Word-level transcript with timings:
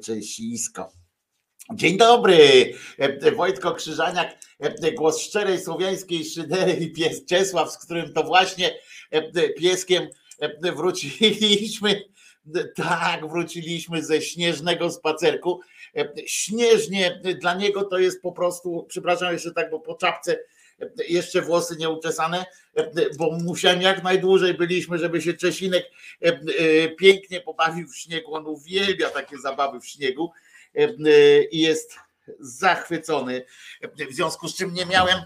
Czesisko. 0.00 0.92
Dzień 1.74 1.96
dobry, 1.96 2.72
Wojtko 3.36 3.74
Krzyżaniak, 3.74 4.38
głos 4.96 5.20
szczerej 5.20 5.60
słowiańskiej 5.60 6.24
szydery 6.24 6.72
i 6.72 6.92
pies 6.92 7.24
Czesław, 7.24 7.72
z 7.72 7.78
którym 7.78 8.12
to 8.12 8.22
właśnie 8.22 8.78
pieskiem 9.58 10.08
wróciliśmy, 10.76 12.02
tak, 12.74 13.28
wróciliśmy 13.28 14.04
ze 14.04 14.22
śnieżnego 14.22 14.90
spacerku. 14.90 15.60
Śnieżnie 16.26 17.20
dla 17.40 17.54
niego 17.54 17.84
to 17.84 17.98
jest 17.98 18.22
po 18.22 18.32
prostu, 18.32 18.86
przepraszam 18.88 19.32
jeszcze 19.32 19.52
tak, 19.52 19.70
bo 19.70 19.80
po 19.80 19.94
czapce 19.94 20.38
jeszcze 21.08 21.42
włosy 21.42 21.76
nieuczesane, 21.76 22.44
bo 23.18 23.30
musiałem 23.30 23.82
jak 23.82 24.02
najdłużej 24.02 24.54
byliśmy, 24.54 24.98
żeby 24.98 25.22
się 25.22 25.34
Czesinek 25.34 25.90
pięknie 26.98 27.40
pobawił 27.40 27.88
w 27.88 27.96
śniegu. 27.96 28.34
On 28.34 28.46
uwielbia 28.46 29.10
takie 29.10 29.38
zabawy 29.38 29.80
w 29.80 29.86
śniegu 29.86 30.32
i 31.50 31.60
jest 31.60 31.96
zachwycony. 32.40 33.44
W 34.10 34.14
związku 34.14 34.48
z 34.48 34.56
czym 34.56 34.74
nie 34.74 34.86
miałem, 34.86 35.18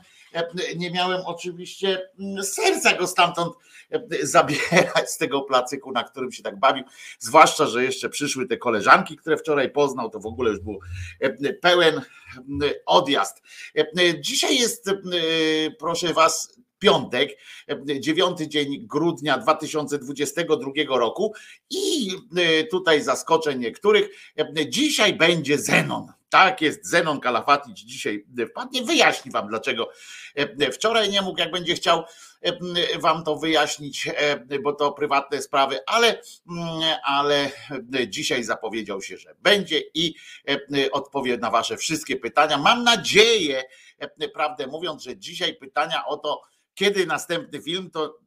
nie 0.76 0.90
miałem 0.90 1.20
oczywiście 1.26 2.10
serca 2.42 2.96
go 2.96 3.06
stamtąd 3.06 3.54
zabierać 4.22 5.10
z 5.10 5.18
tego 5.18 5.40
placyku, 5.40 5.92
na 5.92 6.04
którym 6.04 6.32
się 6.32 6.42
tak 6.42 6.58
bawił. 6.58 6.84
Zwłaszcza, 7.18 7.66
że 7.66 7.84
jeszcze 7.84 8.08
przyszły 8.08 8.46
te 8.46 8.56
koleżanki, 8.56 9.16
które 9.16 9.36
wczoraj 9.36 9.70
poznał, 9.70 10.10
to 10.10 10.20
w 10.20 10.26
ogóle 10.26 10.50
już 10.50 10.60
był 10.60 10.78
pełen 11.62 12.02
odjazd. 12.86 13.42
Dzisiaj 14.20 14.58
jest, 14.58 14.90
proszę 15.78 16.12
Was, 16.12 16.58
piątek, 16.78 17.38
dziewiąty 18.00 18.48
dzień 18.48 18.86
grudnia 18.86 19.38
2022 19.38 20.70
roku 20.88 21.32
i 21.70 22.10
tutaj 22.70 23.02
zaskoczę 23.02 23.54
niektórych. 23.54 24.08
Dzisiaj 24.68 25.14
będzie 25.14 25.58
Zenon. 25.58 26.12
Tak 26.30 26.62
jest, 26.62 26.86
Zenon 26.86 27.20
Kalafatic 27.20 27.78
dzisiaj 27.78 28.26
wpadnie. 28.50 28.82
Wyjaśni 28.82 29.30
wam 29.30 29.48
dlaczego. 29.48 29.90
Wczoraj 30.72 31.10
nie 31.10 31.22
mógł, 31.22 31.38
jak 31.38 31.50
będzie 31.50 31.74
chciał 31.74 32.04
wam 32.98 33.24
to 33.24 33.36
wyjaśnić, 33.36 34.10
bo 34.62 34.72
to 34.72 34.92
prywatne 34.92 35.42
sprawy, 35.42 35.78
ale, 35.86 36.22
ale 37.04 37.50
dzisiaj 38.08 38.44
zapowiedział 38.44 39.02
się, 39.02 39.16
że 39.16 39.34
będzie 39.42 39.82
i 39.94 40.14
odpowie 40.92 41.36
na 41.36 41.50
wasze 41.50 41.76
wszystkie 41.76 42.16
pytania. 42.16 42.58
Mam 42.58 42.84
nadzieję, 42.84 43.62
prawdę 44.34 44.66
mówiąc, 44.66 45.02
że 45.02 45.16
dzisiaj 45.16 45.54
pytania 45.54 46.06
o 46.06 46.16
to, 46.16 46.42
kiedy 46.74 47.06
następny 47.06 47.62
film, 47.62 47.90
to 47.90 48.18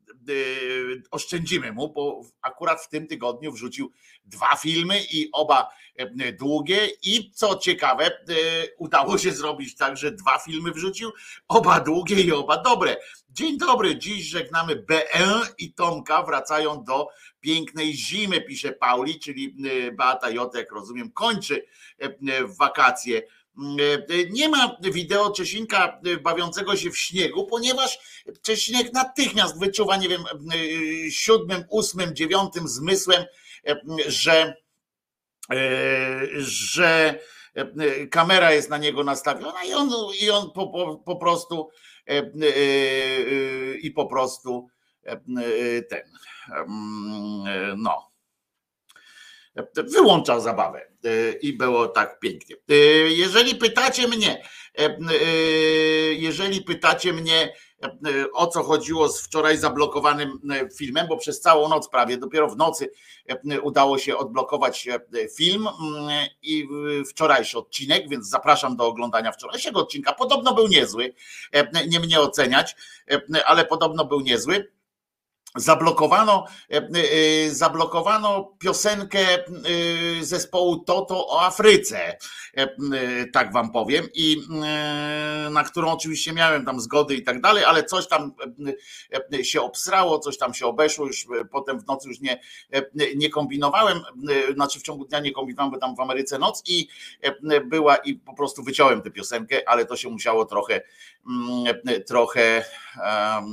oszczędzimy 1.12 1.72
mu, 1.72 1.94
bo 1.94 2.22
akurat 2.42 2.82
w 2.82 2.90
tym 2.90 3.08
tygodniu 3.08 3.52
wrzucił 3.52 3.92
dwa 4.26 4.56
filmy 4.56 5.02
i 5.12 5.30
oba 5.32 5.70
y, 6.00 6.34
długie 6.34 6.88
i 7.04 7.32
co 7.32 7.56
ciekawe, 7.56 8.08
y, 8.08 8.76
udało 8.78 9.18
się 9.18 9.32
zrobić 9.32 9.76
tak, 9.76 9.98
że 9.98 10.12
dwa 10.12 10.38
filmy 10.38 10.72
wrzucił, 10.72 11.12
oba 11.48 11.80
długie 11.80 12.22
i 12.22 12.32
oba 12.32 12.58
dobre. 12.58 12.98
Dzień 13.30 13.58
dobry, 13.58 13.98
dziś 13.98 14.26
żegnamy 14.26 14.76
BN 14.76 15.42
i 15.58 15.74
Tomka, 15.74 16.24
wracają 16.24 16.84
do 16.84 17.08
pięknej 17.40 17.94
zimy, 17.94 18.42
pisze 18.42 18.72
Pauli, 18.72 19.20
czyli 19.20 19.56
Beata 19.94 20.30
J, 20.30 20.56
jak 20.56 20.72
rozumiem, 20.72 21.12
kończy 21.12 21.66
wakacje 22.60 23.22
nie 24.30 24.50
ma 24.50 24.78
wideo 24.82 25.32
Czesinka 25.32 26.02
bawiącego 26.22 26.76
się 26.76 26.92
w 26.92 26.98
śniegu, 26.98 27.46
ponieważ 27.46 28.00
Czesinek 28.42 28.94
natychmiast 28.94 29.60
wyczuwa, 29.60 29.98
nie 29.98 30.10
wiem, 30.10 30.24
siódmym, 31.10 31.64
ósmym, 31.70 32.16
dziewiątym 32.16 32.68
zmysłem, 32.68 33.26
że, 34.08 34.56
że 36.38 37.20
kamera 38.12 38.52
jest 38.52 38.70
na 38.70 38.78
niego 38.78 39.04
nastawiona 39.04 39.64
i 39.64 39.74
on, 39.74 39.90
i 40.22 40.30
on 40.30 40.52
po, 40.52 40.68
po, 40.68 40.98
po 40.98 41.16
prostu 41.16 41.70
i 43.82 43.92
po 43.92 44.06
prostu 44.06 44.68
ten 45.90 46.04
no 47.78 48.12
wyłączał 49.76 50.42
zabawę. 50.42 50.80
e, 50.80 50.91
i 51.42 51.54
było 51.54 51.88
tak 51.88 52.20
pięknie. 52.20 52.56
E, 52.70 52.76
jeżeli 53.10 53.56
pytacie 53.56 54.08
mnie, 54.08 54.44
e, 54.78 54.98
jeżeli 56.14 56.62
pytacie 56.62 57.14
mnie, 57.14 57.54
o 58.34 58.48
co 58.48 58.64
chodziło 58.64 59.10
z 59.10 59.22
wczoraj 59.22 59.58
zablokowanym 59.58 60.40
filmem, 60.78 61.08
bo 61.08 61.18
przez 61.18 61.42
całą 61.42 61.70
noc 61.70 61.90
prawie, 61.90 62.18
dopiero 62.18 62.50
w 62.50 62.58
nocy 62.58 62.92
udało 63.62 63.98
się 63.98 64.18
odblokować 64.18 64.88
film 65.38 65.68
i 66.42 66.68
wczorajszy 67.10 67.58
odcinek, 67.58 68.10
więc 68.10 68.30
zapraszam 68.30 68.76
do 68.76 68.86
oglądania 68.86 69.32
wczorajszego 69.32 69.80
odcinka. 69.80 70.14
Podobno 70.14 70.54
był 70.54 70.68
niezły, 70.68 71.14
nie 71.88 72.00
mnie 72.00 72.20
oceniać, 72.20 72.76
ale 73.46 73.66
podobno 73.66 74.06
był 74.06 74.20
niezły 74.20 74.72
Zablokowano, 75.56 76.46
e, 76.72 76.78
e, 76.78 77.50
zablokowano 77.50 78.54
piosenkę 78.60 79.20
e, 79.20 79.44
zespołu 80.22 80.80
Toto 80.80 81.28
o 81.28 81.42
Afryce, 81.42 82.18
tak 83.34 83.54
wam 83.54 83.72
powiem, 83.72 84.06
i 84.14 84.38
na 85.52 85.64
którą 85.64 85.92
oczywiście 85.92 86.34
miałem 86.34 86.66
tam 86.66 86.80
zgody 86.80 87.16
i 87.16 87.24
tak 87.24 87.42
dalej, 87.42 87.64
ale 87.64 87.84
coś 87.84 88.08
tam 88.08 88.34
się 89.44 89.62
obsrało, 89.62 90.20
coś 90.20 90.38
tam 90.38 90.54
się 90.54 90.66
obeszło, 90.66 91.08
już 91.08 91.26
potem 91.52 91.80
w 91.80 91.88
nocy 91.88 92.10
już 92.10 92.20
nie, 92.20 92.40
nie 93.16 93.30
kombinowałem, 93.30 94.00
znaczy 94.54 94.80
w 94.80 94.84
ciągu 94.84 95.06
dnia 95.06 95.20
nie 95.20 95.32
kombinowałem, 95.32 95.72
bo 95.72 95.78
tam 95.78 95.96
w 95.96 96.00
Ameryce 96.00 96.40
noc 96.40 96.64
i 96.66 96.88
była 97.66 97.96
i 97.96 98.16
po 98.16 98.34
prostu 98.34 98.64
wyciąłem 98.64 99.02
tę 99.02 99.12
piosenkę, 99.12 99.70
ale 99.70 99.86
to 99.86 99.98
się 99.98 100.10
musiało 100.10 100.46
trochę, 100.46 100.82
trochę 102.08 102.66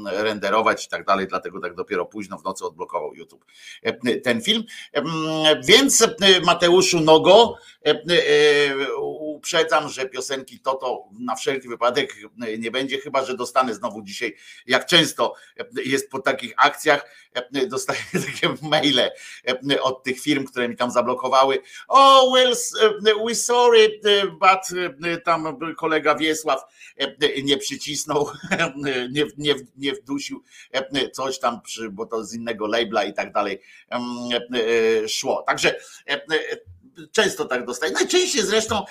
renderować 0.04 0.86
i 0.86 0.88
tak 0.88 1.04
dalej, 1.04 1.26
dlatego 1.28 1.60
tak 1.60 1.74
do 1.74 1.88
dopiero 1.88 2.06
późno 2.06 2.38
w 2.38 2.44
nocy 2.44 2.64
odblokował 2.64 3.14
YouTube 3.14 3.44
e, 3.82 4.16
ten 4.20 4.42
film. 4.42 4.64
E, 4.92 5.02
więc 5.64 6.02
e, 6.02 6.40
Mateuszu 6.44 7.00
Nogo, 7.00 7.54
uprzedzam, 9.38 9.88
że 9.88 10.08
piosenki 10.08 10.60
Toto 10.60 11.08
na 11.20 11.34
wszelki 11.34 11.68
wypadek 11.68 12.16
nie 12.58 12.70
będzie, 12.70 12.98
chyba 12.98 13.24
że 13.24 13.36
dostanę 13.36 13.74
znowu 13.74 14.02
dzisiaj, 14.02 14.36
jak 14.66 14.86
często 14.86 15.34
jest 15.84 16.10
po 16.10 16.18
takich 16.18 16.54
akcjach, 16.56 17.10
dostaję 17.68 18.00
takie 18.26 18.54
maile 18.62 19.10
od 19.82 20.02
tych 20.02 20.20
firm, 20.20 20.44
które 20.44 20.68
mi 20.68 20.76
tam 20.76 20.90
zablokowały. 20.90 21.58
O, 21.88 22.32
well, 22.32 22.54
we 23.26 23.34
sorry, 23.34 24.00
but 24.30 24.80
tam 25.24 25.58
kolega 25.76 26.14
Wiesław 26.14 26.62
nie 27.42 27.56
przycisnął, 27.56 28.30
nie, 29.12 29.24
nie, 29.38 29.54
nie 29.76 29.92
wdusił 29.92 30.42
coś 31.12 31.38
tam 31.38 31.60
bo 31.90 32.06
to 32.06 32.24
z 32.24 32.34
innego 32.34 32.66
labela 32.66 33.04
i 33.04 33.14
tak 33.14 33.32
dalej 33.32 33.60
e, 33.90 33.96
e, 35.04 35.08
szło. 35.08 35.42
Także 35.42 35.76
e, 36.06 36.20
często 37.12 37.44
tak 37.44 37.66
dostaję. 37.66 37.92
Najczęściej 37.92 38.42
zresztą 38.42 38.84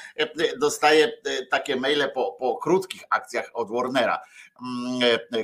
dostaję 0.59 1.11
takie 1.51 1.75
maile 1.75 2.11
po, 2.13 2.31
po 2.31 2.57
krótkich 2.57 3.03
akcjach 3.09 3.49
od 3.53 3.71
Warnera 3.71 4.15
e, 4.15 4.46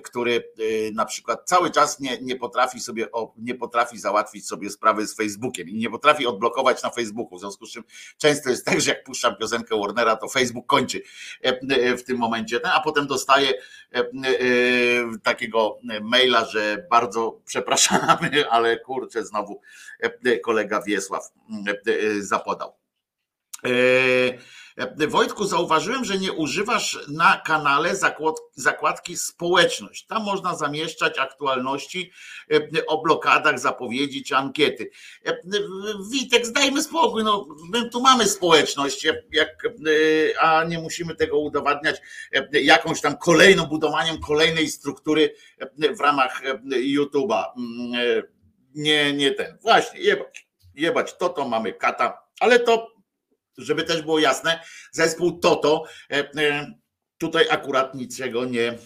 który 0.03 0.35
e, 0.35 0.91
na 0.91 1.05
przykład 1.05 1.41
cały 1.45 1.71
czas 1.71 1.99
nie, 1.99 2.21
nie 2.21 2.35
potrafi 2.35 2.79
sobie, 2.79 3.07
nie 3.37 3.55
potrafi 3.55 3.97
załatwić 3.97 4.47
sobie 4.47 4.69
sprawy 4.69 5.07
z 5.07 5.15
Facebookiem 5.15 5.69
i 5.69 5.73
nie 5.73 5.89
potrafi 5.89 6.25
odblokować 6.25 6.83
na 6.83 6.89
Facebooku. 6.89 7.37
W 7.37 7.41
związku 7.41 7.65
z 7.65 7.71
czym 7.71 7.83
często 8.17 8.49
jest 8.49 8.65
tak, 8.65 8.81
że 8.81 8.91
jak 8.91 9.03
puszczam 9.03 9.35
piosenkę 9.35 9.79
Warnera, 9.79 10.15
to 10.15 10.29
Facebook 10.29 10.65
kończy 10.65 11.01
e, 11.41 11.97
w 11.97 12.03
tym 12.03 12.17
momencie, 12.17 12.59
a 12.63 12.81
potem 12.81 13.07
dostaję 13.07 13.53
takiego 15.23 15.79
maila, 16.01 16.45
że 16.45 16.87
bardzo 16.89 17.41
przepraszamy, 17.45 18.43
ale 18.49 18.79
kurczę, 18.79 19.25
znowu 19.25 19.61
kolega 20.43 20.81
Wiesław 20.81 21.31
zapodał. 22.19 22.73
E, 24.77 25.07
Wojtku, 25.07 25.45
zauważyłem, 25.45 26.05
że 26.05 26.17
nie 26.17 26.33
używasz 26.33 26.99
na 27.07 27.41
kanale 27.45 27.91
zakładki 28.55 29.17
społeczność. 29.17 30.05
Tam 30.05 30.23
można 30.23 30.55
zamieszczać 30.55 31.19
aktualności 31.19 32.11
e, 32.51 32.85
o 32.85 33.01
blokadach, 33.01 33.59
zapowiedzi 33.59 34.23
czy 34.23 34.35
ankiety. 34.35 34.89
E, 35.25 35.37
Witek, 36.11 36.45
zdajmy 36.45 36.83
spokój, 36.83 37.23
no, 37.23 37.47
my 37.69 37.89
tu 37.89 38.01
mamy 38.01 38.27
społeczność, 38.27 39.07
jak, 39.31 39.67
a 40.39 40.63
nie 40.63 40.79
musimy 40.79 41.15
tego 41.15 41.39
udowadniać 41.39 42.01
jakąś 42.51 43.01
tam 43.01 43.17
kolejną, 43.17 43.65
budowaniem 43.65 44.19
kolejnej 44.19 44.67
struktury 44.67 45.35
w 45.97 45.99
ramach 45.99 46.41
YouTube'a. 46.65 47.43
Mm, 47.57 48.23
nie, 48.75 49.13
nie 49.13 49.31
ten. 49.31 49.57
Właśnie, 49.61 49.99
jebać. 49.99 50.47
Jebać 50.75 51.17
to, 51.17 51.29
to 51.29 51.47
mamy 51.47 51.73
kata, 51.73 52.23
ale 52.39 52.59
to 52.59 52.92
żeby 53.57 53.83
też 53.83 54.01
było 54.01 54.19
jasne, 54.19 54.59
zespół 54.91 55.39
Toto 55.39 55.83
e, 56.11 56.15
e, 56.37 56.73
tutaj 57.17 57.45
akurat 57.49 57.95
niczego 57.95 58.45
nie, 58.45 58.77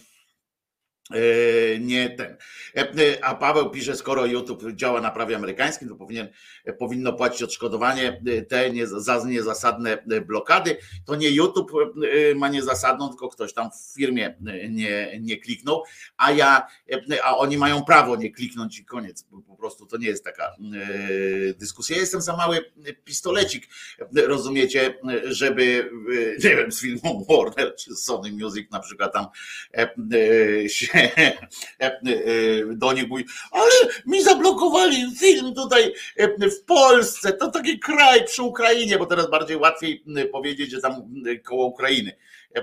nie 1.80 2.10
ten. 2.10 2.38
E, 2.76 2.82
e, 2.82 3.26
a 3.26 3.36
Paweł 3.36 3.70
pisze, 3.70 3.96
skoro 3.96 4.26
YouTube 4.26 4.64
działa 4.74 5.02
na 5.02 5.12
prawie 5.12 5.36
amerykańskim, 5.36 5.90
to 5.90 5.96
powinien, 5.96 6.28
powinno 6.80 7.14
płacić 7.14 7.44
odszkodowanie 7.44 8.22
te 8.50 8.72
nie, 8.72 8.88
za 8.88 9.24
niezasadne 9.28 10.04
blokady. 10.28 10.78
To 11.06 11.16
nie 11.16 11.30
YouTube 11.30 11.72
ma 12.36 12.50
niezasadną, 12.50 13.10
tylko 13.10 13.30
ktoś 13.30 13.54
tam 13.54 13.70
w 13.72 13.94
firmie 13.96 14.36
nie, 14.70 15.20
nie 15.22 15.38
kliknął, 15.38 15.84
a 16.18 16.32
ja, 16.32 16.68
a 17.24 17.38
oni 17.38 17.58
mają 17.58 17.84
prawo 17.84 18.16
nie 18.16 18.32
kliknąć 18.32 18.80
i 18.80 18.86
koniec. 18.86 19.26
Po 19.48 19.56
prostu 19.56 19.86
to 19.86 19.98
nie 19.98 20.08
jest 20.08 20.24
taka 20.24 20.56
dyskusja. 21.58 21.96
Ja 21.96 22.02
jestem 22.02 22.22
za 22.22 22.38
mały 22.38 22.72
pistolecik, 23.04 23.68
rozumiecie, 24.16 25.00
żeby, 25.24 25.90
nie 26.44 26.56
wiem, 26.56 26.72
z 26.72 26.82
filmą 26.82 27.26
Warner 27.30 27.76
czy 27.76 27.96
Sony 27.96 28.32
Music 28.32 28.72
na 28.72 28.80
przykład 28.80 29.14
tam 29.14 29.26
się 30.68 30.97
do 32.76 32.94
nich 32.94 33.08
mówi, 33.08 33.26
ale 33.52 33.72
mi 34.06 34.24
zablokowali 34.24 35.16
film 35.20 35.54
tutaj 35.56 35.94
w 36.42 36.64
Polsce, 36.66 37.34
to 37.34 37.52
taki 37.52 37.80
kraj 37.80 38.26
przy 38.26 38.44
Ukrainie, 38.44 38.98
bo 38.98 39.06
teraz 39.06 39.30
bardziej 39.30 39.58
łatwiej 39.58 40.04
powiedzieć, 40.32 40.72
że 40.72 40.82
tam 40.82 40.94
koło 41.44 41.66
Ukrainy 41.66 42.18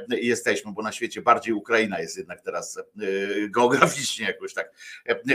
jesteśmy, 0.09 0.73
bo 0.73 0.83
na 0.83 0.93
świecie 0.93 1.23
bardziej 1.23 1.55
Ukraina 1.55 2.01
jest 2.01 2.17
jednak 2.17 2.41
teraz 2.41 2.79
geograficznie 3.49 4.27
jakoś 4.27 4.55
tak 4.55 4.73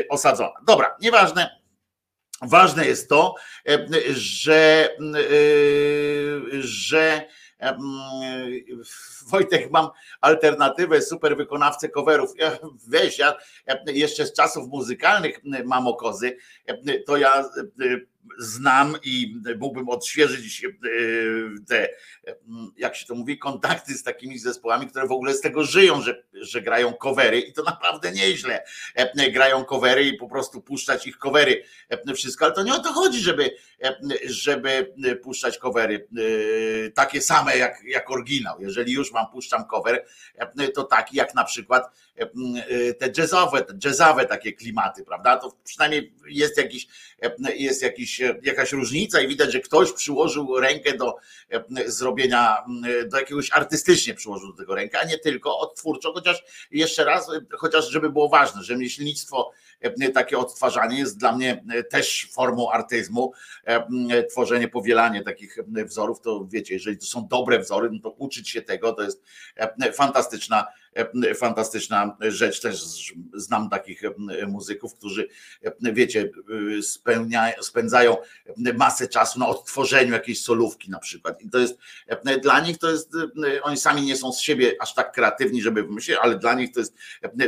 osadzona. 0.10 0.54
Dobra, 0.68 0.96
nieważne. 1.02 1.60
Ważne 2.42 2.86
jest 2.86 3.10
to, 3.10 3.36
że, 4.10 4.90
że 6.60 7.28
Wojtek, 9.28 9.72
mam 9.72 9.90
alternatywę, 10.22 11.02
super 11.02 11.38
wykonawcę 11.38 11.90
coverów. 11.90 12.34
Weź, 12.88 13.20
ja 13.20 13.36
jeszcze 13.88 14.26
z 14.26 14.34
czasów 14.34 14.68
muzykalnych 14.68 15.40
mam 15.66 15.88
okozy, 15.88 16.38
to 17.06 17.18
ja 17.18 17.50
znam 18.40 18.98
i 19.04 19.42
mógłbym 19.60 19.90
odświeżyć 19.90 20.66
e, 20.66 20.70
te, 21.68 21.90
jak 22.78 22.96
się 22.96 23.06
to 23.06 23.16
mówi, 23.16 23.38
kontakty 23.38 23.94
z 23.94 24.04
takimi 24.04 24.40
zespołami, 24.40 24.88
które 24.88 25.08
w 25.08 25.12
ogóle 25.12 25.34
z 25.34 25.42
tego 25.42 25.64
żyją, 25.64 26.02
że, 26.02 26.24
że 26.34 26.62
grają 26.62 26.94
covery 26.94 27.40
i 27.40 27.54
to 27.54 27.64
naprawdę 27.64 28.12
nieźle. 28.12 28.64
E, 28.96 29.32
grają 29.32 29.66
covery 29.66 30.04
i 30.04 30.14
po 30.14 30.28
prostu 30.28 30.62
puszczać 30.62 31.08
ich 31.08 31.18
covery, 31.18 31.64
e, 31.90 32.14
wszystko, 32.14 32.46
ale 32.46 32.54
to 32.54 32.64
nie 32.64 32.74
o 32.74 32.80
to 32.80 32.94
chodzi, 32.94 33.22
żeby, 33.22 33.56
żeby 34.26 34.94
puszczać 35.24 35.58
covery 35.58 36.08
takie 36.94 37.22
same 37.22 37.58
jak, 37.58 37.84
jak 37.84 38.12
oryginał. 38.12 38.62
Jeżeli 38.62 38.94
już 38.94 39.12
mam 39.12 39.28
puszczam 39.32 39.66
cover, 39.66 40.06
to 40.76 40.84
taki 40.84 41.18
jak 41.18 41.36
na 41.36 41.44
przykład 41.44 41.84
te 43.00 43.12
jazzowe, 43.18 43.62
te 43.62 43.74
jazzowe 43.86 44.26
takie 44.26 44.54
klimaty, 44.54 45.04
prawda? 45.04 45.38
To 45.38 45.56
przynajmniej 45.64 46.14
jest 46.28 46.58
jakiś, 46.58 46.88
jest 47.56 47.82
jakiś, 47.82 48.22
jakaś 48.42 48.72
różnica 48.72 49.22
i 49.22 49.28
widać, 49.28 49.52
że 49.52 49.60
ktoś 49.60 49.92
przyłożył 49.92 50.60
rękę 50.60 50.98
do 50.98 51.16
zrobienia, 51.86 52.58
do 53.06 53.20
jakiegoś 53.20 53.52
artystycznie 53.52 54.14
przyłożył 54.14 54.52
do 54.52 54.58
tego 54.58 54.76
rękę, 54.76 55.00
a 55.00 55.06
nie 55.06 55.18
tylko 55.18 55.60
odtwórczo, 55.60 56.14
chociaż 56.14 56.44
jeszcze 56.72 57.04
raz, 57.04 57.28
chociaż 57.52 57.90
żeby 57.90 58.10
było 58.10 58.30
ważne, 58.30 58.64
że 58.64 58.78
myślnictwo, 58.78 59.52
takie 60.14 60.38
odtwarzanie 60.38 61.00
jest 61.00 61.18
dla 61.18 61.36
mnie 61.36 61.64
też 61.90 62.30
formą 62.32 62.72
artyzmu, 62.72 63.34
tworzenie, 64.30 64.68
powielanie 64.68 65.24
takich 65.24 65.58
wzorów, 65.86 66.22
to 66.22 66.48
wiecie, 66.52 66.74
jeżeli 66.74 66.98
to 66.98 67.06
są 67.06 67.28
dobre 67.28 67.60
wzory, 67.60 67.90
no 67.92 68.00
to 68.00 68.10
uczyć 68.10 68.50
się 68.50 68.62
tego, 68.62 68.94
to 68.94 69.04
jest 69.04 69.24
fantastyczna 69.94 70.66
E, 70.66 70.79
fantastyczna 71.36 72.18
rzecz. 72.22 72.62
Też 72.62 72.84
znam 73.34 73.70
takich 73.70 74.04
e, 74.04 74.14
muzyków, 74.48 74.96
którzy, 74.96 75.28
e, 75.64 75.94
wiecie, 75.94 76.30
spędzają 77.62 78.18
masę 78.78 79.08
czasu 79.08 79.40
na 79.40 79.48
odtworzeniu 79.48 80.14
jakiejś 80.14 80.44
solówki 80.44 80.92
na 80.92 81.00
przykład. 81.00 81.42
I 81.42 81.50
to 81.50 81.60
jest 81.60 81.78
dla 82.42 82.60
nich 82.60 82.78
to 82.78 82.92
jest, 82.92 83.12
oni 83.62 83.78
sami 83.78 84.02
nie 84.02 84.18
są 84.18 84.34
z 84.34 84.40
siebie 84.40 84.76
aż 84.80 84.94
tak 84.94 85.12
kreatywni, 85.12 85.62
żeby 85.62 85.84
wymyślić, 85.84 86.18
ale 86.22 86.40
dla 86.40 86.54
nich 86.54 86.72
to 86.72 86.80
jest 86.80 86.96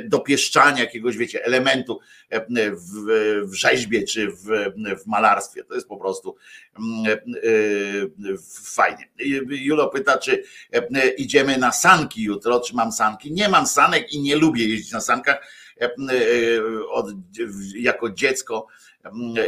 dopieszczanie 0.04 0.82
jakiegoś, 0.82 1.18
wiecie, 1.18 1.46
elementu 1.46 2.00
w, 3.48 3.54
rzeźbie 3.54 4.04
czy 4.04 4.32
w, 4.32 4.46
w 5.04 5.08
malarstwie. 5.08 5.64
To 5.64 5.76
jest 5.76 5.88
po 5.88 5.98
prostu 5.98 6.36
fajnie. 8.64 9.10
Julo 9.50 9.90
pyta, 9.90 10.18
czy 10.18 10.44
idziemy 11.18 11.58
na 11.58 11.72
sanki 11.72 12.24
jutro, 12.24 12.60
czy 12.60 12.76
mam 12.76 12.92
sanki. 12.92 13.31
Nie 13.32 13.50
mam 13.50 13.68
sanek 13.68 14.14
i 14.14 14.22
nie 14.22 14.36
lubię 14.36 14.68
jeździć 14.68 14.92
na 14.92 15.02
sankach. 15.02 15.38
E, 15.82 15.86
e, 15.86 15.92
od, 16.90 17.06
jako 17.76 18.10
dziecko 18.10 18.68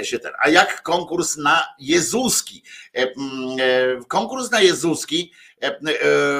się 0.04 0.20
ten. 0.20 0.32
A 0.40 0.50
jak 0.50 0.82
konkurs 0.84 1.38
na 1.38 1.66
Jezuski? 1.80 2.64
E, 2.96 3.08
konkurs 4.08 4.52
na 4.52 4.62
Jezuski 4.62 5.34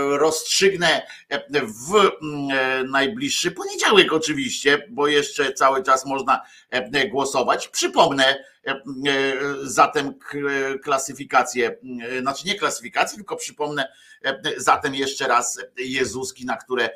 rozstrzygnę 0.10 1.02
w 1.52 2.10
najbliższy 2.90 3.52
poniedziałek 3.52 4.14
oczywiście, 4.14 4.88
bo 4.90 5.08
jeszcze 5.08 5.54
cały 5.54 5.84
czas 5.84 6.06
można 6.06 6.42
głosować. 7.12 7.68
Przypomnę, 7.68 8.36
E, 8.36 8.53
zatem 9.64 10.14
klasyfikację, 10.84 11.78
e, 12.10 12.22
znaczy 12.22 12.48
nie 12.48 12.56
klasyfikację, 12.56 13.18
tylko 13.18 13.36
przypomnę 13.36 13.88
e, 14.26 14.42
zatem 14.58 14.96
jeszcze 14.96 15.28
raz 15.28 15.60
Jezuski, 15.78 16.46
na 16.46 16.58
które 16.58 16.90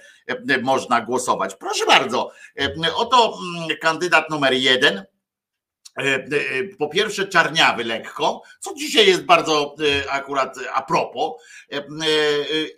można 0.62 1.02
głosować. 1.02 1.56
Proszę 1.56 1.86
bardzo, 1.86 2.32
oto 2.96 3.40
mm, 3.58 3.78
kandydat 3.82 4.30
numer 4.30 4.54
jeden 4.54 5.04
E, 5.04 5.06
e, 5.06 5.17
po 6.80 6.90
pierwsze 6.90 7.28
czarniawy 7.28 7.84
lekko, 7.84 8.42
co 8.60 8.74
dzisiaj 8.74 9.08
jest 9.08 9.24
bardzo 9.24 9.76
e, 10.06 10.12
akurat 10.12 10.56
a 10.74 10.82
propos. 10.82 11.32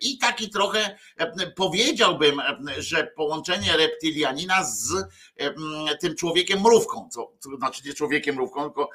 I 0.00 0.18
taki 0.18 0.50
trochę 0.50 0.98
powiedziałbym, 1.56 2.42
że 2.78 3.12
połączenie 3.16 3.76
reptilianina 3.76 4.64
z 4.64 4.92
tym 6.00 6.16
człowiekiem 6.16 6.60
mrówką, 6.60 7.08
co, 7.12 7.32
znaczy 7.58 7.82
nie 7.86 7.94
człowiekiem 7.94 8.34
mrówką, 8.34 8.62
tylko 8.62 8.90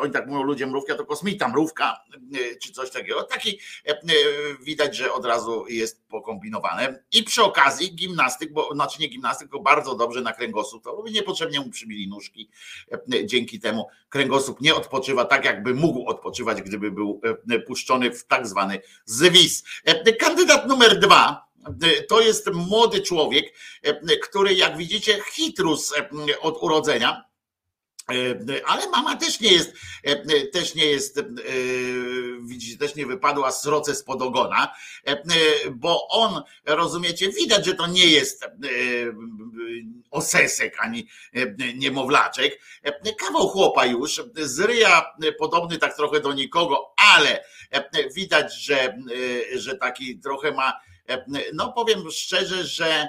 oni 0.00 0.12
tak 0.12 0.26
mówią 0.26 0.42
ludzie 0.42 0.66
mrówka, 0.66 0.94
to 0.94 1.04
kosmita 1.04 1.48
mrówka, 1.48 2.00
czy 2.62 2.72
coś 2.72 2.90
takiego. 2.90 3.22
Taki 3.22 3.60
widać, 4.60 4.96
że 4.96 5.12
od 5.12 5.24
razu 5.24 5.64
jest 5.68 6.08
pokombinowane. 6.08 7.04
I 7.12 7.22
przy 7.22 7.42
okazji 7.42 7.94
gimnastyk, 7.94 8.52
bo 8.52 8.74
znaczy 8.74 9.00
nie 9.00 9.08
gimnastyk, 9.08 9.48
tylko 9.48 9.62
bardzo 9.62 9.94
dobrze 9.94 10.20
na 10.20 10.32
kręgosłup, 10.32 10.84
to 10.84 11.04
niepotrzebnie 11.10 11.60
mu 11.60 11.70
przybili 11.70 12.08
nóżki 12.08 12.50
dzięki 13.24 13.60
temu 13.60 13.86
kręgosłup 14.08 14.60
nie 14.60 14.74
odpoczywa 14.74 15.24
tak, 15.24 15.44
jakby 15.44 15.74
mógł 15.74 16.06
odpoczywać, 16.06 16.62
gdyby 16.62 16.90
był 16.90 17.20
e, 17.50 17.58
puszczony 17.58 18.10
w 18.10 18.26
tak 18.26 18.46
zwany 18.46 18.80
zwis. 19.04 19.64
E, 19.84 20.12
kandydat 20.12 20.68
numer 20.68 20.98
dwa 20.98 21.46
e, 21.82 22.02
to 22.02 22.20
jest 22.20 22.52
młody 22.52 23.00
człowiek, 23.00 23.54
który 24.22 24.54
jak 24.54 24.76
widzicie 24.76 25.18
hitrus 25.32 25.94
od 26.40 26.62
urodzenia, 26.62 27.24
ale 28.66 28.90
mama 28.90 29.16
też 29.16 29.40
nie 29.40 29.52
jest, 29.52 29.72
też 30.52 30.74
nie 30.74 30.86
jest, 30.86 31.20
widzicie, 32.42 32.78
też 32.78 32.94
nie 32.94 33.06
wypadła 33.06 33.52
sroce 33.52 33.94
spod 33.94 34.22
ogona, 34.22 34.74
bo 35.70 36.08
on, 36.08 36.42
rozumiecie, 36.66 37.28
widać, 37.28 37.66
że 37.66 37.74
to 37.74 37.86
nie 37.86 38.06
jest 38.06 38.44
osesek 40.10 40.76
ani 40.80 41.08
niemowlaczek. 41.74 42.60
Kawał 43.18 43.48
chłopa 43.48 43.86
już, 43.86 44.22
z 44.36 44.60
ryja 44.60 45.06
podobny 45.38 45.78
tak 45.78 45.96
trochę 45.96 46.20
do 46.20 46.32
nikogo, 46.32 46.94
ale 47.14 47.44
widać, 48.14 48.54
że, 48.54 48.96
że 49.54 49.76
taki 49.76 50.18
trochę 50.18 50.52
ma, 50.52 50.80
no 51.52 51.72
powiem 51.72 52.10
szczerze, 52.10 52.64
że 52.64 53.08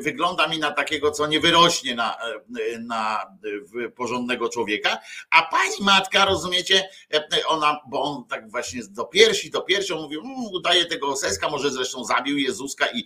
wygląda 0.00 0.48
mi 0.48 0.58
na 0.58 0.70
takiego, 0.70 1.10
co 1.10 1.26
nie 1.26 1.40
wyrośnie 1.40 1.94
na, 1.94 2.16
na 2.80 3.20
porządnego 3.96 4.48
człowieka, 4.48 4.98
a 5.30 5.42
pani 5.42 5.74
matka, 5.80 6.24
rozumiecie, 6.24 6.88
ona, 7.46 7.80
bo 7.88 8.02
on 8.02 8.24
tak 8.24 8.50
właśnie 8.50 8.80
do 8.90 9.04
piersi, 9.04 9.50
do 9.50 9.60
piersi, 9.60 9.92
on 9.92 10.02
mówił, 10.02 10.20
mmm, 10.20 10.44
udaje 10.52 10.84
tego 10.84 11.08
oseska, 11.08 11.48
może 11.48 11.70
zresztą 11.70 12.04
zabił 12.04 12.38
Jezuska 12.38 12.86
i 12.94 13.04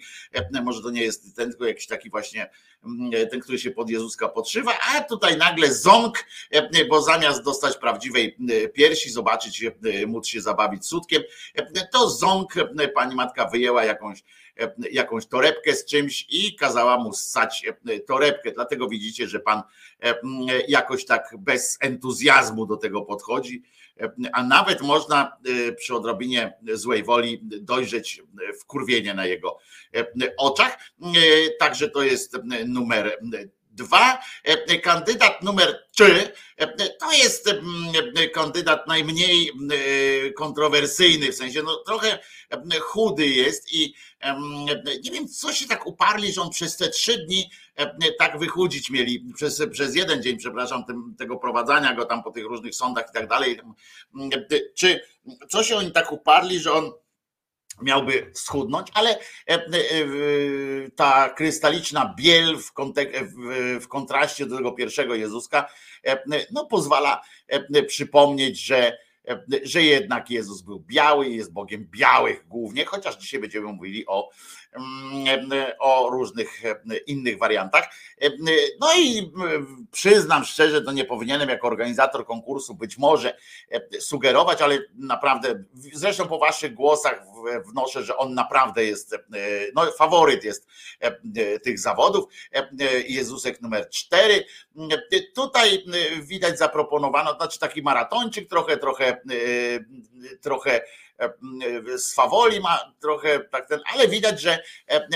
może 0.64 0.82
to 0.82 0.90
nie 0.90 1.02
jest 1.02 1.36
ten, 1.36 1.50
tylko 1.50 1.66
jakiś 1.66 1.86
taki 1.86 2.10
właśnie 2.10 2.50
mm, 2.84 3.28
ten, 3.30 3.40
który 3.40 3.58
się 3.58 3.70
pod 3.70 3.90
Jezuska 3.90 4.28
podszywa, 4.28 4.72
a 4.94 5.00
tutaj 5.00 5.36
nagle 5.36 5.74
ząg, 5.74 6.24
bo 6.88 7.02
zamiast 7.02 7.44
dostać 7.44 7.76
prawdziwej 7.76 8.36
piersi, 8.74 9.10
zobaczyć, 9.10 9.64
móc 10.06 10.26
się 10.26 10.40
zabawić 10.40 10.86
sutkiem, 10.86 11.22
to 11.92 12.10
ząg 12.10 12.54
pani 12.94 13.14
matka 13.14 13.46
wyjęła 13.46 13.84
jakąś 13.84 14.24
jakąś 14.92 15.26
torebkę 15.26 15.74
z 15.74 15.84
czymś 15.84 16.26
i 16.30 16.56
kazała 16.56 16.98
mu 16.98 17.12
ssać 17.12 17.66
torebkę. 18.06 18.52
Dlatego 18.52 18.88
widzicie, 18.88 19.28
że 19.28 19.40
pan 19.40 19.62
jakoś 20.68 21.04
tak 21.04 21.34
bez 21.38 21.78
entuzjazmu 21.80 22.66
do 22.66 22.76
tego 22.76 23.02
podchodzi 23.02 23.62
a 24.32 24.42
nawet 24.42 24.80
można 24.80 25.36
przy 25.76 25.94
odrobinie 25.94 26.58
złej 26.72 27.04
woli 27.04 27.40
dojrzeć 27.42 28.22
wkurwienie 28.60 29.14
na 29.14 29.26
jego 29.26 29.58
oczach. 30.38 30.78
Także 31.58 31.88
to 31.88 32.02
jest 32.02 32.38
numer 32.66 33.18
Dwa, 33.84 34.18
e, 34.44 34.78
kandydat 34.78 35.42
numer 35.42 35.88
trzy 35.90 36.32
to 37.00 37.12
jest 37.12 37.50
kandydat 38.34 38.87
najmniej 38.88 39.50
kontrowersyjny, 40.37 41.32
w 41.32 41.37
sensie 41.37 41.62
no, 41.62 41.76
trochę 41.76 42.18
chudy 42.80 43.26
jest 43.26 43.72
i 43.72 43.94
nie 45.04 45.10
wiem, 45.10 45.28
co 45.28 45.52
się 45.52 45.68
tak 45.68 45.87
uparli, 45.87 46.32
że 46.32 46.42
on 46.42 46.50
przez 46.50 46.76
te 46.76 46.88
trzy 46.88 47.18
dni 47.18 47.50
tak 48.18 48.38
wychudzić 48.38 48.90
mieli, 48.90 49.25
przez, 49.34 49.62
przez 49.72 49.96
jeden 49.96 50.22
dzień, 50.22 50.37
przepraszam, 50.37 50.84
tym, 50.84 51.14
tego 51.18 51.37
prowadzenia 51.37 51.94
go 51.94 52.04
tam 52.04 52.22
po 52.22 52.30
tych 52.30 52.44
różnych 52.44 52.75
sądach 52.75 53.04
i 53.10 53.12
tak 53.12 53.28
dalej. 53.28 53.60
Czy 54.75 55.00
co 55.49 55.62
się 55.62 55.76
oni 55.76 55.92
tak 55.92 56.12
uparli, 56.12 56.60
że 56.60 56.72
on 56.72 56.92
miałby 57.82 58.30
schudnąć, 58.34 58.88
ale 58.94 59.10
e, 59.10 59.20
e, 59.49 59.60
ta 60.96 61.28
krystaliczna 61.28 62.14
biel 62.18 62.56
w, 63.80 63.88
kontraście 63.88 64.46
do 64.46 64.56
tego 64.56 64.72
pierwszego 64.72 65.14
Jezuska 65.14 65.68
e, 66.06 66.22
no, 66.50 66.66
pozwala 66.66 67.22
przypomnieć, 67.87 68.60
że, 68.60 68.99
że 69.62 69.82
jednak 69.82 70.30
Jezus 70.30 70.62
był 70.62 70.80
biały 70.80 71.28
i 71.28 71.37
jest 71.37 71.52
Bogiem 71.52 71.87
białych 71.90 72.49
głównie, 72.49 72.84
chociaż 72.84 73.16
dzisiaj 73.16 73.40
będziemy 73.40 73.66
mówili 73.66 74.06
o 74.06 74.30
o 75.78 76.10
różnych 76.10 76.64
e, 76.64 76.96
innych 77.06 77.38
wariantach. 77.38 77.84
E, 78.20 78.30
no 78.80 78.94
i 78.98 79.32
przyznam 79.90 80.44
szczerze, 80.44 80.82
to 80.82 80.92
nie 80.92 81.04
powinienem 81.04 81.48
jako 81.48 81.66
organizator 81.66 82.26
konkursu 82.26 82.74
być 82.74 82.98
może 82.98 83.36
e, 83.70 84.00
sugerować, 84.00 84.62
ale 84.62 84.78
naprawdę, 84.94 85.64
zresztą 85.74 86.28
po 86.28 86.38
waszych 86.38 86.74
głosach 86.74 87.22
wnoszę, 87.66 88.02
że 88.02 88.16
on 88.16 88.34
naprawdę 88.34 88.84
jest, 88.84 89.16
no 89.74 89.92
faworyt 89.98 90.44
jest 90.44 90.66
tych 91.62 91.78
zawodów. 91.78 92.24
Jezusek 93.08 93.60
numer 93.60 93.88
cztery. 93.88 94.44
Tutaj 95.34 95.84
widać 96.22 96.58
zaproponowano, 96.58 97.34
znaczy 97.36 97.58
taki 97.58 97.82
maratończyk 97.82 98.48
trochę, 98.48 98.76
trochę, 98.76 99.20
trochę 100.40 100.80
z 101.96 102.14
Fawoli 102.14 102.60
ma 102.60 102.92
trochę 103.00 103.40
tak 103.40 103.68
ten, 103.68 103.80
ale 103.94 104.08
widać, 104.08 104.40
że 104.40 104.62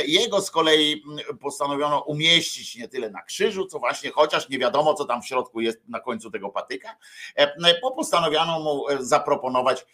jego 0.07 0.41
z 0.41 0.51
kolei 0.51 1.03
postanowiono 1.41 2.01
umieścić 2.01 2.77
nie 2.77 2.89
tyle 2.89 3.11
na 3.11 3.23
krzyżu, 3.23 3.67
co 3.67 3.79
właśnie, 3.79 4.11
chociaż 4.11 4.49
nie 4.49 4.59
wiadomo, 4.59 4.95
co 4.95 5.05
tam 5.05 5.23
w 5.23 5.27
środku 5.27 5.61
jest 5.61 5.89
na 5.89 6.01
końcu 6.01 6.31
tego 6.31 6.49
patyka, 6.49 6.97
bo 7.83 7.91
postanowiono 7.91 8.61
mu 8.61 8.85
zaproponować 9.01 9.87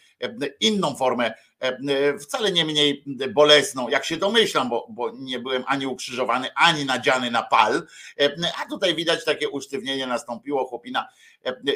inną 0.61 0.97
formę 0.97 1.35
E, 1.61 2.19
wcale 2.19 2.53
nie 2.53 2.65
mniej 2.65 3.05
bolesną, 3.35 3.89
jak 3.89 4.05
się 4.05 4.17
domyślam, 4.17 4.69
bo, 4.69 4.87
bo 4.91 5.11
nie 5.15 5.39
byłem 5.39 5.65
ani 5.67 5.87
ukrzyżowany, 5.87 6.55
ani 6.55 6.85
nadziany 6.85 7.31
na 7.31 7.43
pal, 7.43 7.87
e, 8.21 8.37
a 8.63 8.69
tutaj 8.69 8.95
widać 8.95 9.25
takie 9.25 9.49
usztywnienie 9.49 10.07
nastąpiło, 10.07 10.65
chłopina 10.65 11.01
e, 11.01 11.30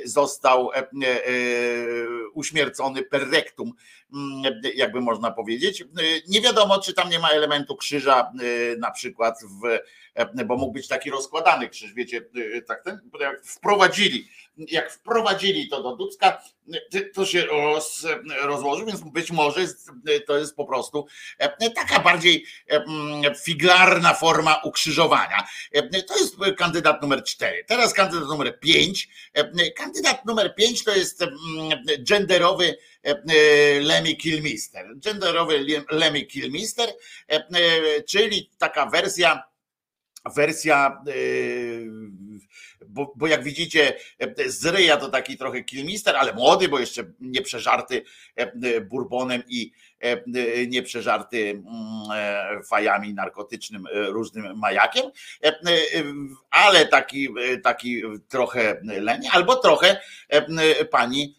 został 0.05 0.71
uśmiercony 2.35 3.03
per 3.03 3.31
rectum, 3.31 3.73
mm, 4.13 4.61
jakby 4.75 5.01
można 5.01 5.31
powiedzieć. 5.31 5.85
Nie 6.29 6.41
wiadomo, 6.41 6.81
czy 6.81 6.95
tam 6.95 7.11
nie 7.11 7.19
ma 7.19 7.31
elementu 7.31 7.77
krzyża 7.77 8.33
na 8.79 8.91
przykład 8.91 9.39
w 9.43 9.79
bo 10.47 10.57
mógł 10.57 10.73
być 10.73 10.89
taki 10.89 11.11
rozkładany 11.11 11.69
krzyż, 11.69 11.95
wiecie, 11.95 12.21
tak 12.67 12.85
ten, 12.85 13.01
wprowadzili 13.45 14.29
jak 14.57 14.93
wprowadzili 14.93 15.69
to 15.69 15.83
do 15.83 15.97
Dubska, 15.97 16.43
to 17.15 17.27
się 17.27 17.47
roz, 17.47 18.07
rozłoży, 18.43 18.87
więc 18.87 19.01
być 19.01 19.31
może 19.31 19.61
to 20.27 20.39
jest 20.39 20.57
po 20.57 20.65
prostu 20.65 21.07
e, 21.39 21.71
taka 21.71 22.01
bardziej 22.01 22.47
e, 22.71 23.35
figlarna 23.45 24.15
forma 24.15 24.61
ukrzyżowania. 24.65 25.47
E, 25.73 26.03
to 26.03 26.19
jest 26.19 26.37
kandydat 26.57 27.03
numer 27.03 27.25
cztery. 27.25 27.65
Teraz 27.65 27.95
kandydat 27.95 28.29
numer 28.29 28.61
pięć. 28.61 29.09
Kandydat 29.77 30.25
numer 30.25 30.55
pięć 30.55 30.85
to 30.85 30.95
jest 30.95 31.25
genderowy 31.99 32.77
Lemmy 33.81 34.15
Kilmister. 34.15 34.87
Genderowy 34.97 35.85
Lemmy 35.91 36.23
Kilmister, 36.23 36.89
czyli 38.07 38.51
taka 38.59 38.87
wersja 38.87 39.43
wersja 40.37 41.03
bo, 42.89 43.13
bo 43.17 43.27
jak 43.27 43.45
widzicie, 43.45 43.95
e, 44.19 44.51
z 44.51 44.67
ryja 44.67 44.97
to 44.97 45.09
taki 45.09 45.37
trochę 45.37 45.65
kilmister, 45.65 46.17
ale 46.17 46.33
młody, 46.33 46.69
bo 46.69 46.79
jeszcze 46.79 47.05
nie 47.21 47.43
przeżarty 47.43 48.03
e, 48.39 48.43
e, 48.43 48.81
bourbonem 48.81 49.43
i 49.49 49.73
nie 50.69 50.83
przeżarty 50.83 51.51
mm, 51.51 52.63
fajami 52.65 53.15
narkotycznym, 53.15 53.85
różnym 53.93 54.59
majakiem, 54.59 55.11
ale 56.51 56.87
taki, 56.87 57.29
taki 57.63 58.03
trochę 58.29 58.81
leni, 58.83 59.29
albo 59.33 59.57
trochę 59.57 60.01
pani, 60.91 61.37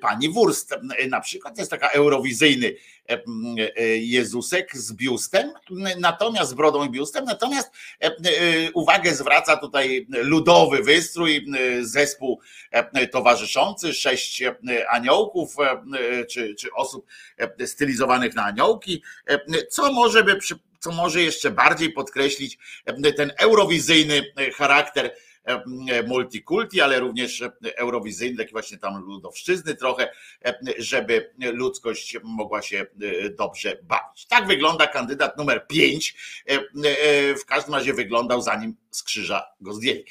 pani 0.00 0.28
Wurst. 0.28 0.74
Na 1.08 1.20
przykład 1.20 1.58
jest 1.58 1.70
taka 1.70 1.88
eurowizyjny 1.88 2.74
Jezusek 4.00 4.76
z 4.76 4.92
biustem, 4.92 5.52
natomiast 5.98 6.50
z 6.50 6.54
brodą 6.54 6.84
i 6.84 6.90
biustem, 6.90 7.24
natomiast 7.24 7.70
uwagę 8.74 9.14
zwraca 9.14 9.56
tutaj 9.56 10.06
ludowy 10.08 10.82
wystrój, 10.82 11.46
zespół 11.80 12.40
towarzyszący, 13.12 13.94
sześć 13.94 14.42
aniołków 14.90 15.56
czy, 16.30 16.54
czy 16.54 16.72
osób 16.72 17.06
stylizowanych 17.66 18.34
na 18.34 18.44
aniołki, 18.44 19.02
co 19.70 19.92
może 19.92 20.24
by 20.24 20.38
co 20.80 20.92
może 20.92 21.22
jeszcze 21.22 21.50
bardziej 21.50 21.92
podkreślić 21.92 22.58
ten 23.16 23.32
eurowizyjny 23.38 24.22
charakter 24.54 25.14
multikulti, 26.06 26.80
ale 26.80 27.00
również 27.00 27.42
eurowizyjny, 27.76 28.36
taki 28.36 28.52
właśnie 28.52 28.78
tam 28.78 29.04
ludowszczyzny 29.04 29.74
trochę, 29.74 30.12
żeby 30.78 31.34
ludzkość 31.38 32.16
mogła 32.22 32.62
się 32.62 32.86
dobrze 33.38 33.78
bawić. 33.82 34.26
Tak 34.26 34.46
wygląda 34.46 34.86
kandydat 34.86 35.38
numer 35.38 35.66
5. 35.66 36.14
W 37.42 37.44
każdym 37.46 37.74
razie 37.74 37.94
wyglądał 37.94 38.42
zanim 38.42 38.76
z 38.96 39.02
krzyża 39.02 39.46
go 39.60 39.74
zdjęli. 39.74 40.04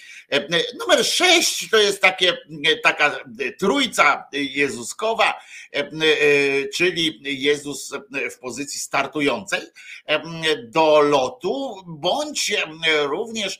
Numer 0.80 1.06
6 1.06 1.70
to 1.70 1.78
jest 1.78 2.02
takie, 2.02 2.38
taka 2.84 3.24
trójca 3.60 4.28
jezuskowa, 4.32 5.42
czyli 6.76 7.20
Jezus 7.24 7.94
w 8.32 8.40
pozycji 8.40 8.80
startującej 8.80 9.62
do 10.64 11.02
lotu, 11.02 11.84
bądź 11.88 12.54
również 13.04 13.60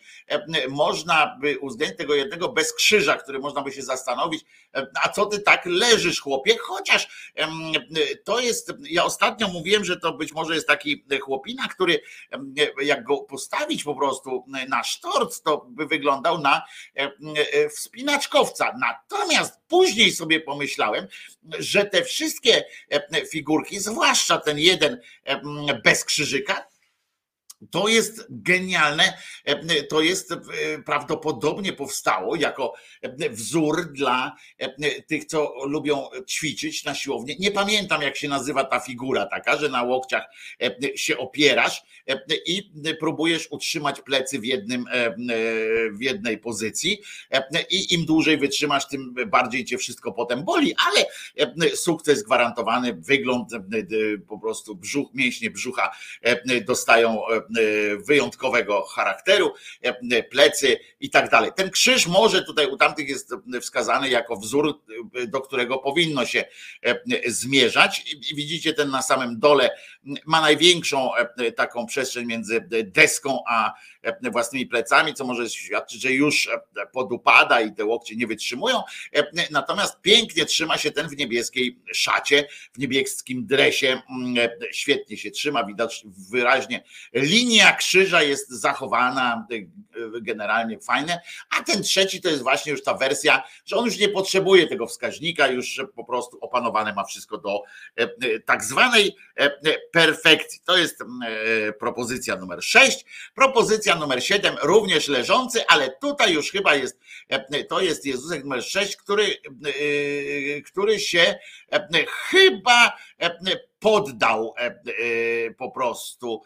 można 0.70 1.38
by 1.42 1.60
uwzględnić 1.60 1.98
tego 1.98 2.16
jednego 2.16 2.50
bez 2.50 2.74
krzyża, 2.74 3.18
który 3.18 3.40
można 3.40 3.62
by 3.62 3.72
się 3.72 3.82
zastanowić, 3.82 4.46
a 5.04 5.10
co 5.10 5.26
ty 5.26 5.40
tak 5.40 5.66
leżysz, 5.66 6.22
chłopie? 6.22 6.58
Chociaż 6.58 7.34
to 8.24 8.40
jest, 8.40 8.74
ja 8.90 9.06
ostatnio 9.06 9.48
mówiłem, 9.48 9.86
że 9.86 10.00
to 10.00 10.14
być 10.14 10.34
może 10.34 10.56
jest 10.56 10.68
taki 10.68 11.06
chłopina, 11.22 11.68
który 11.68 12.02
jak 12.82 13.04
go 13.04 13.18
postawić 13.18 13.84
po 13.84 13.96
prostu 13.96 14.46
na 14.68 14.84
sztorc, 15.14 15.42
to 15.42 15.66
by 15.70 15.86
wyglądał 15.86 16.42
na 16.42 16.64
wspinaczkowca. 17.76 18.74
Natomiast 18.80 19.60
później 19.68 20.12
sobie 20.12 20.40
pomyślałem, 20.40 21.08
że 21.60 21.86
te 21.86 22.04
wszystkie 22.04 22.64
figurki, 23.32 23.80
zwłaszcza 23.80 24.38
ten 24.38 24.60
jeden 24.60 25.02
bez 25.84 26.06
krzyżyka, 26.06 26.68
to 27.72 27.88
jest 27.88 28.26
genialne. 28.30 29.18
To 29.90 30.02
jest 30.02 30.32
e, 30.32 30.38
prawdopodobnie 30.86 31.74
powstało 31.74 32.36
jako 32.36 32.74
wzór 33.32 33.92
dla 33.92 34.36
tych, 35.08 35.26
co 35.26 35.54
lubią 35.66 36.10
ćwiczyć 36.28 36.84
na 36.84 36.96
siłowni. 36.96 37.36
Nie 37.40 37.52
pamiętam, 37.52 38.02
jak 38.02 38.18
się 38.18 38.28
nazywa 38.28 38.64
ta 38.64 38.80
figura 38.80 39.26
taka, 39.26 39.58
że 39.58 39.70
na 39.70 39.84
łokciach 39.84 40.24
się 40.96 41.18
opierasz 41.18 41.84
i 42.46 42.72
próbujesz 43.00 43.48
utrzymać 43.52 44.02
plecy 44.02 44.40
w, 44.40 44.46
jednym, 44.46 44.86
w 45.92 46.02
jednej 46.02 46.38
pozycji. 46.38 47.02
I 47.70 47.94
im 47.94 48.06
dłużej 48.06 48.38
wytrzymasz, 48.38 48.88
tym 48.88 49.16
bardziej 49.28 49.66
cię 49.66 49.78
wszystko 49.78 50.12
potem 50.12 50.44
boli, 50.44 50.76
ale 50.88 51.06
sukces 51.76 52.24
gwarantowany, 52.24 52.94
wygląd 52.94 53.50
po 54.28 54.40
prostu 54.40 54.76
brzuch, 54.76 55.14
mięśnie 55.14 55.52
brzucha 55.52 55.92
dostają 56.66 57.22
wyjątkowego 58.08 58.86
charakteru, 58.86 59.54
plecy 60.32 60.80
i 61.00 61.10
tak 61.10 61.30
dalej. 61.30 61.52
Ten 61.56 61.70
krzyż 61.70 62.08
może 62.08 62.44
tutaj 62.44 62.68
u 62.68 62.78
tamtych 62.78 63.10
jest 63.10 63.34
wskazany 63.62 64.10
jako 64.10 64.38
wzór, 64.38 64.82
do 65.28 65.42
którego 65.42 65.78
powinno 65.78 66.26
się 66.26 66.46
zmierzać. 67.28 68.16
Widzicie 68.36 68.74
ten 68.74 68.90
na 68.90 69.02
samym 69.02 69.40
dole 69.40 69.78
ma 70.26 70.42
największą 70.42 71.12
taką 71.56 71.86
przestrzeń 71.86 72.26
między 72.26 72.68
deską 72.84 73.40
a 73.50 73.74
własnymi 74.32 74.66
plecami, 74.66 75.14
co 75.14 75.26
może 75.26 75.50
świadczyć, 75.50 76.02
że 76.02 76.12
już 76.12 76.50
podupada 76.94 77.62
i 77.62 77.74
te 77.74 77.86
łokcie 77.86 78.16
nie 78.16 78.28
wytrzymują. 78.28 78.82
Natomiast 79.52 80.02
pięknie 80.02 80.46
trzyma 80.46 80.78
się 80.78 80.92
ten 80.92 81.10
w 81.10 81.18
niebieskiej 81.18 81.80
szacie, 81.94 82.48
w 82.74 82.80
niebieskim 82.80 83.46
dresie. 83.46 84.02
Świetnie 84.72 85.18
się 85.18 85.32
trzyma, 85.32 85.66
widać 85.66 86.04
wyraźnie. 86.32 86.84
Linia 87.44 87.76
krzyża 87.76 88.24
jest 88.24 88.50
zachowana, 88.50 89.48
generalnie 90.22 90.80
fajne. 90.80 91.22
A 91.60 91.64
ten 91.64 91.84
trzeci 91.84 92.22
to 92.22 92.30
jest 92.30 92.44
właśnie 92.44 92.72
już 92.72 92.84
ta 92.84 92.94
wersja, 92.94 93.44
że 93.66 93.76
on 93.76 93.86
już 93.86 93.98
nie 93.98 94.10
potrzebuje 94.10 94.68
tego 94.68 94.88
wskaźnika, 94.88 95.48
już 95.48 95.82
po 95.96 96.06
prostu 96.06 96.38
opanowane 96.42 96.94
ma 96.94 97.04
wszystko 97.04 97.38
do 97.38 97.64
tak 98.46 98.64
zwanej 98.64 99.16
perfekcji. 99.92 100.60
To 100.66 100.78
jest 100.78 101.04
propozycja 101.80 102.36
numer 102.36 102.64
6. 102.64 103.06
Propozycja 103.36 103.96
numer 103.96 104.24
7, 104.24 104.56
również 104.62 105.08
leżący, 105.08 105.68
ale 105.68 105.90
tutaj 106.02 106.34
już 106.34 106.52
chyba 106.52 106.76
jest, 106.76 107.00
to 107.70 107.82
jest 107.82 108.06
Jezusek 108.06 108.44
numer 108.44 108.64
6, 108.64 108.96
który, 108.96 109.38
który 110.66 111.00
się 111.00 111.36
chyba 112.08 112.98
poddał 113.80 114.54
po 115.58 115.72
prostu 115.72 116.42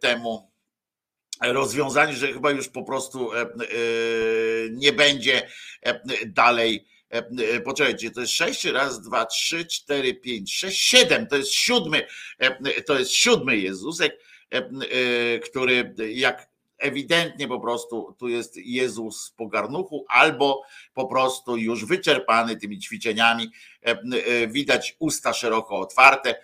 temu 0.00 0.52
rozwiązaniu, 1.42 2.16
że 2.16 2.32
chyba 2.32 2.50
już 2.50 2.68
po 2.68 2.82
prostu 2.82 3.30
nie 4.70 4.92
będzie 4.92 5.48
dalej 6.26 6.86
Poczekajcie, 7.64 8.10
to 8.10 8.20
jest 8.20 8.32
sześć, 8.32 8.64
raz, 8.64 9.02
dwa, 9.02 9.26
trzy, 9.26 9.66
cztery, 9.66 10.14
pięć, 10.14 10.56
sześć, 10.56 10.80
siedem, 10.80 11.26
to 11.26 11.36
jest 11.36 11.54
siódmy, 11.54 12.06
to 12.86 12.98
jest 12.98 13.12
siódmy 13.12 13.56
Jezusek, 13.56 14.18
który 15.44 15.94
jak 16.08 16.51
ewidentnie 16.82 17.48
po 17.48 17.60
prostu 17.60 18.16
tu 18.18 18.28
jest 18.28 18.56
Jezus 18.56 19.34
po 19.36 19.46
garnuchu, 19.46 20.04
albo 20.08 20.62
po 20.94 21.06
prostu 21.06 21.56
już 21.56 21.84
wyczerpany 21.84 22.56
tymi 22.56 22.78
ćwiczeniami, 22.78 23.50
widać 24.48 24.96
usta 24.98 25.32
szeroko 25.32 25.78
otwarte, 25.78 26.34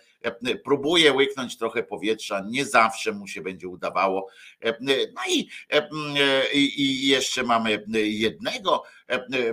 próbuje 0.64 1.12
łyknąć 1.12 1.58
trochę 1.58 1.82
powietrza, 1.82 2.44
nie 2.50 2.66
zawsze 2.66 3.12
mu 3.12 3.26
się 3.26 3.40
będzie 3.40 3.68
udawało. 3.68 4.28
No 5.14 5.22
i, 5.28 5.48
i 6.54 7.08
jeszcze 7.08 7.42
mamy 7.42 7.84
jednego, 7.94 8.82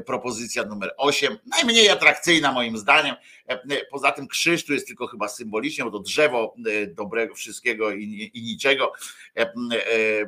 propozycja 0.06 0.63
numer 0.63 0.91
8, 0.97 1.38
najmniej 1.45 1.89
atrakcyjna 1.89 2.51
moim 2.51 2.78
zdaniem. 2.78 3.15
Poza 3.91 4.12
tym 4.12 4.28
krzyż 4.28 4.65
tu 4.65 4.73
jest 4.73 4.88
tylko 4.88 5.08
chyba 5.08 5.28
symbolicznie, 5.28 5.84
bo 5.84 5.91
to 5.91 5.99
drzewo 5.99 6.56
dobrego 6.88 7.36
wszystkiego 7.36 7.91
i, 7.91 8.32
i 8.34 8.41
niczego 8.41 8.93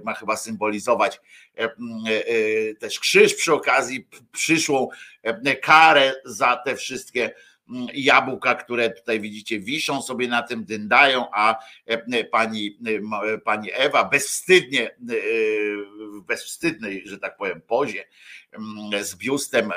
ma 0.03 0.13
chyba 0.13 0.37
symbolizować 0.37 1.21
też 2.79 2.99
krzyż 2.99 3.33
przy 3.33 3.53
okazji 3.53 4.07
przyszłą 4.31 4.89
karę 5.61 6.13
za 6.25 6.57
te 6.65 6.75
wszystkie 6.75 7.33
jabłka, 7.93 8.55
które 8.55 8.89
tutaj 8.89 9.19
widzicie, 9.19 9.59
wiszą 9.59 10.01
sobie 10.01 10.27
na 10.27 10.43
tym, 10.43 10.65
dyndają, 10.65 11.25
a 11.33 11.55
e, 11.85 12.23
pani, 12.23 12.77
e, 13.33 13.37
pani 13.37 13.69
Ewa 13.73 14.03
bezwstydnie, 14.03 14.89
e, 14.89 14.93
w 16.17 16.21
bezwstydnej, 16.27 17.03
że 17.05 17.17
tak 17.17 17.37
powiem, 17.37 17.61
pozie 17.61 18.05
z 19.01 19.15
biustem, 19.15 19.71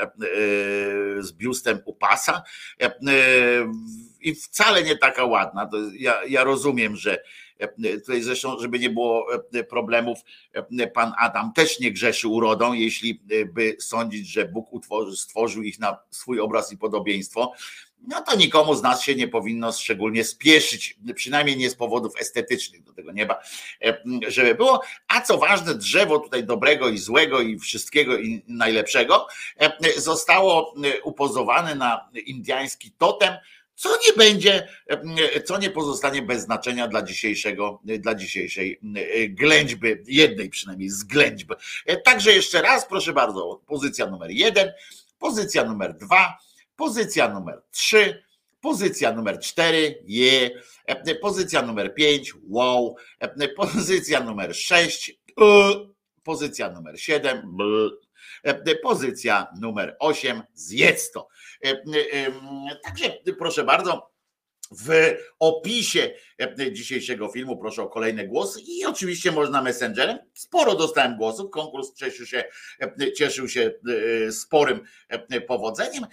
z 1.19 1.33
biustem 1.33 1.79
u 1.85 1.95
pasa 1.95 2.43
i 4.21 4.35
wcale 4.35 4.83
nie 4.83 4.97
taka 4.97 5.25
ładna. 5.25 5.71
Ja, 5.99 6.25
ja 6.29 6.45
rozumiem, 6.45 6.97
że 6.97 7.23
Tutaj 7.95 8.23
zresztą, 8.23 8.59
żeby 8.59 8.79
nie 8.79 8.91
było 8.91 9.27
problemów, 9.69 10.19
pan 10.95 11.13
Adam 11.19 11.53
też 11.53 11.81
nie 11.81 11.93
grzeszy 11.93 12.29
urodą, 12.29 12.73
jeśli 12.73 13.21
by 13.55 13.77
sądzić, 13.81 14.29
że 14.29 14.49
Bóg 14.49 14.69
stworzył 15.17 15.63
ich 15.63 15.79
na 15.79 15.99
swój 16.11 16.41
obraz 16.41 16.73
i 16.73 16.79
podobieństwo 16.79 17.53
no 18.09 18.23
to 18.23 18.37
nikomu 18.37 18.75
z 18.75 18.83
nas 18.83 19.03
się 19.03 19.15
nie 19.15 19.29
powinno 19.29 19.73
szczególnie 19.73 20.25
spieszyć, 20.25 20.99
przynajmniej 21.15 21.57
nie 21.57 21.71
z 21.71 21.75
powodów 21.75 22.21
estetycznych 22.21 22.83
do 22.83 22.93
tego 22.93 23.13
nieba, 23.13 23.41
żeby 24.29 24.55
było. 24.55 24.83
A 25.09 25.21
co 25.21 25.39
ważne, 25.39 25.75
drzewo 25.75 26.19
tutaj 26.19 26.45
dobrego 26.45 26.89
i 26.89 26.99
złego 26.99 27.41
i 27.41 27.59
wszystkiego 27.59 28.19
i 28.19 28.43
najlepszego 28.49 29.27
zostało 29.97 30.75
upozowane 31.05 31.75
na 31.75 32.09
indyjski 32.27 32.93
totem, 32.99 33.35
co 33.81 33.89
nie 34.07 34.13
będzie, 34.17 34.69
co 35.45 35.59
nie 35.59 35.71
pozostanie 35.71 36.23
bez 36.23 36.43
znaczenia 36.43 36.89
dla 36.89 37.03
dzisiejszego, 37.03 37.81
dla 37.85 38.15
dzisiejszej 38.15 38.81
ględźby, 39.29 39.97
jednej 40.07 40.51
przynajmniej 40.51 40.89
z 40.89 41.05
ględźb. 41.05 41.53
Także 42.05 42.33
jeszcze 42.33 42.63
raz, 42.63 42.89
proszę 42.89 43.13
bardzo, 43.13 43.63
pozycja 43.67 44.07
numer 44.07 44.31
jeden, 44.31 44.73
pozycja 45.19 45.65
numer 45.65 45.97
dwa, 45.97 46.39
pozycja 46.77 47.29
numer 47.29 47.63
trzy, 47.71 48.23
pozycja 48.61 49.13
numer 49.13 49.39
cztery, 49.39 50.03
je, 50.05 50.51
pozycja 51.21 51.63
numer 51.63 51.95
pięć, 51.95 52.33
wow, 52.49 52.97
pozycja 53.57 54.21
numer 54.21 54.57
sześć, 54.57 55.21
pozycja 56.23 56.71
numer 56.71 57.01
siedem, 57.01 57.57
pozycja 58.83 59.47
numer 59.61 59.97
osiem, 59.99 60.43
zjedz 60.55 61.11
to. 61.11 61.29
Także 62.85 63.19
proszę 63.39 63.65
bardzo, 63.65 64.11
w 64.71 65.17
opisie 65.39 66.11
e, 66.39 66.73
dzisiejszego 66.73 67.29
filmu 67.29 67.57
proszę 67.57 67.83
o 67.83 67.89
kolejne 67.89 68.27
głosy 68.27 68.61
i 68.61 68.85
oczywiście 68.85 69.33
można 69.33 69.63
messengerem. 69.63 70.19
Sporo 70.35 70.75
dostałem 70.75 71.17
głosów. 71.17 71.51
Konkurs 71.51 71.95
cieszył 71.95 72.27
się, 72.27 72.45
e, 73.01 73.13
cieszył 73.13 73.49
się 73.49 73.71
e, 74.27 74.33
sporym 74.33 74.81
powodzeniem. 75.47 76.07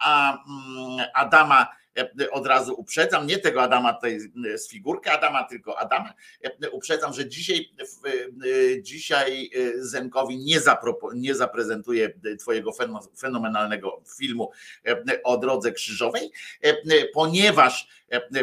A 0.00 0.32
mm, 0.32 1.06
Adama 1.14 1.66
E, 1.66 1.83
od 2.30 2.46
razu 2.46 2.74
uprzedzam, 2.74 3.26
nie 3.26 3.38
tego 3.38 3.62
Adama 3.62 3.92
tutaj 3.92 4.18
e, 4.54 4.58
z 4.58 4.68
figurki 4.68 5.08
Adama, 5.08 5.44
tylko 5.44 5.78
Adama, 5.78 6.14
e, 6.62 6.70
uprzedzam, 6.70 7.12
że 7.12 7.28
dzisiaj, 7.28 7.70
dzisiaj 8.82 9.50
Zenkowi 9.78 10.38
nie, 10.38 10.60
zapropo, 10.60 11.12
nie 11.14 11.34
zaprezentuje 11.34 12.12
twojego 12.38 12.70
fenomenalnego 13.18 14.02
filmu 14.18 14.50
o 15.24 15.38
drodze 15.38 15.72
krzyżowej, 15.72 16.30
ponieważ, 17.12 17.88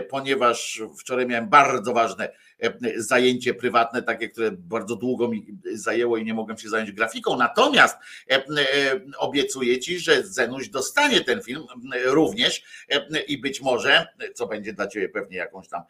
ponieważ 0.09 0.81
wczoraj 0.99 1.25
miałem 1.25 1.49
bardzo 1.49 1.93
ważne 1.93 2.29
E, 2.61 2.73
zajęcie 2.95 3.53
prywatne, 3.53 4.03
takie, 4.03 4.29
które 4.29 4.51
bardzo 4.51 4.95
długo 4.95 5.27
mi 5.27 5.45
zajęło 5.73 6.17
i 6.17 6.25
nie 6.25 6.33
mogłem 6.33 6.57
się 6.57 6.69
zająć 6.69 6.91
grafiką. 6.91 7.37
Natomiast 7.37 7.97
e, 8.29 8.35
e, 8.35 8.41
obiecuję 9.17 9.79
ci, 9.79 9.99
że 9.99 10.23
Zenuś 10.23 10.69
dostanie 10.69 11.21
ten 11.21 11.41
film 11.41 11.63
również 12.05 12.63
i 13.27 13.37
być 13.37 13.61
może, 13.61 14.07
co 14.35 14.47
będzie 14.47 14.73
dla 14.73 14.87
ciebie 14.87 15.09
pewnie 15.09 15.37
jakąś 15.37 15.67
tam 15.67 15.81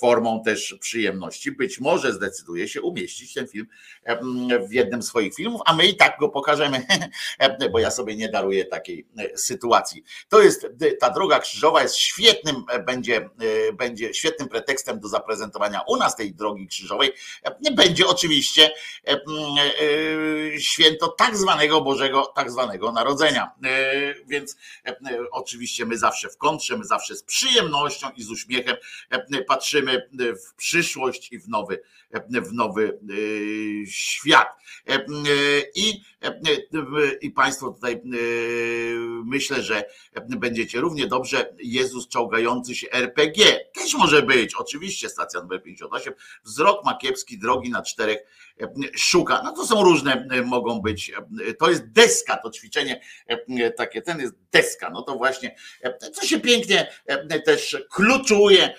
formą 0.00 0.42
też 0.44 0.76
przyjemności, 0.80 1.52
być 1.52 1.80
może 1.80 2.12
zdecyduje 2.12 2.68
się 2.68 2.82
umieścić 2.82 3.34
ten 3.34 3.48
film 3.48 3.66
w 4.68 4.72
jednym 4.72 5.02
z 5.02 5.06
swoich 5.06 5.34
filmów, 5.34 5.60
a 5.66 5.76
my 5.76 5.86
i 5.86 5.96
tak 5.96 6.18
go 6.20 6.28
pokażemy, 6.28 6.86
bo 7.72 7.78
ja 7.78 7.90
sobie 7.90 8.16
nie 8.16 8.28
daruję 8.28 8.64
takiej 8.64 9.06
sytuacji. 9.34 10.04
To 10.28 10.42
jest 10.42 10.66
ta 11.00 11.10
droga 11.10 11.38
krzyżowa 11.38 11.82
jest 11.82 11.96
świetnym, 11.96 12.64
będzie, 12.86 13.17
będzie 13.72 14.14
świetnym 14.14 14.48
pretekstem 14.48 15.00
do 15.00 15.08
zaprezentowania 15.08 15.80
u 15.88 15.96
nas 15.96 16.16
tej 16.16 16.34
drogi 16.34 16.66
krzyżowej 16.66 17.12
będzie 17.76 18.06
oczywiście 18.06 18.70
e, 19.06 19.12
e, 19.12 20.60
święto 20.60 21.08
tak 21.08 21.36
zwanego 21.36 21.80
Bożego, 21.80 22.32
tak 22.36 22.50
zwanego 22.50 22.92
Narodzenia. 22.92 23.50
Więc 24.26 24.56
oczywiście 25.30 25.86
my 25.86 25.98
zawsze 25.98 26.28
w 26.28 26.36
kontrze, 26.36 26.78
my 26.78 26.84
zawsze 26.84 27.16
z 27.16 27.22
przyjemnością 27.22 28.10
i 28.16 28.22
z 28.22 28.30
uśmiechem 28.30 28.76
patrzymy 29.48 30.08
w 30.18 30.54
przyszłość 30.54 31.32
i 31.32 31.38
w 31.38 31.48
nowy, 31.48 31.82
w 32.30 32.52
nowy 32.52 32.98
świat. 33.88 34.48
I, 35.74 36.02
i 37.20 37.30
Państwo 37.30 37.70
tutaj 37.70 38.02
myślę, 39.24 39.62
że 39.62 39.84
będziecie 40.26 40.80
równie 40.80 41.06
dobrze 41.06 41.54
Jezus 41.58 42.08
czołgający 42.08 42.74
się 42.74 42.90
RPG. 42.90 43.60
Też 43.74 43.94
może 43.94 44.22
być, 44.22 44.54
oczywiście, 44.54 45.08
stacja 45.08 45.40
numer 45.40 45.62
58 45.62 46.14
wzrok 46.44 46.84
ma 46.84 46.94
kiepski, 46.94 47.38
drogi 47.38 47.70
na 47.70 47.82
czterech 47.82 48.18
e, 48.60 48.68
szuka. 48.96 49.40
No 49.44 49.52
to 49.52 49.66
są 49.66 49.82
różne, 49.82 50.28
e, 50.30 50.42
mogą 50.42 50.80
być. 50.80 51.12
E, 51.48 51.54
to 51.54 51.70
jest 51.70 51.92
deska, 51.92 52.36
to 52.36 52.50
ćwiczenie 52.50 53.00
takie, 53.76 54.02
ten 54.02 54.20
jest 54.20 54.34
deska. 54.52 54.90
No 54.90 55.02
to 55.02 55.16
właśnie, 55.16 55.56
co 56.12 56.26
się 56.26 56.40
pięknie 56.40 56.92
też 57.44 57.76
kluczuje 57.90 58.74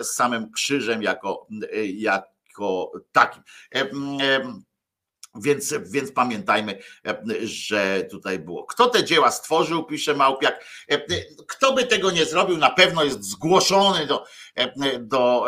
z 0.00 0.06
samym 0.06 0.52
krzyżem 0.52 1.02
jako, 1.02 1.46
jak 1.94 2.32
jako 2.52 2.92
takim. 3.12 3.42
Więc, 5.34 5.74
więc 5.86 6.12
pamiętajmy, 6.12 6.78
że 7.42 8.04
tutaj 8.10 8.38
było. 8.38 8.64
Kto 8.64 8.88
te 8.88 9.04
dzieła 9.04 9.30
stworzył, 9.30 9.84
pisze 9.84 10.14
Małpiak. 10.14 10.64
Kto 11.48 11.72
by 11.72 11.84
tego 11.84 12.10
nie 12.10 12.24
zrobił, 12.24 12.56
na 12.56 12.70
pewno 12.70 13.04
jest 13.04 13.24
zgłoszony 13.24 14.06
do, 14.06 14.24
do 15.00 15.46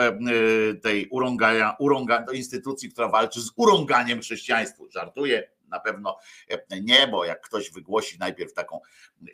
tej 0.83 1.09
urągania, 1.09 1.77
urąga, 1.79 2.23
do 2.23 2.33
instytucji, 2.33 2.92
która 2.92 3.09
walczy 3.09 3.40
z 3.40 3.51
urąganiem 3.57 4.20
chrześcijaństwu. 4.20 4.88
Żartuję, 4.90 5.51
na 5.75 5.81
pewno 5.81 6.19
e, 6.49 6.81
nie, 6.81 7.09
bo 7.09 7.25
jak 7.25 7.41
ktoś 7.41 7.71
wygłosi 7.71 8.19
najpierw 8.19 8.53
taką 8.53 8.81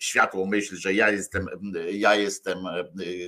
światłą 0.00 0.46
myśl, 0.46 0.76
że 0.76 0.94
ja 0.94 1.11
jestem, 1.11 1.46
ja 1.92 2.14
jestem 2.14 2.66
e, 2.66 2.70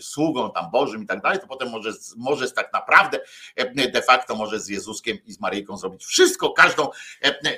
sługą 0.01 0.53
tam 0.53 0.70
Bożym 0.70 1.03
i 1.03 1.07
tak 1.07 1.20
dalej, 1.20 1.40
to 1.40 1.46
potem 1.46 1.70
może, 1.70 1.92
może 2.16 2.51
tak 2.51 2.72
naprawdę 2.72 3.20
e, 3.57 3.90
de 3.90 4.03
facto 4.03 4.35
może 4.35 4.61
z 4.61 4.68
Jezuskiem 4.68 5.18
i 5.25 5.33
z 5.33 5.40
Maryjką 5.40 5.77
zrobić 5.77 6.05
wszystko, 6.05 6.53
każdą 6.53 6.90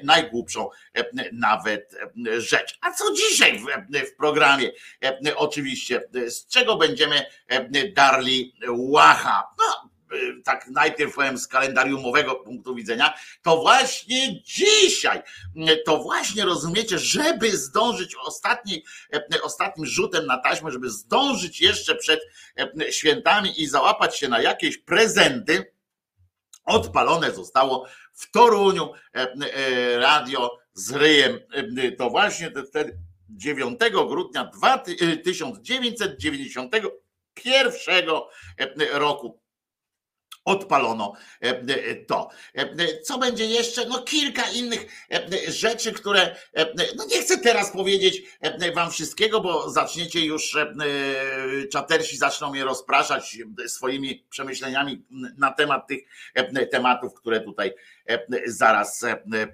najgłupszą 0.03 0.69
nawet 1.33 1.95
rzecz. 2.39 2.79
A 2.81 2.93
co 2.93 3.05
dzisiaj 3.15 3.59
w, 3.59 4.17
programie? 4.17 4.71
Oczywiście, 5.37 6.03
z 6.29 6.47
czego 6.47 6.77
będziemy 6.77 7.27
darli 7.95 8.55
łacha? 8.69 9.43
No, 9.59 9.94
tak 10.45 10.69
najpierw 10.69 11.15
powiem 11.15 11.39
z 11.39 11.49
kalendariumowego 11.49 12.35
punktu 12.35 12.75
widzenia, 12.75 13.15
to 13.43 13.57
właśnie 13.57 14.43
dzisiaj, 14.43 15.23
y, 15.57 15.83
to 15.87 15.97
właśnie 15.97 16.45
rozumiecie, 16.45 16.99
żeby 16.99 17.57
zdążyć 17.57 18.15
ostatni, 18.15 18.85
y, 19.35 19.43
ostatnim 19.43 19.87
rzutem 19.87 20.27
na 20.27 20.39
taśmę, 20.39 20.71
żeby 20.71 20.91
zdążyć 20.91 21.61
jeszcze 21.61 21.95
przed 21.95 22.21
świętami 22.91 23.63
i 23.63 23.67
załapać 23.67 24.19
się 24.19 24.29
na 24.29 24.43
jakieś 24.43 24.79
prezenty, 24.79 25.73
odpalone 26.65 27.33
zostało 27.33 27.87
w 28.13 28.31
Toruniu 28.31 28.93
radio 29.97 30.59
z 30.75 30.93
ryjem. 30.93 31.41
To 31.99 32.11
właśnie 32.11 32.53
wtedy 32.69 32.99
9 33.29 33.81
grudnia 34.09 34.51
1991 35.25 38.09
roku 38.93 39.44
odpalono 40.45 41.13
e, 41.43 41.49
e, 41.49 41.95
to. 41.95 42.29
E, 42.55 43.01
co 43.01 43.19
będzie 43.19 43.47
jeszcze? 43.47 43.87
No 43.89 44.03
kilka 44.03 44.43
innych 44.51 45.09
rzeczy, 45.49 45.93
które 45.93 46.37
no 46.97 47.07
nie 47.07 47.23
chcę 47.23 47.39
teraz 47.39 47.73
powiedzieć 47.73 48.23
wam 48.75 48.91
wszystkiego, 48.91 49.41
bo 49.41 49.71
zaczniecie 49.71 50.25
już 50.25 50.57
czatersi 51.73 52.17
zaczną 52.17 52.51
mnie 52.51 52.65
rozpraszać 52.65 53.39
swoimi 53.67 54.25
przemyśleniami 54.31 55.03
na 55.39 55.53
temat 55.53 55.87
tych 55.87 56.01
tematów, 56.71 57.15
które 57.15 57.41
tutaj 57.41 57.75
zaraz 58.47 59.05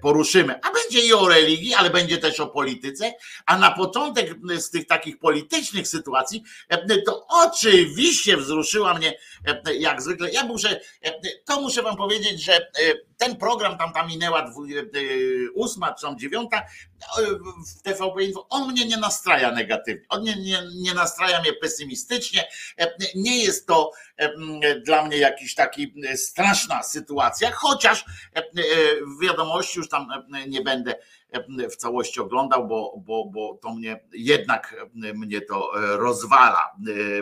poruszymy. 0.01 0.59
A 0.63 0.71
będzie 0.71 1.07
i 1.07 1.13
o 1.13 1.29
religii, 1.29 1.73
ale 1.73 1.89
będzie 1.89 2.17
też 2.17 2.39
o 2.39 2.47
polityce. 2.47 3.13
A 3.45 3.57
na 3.57 3.71
początek 3.71 4.35
z 4.57 4.69
tych 4.69 4.87
takich 4.87 5.19
politycznych 5.19 5.87
sytuacji, 5.87 6.43
to 7.05 7.27
oczywiście 7.29 8.37
wzruszyła 8.37 8.93
mnie 8.93 9.13
jak 9.79 10.01
zwykle. 10.01 10.31
Ja 10.31 10.43
muszę, 10.43 10.79
to 11.45 11.61
muszę 11.61 11.81
wam 11.81 11.97
powiedzieć, 11.97 12.43
że 12.43 12.71
ten 13.17 13.35
program 13.35 13.77
tam 13.77 13.93
tam 13.93 14.07
minęła 14.07 14.53
ósma 15.53 15.93
czy 15.93 16.01
tam 16.01 16.19
dziewiąta 16.19 16.61
w 17.77 17.81
TVP 17.81 18.23
Info, 18.23 18.47
on 18.49 18.71
mnie 18.71 18.85
nie 18.85 18.97
nastraja 18.97 19.51
negatywnie, 19.51 20.05
on 20.09 20.23
nie, 20.23 20.35
nie, 20.35 20.61
nie 20.75 20.93
nastraja 20.93 21.41
mnie 21.41 21.53
pesymistycznie, 21.53 22.47
nie 23.15 23.43
jest 23.43 23.67
to 23.67 23.91
dla 24.85 25.05
mnie 25.05 25.17
jakiś 25.17 25.55
taki 25.55 25.93
straszna 26.15 26.83
sytuacja, 26.83 27.51
chociaż 27.51 28.05
w 29.17 29.23
wiadomości 29.23 29.79
już 29.79 29.89
tam 29.89 30.07
nie 30.47 30.61
będę 30.61 30.95
w 31.71 31.75
całości 31.75 32.19
oglądał, 32.19 32.67
bo, 32.67 32.93
bo, 32.97 33.25
bo 33.25 33.59
to 33.61 33.73
mnie 33.73 33.99
jednak 34.13 34.75
mnie 34.93 35.41
to 35.41 35.71
rozwala 35.75 36.75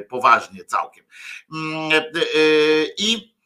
poważnie 0.09 0.65
całkiem. 0.65 1.05
I 2.97 3.39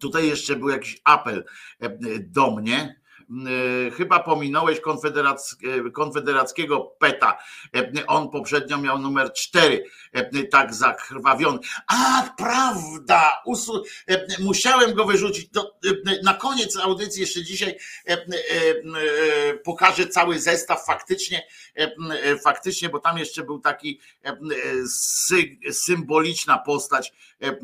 Tutaj 0.00 0.28
jeszcze 0.28 0.56
był 0.56 0.68
jakiś 0.68 1.00
apel 1.04 1.44
e, 1.80 1.88
do 2.18 2.50
mnie. 2.50 3.00
E, 3.30 3.90
chyba 3.90 4.20
pominąłeś 4.20 4.78
e, 4.78 5.90
konfederackiego 5.90 6.80
PETA. 6.98 7.38
On 8.06 8.30
poprzednio 8.30 8.78
miał 8.78 8.98
numer 8.98 9.32
4, 9.32 9.84
tak 10.50 10.74
zakrwawiony. 10.74 11.58
A, 11.86 12.30
prawda! 12.38 13.42
Musiałem 14.38 14.94
go 14.94 15.04
wyrzucić. 15.04 15.50
na 16.24 16.34
koniec 16.34 16.76
audycji, 16.76 17.20
jeszcze 17.20 17.42
dzisiaj 17.42 17.78
pokażę 19.64 20.06
cały 20.06 20.38
zestaw 20.38 20.86
faktycznie, 20.86 21.46
faktycznie, 22.44 22.88
bo 22.88 22.98
tam 22.98 23.18
jeszcze 23.18 23.42
był 23.42 23.58
taki 23.58 24.00
symboliczna 25.70 26.58
postać 26.58 27.12
E, 27.42 27.48
e, 27.48 27.56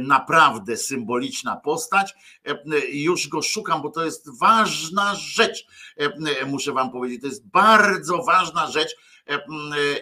naprawdę 0.00 0.76
symboliczna 0.76 1.56
postać. 1.56 2.14
E, 2.46 2.86
już 2.92 3.28
go 3.28 3.42
szukam, 3.42 3.82
bo 3.82 3.90
to 3.90 4.04
jest 4.04 4.30
ważna 4.70 5.14
rzecz, 5.14 5.66
muszę 6.46 6.72
Wam 6.72 6.90
powiedzieć. 6.90 7.20
To 7.20 7.26
jest 7.26 7.46
bardzo 7.46 8.22
ważna 8.22 8.70
rzecz 8.70 8.96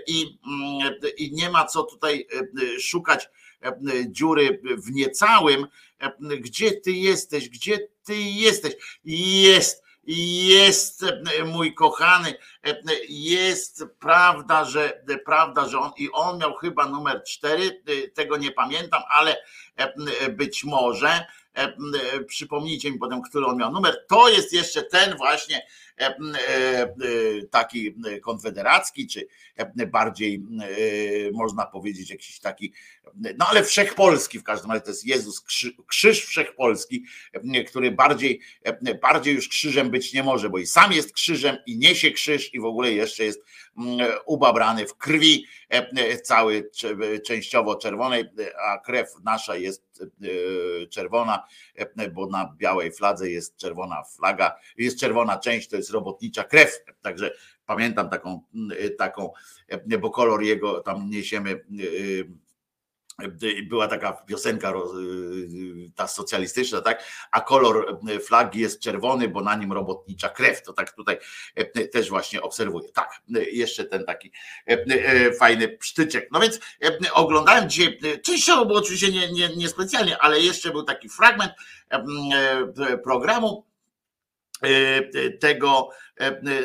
i, 0.07 0.39
i 1.17 1.33
nie 1.33 1.51
ma 1.51 1.65
co 1.65 1.83
tutaj 1.83 2.27
szukać 2.81 3.29
dziury 4.07 4.61
w 4.87 4.91
niecałym. 4.91 5.67
Gdzie 6.21 6.73
Ty 6.73 6.93
jesteś? 6.93 7.49
Gdzie 7.49 7.79
Ty 8.05 8.17
jesteś? 8.17 8.75
Jest 9.05 9.89
jest 10.45 11.05
mój 11.47 11.75
kochany, 11.75 12.35
jest 13.09 13.85
prawda, 14.01 14.65
że 14.65 15.05
prawda, 15.25 15.69
że 15.69 15.79
on 15.79 15.91
i 15.97 16.11
on 16.13 16.39
miał 16.39 16.55
chyba 16.55 16.87
numer 16.87 17.23
cztery, 17.23 17.83
tego 18.15 18.37
nie 18.37 18.53
pamiętam, 18.53 19.03
ale 19.11 19.37
być 20.31 20.65
może 20.65 21.27
przypomnijcie 22.27 22.90
mi 22.90 22.99
potem, 22.99 23.23
który 23.23 23.47
on 23.47 23.57
miał 23.57 23.73
numer. 23.73 23.97
To 24.09 24.29
jest 24.29 24.53
jeszcze 24.53 24.83
ten 24.83 25.16
właśnie 25.16 25.62
E, 25.99 26.07
e, 26.07 26.92
taki 27.51 27.94
konfederacki, 28.23 29.07
czy 29.07 29.29
bardziej 29.87 30.42
można 31.33 31.66
powiedzieć 31.66 32.11
jakiś 32.11 32.40
taki, 32.40 32.73
no 33.14 33.47
ale 33.51 33.64
wszechpolski 33.64 34.38
w 34.38 34.42
każdym 34.42 34.71
razie 34.71 34.81
to 34.81 34.90
jest 34.90 35.07
Jezus, 35.07 35.44
krzyż 35.87 36.25
wszechpolski, 36.25 37.05
który 37.66 37.90
bardziej, 37.90 38.40
bardziej 39.03 39.35
już 39.35 39.49
krzyżem 39.49 39.90
być 39.90 40.12
nie 40.12 40.23
może, 40.23 40.51
bo 40.51 40.59
i 40.59 40.66
sam 40.66 40.92
jest 40.92 41.12
krzyżem 41.12 41.57
i 41.66 41.79
niesie 41.79 42.11
krzyż 42.11 42.55
i 42.55 42.61
w 42.61 42.64
ogóle 42.64 42.92
jeszcze 42.92 43.25
jest 43.25 43.44
ubabrany 44.27 44.87
w 44.87 44.97
krwi 44.97 45.47
cały 46.23 46.71
częściowo 47.27 47.77
czerwonej, 47.77 48.25
a 48.64 48.79
krew 48.79 49.14
nasza 49.25 49.57
jest 49.57 50.03
czerwona, 50.91 51.45
bo 52.12 52.27
na 52.27 52.55
białej 52.57 52.93
fladze 52.93 53.31
jest 53.31 53.57
czerwona 53.57 54.03
flaga, 54.17 54.57
jest 54.77 55.01
czerwona 55.01 55.38
część, 55.38 55.69
to 55.69 55.77
jest 55.77 55.91
robotnicza 55.91 56.45
krew. 56.45 56.85
Także 57.03 57.33
pamiętam 57.67 58.11
taką, 58.11 58.43
taką, 58.99 59.33
bo 60.01 60.11
kolor 60.11 60.43
jego 60.43 60.81
tam 60.81 61.11
niesiemy 61.11 61.64
była 63.69 63.89
taka 63.89 64.13
piosenka 64.13 64.73
ta 65.95 66.09
socjalistyczna, 66.09 66.81
tak? 66.81 67.05
A 67.31 67.41
kolor 67.41 67.99
flagi 68.27 68.61
jest 68.61 68.81
czerwony, 68.81 69.29
bo 69.29 69.41
na 69.41 69.57
nim 69.57 69.73
robotnicza 69.73 70.29
krew. 70.29 70.63
To 70.63 70.73
tak 70.73 70.93
tutaj 70.93 71.19
też 71.93 72.09
właśnie 72.09 72.43
obserwuję. 72.43 72.89
Tak, 72.93 73.11
jeszcze 73.53 73.85
ten 73.85 74.05
taki 74.05 74.33
fajny 75.39 75.69
psztyczek. 75.69 76.29
No 76.33 76.41
więc 76.41 76.61
oglądałem 77.13 77.71
dzisiaj, 77.71 77.99
częściowo 78.25 78.67
było 78.67 78.79
oczywiście 78.79 79.13
nie, 79.13 79.33
nie, 79.33 79.57
niespecjalnie, 79.57 80.19
ale 80.19 80.41
jeszcze 80.41 80.71
był 80.71 80.83
taki 80.83 81.09
fragment 81.09 81.53
programu 83.05 83.65
tego, 85.41 85.91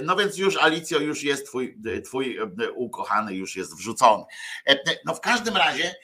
no 0.03 0.15
więc 0.15 0.37
już 0.37 0.57
Alicjo, 0.57 0.99
już 0.99 1.23
jest 1.23 1.45
twój, 1.45 1.77
twój 2.05 2.39
ukochany, 2.75 3.35
już 3.35 3.55
jest 3.55 3.77
wrzucony. 3.77 4.23
No 5.05 5.15
w 5.15 5.21
każdym 5.21 5.57
razie 5.57 5.95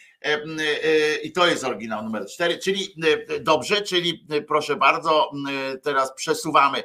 i 1.23 1.31
to 1.31 1.47
jest 1.47 1.63
oryginał 1.63 2.03
numer 2.03 2.25
4, 2.27 2.57
czyli 2.57 2.95
dobrze, 3.41 3.81
czyli 3.81 4.27
proszę 4.47 4.75
bardzo, 4.75 5.31
teraz 5.83 6.13
przesuwamy 6.15 6.83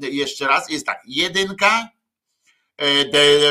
jeszcze 0.00 0.46
raz, 0.46 0.70
jest 0.70 0.86
tak, 0.86 1.00
jedynka, 1.06 1.88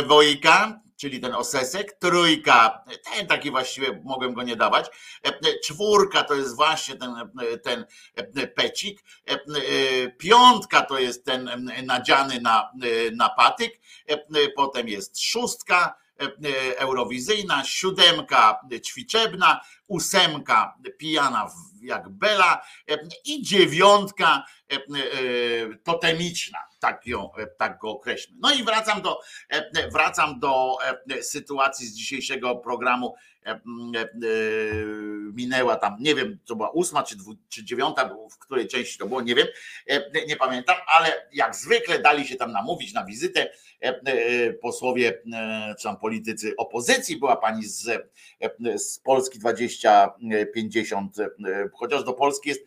dwójka, 0.03 0.81
czyli 0.95 1.19
ten 1.19 1.35
osesek, 1.35 1.97
trójka, 1.99 2.83
ten 3.13 3.27
taki 3.27 3.51
właściwie 3.51 4.01
mogłem 4.03 4.33
go 4.33 4.43
nie 4.43 4.55
dawać, 4.55 4.85
czwórka 5.63 6.23
to 6.23 6.35
jest 6.35 6.55
właśnie 6.55 6.95
ten, 6.95 7.15
ten 7.63 7.85
pecik, 8.55 9.03
piątka 10.17 10.81
to 10.81 10.99
jest 10.99 11.25
ten 11.25 11.71
nadziany 11.83 12.41
na, 12.41 12.71
na 13.15 13.29
patyk, 13.29 13.79
potem 14.55 14.87
jest 14.87 15.21
szóstka, 15.21 16.00
eurowizyjna, 16.77 17.63
siódemka 17.63 18.59
ćwiczebna, 18.83 19.61
ósemka 19.87 20.77
pijana 20.97 21.47
jak 21.81 22.09
Bela 22.09 22.61
i 23.25 23.41
dziewiątka 23.41 24.43
totemiczna 25.83 26.59
tak, 26.79 27.07
ją, 27.07 27.29
tak 27.57 27.77
go 27.77 27.89
określmy. 27.89 28.37
No 28.41 28.53
i 28.53 28.63
wracam 28.63 29.01
do, 29.01 29.19
wracam 29.91 30.39
do 30.39 30.77
sytuacji 31.21 31.87
z 31.87 31.93
dzisiejszego 31.93 32.55
programu. 32.55 33.15
Minęła 35.33 35.75
tam, 35.75 35.97
nie 35.99 36.15
wiem, 36.15 36.39
to 36.45 36.55
była 36.55 36.69
ósma 36.69 37.03
czy, 37.03 37.17
dwu, 37.17 37.35
czy 37.49 37.63
dziewiąta, 37.63 38.15
w 38.31 38.37
której 38.37 38.67
części 38.67 38.97
to 38.97 39.07
było, 39.07 39.21
nie 39.21 39.35
wiem, 39.35 39.47
nie 40.27 40.35
pamiętam, 40.35 40.75
ale 40.87 41.27
jak 41.33 41.55
zwykle 41.55 41.99
dali 41.99 42.27
się 42.27 42.35
tam 42.35 42.51
namówić 42.51 42.93
na 42.93 43.05
wizytę 43.05 43.51
posłowie 44.61 45.21
czy 45.77 45.83
tam 45.83 45.97
politycy 45.97 46.53
opozycji. 46.57 47.17
Była 47.17 47.35
pani 47.35 47.65
z, 47.65 47.89
z 48.75 48.99
Polski 48.99 49.39
2050, 49.39 51.17
chociaż 51.73 52.03
do 52.03 52.13
Polski 52.13 52.49
jest 52.49 52.61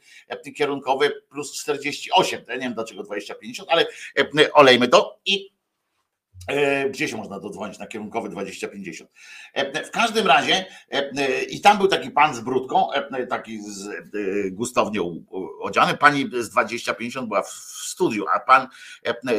kierunkowy 0.57 1.11
plus 1.31 1.53
48. 1.53 2.45
Ja 2.49 2.55
nie 2.55 2.61
wiem 2.61 2.75
dlaczego 2.75 3.03
2050, 3.03 3.69
ale 3.71 3.87
E, 4.19 4.53
olejmy 4.53 4.89
to 4.89 5.21
i 5.27 5.47
e, 5.47 5.54
gdzie 6.91 7.09
się 7.09 7.17
można 7.17 7.41
dodzwonić 7.41 7.79
na 7.79 7.87
kierunkowy 7.87 8.29
2050. 8.29 9.11
E, 9.53 9.85
w 9.85 9.91
każdym 9.91 10.27
razie, 10.27 10.67
i 11.49 11.61
tam 11.61 11.79
był 11.79 11.89
taki 11.89 12.11
pan 12.11 12.35
z 12.35 12.41
brudką, 12.41 12.89
taki 13.29 13.63
z, 13.63 13.89
gustownie 14.51 15.01
odziany. 15.61 15.97
Pani 15.97 16.31
z 16.33 16.49
2050 16.49 17.29
była 17.29 17.43
w 17.43 17.49
studiu, 17.49 18.25
a 18.35 18.41
pan 18.41 18.69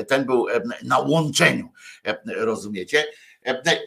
ten 0.08 0.26
był 0.26 0.46
na 0.84 1.00
łączeniu. 1.00 1.70
Rozumiecie? 2.26 3.06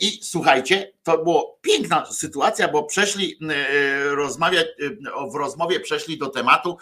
I 0.01 0.21
słuchajcie, 0.23 0.93
to 1.03 1.25
była 1.25 1.43
piękna 1.61 2.07
sytuacja, 2.07 2.69
bo 2.69 2.83
przeszli 2.83 3.39
rozmawiać, 4.11 4.67
w 5.33 5.35
rozmowie 5.35 5.81
przeszli 5.81 6.19
do 6.19 6.29
tematu 6.29 6.79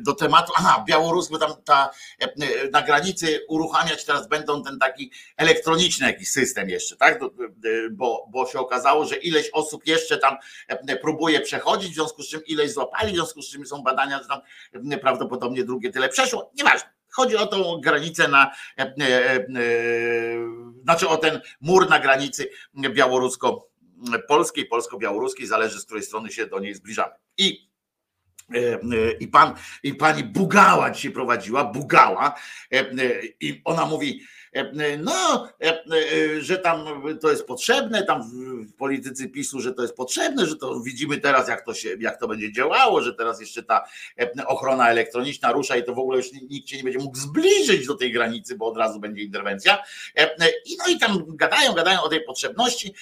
do 0.00 0.12
tematu, 0.12 0.52
aha, 0.56 0.84
Białoruś, 0.88 1.28
bo 1.30 1.38
tam 1.38 1.52
ta, 1.64 1.90
y, 2.22 2.70
na 2.72 2.82
granicy 2.82 3.40
uruchamiać 3.48 4.04
teraz 4.04 4.28
będą 4.28 4.62
ten 4.62 4.78
taki 4.78 5.10
elektroniczny 5.36 6.06
jakiś 6.06 6.30
system 6.30 6.68
jeszcze, 6.68 6.96
tak? 6.96 7.22
Y, 7.22 7.90
bo, 7.90 8.26
bo 8.30 8.46
się 8.46 8.58
okazało, 8.58 9.04
że 9.04 9.16
ileś 9.16 9.50
osób 9.52 9.86
jeszcze 9.86 10.18
tam 10.18 10.36
próbuje 11.00 11.40
przechodzić, 11.40 11.90
w 11.90 11.94
związku 11.94 12.22
z 12.22 12.28
czym 12.28 12.44
ileś 12.46 12.72
złapali, 12.72 13.12
w 13.12 13.14
związku 13.14 13.42
z 13.42 13.50
czym 13.50 13.66
są 13.66 13.82
badania, 13.82 14.18
że 14.22 14.28
tam 14.28 14.40
prawdopodobnie 15.00 15.64
drugie 15.64 15.90
tyle 15.90 16.08
przeszło. 16.08 16.50
Nieważne. 16.58 16.88
Chodzi 17.10 17.36
o 17.36 17.46
tą 17.46 17.80
granicę 17.80 18.28
na, 18.28 18.50
znaczy 20.82 21.08
o 21.08 21.16
ten 21.16 21.40
mur 21.60 21.90
na 21.90 21.98
granicy 21.98 22.50
białorusko-polskiej, 22.74 24.64
polsko-białoruskiej, 24.64 25.46
zależy 25.46 25.80
z 25.80 25.84
której 25.84 26.02
strony 26.02 26.32
się 26.32 26.46
do 26.46 26.60
niej 26.60 26.74
zbliżamy. 26.74 27.12
I 27.38 27.65
E, 27.65 27.65
e, 27.65 27.65
I, 29.20 29.28
pan, 29.28 29.54
I 29.82 29.94
pani 29.94 30.24
Bugała 30.24 30.90
dzisiaj 30.90 31.12
prowadziła, 31.12 31.64
Bugała, 31.64 32.34
e, 32.72 32.84
i 33.40 33.60
ona 33.64 33.86
mówi, 33.86 34.20
no, 34.98 35.48
że 36.38 36.58
tam 36.58 37.02
to 37.20 37.30
jest 37.30 37.46
potrzebne, 37.46 38.02
tam 38.02 38.22
politycy 38.78 39.28
PiSu, 39.28 39.60
że 39.60 39.72
to 39.72 39.82
jest 39.82 39.94
potrzebne, 39.94 40.46
że 40.46 40.56
to 40.56 40.80
widzimy 40.80 41.18
teraz, 41.18 41.48
jak 41.48 41.64
to 41.64 41.74
się, 41.74 41.96
jak 42.00 42.20
to 42.20 42.28
będzie 42.28 42.52
działało, 42.52 43.02
że 43.02 43.14
teraz 43.14 43.40
jeszcze 43.40 43.62
ta 43.62 43.84
ochrona 44.46 44.90
elektroniczna 44.90 45.52
rusza 45.52 45.76
i 45.76 45.84
to 45.84 45.94
w 45.94 45.98
ogóle 45.98 46.16
już 46.16 46.32
nikt 46.32 46.68
się 46.68 46.76
nie 46.76 46.84
będzie 46.84 46.98
mógł 46.98 47.18
zbliżyć 47.18 47.86
do 47.86 47.94
tej 47.94 48.12
granicy, 48.12 48.56
bo 48.56 48.66
od 48.66 48.76
razu 48.76 49.00
będzie 49.00 49.22
interwencja. 49.22 49.82
I 50.66 50.76
no 50.78 50.84
i 50.88 50.98
tam 50.98 51.36
gadają, 51.36 51.72
gadają 51.72 52.02
o 52.02 52.08
tej 52.08 52.24
potrzebności 52.24 52.94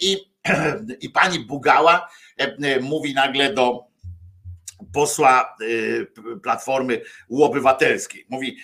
i, 0.00 0.16
i 1.00 1.10
pani 1.10 1.40
Bugała 1.40 2.08
mówi 2.80 3.14
nagle 3.14 3.52
do 3.52 3.91
posła 4.92 5.56
y, 5.60 6.06
Platformy 6.42 7.02
Łobywatelskiej. 7.28 8.26
Mówi, 8.28 8.56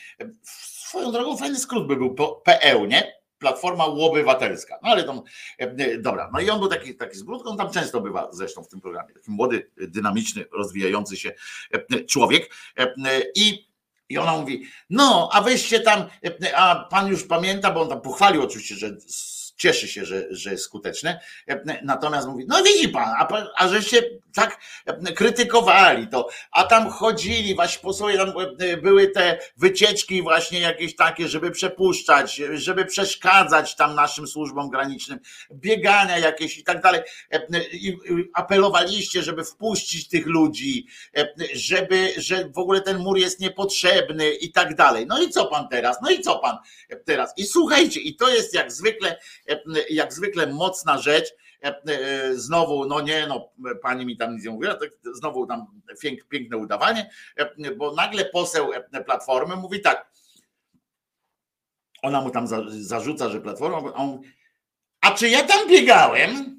swoją 0.42 1.12
drogą 1.12 1.36
fajny 1.36 1.58
skrót 1.58 1.86
by 1.86 1.96
był 1.96 2.14
PL, 2.44 2.88
nie? 2.88 3.18
Platforma 3.38 3.86
Łobywatelska. 3.86 4.78
No 4.82 4.88
ale 4.90 5.04
to, 5.04 5.24
y, 5.62 5.98
dobra, 5.98 6.30
no 6.32 6.40
i 6.40 6.50
on 6.50 6.58
był 6.58 6.68
taki, 6.68 6.94
taki 6.94 7.18
zbród, 7.18 7.46
on 7.46 7.56
tam 7.56 7.70
często 7.70 8.00
bywa 8.00 8.28
zresztą 8.32 8.62
w 8.62 8.68
tym 8.68 8.80
programie. 8.80 9.14
Taki 9.14 9.30
młody, 9.30 9.70
dynamiczny, 9.76 10.44
rozwijający 10.52 11.16
się 11.16 11.32
y, 11.92 12.04
człowiek. 12.04 12.54
I 13.34 13.68
i 14.08 14.18
ona 14.18 14.36
mówi, 14.36 14.64
no, 14.90 15.28
a 15.32 15.40
weźcie 15.40 15.80
tam, 15.80 16.04
a 16.54 16.86
pan 16.90 17.08
już 17.08 17.24
pamięta, 17.24 17.70
bo 17.70 17.82
on 17.82 17.88
tam 17.88 18.00
pochwalił 18.00 18.42
oczywiście, 18.42 18.74
że 18.74 18.96
cieszy 19.56 19.88
się, 19.88 20.04
że, 20.04 20.26
że 20.30 20.50
jest 20.50 20.64
skuteczne. 20.64 21.20
Natomiast 21.82 22.28
mówi, 22.28 22.44
no 22.48 22.62
widzi 22.62 22.88
pan, 22.88 23.08
a, 23.18 23.28
a 23.56 23.68
że 23.68 23.82
się 23.82 24.02
tak 24.38 24.60
krytykowali 25.16 26.08
to, 26.08 26.28
a 26.52 26.64
tam 26.64 26.90
chodzili 26.90 27.54
właśnie 27.54 27.82
po 27.82 27.92
sobie, 27.92 28.16
tam 28.16 28.32
były 28.82 29.08
te 29.08 29.38
wycieczki 29.56 30.22
właśnie 30.22 30.60
jakieś 30.60 30.96
takie, 30.96 31.28
żeby 31.28 31.50
przepuszczać, 31.50 32.42
żeby 32.54 32.84
przeszkadzać 32.84 33.76
tam 33.76 33.94
naszym 33.94 34.26
służbom 34.26 34.70
granicznym, 34.70 35.18
biegania 35.52 36.18
jakieś 36.18 36.58
i 36.58 36.64
tak 36.64 36.82
dalej. 36.82 37.00
I 37.72 37.96
apelowaliście, 38.34 39.22
żeby 39.22 39.44
wpuścić 39.44 40.08
tych 40.08 40.26
ludzi, 40.26 40.86
żeby, 41.54 42.12
że 42.16 42.48
w 42.48 42.58
ogóle 42.58 42.80
ten 42.80 42.98
mur 42.98 43.18
jest 43.18 43.40
niepotrzebny 43.40 44.30
i 44.30 44.52
tak 44.52 44.74
dalej. 44.74 45.06
No 45.06 45.22
i 45.22 45.30
co 45.30 45.46
pan 45.46 45.68
teraz? 45.68 45.96
No 46.02 46.10
i 46.10 46.20
co 46.20 46.38
pan 46.38 46.56
teraz? 47.04 47.32
I 47.36 47.46
słuchajcie, 47.46 48.00
i 48.00 48.16
to 48.16 48.28
jest 48.28 48.54
jak 48.54 48.72
zwykle 48.72 49.18
jak 49.90 50.12
zwykle 50.12 50.46
mocna 50.46 50.98
rzecz. 50.98 51.28
Znowu, 52.32 52.84
no 52.84 53.00
nie, 53.00 53.26
no 53.26 53.50
pani 53.82 54.06
mi 54.06 54.16
tam 54.16 54.34
nic 54.34 54.44
nie 54.44 54.50
mówiła, 54.50 54.78
znowu 55.12 55.46
tam 55.46 55.66
piękne 56.30 56.56
udawanie, 56.56 57.10
bo 57.76 57.94
nagle 57.94 58.24
poseł 58.24 58.70
Platformy 59.06 59.56
mówi 59.56 59.80
tak, 59.80 60.10
ona 62.02 62.20
mu 62.20 62.30
tam 62.30 62.46
zarzuca, 62.68 63.28
że 63.28 63.40
Platforma, 63.40 63.94
on, 63.94 64.20
a 65.00 65.10
czy 65.10 65.28
ja 65.28 65.42
tam 65.42 65.68
biegałem? 65.68 66.58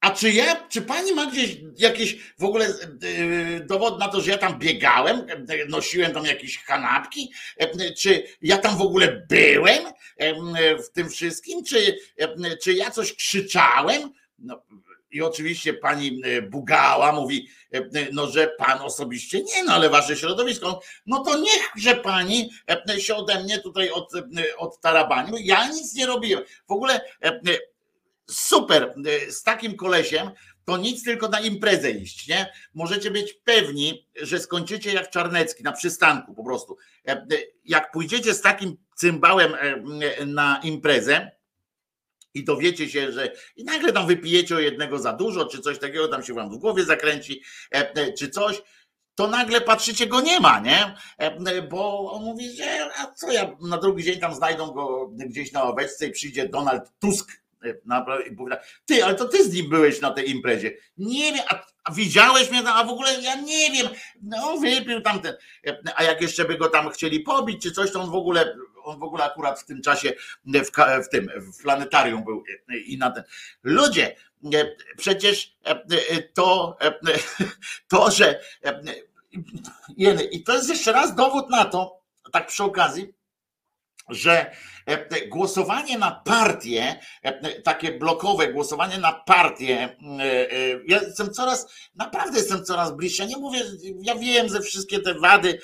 A 0.00 0.10
czy 0.10 0.32
ja, 0.32 0.68
czy 0.68 0.82
pani 0.82 1.12
ma 1.12 1.26
gdzieś 1.26 1.56
jakieś 1.78 2.34
w 2.38 2.44
ogóle 2.44 2.66
dowód 3.66 3.98
na 3.98 4.08
to, 4.08 4.20
że 4.20 4.30
ja 4.30 4.38
tam 4.38 4.58
biegałem, 4.58 5.26
nosiłem 5.68 6.12
tam 6.12 6.24
jakieś 6.24 6.64
kanapki? 6.64 7.32
Czy 7.98 8.26
ja 8.42 8.58
tam 8.58 8.78
w 8.78 8.82
ogóle 8.82 9.26
byłem 9.28 9.84
w 10.84 10.90
tym 10.92 11.08
wszystkim? 11.08 11.64
Czy, 11.64 11.98
czy 12.62 12.72
ja 12.72 12.90
coś 12.90 13.14
krzyczałem? 13.14 14.12
No, 14.42 14.62
i 15.10 15.22
oczywiście 15.22 15.74
pani 15.74 16.22
Bugała 16.50 17.12
mówi, 17.12 17.48
no, 18.12 18.26
że 18.26 18.46
pan 18.58 18.78
osobiście 18.78 19.42
nie, 19.42 19.64
no 19.64 19.72
ale 19.72 19.90
wasze 19.90 20.16
środowisko. 20.16 20.80
No 21.06 21.24
to 21.24 21.38
niechże 21.38 21.96
pani 21.96 22.50
się 22.98 23.14
ode 23.14 23.42
mnie 23.42 23.58
tutaj 23.58 23.90
od, 23.90 24.12
od 24.58 24.80
tarabaniu. 24.80 25.34
Ja 25.40 25.68
nic 25.68 25.94
nie 25.94 26.06
robiłem. 26.06 26.44
W 26.68 26.72
ogóle 26.72 27.00
super, 28.30 28.94
z 29.28 29.42
takim 29.42 29.76
kolesiem 29.76 30.30
to 30.64 30.76
nic 30.76 31.04
tylko 31.04 31.28
na 31.28 31.40
imprezę 31.40 31.90
iść, 31.90 32.28
nie? 32.28 32.52
Możecie 32.74 33.10
być 33.10 33.32
pewni, 33.32 34.08
że 34.22 34.40
skończycie 34.40 34.92
jak 34.92 35.10
Czarnecki 35.10 35.62
na 35.62 35.72
przystanku 35.72 36.34
po 36.34 36.44
prostu. 36.44 36.76
E, 37.08 37.12
e, 37.12 37.26
jak 37.64 37.90
pójdziecie 37.90 38.34
z 38.34 38.40
takim 38.40 38.76
cymbałem 38.94 39.54
e, 39.54 40.26
na 40.26 40.60
imprezę, 40.62 41.30
i 42.34 42.44
dowiecie 42.44 42.88
się, 42.88 43.12
że 43.12 43.32
i 43.56 43.64
nagle 43.64 43.92
tam 43.92 44.06
wypijecie 44.06 44.56
o 44.56 44.60
jednego 44.60 44.98
za 44.98 45.12
dużo, 45.12 45.46
czy 45.46 45.58
coś 45.58 45.78
takiego 45.78 46.08
tam 46.08 46.22
się 46.22 46.34
wam 46.34 46.50
w 46.50 46.58
głowie 46.58 46.84
zakręci, 46.84 47.42
czy 48.18 48.28
coś, 48.28 48.62
to 49.14 49.26
nagle 49.26 49.60
patrzycie, 49.60 50.06
go 50.06 50.20
nie 50.20 50.40
ma, 50.40 50.60
nie? 50.60 50.94
Bo 51.70 52.12
on 52.12 52.24
mówi, 52.24 52.56
że 52.56 52.90
a 52.96 53.12
co 53.12 53.32
ja, 53.32 53.56
na 53.60 53.78
drugi 53.78 54.04
dzień 54.04 54.20
tam 54.20 54.34
znajdą 54.34 54.70
go 54.70 55.08
gdzieś 55.08 55.52
na 55.52 55.62
obecce 55.62 56.06
i 56.06 56.10
przyjdzie 56.10 56.48
Donald 56.48 56.82
Tusk 57.00 57.42
ty, 58.86 59.04
ale 59.04 59.14
to 59.14 59.28
ty 59.28 59.44
z 59.44 59.52
nim 59.52 59.70
byłeś 59.70 60.00
na 60.00 60.10
tej 60.10 60.30
imprezie. 60.30 60.76
Nie 60.96 61.32
wiem, 61.32 61.44
a, 61.48 61.64
a 61.84 61.92
widziałeś 61.92 62.50
mnie 62.50 62.62
tam, 62.62 62.76
a 62.76 62.84
w 62.84 62.90
ogóle 62.90 63.20
ja 63.20 63.34
nie 63.34 63.70
wiem. 63.70 63.88
No, 64.22 64.56
wypił 64.56 65.00
tamten. 65.00 65.34
A 65.96 66.04
jak 66.04 66.22
jeszcze 66.22 66.44
by 66.44 66.58
go 66.58 66.68
tam 66.68 66.90
chcieli 66.90 67.20
pobić, 67.20 67.62
czy 67.62 67.72
coś, 67.72 67.92
to 67.92 68.00
on 68.00 68.10
w 68.10 68.14
ogóle, 68.14 68.56
on 68.84 68.98
w 68.98 69.02
ogóle 69.02 69.24
akurat 69.24 69.60
w 69.60 69.64
tym 69.64 69.82
czasie 69.82 70.12
w, 70.44 70.70
w 71.04 71.08
tym, 71.08 71.30
w 71.36 71.62
planetarium 71.62 72.24
był 72.24 72.44
i 72.86 72.98
na 72.98 73.10
ten. 73.10 73.24
Ludzie, 73.62 74.16
przecież 74.96 75.56
to, 76.34 76.78
to, 77.88 78.10
że 78.10 78.40
i 80.30 80.42
to 80.42 80.54
jest 80.54 80.68
jeszcze 80.68 80.92
raz 80.92 81.14
dowód 81.14 81.50
na 81.50 81.64
to, 81.64 82.02
tak 82.32 82.46
przy 82.46 82.64
okazji, 82.64 83.14
że 84.14 84.50
e, 84.86 85.26
głosowanie 85.28 85.98
na 85.98 86.10
partię, 86.10 87.00
e, 87.22 87.62
takie 87.62 87.92
blokowe 87.92 88.52
głosowanie 88.52 88.98
na 88.98 89.12
partię, 89.12 89.96
e, 90.20 90.48
ja 90.88 91.00
jestem 91.00 91.30
coraz, 91.30 91.66
naprawdę 91.94 92.38
jestem 92.38 92.64
coraz 92.64 92.96
bliższy. 92.96 93.22
Ja 93.22 93.28
nie 93.28 93.36
mówię, 93.36 93.60
ja 94.02 94.14
wiem 94.14 94.48
ze 94.48 94.60
wszystkie 94.60 95.00
te 95.00 95.14
wady 95.14 95.58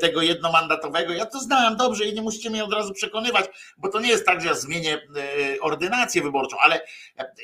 tego 0.00 0.22
jednomandatowego, 0.22 1.12
ja 1.12 1.26
to 1.26 1.40
znałem 1.40 1.76
dobrze 1.76 2.04
i 2.04 2.14
nie 2.14 2.22
musicie 2.22 2.50
mnie 2.50 2.64
od 2.64 2.72
razu 2.72 2.92
przekonywać, 2.92 3.44
bo 3.78 3.88
to 3.88 4.00
nie 4.00 4.08
jest 4.08 4.26
tak, 4.26 4.40
że 4.40 4.46
ja 4.46 4.54
zmienię 4.54 5.00
ordynację 5.60 6.22
wyborczą, 6.22 6.56
ale 6.60 6.80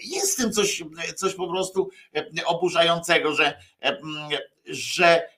jest 0.05 0.35
w 0.35 0.37
tym 0.37 0.53
coś, 0.53 0.83
coś 1.17 1.35
po 1.35 1.49
prostu 1.49 1.91
oburzającego, 2.47 3.33
że, 3.35 3.59
że 4.67 5.29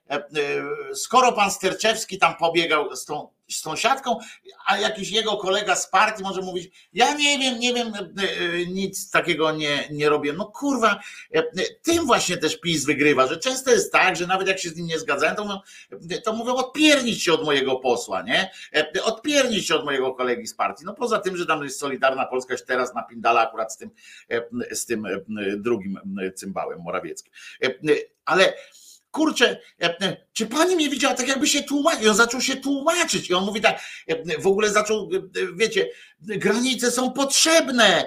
skoro 0.94 1.32
pan 1.32 1.50
Sterczewski 1.50 2.18
tam 2.18 2.36
pobiegał 2.36 2.96
z 2.96 3.04
tą 3.04 3.28
sąsiadką, 3.58 4.18
a 4.66 4.78
jakiś 4.78 5.10
jego 5.10 5.36
kolega 5.36 5.76
z 5.76 5.90
partii 5.90 6.22
może 6.22 6.40
mówić, 6.40 6.88
ja 6.92 7.14
nie 7.14 7.38
wiem, 7.38 7.58
nie 7.58 7.74
wiem, 7.74 7.92
e, 7.94 7.98
e, 7.98 8.66
nic 8.66 9.10
takiego 9.10 9.52
nie, 9.52 9.88
nie 9.90 10.08
robię. 10.08 10.32
No 10.32 10.46
kurwa, 10.46 11.00
e, 11.34 11.42
tym 11.82 12.06
właśnie 12.06 12.36
też 12.36 12.60
PiS 12.60 12.84
wygrywa, 12.84 13.26
że 13.26 13.36
często 13.36 13.70
jest 13.70 13.92
tak, 13.92 14.16
że 14.16 14.26
nawet 14.26 14.48
jak 14.48 14.58
się 14.58 14.68
z 14.68 14.76
nim 14.76 14.86
nie 14.86 14.98
zgadzają, 14.98 15.34
to, 15.34 15.44
mówią, 15.44 15.60
to 16.24 16.32
mówią 16.32 16.54
odpiernić 16.54 17.22
się 17.22 17.32
od 17.32 17.44
mojego 17.44 17.76
posła, 17.76 18.22
nie? 18.22 18.50
Odpiernić 19.02 19.68
się 19.68 19.74
od 19.74 19.84
mojego 19.84 20.14
kolegi 20.14 20.46
z 20.46 20.54
partii. 20.54 20.84
No 20.84 20.94
poza 20.94 21.18
tym, 21.18 21.36
że 21.36 21.46
tam 21.46 21.64
jest 21.64 21.80
Solidarna 21.80 22.26
Polska 22.26 22.54
już 22.54 22.64
teraz 22.64 22.94
napindala 22.94 23.40
akurat 23.48 23.72
z 23.72 23.76
tym, 23.76 23.90
z 24.70 24.86
tym 24.86 25.06
drugim 25.56 26.00
cymbałem 26.34 26.80
Morawieckim. 26.80 27.32
Ale 28.24 28.54
kurczę, 29.10 29.60
e, 29.82 30.16
czy 30.32 30.46
pani 30.46 30.76
mnie 30.76 30.88
widziała 30.88 31.14
tak 31.14 31.28
jakby 31.28 31.46
się 31.46 31.62
tłumaczyć? 31.62 32.04
I 32.04 32.08
on 32.08 32.16
zaczął 32.16 32.40
się 32.40 32.56
tłumaczyć 32.56 33.30
i 33.30 33.34
on 33.34 33.44
mówi 33.44 33.60
tak, 33.60 33.80
e, 34.06 34.38
w 34.38 34.46
ogóle 34.46 34.70
zaczął, 34.70 35.10
e, 35.14 35.46
wiecie, 35.56 35.88
granice 36.20 36.90
są 36.90 37.12
potrzebne, 37.12 38.06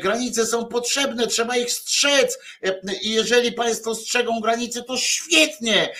granice 0.00 0.46
są 0.46 0.64
potrzebne, 0.64 1.26
trzeba 1.26 1.56
ich 1.56 1.72
strzec 1.72 2.38
i 3.02 3.10
jeżeli 3.10 3.52
państwo 3.52 3.94
strzegą 3.94 4.40
granice, 4.40 4.82
to 4.82 4.96
świetnie. 4.96 5.94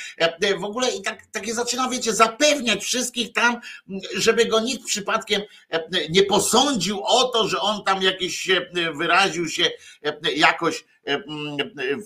W 0.60 0.64
ogóle 0.64 0.90
i 0.90 1.02
tak, 1.02 1.26
takie 1.26 1.54
zaczyna, 1.54 1.88
wiecie, 1.88 2.14
zapewniać 2.14 2.84
wszystkich 2.84 3.32
tam, 3.32 3.60
żeby 4.14 4.46
go 4.46 4.60
nikt 4.60 4.86
przypadkiem 4.86 5.42
nie 6.10 6.22
posądził 6.22 7.02
o 7.04 7.24
to, 7.24 7.48
że 7.48 7.60
on 7.60 7.84
tam 7.84 8.02
jakiś 8.02 8.50
wyraził 8.94 9.48
się 9.48 9.70
jakoś 10.36 10.84
E, 10.84 10.91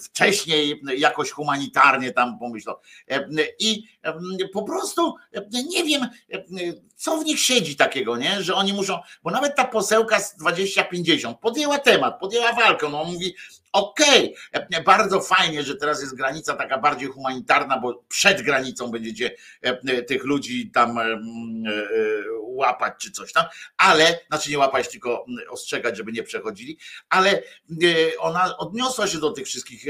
wcześniej 0.05 0.83
jakoś 0.97 1.31
humanitarnie 1.31 2.13
tam 2.13 2.39
pomyślał. 2.39 2.77
E, 3.11 3.29
I 3.59 3.85
po 4.53 4.63
prostu 4.63 5.15
nie 5.53 5.85
wiem, 5.85 6.09
co 6.97 7.19
w 7.19 7.25
nich 7.25 7.41
siedzi 7.41 7.77
takiego, 7.77 8.17
nie? 8.17 8.43
że 8.43 8.55
oni 8.55 8.73
muszą, 8.73 8.99
bo 9.23 9.31
nawet 9.31 9.57
ta 9.57 9.65
posełka 9.65 10.21
z 10.21 10.37
2050 10.37 11.39
podjęła 11.39 11.79
temat, 11.79 12.21
podjęła 12.21 12.53
walkę. 12.53 12.89
No 12.89 13.03
on 13.03 13.13
mówi, 13.13 13.35
okej, 13.77 14.35
okay, 14.55 14.83
bardzo 14.83 15.21
fajnie, 15.21 15.63
że 15.63 15.77
teraz 15.77 16.01
jest 16.01 16.17
granica 16.17 16.57
taka 16.57 16.79
bardziej 16.79 17.09
humanitarna, 17.09 17.79
bo 17.79 18.05
przed 18.09 18.43
granicą 18.43 18.91
będziecie 18.91 19.31
tych 20.07 20.25
ludzi 20.25 20.71
tam 20.71 20.99
łapać 22.41 22.95
czy 22.99 23.11
coś 23.11 23.33
tam, 23.33 23.45
ale, 23.77 24.19
znaczy 24.29 24.51
nie 24.51 24.59
łapać, 24.59 24.89
tylko 24.89 25.27
ostrzegać, 25.49 25.97
żeby 25.97 26.13
nie 26.13 26.23
przechodzili, 26.23 26.79
ale 27.09 27.43
ona 28.19 28.57
odniosła 28.57 29.07
się 29.07 29.19
do 29.19 29.31
tych 29.31 29.47
wszystkich 29.47 29.85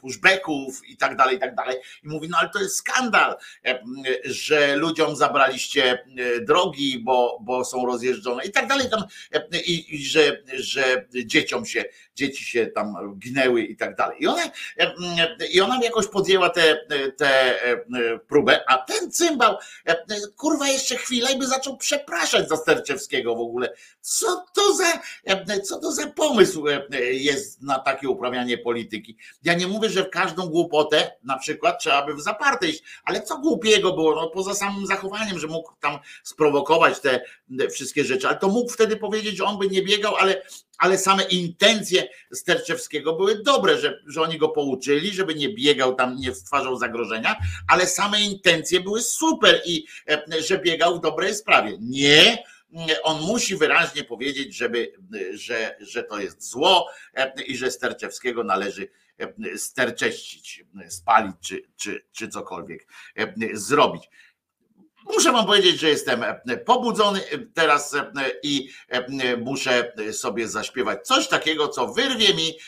pushbacków 0.00 0.88
i 0.88 0.96
tak 0.96 1.16
dalej, 1.16 1.36
i 1.36 1.40
tak 1.40 1.54
dalej 1.54 1.76
i 2.02 2.08
mówi, 2.08 2.28
no 2.28 2.38
ale 2.40 2.48
to 2.48 2.58
jest 2.58 2.76
skandal, 2.76 3.36
że 4.24 4.76
ludziom 4.76 5.16
zabraliście 5.16 6.04
drogi, 6.40 6.98
bo, 6.98 7.38
bo 7.40 7.64
są 7.64 7.86
rozjeżdżone 7.86 8.44
i 8.44 8.50
tak 8.50 8.66
dalej, 8.66 8.90
tam, 8.90 9.04
i, 9.66 9.94
i 9.94 10.06
że, 10.06 10.42
że 10.54 11.06
dzieciom 11.24 11.66
się, 11.66 11.84
dzieci 12.14 12.44
się 12.44 12.53
tam 12.74 13.18
ginęły 13.18 13.62
i 13.62 13.76
tak 13.76 13.96
dalej. 13.96 14.16
I 14.20 14.26
ona, 14.26 14.42
i 15.52 15.60
ona 15.60 15.80
jakoś 15.82 16.06
podjęła 16.06 16.50
tę 16.50 16.74
te, 16.88 17.12
te 17.12 17.54
próbę, 18.28 18.60
a 18.68 18.78
ten 18.78 19.10
cymbał, 19.12 19.56
kurwa, 20.36 20.68
jeszcze 20.68 20.96
chwilę 20.96 21.32
i 21.32 21.38
by 21.38 21.46
zaczął 21.46 21.76
przepraszać 21.76 22.48
za 22.48 22.56
Sterczewskiego 22.56 23.34
w 23.34 23.40
ogóle. 23.40 23.74
Co 24.00 24.44
to 24.54 24.74
za, 24.74 25.00
co 25.62 25.80
to 25.80 25.92
za 25.92 26.06
pomysł 26.06 26.64
jest 27.10 27.62
na 27.62 27.78
takie 27.78 28.08
uprawianie 28.08 28.58
polityki? 28.58 29.16
Ja 29.42 29.54
nie 29.54 29.66
mówię, 29.66 29.88
że 29.88 30.04
w 30.04 30.10
każdą 30.10 30.46
głupotę 30.46 31.10
na 31.24 31.38
przykład 31.38 31.80
trzeba 31.80 32.06
by 32.06 32.14
w 32.14 32.20
zaparte 32.20 32.68
iść, 32.68 32.82
ale 33.04 33.22
co 33.22 33.38
głupiego 33.38 33.92
było, 33.92 34.14
no 34.14 34.30
poza 34.30 34.54
samym 34.54 34.86
zachowaniem, 34.86 35.38
że 35.38 35.46
mógł 35.46 35.72
tam 35.80 35.98
sprowokować 36.22 37.00
te 37.00 37.20
wszystkie 37.70 38.04
rzeczy, 38.04 38.28
ale 38.28 38.38
to 38.38 38.48
mógł 38.48 38.72
wtedy 38.72 38.96
powiedzieć, 38.96 39.36
że 39.36 39.44
on 39.44 39.58
by 39.58 39.68
nie 39.68 39.82
biegał, 39.82 40.16
ale 40.16 40.42
ale 40.78 40.98
same 40.98 41.24
intencje 41.24 42.08
Sterczewskiego 42.32 43.12
były 43.12 43.42
dobre, 43.42 43.78
że, 43.78 44.02
że 44.06 44.22
oni 44.22 44.38
go 44.38 44.48
pouczyli, 44.48 45.10
żeby 45.10 45.34
nie 45.34 45.48
biegał 45.48 45.94
tam, 45.94 46.16
nie 46.16 46.34
stwarzał 46.34 46.78
zagrożenia, 46.78 47.36
ale 47.68 47.86
same 47.86 48.20
intencje 48.20 48.80
były 48.80 49.02
super 49.02 49.62
i 49.64 49.86
e, 50.08 50.42
że 50.42 50.58
biegał 50.58 50.98
w 50.98 51.00
dobrej 51.00 51.34
sprawie. 51.34 51.76
Nie, 51.80 52.44
on 53.02 53.22
musi 53.22 53.56
wyraźnie 53.56 54.04
powiedzieć, 54.04 54.56
żeby, 54.56 54.92
że, 55.34 55.76
że 55.80 56.02
to 56.02 56.20
jest 56.20 56.50
zło 56.50 56.90
e, 57.14 57.32
i 57.42 57.56
że 57.56 57.70
Sterczewskiego 57.70 58.44
należy 58.44 58.88
e, 59.18 59.58
stercześcić, 59.58 60.64
spalić 60.88 61.36
czy, 61.40 61.62
czy, 61.76 62.04
czy 62.12 62.28
cokolwiek 62.28 62.86
zrobić. 63.52 64.10
Muszę 65.04 65.32
wam 65.32 65.46
powiedzieć, 65.46 65.80
że 65.80 65.88
jestem 65.88 66.22
e, 66.22 66.56
pobudzony 66.56 67.20
e, 67.20 67.38
teraz 67.38 67.94
e, 67.94 68.12
i 68.42 68.70
muszę 69.38 69.92
sobie 70.12 70.48
zaśpiewać 70.48 71.06
coś 71.06 71.28
takiego, 71.28 71.68
co 71.68 71.88
wyrwie 71.88 72.34
mi, 72.34 72.58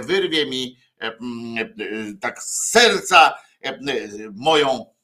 wyrwie 0.00 0.46
mi 0.46 0.78
tak 2.20 2.42
z 2.42 2.70
serca 2.70 3.34
moją 4.36 4.94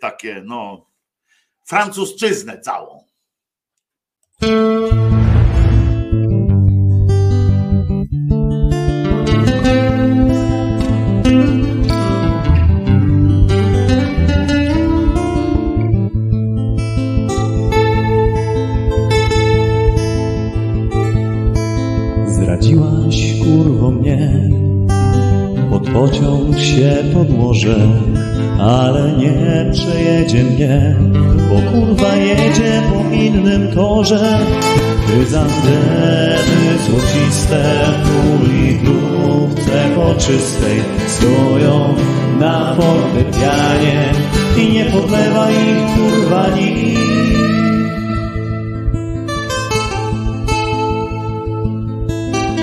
takie 0.00 0.42
no 0.44 0.86
francuszczyznę 1.66 2.60
całą. 2.60 3.04
Podłoży, 27.02 27.76
ale 28.60 29.12
nie 29.12 29.70
przejedzie 29.72 30.44
mnie, 30.44 30.96
bo 31.48 31.72
kurwa 31.72 32.16
jedzie 32.16 32.82
po 32.92 33.14
innym 33.14 33.68
torze. 33.74 34.38
Chryzantemy 35.06 36.78
złociste 36.86 37.64
w 38.04 38.40
uligrówce 38.40 39.90
poczystej 39.96 40.80
stoją 41.06 41.94
na 42.40 42.74
fortepianie 42.74 44.12
i 44.58 44.72
nie 44.72 44.84
podlewa 44.84 45.50
ich 45.50 45.94
kurwa 45.94 46.48
nikt. 46.48 47.00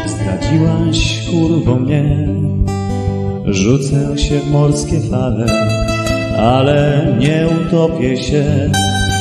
Zdradziłaś 0.08 1.28
kurwo 1.30 1.76
mnie 1.76 2.41
Rzucę 3.52 4.18
się 4.18 4.40
w 4.40 4.52
morskie 4.52 5.00
fale, 5.00 5.46
ale 6.38 7.08
nie 7.20 7.48
utopię 7.62 8.24
się, 8.24 8.72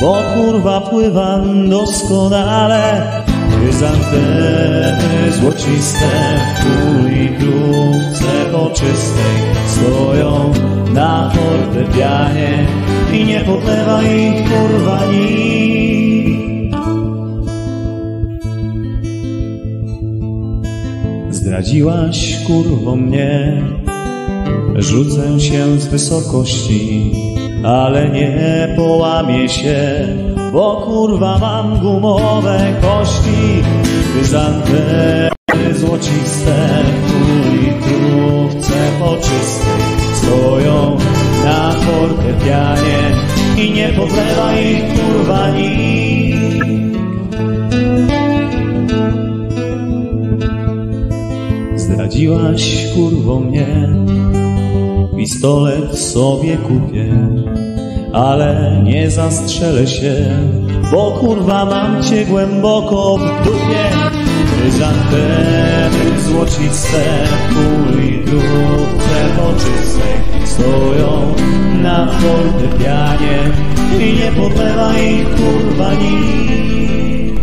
bo 0.01 0.17
kurwa 0.35 0.81
pływam 0.81 1.69
doskonale. 1.69 3.11
Chryzantemy 3.49 5.31
złociste 5.41 6.07
w 6.37 6.63
kuli 6.63 7.29
grówce 7.29 8.51
poczystej 8.51 9.35
stoją 9.67 10.53
na 10.93 11.29
fortepianie 11.29 12.65
i 13.13 13.25
nie 13.25 13.39
podlewa 13.39 14.03
ich 14.03 14.49
kurwa 14.49 14.99
nikt. 15.11 16.41
Zdradziłaś 21.29 22.37
kurwo 22.47 22.95
mnie, 22.95 23.61
Rzucę 24.81 25.39
się 25.39 25.79
z 25.79 25.87
wysokości, 25.87 27.11
ale 27.63 28.09
nie 28.09 28.73
połamię 28.77 29.49
się, 29.49 30.07
bo 30.53 30.81
kurwa 30.81 31.37
mam 31.39 31.79
gumowe 31.79 32.73
kości. 32.81 33.63
Chryzantemy 34.13 35.40
pistolet 55.41 55.99
sobie 55.99 56.57
kupię, 56.57 57.13
ale 58.13 58.81
nie 58.83 59.09
zastrzelę 59.09 59.87
się, 59.87 60.13
bo 60.91 61.11
kurwa 61.11 61.65
mam 61.65 62.03
cię 62.03 62.25
głęboko 62.25 63.17
w 63.17 63.45
dupie. 63.45 63.83
Chryzantemy 64.57 66.21
złociste, 66.27 67.03
kuli 67.49 68.25
drówce 68.25 69.19
poczystej 69.37 70.45
stoją 70.45 71.33
na 71.81 72.07
fortepianie 72.07 73.39
i 73.99 74.13
nie 74.13 74.31
podlewa 74.41 74.99
ich 74.99 75.27
kurwa 75.35 75.93
nikt. 75.93 77.41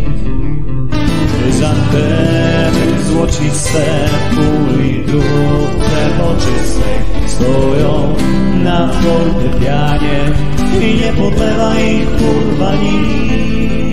Chryzantemy 1.41 3.03
złociste, 3.03 3.85
kuli 4.35 5.05
drówce 5.05 6.09
poczystej 6.19 7.18
stoją 7.39 8.15
na 8.63 8.87
fortepianie 8.87 10.19
i 10.81 10.95
nie 10.95 11.13
podlewa 11.13 11.79
ich 11.79 12.09
kurwa 12.17 12.75
nikt. 12.75 13.88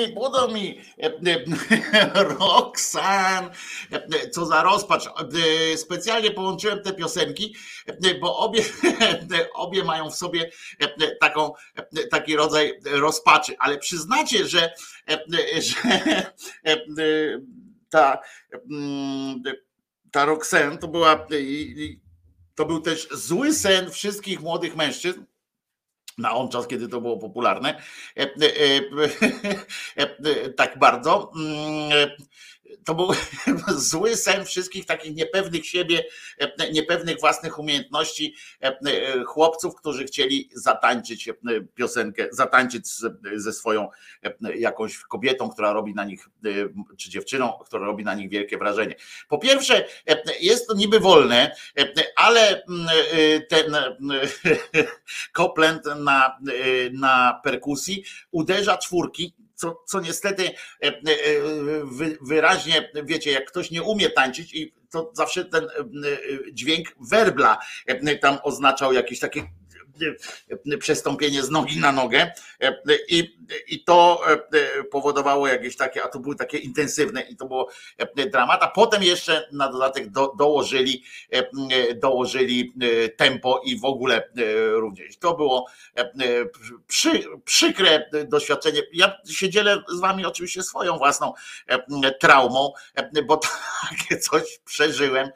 Mi, 0.00 0.14
budą 0.14 0.48
mi 0.48 0.80
e, 0.98 1.06
e, 1.06 2.24
Roxanne, 2.38 3.50
e, 3.90 4.30
co 4.30 4.46
za 4.46 4.62
rozpacz. 4.62 5.04
Specjalnie 5.76 6.30
połączyłem 6.30 6.82
te 6.82 6.92
piosenki, 6.92 7.56
bo 8.20 8.38
obie, 8.38 8.62
obie 9.54 9.84
mają 9.84 10.10
w 10.10 10.16
sobie 10.16 10.50
taką, 11.20 11.52
taki 12.10 12.36
rodzaj 12.36 12.80
rozpaczy, 12.84 13.54
ale 13.58 13.78
przyznacie, 13.78 14.48
że, 14.48 14.72
że 15.60 15.76
ta, 17.90 18.18
mm, 18.70 19.42
ta 20.10 20.26
to 20.80 20.88
była 20.88 21.26
to 22.54 22.66
był 22.66 22.80
też 22.80 23.08
zły 23.12 23.54
sen 23.54 23.90
wszystkich 23.90 24.40
młodych 24.40 24.76
mężczyzn, 24.76 25.20
na 26.20 26.34
on 26.34 26.48
czas, 26.48 26.66
kiedy 26.66 26.88
to 26.88 27.00
było 27.00 27.18
popularne, 27.18 27.82
e, 28.16 28.22
e, 28.22 28.80
e, 29.96 30.50
tak 30.60 30.78
bardzo. 30.78 31.32
To 32.90 32.94
był 32.94 33.08
zły 33.90 34.16
sen 34.16 34.44
wszystkich 34.44 34.86
takich 34.86 35.14
niepewnych 35.14 35.66
siebie, 35.66 36.04
niepewnych 36.72 37.20
własnych 37.20 37.58
umiejętności 37.58 38.34
e, 38.62 38.66
e, 38.66 39.24
chłopców, 39.24 39.74
którzy 39.74 40.04
chcieli 40.04 40.50
zatańczyć 40.54 41.28
e, 41.28 41.34
piosenkę, 41.74 42.28
zatańczyć 42.30 42.86
ze 43.34 43.52
swoją 43.52 43.88
jakąś 44.54 44.98
kobietą, 44.98 45.50
która 45.50 45.72
robi 45.72 45.94
na 45.94 46.04
nich, 46.04 46.28
czy 46.96 47.10
dziewczyną, 47.10 47.52
która 47.66 47.86
robi 47.86 48.04
na 48.04 48.14
nich 48.14 48.30
wielkie 48.30 48.58
wrażenie. 48.58 48.94
Po 49.28 49.38
pierwsze, 49.38 49.84
jest 50.40 50.66
to 50.66 50.74
niby 50.74 51.00
wolne, 51.00 51.56
ale 52.16 52.62
mm, 52.64 52.88
ten 53.48 53.76
Copland 55.36 55.84
na, 55.96 56.38
na 56.92 57.40
perkusji 57.44 58.04
uderza 58.30 58.78
czwórki 58.78 59.34
co, 59.60 59.84
co 59.86 60.00
niestety 60.00 60.50
wyraźnie, 62.20 62.90
wiecie, 63.04 63.30
jak 63.32 63.48
ktoś 63.48 63.70
nie 63.70 63.82
umie 63.82 64.10
tańczyć 64.10 64.54
i 64.54 64.74
to 64.90 65.10
zawsze 65.14 65.44
ten 65.44 65.68
dźwięk 66.52 66.88
werbla 67.10 67.58
tam 68.20 68.38
oznaczał 68.42 68.92
jakieś 68.92 69.18
takie 69.18 69.42
przestąpienie 70.78 71.42
z 71.42 71.50
nogi 71.50 71.80
na 71.80 71.92
nogę 71.92 72.32
i, 73.08 73.39
i 73.68 73.84
to 73.84 74.22
powodowało 74.90 75.48
jakieś 75.48 75.76
takie, 75.76 76.02
a 76.02 76.08
to 76.08 76.18
były 76.18 76.36
takie 76.36 76.58
intensywne 76.58 77.22
i 77.22 77.36
to 77.36 77.46
było 77.46 77.68
dramat, 78.32 78.62
a 78.62 78.68
potem 78.68 79.02
jeszcze 79.02 79.48
na 79.52 79.72
dodatek 79.72 80.10
do, 80.10 80.32
dołożyli, 80.38 81.04
dołożyli 81.96 82.72
tempo 83.16 83.60
i 83.64 83.78
w 83.78 83.84
ogóle 83.84 84.28
również. 84.72 85.16
To 85.18 85.34
było 85.34 85.66
przy, 86.86 87.24
przykre 87.44 88.10
doświadczenie. 88.28 88.82
Ja 88.92 89.16
się 89.30 89.50
dzielę 89.50 89.82
z 89.88 90.00
wami 90.00 90.26
oczywiście 90.26 90.62
swoją 90.62 90.98
własną 90.98 91.32
traumą, 92.20 92.72
bo 93.26 93.40
takie 93.90 94.18
coś 94.18 94.58
przeżyłem, 94.64 95.30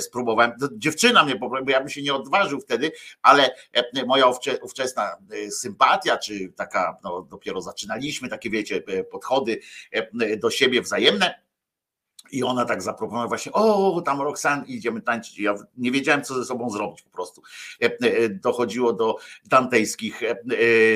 spróbowałem. 0.00 0.52
Dziewczyna 0.72 1.24
mnie, 1.24 1.36
bo 1.36 1.50
ja 1.68 1.80
bym 1.80 1.88
się 1.88 2.02
nie 2.02 2.14
odważył 2.14 2.60
wtedy, 2.60 2.92
ale 3.22 3.50
moja 4.06 4.26
ówczesna 4.62 5.16
e, 5.30 5.50
sympatia, 5.50 6.16
czy 6.16 6.52
taka, 6.56 6.93
no 7.04 7.22
dopiero 7.22 7.60
zaczynaliśmy, 7.60 8.28
takie 8.28 8.50
wiecie, 8.50 8.82
e, 8.86 9.04
podchody 9.04 9.60
e, 9.92 10.36
do 10.36 10.50
siebie 10.50 10.82
wzajemne, 10.82 11.44
i 12.32 12.42
ona 12.42 12.64
tak 12.64 12.82
zaproponowała 12.82 13.28
właśnie, 13.28 13.52
o, 13.52 14.02
tam 14.02 14.20
Roxanne, 14.20 14.66
idziemy 14.66 15.00
tańczyć. 15.00 15.38
Ja 15.38 15.54
nie 15.76 15.90
wiedziałem, 15.90 16.24
co 16.24 16.34
ze 16.34 16.44
sobą 16.44 16.70
zrobić 16.70 17.02
po 17.02 17.10
prostu. 17.10 17.42
Dochodziło 18.30 18.92
do 18.92 19.16
dantejskich, 19.44 20.20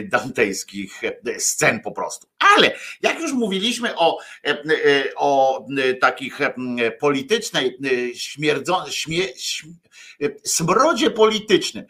dantejskich 0.04 1.00
scen 1.38 1.80
po 1.80 1.92
prostu. 1.92 2.26
Ale 2.58 2.74
jak 3.02 3.20
już 3.20 3.32
mówiliśmy 3.32 3.96
o, 3.96 4.18
o 5.16 5.64
takich 6.00 6.38
politycznej, 7.00 7.78
śmierdzo, 8.14 8.84
śmie, 8.90 9.24
smrodzie 10.44 11.10
politycznym, 11.10 11.86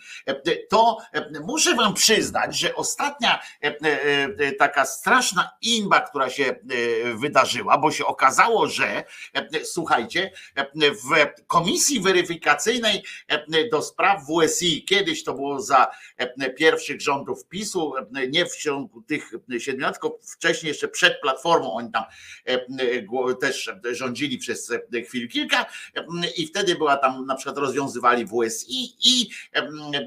to 0.71 0.99
muszę 1.47 1.75
wam 1.75 1.95
przyznać, 1.95 2.59
że 2.59 2.75
ostatnia 2.75 3.43
taka 4.59 4.85
straszna 4.85 5.51
imba, 5.63 6.01
która 6.01 6.31
się 6.31 6.57
wydarzyła, 7.15 7.79
bo 7.79 7.91
się 7.91 8.07
okazało, 8.07 8.67
że 8.67 9.05
słuchajcie, 9.65 10.33
w 10.77 11.47
komisji 11.47 12.01
weryfikacyjnej 12.01 13.05
do 13.73 13.83
spraw 13.83 14.23
WSI, 14.27 14.85
kiedyś 14.85 15.25
to 15.25 15.35
było 15.35 15.61
za 15.61 15.87
pierwszych 16.57 17.01
rządów 17.01 17.47
PiSu, 17.49 17.93
nie 18.29 18.47
w 18.47 18.57
ciągu 18.57 19.03
tych 19.03 19.33
siedmiu 19.59 19.83
lat, 19.83 19.95
tylko 20.01 20.19
wcześniej 20.33 20.58
jeszcze 20.67 20.89
przed 20.89 21.21
Platformą, 21.21 21.73
oni 21.73 21.91
tam 21.91 22.05
też 23.41 23.71
rządzili 23.93 24.39
przez 24.39 24.73
chwil 25.07 25.29
kilka 25.29 25.67
i 26.37 26.47
wtedy 26.47 26.75
była 26.75 26.97
tam 26.97 27.27
na 27.27 27.35
przykład 27.35 27.59
rozwiązywali 27.59 28.27
WSI 28.27 28.97
i 29.09 29.31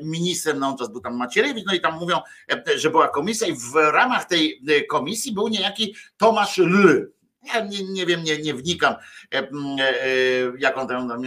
ministrem 0.03 0.59
na 0.59 0.75
czas 0.77 0.91
był 0.91 1.01
tam 1.01 1.15
Macierewicz, 1.15 1.65
no 1.65 1.73
i 1.73 1.81
tam 1.81 1.99
mówią, 1.99 2.19
że 2.75 2.89
była 2.89 3.07
komisja 3.07 3.47
i 3.47 3.53
w 3.53 3.75
ramach 3.75 4.25
tej 4.25 4.61
komisji 4.89 5.31
był 5.31 5.47
niejaki 5.47 5.95
Tomasz 6.17 6.59
L 6.59 7.11
ja 7.43 7.65
nie, 7.65 7.83
nie 7.83 8.05
wiem, 8.05 8.23
nie, 8.23 8.37
nie 8.37 8.53
wnikam, 8.53 8.95
e, 9.33 9.37
e, 9.37 9.47
jak 10.57 10.77
on 10.77 10.87
tam 10.87 11.21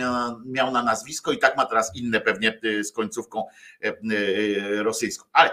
miał 0.46 0.72
na 0.72 0.82
nazwisko 0.82 1.32
i 1.32 1.38
tak 1.38 1.56
ma 1.56 1.66
teraz 1.66 1.96
inne 1.96 2.20
pewnie 2.20 2.60
e, 2.78 2.84
z 2.84 2.92
końcówką 2.92 3.44
rosyjską. 4.78 5.24
Ale 5.32 5.50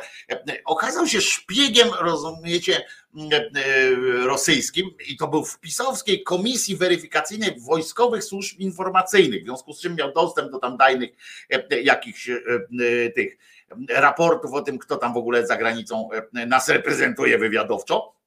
okazał 0.65 1.07
się 1.07 1.21
szpiegiem, 1.21 1.89
rozumiecie, 2.01 2.85
rosyjskim 4.23 4.89
i 5.07 5.17
to 5.17 5.27
był 5.27 5.45
w 5.45 5.59
pisowskiej 5.59 6.23
komisji 6.23 6.77
weryfikacyjnej 6.77 7.59
wojskowych 7.59 8.23
służb 8.23 8.59
informacyjnych, 8.59 9.41
w 9.41 9.45
związku 9.45 9.73
z 9.73 9.81
czym 9.81 9.95
miał 9.95 10.13
dostęp 10.13 10.51
do 10.51 10.59
tam 10.59 10.77
dajnych 10.77 11.09
jakichś 11.83 12.29
tych 13.15 13.37
raportów 13.89 14.53
o 14.53 14.61
tym, 14.61 14.79
kto 14.79 14.97
tam 14.97 15.13
w 15.13 15.17
ogóle 15.17 15.47
za 15.47 15.57
granicą 15.57 16.09
nas 16.33 16.69
reprezentuje 16.69 17.37
wywiadowczo 17.37 18.20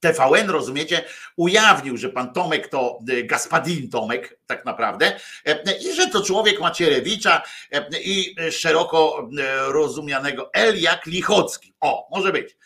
TVN, 0.00 0.50
rozumiecie, 0.50 1.04
ujawnił, 1.36 1.96
że 1.96 2.08
pan 2.08 2.32
Tomek 2.32 2.68
to 2.68 2.98
y, 3.10 3.24
Gaspadin 3.24 3.90
Tomek, 3.90 4.38
tak 4.46 4.64
naprawdę, 4.64 5.16
e, 5.46 5.78
i 5.78 5.94
że 5.94 6.08
to 6.08 6.22
człowiek 6.22 6.60
Macierewicza 6.60 7.42
e, 7.72 7.86
i 8.02 8.36
szeroko 8.50 9.28
y, 9.68 9.72
rozumianego 9.72 10.50
L 10.52 10.80
jak 10.80 11.06
Lichocki. 11.06 11.74
O, 11.80 12.08
może 12.10 12.32
być. 12.32 12.56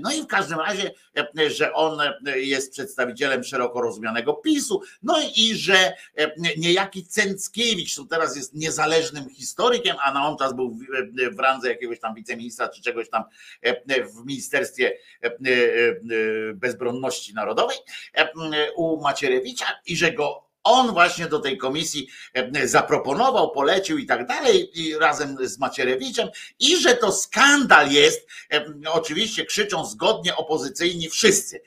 No 0.00 0.12
i 0.12 0.22
w 0.22 0.26
każdym 0.26 0.58
razie, 0.58 0.90
że 1.46 1.72
on 1.72 1.98
jest 2.36 2.72
przedstawicielem 2.72 3.44
szeroko 3.44 3.80
rozumianego 3.80 4.34
PiSu, 4.34 4.82
no 5.02 5.16
i 5.36 5.54
że 5.54 5.92
niejaki 6.56 7.06
Cęckiewicz, 7.06 7.96
to 7.96 8.04
teraz 8.04 8.36
jest 8.36 8.54
niezależnym 8.54 9.28
historykiem, 9.30 9.96
a 10.04 10.12
na 10.12 10.28
on 10.28 10.36
czas 10.38 10.54
był 10.54 10.78
w 11.32 11.38
randze 11.38 11.68
jakiegoś 11.68 12.00
tam 12.00 12.14
wiceministra 12.14 12.68
czy 12.68 12.82
czegoś 12.82 13.10
tam 13.10 13.24
w 14.14 14.26
Ministerstwie 14.26 14.98
Bezbronności 16.54 17.34
Narodowej 17.34 17.76
u 18.76 19.00
Macierewicza 19.00 19.66
i 19.86 19.96
że 19.96 20.12
go 20.12 20.43
on 20.64 20.92
właśnie 20.92 21.26
do 21.26 21.38
tej 21.38 21.58
komisji 21.58 22.08
e, 22.34 22.68
zaproponował, 22.68 23.50
polecił 23.50 23.98
i 23.98 24.06
tak 24.06 24.26
dalej, 24.26 24.72
razem 25.00 25.36
z 25.40 25.58
Macierewiczem, 25.58 26.28
i 26.60 26.76
że 26.76 26.94
to 26.94 27.12
skandal 27.12 27.90
jest. 27.90 28.28
E, 28.52 28.64
oczywiście 28.92 29.44
krzyczą 29.44 29.86
zgodnie 29.86 30.36
opozycyjni 30.36 31.10
wszyscy. 31.10 31.60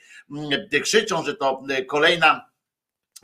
Krzyczą, 0.82 1.24
że 1.24 1.34
to 1.34 1.62
kolejna 1.86 2.47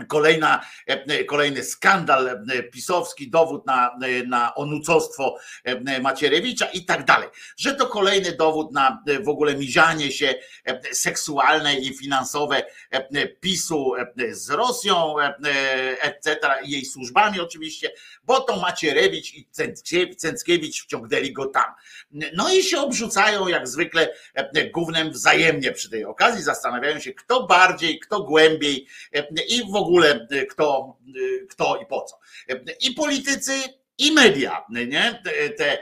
Kolejna, 0.08 0.60
e, 0.86 1.24
kolejny 1.24 1.64
skandal 1.64 2.28
e, 2.28 2.62
pisowski, 2.62 3.30
dowód 3.30 3.66
na, 3.66 3.98
e, 4.02 4.26
na 4.26 4.54
onucostwo 4.54 5.36
Macierewicza 6.02 6.66
i 6.66 6.84
tak 6.84 7.04
dalej. 7.04 7.28
Że 7.56 7.74
to 7.74 7.86
kolejny 7.86 8.32
dowód 8.32 8.72
na 8.72 9.02
w 9.24 9.28
ogóle 9.28 9.54
mizianie 9.54 10.12
się 10.12 10.34
seksualne 10.92 11.74
i 11.74 11.96
finansowe 11.96 12.62
PiSu 13.40 13.92
z 14.30 14.50
Rosją, 14.50 15.16
etc. 16.00 16.38
i 16.64 16.70
jej 16.70 16.84
służbami 16.84 17.40
oczywiście, 17.40 17.92
bo 18.24 18.40
to 18.40 18.56
Macierewicz 18.56 19.34
i 19.34 19.48
Cęckiewicz 20.16 20.82
wciągnęli 20.84 21.32
go 21.32 21.46
tam. 21.46 21.72
No 22.34 22.52
i 22.52 22.62
się 22.62 22.78
obrzucają 22.78 23.48
jak 23.48 23.68
zwykle 23.68 24.14
głównym 24.72 25.10
wzajemnie 25.10 25.72
przy 25.72 25.90
tej 25.90 26.04
okazji, 26.04 26.42
zastanawiają 26.42 27.00
się 27.00 27.12
kto 27.12 27.46
bardziej, 27.46 28.00
kto 28.00 28.22
głębiej 28.22 28.86
i 29.48 29.62
w 29.72 29.74
ogóle 29.74 29.83
ogóle 29.84 30.26
y, 30.32 30.46
kto, 30.46 30.98
y, 31.16 31.46
kto 31.50 31.80
i 31.82 31.86
po 31.86 32.02
co. 32.02 32.18
I 32.80 32.90
politycy, 32.90 33.52
i 33.98 34.12
media, 34.12 34.64
nie? 34.70 35.22
Te, 35.56 35.78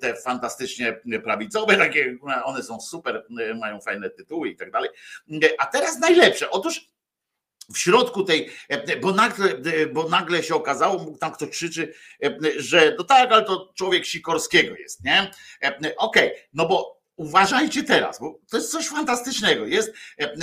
te 0.00 0.14
fantastycznie 0.14 1.00
prawicowe, 1.24 1.76
takie, 1.76 2.16
one 2.44 2.62
są 2.62 2.80
super, 2.80 3.26
mają 3.60 3.80
fajne 3.80 4.10
tytuły 4.10 4.48
i 4.48 4.56
tak 4.56 4.70
dalej. 4.70 4.90
A 5.58 5.66
teraz 5.66 5.98
najlepsze. 5.98 6.50
Otóż 6.50 6.80
w 7.74 7.78
środku 7.78 8.24
tej, 8.24 8.50
bo 9.00 9.12
nagle, 9.12 9.48
bo 9.92 10.08
nagle 10.08 10.42
się 10.42 10.54
okazało, 10.54 11.16
tam 11.20 11.32
ktoś 11.32 11.50
krzyczy, 11.50 11.94
że 12.56 12.94
no 12.98 13.04
tak, 13.04 13.32
ale 13.32 13.44
to 13.44 13.72
człowiek 13.76 14.06
Sikorskiego 14.06 14.74
jest, 14.76 15.04
nie? 15.04 15.30
Okej, 15.62 15.92
okay, 15.96 16.30
no 16.52 16.68
bo 16.68 17.03
Uważajcie 17.16 17.82
teraz, 17.82 18.20
bo 18.20 18.38
to 18.50 18.56
jest 18.56 18.70
coś 18.70 18.88
fantastycznego. 18.88 19.66
Jest 19.66 19.92
e, 20.20 20.24
e, 20.24 20.36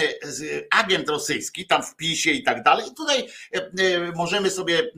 agent 0.71 1.09
rosyjski 1.09 1.67
tam 1.67 1.83
w 1.83 1.95
PiSie 1.95 2.31
i 2.31 2.43
tak 2.43 2.63
dalej. 2.63 2.87
I 2.87 2.95
tutaj 2.95 3.27
e, 3.51 4.11
możemy 4.15 4.49
sobie, 4.49 4.91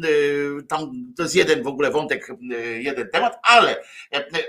tam 0.68 0.92
to 1.18 1.24
jest 1.24 1.36
jeden 1.36 1.64
w 1.64 1.68
ogóle 1.68 1.92
wątek, 1.92 2.28
jeden 2.80 3.10
temat, 3.10 3.40
ale 3.44 3.84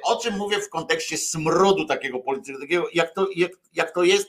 o 0.02 0.16
czym 0.16 0.36
mówię 0.36 0.60
w 0.60 0.68
kontekście 0.68 1.18
smrodu 1.18 1.86
takiego 1.86 2.20
politycznego, 2.20 2.88
jak 2.94 3.14
to, 3.14 3.28
jak, 3.36 3.50
jak 3.74 3.94
to 3.94 4.04
jest, 4.04 4.28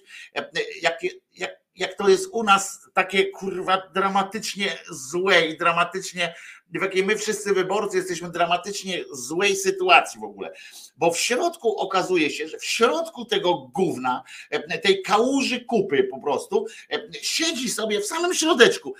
jak, 0.81 1.03
jak, 1.33 1.51
jak 1.75 1.97
to 1.97 2.09
jest 2.09 2.29
u 2.31 2.43
nas 2.43 2.89
takie 2.93 3.25
kurwa 3.29 3.81
dramatycznie 3.93 4.77
złe 4.89 5.45
i 5.45 5.57
dramatycznie 5.57 6.35
w 6.79 6.81
jakiej 6.81 7.05
my 7.05 7.15
wszyscy 7.15 7.53
wyborcy 7.53 7.97
jesteśmy 7.97 8.31
dramatycznie 8.31 9.03
złej 9.11 9.55
sytuacji 9.55 10.19
w 10.19 10.23
ogóle. 10.23 10.53
Bo 10.97 11.11
w 11.11 11.19
środku 11.19 11.77
okazuje 11.77 12.29
się, 12.29 12.47
że 12.47 12.57
w 12.57 12.65
środku 12.65 13.25
tego 13.25 13.53
gówna, 13.73 14.23
e, 14.49 14.79
tej 14.79 15.01
kałuży 15.01 15.65
kupy 15.65 16.03
po 16.03 16.19
prostu, 16.19 16.65
e, 16.91 16.99
siedzi 17.21 17.69
sobie 17.69 18.01
w 18.01 18.05
samym 18.05 18.33
środeczku, 18.33 18.95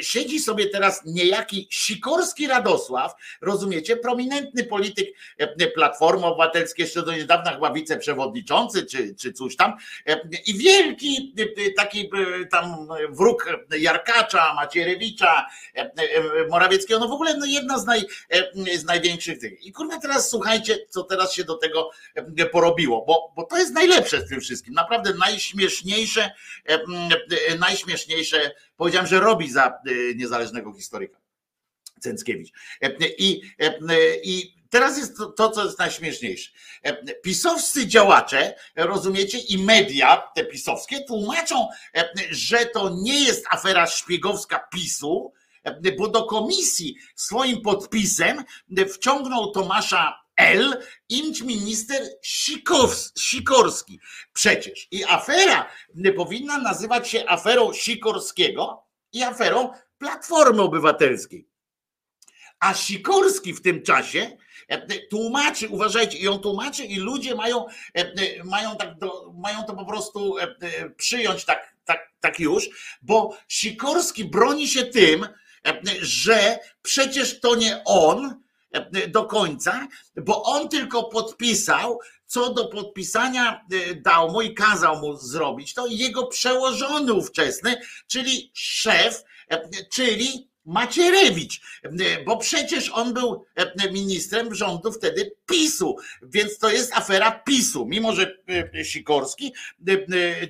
siedzi 0.00 0.40
sobie 0.40 0.66
teraz 0.66 1.02
niejaki 1.04 1.68
Sikorski 1.70 2.46
Radosław, 2.46 3.14
rozumiecie, 3.40 3.96
prominentny 3.96 4.64
polityk 4.64 5.08
e, 5.38 5.66
Platformy 5.66 6.26
Obywatelskiej, 6.26 6.84
jeszcze 6.84 7.02
do 7.02 7.12
niedawna 7.12 7.52
chyba 7.52 7.72
wiceprzewodniczący, 7.72 8.86
czy, 8.86 9.14
czy 9.14 9.32
coś 9.32 9.56
tam, 9.56 9.72
i 10.46 10.54
wielki 10.54 11.34
taki 11.76 12.10
tam 12.50 12.88
wróg 13.10 13.46
Jarkacza, 13.78 14.54
Macierewicza, 14.54 15.46
Morawieckiego, 16.50 17.00
no 17.00 17.08
w 17.08 17.12
ogóle 17.12 17.36
no 17.36 17.46
jedna 17.46 17.78
z, 17.78 17.86
naj, 17.86 18.06
z 18.78 18.84
największych 18.84 19.38
tych. 19.38 19.62
I 19.66 19.72
kurwa 19.72 19.98
teraz 19.98 20.30
słuchajcie, 20.30 20.78
co 20.88 21.02
teraz 21.02 21.32
się 21.32 21.39
do 21.44 21.56
tego 21.56 21.90
porobiło, 22.52 23.04
bo, 23.06 23.32
bo 23.36 23.44
to 23.44 23.58
jest 23.58 23.72
najlepsze 23.72 24.20
z 24.20 24.28
tym 24.28 24.40
wszystkim. 24.40 24.74
Naprawdę 24.74 25.14
najśmieszniejsze, 25.14 26.30
najśmieszniejsze, 27.58 28.54
powiedziałem, 28.76 29.06
że 29.06 29.20
robi 29.20 29.50
za 29.50 29.78
niezależnego 30.14 30.72
historyka. 30.72 31.20
Cęckiewicz. 32.00 32.52
I, 33.18 33.42
i 34.22 34.54
teraz 34.70 34.98
jest 34.98 35.16
to, 35.16 35.26
to, 35.26 35.50
co 35.50 35.64
jest 35.64 35.78
najśmieszniejsze. 35.78 36.50
Pisowscy 37.22 37.86
działacze, 37.86 38.54
rozumiecie, 38.76 39.38
i 39.38 39.58
media 39.58 40.30
te 40.34 40.44
pisowskie 40.44 41.04
tłumaczą, 41.04 41.68
że 42.30 42.66
to 42.66 42.90
nie 43.02 43.24
jest 43.24 43.46
afera 43.50 43.86
szpiegowska 43.86 44.58
PiSu, 44.58 45.32
bo 45.98 46.08
do 46.08 46.24
komisji 46.24 46.96
swoim 47.14 47.62
podpisem 47.62 48.44
wciągnął 48.94 49.52
Tomasza 49.52 50.19
L. 50.40 50.82
imć 51.08 51.42
minister 51.42 52.02
Sikorski. 53.16 54.00
Przecież 54.32 54.88
i 54.90 55.04
afera 55.04 55.68
powinna 56.16 56.58
nazywać 56.58 57.08
się 57.08 57.28
aferą 57.28 57.72
Sikorskiego 57.72 58.82
i 59.12 59.22
aferą 59.22 59.72
Platformy 59.98 60.62
Obywatelskiej. 60.62 61.48
A 62.60 62.74
Sikorski 62.74 63.54
w 63.54 63.62
tym 63.62 63.82
czasie 63.82 64.36
tłumaczy, 65.10 65.68
uważajcie, 65.68 66.18
i 66.18 66.28
on 66.28 66.40
tłumaczy, 66.40 66.84
i 66.84 66.96
ludzie 66.96 67.34
mają, 67.34 67.66
mają, 68.44 68.76
tak 68.76 68.98
do, 68.98 69.32
mają 69.32 69.62
to 69.62 69.74
po 69.74 69.84
prostu 69.84 70.34
przyjąć 70.96 71.44
tak, 71.44 71.74
tak, 71.84 72.12
tak 72.20 72.40
już, 72.40 72.68
bo 73.02 73.36
Sikorski 73.48 74.24
broni 74.24 74.68
się 74.68 74.84
tym, 74.84 75.28
że 76.00 76.58
przecież 76.82 77.40
to 77.40 77.54
nie 77.54 77.82
on 77.84 78.40
do 79.08 79.24
końca, 79.24 79.88
bo 80.16 80.42
on 80.42 80.68
tylko 80.68 81.04
podpisał, 81.04 81.98
co 82.26 82.54
do 82.54 82.68
podpisania 82.68 83.66
dał 83.96 84.30
mu 84.32 84.42
i 84.42 84.54
kazał 84.54 84.96
mu 84.96 85.16
zrobić, 85.16 85.74
to 85.74 85.86
jego 85.86 86.26
przełożony 86.26 87.12
ówczesny, 87.12 87.76
czyli 88.06 88.50
szef, 88.54 89.24
czyli 89.90 90.50
Macierewicz, 90.64 91.60
bo 92.26 92.36
przecież 92.36 92.90
on 92.90 93.14
był 93.14 93.44
ministrem 93.92 94.54
rządu 94.54 94.92
wtedy 94.92 95.32
PiSu, 95.46 95.96
więc 96.22 96.58
to 96.58 96.70
jest 96.70 96.96
afera 96.96 97.30
PiSu, 97.30 97.86
mimo 97.86 98.12
że 98.12 98.36
Sikorski, 98.84 99.54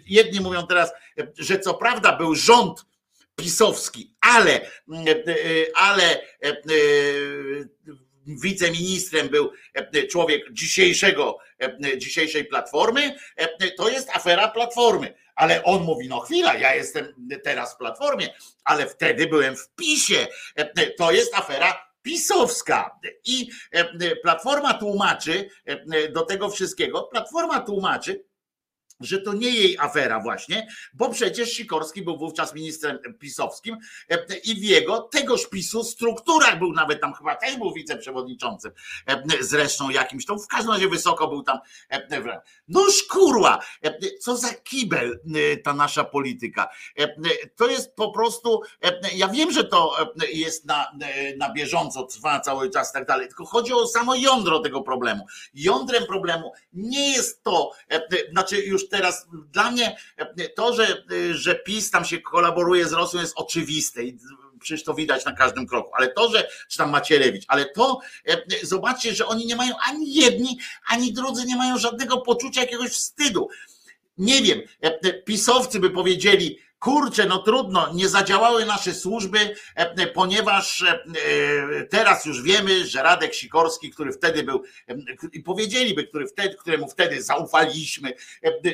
jedni 0.06 0.40
mówią 0.40 0.66
teraz, 0.66 0.92
że 1.38 1.58
co 1.58 1.74
prawda 1.74 2.16
był 2.16 2.34
rząd 2.34 2.84
pisowski, 3.36 4.14
ale, 4.20 4.70
ale 5.74 6.22
wiceministrem 8.26 9.28
był 9.28 9.52
człowiek 10.10 10.52
dzisiejszego, 10.52 11.38
dzisiejszej 11.96 12.44
platformy, 12.44 13.16
to 13.76 13.88
jest 13.88 14.10
afera 14.10 14.48
platformy. 14.48 15.14
Ale 15.34 15.64
on 15.64 15.82
mówi, 15.82 16.08
no 16.08 16.20
chwila, 16.20 16.54
ja 16.54 16.74
jestem 16.74 17.14
teraz 17.44 17.74
w 17.74 17.76
platformie, 17.76 18.34
ale 18.64 18.86
wtedy 18.86 19.26
byłem 19.26 19.56
w 19.56 19.68
PiSie. 19.76 20.26
To 20.98 21.12
jest 21.12 21.34
afera 21.34 21.90
pisowska. 22.02 22.98
I 23.24 23.50
Platforma 24.22 24.74
tłumaczy 24.74 25.48
do 26.12 26.22
tego 26.22 26.50
wszystkiego, 26.50 27.02
Platforma 27.02 27.60
tłumaczy, 27.60 28.24
że 29.00 29.20
to 29.20 29.32
nie 29.32 29.50
jej 29.50 29.78
afera 29.78 30.20
właśnie, 30.20 30.66
bo 30.94 31.08
przecież 31.08 31.52
Sikorski 31.52 32.02
był 32.02 32.18
wówczas 32.18 32.54
ministrem 32.54 32.98
pisowskim 33.18 33.76
e, 34.10 34.36
i 34.44 34.54
w 34.54 34.64
jego 34.64 35.00
tegoż 35.00 35.46
PiSu 35.46 35.84
strukturach 35.84 36.58
był 36.58 36.72
nawet 36.72 37.00
tam 37.00 37.14
chyba 37.14 37.36
też 37.36 37.56
był 37.56 37.72
wiceprzewodniczącym 37.72 38.72
e, 39.06 39.22
zresztą 39.40 39.90
jakimś, 39.90 40.26
to 40.26 40.36
w 40.36 40.46
każdym 40.46 40.72
razie 40.72 40.88
wysoko 40.88 41.28
był 41.28 41.42
tam. 41.42 41.58
No 42.68 42.90
szkurła, 42.90 43.58
co 44.20 44.36
za 44.36 44.54
kibel 44.54 45.20
ta 45.64 45.74
nasza 45.74 46.04
polityka. 46.04 46.68
To 47.56 47.66
jest 47.66 47.94
po 47.94 48.12
prostu, 48.12 48.60
ja 49.14 49.28
wiem, 49.28 49.52
że 49.52 49.64
to 49.64 49.96
jest 50.32 50.64
na, 50.64 50.92
na 51.36 51.52
bieżąco, 51.52 52.02
trwa 52.02 52.40
cały 52.40 52.70
czas 52.70 52.90
i 52.90 52.92
tak 52.92 53.06
dalej, 53.06 53.28
tylko 53.28 53.44
chodzi 53.44 53.72
o 53.72 53.86
samo 53.86 54.14
jądro 54.14 54.58
tego 54.58 54.82
problemu. 54.82 55.26
Jądrem 55.54 56.06
problemu 56.06 56.52
nie 56.72 57.12
jest 57.12 57.42
to, 57.42 57.72
znaczy 58.32 58.62
już 58.62 58.88
teraz 58.90 59.26
dla 59.52 59.70
mnie 59.70 59.96
to, 60.56 60.74
że, 60.74 61.04
że 61.32 61.54
PiS 61.54 61.90
tam 61.90 62.04
się 62.04 62.20
kolaboruje 62.20 62.88
z 62.88 62.92
Rosją 62.92 63.20
jest 63.20 63.32
oczywiste 63.36 64.04
i 64.04 64.18
przecież 64.60 64.84
to 64.84 64.94
widać 64.94 65.24
na 65.24 65.32
każdym 65.32 65.66
kroku, 65.66 65.90
ale 65.94 66.08
to, 66.08 66.30
że, 66.30 66.48
czy 66.68 66.78
tam 66.78 66.90
Macierewicz, 66.90 67.44
ale 67.48 67.64
to 67.64 68.00
zobaczcie, 68.62 69.14
że 69.14 69.26
oni 69.26 69.46
nie 69.46 69.56
mają 69.56 69.74
ani 69.88 70.14
jedni, 70.14 70.58
ani 70.88 71.12
drudzy 71.12 71.46
nie 71.46 71.56
mają 71.56 71.78
żadnego 71.78 72.18
poczucia 72.18 72.60
jakiegoś 72.60 72.90
wstydu. 72.90 73.48
Nie 74.18 74.42
wiem, 74.42 74.60
pisowcy 75.24 75.80
by 75.80 75.90
powiedzieli, 75.90 76.58
kurczę, 76.80 77.26
no 77.26 77.38
trudno, 77.38 77.92
nie 77.94 78.08
zadziałały 78.08 78.64
nasze 78.64 78.94
służby, 78.94 79.54
ponieważ 80.14 80.84
teraz 81.90 82.26
już 82.26 82.42
wiemy, 82.42 82.86
że 82.86 83.02
Radek 83.02 83.34
Sikorski, 83.34 83.90
który 83.90 84.12
wtedy 84.12 84.42
był, 84.42 84.62
i 85.32 85.42
powiedzieliby, 85.42 86.04
który 86.04 86.26
wtedy, 86.26 86.56
któremu 86.56 86.88
wtedy 86.88 87.22
zaufaliśmy, 87.22 88.12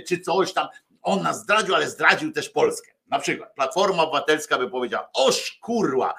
czy 0.09 0.21
coś 0.21 0.53
tam, 0.53 0.69
on 1.03 1.23
nas 1.23 1.41
zdradził, 1.41 1.75
ale 1.75 1.91
zdradził 1.91 2.33
też 2.33 2.49
Polskę. 2.49 2.93
Na 3.09 3.19
przykład 3.19 3.55
Platforma 3.55 4.03
Obywatelska 4.03 4.59
by 4.59 4.71
powiedziała, 4.71 5.11
oż 5.15 5.59
kurwa, 5.63 6.15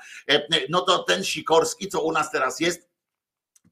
no 0.70 0.82
to 0.82 1.00
ten 1.00 1.24
Sikorski, 1.24 1.88
co 1.88 2.02
u 2.02 2.12
nas 2.12 2.32
teraz 2.32 2.60
jest, 2.60 2.87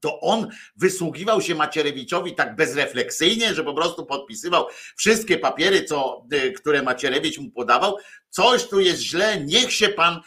to 0.00 0.20
on 0.20 0.48
wysługiwał 0.76 1.40
się 1.40 1.54
Macierewiczowi 1.54 2.34
tak 2.34 2.56
bezrefleksyjnie, 2.56 3.54
że 3.54 3.64
po 3.64 3.74
prostu 3.74 4.06
podpisywał 4.06 4.66
wszystkie 4.96 5.38
papiery, 5.38 5.84
co, 5.84 6.26
które 6.56 6.82
Macierewicz 6.82 7.38
mu 7.38 7.50
podawał. 7.50 7.96
Coś 8.30 8.68
tu 8.68 8.80
jest 8.80 9.02
źle, 9.02 9.40
niech 9.40 9.72
się 9.72 9.88
pan 9.88 10.20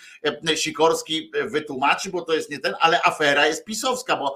Sikorski 0.56 1.32
wytłumaczy, 1.46 2.10
bo 2.10 2.22
to 2.22 2.34
jest 2.34 2.50
nie 2.52 2.60
ten, 2.60 2.76
ale 2.80 3.02
afera 3.04 3.48
jest 3.48 3.66
pisowska, 3.66 4.18
bo 4.18 4.36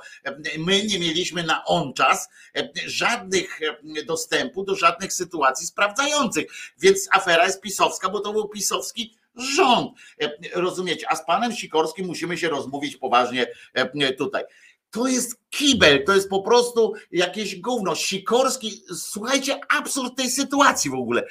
my 0.57 0.83
nie 0.83 0.99
mieliśmy 0.99 1.43
na 1.43 1.65
on 1.65 1.93
czas 1.93 2.29
żadnych 2.85 3.59
dostępu 4.05 4.63
do 4.63 4.75
żadnych 4.75 5.13
sytuacji 5.13 5.67
sprawdzających, 5.67 6.45
więc 6.79 7.07
afera 7.11 7.45
jest 7.45 7.61
pisowska, 7.61 8.09
bo 8.09 8.19
to 8.19 8.33
był 8.33 8.49
pisowski 8.49 9.17
rząd. 9.35 9.91
Rozumiecie? 10.53 11.05
A 11.09 11.15
z 11.15 11.25
panem 11.25 11.51
Sikorskim 11.51 12.05
musimy 12.05 12.37
się 12.37 12.49
rozmówić 12.49 12.97
poważnie 12.97 13.47
tutaj 14.17 14.43
to 14.93 15.07
jest 15.07 15.35
kibel, 15.49 16.05
to 16.05 16.15
jest 16.15 16.29
po 16.29 16.41
prostu 16.41 16.93
jakieś 17.11 17.59
gówno. 17.59 17.95
Sikorski, 17.95 18.83
słuchajcie, 18.95 19.59
absurd 19.69 20.17
tej 20.17 20.29
sytuacji 20.29 20.91
w 20.91 20.93
ogóle. 20.93 21.23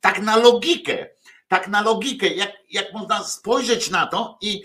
Tak 0.00 0.22
na 0.22 0.36
logikę, 0.36 1.06
tak 1.48 1.68
na 1.68 1.82
logikę, 1.82 2.28
jak, 2.28 2.52
jak 2.70 2.92
można 2.92 3.24
spojrzeć 3.24 3.90
na 3.90 4.06
to 4.06 4.38
i 4.40 4.62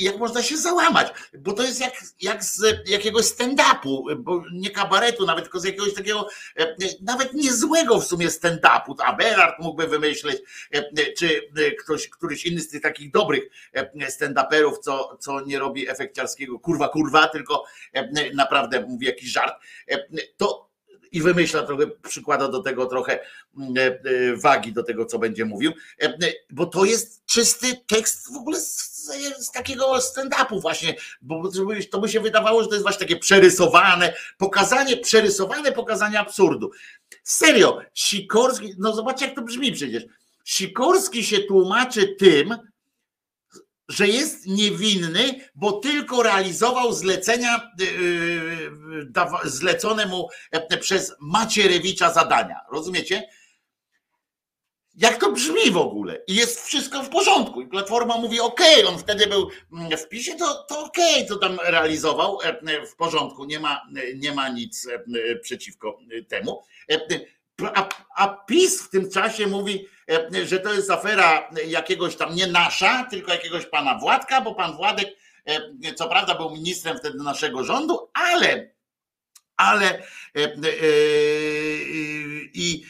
jak 0.00 0.18
można 0.18 0.42
się 0.42 0.56
załamać, 0.56 1.12
bo 1.38 1.52
to 1.52 1.62
jest 1.62 1.80
jak, 1.80 1.92
jak 2.20 2.44
z 2.44 2.62
jakiegoś 2.88 3.24
stand-upu, 3.24 4.16
bo 4.16 4.42
nie 4.52 4.70
kabaretu, 4.70 5.26
nawet 5.26 5.44
tylko 5.44 5.60
z 5.60 5.64
jakiegoś 5.64 5.94
takiego, 5.94 6.28
nawet 7.02 7.34
niezłego 7.34 8.00
w 8.00 8.06
sumie 8.06 8.28
stand-upu. 8.28 8.94
A 9.04 9.12
Berard 9.12 9.58
mógłby 9.58 9.86
wymyśleć, 9.86 10.42
czy 11.18 11.50
ktoś, 11.78 12.08
któryś 12.08 12.46
inny 12.46 12.60
z 12.60 12.68
tych 12.68 12.82
takich 12.82 13.10
dobrych 13.10 13.44
stand-uperów, 14.08 14.78
co, 14.78 15.16
co 15.20 15.40
nie 15.40 15.58
robi 15.58 15.88
efekciarskiego 15.88 16.58
kurwa, 16.58 16.88
kurwa, 16.88 17.28
tylko 17.28 17.64
naprawdę 18.34 18.86
mówi 18.86 19.06
jakiś 19.06 19.30
żart. 19.30 19.54
To 20.36 20.69
i 21.12 21.22
wymyśla 21.22 21.62
trochę, 21.62 21.86
przykłada 21.86 22.48
do 22.48 22.62
tego 22.62 22.86
trochę 22.86 23.20
mm, 23.58 23.74
e, 23.76 23.80
e, 23.80 24.36
wagi 24.36 24.72
do 24.72 24.82
tego, 24.82 25.06
co 25.06 25.18
będzie 25.18 25.44
mówił, 25.44 25.72
e, 26.02 26.18
bo 26.50 26.66
to 26.66 26.84
jest 26.84 27.26
czysty 27.26 27.66
tekst 27.86 28.32
w 28.32 28.36
ogóle 28.36 28.60
z, 28.60 28.90
z 29.38 29.50
takiego 29.50 29.98
stand-upu 29.98 30.60
właśnie, 30.60 30.94
bo 31.22 31.50
to 31.90 32.00
by 32.00 32.08
się 32.08 32.20
wydawało, 32.20 32.62
że 32.62 32.68
to 32.68 32.74
jest 32.74 32.84
właśnie 32.84 33.00
takie 33.00 33.16
przerysowane, 33.16 34.14
pokazanie, 34.38 34.96
przerysowane 34.96 35.72
pokazanie 35.72 36.20
absurdu. 36.20 36.70
Serio, 37.22 37.80
Sikorski, 37.94 38.74
no 38.78 38.94
zobaczcie 38.94 39.26
jak 39.26 39.34
to 39.34 39.42
brzmi 39.42 39.72
przecież, 39.72 40.04
Sikorski 40.44 41.24
się 41.24 41.38
tłumaczy 41.38 42.06
tym, 42.06 42.56
że 43.90 44.08
jest 44.08 44.46
niewinny, 44.46 45.50
bo 45.54 45.72
tylko 45.72 46.22
realizował 46.22 46.92
zlecenia 46.92 47.70
y, 47.80 47.84
y, 47.84 49.50
zlecone 49.50 50.06
mu 50.06 50.28
e, 50.50 50.78
przez 50.78 51.14
Macierewicza 51.20 52.12
zadania. 52.12 52.60
Rozumiecie? 52.72 53.28
Jak 54.94 55.20
to 55.20 55.32
brzmi 55.32 55.70
w 55.70 55.76
ogóle? 55.76 56.22
I 56.26 56.34
jest 56.34 56.66
wszystko 56.66 57.02
w 57.02 57.08
porządku. 57.08 57.60
I 57.60 57.66
Platforma 57.66 58.18
mówi, 58.18 58.40
OK, 58.40 58.60
on 58.88 58.98
wtedy 58.98 59.26
był 59.26 59.50
mm, 59.72 59.98
w 59.98 60.08
PiSie, 60.08 60.36
to, 60.36 60.64
to 60.68 60.80
OK, 60.84 60.96
to 61.28 61.36
tam 61.36 61.58
realizował 61.64 62.38
e, 62.42 62.86
w 62.86 62.96
porządku, 62.96 63.44
nie 63.44 63.60
ma, 63.60 63.82
nie 64.14 64.34
ma 64.34 64.48
nic 64.48 64.88
e, 64.88 65.36
przeciwko 65.36 65.98
temu. 66.28 66.62
A, 67.74 67.88
a 68.16 68.28
PiS 68.28 68.82
w 68.82 68.90
tym 68.90 69.10
czasie 69.10 69.46
mówi, 69.46 69.86
że 70.44 70.60
to 70.60 70.74
jest 70.74 70.90
afera 70.90 71.50
jakiegoś 71.66 72.16
tam 72.16 72.34
nie 72.34 72.46
nasza, 72.46 73.06
tylko 73.10 73.32
jakiegoś 73.32 73.66
pana 73.66 73.98
Władka, 73.98 74.40
bo 74.40 74.54
pan 74.54 74.76
Władek 74.76 75.08
co 75.96 76.08
prawda 76.08 76.34
był 76.34 76.50
ministrem 76.50 76.98
wtedy 76.98 77.18
naszego 77.18 77.64
rządu, 77.64 78.10
ale 78.14 78.70
ale 79.56 80.02
i, 82.54 82.84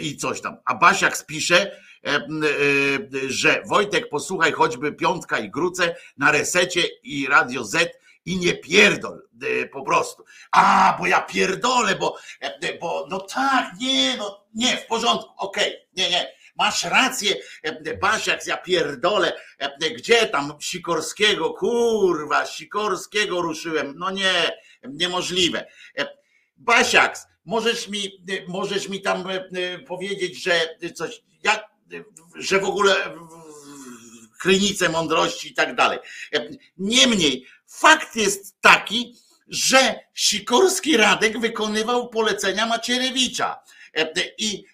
i 0.00 0.16
coś 0.16 0.40
tam. 0.40 0.56
A 0.64 0.74
Basiak 0.74 1.16
spisze, 1.16 1.80
że 3.28 3.62
Wojtek 3.66 4.08
posłuchaj 4.08 4.52
choćby 4.52 4.92
Piątka 4.92 5.38
i 5.38 5.50
Gruce 5.50 5.96
na 6.16 6.32
resecie 6.32 6.82
i 7.02 7.26
Radio 7.26 7.64
Z 7.64 8.00
i 8.24 8.36
nie 8.36 8.54
pierdol 8.54 9.22
po 9.72 9.82
prostu. 9.82 10.24
A, 10.52 10.96
bo 10.98 11.06
ja 11.06 11.20
pierdolę, 11.20 11.94
bo, 11.94 12.16
bo 12.80 13.06
no 13.10 13.20
tak, 13.20 13.72
nie, 13.80 14.16
no 14.16 14.46
nie, 14.54 14.76
w 14.76 14.86
porządku, 14.86 15.28
okej, 15.36 15.68
okay, 15.68 15.86
nie, 15.96 16.10
nie. 16.10 16.39
Masz 16.60 16.84
rację, 16.84 17.34
Basiak, 18.00 18.46
ja 18.46 18.56
pierdolę, 18.56 19.32
gdzie 19.96 20.26
tam 20.26 20.52
Sikorskiego, 20.60 21.50
kurwa, 21.50 22.46
Sikorskiego 22.46 23.42
ruszyłem, 23.42 23.94
no 23.96 24.10
nie, 24.10 24.52
niemożliwe. 24.88 25.66
Basiak, 26.56 27.18
możesz 27.44 27.88
mi, 27.88 28.24
możesz 28.48 28.88
mi 28.88 29.02
tam 29.02 29.24
powiedzieć, 29.86 30.42
że 30.42 30.76
coś, 30.94 31.22
jak, 31.42 31.64
że 32.34 32.60
w 32.60 32.64
ogóle 32.64 32.94
krynice 34.40 34.88
mądrości 34.88 35.50
i 35.50 35.54
tak 35.54 35.74
dalej. 35.74 35.98
Niemniej, 36.78 37.46
fakt 37.66 38.16
jest 38.16 38.60
taki, 38.60 39.16
że 39.48 39.94
Sikorski 40.14 40.96
Radek 40.96 41.40
wykonywał 41.40 42.08
polecenia 42.08 42.66
Macierewicza. 42.66 43.62
I, 44.38 44.64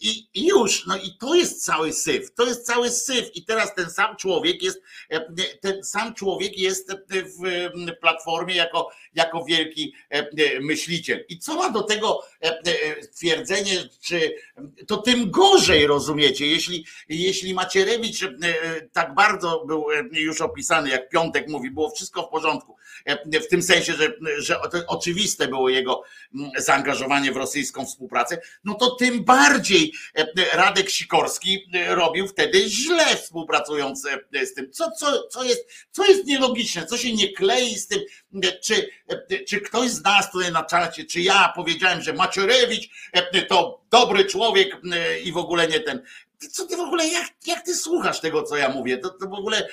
i, 0.00 0.28
I 0.34 0.46
już, 0.46 0.86
no 0.86 0.96
i 0.96 1.16
to 1.20 1.34
jest 1.34 1.64
cały 1.64 1.92
syf, 1.92 2.34
to 2.34 2.46
jest 2.46 2.66
cały 2.66 2.90
syf. 2.90 3.36
I 3.36 3.44
teraz 3.44 3.74
ten 3.74 3.90
sam 3.90 4.16
człowiek 4.16 4.62
jest, 4.62 4.82
ten 5.60 5.84
sam 5.84 6.14
człowiek 6.14 6.58
jest 6.58 6.92
w 7.10 7.70
platformie 8.00 8.54
jako, 8.54 8.90
jako 9.14 9.44
wielki 9.44 9.94
myśliciel. 10.60 11.24
I 11.28 11.38
co 11.38 11.54
ma 11.54 11.70
do 11.70 11.82
tego 11.82 12.22
twierdzenie, 13.16 13.88
czy 14.00 14.34
to 14.86 14.96
tym 14.96 15.30
gorzej 15.30 15.86
rozumiecie, 15.86 16.46
jeśli, 16.46 16.86
jeśli 17.08 17.54
Macierewicz 17.54 18.24
tak 18.92 19.14
bardzo 19.14 19.64
był 19.66 19.86
już 20.12 20.40
opisany, 20.40 20.90
jak 20.90 21.08
Piątek 21.08 21.48
mówi, 21.48 21.70
było 21.70 21.90
wszystko 21.90 22.22
w 22.22 22.28
porządku, 22.28 22.76
w 23.32 23.48
tym 23.48 23.62
sensie, 23.62 23.92
że, 23.92 24.12
że 24.38 24.60
oczywiste 24.86 25.48
było 25.48 25.68
jego 25.68 26.02
zaangażowanie 26.56 27.32
w 27.32 27.36
rosyjską 27.36 27.86
współpracę, 27.86 28.31
no 28.64 28.74
to 28.74 28.90
tym 28.90 29.24
bardziej 29.24 29.92
Radek 30.52 30.90
Sikorski 30.90 31.70
robił 31.88 32.28
wtedy 32.28 32.70
źle 32.70 33.16
współpracując 33.16 34.02
z 34.42 34.54
tym. 34.54 34.72
Co, 34.72 34.90
co, 34.90 35.28
co, 35.28 35.44
jest, 35.44 35.86
co 35.90 36.04
jest 36.06 36.24
nielogiczne, 36.24 36.86
co 36.86 36.98
się 36.98 37.12
nie 37.12 37.32
klei 37.32 37.74
z 37.74 37.86
tym, 37.86 38.00
czy, 38.62 38.88
czy 39.48 39.60
ktoś 39.60 39.90
z 39.90 40.04
nas 40.04 40.30
tutaj 40.32 40.52
na 40.52 40.64
czacie, 40.64 41.04
czy 41.04 41.20
ja 41.20 41.52
powiedziałem, 41.56 42.02
że 42.02 42.12
Macierewicz 42.12 42.90
to 43.48 43.82
dobry 43.90 44.24
człowiek 44.24 44.76
i 45.24 45.32
w 45.32 45.36
ogóle 45.36 45.68
nie 45.68 45.80
ten. 45.80 46.02
Co 46.50 46.66
ty 46.66 46.76
w 46.76 46.80
ogóle, 46.80 47.08
jak, 47.08 47.32
jak 47.46 47.64
ty 47.64 47.74
słuchasz 47.74 48.20
tego, 48.20 48.42
co 48.42 48.56
ja 48.56 48.68
mówię? 48.68 48.98
To, 48.98 49.10
to 49.10 49.28
w 49.28 49.34
ogóle 49.34 49.68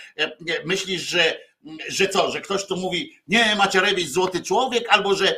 myślisz, 0.66 1.01
że 1.01 1.49
że 1.88 2.07
co, 2.07 2.32
że 2.32 2.41
ktoś 2.41 2.66
tu 2.66 2.78
mówi, 2.78 3.20
nie, 3.28 3.55
Macierewicz 3.55 4.10
złoty 4.10 4.41
człowiek, 4.41 4.86
albo 4.89 5.16
że 5.16 5.36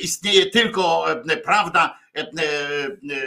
istnieje 0.00 0.46
tylko 0.46 1.06
prawda, 1.44 1.99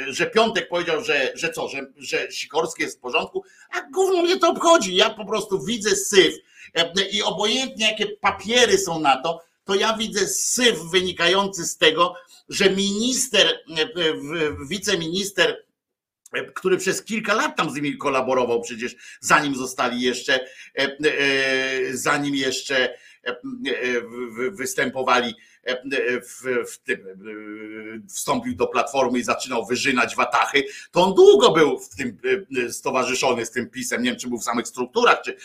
że 0.08 0.26
Piątek 0.26 0.70
powiedział, 0.70 1.04
że, 1.04 1.32
że 1.36 1.50
co, 1.50 1.68
że, 1.68 1.82
że 1.98 2.32
Sikorski 2.32 2.84
jest 2.84 2.98
w 2.98 3.02
porządku, 3.02 3.44
a 3.72 3.82
gówno 3.82 4.22
mnie 4.22 4.40
to 4.40 4.50
obchodzi. 4.50 4.96
Ja 4.96 5.10
po 5.10 5.26
prostu 5.26 5.66
widzę 5.66 5.96
syf 5.96 6.36
i 7.12 7.24
obojętnie 7.24 7.92
jakie 7.92 8.08
papiery 8.08 8.78
są 8.78 9.00
na 9.00 9.22
to, 9.22 9.42
to 9.64 9.76
ja 9.76 9.98
widzę 9.98 10.28
syf 10.28 10.80
wynikający 10.92 11.66
z 11.66 11.78
tego, 11.78 12.16
że 12.50 12.70
minister, 12.70 13.60
wiceminister 14.70 15.64
który 16.56 16.78
przez 16.78 17.04
kilka 17.04 17.34
lat 17.34 17.58
tam 17.58 17.70
z 17.70 17.76
nimi 17.76 17.98
kolaborował 17.98 18.62
przecież, 18.62 18.96
zanim 19.20 19.56
zostali 19.56 20.02
jeszcze, 20.02 20.48
zanim 21.92 22.36
jeszcze 22.36 22.94
występowali 24.52 25.36
w, 26.24 26.72
w 26.72 26.78
tym, 26.78 26.99
wstąpił 28.09 28.55
do 28.55 28.68
platformy 28.68 29.20
i 29.20 29.24
zaczynał 29.24 29.66
wyżynać 29.66 30.16
watachy, 30.16 30.64
to 30.91 31.03
on 31.03 31.14
długo 31.14 31.51
był 31.51 31.80
w 31.80 31.89
tym 31.89 32.18
stowarzyszony 32.72 33.45
z 33.45 33.51
tym 33.51 33.70
pisem. 33.70 34.03
Nie 34.03 34.09
wiem, 34.09 34.20
czy 34.20 34.28
był 34.28 34.38
w 34.38 34.43
samych 34.43 34.68
strukturach, 34.68 35.22
czy, 35.26 35.38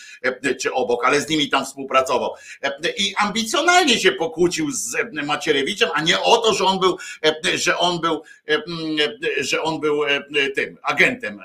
czy 0.55 0.73
obok, 0.73 1.05
ale 1.05 1.21
z 1.21 1.29
nimi 1.29 1.49
tam 1.49 1.65
współpracował. 1.65 2.31
I 2.99 3.15
ambicjonalnie 3.17 4.01
się 4.01 4.13
pokłócił 4.13 4.71
z 4.71 4.97
Macierewiczem, 5.13 5.89
a 5.95 6.03
nie 6.03 6.21
o 6.21 6.37
to, 6.37 6.55
że 6.55 6.65
on 6.65 6.81
był, 6.81 6.99
że 7.55 7.79
on 7.79 8.01
był, 8.01 8.23
że 9.41 9.63
on 9.63 9.81
był 9.81 10.03
tym 10.55 10.79
agentem 10.83 11.41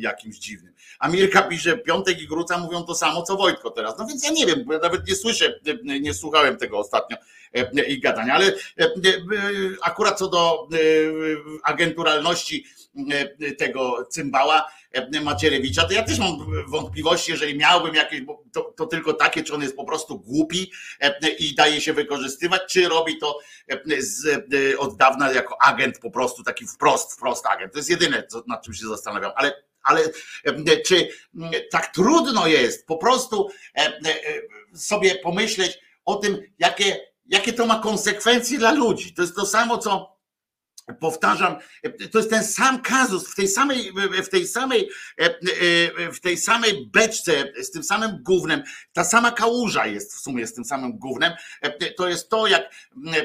jakimś 0.00 0.38
dziwnym. 0.38 0.74
Amirka 1.00 1.42
pisze, 1.42 1.78
Piątek 1.78 2.22
i 2.22 2.26
Gruca 2.26 2.58
mówią 2.58 2.82
to 2.82 2.94
samo, 2.94 3.22
co 3.22 3.36
Wojtko 3.36 3.70
teraz. 3.70 3.98
No 3.98 4.06
więc 4.06 4.24
ja 4.24 4.30
nie 4.30 4.46
wiem, 4.46 4.64
bo 4.64 4.72
ja 4.72 4.78
nawet 4.78 5.08
nie 5.08 5.14
słyszę, 5.14 5.60
nie 6.00 6.14
słuchałem 6.14 6.56
tego 6.56 6.78
ostatnio 6.78 7.16
i 7.86 8.00
gadania, 8.00 8.34
ale 8.34 8.52
akurat 9.82 10.18
co 10.18 10.28
do 10.28 10.68
agenturalności 11.64 12.64
tego 13.58 14.06
cymbała 14.10 14.70
Macierewicza, 15.22 15.84
to 15.84 15.92
ja 15.92 16.02
też 16.02 16.18
mam 16.18 16.46
wątpliwości, 16.68 17.32
jeżeli 17.32 17.58
miałbym 17.58 17.94
jakieś, 17.94 18.20
to, 18.52 18.74
to, 18.76 18.86
tylko 18.86 19.12
takie, 19.12 19.42
czy 19.42 19.54
on 19.54 19.62
jest 19.62 19.76
po 19.76 19.84
prostu 19.84 20.18
głupi 20.18 20.72
i 21.38 21.54
daje 21.54 21.80
się 21.80 21.92
wykorzystywać, 21.92 22.60
czy 22.68 22.88
robi 22.88 23.18
to 23.18 23.38
z, 23.98 24.44
od 24.78 24.96
dawna 24.96 25.32
jako 25.32 25.56
agent 25.62 25.98
po 25.98 26.10
prostu, 26.10 26.42
taki 26.42 26.66
wprost, 26.66 27.12
wprost 27.12 27.46
agent. 27.46 27.72
To 27.72 27.78
jest 27.78 27.90
jedyne, 27.90 28.26
nad 28.46 28.64
czym 28.64 28.74
się 28.74 28.86
zastanawiam, 28.86 29.32
ale 29.36 29.62
ale 29.82 30.10
czy 30.86 31.08
tak 31.70 31.94
trudno 31.94 32.46
jest 32.46 32.86
po 32.86 32.96
prostu 32.96 33.48
sobie 34.74 35.14
pomyśleć 35.14 35.78
o 36.04 36.16
tym, 36.16 36.42
jakie, 36.58 37.00
jakie 37.26 37.52
to 37.52 37.66
ma 37.66 37.78
konsekwencje 37.78 38.58
dla 38.58 38.72
ludzi. 38.72 39.14
To 39.14 39.22
jest 39.22 39.36
to 39.36 39.46
samo, 39.46 39.78
co 39.78 40.19
powtarzam, 41.00 41.56
to 42.12 42.18
jest 42.18 42.30
ten 42.30 42.44
sam 42.44 42.82
kazus 42.82 43.32
w 43.32 43.34
tej 43.34 43.48
samej, 43.48 43.92
w 44.24 44.28
tej 44.28 44.46
samej, 44.46 44.90
w 46.12 46.20
tej 46.20 46.36
samej 46.36 46.86
beczce, 46.86 47.52
z 47.62 47.70
tym 47.70 47.82
samym 47.82 48.18
gównem, 48.22 48.62
ta 48.92 49.04
sama 49.04 49.30
kałuża 49.32 49.86
jest 49.86 50.14
w 50.14 50.20
sumie 50.20 50.46
z 50.46 50.54
tym 50.54 50.64
samym 50.64 50.98
gównem. 50.98 51.32
To 51.96 52.08
jest 52.08 52.28
to, 52.28 52.46
jak 52.46 52.62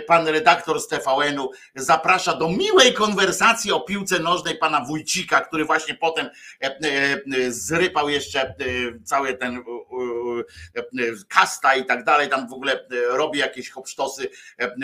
pan 0.07 0.27
redaktor 0.27 0.81
z 0.81 0.87
TVN-u 0.87 1.51
zaprasza 1.75 2.33
do 2.33 2.49
miłej 2.49 2.93
konwersacji 2.93 3.71
o 3.71 3.81
piłce 3.81 4.19
nożnej 4.19 4.57
pana 4.57 4.85
Wójcika, 4.85 5.41
który 5.41 5.65
właśnie 5.65 5.95
potem 5.95 6.29
zrypał 7.47 8.09
jeszcze 8.09 8.55
cały 9.03 9.33
ten 9.33 9.63
kasta 11.27 11.75
i 11.75 11.85
tak 11.85 12.03
dalej, 12.03 12.29
tam 12.29 12.49
w 12.49 12.53
ogóle 12.53 12.87
robi 13.09 13.39
jakieś 13.39 13.69
hopsztosy 13.69 14.29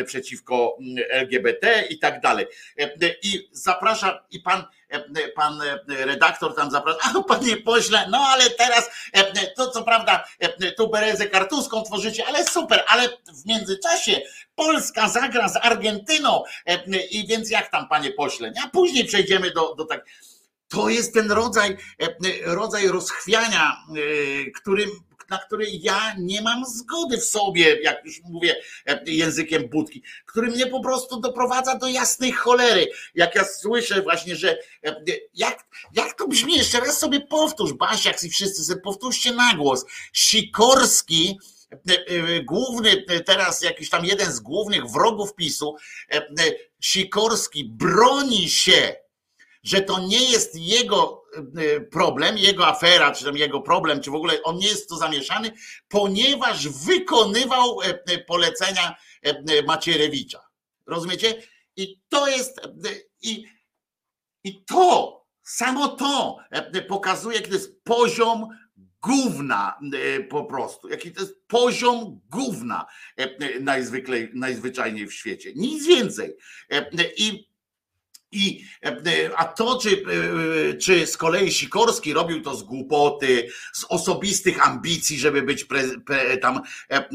przeciwko 0.06 0.78
LGBT 1.10 1.84
i 1.89 1.99
tak 1.99 2.22
dalej. 2.22 2.45
I 3.24 3.49
zaprasza, 3.52 4.26
i 4.32 4.39
pan, 4.39 4.64
pan 5.36 5.62
redaktor 5.88 6.56
tam 6.56 6.72
zaprasza, 6.72 6.99
a 7.04 7.24
panie 7.24 7.58
pośle, 7.58 8.08
no 8.10 8.18
ale 8.18 8.49
teraz 8.49 8.89
to 9.56 9.72
co 9.72 9.84
prawda 9.84 10.24
tu 10.78 10.89
berezę 10.89 11.28
kartuską 11.28 11.84
tworzycie, 11.84 12.26
ale 12.28 12.45
super, 12.45 12.84
ale 12.88 13.10
w 13.10 13.45
międzyczasie 13.45 14.22
Polska 14.56 15.10
zagra 15.10 15.49
z 15.49 15.56
Argentyną 15.56 16.43
i 17.12 17.28
więc 17.28 17.49
jak 17.49 17.72
tam 17.72 17.88
panie 17.88 18.12
pośle, 18.12 18.54
a 18.66 18.70
później 18.70 19.06
przejdziemy 19.06 19.52
do, 19.52 19.76
do 19.76 19.86
tak 19.86 20.06
to 20.68 20.89
jest 20.89 21.14
ten 21.14 21.32
rodzaj, 21.32 21.78
rodzaj 22.45 22.88
rozchwiania, 22.88 23.78
którym 24.56 24.89
na 25.32 25.38
który 25.38 25.66
ja 25.70 26.16
nie 26.20 26.42
mam 26.42 26.66
zgody 26.66 27.18
w 27.18 27.26
sobie, 27.26 27.82
jak 27.82 28.06
już 28.06 28.22
mówię 28.24 28.56
językiem 29.06 29.70
budki, 29.70 30.04
który 30.26 30.48
mnie 30.48 30.68
po 30.68 30.80
prostu 30.80 31.20
doprowadza 31.20 31.78
do 31.78 31.88
jasnej 31.88 32.32
cholery. 32.32 32.88
Jak 33.16 33.36
ja 33.36 33.46
słyszę 33.46 34.02
właśnie, 34.02 34.36
że 34.36 34.58
jak, 35.34 35.68
jak 35.94 36.14
to 36.18 36.28
brzmi, 36.28 36.58
jeszcze 36.58 36.80
raz 36.80 37.00
sobie 37.00 37.22
powtórz, 37.22 37.74
Basiak 37.74 38.24
i 38.24 38.30
wszyscy 38.30 38.64
sobie 38.64 38.82
powtórzcie 38.82 39.34
na 39.34 39.54
głos. 39.54 39.86
Sikorski, 40.14 41.40
główny, 42.46 43.04
teraz 43.26 43.62
jakiś 43.62 43.90
tam 43.90 44.06
jeden 44.06 44.34
z 44.34 44.40
głównych 44.40 44.86
wrogów 44.86 45.36
PiSu, 45.36 45.76
Sikorski 46.80 47.66
broni 47.66 48.50
się 48.50 48.96
że 49.64 49.82
to 49.82 50.00
nie 50.00 50.32
jest 50.32 50.56
jego 50.56 51.20
e, 51.20 51.20
problem, 51.92 52.38
jego 52.38 52.68
afera, 52.68 53.12
czy 53.12 53.26
tam 53.26 53.38
jego 53.38 53.62
problem, 53.62 54.02
czy 54.02 54.12
w 54.12 54.16
ogóle 54.16 54.44
on 54.44 54.58
nie 54.58 54.68
jest 54.68 54.90
to 54.90 54.98
zamieszany, 54.98 55.52
ponieważ 55.88 56.70
wykonywał 56.70 57.82
e, 57.82 57.86
e, 57.86 58.18
polecenia 58.18 58.96
Macierewicza. 59.68 60.40
Rozumiecie? 60.86 61.44
I 61.76 62.00
to 62.10 62.28
jest, 62.28 62.62
i, 63.22 63.46
i 64.44 64.66
to 64.66 65.22
Samo 65.44 65.88
to 65.88 66.38
pokazuje, 66.88 67.36
jaki 67.36 67.50
to 67.50 67.56
jest 67.56 67.84
poziom 67.84 68.48
gówna 69.02 69.80
po 70.30 70.46
prostu. 70.46 70.90
Jaki 70.90 71.12
to 71.12 71.22
jest 71.22 71.48
poziom 71.48 72.20
gówna 72.30 72.86
najzwyklej, 73.62 74.32
najzwyczajniej 74.34 75.08
w 75.08 75.14
świecie. 75.14 75.52
Nic 75.56 75.88
więcej. 75.88 76.36
I 77.18 77.51
i, 78.32 78.66
e, 78.86 79.30
a 79.36 79.46
to, 79.46 79.78
czy, 79.78 79.90
e, 79.90 80.74
czy 80.74 81.08
z 81.08 81.18
kolei 81.18 81.52
Sikorski 81.52 82.14
robił 82.14 82.42
to 82.42 82.56
z 82.56 82.64
głupoty, 82.64 83.50
z 83.74 83.86
osobistych 83.90 84.68
ambicji, 84.68 85.20
żeby 85.20 85.42
być 85.42 85.66
pre, 85.66 85.84
pre, 86.06 86.38
tam 86.38 86.62
e, 86.90 87.08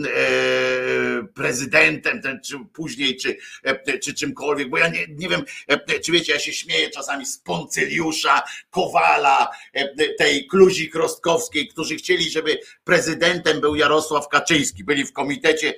prezydentem, 1.35 2.21
czy 2.45 2.59
później, 2.73 3.17
czy, 3.17 3.37
czy 4.03 4.15
czymkolwiek, 4.15 4.71
bo 4.71 4.79
ja 4.79 4.89
nie, 4.89 5.07
nie 5.09 5.29
wiem, 5.29 5.43
czy 6.05 6.13
wiecie, 6.13 6.33
ja 6.33 6.39
się 6.39 6.53
śmieję 6.53 6.91
czasami 6.91 7.27
z 7.27 7.39
Poncyliusza, 7.39 8.43
Kowala, 8.71 9.51
tej 10.19 10.47
Kluzik 10.47 10.95
Rostkowskiej, 10.95 11.69
którzy 11.69 11.97
chcieli, 11.97 12.31
żeby 12.31 12.59
prezydentem 12.85 13.61
był 13.61 13.75
Jarosław 13.75 14.29
Kaczyński. 14.29 14.85
Byli 14.85 15.05
w 15.05 15.13
komitecie 15.13 15.75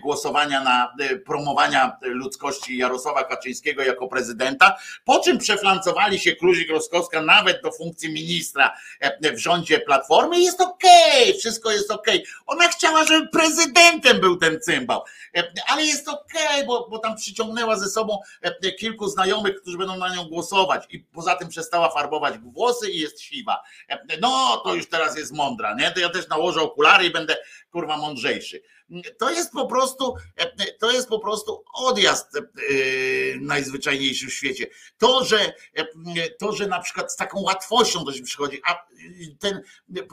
głosowania 0.00 0.64
na 0.64 0.94
promowania 1.26 1.96
ludzkości 2.02 2.76
Jarosława 2.76 3.24
Kaczyńskiego 3.24 3.82
jako 3.82 4.08
prezydenta 4.08 4.55
prezydenta, 4.56 4.76
po 5.04 5.18
czym 5.18 5.38
przeflancowali 5.38 6.18
się 6.18 6.36
Kluzik 6.36 6.70
Roskowska 6.70 7.22
nawet 7.22 7.62
do 7.62 7.72
funkcji 7.72 8.12
ministra 8.12 8.76
e, 9.00 9.32
w 9.32 9.38
rządzie 9.38 9.80
Platformy 9.80 10.40
jest 10.40 10.60
okej, 10.60 11.22
okay, 11.22 11.34
wszystko 11.38 11.70
jest 11.70 11.90
okej. 11.90 12.22
Okay. 12.22 12.32
Ona 12.46 12.68
chciała, 12.68 13.04
żeby 13.04 13.28
prezydentem 13.28 14.20
był 14.20 14.36
ten 14.36 14.60
cymbał, 14.60 15.02
e, 15.36 15.52
ale 15.66 15.84
jest 15.84 16.08
okej, 16.08 16.46
okay, 16.46 16.64
bo, 16.64 16.88
bo 16.90 16.98
tam 16.98 17.16
przyciągnęła 17.16 17.76
ze 17.76 17.90
sobą 17.90 18.18
e, 18.42 18.72
kilku 18.72 19.08
znajomych, 19.08 19.60
którzy 19.60 19.78
będą 19.78 19.96
na 19.96 20.14
nią 20.14 20.24
głosować 20.24 20.84
i 20.90 20.98
poza 21.00 21.34
tym 21.34 21.48
przestała 21.48 21.90
farbować 21.90 22.38
włosy 22.38 22.90
i 22.90 22.98
jest 22.98 23.20
siwa. 23.20 23.62
No 24.20 24.60
to 24.64 24.74
już 24.74 24.88
teraz 24.88 25.16
jest 25.16 25.32
mądra, 25.32 25.74
nie? 25.74 25.90
To 25.90 26.00
ja 26.00 26.08
też 26.08 26.28
nałożę 26.28 26.60
okulary 26.60 27.06
i 27.06 27.10
będę 27.10 27.36
kurwa 27.72 27.96
mądrzejszy. 27.96 28.62
To 29.18 29.30
jest 29.30 29.52
po 29.52 29.66
prostu, 29.66 30.14
to 30.78 30.90
jest 30.90 31.08
po 31.08 31.18
prostu 31.18 31.64
odjazd 31.74 32.36
e, 32.36 32.42
najzwyczajniejszy 33.40 34.26
w 34.26 34.32
świecie. 34.32 34.66
To, 34.98 35.24
że 35.24 35.52
to, 36.38 36.52
że 36.52 36.66
na 36.66 36.80
przykład 36.80 37.12
z 37.12 37.16
taką 37.16 37.40
łatwością 37.40 38.04
to 38.04 38.12
się 38.12 38.22
przychodzi, 38.22 38.60
a 38.64 38.86
ten 39.38 39.62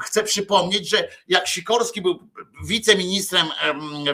chcę 0.01 0.23
przypomnieć, 0.23 0.89
że 0.89 1.09
jak 1.27 1.47
Sikorski 1.47 2.01
był 2.01 2.29
wiceministrem 2.65 3.47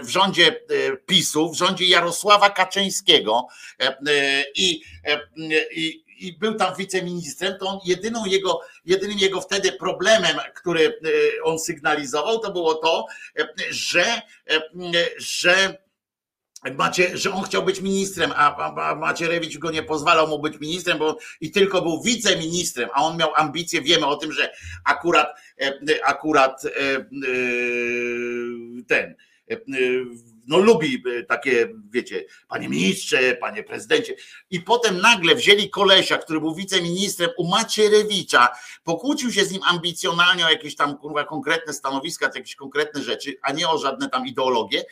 w 0.03 0.09
rządzie 0.09 0.47
e, 0.47 0.97
PiSu, 0.97 1.51
w 1.51 1.57
rządzie 1.57 1.85
Jarosława 1.85 2.49
Kaczyńskiego 2.49 3.47
e, 3.79 4.45
i, 4.55 4.81
i 5.71 6.08
i 6.19 6.37
był 6.37 6.55
tam 6.55 6.75
wiceministrem, 6.75 7.57
to 7.59 7.67
on 7.67 7.79
jedyną 7.85 8.25
jego, 8.25 8.61
jedynym 8.85 9.19
jego 9.19 9.41
wtedy 9.41 9.71
problemem, 9.71 10.37
który 10.55 10.87
e, 10.87 11.43
on 11.43 11.59
sygnalizował, 11.59 12.39
to 12.39 12.51
było 12.51 12.75
to, 12.75 13.05
e, 13.39 13.47
że, 13.69 14.05
e, 14.49 14.61
że 15.17 15.77
Macie, 16.77 17.17
że 17.17 17.33
on 17.33 17.43
chciał 17.43 17.63
być 17.63 17.81
ministrem, 17.81 18.31
a, 18.35 18.55
a, 18.57 18.89
a 18.89 18.95
Macierewicz 18.95 19.57
go 19.57 19.71
nie 19.71 19.83
pozwalał 19.83 20.27
mu 20.27 20.39
być 20.39 20.59
ministrem, 20.59 20.97
bo 20.97 21.17
i 21.41 21.51
tylko 21.51 21.81
był 21.81 22.01
wiceministrem, 22.03 22.89
a 22.93 23.03
on 23.03 23.17
miał 23.17 23.35
ambicje, 23.35 23.81
wiemy 23.81 24.05
o 24.05 24.15
tym, 24.15 24.31
że 24.31 24.53
akurat, 24.85 25.27
akurat 26.03 26.61
ten 28.87 29.15
no 30.49 30.57
lubi 30.57 31.03
e, 31.19 31.23
takie, 31.23 31.67
wiecie, 31.91 32.25
panie 32.47 32.69
ministrze, 32.69 33.35
panie 33.35 33.63
prezydencie. 33.63 34.15
I 34.49 34.61
potem 34.61 35.01
nagle 35.01 35.35
wzięli 35.35 35.69
kolesia, 35.69 36.17
który 36.17 36.39
był 36.39 36.55
wiceministrem 36.55 37.29
u 37.37 37.47
Macierewicza, 37.47 38.47
pokłócił 38.83 39.31
się 39.31 39.45
z 39.45 39.51
nim 39.51 39.61
ambicjonalnie 39.63 40.45
o 40.45 40.49
jakieś 40.49 40.75
tam 40.75 40.97
kurwa 40.97 41.23
konkretne 41.23 41.73
stanowiska, 41.73 42.31
jakieś 42.35 42.55
konkretne 42.55 43.03
rzeczy, 43.03 43.35
a 43.41 43.51
nie 43.51 43.69
o 43.69 43.77
żadne 43.77 44.09
tam 44.09 44.27
ideologie. 44.27 44.83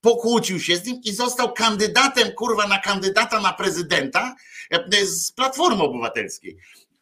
Pokłócił 0.00 0.60
się 0.60 0.76
z 0.76 0.84
nim 0.84 1.00
i 1.04 1.12
został 1.12 1.52
kandydatem, 1.52 2.32
kurwa, 2.32 2.66
na 2.66 2.78
kandydata 2.78 3.40
na 3.40 3.52
prezydenta 3.52 4.36
e, 4.70 5.06
z 5.06 5.32
Platformy 5.32 5.82
Obywatelskiej. 5.82 6.56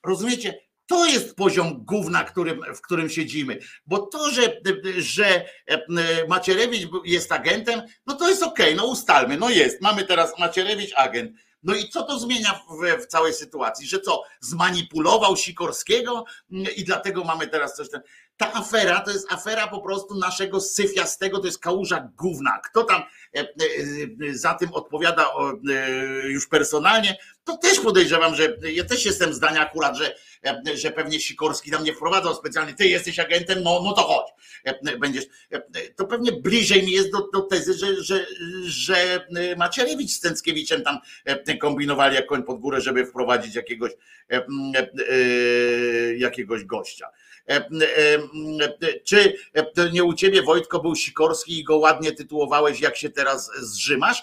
Rozumiecie? 0.07 0.65
To 0.87 1.07
jest 1.07 1.37
poziom 1.37 1.85
gówna, 1.85 2.25
którym, 2.25 2.61
w 2.75 2.81
którym 2.81 3.11
siedzimy. 3.11 3.59
Bo 3.87 3.99
to, 3.99 4.31
że, 4.31 4.61
że 4.99 5.45
e, 5.67 6.27
Macierewicz 6.29 6.89
jest 7.05 7.33
agentem, 7.33 7.83
no 8.07 8.15
to 8.15 8.29
jest 8.29 8.43
okej, 8.43 8.67
okay, 8.67 8.77
no 8.77 8.87
ustalmy, 8.87 9.37
no 9.37 9.51
jest. 9.51 9.81
Mamy 9.81 10.05
teraz 10.05 10.39
Macierewicz 10.39 10.93
agent. 10.97 11.33
No 11.63 11.75
i 11.75 11.89
co 11.89 12.03
to 12.03 12.19
zmienia 12.19 12.61
w, 12.71 13.03
w, 13.03 13.07
całej 13.07 13.33
sytuacji? 13.33 13.87
Że 13.87 14.01
co, 14.01 14.23
zmanipulował 14.41 15.37
Sikorskiego 15.37 16.25
i 16.77 16.85
dlatego 16.85 17.25
mamy 17.25 17.47
teraz 17.47 17.77
coś 17.77 17.91
tam 17.91 18.01
ta 18.37 18.53
afera 18.53 19.01
to 19.01 19.11
jest 19.11 19.33
afera 19.33 19.67
po 19.67 19.81
prostu 19.81 20.15
naszego 20.15 20.61
syfiastego, 20.61 21.39
to 21.39 21.47
jest 21.47 21.59
kałuża 21.59 22.09
gówna. 22.17 22.61
Kto 22.65 22.85
tam 22.85 23.03
e, 23.37 23.41
e, 23.41 23.47
za 24.35 24.55
tym 24.55 24.73
odpowiada 24.73 25.31
już 26.25 26.47
personalnie, 26.47 27.17
to 27.45 27.57
też 27.57 27.81
podejrzewam, 27.81 28.35
że 28.35 28.57
ja 28.63 28.85
też 28.85 29.05
jestem 29.05 29.35
zdania 29.35 29.61
akurat, 29.61 29.97
że, 29.97 30.15
że 30.75 30.91
pewnie 30.91 31.21
Sikorski 31.21 31.71
tam 31.71 31.85
nie 31.85 31.95
wprowadzał 31.95 32.35
specjalnie, 32.35 32.75
ty 32.75 32.87
jesteś 32.87 33.19
agentem, 33.19 33.63
no, 33.63 33.83
no 33.85 33.93
to 33.93 34.03
chodź, 34.03 34.27
będziesz. 34.99 35.25
To 35.97 36.07
pewnie 36.07 36.33
bliżej 36.33 36.83
mi 36.83 36.93
jest 36.93 37.11
do, 37.11 37.29
do 37.33 37.41
tezy, 37.41 37.75
że, 37.75 38.03
że, 38.03 38.27
że 38.65 39.27
Macierewicz 39.57 40.11
z 40.11 40.17
Stęckiewiczem 40.17 40.83
tam 40.83 40.99
kombinowali 41.61 42.15
jak 42.15 42.27
koń 42.27 42.43
pod 42.43 42.61
górę, 42.61 42.81
żeby 42.81 43.07
wprowadzić 43.07 43.55
jakiegoś, 43.55 43.93
jakiegoś 46.19 46.65
gościa. 46.65 47.09
E, 47.49 47.57
e, 47.57 48.19
e, 48.83 49.01
czy 49.05 49.37
nie 49.93 50.05
u 50.05 50.15
ciebie 50.15 50.43
Wojtko 50.43 50.81
był 50.81 50.97
Sikorski 50.97 51.59
i 51.59 51.65
go 51.65 51.77
ładnie 51.77 52.13
tytułowałeś, 52.13 52.81
jak 52.81 52.97
się 52.97 53.11
teraz 53.11 53.51
zrzymasz? 53.61 54.23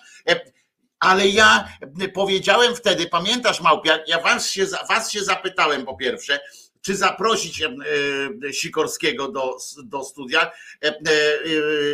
Ale 1.01 1.27
ja 1.27 1.67
powiedziałem 2.13 2.75
wtedy, 2.75 3.07
pamiętasz 3.07 3.61
Małpiak, 3.61 4.07
ja 4.07 4.19
was 4.19 4.49
się, 4.49 4.65
was 4.89 5.11
się 5.11 5.23
zapytałem 5.23 5.85
po 5.85 5.95
pierwsze, 5.97 6.39
czy 6.81 6.95
zaprosić 6.95 7.63
Sikorskiego 8.51 9.27
do, 9.27 9.57
do 9.83 10.03
studia, 10.03 10.51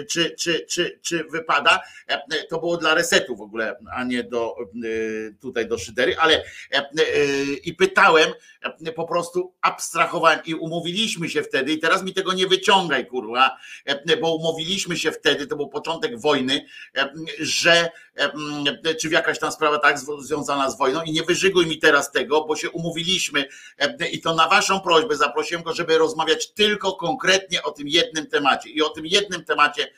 czy, 0.09 0.35
czy, 0.39 0.65
czy, 0.69 0.99
czy 1.01 1.23
wypada. 1.23 1.79
To 2.49 2.59
było 2.59 2.77
dla 2.77 2.95
resetu 2.95 3.35
w 3.35 3.41
ogóle, 3.41 3.75
a 3.93 4.03
nie 4.03 4.23
do, 4.23 4.55
tutaj 5.41 5.67
do 5.67 5.77
szydery, 5.77 6.17
ale 6.19 6.43
i 7.63 7.73
pytałem, 7.73 8.31
po 8.95 9.07
prostu 9.07 9.53
abstrahowałem 9.61 10.39
i 10.45 10.53
umówiliśmy 10.53 11.29
się 11.29 11.43
wtedy, 11.43 11.73
i 11.73 11.79
teraz 11.79 12.03
mi 12.03 12.13
tego 12.13 12.33
nie 12.33 12.47
wyciągaj, 12.47 13.07
kurwa, 13.07 13.57
bo 14.21 14.35
umówiliśmy 14.35 14.97
się 14.97 15.11
wtedy, 15.11 15.47
to 15.47 15.55
był 15.55 15.69
początek 15.69 16.19
wojny, 16.19 16.65
że 17.39 17.89
czy 19.01 19.09
jakaś 19.09 19.39
tam 19.39 19.51
sprawa 19.51 19.79
tak 19.79 19.99
związana 20.19 20.71
z 20.71 20.77
wojną. 20.77 21.03
I 21.03 21.11
nie 21.11 21.23
wyżyguj 21.23 21.65
mi 21.65 21.79
teraz 21.79 22.11
tego, 22.11 22.45
bo 22.45 22.55
się 22.55 22.69
umówiliśmy 22.69 23.45
i 24.11 24.21
to 24.21 24.35
na 24.35 24.47
waszą 24.47 24.79
prośbę 24.79 25.15
zaprosiłem 25.15 25.63
go, 25.63 25.73
żeby 25.73 25.97
rozmawiać 25.97 26.51
tylko 26.51 26.93
konkretnie 26.93 27.63
o 27.63 27.71
tym 27.71 27.87
jednym 27.87 28.27
temacie. 28.27 28.69
I 28.69 28.81
o 28.81 28.89
tym 28.89 29.05
jednym 29.05 29.45
temacie 29.45 29.91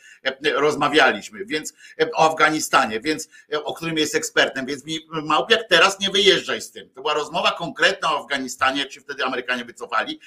rozmawialiśmy, 0.55 1.45
więc 1.45 1.73
o 2.13 2.31
Afganistanie, 2.31 2.99
więc 2.99 3.29
o 3.63 3.73
którym 3.73 3.97
jest 3.97 4.15
ekspertem, 4.15 4.65
więc 4.65 4.85
mi 4.85 4.99
Małpiak 5.09 5.63
teraz 5.69 5.99
nie 5.99 6.09
wyjeżdżaj 6.09 6.61
z 6.61 6.71
tym. 6.71 6.89
To 6.89 7.01
była 7.01 7.13
rozmowa 7.13 7.51
konkretna 7.51 8.13
o 8.13 8.19
Afganistanie, 8.19 8.79
jak 8.81 8.91
się 8.91 9.01
wtedy 9.01 9.23
Amerykanie 9.23 9.65
wycofali, 9.65 10.19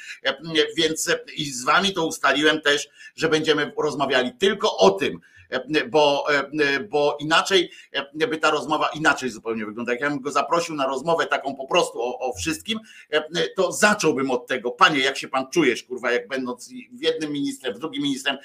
więc 0.76 1.10
i 1.34 1.44
z 1.44 1.64
wami 1.64 1.92
to 1.92 2.06
ustaliłem 2.06 2.60
też, 2.60 2.88
że 3.16 3.28
będziemy 3.28 3.72
rozmawiali 3.78 4.32
tylko 4.38 4.76
o 4.76 4.90
tym, 4.90 5.20
bo, 5.90 6.26
bo 6.90 7.16
inaczej 7.20 7.70
by 8.14 8.38
ta 8.38 8.50
rozmowa 8.50 8.88
inaczej 8.88 9.30
zupełnie 9.30 9.66
wygląda. 9.66 9.92
Jak 9.92 10.00
ja 10.00 10.10
bym 10.10 10.20
go 10.20 10.30
zaprosił 10.30 10.74
na 10.74 10.86
rozmowę 10.86 11.26
taką 11.26 11.56
po 11.56 11.66
prostu 11.66 12.02
o, 12.02 12.18
o 12.18 12.32
wszystkim, 12.32 12.78
to 13.56 13.72
zacząłbym 13.72 14.30
od 14.30 14.46
tego, 14.46 14.70
panie, 14.70 15.00
jak 15.00 15.18
się 15.18 15.28
pan 15.28 15.50
czujesz, 15.50 15.82
kurwa, 15.82 16.12
jak 16.12 16.28
będąc 16.28 16.68
w 16.68 17.02
jednym 17.02 17.32
ministrem, 17.32 17.74
w 17.74 17.78
drugim 17.78 18.02
ministrem, 18.02 18.38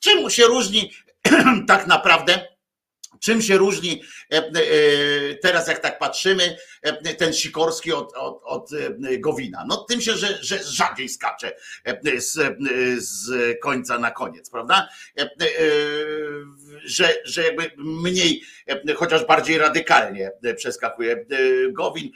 czym 0.00 0.30
się 0.30 0.44
różni 0.44 0.90
tak 1.68 1.86
naprawdę 1.86 2.53
Czym 3.24 3.42
się 3.42 3.56
różni 3.56 4.02
e, 4.32 4.36
e, 4.36 5.34
teraz, 5.34 5.68
jak 5.68 5.78
tak 5.78 5.98
patrzymy, 5.98 6.56
e, 6.82 7.14
ten 7.14 7.32
Sikorski 7.32 7.92
od, 7.92 8.12
od, 8.16 8.42
od 8.44 8.70
Gowina? 9.18 9.64
No 9.68 9.76
tym 9.76 10.00
się, 10.00 10.12
że, 10.12 10.38
że 10.42 10.64
rzadziej 10.64 11.08
skacze 11.08 11.52
z, 12.18 12.58
z 12.98 13.30
końca 13.60 13.98
na 13.98 14.10
koniec, 14.10 14.50
prawda? 14.50 14.88
Że, 16.84 17.14
że 17.24 17.44
jakby 17.44 17.70
mniej, 17.76 18.42
chociaż 18.96 19.26
bardziej 19.26 19.58
radykalnie 19.58 20.30
przeskakuje. 20.56 21.26
Gowin 21.72 22.10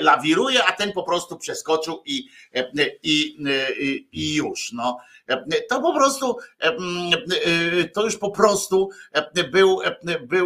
lawiruje, 0.00 0.64
a 0.64 0.72
ten 0.72 0.92
po 0.92 1.02
prostu 1.02 1.38
przeskoczył 1.38 2.02
i, 2.06 2.28
i, 3.02 3.36
i 4.12 4.34
już. 4.34 4.72
No 4.72 4.98
to 5.68 5.80
po 5.80 5.94
prostu, 5.94 6.36
to 7.92 8.04
już 8.04 8.16
po 8.16 8.30
prostu 8.30 8.90
był, 9.50 9.80
był 10.20 10.45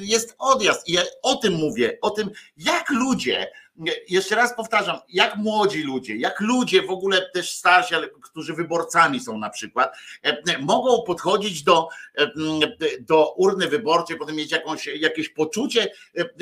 jest 0.00 0.34
odjazd. 0.38 0.88
I 0.88 0.92
ja 0.92 1.02
o 1.22 1.34
tym 1.34 1.54
mówię, 1.54 1.98
o 2.02 2.10
tym, 2.10 2.30
jak 2.56 2.90
ludzie 2.90 3.50
jeszcze 4.08 4.34
raz 4.34 4.54
powtarzam, 4.54 4.98
jak 5.08 5.36
młodzi 5.36 5.82
ludzie, 5.82 6.16
jak 6.16 6.40
ludzie 6.40 6.82
w 6.82 6.90
ogóle 6.90 7.30
też 7.34 7.50
starsi, 7.50 7.94
ale 7.94 8.08
którzy 8.08 8.54
wyborcami 8.54 9.20
są 9.20 9.38
na 9.38 9.50
przykład, 9.50 9.96
mogą 10.60 11.02
podchodzić 11.02 11.62
do, 11.62 11.88
do 13.00 13.32
urny 13.32 13.68
wyborczej, 13.68 14.16
potem 14.16 14.36
mieć 14.36 14.52
jakąś, 14.52 14.86
jakieś 14.86 15.28
poczucie 15.28 15.92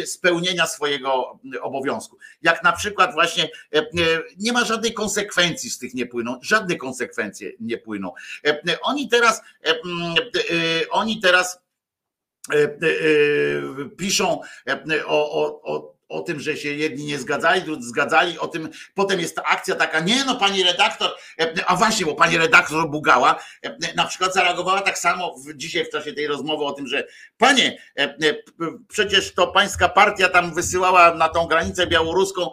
spełnienia 0.04 0.66
swojego 0.66 1.40
obowiązku. 1.62 2.18
Jak 2.42 2.62
na 2.62 2.72
przykład 2.72 3.12
właśnie 3.12 3.48
nie 4.38 4.52
ma 4.52 4.64
żadnej 4.64 4.92
konsekwencji 4.92 5.70
z 5.70 5.78
tych 5.78 5.94
nie 5.94 6.06
płyną, 6.06 6.38
żadne 6.42 6.76
konsekwencje 6.76 7.52
nie 7.60 7.78
płyną. 7.78 8.12
Oni 8.82 9.08
teraz, 9.08 9.42
oni 10.90 11.20
teraz 11.20 11.65
piszą 13.96 14.40
o, 15.06 15.30
o, 15.30 15.62
o 15.62 15.96
o 16.08 16.22
tym, 16.22 16.40
że 16.40 16.56
się 16.56 16.72
jedni 16.72 17.04
nie 17.04 17.18
zgadzali, 17.18 17.62
drudzy 17.62 17.88
zgadzali, 17.88 18.38
o 18.38 18.48
tym, 18.48 18.68
potem 18.94 19.20
jest 19.20 19.36
ta 19.36 19.42
akcja 19.42 19.74
taka, 19.74 20.00
nie 20.00 20.24
no 20.24 20.36
pani 20.36 20.62
redaktor, 20.62 21.10
a 21.66 21.76
właśnie, 21.76 22.06
bo 22.06 22.14
pani 22.14 22.38
redaktor 22.38 22.90
Bugała 22.90 23.44
na 23.96 24.04
przykład 24.04 24.34
zareagowała 24.34 24.80
tak 24.80 24.98
samo 24.98 25.34
dzisiaj 25.54 25.84
w 25.84 25.90
czasie 25.90 26.12
tej 26.12 26.26
rozmowy 26.26 26.64
o 26.64 26.72
tym, 26.72 26.86
że 26.86 27.06
panie, 27.38 27.78
przecież 28.88 29.34
to 29.34 29.46
pańska 29.46 29.88
partia 29.88 30.28
tam 30.28 30.54
wysyłała 30.54 31.14
na 31.14 31.28
tą 31.28 31.46
granicę 31.46 31.86
białoruską 31.86 32.50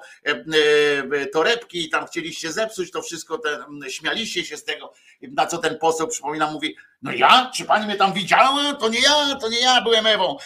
torebki 1.33 1.85
i 1.85 1.89
tam 1.89 2.05
chcieliście 2.05 2.51
zepsuć 2.51 2.91
to 2.91 3.01
wszystko, 3.01 3.37
te, 3.37 3.65
śmialiście 3.89 4.45
się 4.45 4.57
z 4.57 4.63
tego, 4.63 4.93
na 5.31 5.45
co 5.45 5.57
ten 5.57 5.77
poseł 5.77 6.07
przypomina, 6.07 6.51
mówi, 6.51 6.75
no 7.01 7.11
ja? 7.11 7.51
Czy 7.55 7.65
pani 7.65 7.85
mnie 7.85 7.95
tam 7.95 8.13
widziała? 8.13 8.73
To 8.73 8.89
nie 8.89 9.01
ja, 9.01 9.35
to 9.35 9.49
nie 9.49 9.59
ja 9.59 9.81
byłem 9.81 10.07
Ewą. 10.07 10.37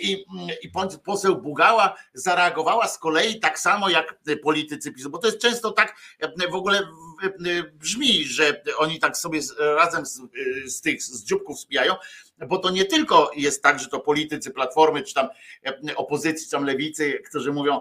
I, 0.00 0.24
i 0.62 0.70
poseł 1.04 1.36
Bugała 1.36 1.96
zareagowała 2.14 2.88
z 2.88 2.98
kolei 2.98 3.40
tak 3.40 3.58
samo 3.58 3.88
jak 3.88 4.18
politycy 4.42 4.92
PiSu, 4.92 5.10
bo 5.10 5.18
to 5.18 5.26
jest 5.26 5.40
często 5.40 5.72
tak 5.72 5.96
w 6.50 6.54
ogóle 6.54 6.82
brzmi, 7.72 8.24
że 8.24 8.62
oni 8.78 8.98
tak 8.98 9.16
sobie 9.16 9.40
razem 9.58 10.06
z, 10.06 10.20
z 10.66 10.80
tych 10.80 11.02
z 11.02 11.24
dzióbków 11.24 11.60
spijają, 11.60 11.94
bo 12.48 12.58
to 12.58 12.70
nie 12.70 12.84
tylko 12.84 13.30
jest 13.36 13.62
tak, 13.62 13.80
że 13.80 13.88
to 13.88 14.00
politycy 14.00 14.50
Platformy, 14.50 15.02
czy 15.02 15.14
tam 15.14 15.28
opozycji, 15.96 16.46
czy 16.46 16.50
tam 16.50 16.64
lewicy, 16.64 17.22
którzy 17.28 17.52
mówią, 17.52 17.80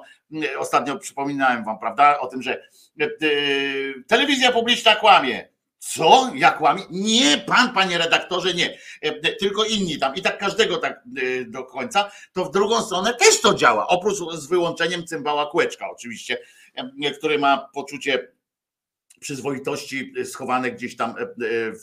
ostatnio 0.58 0.98
przypominałem 0.98 1.64
wam, 1.64 1.80
prawda, 1.80 2.20
o 2.20 2.28
tym, 2.28 2.42
że 2.42 2.70
telewizja 4.08 4.52
publiczna 4.52 4.96
kłamie, 4.96 5.49
co? 5.80 6.32
Ja 6.36 6.52
kłamie? 6.52 6.84
Nie, 6.90 7.38
pan, 7.38 7.74
panie 7.74 7.98
redaktorze, 7.98 8.54
nie. 8.54 8.78
E, 9.02 9.36
tylko 9.36 9.66
inni 9.66 10.00
tam. 10.00 10.16
I 10.16 10.22
tak 10.22 10.38
każdego 10.38 10.78
tak 10.78 11.04
e, 11.18 11.46
do 11.46 11.64
końca. 11.64 12.12
To 12.34 12.46
w 12.46 12.52
drugą 12.52 12.82
stronę 12.82 13.14
też 13.14 13.42
to 13.42 13.54
działa. 13.54 13.88
Oprócz 13.88 14.18
z 14.34 14.48
wyłączeniem 14.48 15.08
cymbała 15.08 15.46
kłeczka, 15.46 15.90
oczywiście, 15.90 16.38
e, 17.04 17.12
który 17.12 17.40
ma 17.40 17.70
poczucie 17.74 18.28
przyzwoitości 19.20 20.14
schowane 20.26 20.72
gdzieś 20.72 20.96
tam 20.96 21.16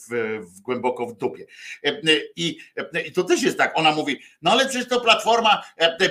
w, 0.09 0.41
w, 0.41 0.61
głęboko 0.61 1.07
w 1.07 1.17
dupie. 1.17 1.47
I, 2.37 2.59
I 3.07 3.13
to 3.13 3.25
też 3.25 3.43
jest 3.43 3.59
tak. 3.59 3.79
Ona 3.79 3.93
mówi, 3.93 4.21
no 4.43 4.51
ale 4.51 4.69
przecież 4.69 4.89
to 4.89 5.01
platforma 5.01 5.63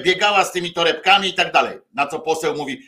biegała 0.03 0.45
z 0.45 0.51
tymi 0.51 0.73
torebkami 0.73 1.29
i 1.29 1.33
tak 1.33 1.53
dalej. 1.53 1.77
Na 1.93 2.07
co 2.07 2.19
poseł 2.19 2.55
mówi, 2.55 2.81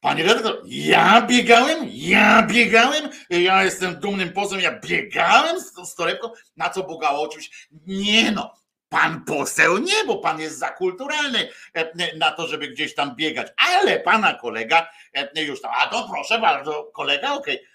Panie 0.00 0.22
redaktor, 0.24 0.62
ja 0.66 1.22
biegałem? 1.22 1.88
Ja 1.92 2.42
biegałem? 2.42 3.10
Ja 3.30 3.64
jestem 3.64 4.00
dumnym 4.00 4.32
posłem, 4.32 4.60
ja 4.60 4.80
biegałem 4.80 5.60
z, 5.60 5.94
torebką? 5.94 6.30
Na 6.56 6.70
co 6.70 6.82
Bogało 6.82 7.22
oczywiście? 7.22 7.56
Nie 7.86 8.32
no, 8.32 8.54
pan 8.88 9.24
poseł 9.24 9.78
nie, 9.78 10.04
bo 10.06 10.18
pan 10.18 10.40
jest 10.40 10.58
za 10.58 10.68
kulturalny 10.68 11.48
e, 11.74 12.16
na 12.16 12.30
to, 12.30 12.46
żeby 12.46 12.68
gdzieś 12.68 12.94
tam 12.94 13.16
biegać. 13.16 13.52
Ale 13.56 14.00
pana 14.00 14.34
kolega 14.34 14.90
e, 15.14 15.42
już 15.42 15.60
tam, 15.60 15.72
a 15.80 15.86
to 15.86 16.08
proszę 16.12 16.38
bardzo, 16.38 16.90
kolega, 16.94 17.34
okej. 17.34 17.56
Okay. 17.56 17.70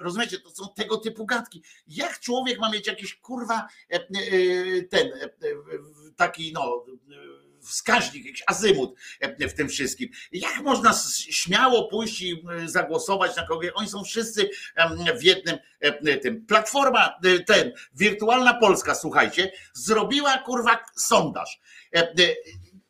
Rozumiecie, 0.00 0.38
to 0.38 0.50
są 0.50 0.64
tego 0.76 0.96
typu 0.96 1.26
gadki. 1.26 1.62
Jak 1.86 2.20
człowiek 2.20 2.58
ma 2.58 2.70
mieć 2.70 2.86
jakiś 2.86 3.14
kurwa 3.14 3.68
e, 3.88 4.00
ten 4.82 5.10
taki 6.16 6.52
no 6.52 6.84
wskaźnik, 7.62 8.26
jakiś 8.26 8.42
azymut 8.46 8.94
e, 9.20 9.48
w 9.48 9.54
tym 9.54 9.68
wszystkim. 9.68 10.08
Jak 10.32 10.60
można 10.60 10.92
śmiało 11.14 11.88
pójść 11.88 12.22
i 12.22 12.44
e, 12.50 12.68
zagłosować 12.68 13.36
na 13.36 13.46
kogoś? 13.46 13.68
Oni 13.74 13.88
są 13.88 14.04
wszyscy 14.04 14.50
w 15.18 15.22
jednym 15.22 15.56
e, 15.80 16.16
tym. 16.16 16.46
Platforma, 16.46 17.18
ten, 17.46 17.72
Wirtualna 17.94 18.54
Polska, 18.54 18.94
słuchajcie, 18.94 19.52
zrobiła 19.72 20.38
kurwa 20.38 20.84
sondaż. 20.96 21.60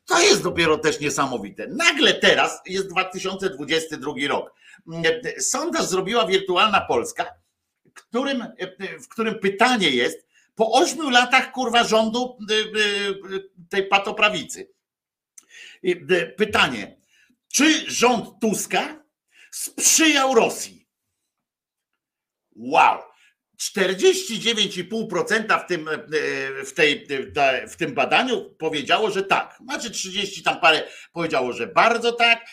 To 0.04 0.20
jest 0.20 0.42
dopiero 0.42 0.78
też 0.78 1.00
niesamowite. 1.00 1.66
Nagle 1.66 2.14
teraz 2.14 2.60
jest 2.66 2.88
2022 2.88 4.12
rok. 4.28 4.54
Sondaż 5.38 5.86
zrobiła 5.86 6.26
Wirtualna 6.26 6.80
Polska, 6.80 7.34
którym, 7.94 8.46
w 9.02 9.08
którym 9.08 9.38
pytanie 9.38 9.90
jest, 9.90 10.26
po 10.54 10.72
ośmiu 10.72 11.10
latach 11.10 11.52
kurwa 11.52 11.84
rządu 11.84 12.38
y, 12.50 12.54
y, 12.54 12.58
y, 13.34 13.50
tej 13.68 13.86
patoprawicy. 13.86 14.72
Pytanie, 16.36 16.96
czy 17.48 17.90
rząd 17.90 18.40
Tuska 18.40 19.04
sprzyjał 19.50 20.34
Rosji? 20.34 20.88
Wow. 22.56 23.12
49,5% 23.62 25.64
w 25.64 25.66
tym, 25.66 25.88
w, 26.66 26.72
tej, 26.72 27.06
w 27.68 27.76
tym 27.76 27.94
badaniu 27.94 28.54
powiedziało, 28.54 29.10
że 29.10 29.22
tak. 29.22 29.58
Znaczy 29.64 29.90
30 29.90 30.42
tam 30.42 30.60
parę 30.60 30.82
powiedziało, 31.12 31.52
że 31.52 31.66
bardzo 31.66 32.12
tak, 32.12 32.46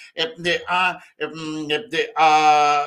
a, 0.68 1.02
a 2.16 2.86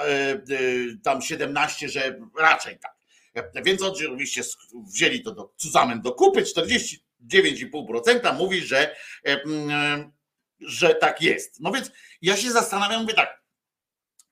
tam 1.04 1.22
17, 1.22 1.88
że 1.88 2.20
raczej 2.38 2.78
tak. 2.78 2.91
Więc 3.64 3.82
oczywiście 3.82 4.42
wzięli 4.94 5.22
to 5.22 5.32
do, 5.32 5.52
zusammen 5.56 6.00
do 6.00 6.12
kupy, 6.12 6.42
49,5% 6.42 8.36
mówi, 8.36 8.60
że, 8.60 8.96
że 10.60 10.94
tak 10.94 11.22
jest. 11.22 11.60
No 11.60 11.72
więc 11.72 11.90
ja 12.22 12.36
się 12.36 12.50
zastanawiam, 12.50 13.02
mówię 13.02 13.14
tak, 13.14 13.42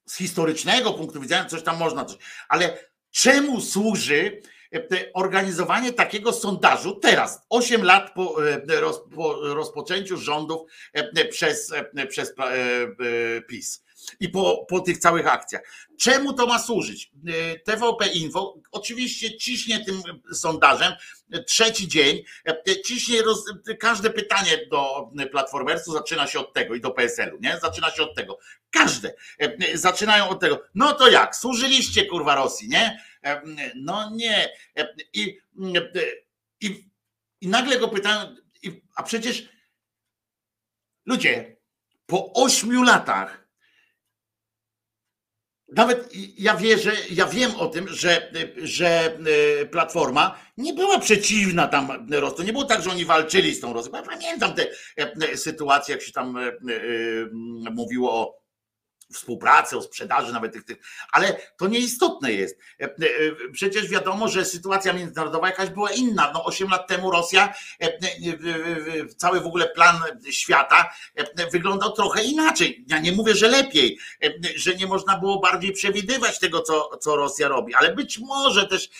z 0.06 0.16
historycznego 0.16 0.92
punktu 0.92 1.20
widzenia 1.20 1.44
coś 1.44 1.62
tam 1.62 1.76
można 1.76 2.04
coś, 2.04 2.18
ale 2.48 2.78
czemu 3.10 3.60
służy 3.60 4.42
organizowanie 5.14 5.92
takiego 5.92 6.32
sondażu 6.32 6.94
teraz, 6.94 7.46
8 7.48 7.84
lat 7.84 8.14
po, 8.14 8.36
po 9.14 9.54
rozpoczęciu 9.54 10.16
rządów 10.16 10.70
przez, 11.30 11.72
przez 12.08 12.34
PiS 13.48 13.84
i 14.20 14.28
po, 14.28 14.66
po 14.68 14.80
tych 14.80 14.98
całych 14.98 15.26
akcjach. 15.26 15.62
Czemu 16.00 16.32
to 16.32 16.46
ma 16.46 16.58
służyć? 16.58 17.12
E, 17.28 17.58
TVP 17.58 18.06
Info 18.06 18.60
oczywiście 18.72 19.38
ciśnie 19.38 19.84
tym 19.84 20.02
sondażem 20.32 20.92
trzeci 21.46 21.88
dzień, 21.88 22.22
e, 22.48 22.82
ciśnie 22.82 23.22
roz, 23.22 23.44
każde 23.80 24.10
pytanie 24.10 24.66
do 24.70 25.10
Platformersu 25.30 25.92
zaczyna 25.92 26.26
się 26.26 26.40
od 26.40 26.52
tego 26.54 26.74
i 26.74 26.80
do 26.80 26.90
PSL-u, 26.90 27.38
nie? 27.40 27.58
Zaczyna 27.62 27.90
się 27.90 28.02
od 28.02 28.14
tego. 28.16 28.38
Każde 28.70 29.14
e, 29.38 29.78
zaczynają 29.78 30.28
od 30.28 30.40
tego. 30.40 30.62
No 30.74 30.92
to 30.92 31.08
jak? 31.08 31.36
Służyliście 31.36 32.04
kurwa 32.04 32.34
Rosji, 32.34 32.68
nie? 32.68 33.00
No 33.74 34.10
nie. 34.10 34.48
I, 35.12 35.38
i, 36.60 36.90
i 37.40 37.48
nagle 37.48 37.78
go 37.78 37.88
pytają, 37.88 38.36
a 38.96 39.02
przecież 39.02 39.48
ludzie, 41.06 41.56
po 42.06 42.32
ośmiu 42.32 42.82
latach 42.82 43.39
nawet 45.72 46.08
ja 46.38 46.56
wierzę, 46.56 46.92
ja 47.10 47.26
wiem 47.26 47.56
o 47.56 47.66
tym, 47.66 47.88
że, 47.88 48.32
że 48.62 49.16
e, 49.60 49.66
Platforma 49.66 50.38
nie 50.56 50.74
była 50.74 50.98
przeciwna 50.98 51.68
tam 51.68 52.06
Rosji. 52.10 52.44
Nie 52.44 52.52
było 52.52 52.64
tak, 52.64 52.82
że 52.82 52.90
oni 52.90 53.04
walczyli 53.04 53.54
z 53.54 53.60
tą 53.60 53.72
Rosją. 53.72 53.92
Ja 53.94 54.02
pamiętam 54.02 54.54
te 54.54 54.66
e, 54.96 55.36
sytuacje, 55.36 55.94
jak 55.94 56.02
się 56.02 56.12
tam 56.12 56.36
e, 56.36 56.52
mówiło 57.70 58.12
o 58.12 58.39
współpracy, 59.12 59.78
o 59.78 59.82
sprzedaży 59.82 60.32
nawet 60.32 60.52
tych, 60.52 60.64
tych, 60.64 60.76
ale 61.12 61.40
to 61.56 61.68
nieistotne 61.68 62.32
jest. 62.32 62.58
E, 62.80 62.84
e, 62.84 62.90
przecież 63.52 63.88
wiadomo, 63.88 64.28
że 64.28 64.44
sytuacja 64.44 64.92
międzynarodowa 64.92 65.46
jakaś 65.46 65.70
była 65.70 65.90
inna. 65.90 66.30
No 66.34 66.44
8 66.44 66.68
lat 66.68 66.88
temu 66.88 67.10
Rosja, 67.10 67.54
e, 67.80 67.98
cały 69.16 69.40
w 69.40 69.46
ogóle 69.46 69.68
plan 69.68 69.96
świata 70.30 70.94
wyglądał 71.52 71.92
trochę 71.92 72.24
inaczej. 72.24 72.84
Ja 72.88 72.98
nie 72.98 73.12
mówię, 73.12 73.34
że 73.34 73.48
lepiej, 73.48 73.98
że 74.56 74.74
nie 74.74 74.86
można 74.86 75.18
było 75.18 75.40
bardziej 75.40 75.72
przewidywać 75.72 76.38
tego, 76.38 76.60
co, 76.60 76.90
co 77.00 77.16
Rosja 77.16 77.48
robi, 77.48 77.74
ale 77.74 77.94
być 77.94 78.18
może 78.18 78.66
też 78.66 78.90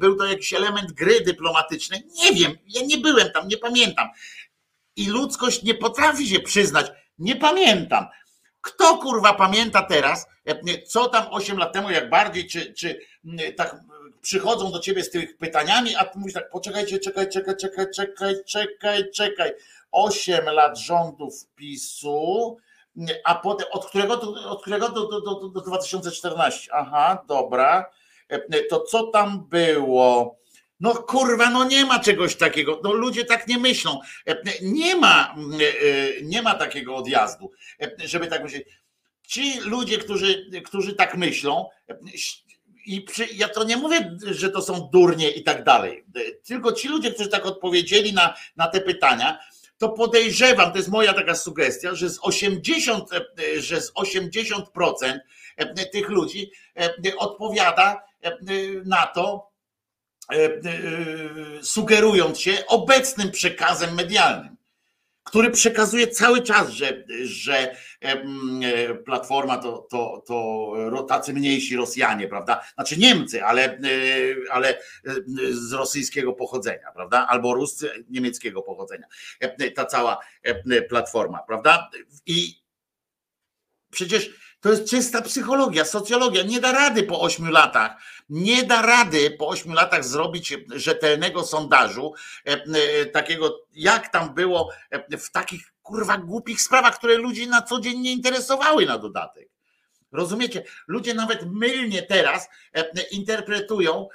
był 0.00 0.16
to 0.16 0.26
jakiś 0.26 0.52
element 0.52 0.92
gry 0.92 1.20
dyplomatycznej. 1.20 2.02
Nie 2.22 2.32
wiem, 2.32 2.58
ja 2.66 2.82
nie 2.86 2.98
byłem 2.98 3.30
tam, 3.30 3.48
nie 3.48 3.56
pamiętam. 3.56 4.08
I 4.96 5.08
ludzkość 5.08 5.62
nie 5.62 5.74
potrafi 5.74 6.28
się 6.28 6.40
przyznać, 6.40 6.86
nie 7.18 7.36
pamiętam 7.36 8.06
kto 8.66 8.98
kurwa 8.98 9.32
pamięta 9.34 9.82
teraz, 9.82 10.26
e, 10.44 10.82
co 10.82 11.08
tam 11.08 11.26
8 11.30 11.58
lat 11.58 11.72
temu, 11.72 11.90
jak 11.90 12.10
bardziej, 12.10 12.46
czy, 12.46 12.74
czy 12.74 13.00
tak 13.56 13.76
przychodzą 14.22 14.72
do 14.72 14.78
ciebie 14.78 15.04
z 15.04 15.10
tych 15.10 15.36
pytaniami, 15.38 15.96
a 15.96 16.04
ty 16.04 16.18
mówisz 16.18 16.34
tak, 16.34 16.50
poczekajcie, 16.50 16.98
czekaj, 16.98 17.28
czekaj, 17.28 17.56
czekaj, 17.56 17.86
czekaj, 17.94 18.34
czekaj, 18.46 19.10
czekaj. 19.10 19.52
8 19.92 20.44
lat 20.44 20.78
rządów 20.78 21.34
PiSu, 21.56 22.56
a 23.24 23.34
potem 23.34 23.66
od 23.70 23.86
którego, 23.86 24.20
od 24.50 24.60
którego 24.60 24.88
do, 24.88 25.06
do, 25.06 25.20
do, 25.20 25.48
do 25.48 25.60
2014? 25.60 26.70
Aha, 26.72 27.24
dobra. 27.28 27.90
To 28.70 28.80
co 28.80 29.06
tam 29.06 29.46
było? 29.48 30.36
No 30.80 30.94
kurwa, 30.94 31.50
no 31.50 31.64
nie 31.64 31.84
ma 31.84 31.98
czegoś 31.98 32.36
takiego. 32.36 32.80
No 32.84 32.92
ludzie 32.92 33.24
tak 33.24 33.48
nie 33.48 33.58
myślą. 33.58 34.00
Nie 34.62 34.96
ma, 34.96 35.34
nie 36.22 36.42
ma 36.42 36.54
takiego 36.54 36.96
odjazdu, 36.96 37.50
żeby 38.04 38.26
tak 38.26 38.42
myśleć. 38.42 38.64
Ci 39.22 39.60
ludzie, 39.60 39.98
którzy, 39.98 40.50
którzy 40.64 40.94
tak 40.94 41.16
myślą, 41.16 41.68
i 42.86 43.00
przy, 43.00 43.26
ja 43.34 43.48
to 43.48 43.64
nie 43.64 43.76
mówię, 43.76 44.16
że 44.30 44.50
to 44.50 44.62
są 44.62 44.88
durnie 44.92 45.30
i 45.30 45.42
tak 45.42 45.64
dalej, 45.64 46.04
tylko 46.46 46.72
ci 46.72 46.88
ludzie, 46.88 47.12
którzy 47.12 47.28
tak 47.28 47.46
odpowiedzieli 47.46 48.12
na, 48.12 48.34
na 48.56 48.66
te 48.66 48.80
pytania, 48.80 49.38
to 49.78 49.88
podejrzewam, 49.88 50.70
to 50.72 50.76
jest 50.76 50.88
moja 50.88 51.12
taka 51.12 51.34
sugestia, 51.34 51.94
że 51.94 52.10
z 52.10 52.18
80, 52.22 53.10
że 53.58 53.80
z 53.80 53.92
80% 53.92 55.18
tych 55.92 56.08
ludzi 56.08 56.50
odpowiada 57.18 58.02
na 58.84 59.06
to, 59.06 59.50
sugerując 61.62 62.40
się 62.40 62.66
obecnym 62.66 63.30
przekazem 63.30 63.94
medialnym 63.94 64.56
który 65.26 65.50
przekazuje 65.50 66.08
cały 66.08 66.42
czas, 66.42 66.68
że, 66.70 67.04
że 67.22 67.76
e, 68.00 68.94
Platforma 68.94 69.58
to, 69.58 69.86
to, 69.90 70.22
to 70.26 71.04
tacy 71.08 71.32
mniejsi 71.32 71.76
Rosjanie, 71.76 72.28
prawda? 72.28 72.64
Znaczy 72.74 72.96
Niemcy, 72.96 73.44
ale, 73.44 73.64
e, 73.64 73.80
ale 74.50 74.78
e, 74.78 74.80
z 75.50 75.72
rosyjskiego 75.72 76.32
pochodzenia, 76.32 76.92
prawda? 76.94 77.26
Albo 77.28 77.54
Ruscy 77.54 78.04
niemieckiego 78.10 78.62
pochodzenia. 78.62 79.06
Ta 79.74 79.84
cała 79.84 80.18
Platforma, 80.88 81.38
prawda? 81.46 81.90
I 82.26 82.62
przecież 83.90 84.30
to 84.60 84.70
jest 84.70 84.90
czysta 84.90 85.22
psychologia, 85.22 85.84
socjologia. 85.84 86.42
Nie 86.42 86.60
da 86.60 86.72
rady 86.72 87.02
po 87.02 87.20
ośmiu 87.20 87.50
latach, 87.50 87.96
nie 88.28 88.64
da 88.64 88.82
rady 88.82 89.30
po 89.30 89.48
ośmiu 89.48 89.72
latach 89.72 90.04
zrobić 90.04 90.54
rzetelnego 90.74 91.42
sondażu, 91.42 92.14
e, 92.46 92.50
e, 92.50 93.06
takiego 93.06 93.58
jak 93.72 94.08
tam 94.08 94.34
było 94.34 94.70
e, 94.90 95.18
w 95.18 95.30
takich 95.30 95.72
kurwa 95.82 96.18
głupich 96.18 96.60
sprawach, 96.60 96.98
które 96.98 97.16
ludzi 97.16 97.46
na 97.46 97.62
co 97.62 97.80
dzień 97.80 98.00
nie 98.00 98.12
interesowały 98.12 98.86
na 98.86 98.98
dodatek. 98.98 99.55
Rozumiecie? 100.16 100.62
Ludzie 100.86 101.14
nawet 101.14 101.46
mylnie 101.52 102.02
teraz 102.02 102.48
interpretują 103.10 104.08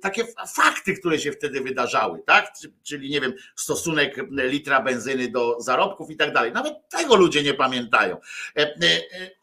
takie 0.00 0.24
fakty, 0.56 0.94
które 0.94 1.18
się 1.18 1.32
wtedy 1.32 1.60
wydarzały, 1.60 2.22
tak? 2.26 2.52
Czyli 2.82 3.10
nie 3.10 3.20
wiem, 3.20 3.34
stosunek 3.56 4.16
litra 4.30 4.82
benzyny 4.82 5.30
do 5.30 5.60
zarobków 5.60 6.10
i 6.10 6.16
tak 6.16 6.32
dalej. 6.32 6.52
Nawet 6.52 6.88
tego 6.88 7.16
ludzie 7.16 7.42
nie 7.42 7.54
pamiętają. 7.54 8.16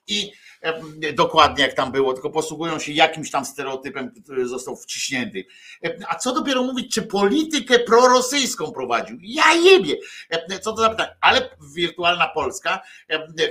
I 0.08 0.32
dokładnie 1.14 1.64
jak 1.64 1.74
tam 1.74 1.92
było, 1.92 2.14
tylko 2.14 2.30
posługują 2.30 2.80
się 2.80 2.92
jakimś 2.92 3.32
tam 3.32 3.46
stereotypem, 3.46 4.12
który 4.24 4.48
został 4.48 4.76
wciśnięty. 4.76 5.46
A 6.10 6.16
co 6.16 6.34
dopiero 6.34 6.64
mówić, 6.64 6.94
czy 6.94 7.02
politykę 7.02 7.80
prorosyjską 7.80 8.72
prowadził? 8.72 9.18
Ja 9.22 9.54
jebie! 9.54 9.96
Co 10.62 10.74
to 10.74 10.82
za 10.82 10.90
pytanie? 10.90 11.16
Ale 11.22 11.50
wirtualna 11.76 12.28
Polska 12.28 12.82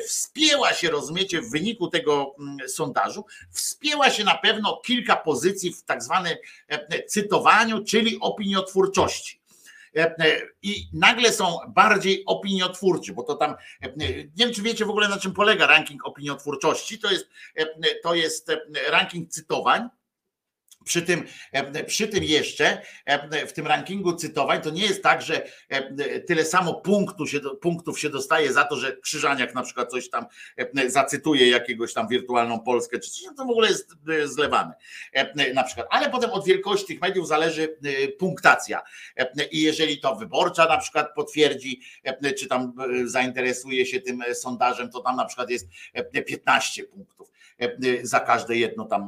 wspięła 0.07 0.73
się, 0.73 0.91
rozumiecie, 0.91 1.41
w 1.41 1.51
wyniku 1.51 1.89
tego 1.89 2.35
mm, 2.39 2.69
sondażu, 2.69 3.25
wspięła 3.51 4.11
się 4.11 4.25
na 4.25 4.35
pewno 4.35 4.81
kilka 4.85 5.17
pozycji 5.17 5.73
w 5.73 5.83
tak 5.83 6.03
zwanym 6.03 6.37
cytowaniu, 7.09 7.85
czyli 7.85 8.19
opiniotwórczości. 8.21 9.42
E, 9.97 10.01
e, 10.01 10.41
i 10.63 10.89
nagle 10.93 11.33
są 11.33 11.59
bardziej 11.69 12.25
opiniotwórczy, 12.27 13.13
bo 13.13 13.23
to 13.23 13.35
tam, 13.35 13.55
e, 13.81 13.97
nie 13.97 14.31
wiem 14.37 14.53
czy 14.55 14.63
wiecie 14.63 14.85
w 14.85 14.91
ogóle 14.91 15.09
na 15.09 15.19
czym 15.19 15.33
polega 15.33 15.67
ranking 15.67 16.07
opiniotwórczości, 16.07 16.99
to 16.99 17.11
jest, 17.11 17.29
to 18.03 18.15
jest 18.15 18.53
ranking 18.91 19.31
cytowań, 19.31 19.89
przy 20.85 21.03
tym, 21.03 21.25
e, 21.53 21.85
przy 21.85 22.09
tym 22.09 22.25
jeszcze 22.25 22.83
e, 23.05 23.47
w 23.47 23.53
tym 23.53 23.67
rankingu 23.67 24.13
cytowań 24.13 24.63
to 24.63 24.71
nie 24.71 24.83
jest 24.83 25.03
tak, 25.03 25.23
że 25.23 25.47
e, 25.69 26.21
tyle 26.21 26.45
samo 26.45 26.75
punktu 26.75 27.27
się, 27.27 27.41
punktów 27.61 28.01
się 28.01 28.11
dostaje 28.11 28.53
za 28.53 28.65
to, 28.65 28.77
że 28.77 28.97
Krzyżaniak 28.97 29.55
na 29.55 29.63
przykład 29.63 29.91
coś 29.91 30.11
tam 30.11 30.27
zacytuje 30.87 31.49
jakiegoś 31.49 31.93
tam 31.93 32.09
wirtualną 32.09 32.61
Polskę, 32.61 32.99
czy 32.99 33.11
coś, 33.11 33.23
to 33.37 33.45
w 33.45 33.51
ogóle 33.51 33.69
jest 33.69 33.95
zlewane 34.25 34.73
na 35.55 35.65
przykład. 35.65 35.87
Ale 35.91 36.11
potem 36.11 36.31
od 36.31 36.47
wielkości 36.47 36.87
tych 36.87 37.01
mediów 37.01 37.29
zależy 37.29 37.77
punktacja 38.19 38.83
i 39.51 39.63
jeżeli 39.63 40.01
to 40.01 40.17
wyborcza 40.17 40.65
na 40.65 40.79
przykład 40.79 41.15
potwierdzi, 41.15 41.81
czy 42.39 42.47
tam 42.47 42.73
zainteresuje 43.05 43.87
się 43.87 44.01
tym 44.01 44.23
sondażem, 44.35 44.91
to 44.91 45.01
tam 45.01 45.17
na 45.17 45.25
przykład 45.25 45.51
jest 45.51 45.69
15 46.27 46.85
punktów 46.85 47.32
za 48.03 48.21
każde 48.21 48.57
jedno 48.57 48.85
tam 48.85 49.07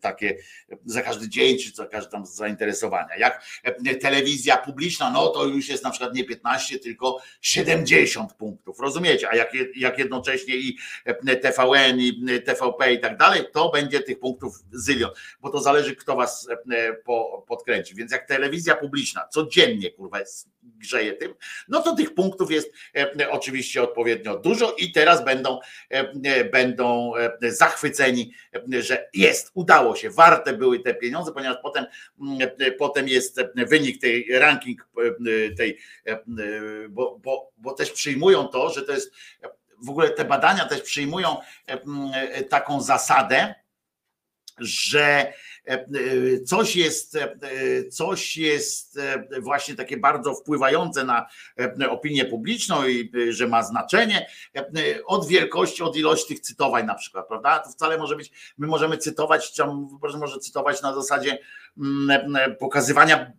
takie 0.00 0.36
za 0.84 1.02
każdy 1.02 1.28
dzień, 1.28 1.58
czy 1.58 1.70
za 1.70 1.86
każde 1.86 2.10
tam 2.10 2.26
zainteresowania. 2.26 3.16
Jak 3.18 3.44
e, 3.62 3.94
telewizja 3.94 4.56
publiczna, 4.56 5.10
no 5.10 5.28
to 5.28 5.44
już 5.44 5.68
jest 5.68 5.84
na 5.84 5.90
przykład 5.90 6.14
nie 6.14 6.24
15, 6.24 6.78
tylko 6.78 7.22
70 7.40 8.32
punktów, 8.32 8.80
rozumiecie? 8.80 9.28
A 9.30 9.36
jak, 9.36 9.52
jak 9.76 9.98
jednocześnie 9.98 10.56
i 10.56 10.78
e, 11.04 11.36
TVN, 11.36 12.00
i 12.00 12.24
e, 12.30 12.40
TVP 12.40 12.92
i 12.92 13.00
tak 13.00 13.16
dalej, 13.16 13.44
to 13.52 13.70
będzie 13.70 14.00
tych 14.00 14.18
punktów 14.18 14.54
zylion, 14.72 15.10
bo 15.40 15.50
to 15.50 15.60
zależy, 15.60 15.96
kto 15.96 16.16
was 16.16 16.48
podkręci. 17.46 17.94
Więc 17.94 18.12
jak 18.12 18.26
telewizja 18.26 18.76
publiczna 18.76 19.28
codziennie, 19.28 19.90
kurwa, 19.90 20.18
grzeje 20.62 21.12
tym, 21.12 21.34
no 21.68 21.82
to 21.82 21.96
tych 21.96 22.14
punktów 22.14 22.50
jest 22.50 22.72
oczywiście 23.30 23.82
odpowiednio 23.82 24.36
dużo 24.38 24.74
i 24.78 24.92
teraz 24.92 25.24
będą, 25.24 25.58
będą 26.52 27.12
zachwyceni, 27.42 28.32
że 28.80 29.08
jest, 29.14 29.50
udało 29.54 29.96
się, 29.96 30.10
warte 30.10 30.52
były 30.52 30.80
te 30.80 30.94
pieniądze, 30.94 31.32
ponieważ 31.32 31.56
potem, 31.62 31.86
mm, 32.20 32.50
potem 32.78 33.08
jest 33.08 33.40
wynik 33.54 34.00
tej 34.00 34.26
ranking 34.38 34.88
e, 34.96 35.54
tej, 35.54 35.78
e, 36.04 36.18
bo, 36.88 37.18
bo, 37.18 37.52
bo 37.56 37.72
też 37.72 37.90
przyjmują 37.90 38.48
to, 38.48 38.70
że 38.70 38.82
to 38.82 38.92
jest 38.92 39.12
w 39.82 39.90
ogóle 39.90 40.10
te 40.10 40.24
badania 40.24 40.64
też 40.64 40.82
przyjmują 40.82 41.36
e, 41.66 42.44
taką 42.44 42.82
zasadę, 42.82 43.54
że 44.58 45.32
coś 46.46 46.76
jest, 46.76 47.18
coś 47.90 48.36
jest 48.36 49.00
właśnie 49.42 49.74
takie 49.74 49.96
bardzo 49.96 50.34
wpływające 50.34 51.04
na 51.04 51.26
opinię 51.90 52.24
publiczną 52.24 52.86
i 52.86 53.12
że 53.30 53.48
ma 53.48 53.62
znaczenie 53.62 54.26
od 55.06 55.28
wielkości, 55.28 55.82
od 55.82 55.96
ilości 55.96 56.28
tych 56.28 56.40
cytowań 56.40 56.86
na 56.86 56.94
przykład, 56.94 57.28
prawda? 57.28 57.58
To 57.58 57.70
wcale 57.70 57.98
może 57.98 58.16
być, 58.16 58.54
my 58.58 58.66
możemy 58.66 58.98
cytować, 58.98 59.52
może 60.18 60.38
cytować 60.38 60.82
na 60.82 60.94
zasadzie 60.94 61.38
mm, 61.78 62.56
pokazywania 62.56 63.32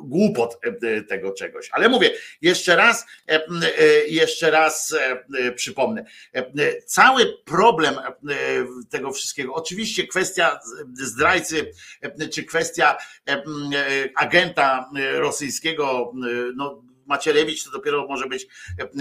głupot 0.00 0.58
e, 0.62 1.02
tego 1.02 1.32
czegoś. 1.32 1.68
Ale 1.72 1.88
mówię, 1.88 2.10
jeszcze 2.42 2.76
raz, 2.76 3.06
e, 3.28 3.46
e, 3.46 4.06
jeszcze 4.08 4.50
raz 4.50 4.96
przypomnę. 5.56 6.04
Cały 6.86 7.38
problem 7.44 7.94
tego 8.90 9.12
wszystkiego, 9.12 9.54
oczywiście 9.54 10.06
kwestia 10.06 10.60
zdrajcy, 10.92 11.70
czy 12.32 12.44
kwestia 12.44 12.96
agenta 14.16 14.90
rosyjskiego, 15.14 16.12
no 16.56 16.82
Macierewicz 17.06 17.64
to 17.64 17.70
dopiero 17.70 18.06
może 18.06 18.26
być 18.26 18.46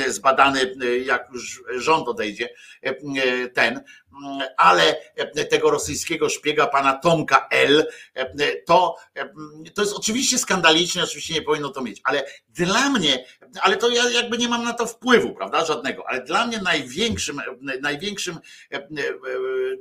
zbadany, 0.07 0.75
jak 1.05 1.29
już 1.33 1.63
rząd 1.77 2.07
odejdzie, 2.07 2.49
ten, 3.53 3.83
ale 4.57 4.95
tego 5.49 5.71
rosyjskiego 5.71 6.29
szpiega, 6.29 6.67
pana 6.67 6.93
Tomka 6.93 7.47
L, 7.51 7.87
to, 8.65 8.95
to 9.75 9.81
jest 9.81 9.93
oczywiście 9.93 10.37
skandaliczne, 10.37 11.03
oczywiście 11.03 11.33
nie 11.33 11.41
powinno 11.41 11.69
to 11.69 11.81
mieć, 11.81 12.01
ale 12.03 12.23
dla 12.49 12.89
mnie, 12.89 13.25
ale 13.61 13.77
to 13.77 13.89
ja 13.89 14.09
jakby 14.09 14.37
nie 14.37 14.49
mam 14.49 14.63
na 14.63 14.73
to 14.73 14.85
wpływu, 14.85 15.35
prawda, 15.35 15.65
żadnego, 15.65 16.03
ale 16.07 16.23
dla 16.23 16.47
mnie 16.47 16.61
największym, 16.61 17.41
największym 17.81 18.39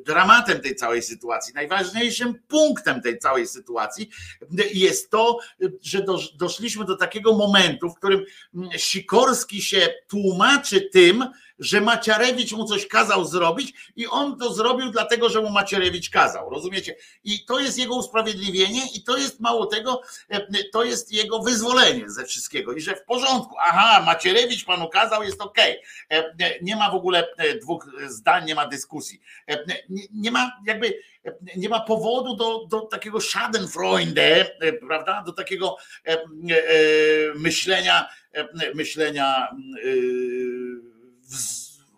dramatem 0.07 0.61
tej 0.61 0.77
całej 0.77 1.03
sytuacji, 1.03 1.55
najważniejszym 1.55 2.35
punktem 2.49 3.03
tej 3.03 3.19
całej 3.19 3.47
sytuacji 3.47 4.11
jest 4.75 5.11
to, 5.11 5.39
że 5.83 6.05
doszliśmy 6.39 6.85
do 6.85 6.97
takiego 6.97 7.33
momentu, 7.35 7.91
w 7.91 7.95
którym 7.95 8.25
Sikorski 8.77 9.63
się 9.63 9.89
tłumaczy 10.09 10.81
tym, 10.81 11.25
że 11.59 11.81
Macierewicz 11.81 12.53
mu 12.53 12.65
coś 12.65 12.87
kazał 12.87 13.25
zrobić 13.25 13.93
i 13.97 14.07
on 14.07 14.39
to 14.39 14.53
zrobił 14.53 14.91
dlatego, 14.91 15.29
że 15.29 15.43
mu 15.43 15.51
Macierewicz 15.51 16.11
kazał, 16.11 16.51
rozumiecie? 16.51 16.97
I 17.25 17.45
to 17.45 17.61
jest 17.61 17.79
jego 17.79 17.97
usprawiedliwienie 17.97 18.83
i 18.95 19.03
to 19.03 19.17
jest 19.17 19.41
mało 19.41 19.67
tego, 19.67 20.03
e, 20.29 20.47
to 20.73 20.85
jest 20.85 21.13
jego 21.13 21.43
wyzwolenie 21.43 22.11
ze 22.11 22.25
wszystkiego 22.25 22.73
i 22.73 22.81
że 22.81 22.97
w 22.97 23.05
porządku, 23.05 23.55
aha, 23.61 24.03
Macierewicz 24.07 24.65
panu 24.65 24.89
kazał, 24.89 25.23
jest 25.23 25.41
okej. 25.41 25.83
Okay. 26.07 26.59
Nie 26.63 26.77
ma 26.77 26.91
w 26.91 26.95
ogóle 26.95 27.29
dwóch 27.63 27.91
zdań, 28.07 28.45
nie 28.45 28.55
ma 28.55 28.67
dyskusji. 28.67 29.21
Nie, 30.11 30.31
ma 30.31 30.51
jakby 30.67 30.99
nie 31.57 31.69
ma 31.69 31.81
powodu 31.81 32.37
do, 32.37 32.67
do 32.67 32.81
takiego 32.81 33.21
Schadenfreunde, 33.21 34.51
prawda? 34.89 35.23
Do 35.27 35.33
takiego 35.33 35.77
myślenia, 37.35 38.09
myślenia 38.75 39.49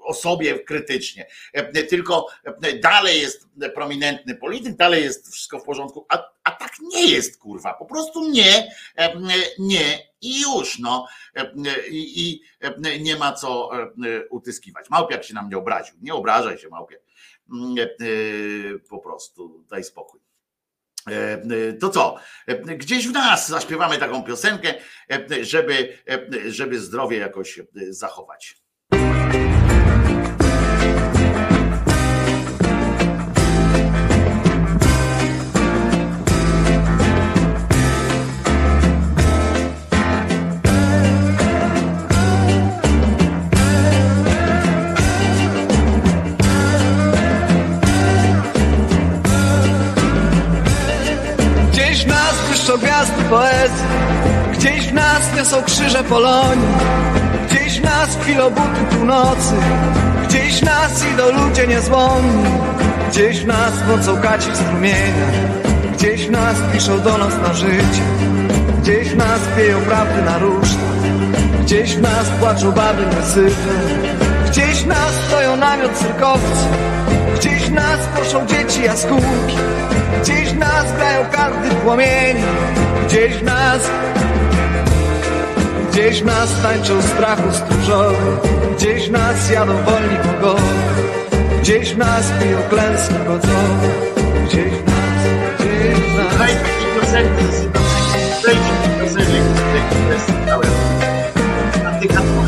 o 0.01 0.15
sobie 0.15 0.59
krytycznie. 0.59 1.27
Tylko 1.89 2.27
dalej 2.83 3.21
jest 3.21 3.49
prominentny 3.75 4.35
polityk, 4.35 4.77
dalej 4.77 5.05
jest 5.05 5.33
wszystko 5.33 5.59
w 5.59 5.65
porządku, 5.65 6.07
a, 6.09 6.31
a 6.45 6.51
tak 6.51 6.73
nie 6.81 7.07
jest, 7.07 7.39
kurwa. 7.39 7.75
Po 7.75 7.87
prostu 7.87 8.31
nie, 8.31 8.73
nie 9.59 10.11
i 10.21 10.41
już, 10.41 10.79
no. 10.79 11.07
I, 11.91 12.31
I, 12.31 12.43
nie 13.03 13.17
ma 13.17 13.33
co 13.33 13.71
utyskiwać. 14.31 14.91
Małpiak 14.91 15.25
się 15.25 15.35
na 15.35 15.43
mnie 15.43 15.59
obraził. 15.59 15.95
Nie 16.01 16.15
obrażaj 16.15 16.59
się, 16.59 16.69
Małpiak. 16.69 17.01
Po 18.89 18.99
prostu 18.99 19.65
daj 19.71 19.85
spokój. 19.85 20.21
To 21.81 21.89
co? 21.89 22.17
Gdzieś 22.77 23.09
w 23.09 23.13
nas 23.13 23.49
zaśpiewamy 23.49 23.99
taką 23.99 24.23
piosenkę, 24.23 24.75
żeby, 25.41 25.99
żeby 26.47 26.81
zdrowie 26.81 27.17
jakoś 27.17 27.61
zachować. 27.89 28.61
Niosą 55.51 55.63
krzyże 55.63 56.05
Polonii 56.05 56.67
Gdzieś 57.51 57.81
w 57.81 57.85
nas 57.85 58.17
chwilobuty 58.23 58.81
północy 58.91 59.55
Gdzieś 60.31 60.63
nas 60.63 61.05
idą 61.13 61.45
ludzie 61.45 61.67
niezłomni 61.67 62.45
Gdzieś 63.11 63.41
w 63.41 63.47
nas 63.47 63.73
mocą 63.89 64.21
kaci 64.23 64.57
strumienia. 64.57 65.27
Gdzieś 65.93 66.29
nas 66.29 66.57
piszą 66.73 67.01
do 67.01 67.19
nas 67.19 67.35
na 67.43 67.55
życie. 67.55 68.03
Gdzieś 68.83 69.15
nas 69.15 69.41
pieją 69.57 69.81
prawdy 69.81 70.23
na 70.23 70.39
ruszta 70.39 70.83
Gdzieś 71.63 71.97
nas 71.97 72.29
płaczą 72.41 72.73
baby 72.73 73.07
niesyte. 73.07 73.71
Gdzieś 74.51 74.85
nas 74.85 75.13
stoją 75.29 75.57
namiot 75.57 75.93
cyrkowcy. 75.93 76.67
Gdzieś 77.37 77.69
nas 77.69 78.01
poszą 78.17 78.47
dzieci 78.47 78.83
jaskółki. 78.83 79.57
Gdzieś 80.23 80.53
nas 80.53 80.93
grają 80.97 81.27
karty 81.31 81.69
płomieni. 81.85 82.43
Gdzieś 83.07 83.43
nas 83.43 83.91
Gdzieś 85.93 86.23
nas 86.23 86.63
tańczą 86.63 87.03
strachu 87.03 87.53
stróżowy 87.53 88.37
Gdzieś 88.77 89.09
nas 89.09 89.51
jadą 89.51 89.73
wolni 89.73 90.17
pogody 90.17 90.63
Gdzieś 91.61 91.97
nas 91.97 92.33
piją 92.43 92.59
klęski 92.71 93.15
wodzowe 93.15 93.89
Gdzieś 94.45 94.73
nas, 94.73 95.59
gdzieś 95.59 96.39
nas 96.39 96.71
piosenki, 97.01 97.45
zejdź 98.43 98.59
mi 98.59 99.01
piosenek, 99.01 99.43
które 99.91 100.21
słuchałem. 100.27 100.71
Na 101.85 102.01
tych 102.01 102.11
taką 102.11 102.47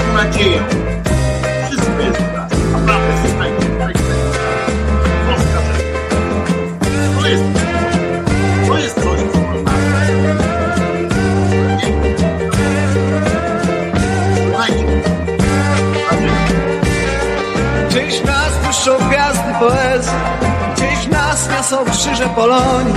niosą 21.72 21.90
krzyże 21.90 22.28
Polonii 22.28 22.94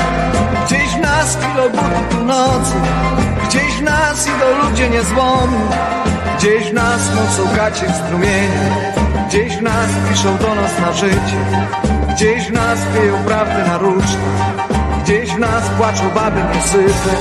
Gdzieś 0.66 0.90
w 0.90 1.00
nas 1.00 1.38
kilobuty 1.38 2.02
północy 2.12 2.74
Gdzieś 3.48 3.74
w 3.74 3.82
nas 3.82 4.28
idą 4.28 4.70
ludzie 4.70 4.90
niezłomni 4.90 5.60
Gdzieś 6.38 6.70
w 6.70 6.74
nas 6.74 7.02
mocą 7.16 7.56
gacie 7.56 7.94
strumienia 7.94 8.94
Gdzieś 9.28 9.58
w 9.58 9.62
nas 9.62 9.90
piszą 10.10 10.38
do 10.38 10.56
nas 10.56 10.80
na 10.82 10.94
życie 10.94 11.40
Gdzieś 12.10 12.48
w 12.48 12.54
nas 12.54 12.80
pieją 12.96 13.24
prawdy 13.24 13.68
na 13.68 13.78
różne 13.78 14.20
Gdzieś 15.04 15.30
w 15.30 15.40
nas 15.40 15.64
płaczą 15.78 16.10
baby 16.10 16.42
niesyte 16.56 17.16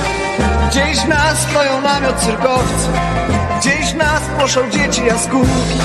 Gdzieś 0.69 0.97
w 0.97 1.07
nas 1.07 1.39
stoją 1.39 1.81
namiot 1.81 2.15
cyrkowcy 2.15 2.89
Gdzieś 3.59 3.93
w 3.93 3.95
nas 3.95 4.21
poszą 4.39 4.69
dzieci 4.69 5.05
jaskółki 5.05 5.79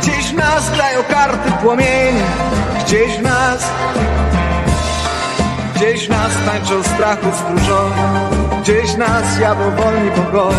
Gdzieś 0.00 0.26
w 0.26 0.34
nas 0.34 0.70
grają 0.70 1.04
karty 1.04 1.52
płomienie 1.62 2.24
Gdzieś 2.86 3.18
w 3.18 3.22
nas 3.22 3.70
Gdzieś 5.76 6.08
nas 6.08 6.32
tańczą 6.46 6.82
strachu 6.82 7.26
stróżowie 7.32 8.02
Gdzieś 8.62 8.96
nas 8.96 9.40
jadą 9.40 9.70
wolni 9.70 10.10
bogowie 10.10 10.56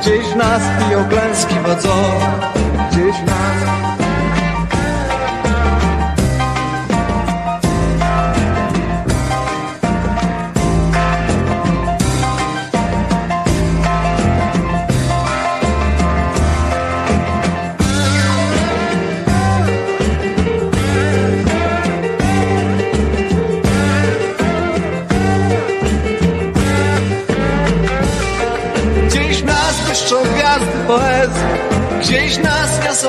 Gdzieś 0.00 0.34
nas 0.34 0.62
piją 0.78 1.08
klęski 1.08 1.54
wodzowe 1.54 2.50
Gdzieś 2.90 3.14
nas 3.26 4.01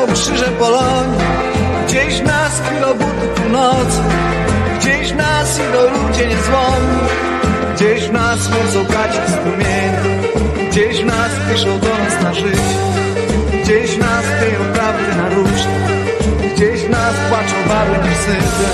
krzyże 0.07 0.45
Polonii. 0.45 1.19
Gdzieś 1.87 2.21
w 2.21 2.23
nas 2.23 2.61
kilobuty 2.69 3.27
północy. 3.35 3.99
Gdzieś 4.83 5.13
w 5.13 5.15
nas 5.15 5.59
idą 5.59 5.81
ludzie 5.81 6.27
niezłomni 6.27 6.99
Gdzieś 7.75 8.03
w 8.03 8.11
nas 8.11 8.49
mocą 8.49 8.85
kaci 8.93 9.19
strumienia 9.27 10.01
Gdzieś 10.69 11.01
w 11.01 11.05
nas 11.05 11.31
piszą 11.49 11.79
do 11.79 11.87
nas 11.89 12.23
na 12.23 12.33
życie. 12.33 12.77
Gdzieś 13.63 13.91
w 13.91 13.99
nas 13.99 14.25
pieją 14.39 14.73
prawdy 14.73 15.15
na 15.17 15.29
różne 15.29 15.87
Gdzieś 16.55 16.81
w 16.81 16.89
nas 16.89 17.13
płaczą 17.29 17.55
baby 17.67 18.09
niesyte 18.09 18.69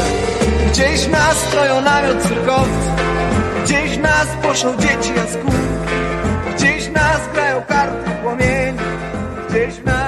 Gdzieś 0.72 1.02
w 1.02 1.12
nas 1.12 1.38
stoją 1.38 1.82
namiot 1.82 2.22
cyrkowcy. 2.22 2.90
Gdzieś 3.64 3.98
w 3.98 4.02
nas 4.02 4.28
poszą 4.42 4.78
dzieci 4.78 5.16
jaskółki. 5.16 5.58
Gdzieś 6.56 6.84
w 6.84 6.92
nas 6.92 7.20
grają 7.34 7.62
karty 7.62 8.12
płomieni 8.24 8.80
Gdzieś 9.50 9.74
w 9.74 9.86
nas 9.86 9.99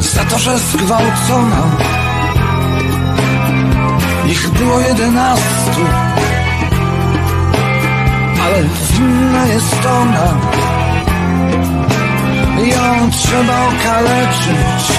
Za 0.00 0.24
to, 0.24 0.38
że 0.38 0.58
zgwałcona. 0.58 1.62
Ich 4.28 4.48
było 4.50 4.80
jedenastu 4.80 5.80
Ale 8.44 8.62
winna 8.92 9.46
jest 9.46 9.86
ona. 9.86 10.26
Ją 12.66 13.10
trzeba 13.10 13.66
okaleczyć 13.66 14.98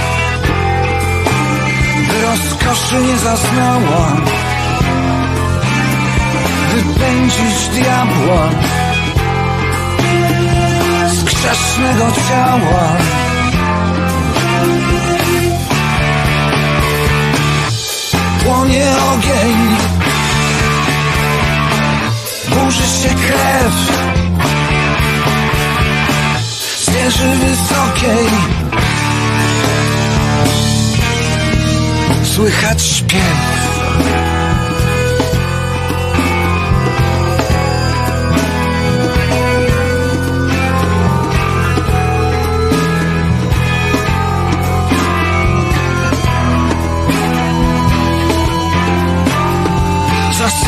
By 2.07 2.21
rozkoszy 2.21 2.95
nie 2.95 3.17
zaznała 3.17 4.07
wypędzić 6.75 7.67
diabła 7.67 8.49
z 11.47 11.49
grzesznego 11.49 12.11
ciała. 12.29 12.97
Płonie 18.43 18.85
ogień, 19.13 19.57
burzy 22.49 22.87
się 22.87 23.09
krew 23.09 23.73
z 26.77 26.85
wysokiej. 27.17 28.27
Słychać 32.23 32.81
śpiew. 32.81 34.26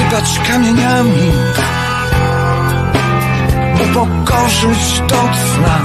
Zasypać 0.10 0.40
kamieniami, 0.48 1.32
upokorzyć 3.84 5.00
do 5.00 5.16
cna. 5.16 5.80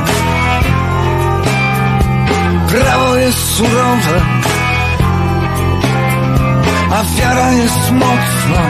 Prawo 2.69 3.17
jest 3.17 3.57
surowe, 3.57 4.21
a 6.91 7.05
wiara 7.05 7.53
jest 7.53 7.91
mocna. 7.91 8.63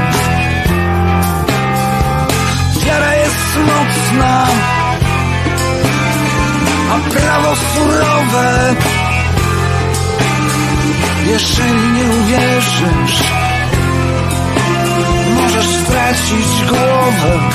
Wiara 2.85 3.15
jest 3.15 3.59
mocna, 3.67 4.47
a 6.91 7.11
prawo 7.11 7.57
surowe. 7.57 8.75
Jeżeli 11.27 11.93
nie 11.93 12.05
uwierzysz, 12.05 13.44
możesz 15.55 15.71
stracić 15.71 16.69
głowę. 16.69 17.51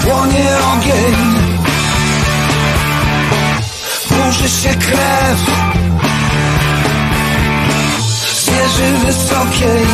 Płonie 0.00 0.48
ogień, 0.74 1.16
burzy 4.10 4.48
się 4.48 4.68
krew 4.68 5.40
z 8.34 8.46
wysokiej. 9.06 9.86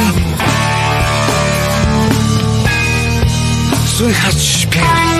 Słychać 3.97 4.43
śpiew. 4.43 5.12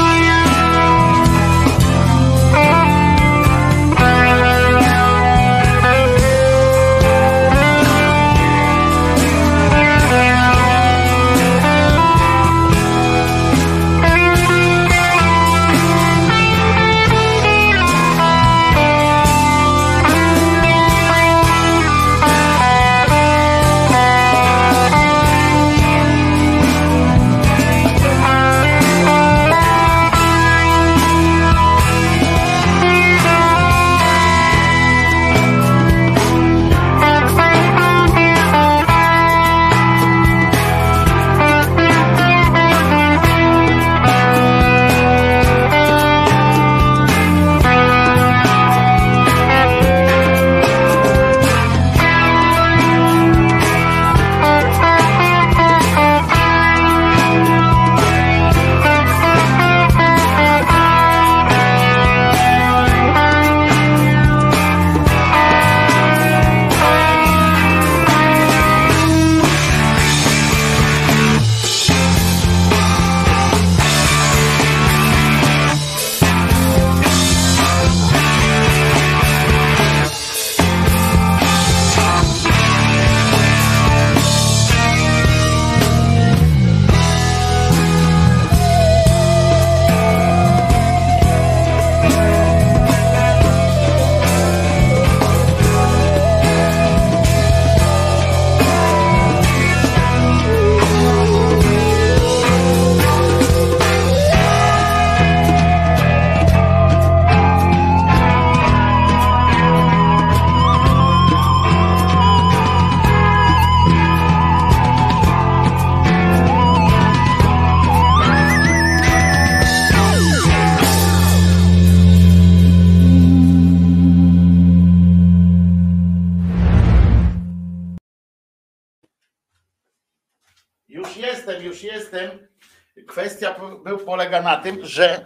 Tym, 134.63 134.87
że, 134.87 135.25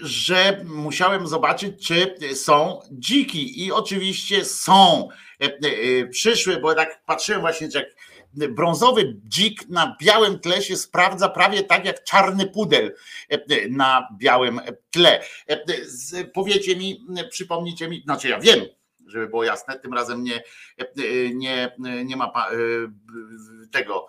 że 0.00 0.64
musiałem 0.64 1.26
zobaczyć, 1.26 1.86
czy 1.86 2.16
są 2.36 2.80
dziki. 2.92 3.64
I 3.64 3.72
oczywiście 3.72 4.44
są. 4.44 5.08
Przyszły, 6.10 6.56
bo 6.56 6.74
tak 6.74 7.04
patrzyłem 7.04 7.40
właśnie, 7.40 7.68
jak 7.74 7.86
brązowy 8.34 9.16
dzik 9.28 9.68
na 9.68 9.96
białym 10.02 10.38
tle 10.38 10.62
się 10.62 10.76
sprawdza 10.76 11.28
prawie 11.28 11.62
tak 11.62 11.84
jak 11.84 12.04
czarny 12.04 12.46
pudel 12.46 12.94
na 13.70 14.08
białym 14.18 14.60
tle. 14.90 15.22
Powiecie 16.34 16.76
mi, 16.76 17.06
przypomnijcie 17.30 17.88
mi, 17.88 18.02
znaczy 18.02 18.28
ja 18.28 18.40
wiem, 18.40 18.60
żeby 19.06 19.26
było 19.26 19.44
jasne, 19.44 19.78
tym 19.78 19.94
razem 19.94 20.24
nie, 20.24 20.42
nie, 21.34 21.72
nie 22.04 22.16
ma 22.16 22.32
tego 23.72 24.06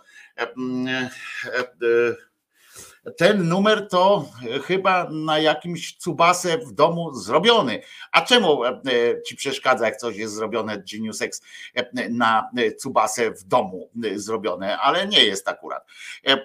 ten 3.18 3.48
numer 3.48 3.88
to 3.88 4.26
chyba 4.64 5.10
na 5.10 5.40
jakimś 5.40 5.98
cubase 5.98 6.57
w 6.57 6.72
domu 6.72 7.14
zrobiony. 7.14 7.81
A 8.11 8.22
czemu 8.22 8.65
e, 8.65 8.80
ci 9.26 9.36
przeszkadza, 9.36 9.86
jak 9.86 9.98
coś 9.98 10.15
jest 10.18 10.34
zrobione 10.34 10.84
Genius 10.91 11.22
X 11.22 11.41
e, 11.76 12.10
na 12.10 12.49
cubase 12.77 13.31
w 13.31 13.44
domu 13.44 13.90
e, 14.03 14.19
zrobione, 14.19 14.77
ale 14.77 15.07
nie 15.07 15.23
jest 15.26 15.48
akurat. 15.48 15.86
E, 16.27 16.31
e, 16.31 16.40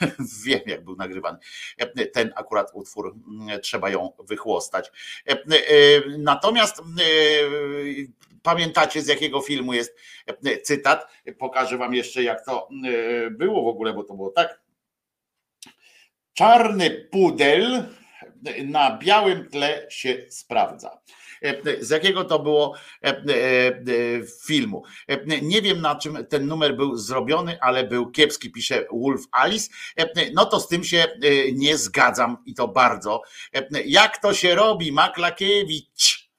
Wiem, 0.44 0.60
jak 0.66 0.84
był 0.84 0.96
nagrywany. 0.96 1.38
E, 1.78 2.06
Ten 2.06 2.32
akurat 2.36 2.70
utwór 2.74 3.16
trzeba 3.62 3.90
ją 3.90 4.12
wychłostać. 4.18 4.92
E, 5.28 5.32
e, 5.32 5.38
Natomiast 6.18 6.78
e, 6.78 6.82
pamiętacie 8.42 9.02
z 9.02 9.06
jakiego 9.06 9.40
filmu 9.40 9.72
jest 9.72 9.96
e, 10.26 10.58
cytat? 10.60 11.06
Pokażę 11.38 11.78
wam 11.78 11.94
jeszcze 11.94 12.22
jak 12.22 12.44
to 12.44 12.68
e, 13.26 13.30
było 13.30 13.62
w 13.62 13.68
ogóle, 13.68 13.94
bo 13.94 14.04
to 14.04 14.14
było 14.14 14.30
tak. 14.30 14.60
Czarny 16.34 17.08
pudel 17.10 17.84
na 18.64 18.98
białym 18.98 19.48
tle 19.48 19.86
się 19.90 20.26
sprawdza. 20.28 21.00
z 21.80 21.90
jakiego 21.90 22.24
to 22.24 22.38
było 22.38 22.74
filmu. 24.46 24.84
Nie 25.42 25.62
wiem 25.62 25.80
na 25.80 25.96
czym 25.96 26.26
ten 26.26 26.46
numer 26.46 26.76
był 26.76 26.96
zrobiony, 26.96 27.58
ale 27.60 27.84
był 27.84 28.10
kiepski, 28.10 28.52
pisze 28.52 28.84
Wolf 28.92 29.22
Alice. 29.32 29.68
No 30.34 30.44
to 30.46 30.60
z 30.60 30.68
tym 30.68 30.84
się 30.84 31.06
nie 31.52 31.78
zgadzam 31.78 32.36
i 32.46 32.54
to 32.54 32.68
bardzo. 32.68 33.22
Jak 33.84 34.18
to 34.18 34.34
się 34.34 34.54
robi, 34.54 34.92
Maklakiewicz? 34.92 36.30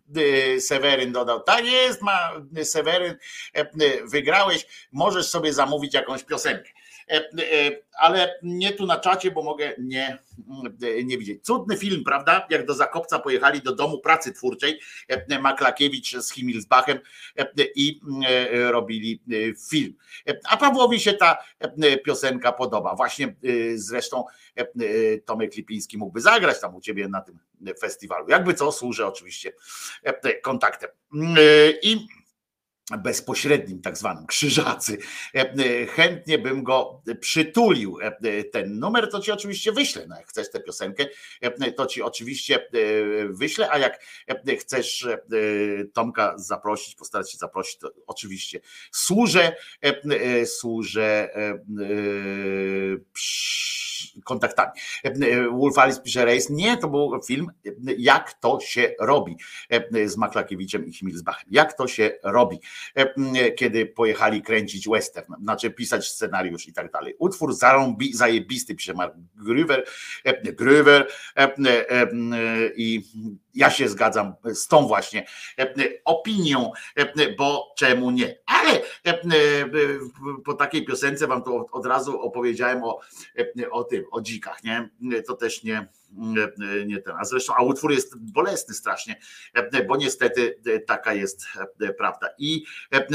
Seweryn 0.60 1.12
dodał. 1.12 1.44
Tak 1.44 1.66
jest, 1.66 2.02
ma 2.02 2.32
Seweryn, 2.64 3.18
wygrałeś, 4.06 4.88
możesz 4.92 5.28
sobie 5.28 5.54
zamówić 5.54 5.94
jakąś 5.94 6.24
piosenkę. 6.24 6.70
E, 7.12 7.16
e, 7.18 7.82
ale 7.98 8.40
nie 8.44 8.74
tu 8.74 8.86
na 8.86 9.00
czacie, 9.00 9.32
bo 9.32 9.44
mogę 9.44 9.74
nie, 9.78 10.18
e, 10.84 11.04
nie 11.04 11.18
widzieć. 11.18 11.46
Cudny 11.46 11.78
film, 11.78 12.04
prawda? 12.04 12.48
Jak 12.50 12.66
do 12.66 12.74
Zakopca 12.74 13.20
pojechali 13.20 13.62
do 13.62 13.76
domu 13.76 14.00
pracy 14.00 14.34
twórczej 14.34 14.80
Maklakiewicz 15.42 16.18
z 16.18 16.32
Himilsbachem 16.32 17.00
i 17.76 18.02
robili 18.52 19.22
film. 19.70 19.94
A 20.50 20.58
Pawłowi 20.58 21.00
się 21.00 21.14
ta 21.14 21.38
piosenka 22.06 22.52
podoba. 22.52 22.96
Właśnie 22.96 23.36
zresztą 23.76 24.26
Tomek 25.26 25.56
Lipiński 25.56 25.98
mógłby 25.98 26.22
zagrać 26.22 26.62
tam 26.62 26.76
u 26.76 26.82
ciebie 26.82 27.08
na 27.08 27.22
tym 27.22 27.40
festiwalu. 27.80 28.30
Jakby 28.30 28.54
co, 28.54 28.72
służę 28.72 29.08
oczywiście 29.08 29.54
kontaktem. 30.42 30.90
I 31.84 32.08
bezpośrednim, 32.98 33.82
tak 33.82 33.98
zwanym 33.98 34.26
krzyżacy. 34.26 34.98
E, 35.36 35.40
e, 35.40 35.86
chętnie 35.86 36.38
bym 36.40 36.64
go 36.64 37.02
przytulił. 37.20 37.98
E, 38.02 38.44
ten 38.44 38.80
numer 38.80 39.12
to 39.12 39.20
ci 39.20 39.32
oczywiście 39.32 39.72
wyślę. 39.72 40.06
No 40.10 40.16
jak 40.16 40.28
chcesz 40.28 40.52
tę 40.52 40.60
piosenkę, 40.60 41.06
to 41.76 41.86
ci 41.86 42.02
oczywiście 42.02 42.68
wyślę, 43.30 43.72
a 43.72 43.78
jak 43.78 44.00
chcesz 44.60 45.08
Tomka 45.94 46.34
zaprosić, 46.38 46.96
postarać 46.96 47.32
się 47.32 47.38
zaprosić, 47.38 47.78
to 47.78 47.92
oczywiście 48.08 48.60
służę, 48.92 49.56
służę 50.46 51.30
kontaktami. 54.24 54.72
Wolf 55.52 55.78
Alice 55.78 56.02
pisze 56.02 56.26
rejs. 56.26 56.50
Nie, 56.50 56.78
to 56.78 56.88
był 56.88 57.22
film 57.28 57.48
Jak 57.98 58.34
to 58.34 58.60
się 58.60 58.96
robi 59.00 59.38
z 60.06 60.18
Maklakiewiczem 60.18 60.86
i 60.86 60.94
Himilsbachem. 60.94 61.50
Jak 61.52 61.74
to 61.74 61.88
się 61.88 62.12
robi. 62.24 62.60
E, 62.96 63.52
kiedy 63.52 63.86
pojechali 63.86 64.42
kręcić 64.42 64.88
western, 64.88 65.34
znaczy 65.42 65.72
pisać 65.72 66.08
scenariusz 66.08 66.68
i 66.68 66.74
tak 66.74 66.92
dalej. 66.92 67.16
Utwór 67.20 67.54
zarąbi, 67.54 68.14
zajebisty, 68.14 68.76
pisze 68.76 68.94
Mark 68.94 69.16
Gruver, 69.36 69.86
e, 70.24 70.54
Gruver 70.54 71.08
e, 71.36 71.52
i 72.76 73.04
ja 73.54 73.70
się 73.70 73.90
zgadzam 73.90 74.34
z 74.54 74.68
tą 74.68 74.88
właśnie 74.88 75.26
opinią, 76.06 76.72
bo 77.38 77.74
czemu 77.78 78.12
nie? 78.12 78.38
Ale 78.46 78.82
po 80.46 80.54
takiej 80.54 80.86
piosence 80.86 81.28
wam 81.28 81.44
to 81.44 81.66
od 81.72 81.86
razu 81.86 82.22
opowiedziałem 82.22 82.84
o, 82.84 83.00
o 83.72 83.84
tym, 83.84 84.04
o 84.12 84.22
dzikach, 84.22 84.64
nie? 84.64 84.90
To 85.28 85.36
też 85.36 85.64
nie, 85.64 85.88
nie 86.86 86.98
ten. 86.98 87.16
A 87.20 87.26
zresztą, 87.26 87.54
a 87.56 87.64
utwór 87.64 87.92
jest 87.92 88.18
bolesny 88.18 88.74
strasznie, 88.74 89.20
bo 89.88 89.98
niestety 89.98 90.60
taka 90.88 91.14
jest 91.14 91.46
prawda. 91.98 92.28
I 92.38 92.64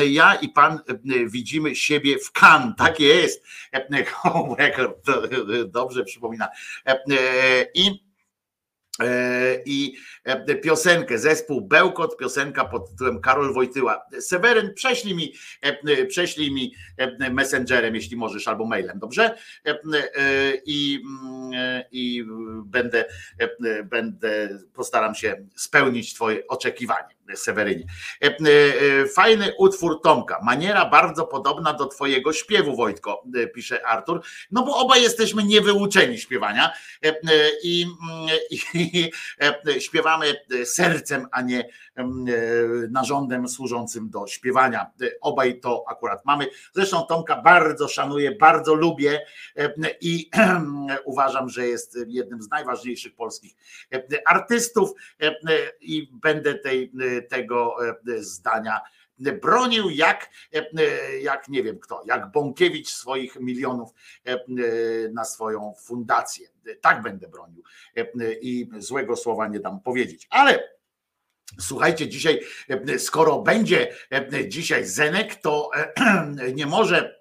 ja 0.07 0.35
i 0.35 0.49
pan 0.49 0.81
widzimy 1.27 1.75
siebie 1.75 2.19
w 2.19 2.33
kan, 2.33 2.75
tak 2.75 3.01
jest. 3.01 3.45
Dobrze 5.67 6.05
przypomina. 6.05 6.49
I 7.75 8.06
E, 8.06 8.06
i 9.67 9.97
e, 10.25 10.55
piosenkę, 10.55 11.19
zespół 11.19 11.61
Bełkot, 11.61 12.17
piosenka 12.17 12.65
pod 12.65 12.91
tytułem 12.91 13.21
Karol 13.21 13.55
Wojtyła. 13.55 14.03
Seweryn, 14.21 14.75
prześlij 14.75 15.15
mi, 15.15 15.33
e, 15.63 16.07
prześlij 16.07 16.53
mi 16.53 16.75
messengerem, 17.31 17.95
jeśli 17.95 18.17
możesz, 18.17 18.49
albo 18.49 18.67
mailem, 18.67 18.99
dobrze? 18.99 19.37
I, 20.67 21.03
mm, 21.05 21.83
i 21.93 22.25
będę, 22.65 23.05
będę, 23.85 24.59
postaram 24.75 25.15
się 25.15 25.47
spełnić 25.57 26.15
Twoje 26.15 26.47
oczekiwanie. 26.47 27.16
Sewerynie. 27.35 27.85
Fajny 29.15 29.53
utwór 29.59 30.01
Tomka. 30.03 30.41
Maniera 30.43 30.91
bardzo 30.91 31.27
podobna 31.27 31.73
do 31.73 31.87
Twojego 31.87 32.33
śpiewu, 32.33 32.77
Wojtko, 32.77 33.23
pisze 33.55 33.87
Artur. 33.87 34.23
No 34.51 34.63
bo 34.63 34.77
obaj 34.77 35.03
jesteśmy 35.03 35.45
niewyuczeni 35.45 36.19
śpiewania 36.19 36.73
i, 37.63 37.87
i 38.75 39.11
E, 39.41 39.81
śpiewamy 39.81 40.35
sercem, 40.65 41.27
a 41.33 41.43
nie 41.43 41.69
e, 41.97 42.05
narządem 42.91 43.49
służącym 43.49 44.11
do 44.11 44.27
śpiewania. 44.27 44.91
Obaj 45.21 45.61
to 45.61 45.85
akurat 45.89 46.25
mamy. 46.25 46.47
Zresztą 46.75 47.03
Tomka 47.03 47.43
bardzo 47.43 47.89
szanuję, 47.89 48.33
bardzo 48.33 48.75
lubię 48.75 49.21
e, 49.57 49.75
i 50.01 50.31
uważam, 51.05 51.49
że 51.49 51.67
jest 51.67 51.99
jednym 52.07 52.43
z 52.43 52.51
najważniejszych 52.51 53.15
polskich 53.15 53.53
artystów 54.27 54.91
i 55.81 56.11
będę 56.13 56.55
tej, 56.55 56.93
tego 57.23 57.77
zdania 58.19 58.81
bronił 59.19 59.91
jak, 59.91 60.31
jak 61.21 61.49
nie 61.49 61.63
wiem 61.63 61.79
kto, 61.79 62.03
jak 62.07 62.33
Bąkiewicz 62.33 62.89
swoich 62.89 63.41
milionów 63.41 63.91
na 65.13 65.25
swoją 65.25 65.75
fundację. 65.79 66.49
Tak 66.81 67.03
będę 67.03 67.29
bronił 67.29 67.63
i 68.41 68.69
złego 68.79 69.17
słowa 69.17 69.49
nie 69.49 69.61
dam 69.61 69.81
powiedzieć. 69.81 70.27
Ale 70.31 70.77
Słuchajcie, 71.61 72.09
dzisiaj, 72.09 72.41
skoro 72.99 73.43
będzie 73.43 73.95
dzisiaj 74.49 74.85
Zenek, 74.85 75.35
to 75.35 75.71
nie 76.55 76.67
może 76.67 76.97
E, 77.01 77.13
e, 77.13 77.16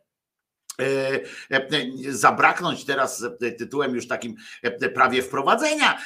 zabraknąć 2.10 2.86
teraz 2.86 3.24
tytułem 3.58 3.96
już 3.96 4.08
takim 4.08 4.36
e, 4.62 4.90
prawie 4.90 5.22
wprowadzenia 5.22 5.98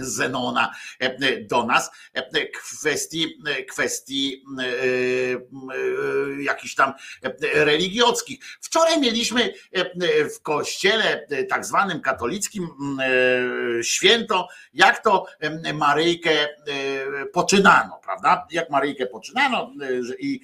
Zenona 0.00 0.74
do 1.40 1.66
nas 1.66 1.90
kwestii, 2.52 3.42
kwestii 3.68 4.44
jakichś 6.40 6.74
tam 6.74 6.92
religiockich. 7.54 8.40
Wczoraj 8.60 9.00
mieliśmy 9.00 9.52
w 10.36 10.42
kościele 10.42 11.26
tak 11.48 11.66
zwanym 11.66 12.00
katolickim 12.00 12.68
święto, 13.82 14.48
jak 14.74 15.04
to 15.04 15.26
Maryjkę 15.74 16.48
poczynano, 17.32 18.00
prawda? 18.04 18.46
Jak 18.50 18.70
Maryjkę 18.70 19.06
poczynano 19.06 19.72
i 20.18 20.40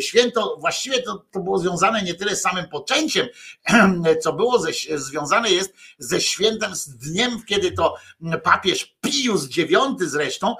święto 0.00 0.56
właściwie 0.60 1.02
to, 1.02 1.24
to 1.30 1.40
było 1.40 1.58
związane 1.58 2.02
nie 2.02 2.14
tyle 2.14 2.29
tyle 2.30 2.36
samym 2.36 2.68
poczęciem, 2.68 3.26
co 4.22 4.32
było 4.32 4.58
ze, 4.58 4.98
związane 4.98 5.50
jest 5.50 5.74
ze 5.98 6.20
świętem, 6.20 6.74
z 6.74 6.88
dniem, 6.88 7.42
kiedy 7.46 7.72
to 7.72 7.96
papież 8.42 8.96
Pius 9.00 9.58
IX 9.58 9.70
zresztą 9.98 10.56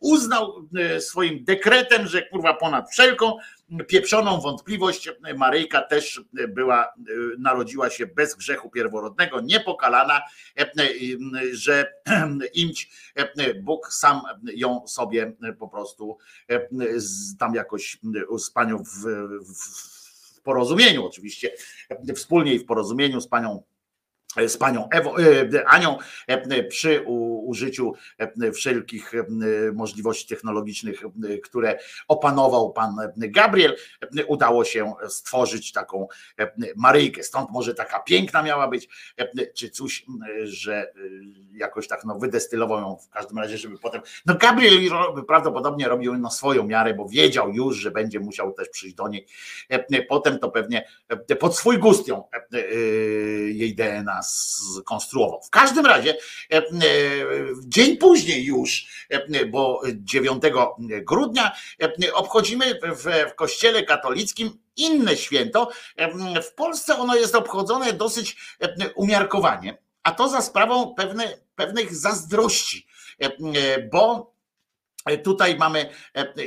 uznał 0.00 0.68
e, 0.78 1.00
swoim 1.00 1.44
dekretem, 1.44 2.06
że 2.06 2.22
kurwa 2.22 2.54
ponad 2.54 2.90
wszelką 2.90 3.38
pieprzoną 3.88 4.40
wątpliwość 4.40 5.10
Maryjka 5.36 5.82
też 5.82 6.20
była, 6.48 6.84
e, 6.84 6.90
narodziła 7.38 7.90
się 7.90 8.06
bez 8.06 8.34
grzechu 8.34 8.70
pierworodnego, 8.70 9.40
niepokalana, 9.40 10.22
e, 10.58 10.70
że 11.52 11.92
imć 12.54 12.90
Bóg 13.62 13.92
sam 13.92 14.20
ją 14.54 14.86
sobie 14.86 15.32
po 15.58 15.68
prostu 15.68 16.18
tam 17.38 17.54
jakoś 17.54 17.98
z 18.38 18.50
panią 18.50 18.84
w, 18.84 19.06
w 19.54 19.95
porozumieniu 20.46 21.06
oczywiście, 21.06 21.50
wspólnie 22.14 22.54
i 22.54 22.58
w 22.58 22.64
porozumieniu 22.64 23.20
z 23.20 23.28
panią 23.28 23.62
z 24.46 24.56
panią 24.56 24.88
Ewo, 24.90 25.14
e, 25.20 25.68
Anią 25.68 25.98
e, 26.26 26.64
przy 26.64 27.02
użyciu 27.46 27.92
e, 28.18 28.52
wszelkich 28.52 29.12
możliwości 29.74 30.26
technologicznych, 30.26 31.02
które 31.42 31.78
opanował 32.08 32.72
pan 32.72 32.96
Gabriel, 33.16 33.76
udało 34.26 34.64
się 34.64 34.94
stworzyć 35.08 35.72
taką 35.72 36.08
Maryjkę. 36.76 37.22
Stąd 37.22 37.50
może 37.50 37.74
taka 37.74 38.00
piękna 38.00 38.42
miała 38.42 38.68
być, 38.68 38.88
czy 39.54 39.70
coś, 39.70 40.06
że 40.44 40.92
jakoś 41.52 41.88
tak 41.88 42.04
no, 42.04 42.18
wydestylował 42.18 42.80
ją 42.80 42.96
w 42.96 43.08
każdym 43.08 43.38
razie, 43.38 43.58
żeby 43.58 43.78
potem. 43.78 44.00
No 44.26 44.34
Gabriel 44.34 44.90
prawdopodobnie 45.28 45.88
robił 45.88 46.18
na 46.18 46.30
swoją 46.30 46.66
miarę, 46.66 46.94
bo 46.94 47.08
wiedział 47.08 47.52
już, 47.52 47.76
że 47.76 47.90
będzie 47.90 48.20
musiał 48.20 48.52
też 48.52 48.68
przyjść 48.68 48.94
do 48.94 49.08
niej. 49.08 49.26
Potem 50.08 50.38
to 50.38 50.50
pewnie 50.50 50.88
pod 51.40 51.56
swój 51.56 51.78
gust 51.78 52.08
ją 52.08 52.24
jej 53.48 53.74
DNA 53.74 54.22
skonstruował. 54.26 55.42
W 55.42 55.50
każdym 55.50 55.86
razie 55.86 56.16
e, 56.52 56.56
e, 56.56 56.62
dzień 57.66 57.96
później 57.96 58.44
już, 58.44 58.86
e, 59.08 59.46
bo 59.46 59.82
9 59.94 60.42
grudnia 61.02 61.52
obchodzimy 62.14 62.80
w 62.82 63.34
kościele 63.34 63.82
katolickim 63.82 64.58
inne 64.76 65.16
święto. 65.16 65.70
W 66.42 66.54
Polsce 66.54 66.98
ono 66.98 67.16
jest 67.16 67.34
obchodzone 67.34 67.92
dosyć 67.92 68.36
umiarkowanie, 68.94 69.78
a 70.02 70.12
to 70.12 70.28
za 70.28 70.42
sprawą 70.42 70.94
pewne, 70.94 71.38
pewnych 71.54 71.94
zazdrości, 71.94 72.86
bo 73.92 74.36
Tutaj 75.24 75.56
mamy 75.56 75.90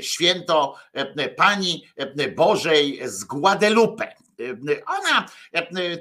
święto 0.01 0.75
Pani 1.37 1.87
Bożej 2.35 2.99
z 3.05 3.23
Guadalupe. 3.23 4.15
Ona 4.85 5.25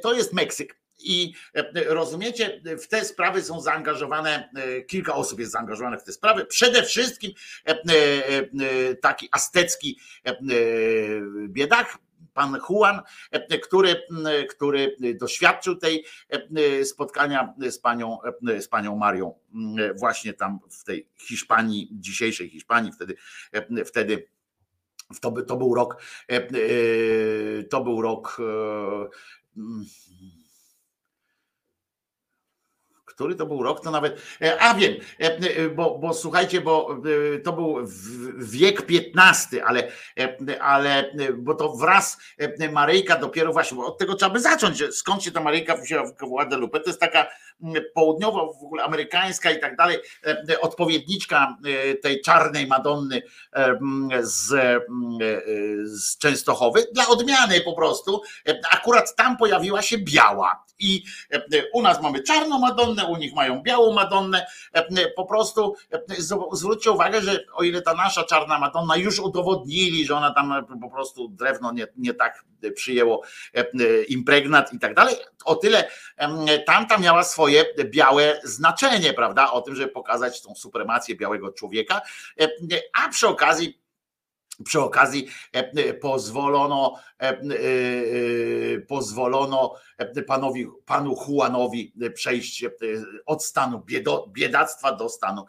to 0.02 0.14
jest 0.14 0.32
Meksyk. 0.32 0.77
I 0.98 1.32
e, 1.54 1.84
rozumiecie, 1.84 2.60
w 2.82 2.88
te 2.88 3.04
sprawy 3.04 3.42
są 3.42 3.60
zaangażowane, 3.60 4.50
e, 4.56 4.82
kilka 4.82 5.14
osób 5.14 5.40
jest 5.40 5.52
zaangażowanych 5.52 6.00
w 6.00 6.04
te 6.04 6.12
sprawy. 6.12 6.46
Przede 6.46 6.82
wszystkim 6.82 7.32
e, 7.64 8.94
taki 8.94 9.28
aztecki 9.32 10.00
biedak, 11.48 11.98
pan 12.34 12.58
Juan, 12.70 13.00
który, 13.62 14.02
który 14.50 14.96
doświadczył 15.14 15.76
tej 15.76 16.04
spotkania 16.84 17.54
z 17.70 17.78
panią, 17.78 18.18
z 18.60 18.68
panią 18.68 18.96
Marią 18.96 19.34
właśnie 19.94 20.32
tam 20.32 20.58
w 20.70 20.84
tej 20.84 21.08
Hiszpanii, 21.16 21.88
dzisiejszej 21.92 22.50
Hiszpanii, 22.50 22.92
wtedy, 22.92 23.16
wtedy 23.86 24.28
to, 25.20 25.30
to 25.42 25.56
był 25.56 25.74
rok, 25.74 26.02
to 27.70 27.84
był 27.84 28.02
rok 28.02 28.40
który 33.18 33.34
to 33.34 33.46
był 33.46 33.62
rok, 33.62 33.80
to 33.80 33.90
nawet. 33.90 34.22
e, 34.42 34.62
A 34.62 34.74
wiem, 34.74 34.94
e, 35.20 35.24
e, 35.24 35.68
bo, 35.68 35.98
bo 35.98 36.14
słuchajcie, 36.14 36.60
bo 36.60 37.00
to 37.44 37.52
był 37.52 37.76
wiek 38.38 38.82
XV, 39.16 39.62
ale, 39.64 39.88
ale 40.60 41.12
bo 41.34 41.54
to 41.54 41.72
wraz 41.72 42.18
Maryjka 42.72 43.16
dopiero 43.16 43.52
właśnie, 43.52 43.76
bo 43.76 43.86
od 43.86 43.98
tego 43.98 44.14
trzeba 44.14 44.32
by 44.32 44.40
zacząć, 44.40 44.82
skąd 44.94 45.22
się 45.22 45.32
ta 45.32 45.40
Maryjka 45.40 45.76
wzięła 45.76 46.04
w 46.04 46.12
Guadalupe. 46.12 46.80
To 46.80 46.90
jest 46.90 47.00
taka 47.00 47.26
południowo 47.94 48.52
w 48.60 48.64
ogóle 48.64 48.84
amerykańska 48.84 49.50
i 49.50 49.60
tak 49.60 49.76
dalej, 49.76 49.98
odpowiedniczka 50.60 51.56
tej 52.02 52.20
czarnej 52.20 52.66
Madonny 52.66 53.22
z, 54.20 54.46
z 55.84 56.18
Częstochowy. 56.18 56.86
Dla 56.92 57.08
odmiany 57.08 57.60
po 57.60 57.72
prostu, 57.72 58.22
akurat 58.70 59.16
tam 59.16 59.36
pojawiła 59.36 59.82
się 59.82 59.98
biała. 59.98 60.67
I 60.78 61.02
e, 61.32 61.42
u 61.72 61.82
nas 61.82 62.02
mamy 62.02 62.22
czarną 62.22 62.58
Madonnę, 62.58 63.04
u 63.06 63.16
nich 63.16 63.34
mają 63.34 63.62
białą 63.62 63.92
Madonnę. 63.92 64.46
E, 64.72 65.10
Po 65.16 65.26
prostu 65.26 65.74
e, 65.92 66.00
zwróćcie 66.52 66.90
uwagę, 66.90 67.22
że 67.22 67.44
o 67.54 67.62
ile 67.62 67.82
ta 67.82 67.94
nasza 67.94 68.24
czarna 68.24 68.58
Madonna 68.58 68.96
już 68.96 69.18
udowodnili, 69.18 70.06
że 70.06 70.14
ona 70.14 70.34
tam 70.34 70.52
e, 70.52 70.62
po 70.80 70.90
prostu 70.90 71.28
drewno 71.28 71.72
nie, 71.72 71.86
nie 71.96 72.14
tak 72.14 72.44
przyjęło 72.74 73.22
e, 73.54 73.60
e, 73.60 74.02
impregnat 74.02 74.72
i 74.72 74.78
tak 74.78 74.94
dalej, 74.94 75.16
o 75.44 75.54
tyle 75.54 75.90
tamta 76.66 76.98
miała 76.98 77.24
swoje 77.24 77.64
białe 77.84 78.40
znaczenie, 78.44 79.12
prawda? 79.12 79.50
O 79.50 79.60
tym, 79.60 79.74
żeby 79.74 79.92
pokazać 79.92 80.42
tą 80.42 80.54
supremację 80.54 81.16
białego 81.16 81.52
człowieka, 81.52 82.00
E, 82.40 82.48
a 82.92 83.08
przy 83.08 83.28
okazji 83.28 83.80
przy 84.64 84.80
okazji 84.80 85.28
e, 85.54 85.58
e, 85.58 85.94
pozwolono, 85.94 86.94
e, 87.18 88.80
pozwolono 88.80 89.74
panowi, 90.26 90.66
panu 90.86 91.16
Juanowi 91.28 91.92
przejść 92.14 92.64
od 93.26 93.44
stanu 93.44 93.84
biedactwa 94.28 94.92
do 94.92 95.08
stanu 95.08 95.46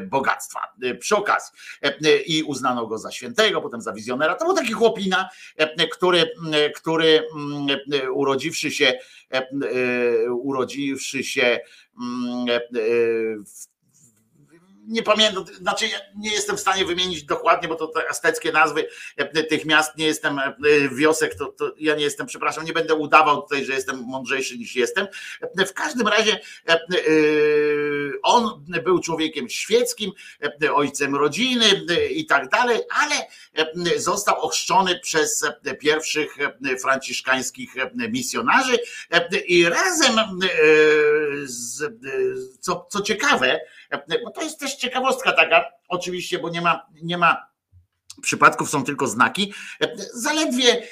bogactwa. 0.00 0.60
Przy 1.00 1.16
okazji. 1.16 1.52
I 2.26 2.42
uznano 2.42 2.86
go 2.86 2.98
za 2.98 3.10
świętego, 3.10 3.60
potem 3.60 3.82
za 3.82 3.92
wizjonera. 3.92 4.34
To 4.34 4.44
był 4.44 4.54
taki 4.54 4.72
chłopina, 4.72 5.28
który, 5.92 6.30
który 6.74 7.22
urodziwszy 8.14 8.70
się, 8.70 8.98
urodziwszy 10.30 11.24
się 11.24 11.60
w 13.46 13.77
nie 14.88 15.02
pamiętam, 15.02 15.44
znaczy 15.60 15.86
nie 16.16 16.30
jestem 16.30 16.56
w 16.56 16.60
stanie 16.60 16.84
wymienić 16.84 17.22
dokładnie, 17.24 17.68
bo 17.68 17.74
to 17.74 17.86
te 17.86 18.10
azteckie 18.10 18.52
nazwy 18.52 18.88
e, 19.16 19.44
tych 19.44 19.64
miast 19.64 19.96
nie 19.96 20.06
jestem, 20.06 20.38
e, 20.38 20.54
wiosek, 20.92 21.34
to, 21.34 21.46
to 21.46 21.72
ja 21.78 21.94
nie 21.94 22.04
jestem, 22.04 22.26
przepraszam, 22.26 22.64
nie 22.64 22.72
będę 22.72 22.94
udawał 22.94 23.42
tutaj, 23.42 23.64
że 23.64 23.72
jestem 23.72 24.04
mądrzejszy 24.06 24.58
niż 24.58 24.76
jestem. 24.76 25.06
E, 25.58 25.66
W 25.66 25.74
każdym 25.74 26.08
razie 26.08 26.40
on 28.22 28.64
był 28.84 29.00
człowiekiem 29.00 29.48
świeckim, 29.48 30.12
ojcem 30.74 31.14
rodziny 31.14 31.64
i 32.10 32.26
tak 32.26 32.48
dalej, 32.48 32.80
ale 32.90 33.14
został 33.96 34.40
ochrzczony 34.40 35.00
przez 35.00 35.44
pierwszych 35.80 36.36
franciszkańskich 36.80 37.74
misjonarzy 37.94 38.78
i 39.46 39.64
razem 39.64 40.16
z, 41.44 41.82
co, 42.60 42.86
co 42.90 43.00
ciekawe, 43.00 43.60
bo 44.24 44.30
to 44.30 44.42
jest 44.42 44.60
też 44.60 44.74
ciekawostka 44.74 45.32
taka, 45.32 45.64
oczywiście, 45.88 46.38
bo 46.38 46.48
nie 46.48 46.60
ma, 46.60 46.86
nie 47.02 47.18
ma 47.18 47.48
przypadków, 48.22 48.70
są 48.70 48.84
tylko 48.84 49.06
znaki. 49.06 49.54
Zaledwie 50.14 50.82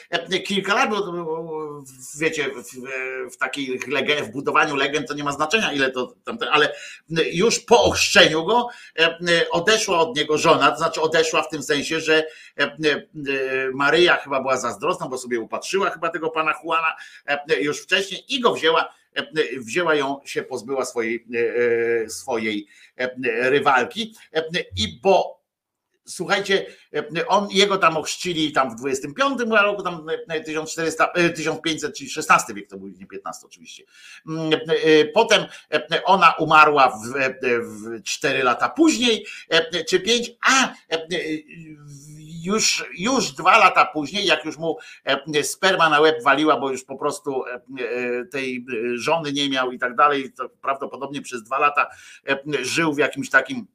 kilka 0.46 0.74
lat, 0.74 0.90
bo 0.90 1.82
wiecie, 2.20 2.50
w, 2.50 3.32
w 3.34 3.36
takiej 3.36 3.78
w 4.22 4.30
budowaniu 4.32 4.76
legend 4.76 5.08
to 5.08 5.14
nie 5.14 5.24
ma 5.24 5.32
znaczenia, 5.32 5.72
ile 5.72 5.90
to 5.90 6.14
tamte, 6.24 6.50
ale 6.50 6.72
już 7.32 7.60
po 7.60 7.82
ochrzczeniu 7.82 8.44
go 8.44 8.68
odeszła 9.50 9.98
od 9.98 10.16
niego 10.16 10.38
żona, 10.38 10.70
to 10.70 10.78
znaczy 10.78 11.00
odeszła 11.00 11.42
w 11.42 11.48
tym 11.48 11.62
sensie, 11.62 12.00
że 12.00 12.26
Maryja 13.74 14.16
chyba 14.16 14.40
była 14.40 14.56
zazdrosna, 14.56 15.08
bo 15.08 15.18
sobie 15.18 15.40
upatrzyła 15.40 15.90
chyba 15.90 16.08
tego 16.08 16.30
pana 16.30 16.54
Juana 16.64 16.96
już 17.60 17.82
wcześniej 17.82 18.34
i 18.34 18.40
go 18.40 18.54
wzięła 18.54 18.94
wzięła 19.58 19.94
ją, 19.94 20.20
się 20.24 20.42
pozbyła 20.42 20.84
swojej, 20.84 21.26
e, 21.34 21.38
e, 22.04 22.10
swojej 22.10 22.66
e, 22.96 23.10
rywalki. 23.50 24.14
E, 24.34 24.44
i 24.76 25.00
bo 25.02 25.35
słuchajcie, 26.06 26.66
e, 26.94 27.26
on, 27.26 27.48
jego 27.50 27.78
tam 27.78 27.96
ochrzcili 27.96 28.52
tam 28.52 28.70
w 28.70 28.74
25 28.74 29.40
roku, 29.50 29.82
tam 29.82 30.06
e, 30.28 30.40
1400, 30.40 31.12
e, 31.14 31.30
1500, 31.30 31.96
czyli 31.96 32.10
16 32.10 32.54
wiek 32.54 32.68
to 32.68 32.76
był, 32.76 32.88
nie 32.88 33.06
15 33.06 33.46
oczywiście. 33.46 33.84
Mm, 34.28 34.52
e, 34.52 35.04
Potem 35.04 35.46
e, 35.72 36.04
ona 36.04 36.32
umarła 36.32 36.88
w, 36.88 37.16
e, 37.16 37.34
w 37.60 38.02
4 38.02 38.42
lata 38.42 38.68
później, 38.68 39.26
e, 39.48 39.84
czy 39.84 40.00
5, 40.00 40.30
a 40.48 40.72
e, 40.90 41.06
już, 42.46 42.84
już 42.98 43.32
dwa 43.32 43.58
lata 43.58 43.84
później, 43.84 44.26
jak 44.26 44.44
już 44.44 44.58
mu 44.58 44.76
e, 45.34 45.44
sperma 45.44 45.88
na 45.88 46.00
łeb 46.00 46.22
waliła, 46.22 46.60
bo 46.60 46.70
już 46.70 46.84
po 46.84 46.96
prostu 46.96 47.44
e, 47.46 47.54
e, 47.54 48.24
tej 48.24 48.56
e, 48.56 48.96
żony 48.98 49.32
nie 49.32 49.50
miał 49.50 49.72
i 49.72 49.78
tak 49.78 49.96
dalej, 49.96 50.32
to 50.32 50.48
prawdopodobnie 50.48 51.22
przez 51.22 51.42
dwa 51.42 51.58
lata 51.58 51.86
e, 52.28 52.38
żył 52.64 52.92
w 52.92 52.98
jakimś 52.98 53.30
takim 53.30 53.66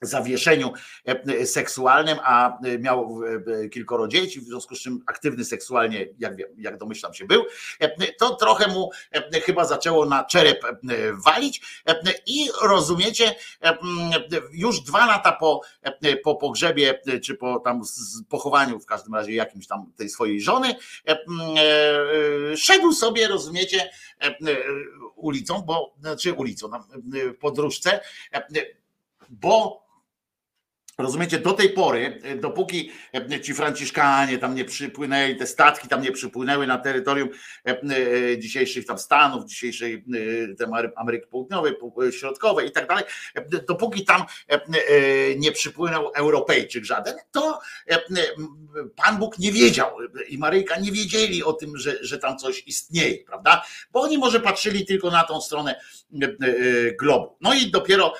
zawieszeniu 0.00 0.72
e, 1.04 1.46
seksualnym, 1.46 2.18
a 2.22 2.58
e, 2.62 2.78
miał 2.78 3.20
e, 3.64 3.68
kilkoro 3.68 4.08
dzieci, 4.08 4.40
w 4.40 4.44
związku 4.44 4.74
z 4.74 4.80
czym 4.80 5.02
aktywny 5.06 5.44
seksualnie, 5.44 6.06
jak, 6.18 6.36
wiem, 6.36 6.48
jak 6.58 6.78
domyślam 6.78 7.14
się, 7.14 7.24
był, 7.24 7.44
e, 7.80 8.12
to 8.12 8.34
trochę 8.34 8.68
mu 8.68 8.90
e, 9.12 9.40
chyba 9.40 9.64
zaczęło 9.64 10.06
na 10.06 10.24
czerep 10.24 10.64
e, 10.64 10.72
walić. 11.12 11.82
E, 11.88 11.94
i 12.26 12.48
rozumiecie, 12.62 13.34
e, 13.62 13.78
już 14.52 14.80
dwa 14.80 15.06
lata 15.06 15.32
po, 15.32 15.60
e, 15.82 16.16
po 16.16 16.36
pogrzebie, 16.36 17.00
e, 17.06 17.20
czy 17.20 17.34
po 17.34 17.60
tam 17.60 17.82
pochowaniu 18.28 18.80
w 18.80 18.86
każdym 18.86 19.14
razie 19.14 19.32
jakimś 19.32 19.66
tam 19.66 19.92
tej 19.96 20.08
swojej 20.08 20.40
żony, 20.40 20.74
e, 21.08 21.18
e, 22.52 22.56
szedł 22.56 22.92
sobie, 22.92 23.28
rozumiecie, 23.28 23.90
e, 24.20 24.36
ulicą, 25.16 25.62
bo, 25.62 25.94
znaczy 26.00 26.32
ulicą, 26.32 26.68
na- 26.68 26.84
po 27.40 27.50
dróżce, 27.50 28.00
e, 28.32 28.42
bo 29.30 29.87
Rozumiecie, 30.98 31.38
do 31.38 31.52
tej 31.52 31.70
pory, 31.70 32.20
e, 32.22 32.36
dopóki 32.36 32.90
e, 33.14 33.40
ci 33.40 33.54
Franciszkanie 33.54 34.38
tam 34.38 34.54
nie 34.54 34.64
przypłynęli, 34.64 35.36
te 35.36 35.46
statki 35.46 35.88
tam 35.88 36.02
nie 36.02 36.12
przypłynęły 36.12 36.66
na 36.66 36.78
terytorium 36.78 37.28
e, 37.64 38.38
dzisiejszych 38.38 38.86
tam 38.86 38.98
Stanów, 38.98 39.44
dzisiejszej 39.44 40.04
Ameryki 40.96 41.26
Południowej, 41.26 41.74
Środkowej 42.10 42.68
i 42.68 42.70
tak 42.70 42.88
dalej, 42.88 43.04
dopóki 43.68 44.04
tam 44.04 44.22
nie 45.36 45.52
przypłynął 45.52 46.10
Europejczyk 46.14 46.84
żaden, 46.84 47.14
to 47.30 47.60
Pan 48.96 49.18
Bóg 49.18 49.38
nie 49.38 49.52
wiedział 49.52 49.96
i 50.28 50.38
Maryjka 50.38 50.80
nie 50.80 50.92
wiedzieli 50.92 51.44
o 51.44 51.52
tym, 51.52 51.76
że, 51.76 52.04
że 52.04 52.18
tam 52.18 52.38
coś 52.38 52.62
istnieje, 52.66 53.24
prawda? 53.24 53.64
Bo 53.92 54.00
oni 54.00 54.18
może 54.18 54.40
patrzyli 54.40 54.86
tylko 54.86 55.10
na 55.10 55.24
tą 55.24 55.40
stronę 55.40 55.80
globu. 56.98 57.36
No 57.40 57.54
i 57.54 57.70
dopiero, 57.70 58.14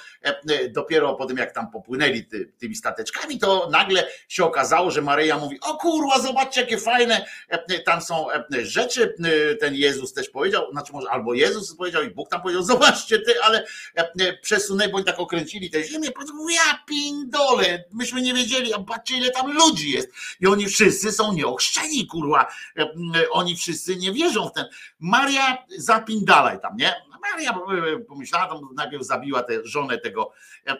dopiero 0.71 1.15
po 1.15 1.27
tym, 1.27 1.37
jak 1.37 1.53
tam 1.53 1.71
popłynęli 1.71 2.25
ty, 2.25 2.53
tymi 2.59 2.75
stateczkami, 2.77 3.39
to 3.39 3.69
nagle 3.71 4.09
się 4.29 4.45
okazało, 4.45 4.91
że 4.91 5.03
Maryja 5.03 5.39
mówi: 5.39 5.61
O 5.61 5.77
kurwa, 5.77 6.21
zobaczcie, 6.21 6.61
jakie 6.61 6.79
fajne 6.79 7.27
e, 7.49 7.79
tam 7.79 8.01
są 8.01 8.31
e, 8.31 8.45
rzeczy. 8.63 9.15
E, 9.25 9.55
Ten 9.55 9.75
Jezus 9.75 10.13
też 10.13 10.29
powiedział, 10.29 10.73
znaczy 10.73 10.93
może 10.93 11.11
albo 11.11 11.35
Jezus 11.35 11.77
powiedział 11.77 12.03
i 12.03 12.11
Bóg 12.11 12.29
tam 12.29 12.43
powiedział: 12.43 12.63
Zobaczcie 12.79 13.19
ty, 13.19 13.43
ale 13.43 13.65
e, 13.97 14.13
e, 14.21 14.33
przesunęli, 14.33 14.91
bo 14.91 14.97
oni 14.97 15.07
tak 15.07 15.21
okręcili 15.21 15.71
tę 15.71 15.85
ziemię. 15.85 16.11
Powiedział, 16.11 16.49
Ja 16.49 16.85
pindole, 16.87 17.85
myśmy 17.93 18.23
nie 18.23 18.35
wiedzieli, 18.35 18.75
a 18.75 18.79
patrzcie, 18.79 19.17
ile 19.17 19.31
tam 19.31 19.53
ludzi 19.53 19.91
jest. 19.91 20.09
I 20.41 20.47
oni 20.47 20.67
wszyscy 20.67 21.13
są 21.13 21.33
nieochrzczeni, 21.33 22.07
kurwa. 22.07 22.47
E, 22.79 22.83
e, 22.83 23.31
Oni 23.31 23.57
wszyscy 23.57 23.97
nie 23.97 24.13
wierzą 24.13 24.49
w 24.49 24.53
ten. 24.53 24.65
Maria, 24.99 25.65
zapindalaj 25.77 26.61
tam, 26.61 26.77
nie? 26.77 26.95
Maria 27.23 27.51
e, 27.51 27.99
pomyślała, 27.99 28.47
tam 28.47 28.69
najpierw 28.75 29.05
zabiła 29.05 29.43
tę 29.43 29.55
żonę 29.65 29.99
tego, 29.99 30.33
e, 30.67 30.77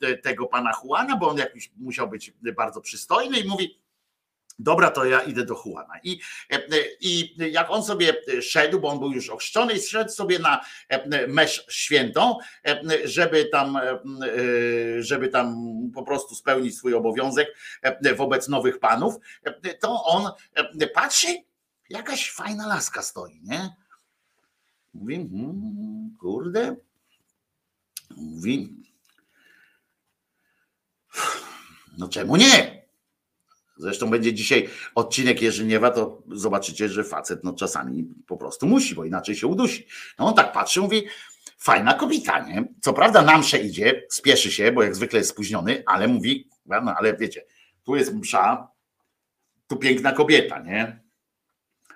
te- 0.00 0.18
tego 0.18 0.46
pana 0.46 0.72
Juana, 0.84 1.16
bo 1.16 1.28
on 1.28 1.38
jakiś 1.38 1.70
musiał 1.76 2.08
być 2.08 2.32
bardzo 2.56 2.80
przystojny 2.80 3.40
i 3.40 3.48
mówi, 3.48 3.80
Dobra, 4.62 4.90
to 4.90 5.04
ja 5.04 5.20
idę 5.20 5.44
do 5.44 5.62
Juana. 5.66 5.94
I, 6.02 6.20
e, 6.50 6.60
I 7.00 7.34
jak 7.52 7.70
on 7.70 7.84
sobie 7.84 8.14
szedł, 8.42 8.80
bo 8.80 8.88
on 8.88 8.98
był 8.98 9.12
już 9.12 9.30
ochrzczony, 9.30 9.74
i 9.74 9.80
szedł 9.80 10.10
sobie 10.10 10.38
na 10.38 10.60
mesz 11.28 11.66
świętą, 11.70 12.38
żeby 13.04 13.44
tam, 13.44 13.78
żeby 14.98 15.28
tam 15.28 15.56
po 15.94 16.02
prostu 16.02 16.34
spełnić 16.34 16.76
swój 16.76 16.94
obowiązek 16.94 17.56
wobec 18.16 18.48
nowych 18.48 18.78
panów, 18.78 19.14
to 19.80 20.04
on 20.04 20.30
patrzy, 20.94 21.28
jakaś 21.90 22.30
fajna 22.32 22.66
laska 22.66 23.02
stoi, 23.02 23.40
nie? 23.42 23.70
Mówi, 24.94 25.16
hmm, 25.16 26.16
kurde. 26.20 26.76
Mówi, 28.16 28.76
no 31.98 32.08
czemu 32.08 32.36
nie? 32.36 32.80
Zresztą 33.76 34.10
będzie 34.10 34.34
dzisiaj 34.34 34.68
odcinek 34.94 35.42
Jerzyniewa, 35.42 35.90
to 35.90 36.22
zobaczycie, 36.32 36.88
że 36.88 37.04
facet 37.04 37.44
no 37.44 37.52
czasami 37.52 38.04
po 38.26 38.36
prostu 38.36 38.66
musi, 38.66 38.94
bo 38.94 39.04
inaczej 39.04 39.36
się 39.36 39.46
udusi. 39.46 39.86
No 40.18 40.26
on 40.26 40.34
tak 40.34 40.52
patrzy, 40.52 40.80
mówi, 40.80 41.06
fajna 41.58 41.94
kobieta, 41.94 42.46
nie? 42.46 42.64
Co 42.80 42.92
prawda 42.92 43.22
na 43.22 43.38
mszę 43.38 43.58
idzie, 43.58 44.06
spieszy 44.08 44.52
się, 44.52 44.72
bo 44.72 44.82
jak 44.82 44.96
zwykle 44.96 45.18
jest 45.18 45.30
spóźniony, 45.30 45.82
ale 45.86 46.08
mówi, 46.08 46.48
no 46.66 46.94
ale 46.96 47.16
wiecie, 47.16 47.44
tu 47.84 47.96
jest 47.96 48.14
msza, 48.14 48.68
tu 49.66 49.76
piękna 49.76 50.12
kobieta, 50.12 50.58
nie? 50.58 51.02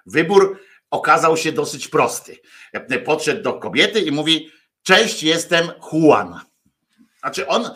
Wybór 0.07 0.61
okazał 0.95 1.37
się 1.37 1.53
dosyć 1.53 1.89
prosty. 1.89 2.39
Podszedł 3.05 3.43
do 3.43 3.53
kobiety 3.53 4.01
i 4.01 4.13
mówi, 4.13 4.51
cześć, 4.83 5.23
jestem 5.23 5.69
Juan. 5.93 6.41
Znaczy 7.25 7.47
on 7.47 7.71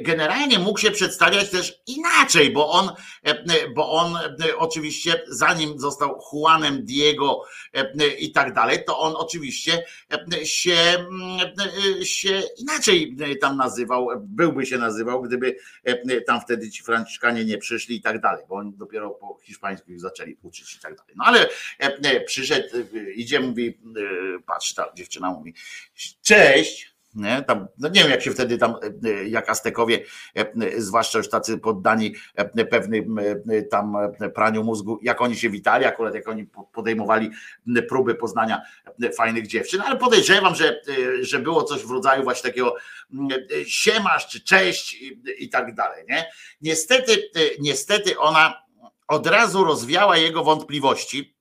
generalnie 0.00 0.58
mógł 0.58 0.78
się 0.78 0.90
przedstawiać 0.90 1.50
też 1.50 1.82
inaczej, 1.86 2.50
bo 2.50 2.70
on, 2.70 2.90
bo 3.74 3.90
on 3.90 4.18
oczywiście 4.56 5.22
zanim 5.28 5.78
został 5.78 6.20
Juanem 6.32 6.84
Diego 6.84 7.42
i 8.18 8.32
tak 8.32 8.52
dalej, 8.54 8.78
to 8.86 8.98
on 8.98 9.14
oczywiście 9.16 9.84
się, 10.44 11.06
się 12.02 12.42
inaczej 12.58 13.16
tam 13.40 13.56
nazywał, 13.56 14.08
byłby 14.20 14.66
się 14.66 14.78
nazywał, 14.78 15.22
gdyby 15.22 15.56
tam 16.26 16.40
wtedy 16.40 16.70
ci 16.70 16.82
Franciszkanie 16.82 17.44
nie 17.44 17.58
przyszli 17.58 17.96
i 17.96 18.00
tak 18.00 18.20
dalej, 18.20 18.44
bo 18.48 18.54
oni 18.54 18.72
dopiero 18.76 19.10
po 19.10 19.38
hiszpańsku 19.42 19.92
ich 19.92 20.00
zaczęli 20.00 20.36
uczyć 20.42 20.74
i 20.74 20.80
tak 20.80 20.96
dalej. 20.96 21.14
No 21.16 21.24
ale 21.24 21.48
przyszedł, 22.20 22.68
idzie, 23.14 23.40
mówi, 23.40 23.78
patrz, 24.46 24.74
ta 24.74 24.92
dziewczyna 24.94 25.30
mówi, 25.30 25.54
cześć, 26.22 26.95
nie? 27.16 27.42
Tam, 27.42 27.66
no 27.78 27.88
nie 27.88 28.00
wiem, 28.00 28.10
jak 28.10 28.22
się 28.22 28.30
wtedy 28.30 28.58
tam, 28.58 28.74
e, 29.04 29.28
jak 29.28 29.50
Aztekowie, 29.50 30.04
e, 30.34 30.46
zwłaszcza 30.76 31.18
już 31.18 31.28
tacy 31.28 31.58
poddani 31.58 32.14
e, 32.34 32.64
pewnym 32.64 33.16
tam 33.70 33.96
praniu 34.34 34.64
mózgu, 34.64 34.98
jak 35.02 35.20
oni 35.20 35.36
się 35.36 35.50
witali, 35.50 35.84
akurat 35.84 36.14
jak 36.14 36.28
oni 36.28 36.46
podejmowali 36.72 37.30
próby 37.88 38.14
poznania 38.14 38.62
fajnych 39.16 39.46
dziewczyn, 39.46 39.80
ale 39.80 39.96
podejrzewam, 39.96 40.54
że, 40.54 40.80
że 41.20 41.38
było 41.38 41.62
coś 41.62 41.82
w 41.82 41.90
rodzaju 41.90 42.22
właśnie 42.22 42.50
takiego 42.50 42.74
siemasz 43.66 44.28
czy 44.28 44.40
cześć 44.40 45.02
i, 45.02 45.22
i 45.38 45.48
tak 45.48 45.74
dalej. 45.74 46.04
Nie? 46.08 46.26
Niestety, 46.60 47.30
niestety 47.60 48.18
ona 48.18 48.66
od 49.08 49.26
razu 49.26 49.64
rozwiała 49.64 50.16
jego 50.16 50.44
wątpliwości 50.44 51.35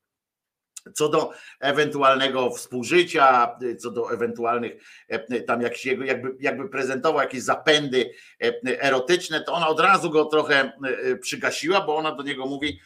co 0.94 1.10
do 1.10 1.32
ewentualnego 1.60 2.50
współżycia, 2.50 3.58
co 3.80 3.92
do 3.92 4.14
ewentualnych 4.14 4.74
e, 5.08 5.42
tam 5.42 5.62
jakiś 5.62 5.86
jakby, 5.86 6.36
jakby 6.40 6.70
prezentował 6.70 7.22
jakieś 7.22 7.44
zapędy 7.44 8.12
e, 8.44 8.84
erotyczne, 8.84 9.42
to 9.42 9.54
ona 9.54 9.68
od 9.68 9.80
razu 9.80 10.10
go 10.10 10.26
trochę 10.26 10.72
e, 10.84 11.16
przygasiła, 11.16 11.82
bo 11.82 11.96
ona 11.96 12.16
do 12.16 12.24
niego 12.24 12.46
mówi, 12.46 12.80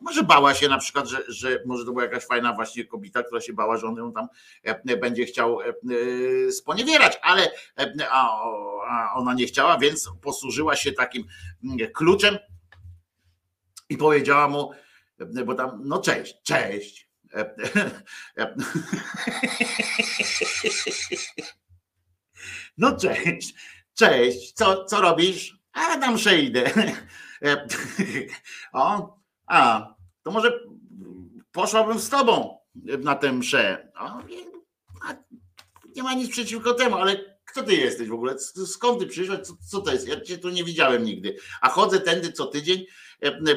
może 0.00 0.22
bała 0.22 0.54
się 0.54 0.68
na 0.68 0.78
przykład, 0.78 1.08
że, 1.08 1.18
że 1.28 1.62
może 1.66 1.84
to 1.84 1.92
była 1.92 2.04
jakaś 2.04 2.26
fajna 2.26 2.52
właśnie 2.52 2.84
kobieta, 2.84 3.22
która 3.22 3.40
się 3.40 3.52
bała, 3.52 3.76
że 3.76 3.86
on 3.86 3.96
ją 3.96 4.12
tam 4.12 4.28
będzie 5.00 5.24
chciał 5.24 5.58
sponiewierać, 6.50 7.18
ale 7.22 7.50
a 8.10 8.42
ona 9.14 9.34
nie 9.34 9.46
chciała, 9.46 9.78
więc 9.78 10.10
posłużyła 10.22 10.76
się 10.76 10.92
takim 10.92 11.24
kluczem 11.94 12.38
i 13.88 13.96
powiedziała 13.96 14.48
mu, 14.48 14.70
bo 15.46 15.54
tam, 15.54 15.80
no 15.84 16.02
cześć, 16.02 16.34
cześć, 16.42 17.07
no 22.78 22.96
cześć, 22.96 23.54
cześć, 23.94 24.52
co, 24.52 24.84
co 24.84 25.00
robisz? 25.00 25.58
A 25.72 25.96
tam 25.96 26.16
przejdę. 26.16 26.70
O, 28.72 29.16
a, 29.46 29.88
to 30.22 30.30
może 30.30 30.60
poszłabym 31.52 31.98
z 31.98 32.08
tobą 32.08 32.58
na 32.98 33.14
tę 33.14 33.32
mszę. 33.32 33.92
O, 34.00 34.22
nie 35.96 36.02
ma 36.02 36.14
nic 36.14 36.30
przeciwko 36.30 36.74
temu, 36.74 36.96
ale 36.96 37.38
kto 37.44 37.62
ty 37.62 37.74
jesteś 37.74 38.08
w 38.08 38.14
ogóle? 38.14 38.38
Skąd 38.66 39.00
ty 39.00 39.06
przyszłeś? 39.06 39.40
Co, 39.40 39.56
co 39.70 39.80
to 39.80 39.92
jest? 39.92 40.08
Ja 40.08 40.20
cię 40.20 40.38
tu 40.38 40.48
nie 40.48 40.64
widziałem 40.64 41.04
nigdy. 41.04 41.36
A 41.60 41.68
chodzę 41.68 42.00
tędy 42.00 42.32
co 42.32 42.46
tydzień 42.46 42.84
E, 42.84 43.07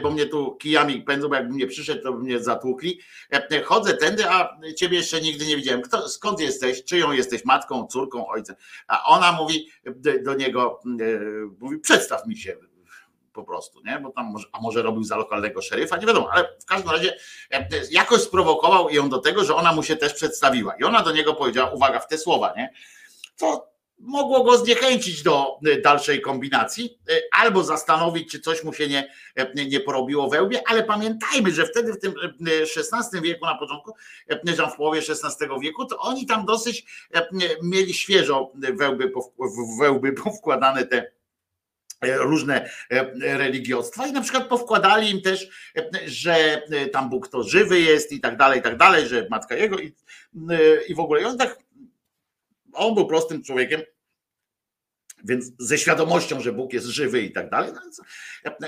bo 0.02 0.12
mnie 0.12 0.26
tu 0.26 0.56
kijami 0.56 1.02
pędzą, 1.02 1.30
bo 1.30 1.36
jakbym 1.36 1.58
nie 1.58 1.68
przyszedł, 1.68 2.04
to 2.04 2.14
by 2.14 2.24
mnie 2.24 2.40
zatłukli. 2.40 3.00
Chodzę 3.66 3.94
tędy, 3.94 4.30
a 4.30 4.58
ciebie 4.78 4.98
jeszcze 4.98 5.22
nigdy 5.22 5.46
nie 5.46 5.56
widziałem. 5.56 5.82
Kto, 5.82 6.10
skąd 6.10 6.40
jesteś? 6.40 6.84
Czyją 6.84 7.12
jesteś 7.12 7.46
matką, 7.46 7.88
córką, 7.88 8.28
ojcem? 8.28 8.56
A 8.88 9.06
ona 9.06 9.32
mówi 9.32 9.70
do 10.24 10.34
niego, 10.34 10.80
e, 10.86 11.20
mówi, 11.60 11.80
przedstaw 11.80 12.28
mi 12.28 12.38
się 12.38 12.58
po 13.34 13.44
prostu, 13.44 13.82
nie? 13.86 14.00
Bo 14.00 14.12
tam 14.12 14.26
może, 14.26 14.48
a 14.52 14.62
może 14.62 14.82
robił 14.82 15.04
za 15.04 15.18
lokalnego 15.18 15.62
szeryfa, 15.62 15.98
nie 15.98 16.08
wiadomo, 16.08 16.30
ale 16.32 16.50
w 16.62 16.66
każdym 16.66 16.92
razie 16.92 17.18
jakoś 17.92 18.22
sprowokował 18.22 18.90
ją 18.90 19.10
do 19.10 19.20
tego, 19.20 19.44
że 19.44 19.56
ona 19.56 19.74
mu 19.74 19.84
się 19.84 19.96
też 19.96 20.14
przedstawiła. 20.14 20.76
I 20.80 20.84
ona 20.84 21.04
do 21.04 21.12
niego 21.12 21.34
powiedziała, 21.34 21.72
uwaga, 21.72 22.00
w 22.00 22.08
te 22.08 22.18
słowa, 22.18 22.54
nie? 22.58 22.74
To 23.38 23.71
mogło 24.02 24.44
go 24.44 24.58
zniechęcić 24.58 25.24
do 25.24 25.60
e, 25.66 25.82
dalszej 25.82 26.22
kombinacji, 26.22 26.98
e, 27.10 27.14
albo 27.32 27.64
zastanowić, 27.64 28.32
czy 28.32 28.40
coś 28.40 28.64
mu 28.64 28.74
się 28.74 28.88
nie, 28.88 29.12
e, 29.36 29.66
nie 29.66 29.80
porobiło 29.80 30.30
we 30.30 30.44
łbie, 30.44 30.62
ale 30.68 30.84
pamiętajmy, 30.84 31.52
że 31.52 31.66
wtedy 31.66 31.94
w 31.94 32.00
tym 32.00 32.14
XVI 32.78 33.22
wieku 33.22 33.46
na 33.46 33.56
początku, 33.56 33.96
w 34.74 34.76
połowie 34.78 35.00
XVI 35.00 35.48
wieku, 35.62 35.86
to 35.86 35.98
oni 35.98 36.26
tam 36.26 36.46
dosyć 36.46 36.86
mieli 37.64 37.94
świeżo 37.94 38.52
wełby, 38.56 39.12
wełby 39.80 40.14
powkładane 40.14 40.86
te 40.86 41.12
różne 42.02 42.70
religiostwa 43.22 44.08
i 44.08 44.12
na 44.12 44.22
przykład 44.22 44.48
powkładali 44.48 45.12
im 45.12 45.22
też, 45.22 45.50
że 46.06 46.62
tam 46.92 47.10
Bóg 47.10 47.28
to 47.28 47.44
żywy 47.44 47.80
jest 47.80 48.12
i 48.12 48.20
tak 48.20 48.38
dalej, 48.38 48.60
i 48.60 48.62
tak 48.62 48.78
dalej, 48.78 49.08
że 49.08 49.28
matka 49.30 49.56
jego 49.56 49.80
i, 49.80 49.96
i 50.88 50.96
w 50.96 51.00
ogóle. 51.00 51.22
I 51.22 51.26
on 51.26 51.38
tak 51.38 51.58
on 52.74 52.96
był 52.96 53.08
prostym 53.08 53.44
człowiekiem, 53.44 53.82
więc 55.24 55.52
ze 55.60 55.78
świadomością, 55.78 56.42
że 56.42 56.54
Bóg 56.54 56.74
jest 56.74 56.88
żywy 56.88 57.22
i 57.22 57.32
tak 57.32 57.50
dalej, 57.50 57.72
no 57.74 57.82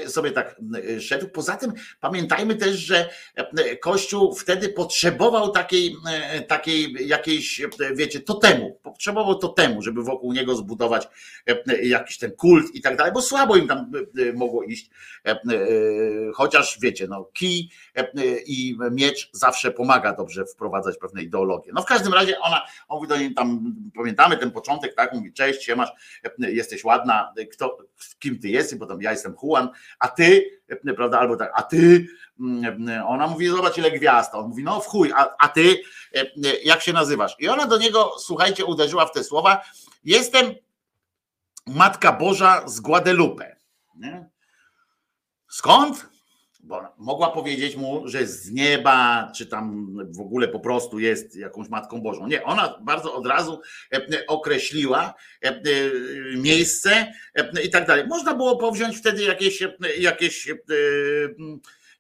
sobie 0.08 0.32
tak 0.32 0.56
e, 0.98 1.02
szedł. 1.02 1.28
Poza 1.28 1.56
tym 1.56 1.74
pamiętajmy 2.00 2.56
też, 2.56 2.78
że 2.78 3.10
e, 3.36 3.78
Kościół 3.78 4.36
wtedy 4.36 4.70
potrzebował 4.70 5.52
takiej, 5.52 5.96
e, 6.10 6.42
takiej 6.42 7.08
jakiejś, 7.08 7.62
wiecie, 7.96 8.20
totemu. 8.20 8.80
Potrzebował 8.84 9.36
totemu, 9.40 9.82
żeby 9.82 10.04
wokół 10.04 10.34
niego 10.34 10.56
zbudować 10.56 11.08
jakiś 11.84 12.18
ten 12.18 12.32
kult 12.32 12.76
i 12.76 12.82
tak 12.82 12.98
dalej, 12.98 13.14
bo 13.14 13.22
słabo 13.22 13.56
im 13.56 13.68
tam 13.68 13.92
mogło 14.34 14.64
iść. 14.64 14.90
Chociaż 16.34 16.78
wiecie, 16.82 17.08
no 17.08 17.30
kij 17.34 17.70
i 18.46 18.78
miecz 18.92 19.30
zawsze 19.32 19.72
pomaga 19.72 20.14
dobrze 20.14 20.46
wprowadzać 20.46 20.98
pewne 20.98 21.24
ideologie. 21.24 21.72
No 21.76 21.82
w 21.82 21.86
każdym 21.86 22.14
razie 22.14 22.40
ona, 22.40 22.62
on 22.88 22.98
mówi 22.98 23.08
do 23.08 23.18
niej 23.18 23.34
tam, 23.34 23.76
pamiętamy 23.96 24.38
ten 24.38 24.52
początek, 24.52 24.96
tak, 24.96 25.14
mówi 25.14 25.34
cześć, 25.34 25.64
się 25.64 25.76
masz 25.76 25.90
jesteś 26.52 26.84
ładna, 26.84 27.34
kto, 27.52 27.78
kim 28.20 28.40
ty 28.40 28.49
jesteś, 28.49 28.80
bo 28.80 28.86
tam 28.86 29.02
ja 29.02 29.11
jestem 29.11 29.36
Juan, 29.44 29.70
a 29.99 30.07
ty, 30.07 30.61
prawda, 30.95 31.20
albo 31.20 31.36
tak, 31.36 31.52
a 31.56 31.64
ty, 31.64 32.07
ona 33.07 33.28
mówi, 33.28 33.48
zobacz 33.48 33.78
ile 33.78 33.91
gwiazd, 33.91 34.36
on 34.36 34.48
mówi, 34.48 34.64
no 34.64 34.82
w 34.82 34.88
chuj, 34.88 35.11
a, 35.15 35.36
a 35.40 35.48
ty, 35.48 35.82
jak 36.64 36.82
się 36.82 36.94
nazywasz? 36.94 37.36
I 37.40 37.49
ona 37.49 37.65
do 37.65 37.78
niego, 37.78 38.15
słuchajcie, 38.20 38.65
uderzyła 38.65 39.06
w 39.06 39.11
te 39.11 39.24
słowa, 39.24 39.61
jestem 40.03 40.56
Matka 41.68 42.11
Boża 42.11 42.68
z 42.68 42.80
Guadalupe. 42.80 43.56
Nie? 43.95 44.30
Skąd? 45.48 46.12
Bo 46.64 46.94
mogła 46.98 47.31
powiedzieć 47.31 47.76
mu, 47.76 48.07
że 48.07 48.27
z 48.27 48.52
nieba, 48.52 49.31
czy 49.35 49.45
tam 49.45 49.95
w 50.11 50.19
ogóle 50.19 50.48
po 50.48 50.60
prostu 50.60 50.99
jest 50.99 51.35
jakąś 51.35 51.69
Matką 51.69 52.02
Bożą. 52.02 52.27
Nie, 52.27 52.44
ona 52.44 52.80
bardzo 52.81 53.15
od 53.15 53.27
razu 53.27 53.61
e, 53.94 54.27
określiła 54.27 55.14
e, 55.41 55.61
miejsce 56.38 57.14
e, 57.35 57.61
i 57.64 57.69
tak 57.69 57.88
dalej. 57.88 58.07
Można 58.07 58.34
było 58.34 58.57
powziąć 58.57 58.98
wtedy 58.98 59.23
jakieś, 59.23 59.64
jakieś 59.98 60.48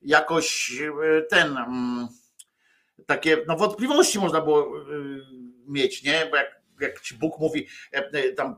jakoś 0.01 0.77
ten 1.29 1.57
takie 3.05 3.37
no 3.47 3.57
wątpliwości 3.57 4.19
można 4.19 4.41
było 4.41 4.71
mieć, 5.67 6.03
nie? 6.03 6.27
Bo 6.31 6.37
jak, 6.37 6.61
jak 6.81 7.01
ci 7.01 7.15
Bóg 7.15 7.39
mówi, 7.39 7.67
tam 8.35 8.55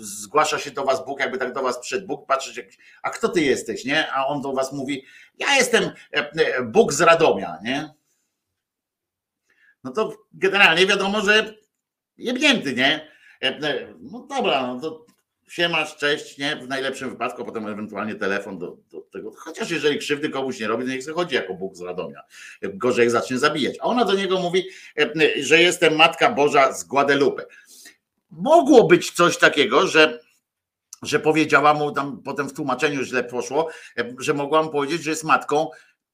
zgłasza 0.00 0.58
się 0.58 0.70
do 0.70 0.84
was 0.84 1.06
Bóg, 1.06 1.20
jakby 1.20 1.38
tak 1.38 1.52
do 1.52 1.62
was 1.62 1.78
przed 1.78 2.06
Bóg, 2.06 2.26
patrzeć, 2.26 2.78
a 3.02 3.10
kto 3.10 3.28
ty 3.28 3.40
jesteś, 3.40 3.84
nie? 3.84 4.12
A 4.12 4.26
on 4.26 4.42
do 4.42 4.52
was 4.52 4.72
mówi, 4.72 5.04
ja 5.38 5.54
jestem 5.56 5.90
Bóg 6.64 6.92
z 6.92 7.00
Radomia, 7.00 7.58
nie? 7.64 7.90
No 9.84 9.90
to 9.90 10.16
generalnie 10.32 10.86
wiadomo, 10.86 11.20
że 11.20 11.54
jebnięty, 12.18 12.74
nie? 12.74 13.10
No 14.00 14.26
dobra, 14.30 14.66
no 14.66 14.80
to 14.80 15.06
siemasz, 15.48 15.96
cześć, 15.96 16.38
nie? 16.38 16.56
W 16.56 16.68
najlepszym 16.68 17.10
wypadku, 17.10 17.44
potem 17.44 17.66
ewentualnie 17.66 18.14
telefon 18.14 18.58
do, 18.58 18.76
do 18.90 19.00
tego. 19.00 19.32
Chociaż 19.36 19.70
jeżeli 19.70 19.98
krzywdy 19.98 20.28
komuś 20.28 20.60
nie 20.60 20.68
robi, 20.68 20.84
to 20.84 20.90
niech 20.90 21.14
chodzi 21.14 21.34
jako 21.34 21.54
Bóg 21.54 21.76
z 21.76 21.80
Radomia. 21.80 22.22
Gorzej 22.62 23.02
jak 23.02 23.10
zacznie 23.10 23.38
zabijać. 23.38 23.76
A 23.80 23.84
ona 23.84 24.04
do 24.04 24.14
niego 24.14 24.40
mówi, 24.40 24.64
że 25.40 25.62
jestem 25.62 25.96
Matka 25.96 26.32
Boża 26.32 26.72
z 26.72 26.84
Guadalupe. 26.84 27.46
Mogło 28.30 28.86
być 28.86 29.10
coś 29.10 29.38
takiego, 29.38 29.86
że 29.86 30.20
że 31.02 31.20
powiedziała 31.20 31.74
mu 31.74 31.92
tam 31.92 32.22
potem 32.22 32.48
w 32.48 32.52
tłumaczeniu 32.52 33.02
źle 33.02 33.24
poszło, 33.24 33.68
że 34.18 34.34
mogłam 34.34 34.70
powiedzieć, 34.70 35.02
że 35.02 35.10
jest 35.10 35.24
matką 35.24 35.70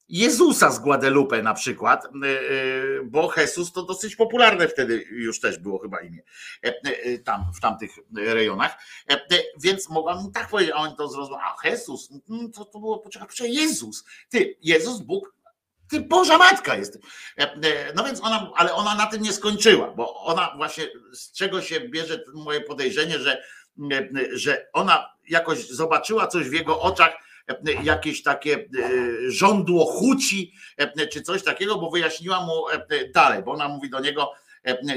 Jezusa 0.08 0.70
z 0.70 0.78
Guadalupe 0.78 1.42
na 1.42 1.54
przykład, 1.54 2.04
y, 2.04 2.26
y, 2.26 3.00
bo 3.04 3.32
Jesus 3.36 3.72
to 3.72 3.82
dosyć 3.82 4.16
popularne 4.16 4.68
wtedy 4.68 5.04
już 5.10 5.40
też 5.40 5.58
było 5.58 5.78
chyba 5.78 6.00
imię 6.00 6.22
e, 6.64 6.74
e, 6.82 7.18
tam 7.18 7.44
w 7.56 7.60
tamtych 7.60 7.90
rejonach, 8.16 8.78
e, 9.10 9.20
więc 9.60 9.88
mogłam 9.88 10.32
tak 10.32 10.48
powiedzieć, 10.48 10.74
a 10.76 10.78
on 10.78 10.96
to 10.96 11.08
zrozumiał, 11.08 11.40
a 11.40 11.68
Jesus, 11.68 12.10
mm, 12.30 12.52
to, 12.52 12.64
to 12.64 12.78
było, 12.78 12.98
poczekaj, 12.98 13.28
poczekaj, 13.28 13.52
Jezus, 13.54 14.04
ty, 14.28 14.56
Jezus, 14.62 15.00
Bóg, 15.00 15.35
ty 15.90 16.00
Boża 16.00 16.38
Matka 16.38 16.76
jest. 16.76 16.98
No 17.94 18.04
więc 18.04 18.20
ona, 18.22 18.50
ale 18.56 18.74
ona 18.74 18.94
na 18.94 19.06
tym 19.06 19.22
nie 19.22 19.32
skończyła, 19.32 19.90
bo 19.90 20.14
ona 20.24 20.52
właśnie, 20.56 20.88
z 21.12 21.32
czego 21.32 21.62
się 21.62 21.80
bierze 21.80 22.24
moje 22.34 22.60
podejrzenie, 22.60 23.18
że, 23.18 23.42
że 24.32 24.66
ona 24.72 25.10
jakoś 25.28 25.68
zobaczyła 25.68 26.26
coś 26.26 26.48
w 26.48 26.52
jego 26.52 26.80
oczach, 26.80 27.12
jakieś 27.82 28.22
takie 28.22 28.54
e, 28.54 28.90
żądło 29.30 29.84
chuci 29.84 30.52
e, 30.76 31.06
czy 31.06 31.22
coś 31.22 31.42
takiego, 31.42 31.78
bo 31.78 31.90
wyjaśniła 31.90 32.40
mu 32.40 32.68
e, 32.68 33.08
dalej, 33.14 33.42
bo 33.42 33.52
ona 33.52 33.68
mówi 33.68 33.90
do 33.90 34.00
niego, 34.00 34.32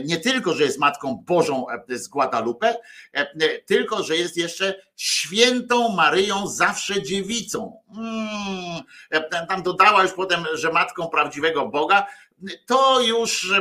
nie 0.04 0.18
tylko, 0.18 0.54
że 0.54 0.64
jest 0.64 0.80
Matką 0.80 1.24
Bożą 1.26 1.66
z 1.90 2.08
Guadalupe, 2.08 2.76
tylko, 3.66 4.04
że 4.04 4.18
jest 4.18 4.38
jeszcze 4.38 4.82
świętą 4.96 5.90
Maryją, 5.90 6.48
zawsze 6.48 7.04
dziewicą. 7.04 7.82
Hmm. 7.96 8.82
Tam 9.50 9.64
dodała 9.64 10.04
już 10.04 10.12
potem, 10.14 10.46
że 10.54 10.72
Matką 10.72 11.08
prawdziwego 11.08 11.68
Boga. 11.68 12.08
To 12.66 13.02
już 13.02 13.54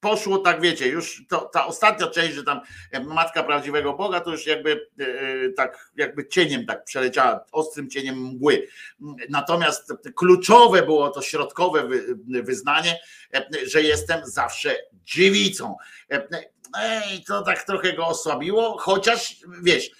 poszło 0.00 0.38
tak, 0.38 0.60
wiecie, 0.60 0.88
już 0.88 1.22
to, 1.28 1.40
ta 1.40 1.66
ostatnia 1.66 2.06
część, 2.06 2.34
że 2.34 2.44
tam 2.44 2.60
e, 2.90 3.04
matka 3.04 3.42
prawdziwego 3.42 3.92
Boga, 3.94 4.20
to 4.20 4.30
już 4.30 4.46
jakby 4.46 4.88
e, 4.98 5.04
tak, 5.52 5.90
jakby 5.96 6.26
cieniem 6.26 6.66
tak 6.66 6.84
przeleciała, 6.84 7.44
ostrym 7.52 7.90
cieniem 7.90 8.26
mgły. 8.26 8.68
Natomiast 9.30 9.92
kluczowe 10.16 10.82
było 10.82 11.10
to 11.10 11.22
środkowe 11.22 11.88
wyznanie, 12.42 13.00
e, 13.34 13.46
że 13.66 13.82
jestem 13.82 14.26
zawsze 14.26 14.76
dziewicą. 15.04 15.76
I 17.14 17.24
to 17.24 17.42
tak 17.42 17.64
trochę 17.64 17.92
go 17.92 18.06
osłabiło, 18.06 18.78
chociaż 18.78 19.36
wiesz, 19.62 19.90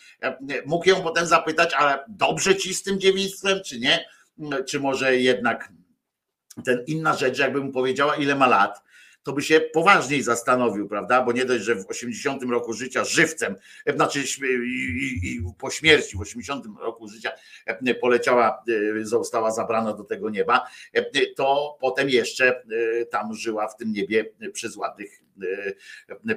mógł 0.67 0.89
ją 0.89 1.03
potem 1.03 1.27
zapytać, 1.27 1.75
ale 1.75 2.05
dobrze 2.09 2.57
ci 2.57 2.75
z 2.75 2.83
tym 2.83 3.01
dziewictwem, 3.01 3.61
czy 3.67 3.79
nie? 3.79 4.09
Czy 4.67 4.81
może 4.81 5.17
jednak 5.17 5.69
ten 6.65 6.85
inna 6.87 7.17
rzecz, 7.17 7.39
jakby 7.39 7.61
mu 7.61 7.73
powiedziała, 7.73 8.17
ile 8.17 8.35
ma 8.35 8.47
lat, 8.47 8.83
to 9.29 9.33
by 9.33 9.43
się 9.43 9.61
poważniej 9.61 10.23
zastanowił, 10.23 10.89
prawda? 10.89 11.23
Bo 11.23 11.33
nie 11.33 11.45
dość, 11.45 11.65
że 11.65 11.75
w 11.75 11.87
80 11.89 12.43
roku 12.43 12.73
życia 12.73 13.05
żywcem, 13.05 13.57
e, 13.87 13.93
znaczy 13.93 14.25
i, 14.43 15.21
i, 15.23 15.43
po 15.59 15.71
śmierci 15.71 16.17
w 16.17 16.21
80 16.21 16.67
roku 16.81 17.09
życia 17.09 17.31
e, 17.67 17.95
poleciała, 17.95 18.63
e, 19.01 19.05
została 19.05 19.51
zabrana 19.51 19.93
do 19.93 20.05
tego 20.05 20.31
nieba, 20.31 20.67
to 21.37 21.77
potem 21.81 22.11
jeszcze 22.11 22.63
tam 23.11 23.35
żyła 23.35 23.69
w 23.69 23.77
tym 23.77 23.93
niebie 23.93 24.25
przez 24.53 24.77
ładnych 24.77 25.23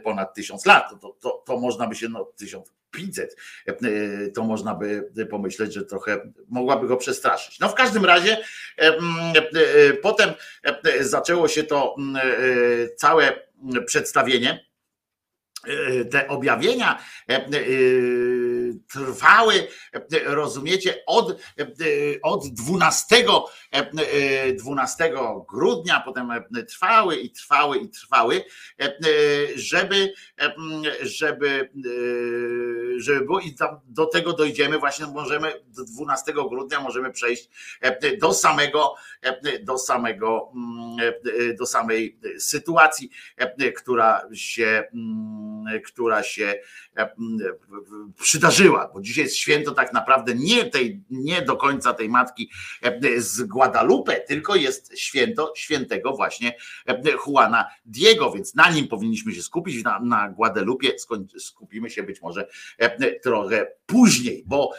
ponad 0.03 0.33
tysiąc 0.33 0.65
lat. 0.65 1.01
To, 1.01 1.17
to, 1.19 1.43
to 1.45 1.59
można 1.59 1.87
by 1.87 1.95
się, 1.95 2.09
no 2.09 2.25
tysiąc, 2.37 2.73
500, 2.91 3.35
to 4.35 4.43
można 4.43 4.75
by 4.75 5.25
pomyśleć, 5.29 5.73
że 5.73 5.85
trochę 5.85 6.31
mogłaby 6.49 6.87
go 6.87 6.97
przestraszyć. 6.97 7.59
No 7.59 7.69
w 7.69 7.75
każdym 7.75 8.05
razie 8.05 8.37
potem 10.01 10.33
zaczęło 10.99 11.47
się 11.47 11.63
to 11.63 11.95
całe 12.97 13.39
przedstawienie 13.85 14.71
te 16.11 16.27
objawienia 16.27 17.03
trwały, 18.87 19.67
rozumiecie, 20.25 21.03
od, 21.05 21.41
od 22.23 22.47
12, 22.47 23.25
12 24.59 25.13
grudnia, 25.49 26.01
potem 26.05 26.29
trwały 26.69 27.15
i 27.15 27.29
trwały 27.29 27.77
i 27.77 27.89
trwały, 27.89 28.43
żeby, 29.55 30.13
żeby, 31.01 31.69
żeby 32.97 33.25
było 33.25 33.39
i 33.39 33.55
do 33.85 34.05
tego 34.05 34.33
dojdziemy, 34.33 34.79
właśnie 34.79 35.05
możemy 35.05 35.53
do 35.67 35.85
12 35.85 36.33
grudnia 36.33 36.79
możemy 36.81 37.11
przejść 37.11 37.49
do 38.19 38.33
samego, 38.33 38.95
do 39.61 39.77
samego, 39.77 40.51
do 41.59 41.65
samej 41.65 42.19
sytuacji, 42.39 43.09
która 43.75 44.21
się, 44.33 44.83
która 45.85 46.23
się 46.23 46.61
przydarzyła, 48.21 48.89
bo 48.93 49.01
dzisiaj 49.01 49.23
jest 49.23 49.35
święto 49.35 49.71
tak 49.71 49.93
naprawdę 49.93 50.35
nie, 50.35 50.65
tej, 50.65 51.03
nie 51.09 51.41
do 51.41 51.57
końca 51.57 51.93
tej 51.93 52.09
matki 52.09 52.51
z 53.17 53.43
Guadalupe, 53.61 54.19
tylko 54.19 54.55
jest 54.55 54.97
święto 54.97 55.53
świętego 55.55 56.13
właśnie 56.13 56.55
Juana 57.27 57.65
Diego, 57.85 58.31
więc 58.31 58.55
na 58.55 58.71
nim 58.71 58.87
powinniśmy 58.87 59.33
się 59.33 59.41
skupić, 59.41 59.83
na, 59.83 59.99
na 59.99 60.29
Guadalupe 60.29 60.87
skupimy 61.39 61.89
się 61.89 62.03
być 62.03 62.21
może 62.21 62.47
trochę 63.23 63.67
później, 63.85 64.43
bo 64.47 64.71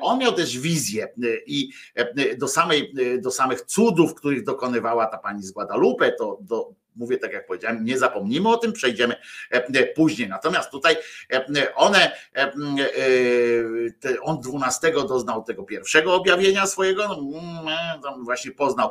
on 0.00 0.18
miał 0.18 0.32
też 0.32 0.58
wizję 0.58 1.08
i 1.46 1.70
do, 2.38 2.48
samej, 2.48 2.94
do 3.20 3.30
samych 3.30 3.62
cudów, 3.62 4.14
których 4.14 4.44
dokonywała 4.44 5.06
ta 5.06 5.18
pani 5.18 5.42
z 5.42 5.50
Guadalupe, 5.50 6.12
to 6.12 6.38
do, 6.40 6.74
mówię 6.98 7.18
tak 7.18 7.32
jak 7.32 7.46
powiedziałem, 7.46 7.84
nie 7.84 7.98
zapomnimy 7.98 8.48
o 8.48 8.56
tym, 8.56 8.72
przejdziemy 8.72 9.16
e, 9.50 9.86
później. 9.86 10.28
Natomiast 10.28 10.70
tutaj 10.70 10.96
e, 11.32 11.74
one, 11.74 12.12
e, 12.36 12.52
on 14.22 14.40
12 14.40 14.92
doznał 14.92 15.44
tego 15.44 15.62
pierwszego 15.62 16.14
objawienia 16.14 16.66
swojego, 16.66 17.08
no, 17.08 17.38
mm, 17.38 18.24
właśnie 18.24 18.52
poznał, 18.52 18.90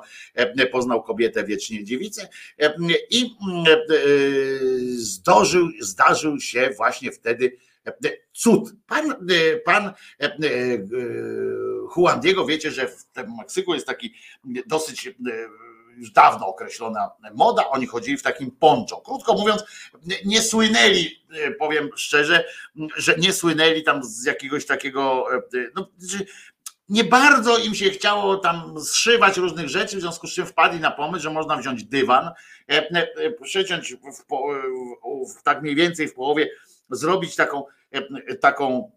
poznał 0.71 1.03
kobietę 1.03 1.43
wiecznie 1.43 1.83
dziewicę 1.83 2.27
i 3.09 3.35
zdarzył, 4.97 5.67
zdarzył 5.79 6.39
się 6.39 6.69
właśnie 6.77 7.11
wtedy 7.11 7.57
cud. 8.33 8.73
Pan, 8.87 9.27
pan 9.65 9.93
Juan 11.97 12.19
Diego, 12.19 12.45
wiecie, 12.45 12.71
że 12.71 12.87
w 12.87 13.05
Meksyku 13.37 13.73
jest 13.73 13.87
taki 13.87 14.13
dosyć 14.65 15.13
już 15.97 16.11
dawno 16.11 16.47
określona 16.47 17.11
moda, 17.33 17.69
oni 17.69 17.87
chodzili 17.87 18.17
w 18.17 18.23
takim 18.23 18.51
poncho. 18.51 19.01
Krótko 19.01 19.33
mówiąc, 19.33 19.63
nie 20.25 20.41
słynęli, 20.41 21.23
e, 21.31 21.51
powiem 21.51 21.89
szczerze, 21.95 22.45
że 22.95 23.15
nie 23.17 23.33
słynęli 23.33 23.83
tam 23.83 24.03
z 24.03 24.25
jakiegoś 24.25 24.65
takiego, 24.65 25.25
e, 25.35 25.41
no, 25.75 25.87
nie 26.89 27.03
bardzo 27.03 27.57
im 27.57 27.75
się 27.75 27.89
chciało 27.89 28.37
tam 28.37 28.79
zszywać 28.79 29.37
różnych 29.37 29.69
rzeczy, 29.69 29.97
w 29.97 30.01
związku 30.01 30.27
z 30.27 30.33
czym 30.33 30.45
wpadli 30.45 30.79
na 30.79 30.91
pomysł, 30.91 31.23
że 31.23 31.29
można 31.29 31.57
wziąć 31.57 31.83
dywan, 31.83 32.31
e, 32.67 33.31
przeciąć 33.31 33.93
w, 33.93 34.23
w, 35.33 35.43
tak 35.43 35.61
mniej 35.61 35.75
więcej 35.75 36.07
w 36.07 36.13
połowie, 36.13 36.49
zrobić 36.89 37.35
taką, 37.35 37.63
taką 38.41 38.91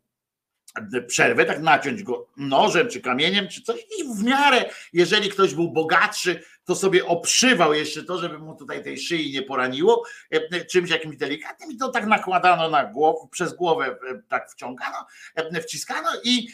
przerwę, 1.06 1.44
tak 1.44 1.60
naciąć 1.60 2.02
go 2.02 2.26
nożem 2.36 2.88
czy 2.88 3.00
kamieniem 3.00 3.48
czy 3.48 3.62
coś 3.62 3.80
i 3.80 4.04
w 4.16 4.22
miarę, 4.24 4.70
jeżeli 4.92 5.28
ktoś 5.28 5.54
był 5.54 5.70
bogatszy, 5.70 6.42
to 6.70 6.76
sobie 6.76 7.06
obszywał 7.06 7.74
jeszcze 7.74 8.04
to, 8.04 8.18
żeby 8.18 8.38
mu 8.38 8.56
tutaj 8.56 8.84
tej 8.84 8.98
szyi 8.98 9.32
nie 9.32 9.42
poraniło 9.42 10.04
e, 10.30 10.64
czymś 10.64 10.90
jakimś 10.90 11.16
delikatnym 11.16 11.70
i 11.70 11.76
to 11.76 11.88
tak 11.88 12.06
nakładano 12.06 12.68
na 12.68 12.84
głowę, 12.84 13.28
przez 13.30 13.54
głowę 13.54 13.86
e, 13.86 14.22
tak 14.28 14.50
wciągano, 14.50 15.06
e, 15.34 15.60
wciskano 15.60 16.08
i 16.24 16.48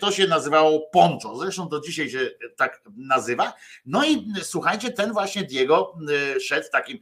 to 0.00 0.12
się 0.12 0.26
nazywało 0.26 0.80
poncho. 0.80 1.36
Zresztą 1.36 1.68
do 1.68 1.80
dzisiaj 1.80 2.10
się 2.10 2.30
tak 2.56 2.82
nazywa. 2.96 3.52
No 3.86 4.04
i 4.04 4.32
słuchajcie, 4.42 4.90
ten 4.90 5.12
właśnie 5.12 5.42
Diego 5.42 5.98
szedł 6.40 6.66
w 6.66 6.70
takim, 6.70 6.98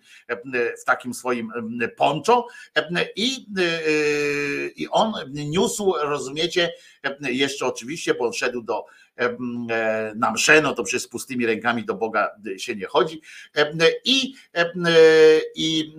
w 0.82 0.84
takim 0.84 1.14
swoim 1.14 1.50
poncho 1.96 2.46
i, 3.16 3.46
i 4.76 4.88
on 4.88 5.12
niósł, 5.28 5.94
rozumiecie, 6.02 6.72
jeszcze 7.20 7.66
oczywiście, 7.66 8.14
bo 8.14 8.26
on 8.26 8.32
szedł 8.32 8.62
do 8.62 8.84
na 10.16 10.30
mszę, 10.30 10.62
no 10.62 10.74
to 10.74 10.84
przez 10.84 11.08
pustymi 11.08 11.46
rękami 11.46 11.84
do 11.84 11.94
Boga 11.94 12.30
się 12.56 12.76
nie 12.76 12.86
chodzi. 12.86 13.20
I, 14.04 14.34
i 15.54 15.94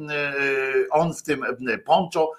on 0.91 1.13
w 1.13 1.23
tym 1.23 1.45
poncho 1.85 2.31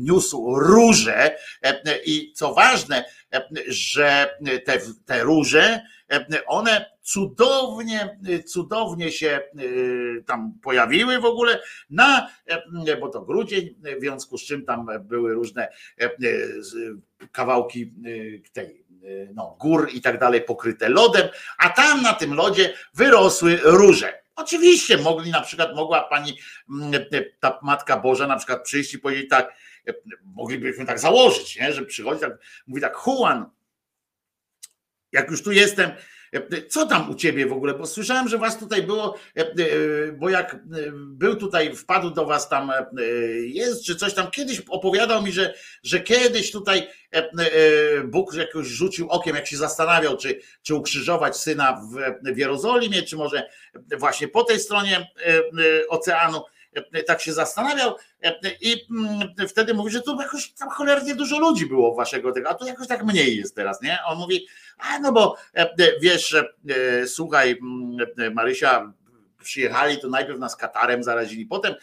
niósł 0.00 0.54
róże 0.58 1.36
i 2.04 2.32
co 2.32 2.54
ważne, 2.54 3.04
że 3.68 4.38
te, 4.64 4.78
te 5.06 5.22
róże, 5.22 5.80
one 6.46 6.86
cudownie, 7.02 8.18
cudownie 8.46 9.12
się 9.12 9.40
tam 10.26 10.58
pojawiły 10.62 11.20
w 11.20 11.24
ogóle 11.24 11.60
na, 11.90 12.28
bo 13.00 13.08
to 13.08 13.22
grudzień, 13.22 13.74
w 13.96 14.00
związku 14.00 14.38
z 14.38 14.44
czym 14.44 14.64
tam 14.64 14.86
były 15.00 15.34
różne 15.34 15.68
kawałki 17.32 17.92
tej 18.52 18.85
no, 19.34 19.56
gór 19.60 19.88
i 19.92 20.00
tak 20.00 20.18
dalej 20.18 20.40
pokryte 20.40 20.88
lodem, 20.88 21.28
a 21.58 21.68
tam 21.68 22.02
na 22.02 22.12
tym 22.12 22.34
lodzie 22.34 22.74
wyrosły 22.94 23.60
róże. 23.62 24.22
Oczywiście 24.36 24.98
mogli 24.98 25.30
na 25.30 25.40
przykład, 25.40 25.76
mogła 25.76 26.02
pani, 26.02 26.38
ta 27.40 27.58
Matka 27.62 27.96
Boża 27.96 28.26
na 28.26 28.36
przykład 28.36 28.62
przyjść 28.62 28.94
i 28.94 28.98
powiedzieć 28.98 29.30
tak, 29.30 29.52
moglibyśmy 30.24 30.86
tak 30.86 30.98
założyć, 30.98 31.56
nie? 31.56 31.72
że 31.72 31.84
przychodzi 31.84 32.20
tak, 32.20 32.32
mówi 32.66 32.80
tak, 32.80 32.96
Juan, 33.06 33.50
jak 35.12 35.30
już 35.30 35.42
tu 35.42 35.52
jestem, 35.52 35.90
co 36.68 36.86
tam 36.86 37.10
u 37.10 37.14
ciebie 37.14 37.46
w 37.46 37.52
ogóle? 37.52 37.74
Bo 37.74 37.86
słyszałem, 37.86 38.28
że 38.28 38.38
was 38.38 38.58
tutaj 38.58 38.82
było, 38.82 39.18
bo 40.18 40.30
jak 40.30 40.56
był 40.94 41.36
tutaj, 41.36 41.76
wpadł 41.76 42.10
do 42.10 42.26
was 42.26 42.48
tam 42.48 42.72
jest, 43.40 43.84
czy 43.84 43.96
coś 43.96 44.14
tam 44.14 44.30
kiedyś 44.30 44.62
opowiadał 44.68 45.22
mi, 45.22 45.32
że, 45.32 45.54
że 45.82 46.00
kiedyś 46.00 46.50
tutaj 46.50 46.88
Bóg 48.04 48.34
jakoś 48.34 48.66
rzucił 48.66 49.08
okiem, 49.08 49.36
jak 49.36 49.46
się 49.46 49.56
zastanawiał, 49.56 50.16
czy, 50.16 50.40
czy 50.62 50.74
ukrzyżować 50.74 51.36
syna 51.36 51.80
w, 52.22 52.34
w 52.34 52.38
Jerozolimie, 52.38 53.02
czy 53.02 53.16
może 53.16 53.48
właśnie 53.98 54.28
po 54.28 54.44
tej 54.44 54.60
stronie 54.60 55.10
oceanu 55.88 56.42
tak 57.06 57.20
się 57.20 57.32
zastanawiał 57.32 57.94
i 58.60 58.86
wtedy 59.48 59.74
mówi, 59.74 59.92
że 59.92 60.02
tu 60.02 60.20
jakoś 60.20 60.52
tam 60.52 60.70
cholernie 60.70 61.14
dużo 61.14 61.38
ludzi 61.38 61.66
było 61.66 61.94
waszego 61.94 62.32
tego, 62.32 62.48
a 62.48 62.54
tu 62.54 62.66
jakoś 62.66 62.88
tak 62.88 63.04
mniej 63.04 63.36
jest 63.36 63.54
teraz, 63.54 63.82
nie? 63.82 63.98
On 64.06 64.18
mówi, 64.18 64.46
a 64.78 64.98
no 64.98 65.12
bo 65.12 65.36
wiesz, 66.00 66.36
słuchaj 67.06 67.58
Marysia, 68.32 68.92
przyjechali, 69.42 70.00
to 70.00 70.08
najpierw 70.08 70.38
nas 70.38 70.56
Katarem 70.56 71.02
zarazili, 71.02 71.46
potem 71.46 71.74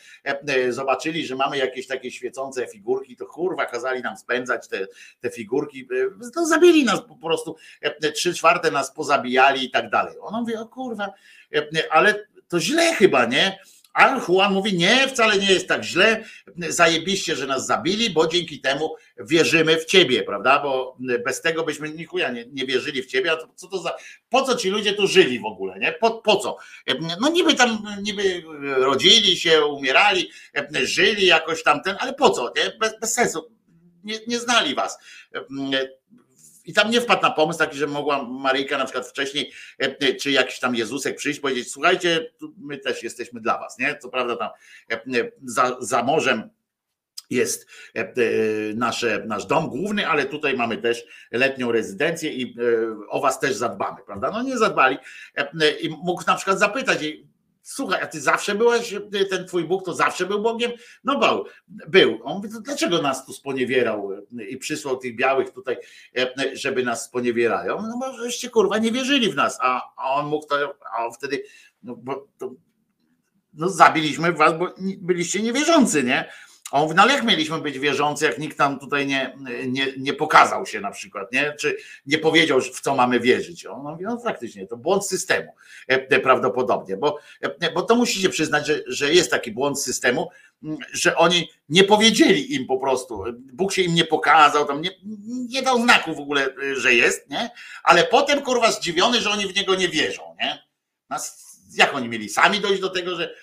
zobaczyli, 0.70 1.26
że 1.26 1.36
mamy 1.36 1.58
jakieś 1.58 1.88
takie 1.88 2.12
świecące 2.12 2.68
figurki, 2.68 3.16
to 3.16 3.26
kurwa 3.26 3.66
kazali 3.66 4.02
nam 4.02 4.18
spędzać 4.18 4.68
te, 4.68 4.88
te 5.20 5.30
figurki, 5.30 5.88
no 6.36 6.46
zabili 6.46 6.86
nas 6.86 7.02
po 7.02 7.16
prostu, 7.16 7.56
trzy 8.16 8.34
czwarte 8.34 8.72
nas 8.72 8.94
pozabijali 8.94 9.66
i 9.66 9.72
tak 9.72 9.90
dalej. 9.90 10.16
On 10.22 10.42
mówi, 10.42 10.56
o 10.56 10.66
kurwa, 10.66 11.14
ale 11.92 12.28
to 12.48 12.60
źle 12.60 12.96
chyba, 12.96 13.26
nie? 13.26 13.60
A 13.94 14.20
Juan 14.28 14.54
mówi, 14.54 14.74
nie, 14.74 15.08
wcale 15.08 15.38
nie 15.38 15.52
jest 15.52 15.68
tak 15.68 15.84
źle, 15.84 16.24
zajebiście, 16.58 17.36
że 17.36 17.48
nas 17.48 17.66
zabili, 17.66 18.10
bo 18.10 18.28
dzięki 18.28 18.62
temu 18.62 18.96
wierzymy 19.20 19.78
w 19.78 19.86
ciebie, 19.86 20.24
prawda? 20.24 20.60
Bo 20.60 20.98
bez 21.26 21.42
tego 21.42 21.64
byśmy 21.64 21.90
nikuja 21.90 22.32
nie, 22.32 22.46
nie 22.46 22.66
wierzyli 22.66 23.04
w 23.04 23.06
ciebie, 23.06 23.32
a 23.32 23.36
to, 23.36 23.48
co 23.56 23.68
to 23.68 23.78
za, 23.78 23.96
po 24.30 24.42
co 24.42 24.56
ci 24.56 24.70
ludzie 24.70 24.94
tu 24.94 25.08
żyli 25.08 25.40
w 25.40 25.46
ogóle, 25.46 25.80
nie? 25.80 25.92
Po, 25.92 26.12
po 26.12 26.36
co? 26.36 26.58
No 27.22 27.30
niby 27.30 27.54
tam, 27.54 27.88
niby 28.02 28.44
rodzili 28.78 29.38
się, 29.38 29.66
umierali, 29.66 30.30
żyli 30.84 31.26
jakoś 31.26 31.64
tam 31.64 31.82
ten, 31.82 31.96
ale 32.00 32.14
po 32.14 32.30
co, 32.30 32.54
nie? 32.56 32.78
Bez, 32.80 33.00
bez 33.00 33.14
sensu, 33.14 33.52
nie, 34.04 34.20
nie 34.28 34.40
znali 34.40 34.76
was 34.76 34.98
i 36.66 36.74
tam 36.74 36.92
nie 36.92 37.02
wpadł 37.02 37.22
na 37.22 37.32
pomysł 37.32 37.60
taki, 37.60 37.78
że 37.78 37.88
mogła 37.88 38.24
Maryjka 38.24 38.78
na 38.78 38.86
przykład 38.86 39.08
wcześniej, 39.08 39.52
e, 39.82 39.96
e, 40.00 40.16
czy 40.16 40.32
jakiś 40.32 40.60
tam 40.60 40.76
Jezusek 40.76 41.16
przyjść, 41.16 41.40
powiedzieć, 41.40 41.72
słuchajcie, 41.72 42.32
my 42.58 42.78
też 42.78 43.04
jesteśmy 43.04 43.42
dla 43.42 43.58
was, 43.58 43.78
nie? 43.80 43.98
Co 43.98 44.10
prawda 44.10 44.36
tam 44.36 44.50
e, 44.92 45.32
za, 45.44 45.78
za 45.80 46.04
morzem 46.04 46.50
jest 47.30 47.68
nasze, 48.76 49.24
nasz 49.28 49.46
dom 49.46 49.70
główny, 49.70 50.08
ale 50.08 50.26
tutaj 50.26 50.58
mamy 50.58 50.78
też 50.78 51.06
letnią 51.32 51.72
rezydencję 51.72 52.34
i 52.34 52.56
o 53.10 53.22
was 53.22 53.40
też 53.40 53.56
zadbamy, 53.56 53.98
prawda? 54.06 54.32
No 54.32 54.44
nie 54.44 54.58
zadbali 54.58 54.98
i 55.82 55.90
mógł 55.90 56.24
na 56.28 56.36
przykład 56.36 56.60
zapytać 56.60 57.04
słuchaj, 57.64 58.02
a 58.02 58.08
ty 58.08 58.22
zawsze 58.22 58.56
byłeś, 58.56 58.96
ten 59.30 59.48
twój 59.48 59.64
Bóg 59.64 59.86
to 59.86 59.94
zawsze 59.94 60.26
był 60.26 60.42
Bogiem? 60.42 60.72
No 61.04 61.20
był, 61.20 61.46
był. 61.88 62.20
On 62.24 62.38
mówi, 62.38 62.50
to 62.50 62.62
dlaczego 62.62 63.02
nas 63.02 63.26
tu 63.26 63.34
sponiewierał 63.34 64.10
i 64.50 64.58
przysłał 64.58 64.98
tych 64.98 65.16
białych 65.16 65.52
tutaj, 65.52 65.78
żeby 66.54 66.84
nas 66.84 67.06
sponiewierają? 67.06 67.82
No 67.82 67.98
bo 68.00 68.14
żeście 68.14 68.50
kurwa 68.50 68.78
nie 68.78 68.92
wierzyli 68.92 69.32
w 69.32 69.36
nas, 69.36 69.58
a, 69.62 69.94
a 69.98 70.10
on 70.10 70.28
mógł 70.28 70.48
to, 70.48 70.76
a 70.98 71.06
on 71.06 71.14
wtedy, 71.14 71.44
no 71.84 71.96
bo 71.96 72.28
to, 72.38 72.52
no 73.54 73.70
zabiliśmy 73.70 74.34
was, 74.34 74.60
bo 74.60 74.76
byliście 75.02 75.42
niewierzący, 75.42 76.04
nie? 76.04 76.30
A 76.74 76.78
on 76.78 76.84
mówi, 76.84 76.96
no 76.96 77.04
ale 77.04 77.14
jak 77.14 77.24
mieliśmy 77.24 77.60
być 77.60 77.80
wierzący, 77.80 78.26
jak 78.26 78.38
nikt 78.38 78.58
tam 78.58 78.80
tutaj 78.80 79.08
nie, 79.08 79.38
nie, 79.68 79.88
nie 79.98 80.14
pokazał 80.14 80.66
się 80.66 80.82
na 80.82 80.92
przykład, 80.92 81.32
nie? 81.32 81.54
czy 81.60 81.78
nie 82.06 82.18
powiedział, 82.18 82.62
w 82.62 82.82
co 82.82 82.96
mamy 82.96 83.20
wierzyć. 83.20 83.66
On 83.66 83.82
mówi, 83.82 84.04
no 84.04 84.20
faktycznie, 84.20 84.68
to 84.68 84.78
błąd 84.78 85.08
systemu 85.08 85.52
e, 85.90 85.94
e, 86.10 86.20
prawdopodobnie, 86.20 86.98
bo, 86.98 87.20
e, 87.42 87.72
bo 87.72 87.82
to 87.82 87.96
musicie 87.96 88.30
przyznać, 88.30 88.68
że, 88.68 88.80
że 88.88 89.14
jest 89.14 89.32
taki 89.32 89.52
błąd 89.52 89.80
systemu, 89.80 90.30
że 90.94 91.18
oni 91.18 91.50
nie 91.70 91.84
powiedzieli 91.84 92.54
im 92.56 92.68
po 92.68 92.78
prostu, 92.78 93.24
Bóg 93.54 93.74
się 93.74 93.82
im 93.82 93.96
nie 93.96 94.06
pokazał, 94.06 94.66
tam 94.66 94.82
nie, 94.82 94.92
nie 95.50 95.62
dał 95.62 95.82
znaku 95.82 96.16
w 96.16 96.20
ogóle, 96.20 96.50
że 96.76 96.94
jest, 96.94 97.30
nie? 97.30 97.50
ale 97.84 98.04
potem 98.04 98.42
kurwa 98.42 98.72
zdziwiony, 98.72 99.22
że 99.22 99.30
oni 99.30 99.48
w 99.48 99.56
niego 99.56 99.76
nie 99.76 99.90
wierzą. 99.90 100.36
Nie? 100.40 100.64
Jak 101.76 101.96
oni 101.96 102.10
mieli 102.10 102.30
sami 102.30 102.60
dojść 102.60 102.82
do 102.82 102.90
tego, 102.90 103.16
że, 103.16 103.36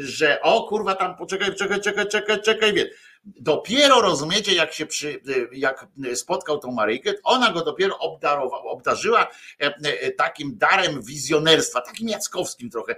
że 0.00 0.40
o 0.42 0.62
kurwa 0.62 0.94
tam 0.94 1.16
poczekaj, 1.16 1.54
czekaj, 1.54 1.80
czekaj, 1.80 2.08
czekaj, 2.08 2.42
czekaj, 2.42 2.72
wie. 2.72 2.90
Dopiero 3.24 4.00
rozumiecie, 4.00 4.54
jak 4.54 4.72
się 4.72 4.86
przy, 4.86 5.20
jak 5.52 5.86
spotkał 6.14 6.58
tą 6.58 6.72
Maryjkę, 6.72 7.12
ona 7.22 7.52
go 7.52 7.64
dopiero 7.64 7.98
obdarowała, 7.98 8.62
obdarzyła 8.72 9.30
e, 9.60 9.74
e, 9.82 10.10
takim 10.10 10.58
darem 10.58 11.02
wizjonerstwa, 11.02 11.80
takim 11.80 12.08
jackowskim 12.08 12.70
trochę 12.70 12.96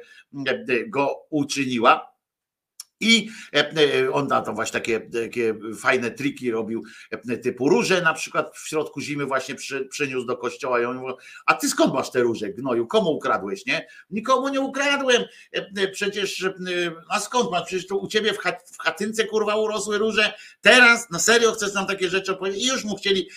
go 0.86 1.26
uczyniła 1.30 2.15
i 3.00 3.28
e, 3.54 3.70
e, 3.70 4.12
on 4.12 4.28
to 4.28 4.52
właśnie 4.52 4.72
takie, 4.72 5.00
takie 5.00 5.54
fajne 5.78 6.10
triki 6.10 6.50
robił, 6.50 6.84
e, 7.10 7.36
typu 7.36 7.68
róże 7.68 8.02
na 8.02 8.14
przykład 8.14 8.56
w 8.56 8.68
środku 8.68 9.00
zimy 9.00 9.26
właśnie 9.26 9.54
przy, 9.54 9.84
przyniósł 9.84 10.26
do 10.26 10.36
kościoła 10.36 10.80
i 10.80 10.84
on 10.84 10.96
mówił, 10.96 11.16
a 11.46 11.54
ty 11.54 11.68
skąd 11.68 11.94
masz 11.94 12.10
te 12.10 12.20
róże, 12.20 12.48
gnoju, 12.48 12.86
komu 12.86 13.10
ukradłeś, 13.10 13.66
nie? 13.66 13.86
Nikomu 14.10 14.48
nie 14.48 14.60
ukradłem, 14.60 15.24
przecież, 15.92 16.48
a 17.08 17.20
skąd 17.20 17.50
masz, 17.50 17.66
przecież 17.66 17.86
to 17.86 17.96
u 17.96 18.08
ciebie 18.08 18.32
w, 18.32 18.38
chat, 18.38 18.70
w 18.72 18.82
chatynce 18.82 19.24
kurwa 19.24 19.56
urosły 19.56 19.98
róże, 19.98 20.32
teraz 20.60 21.10
na 21.10 21.18
serio 21.18 21.52
chcesz 21.52 21.74
nam 21.74 21.86
takie 21.86 22.08
rzeczy 22.08 22.32
opowiedzieć? 22.32 22.64
I 22.64 22.66
już 22.66 22.84
mu 22.84 22.96
chcieli 22.96 23.28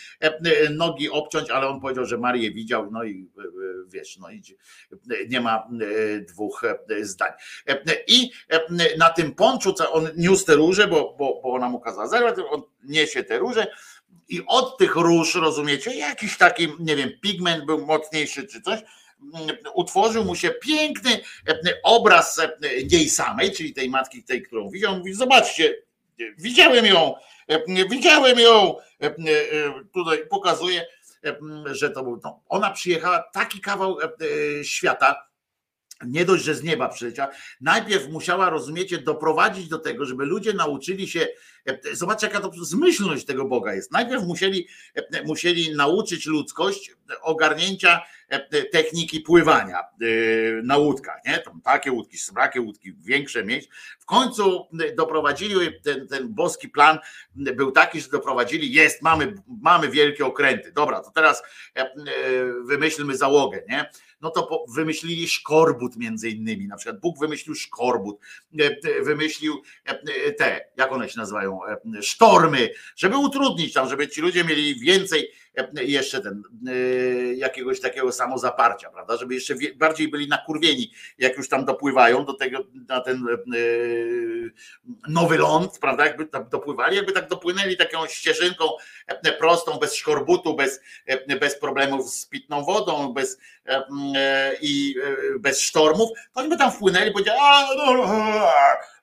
nogi 0.71 1.09
obciąć, 1.09 1.49
ale 1.49 1.67
on 1.67 1.81
powiedział, 1.81 2.05
że 2.05 2.17
Marię 2.17 2.51
widział, 2.51 2.91
no 2.91 3.03
i 3.03 3.29
wiesz, 3.87 4.17
no 4.17 4.31
i 4.31 4.43
nie 5.29 5.41
ma 5.41 5.67
dwóch 6.27 6.61
zdań. 7.01 7.31
I 8.07 8.31
na 8.97 9.09
tym 9.09 9.35
ponczu, 9.35 9.48
on 9.91 10.09
niósł 10.17 10.45
te 10.45 10.55
róże, 10.55 10.87
bo, 10.87 11.15
bo, 11.17 11.39
bo 11.43 11.53
ona 11.53 11.69
mu 11.69 11.79
kazała 11.79 12.07
zerwać, 12.07 12.35
on 12.49 12.61
niesie 12.83 13.23
te 13.23 13.37
róże 13.37 13.67
i 14.29 14.41
od 14.47 14.77
tych 14.77 14.95
róż, 14.95 15.35
rozumiecie, 15.35 15.95
jakiś 15.95 16.37
taki, 16.37 16.67
nie 16.79 16.95
wiem, 16.95 17.09
pigment 17.21 17.65
był 17.65 17.85
mocniejszy 17.85 18.47
czy 18.47 18.61
coś, 18.61 18.79
utworzył 19.73 20.25
mu 20.25 20.35
się 20.35 20.49
piękny 20.49 21.19
obraz 21.83 22.41
niej 22.91 23.09
samej, 23.09 23.51
czyli 23.51 23.73
tej 23.73 23.89
matki, 23.89 24.23
tej, 24.23 24.41
którą 24.41 24.69
widział. 24.69 24.97
Mówi, 24.97 25.13
zobaczcie, 25.13 25.75
widziałem 26.37 26.85
ją, 26.85 27.13
widziałem 27.89 28.39
ją, 28.39 28.75
tutaj 29.93 30.27
pokazuje, 30.29 30.85
że 31.65 31.89
to 31.89 32.03
był, 32.03 32.19
no, 32.23 32.43
ona 32.49 32.71
przyjechała 32.71 33.23
taki 33.33 33.61
kawał 33.61 33.97
świata, 34.63 35.28
nie 36.07 36.25
dość, 36.25 36.43
że 36.43 36.55
z 36.55 36.63
nieba 36.63 36.89
przyleciała, 36.89 37.31
najpierw 37.61 38.09
musiała, 38.09 38.49
rozumiecie, 38.49 38.97
doprowadzić 38.97 39.67
do 39.67 39.79
tego, 39.79 40.05
żeby 40.05 40.25
ludzie 40.25 40.53
nauczyli 40.53 41.07
się, 41.07 41.27
e, 41.65 41.95
zobaczcie 41.95 42.27
jaka 42.27 42.39
to 42.39 42.51
zmyślność 42.65 43.25
tego 43.25 43.45
Boga 43.45 43.73
jest, 43.73 43.91
najpierw 43.91 44.23
musieli, 44.23 44.67
e, 44.95 45.23
musieli 45.23 45.75
nauczyć 45.75 46.25
ludzkość 46.25 46.91
ogarnięcia 47.21 48.01
e, 48.29 48.63
techniki 48.63 49.19
pływania 49.19 49.79
na 50.63 50.77
łódkach, 50.77 51.17
nie? 51.27 51.39
Tam 51.39 51.61
takie 51.61 51.91
łódki, 51.91 52.17
srakie 52.17 52.61
łódki, 52.61 52.93
większe 52.93 53.45
mieć. 53.45 53.69
W 53.99 54.05
końcu 54.05 54.67
doprowadzili, 54.97 55.55
ten, 55.83 56.07
ten 56.07 56.33
boski 56.33 56.69
plan 56.69 56.99
był 57.35 57.71
taki, 57.71 58.01
że 58.01 58.09
doprowadzili, 58.09 58.73
jest, 58.73 59.01
mamy, 59.01 59.33
mamy 59.61 59.89
wielkie 59.89 60.25
okręty, 60.25 60.71
dobra, 60.71 61.01
to 61.01 61.11
teraz 61.11 61.43
wymyślmy 62.65 63.17
załogę, 63.17 63.63
nie? 63.69 63.89
No 64.21 64.29
to 64.29 64.65
wymyślili 64.75 65.27
szkorbut 65.27 65.95
między 65.95 66.29
innymi, 66.29 66.67
na 66.67 66.77
przykład 66.77 66.99
Bóg 66.99 67.19
wymyślił 67.19 67.55
szkorbut, 67.55 68.19
wymyślił 69.03 69.61
te, 70.37 70.65
jak 70.77 70.91
one 70.91 71.09
się 71.09 71.19
nazywają, 71.19 71.59
sztormy, 72.01 72.69
żeby 72.95 73.17
utrudnić 73.17 73.73
tam, 73.73 73.89
żeby 73.89 74.07
ci 74.07 74.21
ludzie 74.21 74.43
mieli 74.43 74.79
więcej 74.79 75.31
jeszcze 75.81 76.21
ten 76.21 76.43
jakiegoś 77.35 77.81
takiego 77.81 78.11
samozaparcia, 78.11 78.89
prawda, 78.89 79.17
żeby 79.17 79.33
jeszcze 79.35 79.55
bardziej 79.75 80.07
byli 80.07 80.27
nakurwieni, 80.27 80.91
jak 81.17 81.37
już 81.37 81.49
tam 81.49 81.65
dopływają 81.65 82.25
do 82.25 82.33
tego, 82.33 82.65
na 82.87 83.01
ten 83.01 83.25
nowy 85.07 85.37
ląd, 85.37 85.79
prawda, 85.79 86.05
jakby 86.05 86.25
tam 86.25 86.49
dopływali, 86.49 86.95
jakby 86.95 87.11
tak 87.11 87.27
dopłynęli 87.27 87.77
taką 87.77 88.07
ścieżynką 88.07 88.65
prostą, 89.39 89.77
bez 89.77 89.95
szkorbutu, 89.95 90.55
bez, 90.55 90.81
bez 91.39 91.59
problemów 91.59 92.09
z 92.09 92.25
pitną 92.25 92.63
wodą, 92.63 93.13
bez 93.13 93.37
i 94.61 94.95
bez 95.39 95.61
sztormów, 95.61 96.09
to 96.33 96.39
oni 96.39 96.49
by 96.49 96.57
tam 96.57 96.71
wpłynęli, 96.71 97.11
powiedzieli, 97.11 97.37
a, 97.41 97.67
no, 97.77 98.05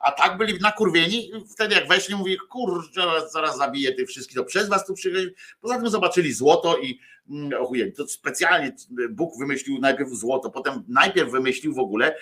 a 0.06 0.12
tak 0.12 0.38
byli 0.38 0.58
nakurwieni, 0.60 1.30
wtedy 1.52 1.74
jak 1.74 1.88
weszli, 1.88 2.14
mówi, 2.14 2.36
kurczę, 2.50 3.02
zaraz 3.32 3.56
zabiję 3.56 3.94
tych 3.94 4.08
wszystkich, 4.08 4.36
to 4.36 4.44
przez 4.44 4.68
was 4.68 4.86
tu 4.86 4.94
przyjechali, 4.94 5.30
poza 5.60 5.78
tym 5.78 5.90
zobaczyli 5.90 6.32
złoto 6.32 6.78
i 6.78 7.00
mm, 7.30 7.62
ochujeli, 7.62 7.92
to 7.92 8.08
specjalnie 8.08 8.76
Bóg 9.10 9.38
wymyślił 9.38 9.78
najpierw 9.78 10.10
złoto, 10.10 10.50
potem 10.50 10.84
najpierw 10.88 11.30
wymyślił 11.30 11.74
w 11.74 11.78
ogóle 11.78 12.16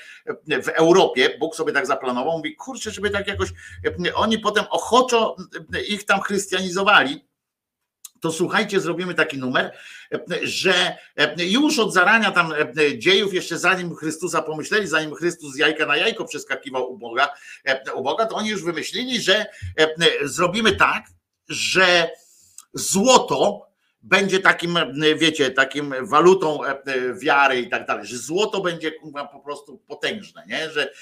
w 0.47 0.69
Europie, 0.69 1.37
Bóg 1.41 1.57
sobie 1.57 1.73
tak 1.73 1.87
zaplanował, 1.87 2.37
mówi, 2.37 2.57
kurczę, 2.57 2.91
żeby 2.91 3.11
tak 3.11 3.29
jakoś, 3.29 3.49
oni 4.15 4.39
potem 4.39 4.65
ochoczo 4.71 5.37
ich 5.89 6.05
tam 6.05 6.21
chrystianizowali, 6.21 7.25
to 8.25 8.33
słuchajcie, 8.33 8.81
zrobimy 8.81 9.15
taki 9.15 9.39
numer, 9.39 9.73
że 10.43 10.97
już 11.39 11.79
od 11.79 11.93
zarania 11.93 12.31
tam 12.31 12.53
dziejów, 12.99 13.35
jeszcze 13.35 13.59
zanim 13.59 13.95
Chrystusa 13.95 14.43
pomyśleli, 14.43 14.87
zanim 14.87 15.15
Chrystus 15.15 15.55
z 15.55 15.59
jajka 15.59 15.87
na 15.87 15.97
jajko 15.97 16.25
przeskakiwał 16.25 16.93
u 16.93 16.99
Boga, 16.99 17.29
u 17.95 18.03
Boga 18.03 18.27
to 18.27 18.37
oni 18.37 18.49
już 18.49 18.63
wymyślili, 18.63 19.21
że 19.21 19.47
zrobimy 20.23 20.77
tak, 20.77 21.05
że 21.49 22.11
złoto 22.75 23.67
będzie 24.03 24.41
takim, 24.41 24.79
wiecie, 25.17 25.51
takim 25.51 25.95
walutą 26.01 26.61
wiary 27.23 27.61
i 27.61 27.69
tak 27.69 27.87
dalej, 27.87 28.07
że 28.07 28.19
złoto 28.19 28.61
będzie 28.61 28.93
po 29.33 29.41
prostu 29.41 29.79
potężne, 29.79 30.45
nie? 30.47 30.71
że 30.71 30.93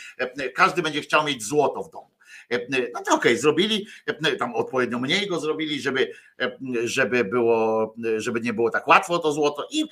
każdy 0.55 0.83
będzie 0.83 1.01
chciał 1.01 1.25
mieć 1.25 1.45
złoto 1.45 1.83
w 1.83 1.91
domu. 1.91 2.11
No 2.71 3.03
to 3.07 3.15
okej, 3.15 3.37
zrobili, 3.37 3.87
tam 4.39 4.55
odpowiednio 4.55 4.99
mniej 4.99 5.27
go 5.27 5.41
zrobili, 5.41 5.81
żeby, 5.81 6.13
żeby 6.85 7.25
było, 7.25 7.95
żeby 8.17 8.41
nie 8.41 8.53
było 8.53 8.71
tak 8.71 8.89
łatwo 8.89 9.19
to 9.19 9.33
złoto 9.33 9.69
i 9.71 9.85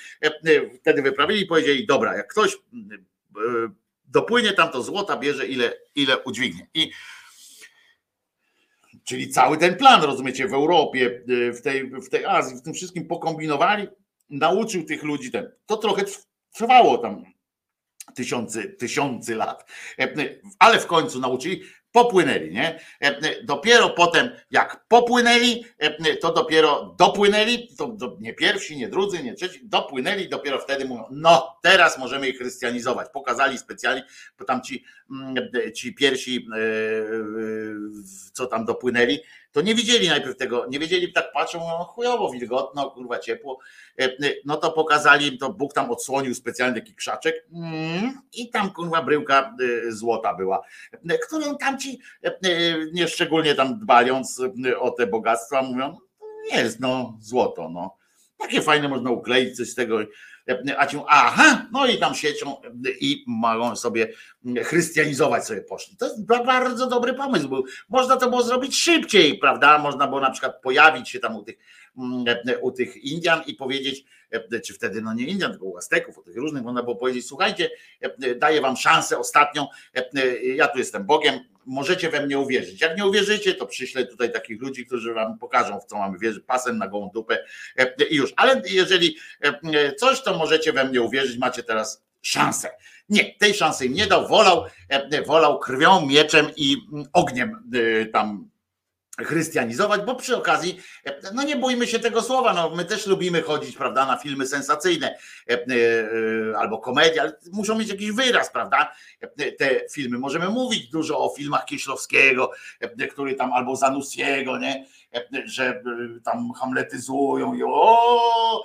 wtedy 0.81 1.03
wyprawili 1.03 1.43
i 1.43 1.47
powiedzieli, 1.47 1.87
dobra, 1.87 2.17
jak 2.17 2.33
ktoś 2.33 2.57
dopłynie 4.05 4.53
tam 4.53 4.71
to 4.71 4.83
złota, 4.83 5.17
bierze 5.17 5.47
ile, 5.47 5.73
ile 5.95 6.19
udźwignie. 6.19 6.67
I 6.75 6.91
Czyli 9.05 9.29
cały 9.29 9.59
ten 9.59 9.77
plan, 9.77 10.03
rozumiecie, 10.03 10.49
w 10.49 10.55
Europie, 10.55 11.23
w 11.53 11.61
tej, 11.63 11.91
w 11.91 12.09
tej 12.09 12.25
Azji, 12.25 12.57
w 12.57 12.63
tym 12.63 12.75
wszystkim 12.75 13.07
pokombinowali, 13.07 13.89
nauczył 14.31 14.85
tych 14.85 15.03
ludzi 15.03 15.31
ten. 15.31 15.51
To 15.67 15.77
trochę 15.77 16.05
trwało 16.55 16.99
tam 16.99 17.25
tysiące, 18.15 18.65
tysiące 18.65 19.35
lat, 19.35 19.71
ale 20.59 20.79
w 20.79 20.87
końcu 20.87 21.21
nauczyli 21.21 21.63
popłynęli, 21.93 22.51
nie? 22.55 22.81
E, 23.01 23.45
dopiero 23.45 23.91
potem, 23.91 24.31
jak 24.51 24.85
popłynęli, 24.89 25.65
e, 25.79 26.17
to 26.17 26.33
dopiero 26.33 26.95
dopłynęli, 26.99 27.69
to 27.79 27.97
nie 28.21 28.35
pierwsi, 28.35 28.77
nie 28.77 28.89
drudzy, 28.89 29.23
nie 29.23 29.35
trzeci, 29.35 29.61
dopłynęli, 29.63 30.29
dopiero 30.29 30.59
wtedy 30.59 30.85
mówią, 30.85 31.05
no 31.11 31.59
teraz 31.63 31.99
możemy 31.99 32.29
ich 32.29 32.39
chrystianizować. 32.39 33.09
Pokazali 33.13 33.59
specjalnie, 33.59 34.05
bo 34.39 34.45
tam 34.45 34.63
ci, 34.63 34.85
mm, 35.11 35.35
ci 35.75 35.95
pierwsi, 35.95 36.47
e, 36.57 36.61
co 38.33 38.47
tam 38.47 38.65
dopłynęli, 38.65 39.21
to 39.53 39.61
nie 39.61 39.75
widzieli 39.75 40.09
najpierw 40.09 40.37
tego, 40.37 40.67
nie 40.71 40.79
wiedzieli, 40.79 41.13
tak 41.13 41.33
patrzą, 41.33 41.59
no 41.59 41.85
chujowo, 41.85 42.31
wilgotno, 42.31 42.91
kurwa 42.91 43.19
ciepło, 43.19 43.59
no 44.45 44.57
to 44.57 44.73
pokazali 44.73 45.27
im, 45.27 45.39
to 45.39 45.53
Bóg 45.53 45.75
tam 45.75 45.91
odsłonił 45.91 46.35
specjalny 46.35 46.81
taki 46.81 46.95
krzaczek 46.95 47.47
mm, 47.53 48.21
i 48.33 48.51
tam 48.51 48.73
kurwa 48.73 49.03
bryłka 49.03 49.57
złota 49.89 50.35
była, 50.35 50.63
którą 51.27 51.57
tam 51.57 51.79
ci 51.79 52.01
nieszczególnie 52.93 53.55
tam 53.55 53.79
dbając 53.79 54.43
o 54.79 54.91
te 54.91 55.07
bogactwa 55.07 55.63
mówią, 55.63 55.97
jest 56.53 56.81
no 56.81 57.19
złoto, 57.21 57.69
no. 57.69 57.97
Takie 58.39 58.63
fajne 58.63 58.89
można 58.89 59.11
ukleić 59.11 59.57
coś 59.57 59.71
z 59.71 59.75
tego, 59.75 59.99
a 60.79 60.87
ci 60.87 60.97
aha, 61.09 61.67
no 61.73 61.87
i 61.87 61.99
tam 61.99 62.15
siecią 62.15 62.57
i 63.01 63.25
mogą 63.27 63.77
sobie 63.77 64.13
chrystianizować 64.65 65.47
sobie 65.47 65.61
poszli. 65.61 65.97
To 65.97 66.07
jest 66.07 66.27
bardzo 66.27 66.87
dobry 66.87 67.15
pomysł 67.15 67.49
był. 67.49 67.65
Można 67.89 68.17
to 68.17 68.31
było 68.31 68.43
zrobić 68.43 68.77
szybciej, 68.77 69.39
prawda? 69.39 69.79
Można 69.79 70.07
było 70.07 70.21
na 70.21 70.31
przykład 70.31 70.61
pojawić 70.63 71.09
się 71.09 71.19
tam 71.19 71.37
u 71.37 71.43
tych, 71.43 71.57
u 72.61 72.73
tych 72.73 72.97
Indian 72.97 73.43
i 73.47 73.55
powiedzieć, 73.55 74.05
czy 74.65 74.75
wtedy 74.75 75.03
no 75.03 75.15
nie 75.15 75.27
Indian, 75.27 75.51
tylko 75.51 75.67
u 75.67 75.77
Azteków, 75.77 76.19
u 76.19 76.23
tych 76.23 76.37
różnych, 76.37 76.63
można 76.63 76.83
było 76.83 76.97
powiedzieć, 76.97 77.27
słuchajcie, 77.27 77.71
daję 78.37 78.61
wam 78.61 78.77
szansę 78.77 79.19
ostatnią, 79.19 79.67
ja 80.55 80.69
tu 80.69 80.79
jestem 80.79 81.07
Bogiem, 81.07 81.41
możecie 81.67 82.11
we 82.11 82.27
mnie 82.27 82.39
uwierzyć. 82.39 82.81
Jak 82.81 82.97
nie 82.97 83.07
uwierzycie, 83.07 83.55
to 83.55 83.67
przyślę 83.67 84.07
tutaj 84.07 84.33
takich 84.33 84.61
ludzi, 84.61 84.87
którzy 84.87 85.15
wam 85.15 85.39
pokażą, 85.39 85.81
w 85.81 85.85
co 85.85 85.99
mamy 85.99 86.19
wierzyć, 86.19 86.45
pasem 86.47 86.79
na 86.79 86.89
gołą 86.89 87.11
dupę 87.15 87.45
i 88.11 88.17
już. 88.17 88.33
Ale 88.37 88.63
jeżeli 88.71 89.17
coś, 89.99 90.23
to 90.23 90.39
możecie 90.39 90.73
we 90.73 90.85
mnie 90.85 91.03
uwierzyć, 91.03 91.39
macie 91.39 91.63
teraz 91.63 92.05
szansę. 92.23 92.71
Nie, 93.09 93.35
tej 93.35 93.55
szansy 93.55 93.87
im 93.87 93.93
nie 93.93 94.07
dał, 94.07 94.29
wolał, 94.29 94.65
wolał 95.27 95.59
krwią, 95.59 96.07
mieczem 96.07 96.47
i 96.57 96.77
ogniem 97.13 97.71
tam 98.13 98.50
chrystianizować, 99.25 100.01
bo 100.01 100.15
przy 100.15 100.37
okazji, 100.37 100.81
no 101.35 101.43
nie 101.43 101.57
bójmy 101.57 101.87
się 101.87 101.99
tego 101.99 102.23
słowa, 102.23 102.55
no 102.55 102.71
my 102.71 102.85
też 102.85 103.07
lubimy 103.07 103.43
chodzić, 103.43 103.77
prawda, 103.77 104.07
na 104.07 104.17
filmy 104.17 104.47
sensacyjne 104.47 105.17
e, 105.51 105.55
e, 105.55 106.59
albo 106.59 106.79
komedie, 106.79 107.23
ale 107.23 107.33
muszą 107.53 107.79
mieć 107.79 107.89
jakiś 107.89 108.13
wyraz, 108.13 108.51
prawda, 108.51 108.93
te 109.59 109.81
filmy. 109.93 110.19
Możemy 110.19 110.49
mówić 110.49 110.89
dużo 110.91 111.19
o 111.19 111.35
filmach 111.37 111.65
Kieślowskiego, 111.65 112.51
który 113.11 113.35
tam, 113.35 113.53
albo 113.53 113.77
Zanussiego, 113.77 114.59
nie, 114.59 114.87
że 115.45 115.83
tam 116.25 116.53
hamletyzują 116.53 117.55
i 117.55 117.63
o, 117.67 118.63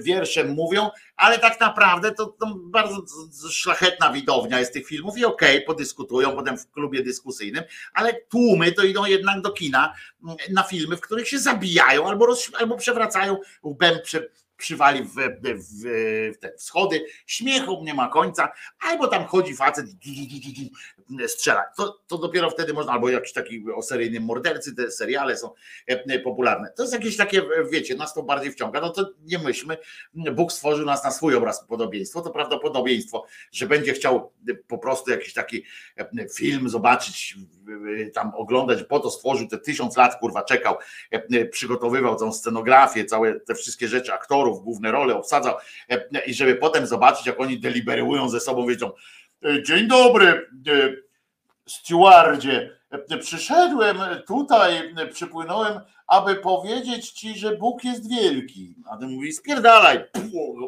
wierszem 0.00 0.48
mówią, 0.48 0.90
ale 1.16 1.38
tak 1.38 1.60
naprawdę 1.60 2.12
to, 2.12 2.26
to 2.26 2.54
bardzo 2.56 3.04
szlachetna 3.50 4.12
widownia 4.12 4.58
jest 4.58 4.72
tych 4.72 4.86
filmów 4.86 5.18
i 5.18 5.24
okej, 5.24 5.56
okay, 5.56 5.66
podyskutują 5.66 6.36
potem 6.36 6.58
w 6.58 6.70
klubie 6.70 7.02
dyskusyjnym, 7.02 7.64
ale 7.94 8.14
tłumy 8.14 8.72
to 8.72 8.82
idą 8.82 9.04
jednak 9.04 9.40
do 9.40 9.52
kina 9.52 9.94
na 10.52 10.62
filmy, 10.62 10.96
w 10.96 11.00
których 11.00 11.28
się 11.28 11.38
zabijają 11.38 12.08
albo, 12.08 12.26
roz, 12.26 12.50
albo 12.58 12.76
przewracają 12.76 13.36
łbem 13.64 13.98
prze, 14.04 14.28
przywali 14.58 15.04
w, 15.04 15.14
w, 15.14 15.84
w 16.34 16.38
te 16.38 16.52
schody, 16.58 17.04
śmiechu 17.26 17.82
nie 17.84 17.94
ma 17.94 18.08
końca, 18.08 18.52
albo 18.80 19.08
tam 19.08 19.24
chodzi 19.24 19.56
facet 19.56 19.86
strzela. 21.26 21.64
To, 21.76 22.00
to 22.06 22.18
dopiero 22.18 22.50
wtedy 22.50 22.72
można, 22.72 22.92
albo 22.92 23.08
jakiś 23.08 23.32
taki 23.32 23.64
o 23.74 23.82
seryjnym 23.82 24.22
mordercy, 24.22 24.74
te 24.74 24.90
seriale 24.90 25.36
są 25.36 25.50
e, 25.86 26.18
popularne. 26.18 26.72
To 26.76 26.82
jest 26.82 26.94
jakieś 26.94 27.16
takie, 27.16 27.42
wiecie, 27.70 27.94
nas 27.94 28.14
to 28.14 28.22
bardziej 28.22 28.52
wciąga, 28.52 28.80
no 28.80 28.90
to 28.90 29.10
nie 29.24 29.38
myślmy, 29.38 29.76
Bóg 30.14 30.52
stworzył 30.52 30.86
nas 30.86 31.04
na 31.04 31.10
swój 31.10 31.34
obraz 31.34 31.66
podobieństwo, 31.66 32.20
to 32.20 32.30
prawdopodobieństwo, 32.30 33.26
że 33.52 33.66
będzie 33.66 33.92
chciał 33.92 34.32
po 34.68 34.78
prostu 34.78 35.10
jakiś 35.10 35.34
taki 35.34 35.64
e, 35.96 36.28
film 36.28 36.68
zobaczyć, 36.68 37.36
tam 38.14 38.32
oglądać, 38.34 38.82
po 38.82 39.00
to 39.00 39.10
stworzył 39.10 39.48
te 39.48 39.58
tysiąc 39.58 39.96
lat, 39.96 40.20
kurwa, 40.20 40.42
czekał, 40.42 40.76
e, 41.10 41.44
przygotowywał 41.44 42.16
tą 42.16 42.32
scenografię, 42.32 43.04
całe 43.04 43.40
te 43.40 43.54
wszystkie 43.54 43.88
rzeczy, 43.88 44.12
aktorów, 44.12 44.47
główne 44.54 44.92
role 44.92 45.16
obsadzał 45.16 45.54
i 46.26 46.34
żeby 46.34 46.54
potem 46.54 46.86
zobaczyć, 46.86 47.26
jak 47.26 47.40
oni 47.40 47.60
deliberują 47.60 48.28
ze 48.28 48.40
sobą, 48.40 48.66
wiedzą, 48.66 48.90
dzień 49.62 49.88
dobry, 49.88 50.50
stewardzie, 51.66 52.78
przyszedłem 53.20 53.96
tutaj, 54.26 54.94
przypłynąłem, 55.12 55.80
aby 56.06 56.36
powiedzieć 56.36 57.10
ci, 57.10 57.38
że 57.38 57.56
Bóg 57.56 57.84
jest 57.84 58.10
wielki. 58.10 58.74
A 58.90 58.96
ten 58.96 59.10
mówi, 59.10 59.32
spierdalaj, 59.32 60.04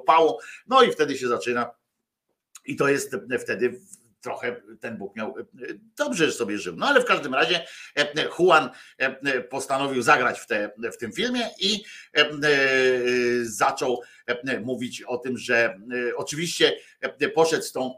pało. 0.07 0.39
No 0.67 0.83
i 0.83 0.93
wtedy 0.93 1.19
się 1.19 1.29
zaczyna. 1.29 1.71
I 2.67 2.77
to 2.77 2.89
jest 2.89 3.17
wtedy 3.41 3.81
trochę 4.21 4.63
ten 4.81 4.99
Bóg 4.99 5.17
miał 5.17 5.35
dobrze 5.97 6.27
że 6.27 6.33
sobie 6.33 6.59
żył. 6.59 6.77
No 6.77 6.87
ale 6.87 7.01
w 7.01 7.05
każdym 7.05 7.35
razie 7.35 7.67
Juan 8.39 8.71
postanowił 9.51 10.03
zagrać 10.03 10.41
w, 10.41 10.47
te, 10.47 10.71
w 10.93 10.97
tym 10.97 11.13
filmie 11.13 11.51
i 11.59 11.85
zaczął 13.43 14.01
mówić 14.63 15.03
o 15.03 15.19
tym, 15.19 15.39
że 15.39 15.81
oczywiście 16.17 16.77
poszedł 17.35 17.63
z 17.63 17.73
tą, 17.73 17.95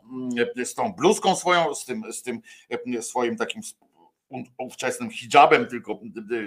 z 0.64 0.74
tą 0.74 0.92
bluzką 0.92 1.36
swoją, 1.36 1.74
z 1.74 1.84
tym, 1.84 2.12
z 2.12 2.22
tym 2.22 2.40
swoim 3.00 3.36
takim 3.36 3.62
ówczesnym 4.58 5.10
hijabem, 5.10 5.66
tylko 5.66 6.00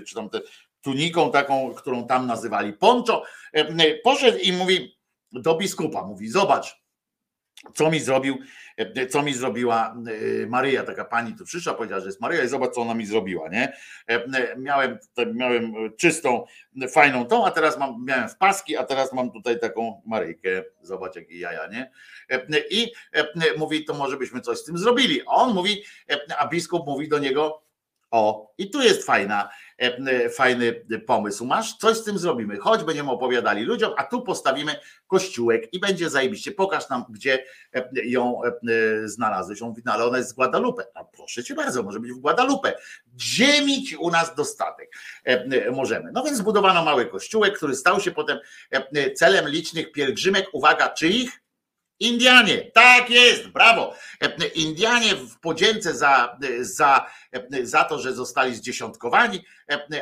czy 0.08 0.16
tam 0.16 0.30
te 0.30 0.42
tuniką 0.82 1.32
taką, 1.32 1.74
którą 1.74 2.08
tam 2.08 2.28
nazywali 2.28 2.74
poncho, 2.74 3.24
poszedł 4.04 4.38
i 4.38 4.54
mówi 4.54 4.98
do 5.32 5.58
biskupa, 5.58 6.06
mówi 6.06 6.30
zobacz, 6.30 6.85
co 7.74 7.92
mi 7.92 8.00
zrobił, 8.00 8.38
e, 8.78 9.08
co 9.08 9.24
mi 9.24 9.34
zrobiła 9.34 9.96
e, 10.44 10.48
Maryja, 10.48 10.84
taka 10.84 11.06
pani 11.06 11.36
tu 11.36 11.46
przyszła, 11.46 11.74
powiedziała, 11.74 12.02
że 12.02 12.08
jest 12.08 12.22
Maryja 12.22 12.44
i 12.44 12.48
zobacz, 12.48 12.74
co 12.74 12.82
ona 12.82 12.94
mi 12.94 13.06
zrobiła, 13.06 13.50
nie? 13.50 13.74
E, 14.08 14.58
miałem, 14.58 14.98
miałem 15.34 15.74
czystą, 15.98 16.46
fajną 16.90 17.26
tą, 17.26 17.46
a 17.46 17.52
teraz 17.52 17.78
mam, 17.78 18.06
miałem 18.06 18.30
w 18.30 18.38
paski, 18.38 18.78
a 18.78 18.84
teraz 18.84 19.14
mam 19.14 19.32
tutaj 19.32 19.60
taką 19.60 20.02
Maryjkę, 20.06 20.64
zobacz 20.82 21.16
jakie 21.16 21.40
jaja, 21.40 21.68
nie? 21.68 21.92
I 22.70 22.92
mówi, 23.58 23.86
to 23.86 23.94
może 23.94 24.18
byśmy 24.18 24.42
coś 24.42 24.58
z 24.58 24.66
tym 24.66 24.78
zrobili. 24.78 25.22
A 25.22 25.32
on 25.32 25.54
mówi, 25.54 25.84
a 26.38 26.48
biskup 26.48 26.86
mówi 26.86 27.08
do 27.10 27.20
niego, 27.20 27.65
o, 28.12 28.54
i 28.58 28.70
tu 28.70 28.82
jest 28.82 29.06
fajna, 29.06 29.50
E, 29.82 29.98
e, 29.98 30.30
fajny 30.30 30.86
pomysł 31.08 31.46
masz, 31.46 31.78
coś 31.78 31.98
z 31.98 32.04
tym 32.04 32.18
zrobimy, 32.18 32.58
choć 32.58 32.84
będziemy 32.84 33.12
opowiadali 33.12 33.64
ludziom, 33.64 33.94
a 33.98 34.04
tu 34.04 34.22
postawimy 34.22 34.76
kościółek 35.08 35.74
i 35.74 35.80
będzie 35.80 36.10
zajebiście, 36.10 36.52
pokaż 36.52 36.90
nam, 36.90 37.06
gdzie 37.10 37.44
e, 37.74 37.90
ją 37.94 38.42
znalazłeś. 39.06 39.62
On 39.62 39.70
mówi, 39.70 39.82
no 39.86 39.94
ale 39.94 40.06
ona 40.06 40.18
jest 40.18 40.30
z 40.30 40.34
Guadalupe. 40.34 40.84
A 40.94 41.04
proszę 41.04 41.44
cię 41.44 41.56
bardzo, 41.56 41.84
może 41.84 42.00
być 42.00 42.12
w 42.12 42.20
Guadalupe. 42.20 42.74
Ziemi 43.20 43.84
ci 43.84 43.98
u 43.98 44.12
nas 44.12 44.36
dostatek. 44.36 44.92
Możemy. 45.72 46.12
No 46.14 46.24
więc 46.24 46.38
zbudowano 46.38 46.86
mały 46.86 47.06
kościółek, 47.06 47.58
który 47.58 47.76
stał 47.76 48.00
się 48.00 48.12
potem 48.12 48.40
celem 49.16 49.50
licznych 49.50 49.92
pielgrzymek, 49.92 50.46
uwaga, 50.54 50.90
czyich? 50.90 51.45
Indianie, 52.00 52.72
tak 52.72 53.10
jest, 53.10 53.48
brawo. 53.48 53.96
Indianie 54.56 55.16
w 55.16 55.40
podzięce 55.40 55.96
za, 55.96 56.38
za, 56.60 57.06
za 57.64 57.84
to, 57.84 58.00
że 58.00 58.14
zostali 58.14 58.56
zdziesiątkowani, 58.56 59.46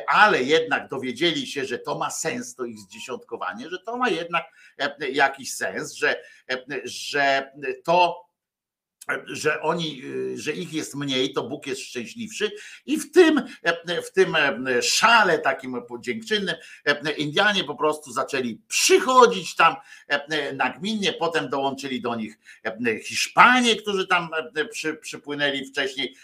ale 0.07 0.43
jednak 0.43 0.87
dowiedzieli 0.87 1.47
się, 1.47 1.65
że 1.65 1.79
to 1.79 1.97
ma 1.97 2.09
sens, 2.09 2.55
to 2.55 2.65
ich 2.65 2.79
zdziesiątkowanie, 2.79 3.69
że 3.69 3.79
to 3.79 3.97
ma 3.97 4.09
jednak 4.09 4.43
jakiś 5.11 5.53
sens, 5.53 5.93
że, 5.93 6.23
że 6.83 7.51
to 7.83 8.22
że 9.25 9.61
oni, 9.61 10.01
że 10.35 10.51
ich 10.51 10.73
jest 10.73 10.95
mniej, 10.95 11.33
to 11.33 11.43
Bóg 11.43 11.67
jest 11.67 11.81
szczęśliwszy 11.81 12.51
i 12.85 12.97
w 12.97 13.11
tym, 13.11 13.41
w 14.07 14.11
tym 14.11 14.35
szale 14.81 15.39
takim 15.39 15.81
dziękczynnym 15.99 16.55
Indianie 17.17 17.63
po 17.63 17.75
prostu 17.75 18.11
zaczęli 18.11 18.61
przychodzić 18.67 19.55
tam 19.55 19.75
nagminnie, 20.53 21.13
potem 21.13 21.49
dołączyli 21.49 22.01
do 22.01 22.15
nich 22.15 22.37
Hiszpanie, 23.03 23.75
którzy 23.75 24.07
tam 24.07 24.29
przy, 24.71 24.93
przypłynęli 24.93 25.65
wcześniej, 25.65 26.15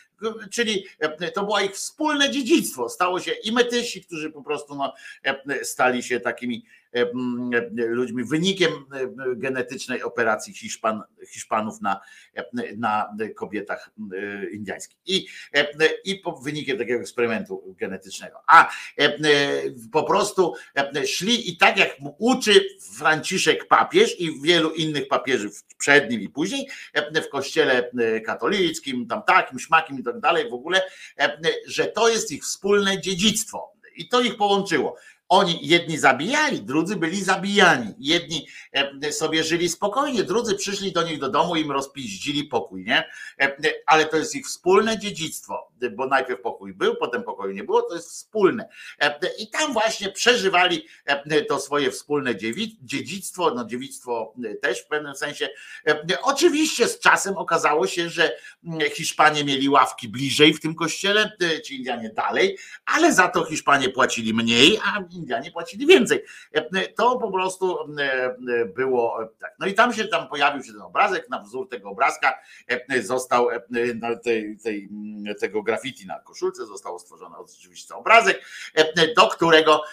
czyli 0.52 0.86
to 1.34 1.44
było 1.44 1.60
ich 1.60 1.72
wspólne 1.72 2.32
dziedzictwo. 2.32 2.90
Stało 2.90 3.20
się 3.20 3.32
i 3.32 3.52
metysi, 3.52 4.04
którzy 4.04 4.32
po 4.32 4.44
prostu 4.44 4.76
no, 4.76 4.94
stali 5.64 6.04
się 6.04 6.20
takimi 6.20 6.66
ludźmi, 7.76 8.24
wynikiem 8.24 8.72
genetycznej 9.36 10.04
operacji 10.04 10.54
Hiszpan, 10.54 11.02
Hiszpanów 11.28 11.82
na, 11.82 12.00
na 12.78 13.16
kobietach 13.36 13.90
indyjskich. 14.52 14.98
I, 15.06 15.28
I 16.06 16.22
wynikiem 16.44 16.78
takiego 16.78 17.02
eksperymentu 17.02 17.76
genetycznego. 17.80 18.42
A 18.48 18.72
po 19.92 20.04
prostu 20.04 20.54
szli 21.06 21.50
i 21.50 21.58
tak 21.58 21.78
jak 21.78 21.96
uczy 22.18 22.66
Franciszek 22.98 23.68
papież 23.68 24.20
i 24.20 24.42
wielu 24.42 24.72
innych 24.72 25.08
papieży 25.08 25.50
przed 25.78 26.10
nim 26.10 26.22
i 26.22 26.30
później, 26.30 26.68
w 27.26 27.30
kościele 27.30 27.92
katolickim, 28.26 29.08
tam 29.08 29.24
takim, 29.24 29.60
śmakim 29.60 30.00
i 30.00 30.04
tak 30.04 30.20
dalej, 30.20 30.50
w 30.50 30.54
ogóle, 30.54 30.82
że 31.68 31.86
to 31.86 32.10
jest 32.10 32.32
ich 32.32 32.44
wspólne 32.44 33.02
dziedzictwo. 33.02 33.72
I 33.96 34.08
to 34.08 34.22
ich 34.22 34.38
połączyło. 34.38 34.96
Oni 35.30 35.60
jedni 35.62 35.98
zabijali, 35.98 36.62
drudzy 36.62 36.96
byli 36.96 37.24
zabijani. 37.24 37.94
Jedni 38.00 38.48
e, 38.72 39.12
sobie 39.12 39.44
żyli 39.44 39.70
spokojnie, 39.70 40.24
drudzy 40.24 40.56
przyszli 40.56 40.92
do 40.92 41.04
nich 41.04 41.20
do 41.20 41.30
domu 41.30 41.56
i 41.56 41.62
im 41.62 41.72
rozpiździli 41.72 42.44
pokój, 42.44 42.86
nie? 42.86 43.04
E, 43.42 43.56
ale 43.86 44.06
to 44.06 44.18
jest 44.18 44.36
ich 44.36 44.46
wspólne 44.46 45.00
dziedzictwo, 45.00 45.69
bo 45.92 46.06
najpierw 46.06 46.42
pokój 46.42 46.74
był, 46.74 46.96
potem 46.96 47.24
pokoju 47.24 47.54
nie 47.54 47.64
było, 47.64 47.82
to 47.82 47.96
jest 47.96 48.10
wspólne. 48.10 48.70
E, 49.00 49.20
I 49.40 49.50
tam 49.50 49.74
właśnie 49.74 50.10
przeżywali 50.10 50.86
to 51.48 51.60
swoje 51.60 51.92
wspólne 51.92 52.36
dziedzictwo, 52.82 53.54
no 53.56 53.66
dziedzictwo 53.66 54.34
też 54.62 54.82
w 54.82 54.88
pewnym 54.88 55.16
sensie. 55.16 55.50
Oczywiście 56.22 56.88
z 56.88 57.00
czasem 57.00 57.38
okazało 57.38 57.88
się, 57.88 58.10
że 58.10 58.32
Hiszpanie 58.94 59.44
mieli 59.44 59.70
ławki 59.70 60.10
bliżej 60.10 60.54
w 60.54 60.60
tym 60.60 60.76
kościele, 60.76 61.32
ci 61.64 61.76
Indianie 61.76 62.10
dalej, 62.10 62.58
ale 62.86 63.14
za 63.14 63.28
to 63.28 63.46
Hiszpanie 63.46 63.90
płacili 63.90 64.34
mniej, 64.34 64.80
a 64.86 65.04
Indianie 65.12 65.52
płacili 65.52 65.86
więcej. 65.86 66.24
To 66.96 67.20
po 67.20 67.32
prostu 67.32 67.78
było 68.76 69.20
tak. 69.40 69.56
No 69.60 69.68
i 69.68 69.74
tam 69.74 69.94
się 69.94 70.06
tam 70.06 70.28
pojawił 70.28 70.64
się 70.64 70.72
ten 70.72 70.82
obrazek, 70.82 71.30
na 71.30 71.40
wzór 71.40 71.70
tego 71.70 71.90
obrazka 71.90 72.40
został 73.02 73.48
tej, 74.24 74.58
tej, 74.58 74.90
tego 75.40 75.64
graffiti 75.70 76.06
na 76.08 76.20
koszulce 76.20 76.66
został 76.66 77.00
stworzony 77.00 77.36
oczywiście 77.38 77.96
obrazek, 77.96 78.46
do 79.16 79.28
którego 79.28 79.84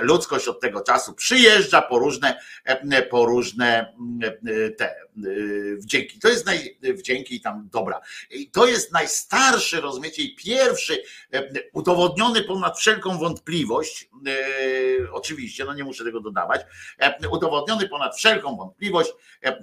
ludzkość 0.00 0.48
od 0.48 0.60
tego 0.60 0.80
czasu 0.80 1.14
przyjeżdża 1.14 1.82
po 1.82 1.98
różne, 1.98 2.40
po 3.10 3.26
różne 3.26 3.94
te 4.78 4.94
wdzięki. 5.76 6.18
To 6.18 6.28
jest 6.28 6.46
naj, 6.46 6.78
wdzięki 6.82 7.40
tam 7.40 7.68
dobra. 7.72 8.00
I 8.30 8.50
to 8.50 8.66
jest 8.66 8.92
najstarszy, 8.92 9.80
rozumiecie, 9.80 10.22
i 10.22 10.36
pierwszy 10.36 11.02
udowodniony 11.72 12.42
ponad 12.42 12.78
wszelką 12.78 13.18
wątpliwość 13.18 14.08
E, 14.26 15.12
oczywiście, 15.12 15.64
no 15.64 15.74
nie 15.74 15.84
muszę 15.84 16.04
tego 16.04 16.20
dodawać, 16.20 16.60
e, 16.98 17.28
udowodniony 17.28 17.88
ponad 17.88 18.16
wszelką 18.16 18.56
wątpliwość 18.56 19.12
e, 19.44 19.58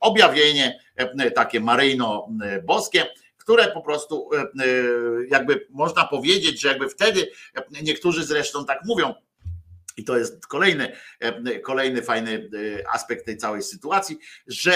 objawienie 0.00 0.80
takie 1.34 1.60
maryjno-boskie, 1.60 3.06
które 3.48 3.68
po 3.68 3.82
prostu 3.82 4.30
jakby 5.30 5.66
można 5.70 6.06
powiedzieć, 6.06 6.60
że 6.60 6.68
jakby 6.68 6.88
wtedy 6.88 7.30
niektórzy 7.82 8.24
zresztą 8.24 8.64
tak 8.64 8.80
mówią, 8.84 9.14
i 9.98 10.04
to 10.04 10.18
jest 10.18 10.46
kolejny, 10.46 10.92
e, 11.20 11.60
kolejny 11.60 12.02
fajny 12.02 12.50
e, 12.80 12.88
aspekt 12.94 13.26
tej 13.26 13.36
całej 13.36 13.62
sytuacji, 13.62 14.18
że 14.46 14.72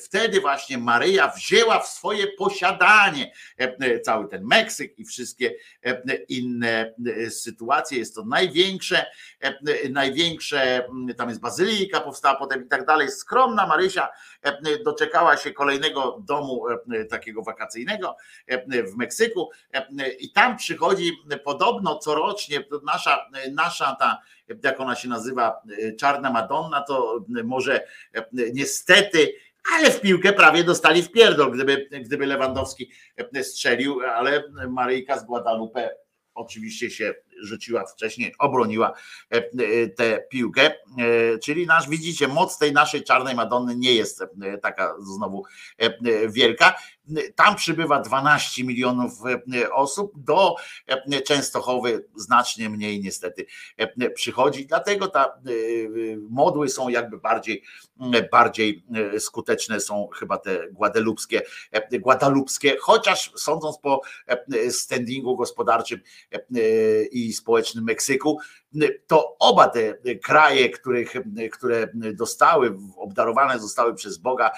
wtedy 0.00 0.40
właśnie 0.40 0.78
Maryja 0.78 1.28
wzięła 1.28 1.80
w 1.80 1.88
swoje 1.88 2.26
posiadanie 2.26 3.32
e, 3.58 4.00
cały 4.00 4.28
ten 4.28 4.44
Meksyk 4.44 4.98
i 4.98 5.04
wszystkie 5.04 5.54
inne 6.28 6.94
sytuacje. 7.30 7.98
Jest 7.98 8.14
to 8.14 8.24
największe, 8.24 9.06
największe, 9.90 10.88
tam 11.16 11.28
jest 11.28 11.40
bazylika 11.40 12.00
powstała 12.00 12.36
potem 12.36 12.64
i 12.64 12.68
tak 12.68 12.86
dalej. 12.86 13.10
Skromna 13.10 13.66
Marysia 13.66 14.08
doczekała 14.84 15.36
się 15.36 15.52
kolejnego 15.52 16.22
domu 16.26 16.64
takiego 17.10 17.42
wakacyjnego 17.42 18.16
w 18.68 18.96
Meksyku. 18.96 19.50
I 20.18 20.32
tam 20.32 20.56
przychodzi 20.56 21.12
podobno 21.44 21.98
corocznie 21.98 22.64
nasza, 22.84 23.26
nasza 23.52 23.96
ta 24.00 24.22
jak 24.62 24.80
ona 24.80 24.94
się 24.94 25.08
nazywa, 25.08 25.62
e, 25.78 25.92
Czarna 25.92 26.30
Madonna, 26.30 26.82
to 26.82 27.24
e, 27.38 27.42
może 27.42 27.86
e, 28.14 28.26
niestety 28.52 29.32
ale 29.74 29.90
w 29.90 30.00
piłkę 30.00 30.32
prawie 30.32 30.64
dostali 30.64 31.02
w 31.02 31.12
pierdol, 31.12 31.52
gdyby, 31.52 31.88
gdyby 32.04 32.26
Lewandowski 32.26 32.90
strzelił, 33.42 34.00
ale 34.00 34.44
Maryjka 34.68 35.18
z 35.18 35.24
Guadalupe 35.24 35.90
oczywiście 36.34 36.90
się 36.90 37.14
rzuciła 37.42 37.84
wcześniej, 37.86 38.34
obroniła 38.38 38.92
tę 39.96 40.26
piłkę. 40.30 40.70
Czyli 41.42 41.66
nasz, 41.66 41.88
widzicie, 41.88 42.28
moc 42.28 42.58
tej 42.58 42.72
naszej 42.72 43.04
czarnej 43.04 43.34
Madonny 43.34 43.76
nie 43.76 43.94
jest 43.94 44.24
taka 44.62 44.94
znowu 45.00 45.44
wielka. 46.28 46.74
Tam 47.34 47.56
przybywa 47.56 48.00
12 48.00 48.64
milionów 48.64 49.12
e, 49.26 49.72
osób, 49.72 50.12
do 50.16 50.54
e, 50.86 51.22
Częstochowy 51.22 52.06
znacznie 52.16 52.70
mniej 52.70 53.00
niestety 53.00 53.46
e, 53.76 54.10
przychodzi, 54.10 54.66
dlatego 54.66 55.08
ta 55.08 55.38
modły 56.30 56.68
są 56.68 56.88
jakby 56.88 57.18
bardziej, 57.18 57.62
bardziej 58.32 58.84
skuteczne 59.18 59.80
są 59.80 60.08
chyba 60.14 60.38
te 60.38 60.68
guadalupskie, 60.70 61.42
guadalupskie, 61.92 62.76
chociaż 62.80 63.32
sądząc 63.36 63.78
po 63.78 64.00
standingu 64.70 65.36
gospodarczym 65.36 66.00
i 67.10 67.25
społecznym 67.32 67.84
Meksyku, 67.84 68.38
to 69.06 69.36
oba 69.38 69.68
te 69.68 70.14
kraje, 70.22 70.70
których, 70.70 71.14
które 71.52 71.88
dostały, 71.94 72.78
obdarowane 72.96 73.58
zostały 73.58 73.94
przez 73.94 74.18
Boga 74.18 74.50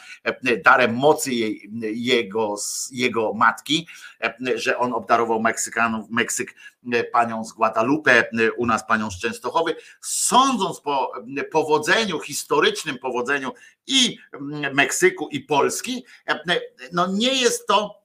darem 0.64 0.94
mocy 0.94 1.32
jej, 1.32 1.70
jego, 1.94 2.54
jego 2.92 3.34
matki, 3.34 3.86
że 4.54 4.78
on 4.78 4.92
obdarował 4.92 5.40
Meksykanów, 5.40 6.10
Meksyk 6.10 6.54
panią 7.12 7.44
z 7.44 7.52
Guadalupe, 7.52 8.24
u 8.56 8.66
nas 8.66 8.86
panią 8.86 9.10
z 9.10 9.20
Częstochowy, 9.20 9.76
sądząc 10.00 10.80
po 10.80 11.12
powodzeniu, 11.52 12.20
historycznym 12.20 12.98
powodzeniu 12.98 13.52
i 13.86 14.18
Meksyku 14.72 15.28
i 15.28 15.40
Polski, 15.40 16.04
no 16.92 17.06
nie 17.06 17.34
jest 17.34 17.66
to 17.66 17.98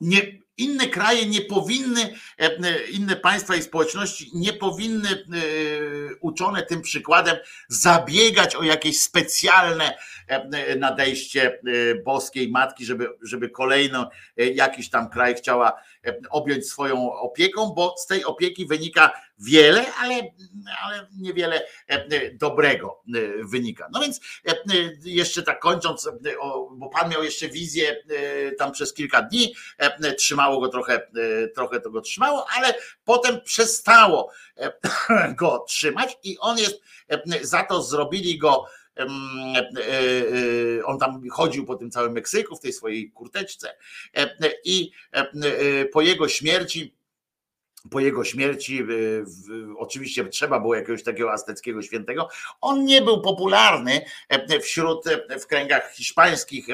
nie, 0.00 0.22
inne 0.56 0.88
kraje 0.88 1.26
nie 1.26 1.40
powinny, 1.40 2.14
inne 2.92 3.16
państwa 3.16 3.56
i 3.56 3.62
społeczności 3.62 4.30
nie 4.34 4.52
powinny 4.52 5.24
uczone 6.20 6.62
tym 6.62 6.82
przykładem 6.82 7.36
zabiegać 7.68 8.56
o 8.56 8.62
jakieś 8.62 9.00
specjalne 9.00 9.98
nadejście 10.78 11.60
boskiej 12.04 12.48
matki, 12.48 12.84
żeby, 12.84 13.08
żeby 13.22 13.50
kolejno 13.50 14.10
jakiś 14.36 14.90
tam 14.90 15.10
kraj 15.10 15.34
chciała 15.34 15.82
objąć 16.30 16.68
swoją 16.68 17.12
opieką, 17.12 17.72
bo 17.76 17.94
z 17.98 18.06
tej 18.06 18.24
opieki 18.24 18.66
wynika 18.66 19.12
wiele, 19.38 19.94
ale, 19.94 20.14
ale 20.84 21.06
niewiele 21.18 21.62
dobrego 22.32 23.02
wynika. 23.44 23.88
No 23.92 24.00
więc 24.00 24.20
jeszcze 25.04 25.42
tak 25.42 25.60
kończąc, 25.60 26.10
bo 26.72 26.88
pan 26.88 27.10
miał 27.10 27.24
jeszcze 27.24 27.48
wizję 27.48 27.96
tam 28.58 28.72
przez 28.72 28.94
kilka 28.94 29.22
dni, 29.22 29.54
trzymało 30.18 30.60
go 30.60 30.68
trochę, 30.68 31.08
trochę 31.54 31.80
to 31.80 31.90
go 31.90 32.00
trzymało, 32.00 32.46
ale 32.56 32.74
potem 33.04 33.40
przestało 33.40 34.32
go 35.40 35.64
trzymać 35.68 36.18
i 36.22 36.38
on 36.38 36.58
jest, 36.58 36.80
za 37.42 37.64
to 37.64 37.82
zrobili 37.82 38.38
go 38.38 38.64
on 40.84 40.98
tam 40.98 41.28
chodził 41.28 41.64
po 41.64 41.76
tym 41.76 41.90
całym 41.90 42.12
Meksyku 42.12 42.56
w 42.56 42.60
tej 42.60 42.72
swojej 42.72 43.10
kurteczce 43.10 43.76
i 44.64 44.90
po 45.92 46.00
jego 46.00 46.28
śmierci 46.28 46.95
po 47.90 48.00
jego 48.00 48.24
śmierci, 48.24 48.86
oczywiście 49.76 50.24
trzeba 50.24 50.60
było 50.60 50.74
jakiegoś 50.74 51.02
takiego 51.02 51.32
azteckiego 51.32 51.82
świętego. 51.82 52.28
On 52.60 52.84
nie 52.84 53.02
był 53.02 53.22
popularny 53.22 54.00
wśród, 54.62 55.04
w 55.40 55.46
kręgach 55.46 55.92
hiszpańskich, 55.92 56.66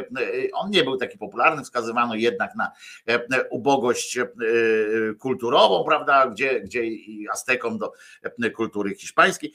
on 0.54 0.70
nie 0.70 0.84
był 0.84 0.96
taki 0.96 1.18
popularny, 1.18 1.64
wskazywano 1.64 2.14
jednak 2.14 2.54
na 2.54 2.72
ubogość 3.50 4.18
kulturową, 5.18 5.84
prawda, 5.84 6.26
gdzie, 6.26 6.60
gdzie 6.60 6.84
i 6.84 7.28
Aztekom 7.28 7.78
do 7.78 7.92
kultury 8.56 8.94
hiszpańskiej. 8.94 9.54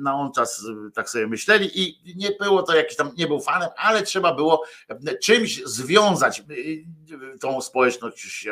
Na 0.00 0.14
on 0.14 0.32
czas 0.32 0.66
tak 0.94 1.10
sobie 1.10 1.26
myśleli 1.26 1.82
i 1.82 2.14
nie 2.16 2.30
było 2.40 2.62
to 2.62 2.74
jakiś 2.74 2.96
tam, 2.96 3.10
nie 3.18 3.26
był 3.26 3.40
fanem, 3.40 3.68
ale 3.76 4.02
trzeba 4.02 4.34
było 4.34 4.64
czymś 5.22 5.62
związać 5.64 6.42
tą 7.40 7.60
społeczność, 7.60 8.48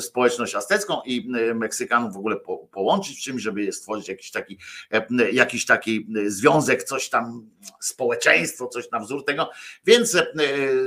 społeczność 0.00 0.54
aztecką 0.54 1.00
i 1.04 1.30
Meksykanów 1.58 2.14
w 2.14 2.16
ogóle 2.16 2.36
po, 2.36 2.58
połączyć 2.58 3.18
w 3.18 3.22
czymś, 3.22 3.42
żeby 3.42 3.72
stworzyć 3.72 4.08
jakiś 4.08 4.30
taki, 4.30 4.58
e, 4.90 5.30
jakiś 5.32 5.66
taki 5.66 6.06
związek, 6.26 6.84
coś 6.84 7.08
tam, 7.08 7.50
społeczeństwo, 7.80 8.66
coś 8.68 8.90
na 8.90 9.00
wzór 9.00 9.24
tego, 9.24 9.50
więc 9.86 10.14
e, 10.14 10.26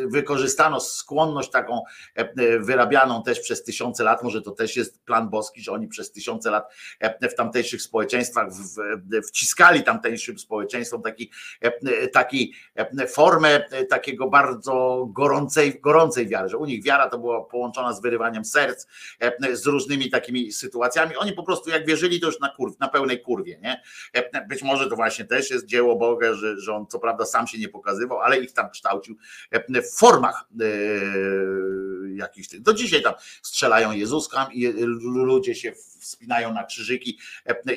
wykorzystano 0.07 0.80
skłonność 0.80 1.49
taką 1.49 1.81
e, 2.15 2.60
wyrabianą 2.60 3.23
też 3.23 3.39
przez 3.39 3.64
tysiące 3.64 4.03
lat, 4.03 4.23
może 4.23 4.41
to 4.41 4.52
też 4.52 4.76
jest 4.76 5.03
plan 5.06 5.30
boski, 5.30 5.61
że 5.61 5.72
oni 5.72 5.88
przez 5.88 6.11
tysiące 6.11 6.52
lat 6.52 6.73
w 7.22 7.34
tamtejszych 7.35 7.81
społeczeństwach 7.81 8.48
wciskali 9.27 9.84
tamtejszym 9.84 10.39
społeczeństwom 10.39 11.02
taki, 11.02 11.31
taki 12.14 12.53
formę 13.10 13.65
takiego 13.89 14.30
bardzo 14.30 15.07
gorącej, 15.11 15.80
gorącej 15.81 16.27
wiary, 16.27 16.49
że 16.49 16.57
u 16.57 16.65
nich 16.65 16.84
wiara 16.84 17.10
to 17.10 17.19
była 17.19 17.45
połączona 17.45 17.94
z 17.94 18.02
wyrywaniem 18.02 18.45
serc, 18.45 18.88
z 19.53 19.65
różnymi 19.65 20.10
takimi 20.10 20.52
sytuacjami. 20.57 21.15
Oni 21.15 21.34
po 21.34 21.43
prostu 21.43 21.69
jak 21.69 21.85
wierzyli, 21.85 22.19
to 22.19 22.27
już 22.27 22.39
na, 22.39 22.49
kurw, 22.49 22.79
na 22.79 22.88
pełnej 22.88 23.21
kurwie. 23.21 23.59
Nie? 23.61 23.81
Być 24.49 24.63
może 24.63 24.89
to 24.89 24.95
właśnie 24.95 25.25
też 25.25 25.51
jest 25.51 25.65
dzieło 25.65 25.95
Boga, 25.95 26.34
że, 26.34 26.59
że 26.59 26.73
on 26.73 26.88
co 26.88 26.99
prawda 26.99 27.25
sam 27.25 27.47
się 27.47 27.57
nie 27.57 27.69
pokazywał, 27.69 28.19
ale 28.19 28.38
ich 28.38 28.53
tam 28.53 28.69
kształcił 28.69 29.15
w 29.84 29.99
formach 29.99 30.45
e, 30.61 30.65
jakichś. 32.15 32.47
Do 32.59 32.73
dzisiaj 32.73 33.01
tam 33.01 33.13
strzelają 33.41 33.91
Jezuskam 33.91 34.53
i 34.53 34.67
ludzie 35.03 35.55
się 35.55 35.73
wspinają 35.99 36.53
na 36.53 36.64
krzyżyki 36.64 37.19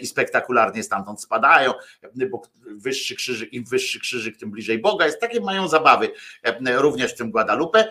i 0.01 0.07
spektakularnie 0.07 0.83
stamtąd 0.83 1.23
spadają, 1.23 1.73
bo 2.31 2.43
wyższy 2.67 3.17
krzyżyk, 3.17 3.53
im 3.53 3.65
wyższy 3.65 4.01
krzyżyk, 4.01 4.37
tym 4.37 4.51
bliżej 4.51 4.79
Boga 4.79 5.07
jest. 5.07 5.21
Takie 5.21 5.41
mają 5.41 5.69
zabawy 5.69 6.11
również 6.77 7.13
w 7.13 7.17
tym 7.17 7.31
Guadalupe. 7.31 7.89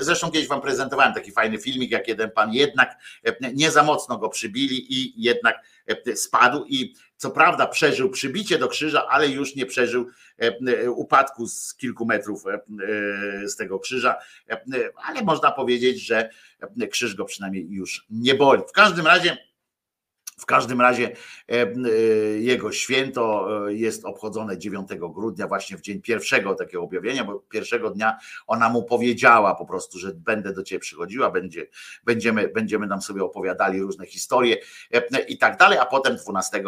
Zresztą 0.00 0.30
kiedyś 0.30 0.48
wam 0.48 0.60
prezentowałem 0.60 1.14
taki 1.14 1.32
fajny 1.32 1.58
filmik, 1.58 1.90
jak 1.90 2.08
jeden 2.08 2.30
pan 2.30 2.52
jednak 2.52 2.98
nie 3.54 3.70
za 3.70 3.82
mocno 3.82 4.18
go 4.18 4.28
przybili 4.28 4.94
i 4.94 5.22
jednak 5.22 5.56
spadł 6.14 6.64
i 6.68 6.94
co 7.22 7.30
prawda 7.30 7.66
przeżył 7.66 8.10
przybicie 8.10 8.58
do 8.58 8.68
krzyża, 8.68 9.06
ale 9.08 9.28
już 9.28 9.56
nie 9.56 9.66
przeżył 9.66 10.06
upadku 10.88 11.46
z 11.46 11.74
kilku 11.74 12.06
metrów 12.06 12.44
z 13.46 13.56
tego 13.56 13.78
krzyża, 13.78 14.16
ale 14.96 15.22
można 15.22 15.52
powiedzieć, 15.52 16.06
że 16.06 16.30
krzyż 16.90 17.14
go 17.14 17.24
przynajmniej 17.24 17.70
już 17.70 18.06
nie 18.10 18.34
boli. 18.34 18.62
W 18.68 18.72
każdym 18.72 19.06
razie 19.06 19.36
w 20.42 20.46
każdym 20.46 20.80
razie 20.80 21.10
e, 21.48 21.52
e, 21.52 21.66
jego 22.38 22.72
święto 22.72 23.48
e, 23.68 23.74
jest 23.74 24.04
obchodzone 24.04 24.58
9 24.58 24.88
grudnia, 25.14 25.46
właśnie 25.46 25.76
w 25.76 25.80
dzień 25.80 26.00
pierwszego 26.00 26.54
takiego 26.54 26.82
objawienia, 26.82 27.24
bo 27.24 27.38
pierwszego 27.38 27.90
dnia 27.90 28.18
ona 28.46 28.68
mu 28.68 28.82
powiedziała 28.84 29.54
po 29.54 29.66
prostu, 29.66 29.98
że 29.98 30.14
będę 30.14 30.52
do 30.52 30.62
ciebie 30.62 30.80
przychodziła, 30.80 31.30
będzie, 31.30 31.66
będziemy, 32.04 32.48
będziemy 32.48 32.86
nam 32.86 33.02
sobie 33.02 33.24
opowiadali 33.24 33.80
różne 33.80 34.06
historie 34.06 34.56
i 35.28 35.38
tak 35.38 35.58
dalej, 35.58 35.78
a 35.78 35.86
potem 35.86 36.16
12 36.16 36.62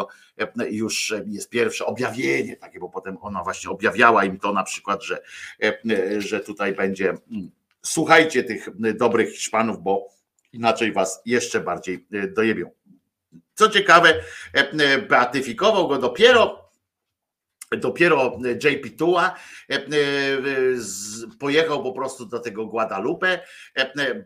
już 0.71 1.15
jest 1.27 1.51
pierwsze 1.51 1.87
objawienie 1.87 2.57
takie, 2.57 2.81
bo 2.81 2.89
potem 2.89 3.19
ona 3.21 3.43
właśnie 3.43 3.71
objawiała 3.71 4.25
im 4.25 4.39
to 4.39 4.53
na 4.53 4.63
przykład, 4.63 5.05
że, 5.05 5.23
że 6.19 6.41
tutaj 6.41 6.73
będzie 6.73 7.15
słuchajcie 7.83 8.45
tych 8.45 8.69
dobrych 8.97 9.35
Hiszpanów, 9.35 9.83
bo 9.83 10.09
inaczej 10.53 10.93
was 10.93 11.23
jeszcze 11.27 11.61
bardziej 11.61 12.07
dojebią. 12.37 12.71
Co 13.55 13.69
ciekawe, 13.69 14.25
e, 14.55 14.71
e, 14.71 14.99
beatyfikował 14.99 15.89
go 15.89 15.99
dopiero 15.99 16.65
Dopiero 17.79 18.39
JP 18.65 18.97
Tua 18.99 19.35
e, 19.71 19.81
pojechał 21.41 21.83
po 21.83 21.93
prostu 21.93 22.27
do 22.27 22.39
tego 22.41 22.67
Guadalupe, 22.67 23.41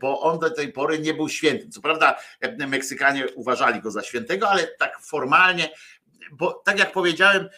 bo 0.01 0.21
on 0.21 0.39
do 0.39 0.51
tej 0.51 0.73
pory 0.73 0.99
nie 0.99 1.15
był 1.15 1.29
świętym. 1.29 1.71
Co 1.71 1.81
prawda, 1.81 2.19
Meksykanie 2.69 3.27
uważali 3.35 3.81
go 3.81 3.91
za 3.91 4.03
świętego, 4.03 4.49
ale 4.49 4.67
tak 4.67 5.01
formalnie, 5.01 5.71
bo 6.33 6.63
tak 6.65 6.79
jak 6.79 6.93
powiedziałem, 6.93 7.49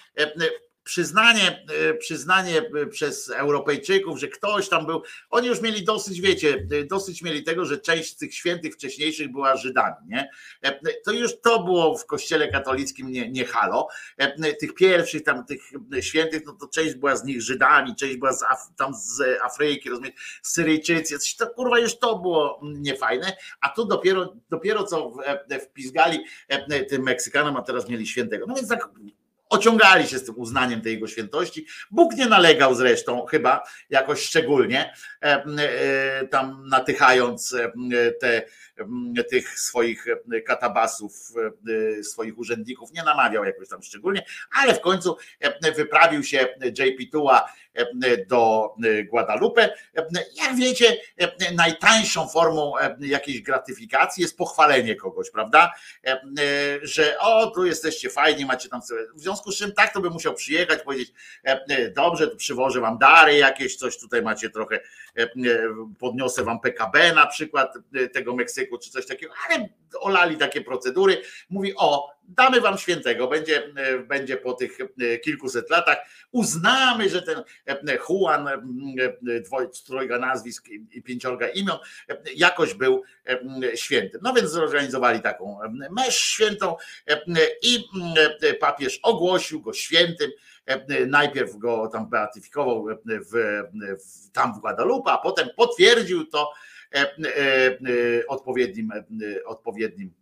przyznanie, 0.85 1.65
e, 1.90 1.94
przyznanie 1.94 2.59
e, 2.59 2.86
przez 2.86 3.31
Europejczyków, 3.31 4.20
że 4.20 4.28
ktoś 4.28 4.69
tam 4.69 4.86
był, 4.86 5.02
oni 5.31 5.48
już 5.48 5.61
mieli 5.61 5.85
dosyć, 5.85 6.20
wiecie, 6.20 6.66
e, 6.73 6.85
dosyć 6.85 7.23
mieli 7.23 7.44
tego, 7.44 7.65
że 7.65 7.78
część 7.78 8.16
tych 8.16 8.35
świętych 8.35 8.74
wcześniejszych 8.74 9.32
była 9.32 9.57
Żydami, 9.57 9.97
nie? 10.07 10.31
To 11.05 11.12
już 11.12 11.40
to 11.40 11.62
było 11.62 11.98
w 11.98 12.07
kościele 12.07 12.48
katolickim 12.48 13.11
nie, 13.11 13.31
nie 13.31 13.44
halo. 13.44 13.89
Tych 14.61 14.74
pierwszych 14.74 15.24
tam, 15.24 15.44
tych 15.44 15.62
świętych, 16.01 16.43
no 16.47 16.52
to 16.52 16.69
część 16.69 16.94
była 16.94 17.16
z 17.16 17.24
nich 17.24 17.43
Żydami, 17.43 17.97
część 17.97 18.16
była 18.16 18.32
z 18.32 18.43
Af, 18.43 18.69
tam 18.77 18.94
z 18.94 19.23
Afryki, 19.43 19.90
rozumiecie, 19.90 20.16
Syryjczycy, 20.43 21.36
to 21.39 21.47
kurwa 21.47 21.78
już 21.78 21.98
to 21.98 22.19
było 22.19 22.61
niefajne, 22.62 23.36
a 23.61 23.69
tu 23.69 23.85
dopiero, 23.85 24.35
dopiero 24.51 24.85
co 24.85 25.12
wpizgali 25.61 26.19
tym 26.89 27.02
Meksykanom, 27.02 27.57
a 27.57 27.62
teraz 27.62 27.89
mieli 27.89 28.07
świętego. 28.07 28.47
No 28.48 28.55
więc 28.55 28.69
tak 28.69 28.89
ociągali 29.51 30.09
się 30.09 30.19
z 30.19 30.25
tym 30.25 30.35
uznaniem 30.39 30.81
tej 30.81 30.93
jego 30.93 31.07
świętości. 31.07 31.67
Bóg 31.91 32.15
nie 32.17 32.27
nalegał 32.27 32.75
zresztą 32.75 33.27
chyba 33.27 33.63
jakoś 33.91 34.23
szczególnie, 34.23 34.95
e, 35.23 35.45
e, 35.45 36.27
tam 36.27 36.69
natychając 36.69 37.53
e, 37.53 37.73
te, 38.13 38.43
tych 39.31 39.59
swoich 39.59 40.07
katabasów, 40.47 41.12
swoich 42.02 42.39
urzędników, 42.39 42.93
nie 42.93 43.02
namawiał 43.02 43.44
jakoś 43.44 43.69
tam 43.69 43.82
szczególnie, 43.82 44.24
ale 44.62 44.74
w 44.74 44.81
końcu 44.81 45.16
wyprawił 45.77 46.24
się 46.24 46.48
JP 46.78 47.11
Tua 47.12 47.52
do 48.28 48.74
Guadalupe. 49.11 49.74
Jak 50.35 50.57
wiecie, 50.57 50.97
najtańszą 51.55 52.28
formą 52.28 52.73
jakiejś 53.01 53.43
gratyfikacji 53.43 54.23
jest 54.23 54.36
pochwalenie 54.36 54.97
kogoś, 54.97 55.31
prawda? 55.31 55.73
Że 56.82 57.19
o, 57.19 57.51
tu 57.51 57.66
jesteście 57.66 58.11
fajni, 58.11 58.47
macie 58.47 58.69
tam 58.69 58.82
sobie. 58.82 59.01
W 59.15 59.20
związku 59.20 59.52
z 59.52 59.57
czym 59.57 59.73
tak 59.73 59.94
to 59.94 60.01
by 60.01 60.11
musiał 60.11 60.35
przyjechać, 60.35 60.82
powiedzieć, 60.82 61.12
dobrze, 61.97 62.28
tu 62.28 62.36
przywożę 62.36 62.81
wam 62.81 62.98
dary 62.98 63.36
jakieś, 63.36 63.77
coś 63.77 63.98
tutaj 63.98 64.23
macie 64.23 64.51
trochę, 64.51 64.81
podniosę 65.98 66.44
wam 66.44 66.61
PKB 66.61 67.12
na 67.12 67.27
przykład 67.27 67.74
tego 68.12 68.35
Meksyku, 68.35 68.70
czy 68.79 68.91
coś 68.91 69.07
takiego, 69.07 69.33
ale 69.49 69.69
olali 70.01 70.37
takie 70.37 70.61
procedury. 70.61 71.23
Mówi, 71.51 71.73
o, 71.77 72.11
damy 72.37 72.61
wam 72.61 72.79
świętego, 72.79 73.29
będzie, 73.29 73.73
e, 73.77 73.99
będzie 73.99 74.37
po 74.37 74.53
tych 74.53 74.79
e, 74.81 75.19
kilkuset 75.19 75.71
latach, 75.71 75.99
uznamy, 76.33 77.09
że 77.09 77.23
ten 77.23 77.43
e, 77.67 77.99
Juan, 78.09 78.49
trojga 79.87 80.19
nazwisk 80.19 80.69
i 80.69 81.03
pięciorga 81.03 81.49
imion, 81.49 81.79
jakoś 82.37 82.75
był 82.75 83.03
świętym. 83.75 84.21
No 84.25 84.33
więc 84.33 84.51
zorganizowali 84.51 85.21
taką 85.21 85.59
mesz 85.91 86.19
świętą 86.19 86.77
i 87.63 87.85
papież 88.61 89.01
ogłosił 89.03 89.61
go 89.61 89.73
świętym, 89.73 90.31
najpierw 91.07 91.57
go 91.57 91.89
tam 91.89 92.11
beatyfikował 92.11 92.85
w, 92.85 93.33
w, 93.33 94.31
tam 94.33 94.55
w 94.55 94.61
Guadalupe, 94.61 95.13
a 95.13 95.19
potem 95.19 95.49
potwierdził 95.57 96.27
to 96.27 96.53
odpowiednim, 98.29 98.93
e, 98.93 99.45
odpowiednim 99.45 100.15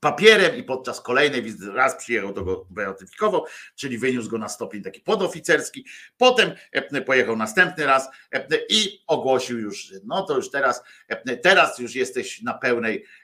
papierem 0.00 0.56
i 0.56 0.62
podczas 0.62 1.00
kolejnej 1.00 1.42
wizyty 1.42 1.72
raz 1.72 1.96
przyjechał, 1.96 2.32
to 2.32 2.44
go 2.44 2.66
beatyfikował, 2.70 3.44
czyli 3.74 3.98
wyniósł 3.98 4.30
go 4.30 4.38
na 4.38 4.48
stopień 4.48 4.82
taki 4.82 5.00
podoficerski, 5.00 5.86
potem 6.16 6.52
e, 6.72 7.00
pojechał 7.00 7.36
następny 7.36 7.86
raz 7.86 8.08
e, 8.32 8.46
i 8.68 9.02
ogłosił 9.06 9.58
już, 9.58 9.92
no 10.04 10.22
to 10.22 10.36
już 10.36 10.50
teraz, 10.50 10.82
e, 11.08 11.36
teraz 11.36 11.78
już 11.78 11.94
jesteś 11.94 12.42
na 12.42 12.54
pełnej 12.54 13.04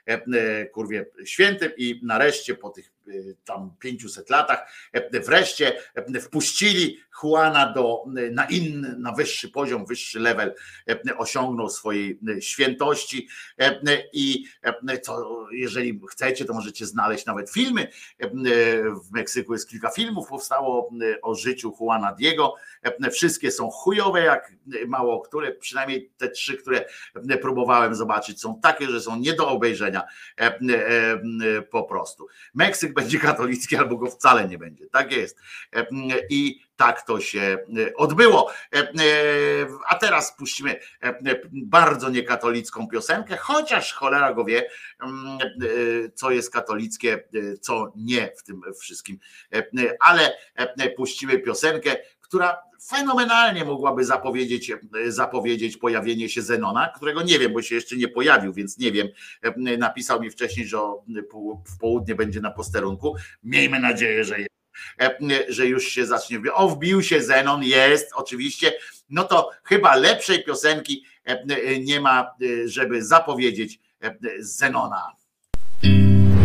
kurwie 0.73 1.05
świętym 1.25 1.71
i 1.77 1.99
nareszcie 2.03 2.55
po 2.55 2.69
tych 2.69 2.91
e, 3.07 3.11
tam 3.45 3.75
500 3.79 4.29
latach 4.29 4.73
e, 4.93 5.19
wreszcie 5.19 5.77
e, 5.95 6.19
wpuścili 6.19 6.97
Juana 7.23 7.73
do, 7.73 8.03
na 8.31 8.45
inny, 8.45 8.95
na 8.97 9.11
wyższy 9.11 9.49
poziom, 9.49 9.85
wyższy 9.85 10.19
level 10.19 10.55
e, 10.89 11.17
osiągnął 11.17 11.69
swojej 11.69 12.19
e, 12.37 12.41
świętości 12.41 13.27
e, 13.59 13.79
i 14.13 14.45
e, 14.87 14.99
co, 14.99 15.45
jeżeli 15.51 16.01
chcecie, 16.11 16.45
to 16.45 16.53
możecie 16.53 16.85
znaleźć 16.85 17.25
nawet 17.25 17.49
filmy. 17.51 17.87
E, 18.19 18.29
W 18.93 19.11
Meksyku 19.11 19.53
jest 19.53 19.69
kilka 19.69 19.89
filmów, 19.89 20.27
powstało 20.29 20.91
e, 21.01 21.21
o 21.21 21.35
życiu 21.35 21.73
Juana 21.79 22.13
Diego. 22.13 22.55
E, 22.83 23.11
Wszystkie 23.11 23.51
są 23.51 23.69
chujowe, 23.69 24.21
jak 24.21 24.51
mało 24.87 25.21
które, 25.21 25.51
przynajmniej 25.51 26.11
te 26.17 26.29
trzy, 26.29 26.57
które 26.57 26.85
e, 27.29 27.37
próbowałem 27.37 27.95
zobaczyć, 27.95 28.41
są 28.41 28.59
takie, 28.61 28.87
że 28.87 29.01
są 29.01 29.17
nie 29.19 29.33
do 29.33 29.49
obejrzenia 29.49 30.00
e, 30.37 30.45
e, 30.45 30.57
e, 30.57 31.61
po 31.61 31.83
prostu. 31.83 32.27
Meksyk 32.53 32.93
będzie 32.93 33.19
katolicki 33.19 33.75
albo 33.75 33.97
go 33.97 34.07
wcale 34.07 34.47
nie 34.47 34.57
będzie. 34.57 34.87
Tak 34.87 35.11
jest. 35.11 35.37
I 36.29 36.59
tak 36.75 37.01
to 37.01 37.19
się 37.19 37.57
odbyło. 37.95 38.51
A 39.89 39.95
teraz 39.95 40.37
puścimy 40.37 40.79
bardzo 41.51 42.09
niekatolicką 42.09 42.87
piosenkę, 42.87 43.37
chociaż 43.37 43.93
cholera 43.93 44.33
go 44.33 44.45
wie, 44.45 44.69
co 46.15 46.31
jest 46.31 46.53
katolickie, 46.53 47.23
co 47.61 47.93
nie 47.95 48.31
w 48.37 48.43
tym 48.43 48.61
wszystkim. 48.79 49.19
Ale 49.99 50.37
puścimy 50.97 51.39
piosenkę, 51.39 51.97
która 52.31 52.57
fenomenalnie 52.87 53.65
mogłaby 53.65 54.05
zapowiedzieć, 54.05 54.71
e, 54.71 54.77
zapowiedzieć 55.11 55.77
pojawienie 55.77 56.29
się 56.29 56.41
Zenona, 56.41 56.91
którego 56.95 57.21
nie 57.21 57.39
wiem, 57.39 57.53
bo 57.53 57.61
się 57.61 57.75
jeszcze 57.75 57.95
nie 57.95 58.07
pojawił, 58.07 58.53
więc 58.53 58.77
nie 58.77 58.91
wiem. 58.91 59.07
E, 59.41 59.77
Napisał 59.77 60.21
mi 60.21 60.29
wcześniej, 60.29 60.67
że 60.67 60.77
w 61.65 61.77
południe 61.79 62.15
będzie 62.15 62.41
na 62.41 62.51
posterunku. 62.51 63.15
Miejmy 63.43 63.79
nadzieję, 63.79 64.23
że 64.23 64.39
jest 64.39 64.49
e, 65.01 65.17
że 65.49 65.65
już 65.65 65.87
się 65.87 66.05
zacznie. 66.05 66.39
O, 66.53 66.69
wbił 66.69 67.03
się 67.03 67.21
Zenon, 67.23 67.63
jest 67.63 68.11
oczywiście. 68.15 68.73
No 69.09 69.23
to 69.23 69.49
chyba 69.63 69.95
lepszej 69.95 70.43
piosenki 70.43 71.05
nie 71.79 72.01
ma, 72.01 72.31
żeby 72.65 73.03
zapowiedzieć 73.05 73.79
Zenona. 74.39 75.15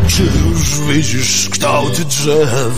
Czy 0.09 0.23
już 0.23 0.81
widzisz 0.81 1.49
kształty 1.51 2.05
drzew? 2.05 2.73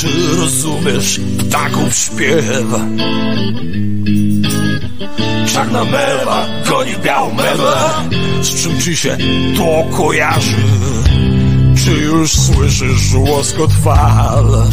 Czy 0.00 0.36
rozumiesz 0.36 1.20
ptaków 1.38 1.94
śpiew? 1.96 2.66
Czarna 5.52 5.84
mewa 5.84 6.46
goni 6.68 6.92
białą 7.04 7.34
mewę 7.34 7.74
Z 8.42 8.62
czym 8.62 8.80
ci 8.80 8.96
się 8.96 9.16
to 9.56 9.96
kojarzy? 9.96 10.56
Czy 11.84 11.90
już 11.90 12.32
słyszysz 12.32 13.14
łoskot 13.14 13.72
fal? 13.72 14.66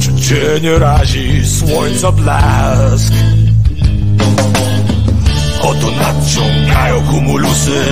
Czy 0.00 0.28
cię 0.28 0.60
nie 0.62 0.78
razi 0.78 1.42
słońca 1.46 2.12
blask? 2.12 3.12
Oto 5.62 5.90
nadciągają 5.90 7.00
kumulusy. 7.00 7.82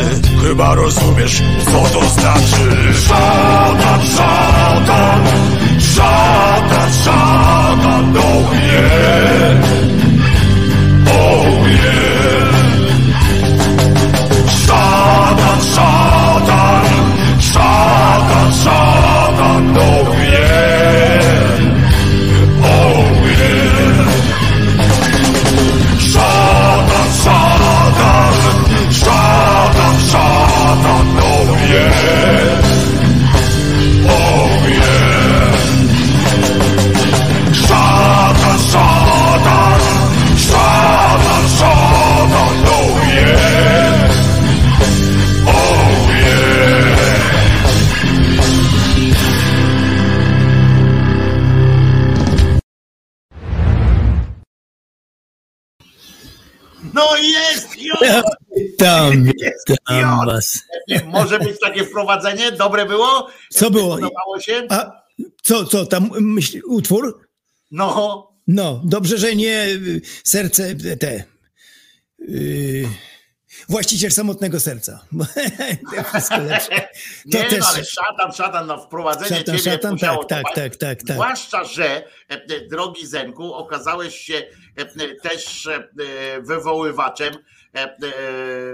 Chyba 0.43 0.74
rozumiesz, 0.74 1.43
co 1.65 1.99
to 1.99 2.09
znaczy. 2.09 2.95
Szatan, 3.09 4.01
szatan 4.16 5.23
Szatan, 5.78 6.93
szatan 7.05 8.16
Oh 8.16 8.53
yeah 8.53 9.98
Tam, 58.78 59.24
tam 59.89 60.27
was. 60.27 60.59
Może 61.06 61.39
być 61.39 61.60
takie 61.60 61.85
wprowadzenie? 61.85 62.52
Dobre 62.52 62.86
było? 62.86 63.28
Co 63.51 63.70
było? 63.70 63.94
Podobało 63.94 64.40
się? 64.40 64.66
A 64.70 65.02
co, 65.43 65.65
co 65.65 65.86
tam 65.86 66.10
myśl, 66.20 66.60
utwór? 66.66 67.28
No, 67.70 68.28
No, 68.47 68.81
dobrze, 68.85 69.19
że 69.19 69.36
nie 69.36 69.65
y, 69.66 70.01
serce 70.24 70.74
te. 71.01 71.24
y, 72.28 72.89
właściciel 73.69 74.10
samotnego 74.10 74.60
serca. 74.60 75.05
to 75.97 76.05
wszystko 76.05 76.39
lepsze. 76.39 76.89
To 77.32 77.39
nie, 77.39 77.44
też. 77.44 77.60
no, 77.60 77.66
ale 77.66 77.85
szatan, 77.85 78.32
szatan 78.32 78.66
na 78.66 78.77
wprowadzenie 78.78 79.28
Szatan, 79.39 79.44
ciebie 79.59 79.59
szatan, 79.59 79.98
tak, 79.98 80.19
tak, 80.28 80.44
tak, 80.55 80.77
tak, 80.77 81.02
tak. 81.02 81.16
Zwłaszcza, 81.16 81.65
że 81.65 81.85
e, 81.86 82.05
e, 82.31 82.66
drogi 82.70 83.06
Zenku, 83.06 83.55
okazałeś 83.55 84.15
się 84.19 84.43
e, 84.77 84.85
też 85.15 85.69
wywoływaczem, 86.40 87.35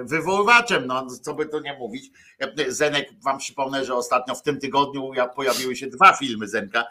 wywoływaczem, 0.04 0.86
no 0.86 1.06
co 1.22 1.34
by 1.34 1.46
tu 1.46 1.60
nie 1.60 1.74
mówić. 1.78 2.10
E, 2.42 2.52
e, 2.66 2.72
Zenek, 2.72 3.08
wam 3.24 3.38
przypomnę, 3.38 3.84
że 3.84 3.94
ostatnio 3.94 4.34
w 4.34 4.42
tym 4.42 4.60
tygodniu 4.60 5.14
ja- 5.14 5.28
pojawiły 5.28 5.76
się 5.76 5.86
dwa 5.86 6.12
filmy 6.12 6.48
Zenka 6.48 6.84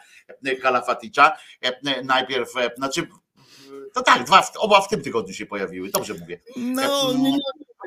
e, 0.44 0.56
Kalafaticza. 0.56 1.36
E, 1.64 1.80
e, 1.86 2.04
Najpierw, 2.04 2.56
e, 2.56 2.70
znaczy 2.76 3.06
to 3.94 4.02
tak, 4.02 4.24
dwa, 4.24 4.42
oba 4.58 4.80
w 4.80 4.88
tym 4.88 5.02
tygodniu 5.02 5.34
się 5.34 5.46
pojawiły, 5.46 5.90
dobrze 5.90 6.14
mówię. 6.14 6.40
No, 6.56 6.82
E, 6.82 7.14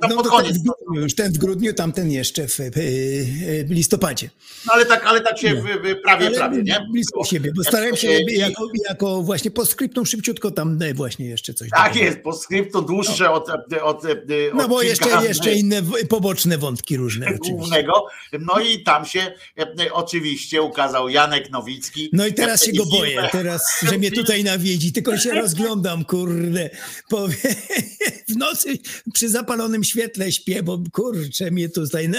no, 0.01 0.07
no, 0.09 0.15
no, 0.15 0.23
pod 0.23 0.31
koniec. 0.31 0.53
ten 0.53 0.61
w 0.61 0.63
grudniu, 0.63 1.01
już 1.01 1.15
ten 1.15 1.33
w 1.33 1.37
grudniu, 1.37 1.73
tamten 1.73 2.11
jeszcze 2.11 2.47
w, 2.47 2.57
w 3.67 3.69
listopadzie. 3.71 4.29
No 4.65 4.73
ale 4.73 4.85
tak, 4.85 5.05
ale 5.05 5.21
tak 5.21 5.37
się 5.39 5.53
No. 5.53 5.61
prawie, 6.03 6.27
Ale 6.27 6.31
prawie, 6.37 6.63
nie? 6.63 6.85
blisko 6.91 7.23
siebie, 7.23 7.51
bo 7.55 7.63
starałem 7.63 7.95
się 7.95 8.07
E, 8.09 8.33
jako, 8.33 8.67
jako 8.89 9.21
właśnie 9.23 9.51
postscriptum 9.51 10.05
szybciutko 10.05 10.51
tam 10.51 10.81
e, 10.81 10.93
właśnie 10.93 11.25
jeszcze 11.25 11.53
coś. 11.53 11.69
Tak 11.69 11.93
dodać. 11.93 12.05
jest, 12.07 12.19
po 12.19 12.33
skryptu 12.33 12.81
dłuższe 12.81 13.31
od, 13.31 13.49
od, 13.49 13.73
od 13.83 14.03
No 14.53 14.67
bo 14.67 14.81
jeszcze, 14.81 15.09
jeszcze 15.27 15.53
inne 15.53 15.81
poboczne 16.09 16.57
wątki 16.57 16.97
różne 16.97 17.33
głównego. 17.33 18.05
No 18.39 18.59
i 18.59 18.83
tam 18.83 19.05
się 19.05 19.31
e, 19.59 19.93
oczywiście 19.93 20.61
ukazał 20.61 21.09
Janek 21.09 21.51
Nowicki. 21.51 22.09
No 22.13 22.27
i 22.27 22.33
teraz 22.33 22.63
się 22.65 22.71
E, 22.71 22.75
go 22.75 22.85
boję, 22.85 23.29
teraz, 23.31 23.61
że 23.83 23.97
mnie 23.99 24.11
tutaj 24.11 24.43
nawiedzi, 24.43 24.93
tylko 24.93 25.17
się 25.17 25.31
rozglądam, 25.41 26.05
kurde. 26.05 26.69
Powie, 27.09 27.35
w 28.29 28.35
nocy 28.37 28.77
przy 29.13 29.29
zapalonym 29.29 29.83
świetle 29.87 30.31
śpię, 30.31 30.63
bo 30.63 30.79
kurczę 30.91 31.51
mnie 31.51 31.69
tutaj... 31.69 32.09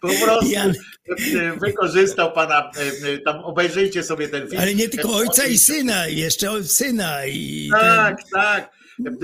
Po 0.00 0.08
prostu 0.08 0.50
Janek. 0.50 0.76
wykorzystał 1.66 2.32
pana, 2.32 2.70
e, 2.76 3.08
e, 3.08 3.18
tam 3.18 3.44
obejrzyjcie 3.44 4.02
sobie 4.02 4.28
ten 4.28 4.48
film. 4.48 4.60
Ale 4.60 4.74
nie 4.74 4.88
tylko 4.88 5.08
E, 5.08 5.12
ojca 5.12 5.46
i 5.46 5.58
syna, 5.58 6.06
jeszcze 6.06 6.64
syna 6.64 7.26
i... 7.26 7.70
Tak, 7.72 8.18
tak. 8.32 8.70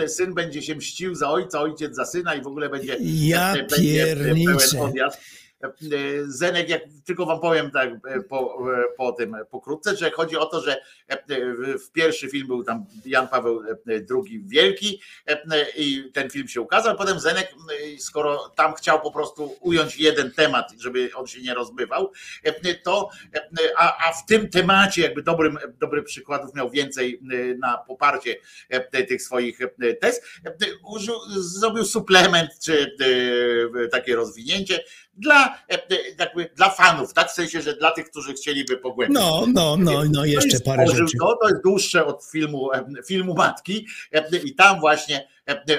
E, 0.02 0.08
Syn 0.08 0.34
będzie 0.34 0.62
się 0.62 0.74
mścił 0.74 1.14
za 1.14 1.30
ojca, 1.30 1.60
ojciec 1.60 1.96
za 1.96 2.04
syna 2.04 2.34
i 2.34 2.42
w 2.42 2.46
ogóle 2.46 2.68
będzie, 2.68 2.96
Ja 3.02 3.54
będzie 3.70 4.16
pełen 4.16 4.80
odjazd. 4.80 5.20
Zenek, 6.24 6.68
jak 6.68 6.82
tylko 7.04 7.26
wam 7.26 7.40
powiem 7.40 7.70
tak 7.70 7.90
po, 8.28 8.58
po 8.96 9.12
tym 9.12 9.36
pokrótce, 9.50 9.96
że 9.96 10.10
chodzi 10.10 10.36
o 10.36 10.46
to, 10.46 10.60
że 10.60 10.82
w 11.86 11.90
pierwszy 11.92 12.28
film 12.28 12.46
był 12.46 12.64
tam 12.64 12.86
Jan 13.04 13.28
Paweł 13.28 13.62
II 13.88 14.42
Wielki 14.46 15.00
i 15.76 16.10
ten 16.14 16.30
film 16.30 16.48
się 16.48 16.60
ukazał, 16.60 16.96
potem 16.96 17.20
Zenek, 17.20 17.54
skoro 17.98 18.52
tam 18.56 18.74
chciał 18.74 19.00
po 19.00 19.10
prostu 19.10 19.56
ująć 19.60 19.96
jeden 19.96 20.32
temat, 20.32 20.72
żeby 20.78 21.10
on 21.14 21.26
się 21.26 21.42
nie 21.42 21.54
rozbywał, 21.54 22.12
to 22.84 23.10
a, 23.76 24.08
a 24.08 24.12
w 24.12 24.26
tym 24.26 24.50
temacie 24.50 25.02
jakby 25.02 25.22
dobrym, 25.22 25.58
dobrych 25.78 26.04
przykładów 26.04 26.54
miał 26.54 26.70
więcej 26.70 27.20
na 27.58 27.78
poparcie 27.78 28.36
tych 29.08 29.22
swoich 29.22 29.58
tez, 30.00 30.20
użył, 30.84 31.14
zrobił 31.36 31.84
suplement 31.84 32.50
czy 32.64 32.96
takie 33.90 34.16
rozwinięcie 34.16 34.84
dla, 35.18 35.58
jakby, 36.18 36.50
dla 36.56 36.70
fanów, 36.70 37.14
tak? 37.14 37.28
W 37.30 37.34
sensie, 37.34 37.62
że 37.62 37.76
dla 37.76 37.90
tych, 37.90 38.10
którzy 38.10 38.34
chcieliby 38.34 38.76
pogłębić. 38.76 39.18
No, 39.18 39.44
no, 39.54 39.76
no, 39.76 40.02
no, 40.12 40.24
jeszcze 40.24 40.60
parę 40.60 40.86
rzeczy. 40.86 41.18
To, 41.20 41.38
to 41.42 41.48
jest 41.48 41.62
dłuższe 41.62 42.06
od 42.06 42.24
filmu, 42.24 42.68
filmu 43.06 43.34
Matki 43.34 43.86
i 44.44 44.54
tam 44.54 44.80
właśnie 44.80 45.28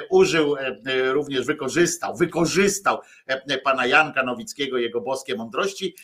użył, 0.09 0.55
również 1.11 1.45
wykorzystał, 1.45 2.17
wykorzystał 2.17 2.99
pana 3.63 3.85
Janka 3.85 4.23
Nowickiego, 4.23 4.77
jego 4.77 5.01
boskie 5.01 5.35
mądrości 5.35 5.95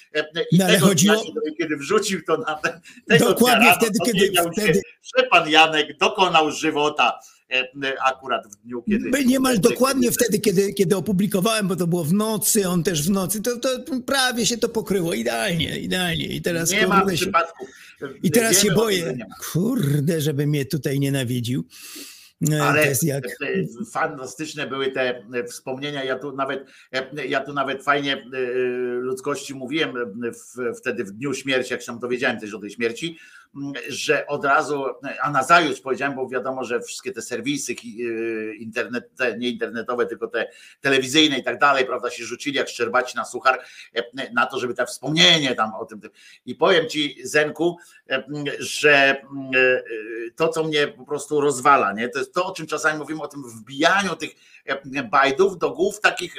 i 0.51 0.57
no, 0.57 0.67
tego 0.67 0.95
dnia, 0.95 1.15
kiedy 1.57 1.77
wrzucił 1.77 2.21
to 2.23 2.37
na 2.37 2.55
ten, 2.55 2.79
tego 3.07 3.25
Dokładnie 3.25 3.65
dnia 3.65 3.75
wtedy, 3.75 3.99
kiedy, 4.05 4.31
wtedy... 4.53 4.81
że 5.17 5.23
pan 5.23 5.49
Janek 5.49 5.97
dokonał 5.97 6.51
żywota 6.51 7.19
akurat 8.05 8.47
w 8.47 8.55
dniu, 8.55 8.83
kiedy... 8.83 9.09
By 9.09 9.25
niemal 9.25 9.59
dokładnie 9.59 10.11
wtedy, 10.11 10.39
kiedy, 10.39 10.73
kiedy 10.73 10.95
opublikowałem, 10.95 11.67
bo 11.67 11.75
to 11.75 11.87
było 11.87 12.03
w 12.03 12.13
nocy, 12.13 12.67
on 12.67 12.83
też 12.83 13.07
w 13.07 13.09
nocy, 13.09 13.41
to, 13.41 13.57
to 13.59 13.69
prawie 14.05 14.45
się 14.45 14.57
to 14.57 14.69
pokryło, 14.69 15.13
idealnie, 15.13 15.79
idealnie. 15.79 16.25
I 16.25 16.41
teraz 16.41 16.71
nie 16.71 16.87
ma 16.87 17.09
się, 17.09 17.15
przypadku. 17.15 17.65
I 18.23 18.31
teraz 18.31 18.51
Wiemy 18.51 18.63
się 18.63 18.75
boję, 18.75 19.17
kurde, 19.53 20.21
żeby 20.21 20.47
mnie 20.47 20.65
tutaj 20.65 20.99
nienawidził. 20.99 21.65
Ale 22.61 22.88
jak... 23.01 23.23
fantastyczne 23.91 24.67
były 24.67 24.91
te 24.91 25.23
wspomnienia. 25.47 26.03
Ja 26.03 26.19
tu 26.19 26.35
nawet, 26.35 26.69
ja 27.27 27.41
tu 27.41 27.53
nawet 27.53 27.84
fajnie 27.84 28.26
ludzkości 28.99 29.53
mówiłem 29.53 29.93
wtedy 30.77 31.03
w 31.03 31.11
dniu 31.11 31.34
śmierci, 31.34 31.73
jak 31.73 31.81
się 31.81 31.99
dowiedziałem 31.99 32.39
też 32.39 32.53
o 32.53 32.59
tej 32.59 32.69
śmierci, 32.69 33.17
że 33.88 34.27
od 34.27 34.45
razu, 34.45 34.86
a 35.22 35.32
nazajutrz 35.32 35.82
powiedziałem, 35.82 36.15
bo 36.15 36.30
wiadomo, 36.30 36.64
że 36.64 36.82
wszystkie 36.82 37.11
te 37.11 37.22
serwisy 37.22 37.73
internet, 38.60 39.10
nie 39.38 39.49
internetowe, 39.49 40.06
tylko 40.06 40.27
te 40.27 40.49
telewizyjne 40.82 41.38
i 41.38 41.44
tak 41.44 41.60
dalej, 41.60 41.86
prawda, 41.86 42.10
się 42.10 42.26
rzucili 42.26 42.57
jak 42.57 42.69
szczerbaci 42.69 43.18
na 43.18 43.26
suchar 43.26 43.60
na 44.34 44.45
to, 44.45 44.60
żeby 44.60 44.73
te 44.73 44.86
wspomnienie 44.86 45.56
tam 45.56 45.73
o 45.73 45.86
tym. 45.86 46.02
I 46.45 46.56
powiem 46.56 46.90
ci, 46.90 47.18
Zenku, 47.23 47.77
że 48.60 49.22
to, 50.36 50.49
co 50.49 50.64
mnie 50.64 50.88
po 50.88 51.06
prostu 51.06 51.41
rozwala, 51.41 51.94
nie, 51.94 52.10
to 52.10 52.19
jest 52.19 52.34
to, 52.34 52.45
o 52.45 52.52
czym 52.52 52.68
czasami 52.68 52.99
mówimy, 52.99 53.22
o 53.22 53.27
tym 53.27 53.44
wbijaniu 53.44 54.15
tych 54.15 54.32
bajdów 55.10 55.57
do 55.57 55.72
głów 55.72 55.99
takich 55.99 56.36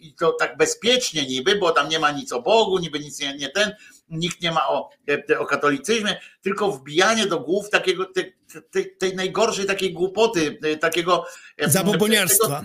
i 0.00 0.14
to 0.14 0.32
tak 0.32 0.56
bezpiecznie 0.56 1.26
niby, 1.26 1.56
bo 1.56 1.70
tam 1.70 1.88
nie 1.88 1.98
ma 1.98 2.10
nic 2.10 2.32
o 2.32 2.42
Bogu, 2.42 2.78
niby 2.78 2.98
nic 2.98 3.20
nie, 3.20 3.36
nie 3.36 3.48
ten, 3.48 3.72
nikt 4.12 4.42
nie 4.42 4.52
ma 4.52 4.68
o, 4.68 4.90
o 5.38 5.46
katolicyzmie, 5.46 6.20
tylko 6.42 6.72
wbijanie 6.72 7.26
do 7.26 7.40
głów 7.40 7.70
takiego, 7.70 8.04
tej, 8.04 8.36
tej, 8.70 8.96
tej 8.96 9.16
najgorszej 9.16 9.66
takiej 9.66 9.92
głupoty, 9.92 10.58
takiego 10.80 11.26
zaboboniarstwa. 11.58 12.64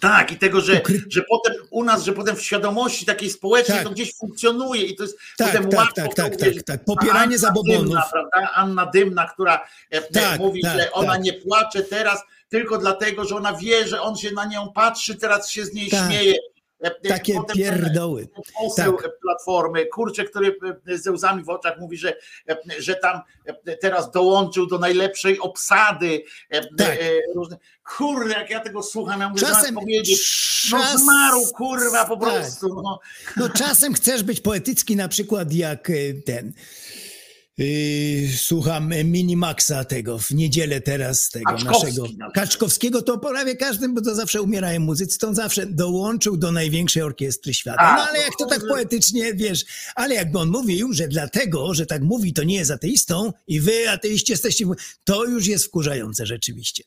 Tak, 0.00 0.32
i 0.32 0.36
tego, 0.36 0.60
że, 0.60 0.80
że 1.08 1.22
potem 1.28 1.54
u 1.70 1.84
nas, 1.84 2.04
że 2.04 2.12
potem 2.12 2.36
w 2.36 2.42
świadomości 2.42 3.06
takiej 3.06 3.30
społecznej 3.30 3.78
tak. 3.78 3.86
to 3.86 3.92
gdzieś 3.92 4.16
funkcjonuje 4.16 4.82
i 4.82 4.96
to 4.96 5.02
jest 5.02 5.18
tak, 5.36 5.48
potem 5.48 5.68
tak, 5.70 5.78
łatwo 5.78 5.94
tak, 5.94 6.14
tak, 6.14 6.36
tak, 6.36 6.62
tak, 6.66 6.84
popieranie 6.84 7.24
Anna 7.24 7.38
zabobonów. 7.38 7.84
Dymna, 7.84 8.02
prawda? 8.12 8.52
Anna 8.54 8.86
Dymna, 8.86 9.26
która 9.26 9.68
Tak, 10.12 10.38
mówi, 10.38 10.62
tak, 10.62 10.78
że 10.78 10.92
ona 10.92 11.12
tak. 11.12 11.22
nie 11.22 11.32
płacze 11.32 11.82
teraz 11.82 12.22
tylko 12.48 12.78
dlatego, 12.78 13.24
że 13.24 13.36
ona 13.36 13.52
wie, 13.52 13.88
że 13.88 14.02
on 14.02 14.16
się 14.16 14.30
na 14.32 14.44
nią 14.44 14.72
patrzy, 14.72 15.14
teraz 15.14 15.50
się 15.50 15.64
z 15.64 15.72
niej 15.74 15.90
Tak. 15.90 16.06
śmieje. 16.06 16.34
Takie 17.08 17.34
Potem 17.34 17.56
pierdoły. 17.56 18.28
Poseł 18.58 18.96
Tak. 18.96 19.10
Platformy, 19.22 19.86
kurczę, 19.86 20.24
który 20.24 20.56
ze 20.86 21.12
łzami 21.12 21.44
w 21.44 21.48
oczach 21.48 21.78
mówi, 21.78 21.96
że, 21.96 22.16
że 22.78 22.94
tam 22.94 23.20
teraz 23.80 24.10
dołączył 24.10 24.66
do 24.66 24.78
najlepszej 24.78 25.38
obsady. 25.40 26.22
Tak. 26.78 26.98
Różne. 27.34 27.56
Kurde, 27.96 28.34
jak 28.34 28.50
ja 28.50 28.60
tego 28.60 28.82
słucham, 28.82 29.20
ja 29.20 29.28
mówię, 29.28 29.40
Czasem 29.40 29.74
powiedzieć, 29.74 30.68
no 30.72 30.78
czas- 30.78 31.00
zmarł, 31.00 31.40
kurwa, 31.54 32.04
po 32.04 32.16
tak. 32.16 32.28
prostu. 32.28 32.82
No. 32.82 33.00
No 33.36 33.48
czasem 33.48 33.94
chcesz 33.94 34.22
być 34.22 34.40
poetycki, 34.40 34.96
na 34.96 35.08
przykład 35.08 35.52
jak 35.52 35.92
ten. 36.24 36.52
Yy, 37.58 38.28
słucham 38.36 38.92
Minimaxa 39.04 39.84
tego 39.88 40.18
w 40.18 40.30
niedzielę 40.30 40.80
teraz 40.80 41.30
tego 41.30 41.50
Kaczkowski 41.50 41.84
naszego 41.86 42.02
na 42.02 42.08
przykład. 42.08 42.32
Kaczkowskiego, 42.34 43.02
to 43.02 43.18
prawie 43.18 43.56
każdym, 43.56 43.94
bo 43.94 44.00
to 44.00 44.14
zawsze 44.14 44.42
umierają 44.42 44.80
muzycy, 44.80 45.18
to 45.18 45.28
on 45.28 45.34
zawsze 45.34 45.66
dołączył 45.66 46.36
do 46.36 46.52
największej 46.52 47.02
orkiestry 47.02 47.54
świata. 47.54 47.78
A, 47.80 47.96
No 47.96 48.02
ale 48.08 48.18
jak 48.18 48.36
to 48.38 48.46
tak 48.46 48.60
poetycznie, 48.68 49.34
wiesz, 49.34 49.64
ale 49.94 50.14
jakby 50.14 50.38
on 50.38 50.48
mówił, 50.48 50.92
że 50.92 51.08
dlatego, 51.08 51.74
że 51.74 51.86
tak 51.86 52.02
mówi, 52.02 52.32
to 52.32 52.42
nie 52.42 52.56
jest 52.56 52.70
ateistą 52.70 53.32
i 53.46 53.60
wy 53.60 53.90
ateiści 53.90 54.32
jesteście, 54.32 54.64
to 55.04 55.24
już 55.24 55.46
jest 55.46 55.64
wkurzające 55.64 56.26
rzeczywiście. 56.26 56.84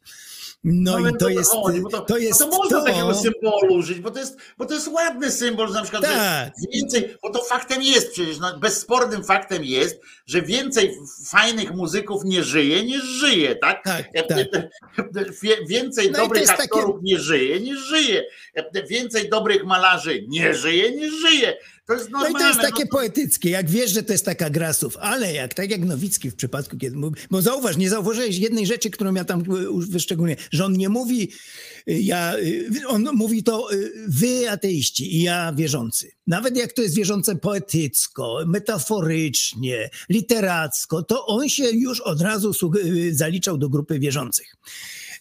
No, 0.64 0.96
ale 0.96 1.10
i 1.12 1.14
to 1.18 1.30
jest, 1.30 1.52
chodzi, 1.52 1.82
to, 1.92 2.00
to 2.02 2.18
jest 2.18 2.40
to 2.40 2.48
można 2.48 2.80
to, 2.80 2.86
takiego 2.86 3.16
symbolu 3.16 3.74
użyć, 3.76 4.00
bo 4.00 4.12
to 4.12 4.20
jest, 4.20 4.38
bo 4.58 4.66
to 4.66 4.74
jest 4.74 4.88
ładny 4.88 5.32
symbol, 5.32 5.68
że 5.68 5.74
na 5.74 5.82
przykład 5.82 6.04
Tak. 6.04 6.52
więcej, 6.74 7.16
bo 7.24 7.30
to 7.30 7.44
faktem 7.44 7.82
jest 7.82 8.12
przecież, 8.12 8.40
no, 8.40 8.60
bezspornym 8.60 9.24
faktem 9.24 9.64
jest, 9.66 10.02
że 10.26 10.42
więcej 10.42 10.96
fajnych 11.28 11.72
muzyków 11.72 12.24
nie 12.26 12.44
żyje, 12.44 12.84
niż 12.84 13.04
żyje, 13.04 13.56
tak? 13.56 13.84
Tak, 13.84 14.04
E, 14.14 14.24
tak. 14.24 14.38
e, 14.38 14.46
e, 14.98 15.26
wie- 15.44 15.66
Więcej 15.68 16.12
No 16.12 16.18
dobrych 16.18 16.42
jest 16.42 16.52
takie- 16.52 16.64
aktorów 16.64 16.96
nie 17.04 17.20
żyje, 17.20 17.60
niż 17.60 17.80
żyje. 17.80 18.24
E, 18.56 18.84
Więcej 18.88 19.30
dobrych 19.30 19.64
malarzy 19.66 20.26
nie 20.28 20.54
żyje, 20.54 20.92
niż 20.92 21.14
żyje. 21.14 21.58
To 21.90 21.94
jest 21.96 22.10
No 22.10 22.20
normalne. 22.20 22.40
i 22.40 22.42
to 22.42 22.48
jest 22.48 22.72
takie 22.72 22.84
no, 22.84 22.92
poetyckie, 22.92 23.50
jak 23.50 23.70
wiesz, 23.70 23.92
że 23.92 24.04
to 24.04 24.12
jest 24.12 24.26
taka 24.26 24.50
gra 24.50 24.74
słów, 24.74 24.98
ale 24.98 25.34
jak, 25.34 25.54
tak 25.54 25.72
jak 25.72 25.86
Nowicki 25.86 26.32
w 26.32 26.36
przypadku, 26.36 26.78
kiedy 26.78 26.98
mówi, 26.98 27.16
bo 27.32 27.42
zauważ, 27.42 27.78
nie 27.78 27.90
zauważyłeś 27.90 28.38
jednej 28.38 28.66
rzeczy, 28.66 28.90
którą 28.90 29.14
ja 29.14 29.26
tam 29.26 29.42
y, 29.42 29.46
wyszczególnię, 29.90 30.36
że 30.52 30.66
on 30.66 30.74
nie 30.74 30.90
mówi, 30.90 31.32
y, 31.90 32.00
ja, 32.00 32.38
y, 32.38 32.88
on 32.88 33.10
mówi 33.14 33.44
to 33.44 33.68
wy 34.08 34.50
ateiści 34.50 35.16
i 35.16 35.22
ja 35.22 35.54
wierzący. 35.54 36.12
Nawet 36.28 36.58
jak 36.58 36.74
to 36.74 36.82
jest 36.82 36.96
wierzące 36.96 37.36
poetycko, 37.36 38.40
metaforycznie, 38.48 39.90
literacko, 40.10 41.04
to 41.04 41.26
on 41.26 41.50
się 41.50 41.70
już 41.70 42.02
od 42.02 42.22
razu 42.22 42.52
zaliczał 43.12 43.58
do 43.58 43.70
grupy 43.70 44.00
wierzących. 44.00 44.56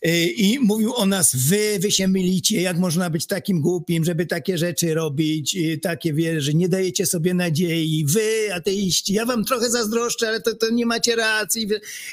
Y, 0.06 0.26
I 0.26 0.58
mówił 0.58 0.94
o 0.94 1.06
nas, 1.06 1.36
wy, 1.36 1.78
wy 1.80 1.90
się 1.90 2.08
mylicie, 2.08 2.62
jak 2.62 2.78
można 2.78 3.10
być 3.10 3.26
takim 3.26 3.60
głupim, 3.60 4.04
żeby 4.04 4.26
takie 4.26 4.58
rzeczy 4.58 4.94
robić, 4.94 5.56
y, 5.56 5.78
takie 5.82 6.12
wie, 6.12 6.40
że 6.40 6.54
nie 6.54 6.68
dajecie 6.68 7.06
sobie 7.06 7.34
nadziei, 7.34 8.04
wy, 8.08 8.54
ateiści, 8.54 9.12
ja 9.12 9.26
wam 9.26 9.44
trochę 9.44 9.70
zazdroszczę, 9.70 10.28
ale 10.28 10.40
to, 10.40 10.54
to 10.54 10.70
nie 10.70 10.86
macie 10.86 11.16
racji. 11.16 11.68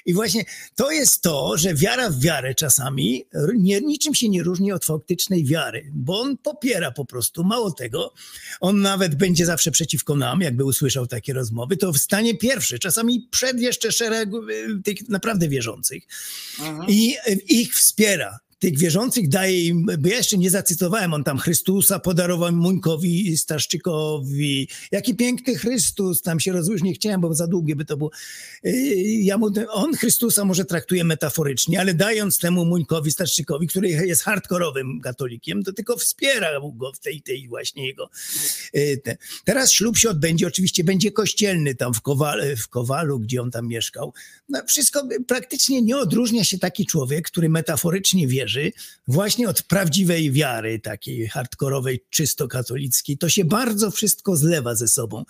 I 0.06 0.14
właśnie 0.14 0.46
to 0.76 0.92
jest 0.92 1.22
to, 1.22 1.58
że 1.58 1.76
wiara 1.76 2.10
w 2.10 2.20
wiarę 2.20 2.56
czasami 2.56 3.26
nie, 3.56 3.82
niczym 3.82 4.16
się 4.16 4.30
nie 4.30 4.44
różni 4.44 4.72
od 4.72 4.86
faktycznej 4.86 5.46
wiary, 5.46 5.92
bo 5.94 6.20
on 6.20 6.38
popiera 6.38 6.92
po 6.92 7.06
prostu, 7.06 7.44
mało 7.44 7.72
tego, 7.72 8.14
on 8.60 8.82
nawet 8.82 9.16
będzie 9.16 9.46
zawsze 9.46 9.72
przeciwko 9.72 10.16
nam, 10.16 10.42
jakby 10.42 10.66
usłyszał 10.66 11.08
takie 11.08 11.34
rozmowy, 11.34 11.78
to 11.78 11.94
wstanie 11.94 12.38
pierwszy, 12.38 12.80
czasami 12.80 13.28
przed 13.32 13.60
jeszcze 13.62 13.92
szereg 13.92 14.30
y, 14.34 14.82
tych 14.84 15.10
naprawdę 15.10 15.50
wierzących. 15.50 16.04
I 16.88 17.16
y, 17.28 17.34
ich 17.34 17.75
wspiera. 17.76 18.40
Tych 18.60 18.78
wierzących 18.78 19.30
daje 19.30 19.66
im, 19.66 19.86
bo 20.00 20.10
ja 20.10 20.16
jeszcze 20.18 20.38
nie 20.38 20.50
zacytowałem, 20.50 21.14
on 21.14 21.24
tam 21.24 21.38
Chrystusa 21.38 22.00
podarował 22.00 22.52
Muńkowi, 22.52 23.38
Staszczykowi. 23.38 24.68
Jaki 24.92 25.16
piękny 25.16 25.56
Chrystus, 25.56 26.22
tam 26.22 26.40
się 26.40 26.52
rozłyż, 26.52 26.82
nie 26.82 26.94
chciałem, 26.94 27.22
bo 27.22 27.34
za 27.34 27.48
długie 27.48 27.76
by 27.76 27.86
to 27.86 27.98
było. 27.98 28.12
Yy, 28.64 28.74
Ja 29.06 29.38
mu, 29.38 29.50
on 29.70 29.94
Chrystusa 29.94 30.46
może 30.46 30.66
traktuje 30.66 31.04
metaforycznie, 31.04 31.80
ale 31.80 31.94
dając 31.94 32.40
temu 32.40 32.66
Muńkowi, 32.66 33.12
Staszczykowi, 33.12 33.68
który 33.68 33.90
jest 33.90 34.24
hardkorowym 34.24 35.02
katolikiem, 35.02 35.64
to 35.64 35.74
tylko 35.74 35.98
wspiera 35.98 36.48
go 36.76 36.94
w 36.94 37.00
tej, 37.00 37.22
tej 37.22 37.48
właśnie 37.48 37.88
jego. 37.88 38.10
yy, 38.74 38.98
te. 38.98 39.18
Teraz 39.46 39.72
ślub 39.72 39.98
się 39.98 40.10
odbędzie, 40.10 40.48
oczywiście 40.48 40.84
będzie 40.84 41.12
kościelny 41.12 41.76
tam 41.76 41.94
w, 41.94 42.02
Kowal, 42.02 42.56
w 42.58 42.68
Kowalu, 42.68 43.20
gdzie 43.20 43.42
on 43.42 43.52
tam 43.52 43.68
mieszkał. 43.68 44.14
No, 44.50 44.62
wszystko 44.68 45.08
praktycznie 45.28 45.82
nie 45.82 45.98
odróżnia 45.98 46.44
się 46.44 46.58
taki 46.58 46.86
człowiek, 46.86 47.28
który 47.28 47.50
metaforycznie 47.50 48.28
wierzy 48.46 48.72
właśnie 49.08 49.50
od 49.50 49.64
prawdziwej 49.64 50.32
wiary, 50.32 50.80
takiej 50.80 51.28
hardkorowej, 51.28 52.06
czysto 52.10 52.48
katolickiej. 52.48 53.18
To 53.18 53.30
się 53.30 53.46
bardzo 53.46 53.92
wszystko 53.92 54.36
zlewa 54.36 54.76
ze 54.76 54.88
sobą. 54.88 55.24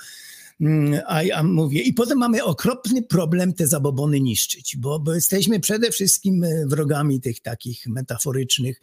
Mm, 0.62 1.02
A 1.08 1.24
ja 1.24 1.44
mówię, 1.44 1.82
i 1.82 1.94
potem 1.94 2.18
mamy 2.18 2.44
okropny 2.44 3.04
problem 3.04 3.54
te 3.54 3.68
zabobony 3.68 4.20
niszczyć, 4.20 4.78
bo, 4.78 5.00
bo 5.00 5.16
jesteśmy 5.16 5.60
przede 5.60 5.92
wszystkim 5.92 6.44
e, 6.44 6.66
wrogami 6.68 7.22
tych 7.22 7.40
takich 7.40 7.88
metaforycznych 7.88 8.82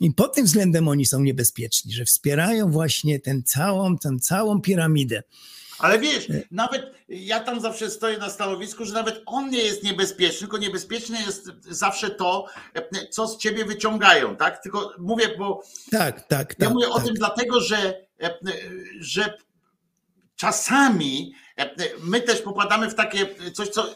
I 0.00 0.10
pod 0.10 0.34
tym 0.34 0.46
względem 0.46 0.88
oni 0.88 1.06
są 1.06 1.20
niebezpieczni, 1.20 1.92
że 1.92 2.04
wspierają 2.04 2.70
właśnie 2.70 3.20
tę 3.20 3.42
całą, 3.42 3.98
tę 3.98 4.16
całą 4.22 4.60
piramidę. 4.60 5.22
Ale 5.80 5.98
wiesz, 5.98 6.28
nawet 6.50 6.92
ja 7.08 7.40
tam 7.40 7.60
zawsze 7.60 7.90
stoję 7.90 8.18
na 8.18 8.30
stanowisku, 8.30 8.84
że 8.84 8.94
nawet 8.94 9.22
on 9.26 9.50
nie 9.50 9.62
jest 9.62 9.82
niebezpieczny, 9.82 10.38
tylko 10.38 10.58
niebezpieczne 10.58 11.20
jest 11.20 11.50
zawsze 11.68 12.10
to, 12.10 12.46
co 13.10 13.28
z 13.28 13.38
ciebie 13.38 13.64
wyciągają, 13.64 14.36
tak? 14.36 14.62
Tylko 14.62 14.92
mówię, 14.98 15.28
bo 15.38 15.62
Tak, 15.90 16.26
tak, 16.28 16.54
ja 16.58 16.64
tak. 16.66 16.74
mówię 16.74 16.88
o 16.88 16.96
tak. 16.96 17.04
tym 17.04 17.14
dlatego, 17.14 17.60
że, 17.60 18.06
że 19.00 19.34
czasami 20.36 21.32
my 22.02 22.20
też 22.20 22.40
popadamy 22.42 22.90
w 22.90 22.94
takie 22.94 23.26
coś, 23.52 23.68
co 23.68 23.86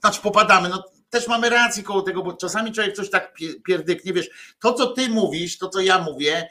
znaczy 0.00 0.20
popadamy, 0.20 0.68
no 0.68 0.84
też 1.10 1.28
mamy 1.28 1.50
rację 1.50 1.82
koło 1.82 2.02
tego, 2.02 2.22
bo 2.22 2.32
czasami 2.32 2.72
człowiek 2.72 2.96
coś 2.96 3.10
tak 3.10 3.34
pie- 3.40 3.62
pierdyknie, 3.66 4.12
wiesz, 4.12 4.54
to 4.60 4.72
co 4.72 4.86
ty 4.86 5.08
mówisz, 5.08 5.58
to 5.58 5.68
co 5.68 5.80
ja 5.80 5.98
mówię, 5.98 6.48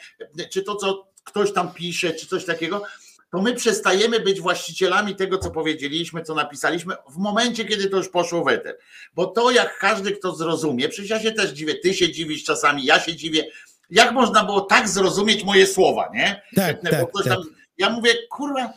czy 0.51 0.64
to 0.64 0.76
co 0.76 1.07
ktoś 1.23 1.53
tam 1.53 1.73
pisze, 1.73 2.14
czy 2.14 2.27
coś 2.27 2.45
takiego, 2.45 2.84
to 3.32 3.41
my 3.41 3.54
przestajemy 3.54 4.20
być 4.20 4.41
właścicielami 4.41 5.16
tego, 5.16 5.38
co 5.38 5.52
powiedzieliśmy, 5.52 6.24
co 6.24 6.36
napisaliśmy, 6.36 6.95
w 7.10 7.18
momencie, 7.18 7.66
kiedy 7.66 7.90
to 7.90 7.98
już 7.98 8.10
poszło 8.10 8.44
w 8.44 8.48
eter. 8.48 8.78
Bo 9.14 9.26
to, 9.26 9.52
jak 9.52 9.78
każdy 9.80 10.12
kto 10.12 10.36
zrozumie, 10.36 10.90
przecież 10.90 11.10
ja 11.10 11.20
się 11.20 11.32
też 11.32 11.52
dziwię, 11.52 11.76
ty 11.76 11.94
się 11.94 12.12
dziwisz 12.12 12.44
czasami, 12.44 12.86
ja 12.86 12.99
się 12.99 13.16
dziwię, 13.16 13.44
jak 13.90 14.12
można 14.12 14.44
było 14.44 14.62
tak 14.62 14.90
zrozumieć 14.90 15.44
moje 15.44 15.68
słowa, 15.68 16.10
nie? 16.14 16.41
Tak, 16.56 16.82
tak, 16.82 16.91
tak. 16.91 17.26
tam, 17.26 17.44
ja 17.78 17.90
mówię, 17.90 18.14
kurwa, 18.30 18.74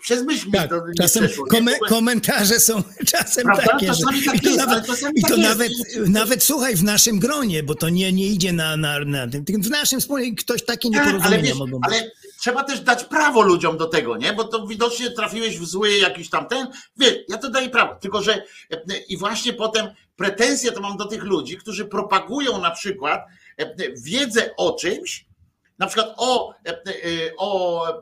przez 0.00 0.24
myśl 0.24 0.50
Tak, 0.52 0.70
to 0.70 0.76
nie 0.88 0.94
czasem 0.94 1.24
przeszło. 1.26 1.44
ogóle- 1.44 1.78
komentarze 1.88 2.60
są 2.60 2.82
czasem 3.12 3.44
Prawda? 3.44 3.64
takie, 3.66 3.86
że, 3.86 3.92
Czasami 3.92 4.22
tak 4.22 4.34
i 4.34 4.40
to, 4.40 4.48
jest, 4.50 4.60
ale 4.60 4.66
nawet, 4.80 4.86
i 5.16 5.22
to 5.22 5.28
tak 5.28 5.38
jest. 5.38 5.48
nawet, 5.50 5.72
nawet 6.08 6.42
słuchaj, 6.42 6.76
w 6.76 6.84
naszym 6.84 7.18
gronie, 7.18 7.62
bo 7.62 7.74
to 7.74 7.88
nie, 7.88 8.12
nie 8.12 8.26
idzie 8.26 8.52
na, 8.52 8.76
na, 8.76 8.98
na 8.98 9.28
tym, 9.28 9.62
w 9.62 9.70
naszym 9.70 10.00
wspólnie 10.00 10.34
ktoś 10.34 10.64
takie 10.64 10.90
Tak, 10.90 11.00
ale, 11.02 11.06
nieporozumienia 11.12 11.42
wiesz, 11.44 11.58
mogą 11.58 11.78
być. 11.80 11.88
ale 11.92 12.10
trzeba 12.40 12.64
też 12.64 12.80
dać 12.80 13.04
prawo 13.04 13.42
ludziom 13.42 13.76
do 13.78 13.86
tego, 13.86 14.16
nie? 14.16 14.32
Bo 14.32 14.44
to 14.44 14.66
widocznie 14.66 15.10
trafiłeś 15.10 15.58
w 15.58 15.66
zły 15.66 15.90
jakiś 15.98 16.30
tam 16.30 16.46
ten. 16.48 16.66
Wiesz, 16.96 17.14
ja 17.28 17.38
to 17.38 17.50
daję 17.50 17.68
prawo. 17.68 17.94
Tylko, 18.00 18.22
że 18.22 18.34
e, 18.70 18.80
i 19.08 19.16
właśnie 19.16 19.52
potem 19.52 19.86
pretensje 20.16 20.72
to 20.72 20.80
mam 20.80 20.96
do 20.96 21.04
tych 21.04 21.22
ludzi, 21.22 21.56
którzy 21.56 21.84
propagują 21.84 22.60
na 22.60 22.70
przykład 22.70 23.20
e, 23.56 23.74
wiedzę 24.02 24.50
o 24.56 24.72
czymś, 24.72 25.24
na 25.78 25.86
przykład 25.86 26.14
o, 26.16 26.54
e, 26.66 26.70
e, 26.70 27.36
o 27.36 27.88
e, 27.88 27.92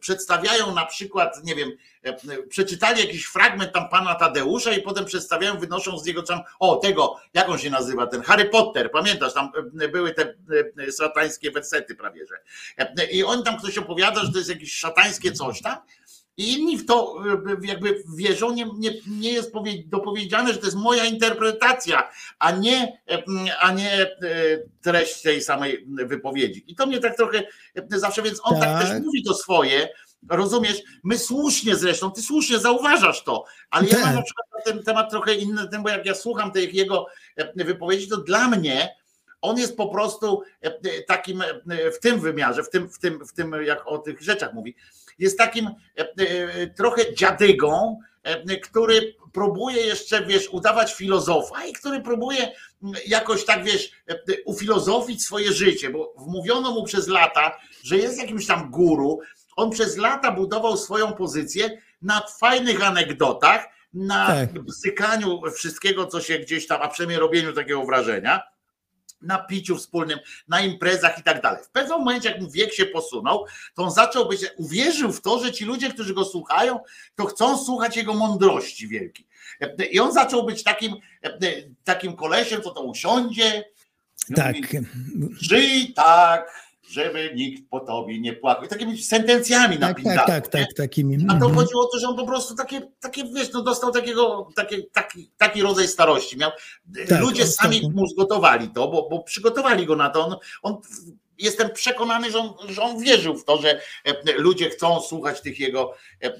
przedstawiają 0.00 0.74
na 0.74 0.86
przykład, 0.86 1.44
nie 1.44 1.54
wiem, 1.54 1.72
przeczytali 2.48 3.00
jakiś 3.00 3.24
fragment 3.24 3.72
tam 3.72 3.88
pana 3.88 4.14
Tadeusza 4.14 4.72
i 4.72 4.82
potem 4.82 5.04
przedstawiają, 5.04 5.58
wynoszą 5.58 5.98
z 5.98 6.04
niego 6.04 6.22
tam, 6.22 6.40
o 6.58 6.76
tego, 6.76 7.16
jak 7.34 7.48
on 7.48 7.58
się 7.58 7.70
nazywa, 7.70 8.06
ten 8.06 8.22
Harry 8.22 8.44
Potter, 8.44 8.90
pamiętasz, 8.90 9.34
tam 9.34 9.52
były 9.92 10.14
te 10.14 10.34
satańskie 10.90 11.50
wersety 11.50 11.94
prawie, 11.94 12.26
że. 12.26 12.38
I 13.10 13.24
on 13.24 13.42
tam 13.42 13.58
ktoś 13.58 13.78
opowiada, 13.78 14.20
że 14.24 14.32
to 14.32 14.38
jest 14.38 14.50
jakieś 14.50 14.74
szatańskie 14.74 15.32
coś 15.32 15.62
tam. 15.62 15.76
I 16.36 16.52
inni 16.52 16.78
w 16.78 16.86
to 16.86 17.16
e, 17.62 17.66
jakby 17.66 18.02
wierzą, 18.16 18.52
nie, 18.52 18.66
nie, 18.78 18.90
nie 19.06 19.32
jest 19.32 19.52
powie- 19.52 19.88
dopowiedziane, 19.88 20.52
że 20.52 20.58
to 20.58 20.64
jest 20.64 20.76
moja 20.76 21.04
interpretacja, 21.04 22.10
a 22.38 22.50
nie, 22.50 22.98
e, 23.10 23.22
a 23.60 23.72
nie 23.72 24.16
treść 24.82 25.22
tej 25.22 25.42
samej 25.42 25.86
wypowiedzi. 25.88 26.64
I 26.66 26.74
to 26.74 26.86
mnie 26.86 26.98
tak 27.00 27.16
trochę 27.16 27.42
zawsze, 27.88 28.22
więc 28.22 28.40
on 28.42 28.60
tak, 28.60 28.80
Tak. 28.80 28.88
też 28.88 29.02
mówi 29.02 29.22
to 29.22 29.34
swoje, 29.34 29.88
rozumiesz? 30.30 30.82
My 31.04 31.18
słusznie 31.18 31.76
zresztą, 31.76 32.10
ty 32.10 32.22
słusznie 32.22 32.58
zauważasz 32.58 33.24
to, 33.24 33.44
ale 33.70 33.88
ja 33.88 33.94
Tak. 33.94 34.04
mam 34.04 34.14
na 34.14 34.22
przykład 34.22 34.46
na 34.56 34.72
ten 34.72 34.82
temat 34.82 35.10
trochę 35.10 35.34
inny, 35.34 35.68
bo 35.82 35.88
jak 35.88 36.06
ja 36.06 36.14
słucham 36.14 36.52
tych 36.52 36.74
jego 36.74 37.06
wypowiedzi, 37.54 38.08
to 38.08 38.16
dla 38.16 38.48
mnie 38.48 38.94
on 39.40 39.58
jest 39.58 39.76
po 39.76 39.88
prostu 39.88 40.42
takim 41.06 41.42
w 41.96 41.98
tym 41.98 42.20
wymiarze, 42.20 42.62
w 42.62 42.70
tym, 42.70 42.88
w 42.88 42.98
tym, 42.98 43.26
w 43.26 43.32
tym 43.32 43.54
jak 43.64 43.86
o 43.86 43.98
tych 43.98 44.22
rzeczach 44.22 44.54
mówi, 44.54 44.74
jest 45.18 45.38
takim 45.38 45.66
e, 45.66 45.72
e, 46.16 46.66
trochę 46.66 47.14
dziadygą, 47.14 48.00
e, 48.22 48.56
który 48.56 49.14
próbuje 49.32 49.86
jeszcze, 49.86 50.26
wiesz, 50.26 50.48
udawać 50.48 50.94
filozofa 50.94 51.64
i 51.64 51.72
który 51.72 52.00
próbuje 52.00 52.52
mm, 52.82 52.94
jakoś 53.06 53.44
tak, 53.44 53.64
wiesz, 53.64 53.90
ufilozofić 54.44 55.24
swoje 55.24 55.52
życie, 55.52 55.90
bo 55.90 56.14
wmówiono 56.18 56.70
mu 56.70 56.84
przez 56.84 57.08
lata, 57.08 57.58
że 57.82 57.96
jest 57.96 58.18
jakimś 58.18 58.46
tam 58.46 58.70
guru. 58.70 59.20
On 59.56 59.70
przez 59.70 59.96
lata 59.96 60.32
budował 60.32 60.76
swoją 60.76 61.12
pozycję 61.12 61.78
na 62.02 62.22
fajnych 62.40 62.84
anegdotach, 62.84 63.66
na 63.94 64.26
Tak. 64.26 64.52
bzykaniu 64.52 65.40
wszystkiego, 65.54 66.06
co 66.06 66.20
się 66.20 66.38
gdzieś 66.38 66.66
tam, 66.66 66.82
a 66.82 66.88
przynajmniej 66.88 67.18
robieniu 67.18 67.52
takiego 67.52 67.84
wrażenia 67.84 68.42
na 69.24 69.38
piciu 69.38 69.76
wspólnym, 69.76 70.18
na 70.48 70.60
imprezach 70.60 71.18
i 71.18 71.22
tak 71.22 71.42
dalej. 71.42 71.64
W 71.64 71.68
pewnym 71.68 71.98
momencie, 71.98 72.28
jak 72.30 72.40
mu 72.40 72.50
wiek 72.50 72.74
się 72.74 72.86
posunął, 72.86 73.46
to 73.74 73.82
on 73.82 73.90
zaczął 73.90 74.28
być, 74.28 74.40
uwierzył 74.56 75.12
w 75.12 75.20
to, 75.20 75.38
że 75.44 75.52
ci 75.52 75.64
ludzie, 75.64 75.90
którzy 75.90 76.14
go 76.14 76.24
słuchają, 76.24 76.80
to 77.14 77.24
chcą 77.24 77.64
słuchać 77.64 77.96
jego 77.96 78.14
mądrości 78.14 78.88
wielkiej. 78.88 79.26
I 79.90 80.00
on 80.00 80.12
zaczął 80.12 80.46
być 80.46 80.62
takim, 80.62 80.94
takim 81.84 82.16
kolesiem, 82.16 82.62
co 82.62 82.70
to 82.70 82.82
usiądzie. 82.82 83.64
Tak, 84.34 84.54
mówi, 84.54 85.36
Żyj 85.40 85.92
tak, 85.94 86.64
żeby 86.90 87.32
nikt 87.34 87.70
po 87.70 87.80
tobie 87.80 88.20
nie 88.20 88.32
płakał. 88.32 88.64
I 88.64 88.68
takimi 88.68 89.02
sentencjami 89.02 89.78
tak, 89.78 90.02
tak, 90.02 90.26
tak, 90.26 90.54
nie? 90.54 90.60
tak, 90.60 90.74
takimi. 90.74 91.14
A 91.28 91.28
to 91.28 91.34
mhm. 91.34 91.54
chodziło 91.54 91.82
o 91.82 91.88
to, 91.92 91.98
że 91.98 92.08
on 92.08 92.16
po 92.16 92.26
prostu 92.26 92.54
takie, 92.54 92.80
takie 93.00 93.24
wiesz, 93.24 93.52
no 93.52 93.62
dostał 93.62 93.92
takiego, 93.92 94.48
takie, 94.56 94.82
taki, 94.82 95.30
taki 95.38 95.62
rodzaj 95.62 95.88
starości. 95.88 96.38
Miał. 96.38 96.50
Tak, 97.08 97.20
Ludzie 97.20 97.42
on 97.42 97.48
sami 97.48 97.80
taką- 97.80 97.92
mu 97.94 98.06
zgotowali 98.06 98.68
to, 98.68 98.88
bo, 98.88 99.08
bo 99.08 99.22
przygotowali 99.22 99.86
go 99.86 99.96
na 99.96 100.10
to. 100.10 100.26
On, 100.26 100.36
on, 100.62 100.80
jestem 101.38 101.70
przekonany, 101.70 102.30
że 102.30 102.38
on, 102.38 102.54
że 102.68 102.82
on 102.82 103.00
wierzył 103.00 103.36
w 103.36 103.44
to, 103.44 103.62
że 103.62 103.80
e, 104.04 104.32
ludzie 104.38 104.70
chcą 104.70 105.00
słuchać 105.00 105.40
tych 105.40 105.60
jego 105.60 105.94
e, 106.22 106.26
e, 106.26 106.36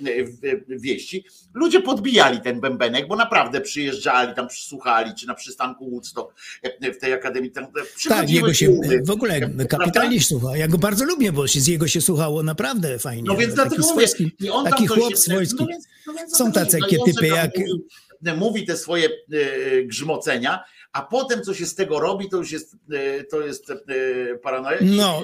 wieści. 0.68 1.24
Ludzie 1.54 1.80
podbijali 1.80 2.40
ten 2.40 2.60
bębenek, 2.60 3.08
bo 3.08 3.16
naprawdę 3.16 3.60
przyjeżdżali, 3.60 4.34
tam 4.34 4.48
słuchali, 4.50 5.14
czy 5.14 5.26
na 5.26 5.34
przystanku 5.34 5.90
Woodstock 5.90 6.34
w 6.94 6.98
tej 6.98 7.12
akademii. 7.12 7.50
Tam 7.50 7.66
Tak, 8.08 8.30
jego 8.30 8.54
się 8.54 8.80
w 9.04 9.10
ogóle 9.10 9.40
kapitalnie 9.68 10.20
słucha. 10.20 10.56
Ja 10.56 10.68
go 10.68 10.78
bardzo 10.78 11.04
lubię, 11.04 11.32
bo 11.32 11.46
się, 11.46 11.60
z 11.60 11.66
jego 11.66 11.88
się 11.88 12.00
słuchało 12.00 12.42
naprawdę 12.42 12.98
fajnie. 12.98 13.22
No 13.26 13.36
więc 13.36 13.54
taki 13.54 13.68
dlatego 13.68 13.94
mówię, 13.94 14.06
taki 14.70 14.86
chłop 14.86 15.18
swojski. 15.18 15.66
No 16.06 16.12
no 16.12 16.36
Są 16.36 16.52
tacy 16.52 16.78
takie 16.80 16.96
No 16.96 17.04
typy 17.04 17.26
jak- 17.26 17.58
Mówi, 17.58 18.38
mówi 18.38 18.66
te 18.66 18.76
swoje 18.76 19.08
grzmocenia, 19.84 20.64
a 20.94 21.02
potem 21.02 21.42
co 21.42 21.54
się 21.54 21.66
z 21.66 21.74
tego 21.74 22.00
robi, 22.00 22.28
to 22.28 22.36
już 22.36 22.52
jest, 22.52 22.76
e, 22.92 23.24
to 23.24 23.40
jest 23.40 23.70
e, 23.70 23.74
paranoja. 24.42 24.78
No, 24.80 25.22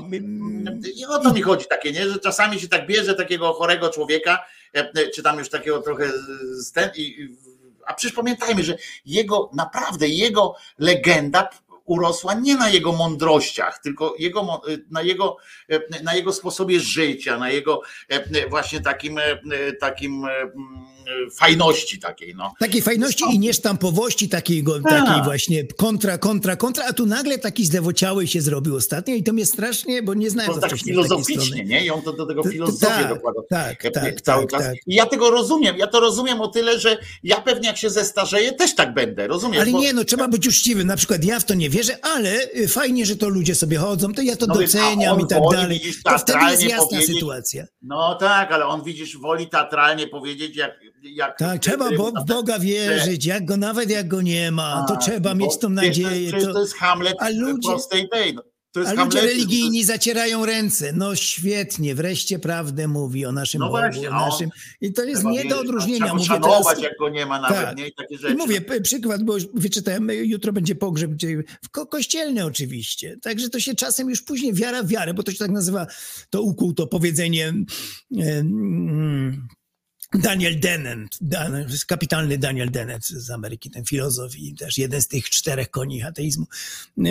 I 0.97 1.07
o 1.07 1.19
to 1.19 1.33
mi 1.33 1.43
chodzi 1.43 1.67
takie, 1.67 1.93
nie? 1.93 2.09
że 2.09 2.19
czasami 2.19 2.61
się 2.61 2.69
tak 2.69 2.87
bierze 2.87 3.15
takiego 3.15 3.53
chorego 3.53 3.89
człowieka, 3.89 4.45
e, 4.73 5.11
czy 5.11 5.23
tam 5.23 5.39
już 5.39 5.49
takiego 5.49 5.83
trochę 5.83 6.13
z 6.53 6.73
ten, 6.73 6.91
a 7.87 7.95
przecież 7.95 8.17
pamiętajmy, 8.17 8.63
że 8.63 8.77
jego, 9.07 9.51
naprawdę 9.55 10.09
jego 10.09 10.55
legenda 10.79 11.49
urosła 11.85 12.35
nie 12.35 12.57
na 12.57 12.69
jego 12.69 12.93
mądrościach, 12.93 13.79
tylko 13.79 14.15
jego, 14.19 14.63
na, 14.91 15.03
jego, 15.03 15.37
na 16.03 16.15
jego 16.15 16.33
sposobie 16.33 16.81
życia, 16.81 17.39
na 17.39 17.51
jego 17.51 17.83
właśnie 18.49 18.81
takim, 18.81 19.21
takim 19.81 20.27
fajności 21.35 21.99
takiej. 21.99 22.35
No. 22.37 22.53
Takiej 22.59 22.83
fajności 22.83 23.25
i 23.33 23.39
niesztampowości, 23.39 24.29
takiego, 24.29 24.81
Tak. 24.81 25.07
takiej 25.07 25.23
właśnie 25.25 25.65
kontra, 25.67 26.19
kontra, 26.19 26.57
kontra, 26.57 26.85
a 26.89 26.93
tu 26.93 27.07
nagle 27.07 27.39
taki 27.39 27.65
zdewociały 27.65 28.27
się 28.27 28.41
zrobił 28.41 28.77
ostatnio 28.77 29.15
i 29.15 29.23
to 29.23 29.33
mnie 29.33 29.47
strasznie, 29.47 30.03
bo 30.03 30.15
nie 30.15 30.31
znałem 30.31 30.55
To 30.55 30.61
tak 30.61 30.71
takiej 30.71 30.85
filozoficznie, 30.85 31.65
nie? 31.65 31.85
I 31.85 31.91
on 31.91 32.03
to 32.03 32.13
do 32.13 32.27
tego 32.27 32.43
filozofię 32.43 32.87
tak, 32.87 33.09
dokłada. 33.09 33.41
tak, 33.51 33.83
tak, 33.95 34.21
cały 34.21 34.43
tak, 34.47 34.51
czas. 34.51 34.63
tak. 34.63 34.77
I 34.87 34.95
ja 34.95 35.07
tego 35.07 35.31
rozumiem. 35.31 35.77
Ja 35.79 35.87
to 35.87 36.01
rozumiem 36.01 36.41
o 36.41 36.49
tyle, 36.49 36.79
że 36.81 36.99
ja 37.23 37.41
pewnie 37.41 37.67
jak 37.69 37.77
się 37.77 37.91
zestarzeję, 37.91 38.53
też 38.53 38.75
tak 38.75 38.95
będę. 38.95 39.27
Rozumiesz? 39.27 39.61
Ale 39.63 39.71
Bo- 39.73 39.81
nie, 39.81 39.93
no 39.93 40.05
trzeba 40.05 40.29
być 40.29 40.47
uczciwym. 40.49 40.87
Na 40.87 40.97
przykład 40.97 41.25
ja 41.25 41.41
w 41.41 41.45
to 41.45 41.55
nie 41.55 41.71
wierzę, 41.71 41.99
ale 42.05 42.43
y, 42.57 42.69
fajnie, 42.69 43.07
że 43.07 43.17
to 43.17 43.29
ludzie 43.29 43.55
sobie 43.55 43.77
chodzą, 43.79 44.15
to 44.15 44.23
ja 44.23 44.37
to 44.37 44.47
No 44.47 44.55
doceniam 44.55 45.15
on 45.15 45.21
i 45.21 45.27
tak 45.29 45.43
dalej. 45.53 45.79
widzisz, 45.79 46.03
To 46.03 46.19
wtedy 46.19 46.39
jest 46.51 46.63
jasna 46.63 46.87
powiedzieć- 46.87 47.15
sytuacja. 47.15 47.65
No 47.83 48.15
tak, 48.15 48.53
ale 48.53 48.67
on 48.67 48.83
widzisz, 48.85 49.17
woli 49.19 49.47
teatralnie 49.49 50.07
powiedzieć, 50.07 50.57
jak. 50.57 50.81
Jak 51.03 51.39
Tak, 51.39 51.61
trzeba 51.63 51.91
bo, 51.97 52.11
w 52.23 52.27
Boga 52.27 52.59
wierzyć, 52.59 53.27
jak 53.27 53.45
go, 53.45 53.57
nawet 53.57 53.91
jak 53.91 54.09
go 54.09 54.23
nie 54.23 54.51
ma, 54.51 54.85
to 54.89 54.95
A, 54.95 54.97
trzeba 54.97 55.35
mieć 55.35 55.59
tą 55.59 55.69
nadzieję. 55.69 56.33
To, 56.33 56.53
To, 56.53 56.61
jest 56.61 56.75
Hamlet 56.75 57.17
a 57.19 57.29
ludzie- 57.29 57.69
prostej 57.69 58.09
tej. 58.09 58.35
No. 58.35 58.43
To 58.73 58.81
jest 58.81 58.91
a 58.91 58.95
ludzie 58.95 59.03
Hamletyzm, 59.03 59.27
to 59.27 59.33
religijni 59.35 59.85
zacierają 59.85 60.47
ręce. 60.47 60.93
No 60.93 61.15
świetnie, 61.17 61.95
wreszcie 61.95 62.39
prawdę 62.39 62.89
mówi 62.89 63.27
o 63.27 63.33
naszym 63.33 63.59
No 63.59 63.67
Bogu, 63.67 63.79
właśnie, 63.79 64.09
o 64.11 64.13
on- 64.13 64.29
naszym. 64.31 64.51
I 64.81 64.93
to 64.93 65.05
jest 65.05 65.25
nie 65.25 65.45
do 65.45 65.55
no, 65.55 65.61
odróżnienia. 65.61 65.99
Trzeba 65.99 66.15
Mówię 66.15 66.27
szanować, 66.27 66.65
teraz, 66.67 66.83
jak 66.83 66.93
go 66.99 67.09
nie 67.09 67.27
ma 67.27 67.41
nawet, 67.41 67.57
Tak. 67.57 67.77
nie? 67.77 67.89
I 67.89 67.95
takie 67.95 68.19
rzeczy. 68.19 68.35
I 68.35 68.37
mówię, 68.37 68.61
przykład, 68.83 69.23
bo 69.23 69.35
już 69.35 69.47
wyczytałem, 69.55 70.11
jutro 70.23 70.53
będzie 70.53 70.75
pogrzeb, 70.75 71.11
w 71.65 71.71
ko 71.71 71.87
kościelny 71.87 72.45
oczywiście. 72.45 73.17
Także 73.23 73.49
to 73.49 73.61
się 73.61 73.75
czasem 73.75 74.11
już 74.11 74.23
później 74.23 74.55
wiara 74.55 74.83
w 74.83 74.87
wiarę, 74.89 75.15
bo 75.15 75.23
to 75.23 75.33
się 75.33 75.39
tak 75.39 75.51
nazywa, 75.51 75.87
to 76.31 76.43
ukuł, 76.43 76.73
to 76.75 76.87
powiedzenie. 76.87 77.55
em, 78.19 79.49
Daniel 80.15 80.61
Dennett, 80.61 81.19
kapitalny 81.87 82.39
Daniel 82.39 82.71
Dennett 82.71 83.07
z 83.07 83.31
Ameryki, 83.31 83.71
ten 83.71 83.85
filozof 83.85 84.37
i 84.37 84.55
też 84.55 84.79
jeden 84.79 85.03
z 85.03 85.09
tych 85.09 85.31
czterech 85.31 85.71
koni 85.71 86.03
ateizmu. 86.03 86.47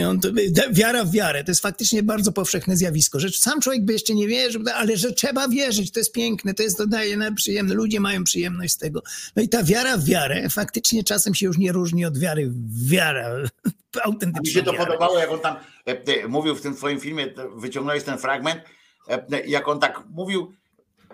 On 0.07 0.19
to, 0.19 0.29
wiara 0.71 1.05
w 1.05 1.11
wiarę, 1.11 1.43
to 1.43 1.51
jest 1.51 1.61
faktycznie 1.61 2.03
bardzo 2.03 2.31
powszechne 2.31 2.77
zjawisko, 2.77 3.19
że 3.19 3.29
sam 3.29 3.61
człowiek 3.61 3.85
by 3.85 3.93
jeszcze 3.93 4.13
nie 4.13 4.27
wierzył, 4.27 4.63
ale 4.75 4.97
że 4.97 5.11
trzeba 5.11 5.47
wierzyć, 5.47 5.91
to 5.91 5.99
jest 5.99 6.11
piękne, 6.11 6.53
to 6.53 6.63
jest, 6.63 6.77
to 6.77 6.87
daje 6.87 7.17
na 7.17 7.31
przyjemne, 7.31 7.73
ludzie 7.73 7.99
mają 7.99 8.23
przyjemność 8.23 8.73
z 8.73 8.77
tego. 8.77 9.03
No 9.35 9.41
i 9.41 9.49
ta 9.49 9.63
wiara 9.63 9.97
w 9.97 10.05
wiarę 10.05 10.49
faktycznie 10.49 11.03
czasem 11.03 11.35
się 11.35 11.45
już 11.45 11.57
nie 11.57 11.71
różni 11.71 12.05
od 12.05 12.17
wiary 12.17 12.49
w 12.49 12.89
wiarę, 12.89 13.43
A 13.97 14.05
autentyczną 14.05 14.41
mi 14.41 14.53
się 14.53 14.63
to 14.63 14.73
wiarę. 14.73 14.85
podobało, 14.85 15.19
jak 15.19 15.31
on 15.31 15.39
tam 15.39 15.55
e, 15.87 16.23
e, 16.23 16.27
mówił 16.27 16.55
w 16.55 16.61
tym 16.61 16.75
twoim 16.75 16.99
filmie, 16.99 17.33
wyciągnąłeś 17.55 18.03
ten 18.03 18.17
fragment, 18.17 18.61
e, 19.07 19.47
jak 19.47 19.67
on 19.67 19.79
tak 19.79 20.03
mówił, 20.09 20.53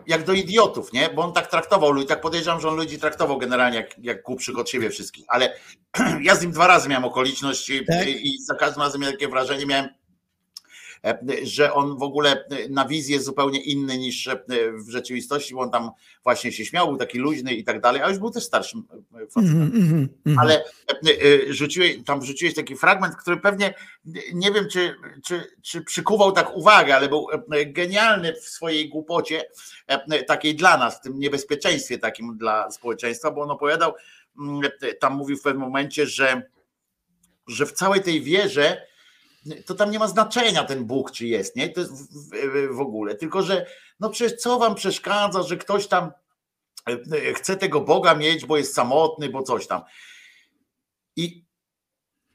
jak 0.07 0.23
do 0.23 0.33
idiotów, 0.33 0.93
nie? 0.93 1.09
Bo 1.09 1.21
on 1.21 1.33
tak 1.33 1.47
traktował 1.47 1.91
ludzi, 1.91 2.07
tak 2.07 2.21
podejrzewam, 2.21 2.61
że 2.61 2.69
on 2.69 2.75
ludzi 2.75 2.99
traktował 2.99 3.37
generalnie 3.37 3.77
jak, 3.77 3.95
jak 3.99 4.23
głupszych 4.23 4.57
od 4.57 4.69
siebie 4.69 4.89
wszystkich, 4.89 5.25
ale 5.27 5.53
ja 6.21 6.35
z 6.35 6.41
nim 6.41 6.51
dwa 6.51 6.67
razy 6.67 6.89
miałem 6.89 7.05
okoliczność 7.05 7.69
i, 7.69 7.85
Tak? 7.85 8.07
i 8.07 8.37
za 8.41 8.55
każdym 8.55 8.83
razem 8.83 9.01
miałem 9.01 9.15
takie 9.15 9.27
wrażenie, 9.27 9.65
miałem, 9.65 9.89
że 11.43 11.73
on 11.73 11.97
w 11.97 12.03
ogóle 12.03 12.45
na 12.69 12.85
wizję 12.85 13.21
zupełnie 13.21 13.61
inny 13.61 13.97
niż 13.97 14.27
e, 14.27 14.37
w 14.73 14.89
rzeczywistości, 14.89 15.53
bo 15.53 15.61
on 15.61 15.71
tam 15.71 15.91
właśnie 16.23 16.51
się 16.51 16.65
śmiał, 16.65 16.87
był 16.87 16.97
taki 16.97 17.17
luźny 17.17 17.53
i 17.53 17.63
tak 17.63 17.81
dalej, 17.81 18.01
a 18.01 18.09
już 18.09 18.19
był 18.19 18.31
też 18.31 18.43
starszym 18.43 18.83
e, 19.15 19.27
facetem 19.27 19.61
Mhm, 19.61 19.83
mhm, 19.83 20.09
mhm. 20.25 20.39
ale 20.39 20.63
e, 20.63 20.65
e, 21.49 21.53
rzuciłeś, 21.53 21.97
tam 22.05 22.19
wrzuciłeś 22.19 22.55
taki 22.55 22.75
fragment, 22.75 23.15
który 23.15 23.37
pewnie 23.37 23.73
nie 24.33 24.51
wiem, 24.51 24.67
czy, 24.69 24.95
czy, 25.23 25.55
czy 25.61 25.81
przykuwał 25.81 26.31
tak 26.31 26.55
uwagę, 26.55 26.95
ale 26.95 27.09
był 27.09 27.27
e, 27.51 27.65
genialny 27.65 28.33
w 28.33 28.49
swojej 28.49 28.89
głupocie, 28.89 29.43
e, 29.87 30.23
takiej 30.23 30.55
dla 30.55 30.77
nas, 30.77 30.97
w 30.97 31.01
tym 31.01 31.19
niebezpieczeństwie 31.19 31.97
takim 31.97 32.37
dla 32.37 32.71
społeczeństwa, 32.71 33.31
bo 33.31 33.41
on 33.41 33.51
opowiadał, 33.51 33.93
mm, 34.39 34.61
e, 34.81 34.93
tam 34.93 35.13
mówił 35.13 35.37
w 35.37 35.41
pewnym 35.41 35.61
momencie, 35.61 36.05
że, 36.05 36.41
że 37.47 37.65
w 37.65 37.71
całej 37.71 38.01
tej 38.01 38.21
wierze 38.21 38.87
to 39.65 39.75
tam 39.75 39.91
nie 39.91 39.99
ma 39.99 40.07
znaczenia 40.07 40.63
ten 40.63 40.85
Bóg, 40.85 41.11
czy 41.11 41.27
jest, 41.27 41.55
nie? 41.55 41.69
To 41.69 41.81
jest 41.81 41.93
w, 41.93 42.29
w, 42.31 42.75
w 42.75 42.79
ogóle, 42.79 43.15
tylko 43.15 43.41
że 43.41 43.65
no 43.99 44.09
przecież 44.09 44.37
co 44.39 44.59
wam 44.59 44.75
przeszkadza, 44.75 45.43
że 45.43 45.57
ktoś 45.57 45.87
tam 45.87 46.11
e, 46.89 47.33
chce 47.33 47.57
tego 47.57 47.81
Boga 47.81 48.15
mieć, 48.15 48.45
bo 48.45 48.57
jest 48.57 48.73
samotny, 48.73 49.29
bo 49.29 49.43
coś 49.43 49.67
tam. 49.67 49.81
I, 51.15 51.45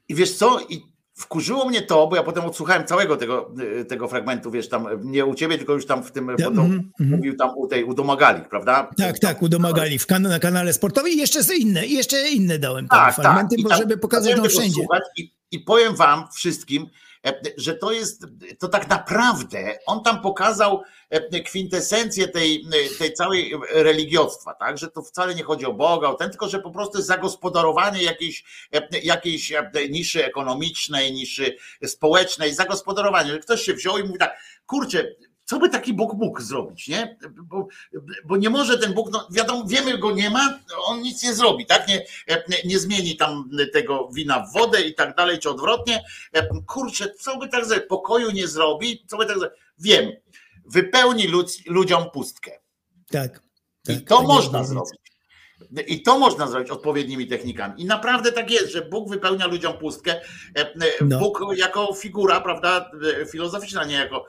i 0.07 0.15
wiesz 0.15 0.35
co? 0.35 0.59
I 0.69 0.91
wkurzyło 1.13 1.69
mnie 1.69 1.81
to, 1.81 2.07
bo 2.07 2.15
ja 2.15 2.23
potem 2.23 2.45
odsłuchałem 2.45 2.87
całego 2.87 3.17
tego, 3.17 3.53
y, 3.81 3.85
tego 3.85 4.07
fragmentu, 4.07 4.51
wiesz, 4.51 4.69
tam 4.69 4.87
nie 5.03 5.25
u 5.25 5.35
ciebie, 5.35 5.57
tylko 5.57 5.73
już 5.73 5.85
tam 5.85 6.03
w 6.03 6.11
tym, 6.11 6.27
Ja, 6.39 6.47
mhm, 6.47 6.91
mhm. 6.99 7.17
mówił 7.19 7.35
tam 7.35 7.57
u 7.57 7.67
tej, 7.67 7.83
u 7.83 7.93
Domagali, 7.93 8.41
prawda? 8.49 8.89
Tak, 8.97 9.19
tak, 9.19 9.41
udomagali 9.41 9.99
w 9.99 10.05
kan- 10.05 10.21
na 10.21 10.39
kanale 10.39 10.73
sportowym 10.73 11.11
i 11.11 11.17
jeszcze 11.17 11.55
inne, 11.57 11.87
jeszcze 11.87 12.29
inne 12.29 12.59
dałem 12.59 12.87
tam 12.87 13.13
fragmenty, 13.13 13.55
I 13.55 13.63
bo 13.63 13.75
żeby 13.75 13.97
pokazać 13.97 14.35
tego 14.35 14.49
wszędzie. 14.49 14.81
I, 15.17 15.40
I 15.51 15.59
powiem 15.59 15.95
wam 15.95 16.27
wszystkim, 16.35 16.89
e, 17.25 17.41
że 17.57 17.75
to 17.75 17.91
jest, 17.91 18.25
to 18.59 18.67
tak 18.67 18.89
naprawdę 18.89 19.77
on 19.85 20.03
tam 20.03 20.21
pokazał 20.21 20.83
e, 21.09 21.41
kwintesencję 21.41 22.27
tej, 22.27 22.67
e, 22.73 22.97
tej 22.97 23.13
całej 23.13 23.53
religiostwa, 23.69 24.53
tak, 24.53 24.77
że 24.77 24.87
to 24.87 25.01
wcale 25.01 25.35
nie 25.35 25.43
chodzi 25.43 25.65
o 25.65 25.73
Boga, 25.73 26.09
o 26.09 26.13
ten, 26.13 26.29
tylko 26.29 26.49
że 26.49 26.59
po 26.59 26.71
prostu 26.71 27.01
zagospodarowanie 27.01 28.03
jakiejś, 28.03 28.43
jakiejś 29.03 29.53
niszy 29.89 30.25
ekonomicznej, 30.25 31.13
niszy 31.13 31.57
społecznej, 31.85 32.53
zagospodarowanie, 32.53 33.39
ktoś 33.39 33.61
się 33.61 33.73
wziął 33.73 33.97
i 33.97 34.03
mówi 34.03 34.19
tak, 34.19 34.37
kurczę, 34.65 35.15
co 35.51 35.59
by 35.59 35.69
taki 35.69 35.93
Bóg 35.93 36.13
mógł 36.13 36.41
zrobić, 36.41 36.87
nie? 36.87 37.17
Bo, 37.43 37.67
bo 38.25 38.37
nie 38.37 38.49
może 38.49 38.77
ten 38.77 38.93
Bóg, 38.93 39.11
no 39.11 39.27
wiadomo, 39.31 39.65
wiemy, 39.67 39.97
go 39.97 40.11
nie 40.11 40.29
ma, 40.29 40.59
on 40.85 41.01
nic 41.01 41.23
nie 41.23 41.33
zrobi, 41.33 41.65
tak? 41.65 41.87
Nie, 41.87 42.05
nie, 42.65 42.79
zmieni 42.79 43.17
tam 43.17 43.49
tego 43.73 44.09
wina 44.13 44.39
w 44.39 44.53
wodę 44.53 44.81
i 44.81 44.95
tak 44.95 45.15
dalej, 45.15 45.39
czy 45.39 45.49
odwrotnie. 45.49 46.03
Kurczę, 46.67 47.13
co 47.19 47.37
by 47.37 47.47
tak 47.47 47.65
zrobić? 47.65 47.85
Pokoju 47.89 48.31
nie 48.31 48.47
zrobi, 48.47 49.03
co 49.07 49.17
by 49.17 49.25
tak 49.25 49.39
zrobić? 49.39 49.59
Wiem, 49.79 50.11
wypełni 50.65 51.27
ludz, 51.27 51.65
ludziom 51.65 52.11
pustkę. 52.11 52.51
Tak. 53.09 53.43
I 53.89 53.95
tak, 53.95 54.07
to 54.07 54.17
tak 54.17 54.27
można 54.27 54.59
jest. 54.59 54.69
zrobić. 54.71 55.00
I 55.87 56.01
to 56.01 56.19
można 56.19 56.47
zrobić 56.47 56.71
odpowiednimi 56.71 57.27
technikami. 57.27 57.81
I 57.81 57.85
naprawdę 57.85 58.31
tak 58.31 58.51
jest, 58.51 58.71
że 58.71 58.81
Bóg 58.81 59.09
wypełnia 59.09 59.47
ludziom 59.47 59.77
pustkę. 59.77 60.21
E, 60.57 60.59
e, 60.59 60.75
No. 61.01 61.19
Bóg 61.19 61.39
jako 61.55 61.93
figura, 61.93 62.41
prawda, 62.41 62.91
e, 63.21 63.25
filozoficzna, 63.25 63.85
nie 63.85 63.95
jako. 63.95 64.25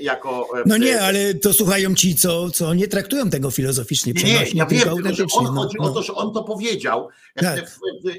jako 0.00 0.48
No 0.66 0.76
nie, 0.76 1.00
ale 1.00 1.34
to 1.34 1.52
słuchają 1.52 1.94
ci, 1.94 2.14
co, 2.14 2.50
co 2.50 2.74
nie 2.74 2.88
traktują 2.88 3.30
tego 3.30 3.50
filozoficznie, 3.50 4.12
Nie, 4.12 4.22
nie, 4.22 4.50
ja 4.54 4.66
wiem, 4.66 5.14
że 5.14 5.24
on 5.36 5.44
no, 5.44 5.52
chodzi 5.52 5.76
no. 5.80 5.84
o 5.84 5.90
to, 5.90 6.02
że 6.02 6.14
on 6.14 6.34
to 6.34 6.44
powiedział 6.44 7.08
Tak. 7.36 7.70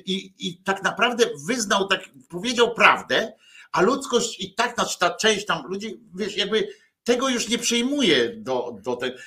i, 0.05 0.33
i 0.39 0.57
tak 0.57 0.83
naprawdę 0.83 1.25
wyznał, 1.47 1.87
tak, 1.87 2.09
powiedział 2.29 2.73
prawdę, 2.73 3.33
a 3.71 3.81
ludzkość 3.81 4.39
i 4.39 4.53
tak, 4.53 4.75
znaczy 4.75 4.99
ta 4.99 5.09
część 5.09 5.45
tam 5.45 5.67
ludzi, 5.67 5.99
wiesz, 6.15 6.37
jakby 6.37 6.67
tego 7.03 7.29
już 7.29 7.49
nie 7.49 7.57
przyjmuje 7.57 8.35
do, 8.35 8.75
do 8.83 8.95
tego. 8.95 9.17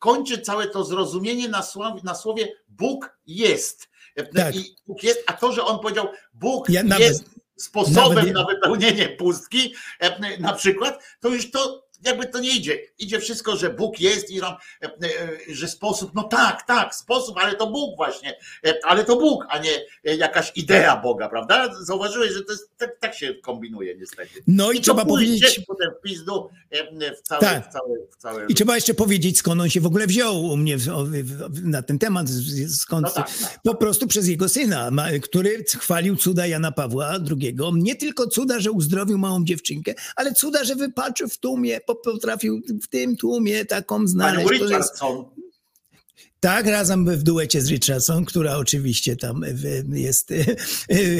Kończy 0.00 0.38
całe 0.38 0.66
to 0.66 0.84
zrozumienie 0.84 1.48
na 1.48 1.62
słowie, 1.62 2.00
na 2.04 2.14
słowie 2.14 2.48
Bóg 2.68 3.18
jest. 3.26 3.88
Tak. 4.34 4.56
I 4.56 4.76
Bóg 4.86 5.02
jest, 5.02 5.24
a 5.26 5.32
to, 5.32 5.52
że 5.52 5.64
on 5.64 5.78
powiedział 5.78 6.08
Bóg 6.34 6.68
Ja 6.68 6.82
nawet- 6.82 7.08
jest 7.08 7.24
sposobem 7.56 8.14
nawet 8.14 8.34
na 8.34 8.44
wypełnienie 8.44 9.08
pustki, 9.08 9.74
e, 9.98 10.38
na 10.38 10.52
przykład, 10.52 11.02
to 11.20 11.28
już 11.28 11.50
to 11.50 11.89
jakby 12.04 12.26
to 12.26 12.40
nie 12.40 12.50
idzie. 12.50 12.78
Idzie 12.98 13.20
wszystko, 13.20 13.56
że 13.56 13.70
Bóg 13.70 14.00
jest 14.00 14.30
i 14.30 14.40
e, 14.40 14.46
e, 14.82 14.90
że 15.48 15.68
sposób, 15.68 16.10
no 16.14 16.22
tak, 16.22 16.66
tak, 16.66 16.94
sposób, 16.94 17.36
ale 17.38 17.54
to 17.54 17.66
Bóg 17.66 17.96
właśnie, 17.96 18.36
e, 18.66 18.74
ale 18.84 19.04
to 19.04 19.16
Bóg, 19.16 19.44
a 19.48 19.58
nie 19.58 19.70
jakaś 20.16 20.52
idea 20.56 20.96
Boga, 20.96 21.28
prawda? 21.28 21.74
Zauważyłeś, 21.84 22.32
że 22.32 22.44
to 22.44 22.52
jest, 22.52 22.70
tak, 22.76 22.98
tak 23.00 23.14
się 23.14 23.34
kombinuje 23.34 23.96
niestety. 23.96 24.42
No 24.46 24.72
i, 24.72 24.76
to 24.76 24.82
trzeba 24.82 25.04
powiedzieć, 25.04 25.60
potem 25.66 25.90
w 25.98 26.02
pizdu 26.02 26.50
w 27.18 27.22
całe, 27.22 27.40
Tak. 27.40 27.70
w 27.70 27.72
całe, 27.72 27.98
w 28.10 28.16
całe... 28.16 28.46
i 28.46 28.54
trzeba 28.54 28.74
jeszcze 28.74 28.94
powiedzieć, 28.94 29.38
skąd 29.38 29.60
on 29.60 29.70
się 29.70 29.80
w 29.80 29.86
ogóle 29.86 30.06
wziął 30.06 30.44
u 30.44 30.56
mnie 30.56 30.76
na 31.62 31.82
ten 31.82 31.98
temat, 31.98 32.26
skąd, 32.68 33.06
No 33.06 33.10
tak, 33.12 33.38
tak. 33.38 33.60
po 33.64 33.74
prostu 33.74 34.06
przez 34.06 34.28
jego 34.28 34.48
syna, 34.48 34.90
który 35.22 35.64
chwalił 35.80 36.16
cuda 36.16 36.46
Jana 36.46 36.72
Pawła 36.72 37.12
II. 37.40 37.56
Nie 37.72 37.96
tylko 37.96 38.26
cuda, 38.26 38.60
że 38.60 38.70
uzdrowił 38.70 39.18
małą 39.18 39.44
dziewczynkę, 39.44 39.94
ale 40.16 40.34
cuda, 40.34 40.64
że 40.64 40.74
wypaczył 40.74 41.28
w 41.28 41.38
tłumie, 41.38 41.80
potrafił 41.94 42.62
w 42.82 42.88
tym 42.88 43.16
tłumie 43.16 43.64
taką 43.64 44.06
znaleźć. 44.06 44.50
Jest, 44.50 44.62
Richardson, 44.62 45.24
Tak, 46.40 46.66
razem 46.66 47.04
w 47.18 47.22
duecie 47.22 47.62
z 47.62 47.68
Richardson, 47.68 48.24
która 48.24 48.56
oczywiście 48.56 49.16
tam 49.16 49.44
w- 49.54 49.96
jest, 49.96 50.32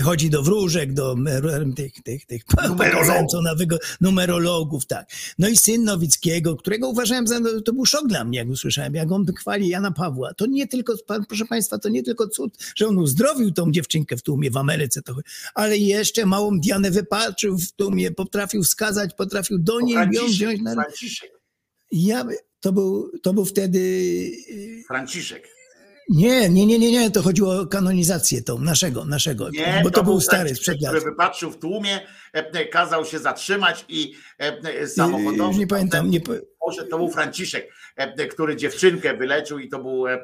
chodzi 0.03 0.31
do 0.31 0.43
wróżek, 0.43 0.93
do 0.93 1.17
e, 1.27 1.73
tych, 1.77 2.03
tych, 2.03 2.27
tych 2.27 2.45
pokazałem, 2.79 3.29
co 3.29 3.41
wygo, 3.57 3.79
numerologów, 4.01 4.87
tak. 4.87 5.11
No 5.39 5.49
i 5.49 5.57
syn 5.57 5.85
Nowickiego, 5.85 6.57
którego 6.57 6.89
uważałem 6.89 7.27
za, 7.27 7.41
no, 7.41 7.61
to 7.61 7.73
był 7.73 7.87
szok 7.87 8.07
dla 8.09 8.25
mnie, 8.25 8.39
jak 8.39 8.49
usłyszałem, 8.49 8.95
jak 8.95 9.13
on 9.13 9.27
chwali 9.39 9.69
Jana 9.69 9.91
Pawła. 9.91 10.35
To 10.35 10.47
nie 10.47 10.67
tylko, 10.67 10.95
proszę 11.29 11.45
Państwa, 11.45 11.79
to 11.79 11.89
nie 11.89 12.03
tylko 12.03 12.29
cud, 12.29 12.55
że 12.77 12.87
on 12.89 12.99
uzdrowił 12.99 13.51
tą 13.53 13.71
dziewczynkę 13.71 14.17
w 14.17 14.23
tłumie 14.23 14.51
w 14.51 14.57
Ameryce, 14.57 15.03
to, 15.03 15.15
ale 15.55 15.79
jeszcze 15.79 16.27
małą 16.27 16.61
Dianę 16.61 16.91
wypatrzył 16.91 17.59
w 17.59 17.73
tłumie, 17.73 18.11
potrafił 18.11 18.63
wskazać, 18.63 19.15
potrafił 19.15 19.59
do 19.59 19.81
niej 19.81 19.97
ją 20.13 20.27
wziąć 20.27 20.61
na... 20.63 20.73
Franciszek, 20.75 21.31
Ja, 21.93 22.25
to, 22.61 22.73
był, 22.73 23.11
to 23.23 23.33
był 23.33 23.45
wtedy... 23.45 23.79
y, 23.79 24.85
Franciszek. 24.89 25.49
nie, 26.09 26.49
nie, 26.49 26.67
nie, 26.67 26.79
nie, 26.79 26.91
nie, 26.91 27.11
to 27.11 27.23
chodziło 27.23 27.61
o 27.61 27.67
kanonizację 27.67 28.43
tą, 28.43 28.59
naszego, 28.59 29.05
naszego, 29.05 29.51
Nie, 29.51 29.81
bo 29.85 29.91
to, 29.91 30.05
był 30.05 30.21
stary 30.21 30.55
sprzed 30.55 30.83
lat. 30.83 30.93
który 30.93 31.11
wypatrzył 31.11 31.51
w 31.51 31.59
tłumie, 31.59 32.01
e, 32.35 32.51
e, 32.53 32.67
kazał 32.67 33.05
się 33.05 33.19
zatrzymać 33.19 33.85
i 33.89 34.13
e, 34.39 34.89
samochodowo. 34.89 35.49
Już 35.49 35.57
nie 35.59 35.67
pamiętam, 35.67 36.11
nie, 36.11 36.21
Poszedł, 36.67 36.91
to 36.91 36.97
był 36.99 37.11
Franciszek, 37.11 37.69
e, 37.99 38.03
e, 38.03 38.27
który 38.27 38.57
dziewczynkę 38.57 39.17
wyleczył 39.17 39.59
i 39.59 39.69
to 39.69 39.79
był, 39.79 40.07
e, 40.09 40.19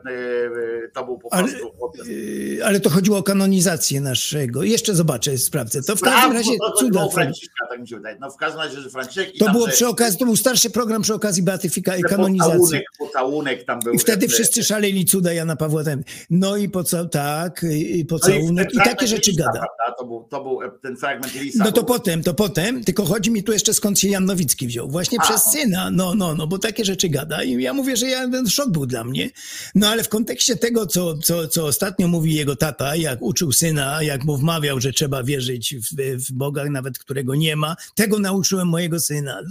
to 0.94 1.04
był 1.04 1.18
po 1.18 1.32
Ale- 1.32 1.48
prostu. 1.48 1.72
yy, 2.06 2.64
ale 2.64 2.80
to 2.80 2.90
chodziło 2.90 3.18
o 3.18 3.22
kanonizację 3.22 4.00
naszego. 4.00 4.62
Jeszcze 4.62 4.94
zobaczę, 4.94 5.38
sprawdzę. 5.38 5.82
To 5.82 5.96
w 5.96 6.00
każdym 6.00 6.32
razie 6.32 6.50
to 6.58 6.72
chodziło 6.72 6.90
cuda. 6.90 7.08
Franciszka, 7.08 7.66
tak 7.70 7.80
mi 7.80 7.88
się 7.88 7.96
wydaje. 7.96 8.16
No 8.20 8.30
w 8.30 8.36
każdym 8.36 8.60
razie, 8.60 8.80
że 8.80 8.90
Franciszek 8.90 9.34
i 9.34 9.38
To 9.38 9.44
tam, 9.44 9.54
było 9.54 9.66
przy 9.68 9.88
okazji, 9.88 10.18
to 10.18 10.24
był 10.24 10.36
starszy 10.36 10.70
program 10.70 11.02
przy 11.02 11.14
okazji 11.14 11.42
beatyfikacji, 11.42 12.02
że 12.02 12.08
kanonizacji. 12.08 12.52
Pocałunek, 12.58 12.84
pocałunek 12.98 13.64
tam 13.64 13.80
był. 13.80 13.92
I 13.94 13.98
wtedy 13.98 14.28
wszyscy 14.28 14.64
szaleli 14.64 15.04
cuda 15.04 15.32
Jana 15.32 15.56
Pawła 15.56 15.80
X. 15.82 15.90
No 16.30 16.56
i 16.56 16.68
po 16.68 16.84
co, 16.84 17.04
tak, 17.04 17.62
i 17.62 17.66
no 17.66 17.96
i 17.96 18.04
pocałunek 18.04 18.70
ten 18.72 18.80
i 18.80 18.84
takie 18.84 19.06
rzeczy 19.06 19.30
lisa, 19.30 19.44
gada. 19.44 19.66
To 19.98 20.04
był, 20.04 20.24
to 20.30 20.42
był 20.42 20.58
ten 20.82 20.96
fragment 20.96 21.34
lisa. 21.34 21.64
No 21.64 21.72
to 21.72 21.80
był- 21.82 21.84
potem, 21.84 22.22
to 22.22 22.34
potem, 22.34 22.84
tylko 22.84 23.04
chodzi 23.04 23.30
mi 23.30 23.42
tu 23.42 23.52
jeszcze 23.52 23.74
skąd 23.74 23.98
się 23.98 24.08
Jan 24.08 24.24
Nowicki 24.24 24.66
wziął. 24.66 24.88
Właśnie 24.88 25.18
A, 25.20 25.24
przez 25.24 25.42
syna, 25.44 25.90
no, 25.90 26.14
no, 26.14 26.25
no, 26.34 26.46
bo 26.46 26.58
takie 26.58 26.84
rzeczy 26.84 27.08
gada 27.08 27.42
i 27.42 27.62
ja 27.62 27.72
mówię, 27.72 27.96
że 27.96 28.08
ja, 28.08 28.30
ten 28.30 28.48
szok 28.48 28.70
był 28.70 28.86
dla 28.86 29.04
mnie. 29.04 29.30
No 29.74 29.88
ale 29.88 30.04
w 30.04 30.08
kontekście 30.08 30.56
tego, 30.56 30.86
co, 30.86 31.18
co, 31.18 31.48
co 31.48 31.66
ostatnio 31.66 32.08
mówi 32.08 32.34
jego 32.34 32.56
tata, 32.56 32.96
jak 32.96 33.22
uczył 33.22 33.52
syna, 33.52 34.02
jak 34.02 34.24
mu 34.24 34.36
wmawiał, 34.36 34.80
że 34.80 34.92
trzeba 34.92 35.22
wierzyć 35.22 35.74
w, 35.74 36.16
w 36.28 36.32
Boga, 36.32 36.64
nawet 36.64 36.98
którego 36.98 37.34
nie 37.34 37.56
ma, 37.56 37.76
tego 37.94 38.18
nauczyłem 38.18 38.68
mojego 38.68 39.00
syna. 39.00 39.42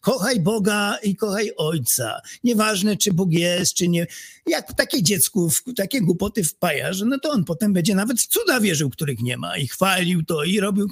Kochaj 0.00 0.40
Boga 0.40 0.98
i 1.02 1.16
kochaj 1.16 1.52
Ojca. 1.56 2.20
Nieważne, 2.44 2.96
czy 2.96 3.12
Bóg 3.12 3.32
jest, 3.32 3.74
czy 3.74 3.88
nie. 3.88 4.06
Jak 4.46 4.72
takie 4.72 5.02
dziecku 5.02 5.50
w 5.50 5.62
takie 5.76 6.00
głupoty 6.00 6.44
wpajasz, 6.44 7.00
no 7.06 7.18
to 7.18 7.30
on 7.30 7.44
potem 7.44 7.72
będzie 7.72 7.94
nawet 7.94 8.20
w 8.20 8.26
cuda 8.26 8.60
wierzył, 8.60 8.90
których 8.90 9.20
nie 9.20 9.36
ma 9.36 9.56
i 9.56 9.68
chwalił 9.68 10.24
to 10.24 10.44
i 10.44 10.60
robił 10.60 10.88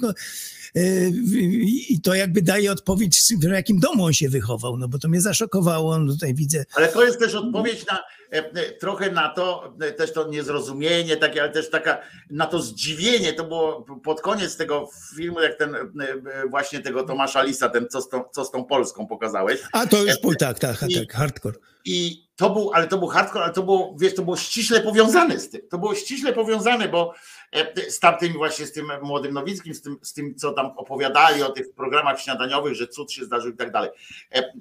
I 1.89 2.01
to 2.03 2.13
jakby 2.13 2.41
daje 2.41 2.71
odpowiedź, 2.71 3.23
w 3.39 3.43
jakim 3.43 3.79
domu 3.79 4.05
on 4.05 4.13
się 4.13 4.29
wychował, 4.29 4.77
no 4.77 4.87
bo 4.87 4.99
to 4.99 5.07
mnie 5.07 5.21
zaszokowało, 5.21 5.99
no 5.99 6.13
tutaj 6.13 6.33
widzę. 6.33 6.65
Ale 6.73 6.87
to 6.87 7.05
jest 7.05 7.19
też 7.19 7.35
odpowiedź 7.35 7.85
na 7.85 8.03
e, 8.33 8.37
e, 8.37 8.71
trochę 8.71 9.11
na 9.11 9.29
to, 9.29 9.73
e, 9.81 9.91
też 9.91 10.13
to 10.13 10.27
niezrozumienie, 10.27 11.17
takie, 11.17 11.41
ale 11.41 11.51
też 11.51 11.69
taka 11.69 12.01
na 12.29 12.45
to 12.45 12.61
zdziwienie. 12.61 13.33
To 13.33 13.43
było 13.43 13.85
pod 14.03 14.21
koniec 14.21 14.57
tego 14.57 14.89
filmu, 15.15 15.41
jak 15.41 15.57
ten 15.57 15.75
e, 15.75 15.79
e, 15.79 16.47
właśnie 16.49 16.79
tego 16.79 17.03
Tomasza 17.03 17.43
Lisa, 17.43 17.69
ten 17.69 17.87
co 17.89 18.01
z 18.01 18.09
tą, 18.09 18.23
co 18.31 18.45
z 18.45 18.51
tą 18.51 18.65
Polską 18.65 19.07
pokazałeś. 19.07 19.59
A 19.71 19.87
to 19.87 20.03
już 20.03 20.17
pół, 20.17 20.35
tak, 20.35 20.59
tak, 20.59 20.79
tak, 20.79 21.13
hardcore. 21.13 21.55
I 21.89 22.27
to 22.35 22.49
był, 22.49 22.71
ale 22.73 22.87
to 22.87 22.97
był 22.97 23.07
hardcore, 23.07 23.43
ale 23.43 23.53
to 23.53 23.63
było, 23.63 23.95
wiesz, 23.99 24.15
to 24.15 24.21
było 24.21 24.37
ściśle 24.37 24.81
powiązane 24.81 25.39
z 25.39 25.49
tym. 25.49 25.61
To 25.69 25.77
było 25.77 25.95
ściśle 25.95 26.33
powiązane, 26.33 26.89
bo 26.89 27.13
e, 27.51 27.91
z 27.91 27.99
tamtym 27.99 28.33
właśnie 28.33 28.65
z 28.65 28.71
tym 28.71 28.91
młodym 29.01 29.33
Nowickim, 29.33 29.73
z 29.73 29.81
tym, 29.81 29.97
z 30.01 30.13
tym, 30.13 30.35
co 30.35 30.51
tam 30.51 30.65
opowiadali 30.65 31.43
o 31.43 31.49
tych 31.49 31.73
programach 31.73 32.21
śniadaniowych, 32.21 32.75
że 32.75 32.87
cud 32.87 33.11
się 33.11 33.25
zdarzył 33.25 33.51
i 33.51 33.57
tak 33.57 33.71
dalej. 33.71 33.89
E, 34.35 34.53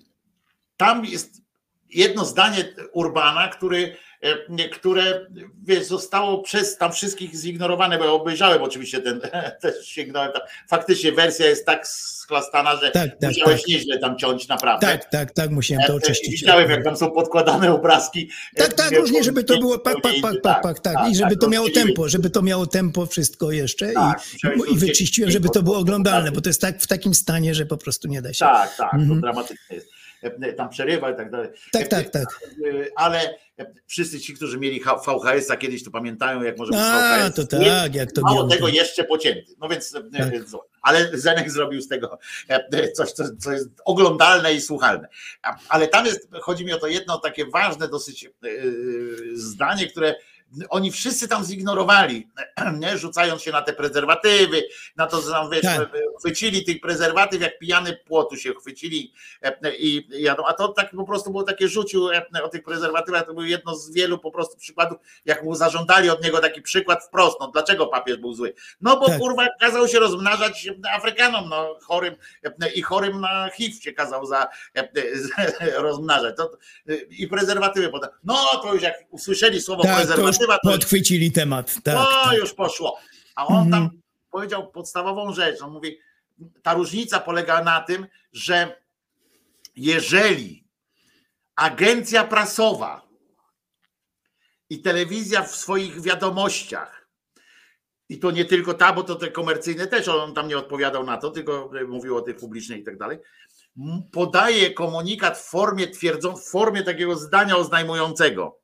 Tam 0.77 1.05
jest 1.05 1.43
jedno 1.89 2.25
zdanie 2.25 2.75
Urbana, 2.93 3.49
który, 3.49 3.97
które 4.73 5.27
wiesz, 5.65 5.85
zostało 5.85 6.43
przez 6.43 6.77
tam 6.77 6.93
wszystkich 6.93 7.35
zignorowane, 7.37 7.99
bo 7.99 8.05
ja 8.05 8.11
obejrzałem 8.11 8.63
oczywiście 8.63 9.01
ten, 9.01 9.21
też 9.63 9.87
sięgnąłem 9.87 10.33
tam. 10.33 10.43
Faktycznie 10.69 11.13
wersja 11.13 11.47
jest 11.47 11.67
tak 11.67 11.87
schlastana, 11.89 12.77
że 12.77 12.91
Tak, 12.91 13.11
tak, 13.21 13.31
musiałeś 13.31 13.61
tak. 13.61 13.69
nieźle 13.69 13.99
tam 13.99 14.19
ciąć 14.19 14.49
naprawdę. 14.49 14.87
Tak, 14.87 15.05
tak, 15.11 15.31
tak, 15.33 15.51
musiałem 15.51 15.87
to 15.87 15.93
Ja 15.93 15.99
też 16.01 16.09
oczyścić. 16.09 16.41
Widziałem, 16.41 16.71
jak 16.71 16.85
tam 16.85 16.97
są 16.97 17.11
podkładane 17.11 17.73
obrazki. 17.73 18.31
Tak, 18.57 18.75
tak, 18.75 18.91
Wie- 18.91 18.99
różnie, 18.99 19.23
żeby 19.25 19.45
to 19.45 19.59
było 19.59 19.79
pak, 19.79 19.95
pak, 19.95 19.95
zupełnie 19.95 20.21
pak, 20.23 20.33
inny. 20.33 20.41
pak, 20.43 20.63
pak, 20.63 20.81
tak. 20.81 20.97
I 21.11 21.17
żeby 21.17 21.31
tak, 21.31 21.41
to 21.41 21.49
miało 21.49 21.67
rozdzieliłeś. 21.67 21.95
tempo, 21.97 22.09
żeby 22.09 22.31
to 22.31 22.43
miało 22.43 22.67
tempo 22.67 23.07
wszystko 23.07 23.51
jeszcze 23.53 23.93
Tak, 23.93 24.23
i, 24.71 24.73
i 24.75 24.77
wyczyściłem, 24.79 25.31
żeby 25.31 25.49
to 25.49 25.63
było 25.63 25.79
oglądalne, 25.79 26.33
bo 26.33 26.41
to 26.41 26.49
jest 26.49 26.61
tak 26.61 26.81
w 26.83 26.87
takim 26.87 27.15
stanie, 27.15 27.55
że 27.55 27.67
po 27.67 27.77
prostu 27.77 28.09
nie 28.09 28.23
da 28.23 28.33
się. 28.33 28.39
Tak, 28.45 28.77
tak, 28.77 28.91
to 28.91 28.97
Mhm. 28.97 29.21
dramatyczne 29.21 29.77
jest. 29.77 29.96
Tam 30.57 30.69
przerywa 30.69 31.11
i 31.11 31.17
tak 31.17 31.31
dalej. 31.31 31.49
Tak, 31.73 31.89
tak, 31.89 32.11
tak. 32.11 32.41
Ale 32.97 33.39
wszyscy 33.87 34.21
ci, 34.21 34.35
którzy 34.35 34.59
mieli 34.59 34.81
VHS-a 34.81 35.57
kiedyś, 35.57 35.85
to 35.85 35.91
pamiętają, 35.91 36.43
jak 36.43 36.59
może 36.59 36.73
być 36.73 36.81
A, 36.81 37.19
VHS. 37.29 37.37
to 37.37 37.47
tak, 37.47 37.95
jak 37.95 38.13
to 38.13 38.21
Mało 38.21 38.49
tego 38.49 38.69
jeszcze 38.69 39.05
pocięty. 39.05 39.55
No 39.59 39.69
więc, 39.69 39.95
e, 39.95 40.03
Tak. 40.19 40.35
e, 40.35 40.41
ale 40.83 41.11
Zenek 41.19 41.51
zrobił 41.51 41.81
z 41.81 41.89
tego 41.89 42.19
e, 42.49 42.93
coś, 42.93 43.13
co, 43.13 43.25
co 43.41 43.53
jest 43.53 43.69
oglądalne 43.85 44.55
i 44.55 44.61
słuchalne. 44.61 45.09
Ale 45.69 45.89
tam 45.89 46.07
jest, 46.07 46.29
chodzi 46.41 46.65
mi 46.65 46.73
o 46.73 46.79
to 46.79 46.87
jedno 46.87 47.19
takie 47.19 47.47
ważne 47.47 47.89
dosyć 47.89 48.25
e, 48.25 48.31
zdanie, 49.35 49.87
które 49.87 50.15
oni 50.69 50.93
wszyscy 50.93 51.29
tam 51.29 51.45
zignorowali, 51.45 52.29
nie? 52.81 52.99
rzucając 52.99 53.43
się 53.43 53.53
na 53.53 53.63
te 53.63 53.73
prezerwatywy, 53.73 54.63
na 54.97 55.07
to, 55.07 55.21
że 55.21 55.31
tam 55.31 55.51
wiesz, 55.51 55.63
Tak. 55.63 55.89
chwycili 56.19 56.65
tych 56.65 56.81
prezerwatyw, 56.81 57.43
jak 57.43 57.59
pijany 57.59 57.97
płotu 58.07 58.37
się 58.37 58.55
chwycili 58.55 59.13
e, 59.43 59.77
i 59.77 60.09
jadą. 60.23 60.45
A 60.47 60.53
to 60.53 60.69
tak 60.69 60.91
po 60.91 61.05
prostu 61.05 61.31
było 61.31 61.43
takie 61.43 61.69
rzucił 61.69 62.11
e, 62.11 62.23
o 62.43 62.49
tych 62.49 62.63
prezerwatywach, 62.63 63.27
to 63.27 63.35
był 63.35 63.43
jedno 63.45 63.77
z 63.77 63.93
wielu 63.93 64.19
po 64.19 64.31
prostu 64.31 64.57
przykładów, 64.59 64.99
jak 65.25 65.43
mu 65.45 65.55
zażądali 65.55 66.11
od 66.11 66.25
niego 66.25 66.39
taki 66.41 66.63
przykład 66.63 67.05
wprost. 67.05 67.37
No, 67.41 67.49
dlaczego 67.49 67.87
papież 67.87 68.17
był 68.17 68.35
zły? 68.35 68.55
No 68.81 68.97
bo 68.97 69.07
Tak. 69.07 69.19
kurwa 69.19 69.47
kazał 69.61 69.89
się 69.89 69.99
rozmnażać 69.99 70.69
Afrykanom, 70.93 71.49
no 71.49 71.79
chorym 71.83 72.15
e, 72.63 72.73
i 72.73 72.83
chorym 72.83 73.21
na 73.21 73.51
HIV 73.51 73.81
się 73.83 73.93
kazał 73.93 74.27
za, 74.27 74.49
e, 74.77 74.89
rozmnażać. 75.87 76.37
To, 76.37 76.51
i 77.11 77.29
prezerwatywy 77.29 77.89
potem. 77.89 78.11
No 78.25 78.37
to 78.63 78.75
już 78.75 78.83
jak 78.83 78.95
usłyszeli 79.11 79.61
słowo 79.61 79.83
Tak, 79.83 80.07
to 80.17 80.23
prezerwatywa, 80.39 80.73
to 80.73 80.79
podchwycili 80.79 81.33
temat. 81.33 81.75
Tak, 81.83 81.95
no 81.95 82.07
tak. 82.25 82.39
już 82.39 82.55
poszło. 82.55 82.99
A 83.35 83.47
on 83.47 83.57
Mhm. 83.67 83.71
tam 83.71 84.01
powiedział 84.31 84.71
podstawową 84.71 85.33
rzecz. 85.35 85.63
On 85.63 85.73
mówi, 85.73 85.99
ta 86.63 86.75
różnica 86.75 87.21
polega 87.21 87.65
na 87.65 87.81
tym, 87.81 88.07
że 88.33 88.83
jeżeli 89.77 90.65
agencja 91.57 92.25
prasowa 92.25 93.07
i 94.71 94.83
telewizja 94.83 95.43
w 95.43 95.57
swoich 95.57 96.01
wiadomościach, 96.03 97.07
i 98.09 98.19
to 98.19 98.31
nie 98.31 98.45
tylko 98.45 98.75
ta, 98.75 98.93
bo 98.93 99.03
to 99.03 99.15
te 99.15 99.31
komercyjne 99.31 99.87
też, 99.87 100.09
on 100.09 100.35
tam 100.35 100.49
nie 100.49 100.59
odpowiadał 100.59 101.05
na 101.05 101.17
to, 101.17 101.31
tylko 101.31 101.71
mówił 101.89 102.17
o 102.17 102.21
tych 102.23 102.37
publicznych 102.37 102.79
i 102.79 102.85
tak 102.85 102.99
dalej, 102.99 103.19
podaje 104.13 104.71
komunikat 104.71 105.39
w 105.39 105.45
formie 105.51 105.87
twierdzą, 105.89 106.37
w 106.37 106.45
formie 106.45 106.83
takiego 106.83 107.17
zdania 107.17 107.57
oznajmującego. 107.57 108.59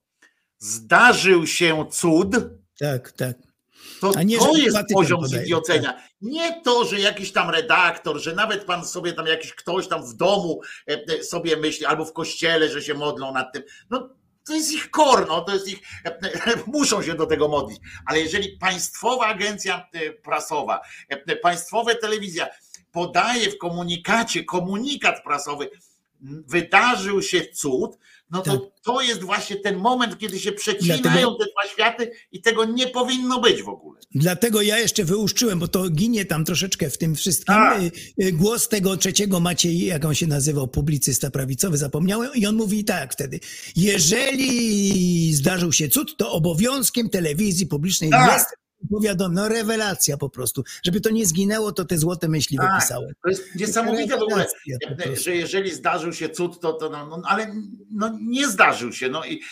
Zdarzył 0.63 1.47
się 1.47 1.87
cud, 1.91 2.37
tak, 2.79 3.13
tak. 3.13 3.37
to, 4.01 4.13
A 4.17 4.23
nie, 4.23 4.39
to 4.39 4.57
jest 4.57 4.79
poziom 4.95 5.21
podaje, 5.21 5.43
zidiocenia. 5.43 6.03
Nie 6.21 6.61
to, 6.63 6.85
że 6.85 7.01
jakiś 7.01 7.33
tam 7.33 7.51
redaktor, 7.51 8.23
że 8.23 8.35
nawet 8.35 8.65
pan 8.65 8.85
sobie 8.85 9.13
tam 9.13 9.27
jakiś 9.27 9.53
ktoś 9.53 9.89
tam 9.89 10.07
w 10.07 10.15
domu 10.15 10.61
e, 10.89 11.05
e, 11.19 11.25
sobie 11.25 11.57
myśli, 11.57 11.87
albo 11.87 12.05
w 12.05 12.13
kościele, 12.13 12.69
że 12.69 12.83
się 12.83 12.95
modlą 12.95 13.33
nad 13.33 13.53
tym. 13.53 13.63
No 13.91 14.09
to 14.47 14.55
jest 14.55 14.73
ich 14.73 14.91
korno, 14.91 15.41
to 15.41 15.55
jest 15.55 15.69
ich, 15.69 15.79
e, 16.05 16.19
muszą 16.67 17.03
się 17.03 17.15
do 17.15 17.27
tego 17.27 17.49
modlić. 17.49 17.79
Ale 18.07 18.21
jeżeli 18.21 18.57
państwowa 18.59 19.27
agencja 19.27 19.89
prasowa, 20.23 20.81
państwowa 21.43 21.95
telewizja 21.95 22.49
podaje 22.93 23.51
w 23.51 23.59
komunikacie, 23.59 24.45
komunikat 24.45 25.23
prasowy, 25.25 25.71
wydarzył 26.47 27.23
się 27.23 27.41
cud, 27.41 27.99
no 28.33 28.43
to 28.43 28.53
Tak. 28.59 28.61
to 28.85 29.01
jest 29.01 29.23
właśnie 29.23 29.57
ten 29.57 29.77
moment, 29.77 30.19
kiedy 30.19 30.41
się 30.41 30.53
przecinają 30.53 31.03
Dlatego- 31.03 31.35
te 31.35 31.45
dwa 31.45 31.73
światy 31.73 32.11
i 32.33 32.41
tego 32.43 32.65
nie 32.65 32.87
powinno 32.87 33.41
być 33.41 33.63
w 33.63 33.69
ogóle. 33.69 34.01
Dlatego 34.15 34.63
ja 34.63 34.79
jeszcze 34.79 35.05
wyłuszczyłem, 35.05 35.59
bo 35.59 35.69
to 35.69 35.91
ginie 35.91 36.25
tam 36.25 36.45
troszeczkę 36.45 36.91
w 36.91 36.99
tym 36.99 37.15
wszystkim. 37.15 37.55
Tak. 37.55 37.83
Y, 37.83 37.91
y, 38.25 38.33
Głos 38.33 38.69
tego 38.69 38.97
trzeciego 38.97 39.41
Maciej, 39.41 39.87
jak 39.87 40.05
on 40.05 40.15
się 40.15 40.27
nazywał, 40.27 40.69
publicysta 40.69 41.31
prawicowy, 41.31 41.79
zapomniałem, 41.79 42.31
i 42.35 42.47
on 42.47 42.55
mówi 42.57 42.85
tak 42.85 43.13
wtedy. 43.13 43.41
Jeżeli 43.77 45.35
zdarzył 45.35 45.73
się 45.73 45.89
cud, 45.89 46.17
to 46.17 46.33
obowiązkiem 46.33 47.09
telewizji 47.11 47.67
publicznej 47.67 48.11
Tak. 48.11 48.33
jest 48.33 48.47
powiadom, 48.91 49.35
no 49.35 49.49
rewelacja 49.49 50.17
po 50.17 50.29
prostu. 50.31 50.63
Żeby 50.85 51.01
to 51.01 51.11
nie 51.11 51.27
zginęło, 51.27 51.73
to 51.73 51.85
te 51.85 51.99
złote 51.99 52.29
myśli 52.29 52.57
Tak. 52.57 52.75
wypisałem. 52.75 53.13
To 53.23 53.31
jest 53.31 53.55
niesamowite 53.55 54.19
w 54.19 54.23
ogóle, 54.23 54.47
że 55.25 55.35
jeżeli 55.37 55.71
zdarzył 55.71 56.13
się 56.13 56.29
cud, 56.29 56.61
to, 56.61 56.73
to 56.73 56.91
no, 56.91 57.07
no, 57.07 57.23
ale 57.27 57.55
no, 57.91 58.19
nie 58.23 58.49
zdarzył 58.49 58.93
się. 58.93 59.09
No 59.09 59.25
i, 59.25 59.43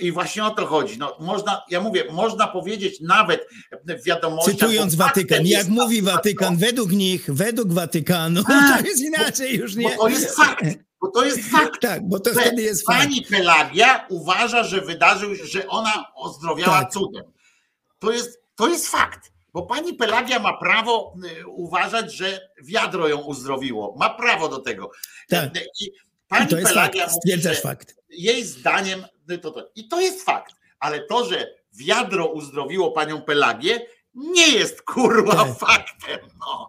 i 0.00 0.12
właśnie 0.12 0.44
o 0.44 0.50
to 0.50 0.66
chodzi. 0.66 0.98
No, 0.98 1.16
można, 1.20 1.62
ja 1.70 1.80
mówię, 1.80 2.04
można 2.12 2.46
powiedzieć 2.46 3.00
nawet 3.00 3.46
w 4.00 4.04
wiadomościach. 4.04 4.54
Cytując 4.54 4.94
bo 4.94 5.04
Watykan, 5.04 5.46
jak 5.46 5.68
mówi 5.68 6.02
Watykan, 6.02 6.56
według 6.56 6.92
nich, 6.92 7.34
według 7.34 7.72
Watykanu, 7.72 8.44
Tak. 8.44 8.82
to 8.82 8.88
jest 8.88 9.02
inaczej 9.02 9.56
już 9.56 9.74
Bo 9.74 9.80
nie. 9.80 9.96
to 9.96 10.08
jest 10.08 10.36
fakt. 10.36 10.64
Bo 11.00 11.10
to 11.10 11.24
jest 11.24 11.50
fakt. 11.50 11.80
Tak, 11.80 12.08
bo 12.08 12.20
to 12.20 12.30
wtedy 12.30 12.62
jest 12.62 12.86
fakt. 12.86 12.98
Pani 12.98 13.22
Pelagia 13.22 14.06
uważa, 14.08 14.64
że 14.64 14.80
wydarzył 14.80 15.36
się, 15.36 15.46
że 15.46 15.68
ona 15.68 16.04
ozdrowiała 16.14 16.80
Tak. 16.80 16.92
cudem. 16.92 17.24
To 17.98 18.12
jest, 18.12 18.38
to 18.56 18.68
jest 18.68 18.88
fakt. 18.88 19.32
Bo 19.52 19.62
pani 19.66 19.94
Pelagia 19.94 20.38
ma 20.38 20.56
prawo 20.58 21.14
y, 21.40 21.46
uważać, 21.46 22.14
że 22.14 22.40
wiadro 22.62 23.08
ją 23.08 23.18
uzdrowiło. 23.20 23.94
Ma 23.98 24.10
prawo 24.10 24.48
do 24.48 24.58
tego. 24.58 24.90
Tak. 25.28 25.50
I 25.80 25.84
I 25.84 25.92
pani 26.28 26.48
to 26.50 26.56
jest 26.56 26.68
fakt, 26.68 26.74
Pelagia 26.74 27.06
mówi, 27.06 27.16
stwierdzasz 27.16 27.56
że 27.56 27.62
fakt. 27.62 27.96
jej 28.08 28.44
zdaniem 28.44 29.04
y, 29.30 29.38
to, 29.38 29.50
to. 29.50 29.70
I 29.74 29.88
to 29.88 30.00
jest 30.00 30.22
fakt. 30.24 30.54
Ale 30.78 31.00
to, 31.06 31.24
że 31.24 31.54
wiadro 31.72 32.26
uzdrowiło 32.26 32.90
panią 32.92 33.22
Pelagię, 33.22 33.86
nie 34.14 34.48
jest 34.48 34.82
kurwa 34.82 35.44
Tak. 35.44 35.58
faktem. 35.58 36.18
No. 36.40 36.68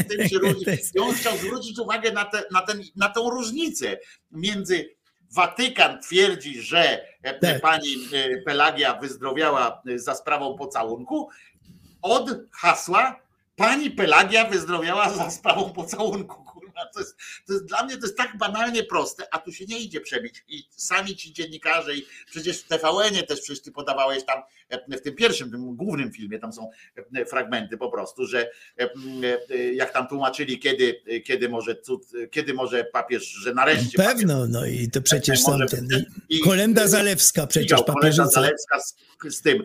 I 0.00 0.04
tym 0.04 0.28
się 0.28 0.38
różni. 0.38 0.64
I 0.94 0.98
on 0.98 1.14
chciał 1.14 1.36
zwrócić 1.36 1.78
uwagę 1.78 2.12
na, 2.12 2.24
te, 2.24 2.44
na, 2.50 2.60
ten, 2.62 2.82
na 2.96 3.08
tą 3.08 3.30
różnicę 3.30 3.98
między 4.30 4.94
Watykan 5.30 6.02
twierdzi, 6.02 6.62
że 6.62 7.06
Tak. 7.24 7.60
pani 7.60 7.88
e, 8.12 8.36
Pelagia 8.42 8.94
wyzdrowiała 8.94 9.82
e, 9.86 9.98
za 9.98 10.14
sprawą 10.14 10.54
pocałunku, 10.58 11.28
od 12.02 12.30
hasła 12.52 13.20
pani 13.56 13.90
Pelagia 13.90 14.44
wyzdrowiała 14.44 15.10
za 15.10 15.30
sprawą 15.30 15.72
pocałunku. 15.72 16.53
To, 16.94 17.00
jest, 17.00 17.16
to 17.46 17.52
jest 17.52 17.64
dla 17.64 17.84
mnie 17.84 17.96
to 17.96 18.02
jest 18.06 18.16
tak 18.16 18.38
banalnie 18.38 18.84
proste, 18.84 19.24
a 19.34 19.38
tu 19.38 19.52
się 19.52 19.64
nie 19.66 19.78
idzie 19.78 20.00
przebić. 20.00 20.44
I 20.48 20.62
sami 20.70 21.16
ci 21.16 21.32
dziennikarze, 21.32 21.94
i 21.96 22.06
przecież 22.30 22.58
w 22.58 22.68
TVN-ie 22.68 23.22
też 23.22 23.40
przecież 23.40 23.62
ty 23.62 23.72
podawałeś 23.72 24.24
tam 24.24 24.42
e, 24.68 24.98
w 24.98 25.02
tym 25.02 25.14
pierwszym, 25.14 25.50
tym 25.50 25.76
głównym 25.76 26.12
filmie, 26.12 26.38
tam 26.38 26.52
są 26.52 26.70
e, 27.16 27.24
fragmenty 27.26 27.76
po 27.76 27.90
prostu, 27.90 28.26
że 28.26 28.50
e, 28.80 28.88
e, 29.50 29.74
jak 29.74 29.92
tam 29.92 30.08
tłumaczyli, 30.08 30.58
kiedy, 30.58 31.02
kiedy 31.24 31.48
może 31.48 31.76
cud, 31.76 32.02
kiedy 32.30 32.54
może 32.54 32.84
papież, 32.84 33.24
że 33.24 33.54
nareszcie 33.54 33.98
papież 33.98 34.14
Pewno, 34.14 34.46
no 34.46 34.66
i 34.66 34.90
to 34.90 35.02
przecież 35.02 35.40
są 35.40 35.58
ten. 35.70 35.88
i- 36.28 36.40
Kolenda 36.40 36.88
Zalewska, 36.88 37.46
przecież 37.46 37.64
Widział 37.64 37.84
Kolenda. 37.84 38.26
Zalewska 38.26 38.80
z, 38.80 38.96
z 39.34 39.42
tym, 39.42 39.64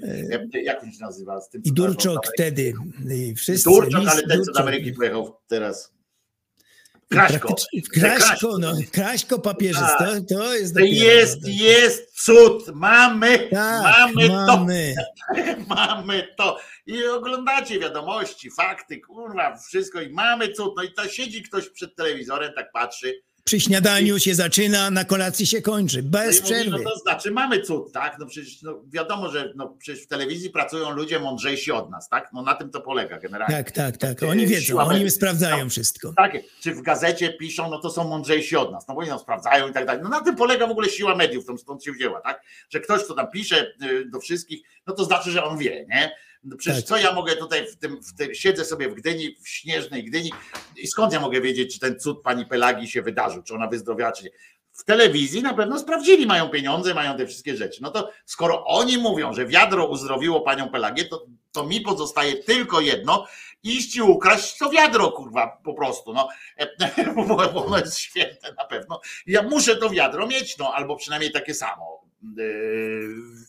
e, 0.54 0.62
jak 0.62 0.84
on 0.84 0.92
się 0.92 1.00
nazywa? 1.02 1.42
Z 1.42 1.50
tym, 1.50 1.62
I 1.66 1.72
Durczok 1.74 2.28
wtedy. 2.34 2.74
I 3.16 3.36
wszyscy. 3.36 3.70
Durczok, 3.70 4.02
ale 4.10 4.24
ten, 4.24 4.44
co 4.44 4.52
do. 4.52 4.60
Ameryki 4.60 4.94
pojechał 4.94 5.38
teraz. 5.48 5.92
Kraśko. 7.10 7.56
Kraśko, 7.94 8.58
no, 8.58 8.74
Kraśko 8.92 9.40
papieżyc, 9.40 9.88
to, 10.00 10.36
to 10.36 10.56
jest 10.56 10.76
dopiero- 10.76 11.04
jest, 11.04 11.48
jest 11.48 12.24
cud. 12.24 12.64
Mamy, 12.74 13.40
Tak, 13.52 13.84
mamy, 13.84 14.30
mamy. 14.30 14.96
to. 14.98 15.04
Mamy 15.76 16.28
to. 16.38 16.60
I 16.86 17.06
oglądacie 17.06 17.80
wiadomości, 17.80 18.52
fakty, 18.52 19.00
kurwa, 19.02 19.58
wszystko 19.68 20.02
i 20.02 20.10
mamy 20.10 20.54
cud. 20.54 20.74
No 20.78 20.84
i 20.84 20.94
to 20.94 21.08
siedzi 21.08 21.44
ktoś 21.44 21.70
przed 21.70 21.96
telewizorem, 21.96 22.54
tak 22.56 22.72
patrzy. 22.72 23.14
Przy 23.50 23.60
śniadaniu 23.60 24.20
się 24.20 24.36
zaczyna, 24.36 24.92
na 24.92 25.06
kolacji 25.06 25.46
się 25.48 25.62
kończy, 25.62 26.04
No 26.04 26.10
bez 26.10 26.42
mówi, 26.42 26.54
przerwy. 26.54 26.72
no 26.84 26.90
to 26.92 27.00
znaczy 27.00 27.32
mamy 27.32 27.62
cud, 27.62 27.92
tak? 27.92 28.16
No 28.20 28.26
przecież 28.26 28.62
no 28.62 28.82
wiadomo, 28.94 29.30
że 29.32 29.54
no 29.56 29.76
przecież 29.80 30.04
w 30.04 30.08
telewizji 30.08 30.50
pracują 30.50 30.90
ludzie 30.90 31.20
mądrzejsi 31.20 31.72
od 31.72 31.90
nas, 31.92 32.10
tak? 32.10 32.30
No 32.34 32.42
na 32.42 32.56
tym 32.56 32.70
to 32.70 32.82
polega 32.82 33.20
generalnie. 33.20 33.56
Tak, 33.56 33.72
tak, 33.72 33.98
tak. 33.98 34.24
Oni 34.24 34.48
wiedzą, 34.48 34.62
siła 34.66 34.84
oni 34.84 34.94
mediów. 34.94 35.14
sprawdzają 35.14 35.70
wszystko. 35.70 36.14
Tak, 36.18 36.38
czy 36.62 36.74
w 36.76 36.82
gazecie 36.82 37.34
piszą, 37.34 37.70
no 37.70 37.80
to 37.80 37.90
są 37.90 38.04
mądrzejsi 38.04 38.56
od 38.56 38.72
nas, 38.72 38.88
no 38.88 38.94
bo 38.94 39.00
oni 39.00 39.10
nam 39.10 39.20
sprawdzają 39.20 39.68
i 39.70 39.74
tak 39.74 39.86
dalej. 39.86 40.02
No 40.04 40.10
na 40.10 40.22
tym 40.22 40.36
polega 40.36 40.68
w 40.68 40.72
ogóle 40.72 40.90
siła 40.90 41.16
mediów, 41.16 41.46
stąd 41.58 41.84
się 41.84 41.92
wzięła, 41.92 42.22
tak? 42.22 42.42
Że 42.70 42.80
ktoś, 42.80 43.04
kto 43.04 43.14
tam 43.14 43.32
pisze 43.32 43.74
y, 43.84 44.06
do 44.06 44.20
wszystkich, 44.20 44.62
no 44.88 44.94
to 44.94 45.06
znaczy, 45.06 45.32
że 45.32 45.44
on 45.44 45.58
wie, 45.58 45.86
nie? 45.90 46.12
No 46.44 46.58
przecież 46.58 46.80
Tak. 46.80 46.88
co 46.88 46.98
ja 46.98 47.14
mogę 47.14 47.36
tutaj 47.36 47.68
w 47.68 47.78
tym, 47.78 48.04
w 48.04 48.16
tym, 48.16 48.36
siedzę 48.36 48.66
sobie 48.66 48.90
w 48.90 48.94
Gdyni, 48.94 49.36
w 49.44 49.50
śnieżnej 49.50 50.04
Gdyni 50.04 50.32
i 50.78 50.88
skąd 50.88 51.14
ja 51.14 51.20
mogę 51.20 51.42
wiedzieć, 51.42 51.74
czy 51.74 51.80
ten 51.80 52.00
cud 52.00 52.22
pani 52.22 52.46
Pelagi 52.46 52.88
się 52.88 53.02
wydarzył, 53.02 53.44
czy 53.44 53.56
ona 53.56 53.68
wyzdrowiała, 53.68 54.12
czy 54.12 54.24
nie. 54.24 54.30
W 54.72 54.84
telewizji 54.84 55.42
na 55.42 55.54
pewno 55.54 55.80
sprawdzili, 55.80 56.26
mają 56.26 56.50
pieniądze, 56.50 56.94
mają 56.94 57.18
te 57.18 57.28
wszystkie 57.28 57.58
rzeczy. 57.58 57.82
No 57.82 57.92
to 57.92 58.12
skoro 58.26 58.66
oni 58.66 58.98
mówią, 58.98 59.34
że 59.34 59.46
wiadro 59.46 59.88
uzdrowiło 59.88 60.42
panią 60.42 60.70
Pelagię, 60.70 61.06
to, 61.06 61.26
to 61.52 61.66
mi 61.66 61.82
pozostaje 61.82 62.44
tylko 62.44 62.82
jedno, 62.82 63.28
iść 63.64 63.96
i 63.96 64.02
ukraść 64.02 64.58
to 64.58 64.70
wiadro, 64.70 65.12
kurwa, 65.12 65.60
po 65.64 65.74
prostu, 65.74 66.14
no, 66.14 66.30
bo 67.54 67.66
ono 67.66 67.78
jest 67.78 67.98
święte 67.98 68.54
na 68.58 68.66
pewno. 68.66 69.02
Ja 69.28 69.44
muszę 69.44 69.76
to 69.76 69.90
wiadro 69.90 70.28
mieć, 70.28 70.58
no, 70.58 70.74
albo 70.74 70.96
przynajmniej 70.96 71.32
takie 71.32 71.54
samo 71.54 71.99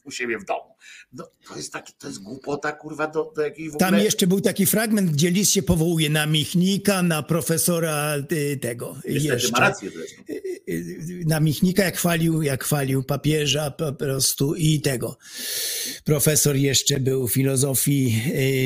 u 0.05 0.11
siebie 0.11 0.39
w 0.39 0.45
domu. 0.45 0.75
No, 1.13 1.25
to 1.49 1.57
jest 1.57 1.73
taki, 1.73 1.93
to 1.99 2.07
jest 2.07 2.23
głupota, 2.23 2.73
kurwa, 2.73 3.07
do, 3.07 3.33
do 3.37 3.43
jakiej 3.43 3.71
w 3.71 3.77
Tam 3.77 3.89
ogóle... 3.89 4.05
jeszcze 4.05 4.27
był 4.27 4.41
taki 4.41 4.67
fragment, 4.67 5.11
gdzie 5.11 5.31
list 5.31 5.53
się 5.53 5.63
powołuje 5.63 6.11
na 6.11 6.27
Michnika, 6.27 7.03
na 7.03 7.23
profesora 7.23 8.17
y, 8.33 8.57
tego. 8.63 8.97
Niestety 9.09 9.29
ma 9.29 9.35
jeszcze. 9.35 9.61
rację 9.61 9.91
zresztą. 9.91 10.23
Y, 10.69 11.25
Na 11.27 11.41
Michnika, 11.41 11.85
jak 11.85 11.97
chwalił, 11.97 12.43
jak 12.43 12.65
chwalił 12.65 13.03
papieża 13.03 13.71
po 13.71 13.93
prostu 13.93 14.55
i 14.55 14.81
tego. 14.81 15.19
Profesor 16.05 16.57
jeszcze 16.57 17.01
był 17.01 17.29
filozofii, 17.29 18.23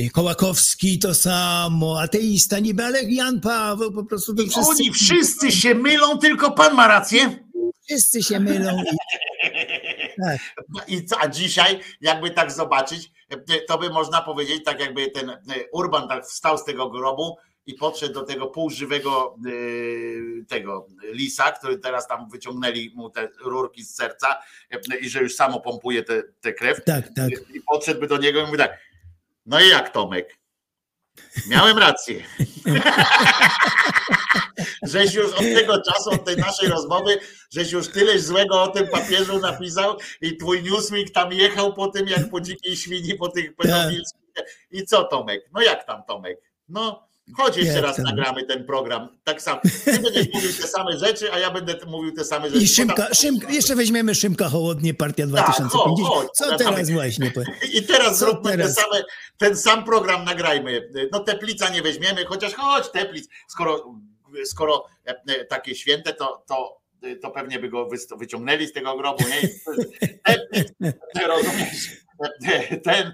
y, 0.07 0.11
Kołakowski 0.13 0.99
to 0.99 1.15
samo, 1.15 2.01
ateista 2.01 2.59
niby, 2.59 2.85
ale 2.85 3.03
Jan 3.03 3.41
Paweł 3.41 3.93
po 3.93 4.05
prostu 4.05 4.35
wszyscy, 4.37 4.61
Oni 4.71 4.93
wszyscy 4.93 5.53
się 5.53 5.75
mylą, 5.75 6.19
tylko 6.19 6.51
pan 6.53 6.75
ma 6.75 6.89
rację. 6.89 7.39
wszyscy 7.89 8.23
się 8.23 8.41
mylą. 8.41 8.83
I, 8.83 8.85
tak. 10.23 10.41
No 10.69 10.81
I 10.89 11.05
co, 11.05 11.21
a 11.21 11.29
dzisiaj, 11.29 11.81
jakby 12.01 12.31
tak 12.31 12.53
zobaczyć, 12.53 13.13
to 13.69 13.79
by 13.79 13.91
można 13.91 14.23
powiedzieć, 14.23 14.65
tak 14.65 14.81
jakby 14.81 15.11
ten 15.11 15.31
e, 15.31 15.37
Urban 15.73 16.09
tak 16.09 16.27
wstał 16.27 16.59
z 16.59 16.65
tego 16.65 16.91
grobu 16.91 17.37
i 17.67 17.75
podszedł 17.75 18.15
do 18.15 18.23
tego 18.23 18.47
półżywego 18.47 19.37
e, 19.47 20.45
tego 20.45 20.87
lisa, 21.03 21.53
który 21.53 21.79
teraz 21.79 22.09
tam 22.09 22.29
wyciągnęli 22.31 22.93
mu 22.95 23.11
te 23.11 23.29
rurki 23.41 23.85
z 23.85 23.95
serca 23.95 24.37
e, 24.71 24.99
i 24.99 25.09
że 25.09 25.23
już 25.23 25.35
samo 25.35 25.61
pompuje 25.61 26.03
tę 26.41 26.53
krew. 26.53 26.85
Tak, 26.85 27.05
tak. 27.17 27.31
I 27.55 27.61
podszedłby 27.61 28.07
do 28.07 28.19
niego 28.19 28.41
i 28.41 28.45
mówi 28.45 28.59
tak, 28.59 28.79
no 29.47 29.61
i 29.61 29.69
jak 29.69 29.91
Tomek? 29.91 30.44
Miałem 31.49 31.79
rację. 31.79 32.23
żeś 34.83 35.15
już 35.15 35.33
od 35.33 35.39
tego 35.39 35.83
czasu, 35.83 36.11
od 36.11 36.25
tej 36.25 36.37
naszej 36.37 36.69
rozmowy, 36.69 37.19
żeś 37.51 37.73
już 37.73 37.89
tyle 37.89 38.19
złego 38.19 38.63
o 38.63 38.69
tym 38.69 38.89
papieżu 38.89 39.41
napisał 39.41 39.99
i 40.21 40.37
twój 40.37 40.63
Newsweek 40.63 41.11
tam 41.11 41.33
jechał 41.33 41.75
po 41.75 41.89
tym, 41.89 42.09
jak 42.09 42.31
po 42.31 42.41
dzikiej 42.41 42.77
świni, 42.77 43.15
po 43.15 43.29
tych 43.29 43.57
pedofilskich. 43.57 44.21
I 44.71 44.85
co 44.85 45.05
Tomek? 45.05 45.51
No 45.53 45.63
jak 45.63 45.87
tam 45.87 46.03
Tomek? 46.09 46.39
No 46.69 47.09
chodź 47.37 47.57
jeszcze 47.57 47.81
raz 47.81 47.99
nagramy 47.99 48.45
ten 48.47 48.65
program. 48.67 49.09
Tak 49.25 49.43
samo. 49.43 49.61
Ty 49.85 49.99
będziesz 49.99 50.27
mówił 50.35 50.53
te 50.53 50.69
same 50.69 50.99
rzeczy, 50.99 51.33
a 51.33 51.39
ja 51.39 51.51
będę 51.51 51.75
mówił 51.87 52.13
te 52.13 52.25
same 52.25 52.51
rzeczy. 52.51 52.63
I 52.65 52.69
Szymka, 52.69 53.15
Szymka, 53.15 53.51
jeszcze 53.51 53.75
weźmiemy 53.77 54.15
Szymka 54.15 54.49
Hołodnie, 54.49 54.95
Partia 54.95 55.23
Tak, 55.25 55.29
2050. 55.33 56.09
chodź, 56.09 56.29
Co 56.35 56.57
teraz 56.57 56.91
właśnie? 56.91 57.33
I 57.73 57.83
teraz 57.83 58.19
Co 58.19 58.27
zróbmy 58.27 58.51
teraz? 58.51 58.75
Te 58.75 58.83
same, 58.83 59.05
ten 59.39 59.57
sam 59.57 59.85
program 59.85 60.25
nagrajmy. 60.25 60.91
No 61.13 61.21
Teplica 61.21 61.69
nie 61.69 61.83
weźmiemy, 61.83 62.25
chociaż 62.25 62.55
chodź 62.55 62.91
Teplic, 62.91 63.29
skoro, 63.49 63.95
skoro 64.45 64.85
e, 65.05 65.45
takie 65.45 65.75
święte, 65.75 66.13
to, 66.15 66.45
to, 66.49 66.81
to 67.23 67.31
pewnie 67.31 67.59
by 67.59 67.69
go 67.69 67.87
wy- 67.89 68.17
wyciągnęli 68.19 68.67
z 68.67 68.73
tego 68.73 68.97
grobu. 68.97 69.25
Nie? 69.29 69.49
Teplic, 70.25 70.69
rozumiesz? 71.27 72.04
E, 72.21 72.77
Ten 72.87 73.13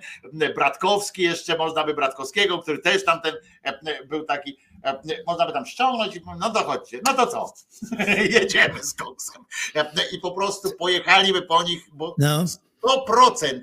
Bratkowski, 0.54 1.22
jeszcze 1.22 1.58
można 1.58 1.84
by 1.84 1.94
Bratkowskiego, 1.94 2.58
który 2.58 2.78
też 2.78 3.04
tam 3.04 3.20
ten 3.20 3.34
e, 3.62 4.04
był 4.04 4.24
taki, 4.24 4.56
e, 4.84 5.00
można 5.26 5.46
by 5.46 5.52
tam 5.52 5.66
ściągnąć 5.66 6.16
i 6.16 6.20
no 6.38 6.50
to 6.50 6.64
chodźcie, 6.64 7.00
no 7.06 7.14
to 7.14 7.26
co? 7.26 7.52
Jedziemy 8.40 8.84
z 8.84 8.94
koksem. 8.94 9.44
E, 9.74 9.92
I 10.12 10.20
po 10.20 10.32
prostu 10.32 10.70
pojechaliby 10.78 11.42
po 11.42 11.62
nich, 11.62 11.82
bo 11.92 12.14
No. 12.18 12.44
100%. 12.82 13.60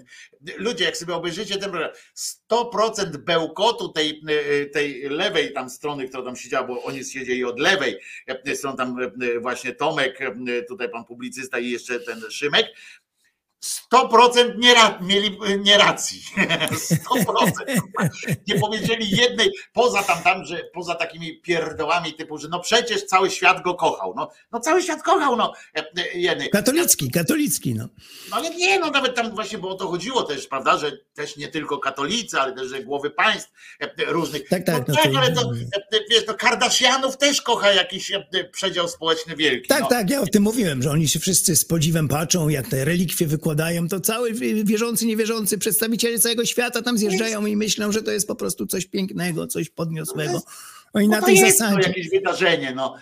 Ludzie, 0.57 0.85
jak 0.85 0.98
sobie 0.98 1.16
obejrzycie 1.16 1.57
ten 1.57 1.72
program, 1.72 1.91
100% 2.51 3.17
bełkotu 3.17 3.90
tej, 3.90 4.24
tej 4.74 5.09
lewej 5.09 5.53
tam 5.53 5.69
strony, 5.69 6.07
która 6.07 6.24
tam 6.24 6.35
siedziała, 6.35 6.67
bo 6.67 6.83
oni 6.83 7.03
siedzieli 7.03 7.45
od 7.45 7.59
lewej 7.59 7.99
strony, 8.56 8.77
tam 8.77 8.98
właśnie 9.41 9.74
Tomek, 9.75 10.19
tutaj 10.67 10.90
pan 10.90 11.06
publicysta 11.06 11.59
i 11.59 11.69
jeszcze 11.69 11.99
ten 11.99 12.22
Szymek, 12.30 12.66
100% 13.94 14.58
nie 14.58 14.74
ra, 14.74 15.00
mieli 15.02 15.38
nie 15.60 15.77
racji. 15.77 16.22
100%. 17.11 17.52
Nie 18.48 18.60
powiedzieli 18.60 19.10
jednej, 19.10 19.52
poza 19.74 20.03
tam, 20.03 20.24
tam, 20.24 20.45
że 20.45 20.64
poza 20.74 20.95
takimi 20.95 21.42
pierdołami 21.42 22.14
typu, 22.14 22.38
że 22.38 22.48
no 22.48 22.60
przecież 22.60 23.06
cały 23.06 23.32
świat 23.32 23.64
go 23.64 23.76
kochał. 23.76 24.14
No, 24.16 24.30
no 24.52 24.60
cały 24.60 24.84
świat 24.84 25.03
kochał, 25.03 25.36
no 25.36 25.53
jednej. 26.14 26.50
Katolicki, 26.50 27.11
katolicki, 27.11 27.74
no. 27.74 27.88
No 28.30 28.38
ale 28.38 28.50
nie, 28.50 28.80
no 28.80 28.92
nawet 28.92 29.16
tam 29.16 29.36
właśnie, 29.36 29.58
bo 29.58 29.69
o 29.69 29.76
to 29.76 29.88
chodziło 29.88 30.24
też, 30.24 30.48
prawda, 30.48 30.77
że 30.77 30.92
też 31.14 31.38
nie 31.38 31.48
tylko 31.48 31.77
katolicy, 31.77 32.40
ale 32.40 32.53
też 32.53 32.68
że 32.69 32.84
głowy 32.84 33.10
państw 33.10 33.52
e, 33.80 33.90
różnych. 34.06 34.50
Tak, 34.50 34.66
tak, 34.66 34.76
No, 34.76 34.84
no 34.88 34.95
tak, 35.03 35.11
to- 35.11 35.19
ale 35.19 35.32
to, 35.32 35.52
e, 35.94 36.00
wiesz, 36.11 36.26
to 36.26 36.34
Kardashianów 36.34 37.18
też 37.18 37.42
kocha 37.42 37.72
jakiś 37.72 38.11
e, 38.11 38.24
przedział 38.52 38.88
społeczny 38.88 39.36
wielki. 39.36 39.68
Tak, 39.68 39.82
no. 39.82 39.88
tak, 39.88 40.10
ja 40.10 40.22
o 40.22 40.27
tym 40.27 40.44
mówiłem, 40.44 40.84
że 40.84 40.92
oni 40.92 41.08
się 41.08 41.19
wszyscy 41.19 41.56
z 41.56 41.66
podziwem 41.66 42.08
patrzą, 42.08 42.50
jak 42.50 42.68
te 42.68 42.86
relikwie 42.86 43.27
wykładają, 43.27 43.47
to 43.90 44.00
cały 44.00 44.34
wierzący, 44.64 45.06
niewierzący, 45.06 45.58
przedstawiciele 45.58 46.19
całego 46.19 46.45
świata 46.45 46.82
tam 46.82 46.98
zjeżdżają 46.98 47.45
i 47.45 47.56
myślą, 47.56 47.92
że 47.92 48.03
to 48.03 48.11
jest 48.11 48.27
po 48.27 48.35
prostu 48.35 48.66
coś 48.67 48.85
pięknego, 48.85 49.48
coś 49.48 49.69
podniosłego. 49.69 50.42
Oni 50.93 51.08
Bo 51.08 51.14
na 51.14 51.19
to 51.19 51.26
tej 51.26 51.35
jest 51.35 51.58
to 51.59 51.66
zasadzie. 51.66 51.88
jakieś 51.88 52.09
wydarzenie, 52.09 52.74
no, 52.76 52.95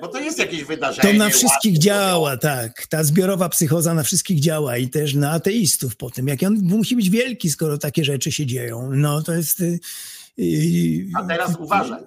bo 0.00 0.08
to 0.08 0.20
jest 0.20 0.38
jakieś 0.38 0.64
wydarzenie. 0.64 1.12
To 1.12 1.18
na 1.18 1.28
wszystkich 1.28 1.72
ładne, 1.72 1.80
działa, 1.84 2.36
tak. 2.36 2.86
Ta 2.86 3.04
zbiorowa 3.04 3.48
psychoza 3.48 3.94
na 3.94 4.02
wszystkich 4.02 4.40
działa 4.40 4.76
i 4.76 4.88
też 4.88 5.14
na 5.14 5.30
ateistów 5.30 5.96
potem. 5.96 6.28
Jak 6.28 6.42
on 6.42 6.58
musi 6.62 6.96
być 6.96 7.10
wielki, 7.10 7.50
skoro 7.50 7.78
takie 7.78 8.04
rzeczy 8.04 8.32
się 8.32 8.46
dzieją. 8.46 8.90
No 8.92 9.22
to 9.22 9.34
jest. 9.34 9.60
y, 9.60 9.78
y, 10.38 11.06
A 11.14 11.22
teraz 11.24 11.56
uważaj. 11.58 12.02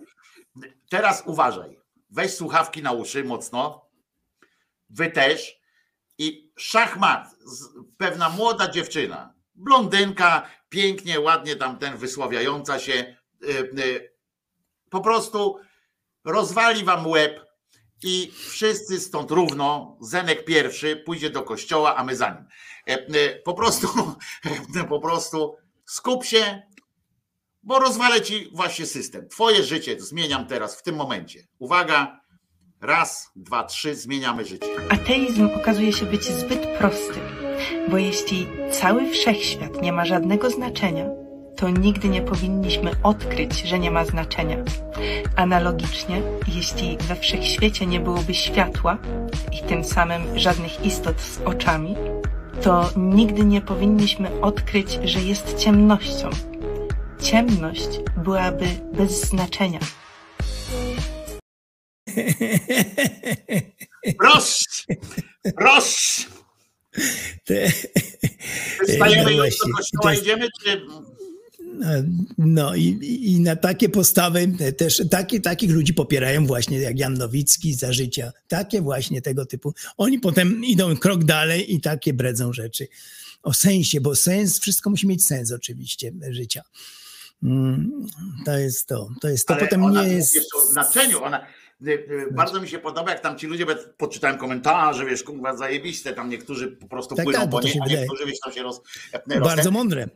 Teraz 0.90 1.24
uważaj. 1.26 1.80
Weź 2.09 2.32
słuchawki 2.32 2.84
na 2.84 2.92
uszy 2.92 3.24
mocno. 3.24 3.85
Wy 4.90 5.11
też. 5.11 5.59
Szachmat. 6.60 7.36
Pewna 7.98 8.30
młoda 8.30 8.68
dziewczyna. 8.72 9.34
Blondynka, 9.56 10.50
pięknie, 10.70 11.20
ładnie 11.20 11.56
tam 11.56 11.78
ten 11.78 11.98
wysławiająca 11.98 12.80
się. 12.80 13.16
y, 13.44 13.48
y, 13.80 14.14
Po 14.90 15.02
prostu 15.02 15.60
rozwali 16.26 16.84
wam 16.84 17.08
łeb 17.08 17.46
i 18.04 18.32
wszyscy 18.50 19.00
stąd 19.00 19.32
równo, 19.32 19.98
Zenek 20.02 20.46
pierwszy 20.46 20.96
pójdzie 21.06 21.30
do 21.30 21.44
kościoła, 21.44 21.96
a 21.96 22.04
my 22.04 22.16
za 22.16 22.30
nim. 22.30 22.46
E, 22.88 23.08
e, 23.08 23.40
Po 23.40 23.54
prostu, 23.54 23.88
po 24.90 25.00
prostu 25.00 25.56
skup 25.86 26.26
się, 26.26 26.62
bo 27.64 27.80
rozwalę 27.80 28.22
ci 28.22 28.50
właśnie 28.54 28.86
system. 28.86 29.28
Twoje 29.30 29.64
życie 29.64 30.00
zmieniam 30.00 30.48
teraz, 30.48 30.80
w 30.80 30.84
tym 30.84 30.96
momencie. 30.96 31.48
Uwaga, 31.60 32.19
raz, 32.82 33.32
dwa, 33.35 33.64
trzy, 33.64 33.95
zmieniamy 33.95 34.45
życie. 34.45 34.67
Ateizm 34.90 35.49
okazuje 35.56 35.93
się 35.93 36.06
być 36.06 36.24
zbyt 36.24 36.67
prosty, 36.77 37.19
bo 37.90 37.98
jeśli 37.98 38.48
cały 38.72 39.09
wszechświat 39.09 39.82
nie 39.82 39.93
ma 39.93 40.06
żadnego 40.06 40.49
znaczenia, 40.49 41.06
to 41.56 41.69
nigdy 41.69 42.09
nie 42.09 42.22
powinniśmy 42.22 42.91
odkryć, 43.03 43.61
że 43.61 43.80
nie 43.80 43.91
ma 43.91 44.06
znaczenia. 44.06 44.58
Analogicznie, 45.35 46.22
jeśli 46.48 46.98
we 46.98 47.16
wszechświecie 47.16 47.85
nie 47.85 47.99
byłoby 47.99 48.33
światła 48.33 48.98
i 49.51 49.67
tym 49.67 49.83
samym 49.83 50.40
żadnych 50.40 50.85
istot 50.85 51.22
z 51.22 51.41
oczami, 51.41 51.95
to 52.61 52.90
nigdy 52.98 53.45
nie 53.45 53.61
powinniśmy 53.61 54.41
odkryć, 54.41 54.99
że 55.03 55.19
jest 55.22 55.58
ciemnością. 55.58 56.30
Ciemność 57.22 57.90
byłaby 58.17 58.66
bez 58.93 59.22
znaczenia. 59.22 59.80
Proszę, 64.18 64.64
proszę. 65.58 66.24
Wstajemy 68.88 69.32
No 69.32 69.38
do 69.38 69.44
kościoła, 69.78 70.12
jest- 70.12 70.24
idziemy, 70.24 70.48
czy... 70.64 70.82
No 72.38 72.76
i, 72.76 72.98
i 73.22 73.40
na 73.40 73.56
takie 73.56 73.90
postawy 73.90 74.48
też 74.78 75.02
takie, 75.12 75.40
takich 75.40 75.72
ludzi 75.72 75.94
popierają 75.94 76.46
właśnie 76.46 76.80
jak 76.80 77.00
Jan 77.00 77.14
Nowicki 77.14 77.74
za 77.74 77.94
życia. 77.94 78.32
Takie 78.48 78.82
właśnie 78.82 79.22
tego 79.22 79.46
typu. 79.46 79.74
Oni 79.98 80.20
potem 80.20 80.66
idą 80.66 80.98
krok 80.98 81.24
dalej 81.24 81.76
i 81.76 81.82
takie 81.82 82.14
bredzą 82.14 82.54
rzeczy. 82.54 82.88
O 83.44 83.54
sensie, 83.54 84.02
bo 84.02 84.16
sens, 84.16 84.60
wszystko 84.60 84.90
musi 84.90 85.08
mieć 85.08 85.26
sens 85.26 85.52
oczywiście 85.52 86.12
życia. 86.30 86.62
Mm, 87.44 87.92
To 88.46 88.58
jest 88.58 88.88
to. 88.88 89.10
To 89.22 89.30
jest 89.30 89.48
to. 89.48 89.54
Ale 89.54 89.64
Potem 89.64 89.82
nie 89.92 90.04
jest. 90.14 90.36
jeszcze 90.36 90.58
o 90.58 90.72
znaczeniu. 90.72 91.24
Ona, 91.24 91.46
bardzo 92.32 92.61
mi 92.61 92.67
się 92.67 92.80
podoba, 92.80 93.11
jak 93.11 93.19
tam 93.19 93.38
ci 93.38 93.48
ludzie, 93.48 93.66
poczytałem 93.98 94.38
komentarze, 94.38 95.06
wiesz, 95.06 95.24
kurwa, 95.24 95.58
zajebiste, 95.58 96.14
tam 96.14 96.30
niektórzy 96.30 96.67
po 96.67 96.88
prostu 96.88 97.16
Tak, 97.16 97.25
płyną 97.25 97.40
tak, 97.40 97.49
po 97.49 97.61
nie, 97.61 97.74
a 97.82 97.88
niektórzy, 97.88 98.25
wiesz, 98.25 98.40
tam 98.40 98.53
się 98.53 98.64
roz... 98.64 98.82
Bardzo 99.43 99.72
mądre. 99.72 100.08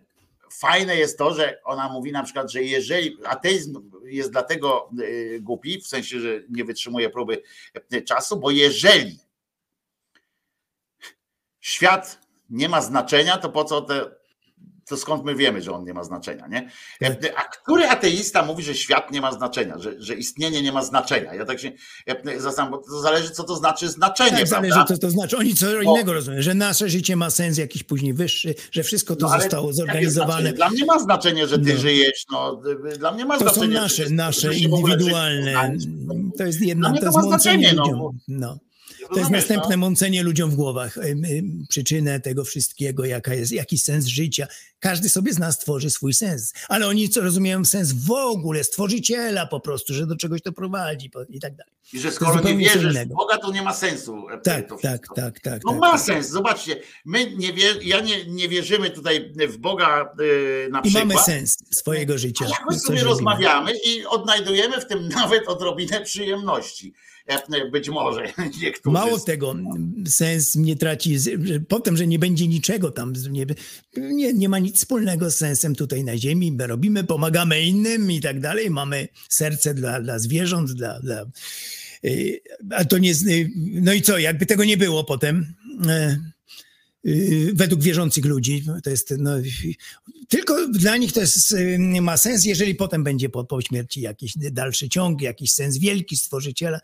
Fajne 0.51 0.95
jest 0.95 1.17
to, 1.17 1.33
że 1.33 1.61
ona 1.63 1.89
mówi 1.89 2.11
na 2.11 2.23
przykład, 2.23 2.51
że 2.51 2.63
jeżeli 2.63 3.17
ateizm 3.25 3.91
jest 4.05 4.31
dlatego 4.31 4.89
y, 4.99 5.39
głupi, 5.41 5.81
w 5.81 5.87
sensie, 5.87 6.19
że 6.19 6.41
nie 6.49 6.65
wytrzymuje 6.65 7.09
próby 7.09 7.41
y, 7.93 8.01
czasu, 8.01 8.39
bo 8.39 8.51
jeżeli 8.51 9.19
świat 11.59 12.19
nie 12.49 12.69
ma 12.69 12.81
znaczenia, 12.81 13.37
to 13.37 13.49
po 13.49 13.63
co 13.63 13.81
te 13.81 14.22
to 14.87 14.97
skąd 14.97 15.23
my 15.25 15.35
wiemy, 15.35 15.61
że 15.61 15.71
on 15.71 15.83
nie 15.85 15.93
ma 15.93 16.03
znaczenia, 16.03 16.47
nie? 16.47 16.69
Tak. 16.99 17.33
A 17.37 17.41
który 17.41 17.87
ateista 17.87 18.45
mówi, 18.45 18.63
że 18.63 18.75
świat 18.75 19.11
nie 19.11 19.21
ma 19.21 19.31
znaczenia, 19.31 19.77
że, 19.79 20.01
że 20.01 20.13
istnienie 20.15 20.61
nie 20.61 20.71
ma 20.71 20.83
znaczenia? 20.83 21.33
Ja 21.33 21.45
tak 21.45 21.59
się 21.59 21.71
zastanawiam, 22.37 22.71
bo 22.71 22.77
to 22.87 23.01
zależy, 23.01 23.29
co 23.29 23.43
to 23.43 23.55
znaczy 23.55 23.89
znaczenie, 23.89 24.29
Tak, 24.31 24.49
prawda? 24.49 24.69
zależy, 24.69 24.87
co 24.87 24.97
to 24.97 25.09
znaczy. 25.11 25.37
Oni 25.37 25.55
co 25.55 25.81
innego 25.81 26.13
rozumieją, 26.13 26.41
że 26.41 26.53
nasze 26.53 26.89
życie 26.89 27.15
ma 27.15 27.29
sens 27.29 27.57
jakiś 27.57 27.83
później 27.83 28.13
wyższy, 28.13 28.55
że 28.71 28.83
wszystko 28.83 29.15
to 29.15 29.27
No, 29.29 29.39
zostało 29.39 29.73
zorganizowane. 29.73 30.53
Dla 30.53 30.69
mnie 30.69 30.85
ma 30.85 30.99
znaczenie, 30.99 31.47
że 31.47 31.59
ty 31.59 31.73
No. 31.73 31.79
żyjesz, 31.79 32.25
no, 32.31 32.61
dla 32.99 33.11
mnie 33.11 33.25
ma 33.25 33.37
To 33.37 33.45
są 33.49 33.53
znaczenie. 33.53 33.73
nasze, 33.73 34.03
że- 34.03 34.09
nasze 34.09 34.47
ogóle 34.73 34.93
indywidualne. 34.93 35.77
życie 35.79 35.91
To 36.37 36.43
jest 36.43 36.61
jedna, 36.61 36.93
to 36.93 36.99
to 36.99 37.11
ma 37.11 37.21
znaczenie, 37.21 37.73
no. 37.73 38.11
No. 38.27 38.57
To 39.09 39.19
jest 39.19 39.31
następne 39.31 39.69
no? 39.69 39.77
mącenie 39.77 40.23
ludziom 40.23 40.49
w 40.51 40.55
głowach. 40.55 40.97
Przyczynę 41.69 42.19
tego 42.19 42.43
wszystkiego, 42.43 43.05
jaka 43.05 43.33
jest, 43.33 43.51
jaki 43.51 43.77
sens 43.77 44.05
życia. 44.05 44.47
Każdy 44.79 45.09
sobie 45.09 45.33
z 45.33 45.39
nas 45.39 45.59
tworzy 45.59 45.89
swój 45.89 46.13
sens. 46.13 46.53
Ale 46.69 46.87
oni 46.87 47.09
co 47.09 47.21
rozumieją 47.21 47.65
sens 47.65 47.91
w 47.93 48.11
ogóle, 48.11 48.63
stworzyciela 48.63 49.45
po 49.47 49.59
prostu, 49.59 49.93
że 49.93 50.07
do 50.07 50.15
czegoś 50.15 50.41
to 50.41 50.51
prowadzi 50.51 51.11
i 51.29 51.39
tak 51.39 51.55
dalej. 51.55 51.73
I 51.93 51.99
że 51.99 52.11
skoro 52.11 52.41
nie 52.41 52.57
wierzysz 52.57 52.93
w. 52.93 53.05
Boga, 53.07 53.37
to 53.37 53.51
nie 53.51 53.61
ma 53.61 53.73
sensu. 53.73 54.29
e, 54.29 54.37
Tak, 54.37 54.65
tak, 54.81 55.07
tak, 55.15 55.39
tak. 55.39 55.61
No 55.65 55.71
tak, 55.71 55.79
ma 55.81 55.91
tak. 55.91 56.01
sens, 56.01 56.29
zobaczcie, 56.29 56.79
my 57.05 57.31
nie 57.35 57.53
wie, 57.53 57.65
ja 57.83 57.99
nie, 58.01 58.25
nie 58.25 58.49
wierzymy 58.49 58.89
tutaj 58.89 59.33
w 59.49 59.57
Boga 59.57 60.09
y, 60.21 60.69
na 60.71 60.79
I 60.79 60.83
przykład. 60.83 61.05
mamy 61.05 61.19
sens 61.21 61.57
swojego 61.71 62.17
życia. 62.17 62.45
A 62.45 62.49
jak 62.49 62.61
my 62.69 62.75
Coś 62.75 62.81
sobie 62.81 62.97
robimy. 62.97 63.09
rozmawiamy 63.11 63.71
i 63.85 64.05
odnajdujemy 64.05 64.81
w 64.81 64.85
tym 64.87 65.07
nawet 65.19 65.47
odrobinę 65.47 66.01
przyjemności. 66.01 66.93
E, 67.25 67.69
Być 67.71 67.89
może 67.89 68.23
niektórzy. 68.61 68.93
Mało 68.93 69.19
tego, 69.19 69.55
sens 70.07 70.55
nie 70.55 70.75
traci, 70.75 71.17
potem, 71.67 71.97
że 71.97 72.07
nie 72.07 72.19
będzie 72.19 72.47
niczego 72.47 72.91
tam, 72.91 73.13
nie, 73.29 73.45
nie, 73.97 74.33
nie 74.33 74.49
ma 74.49 74.59
nic 74.59 74.77
wspólnego 74.77 75.31
z 75.31 75.35
sensem 75.35 75.75
tutaj 75.75 76.03
na 76.03 76.17
ziemi, 76.17 76.51
my 76.51 76.67
robimy, 76.67 77.03
pomagamy 77.03 77.61
innym 77.61 78.11
i 78.11 78.21
tak 78.21 78.39
dalej, 78.39 78.69
mamy 78.69 79.07
serce 79.29 79.73
dla, 79.73 80.01
dla 80.01 80.19
zwierząt, 80.19 80.71
dla, 80.71 80.99
dla 80.99 81.25
y, 82.05 82.41
a 82.69 82.85
to 82.85 82.97
nie, 82.97 83.13
no 83.55 83.93
i 83.93 84.01
co, 84.01 84.17
jakby 84.17 84.45
tego 84.45 84.65
nie 84.65 84.77
było 84.77 85.03
potem, 85.03 85.53
e, 85.87 86.32
według 87.53 87.81
wierzących 87.81 88.25
ludzi, 88.25 88.63
to 88.83 88.89
jest, 88.89 89.13
no, 89.17 89.31
tylko 90.27 90.67
dla 90.67 90.97
nich 90.97 91.11
to 91.11 91.19
jest, 91.19 91.51
y, 91.51 91.77
ma 92.01 92.17
sens, 92.17 92.45
jeżeli 92.45 92.75
potem 92.75 93.03
będzie 93.03 93.29
po, 93.29 93.43
po 93.43 93.61
śmierci 93.61 94.01
jakiś 94.01 94.33
dalszy 94.37 94.89
ciąg, 94.89 95.21
jakiś 95.21 95.51
sens 95.51 95.77
wielki 95.77 96.17
stworzyciela. 96.17 96.79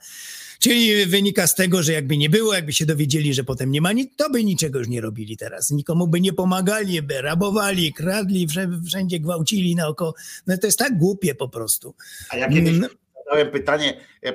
Czyli 0.60 1.06
wynika 1.06 1.48
z 1.48 1.56
tego, 1.56 1.84
że 1.84 1.94
jakby 1.94 2.18
nie 2.18 2.30
było, 2.30 2.54
jakby 2.54 2.74
się 2.74 2.86
dowiedzieli, 2.86 3.34
że 3.34 3.44
potem 3.44 3.72
nie 3.72 3.82
ma 3.82 3.92
nic, 3.92 4.12
to 4.16 4.30
by 4.30 4.44
niczego 4.44 4.80
już 4.80 4.88
nie 4.88 5.02
robili 5.02 5.38
teraz. 5.38 5.72
Nikomu 5.72 6.08
by 6.08 6.22
nie 6.22 6.34
pomagali, 6.34 7.02
by 7.02 7.22
rabowali, 7.22 7.94
kradli, 7.94 8.48
wszędzie, 8.48 8.78
wszędzie 8.88 9.20
gwałcili 9.20 9.76
naokoło. 9.76 10.14
No 10.48 10.58
to 10.58 10.68
jest 10.68 10.80
tak 10.80 10.98
głupie 10.98 11.36
po 11.36 11.50
prostu. 11.50 11.96
A 12.30 12.38
ja 12.38 12.50
kiedyś 12.50 12.74
Mm. 12.74 12.90
Zadałem 13.30 13.52
pytanie, 13.52 14.02
e, 14.24 14.28
e, 14.28 14.34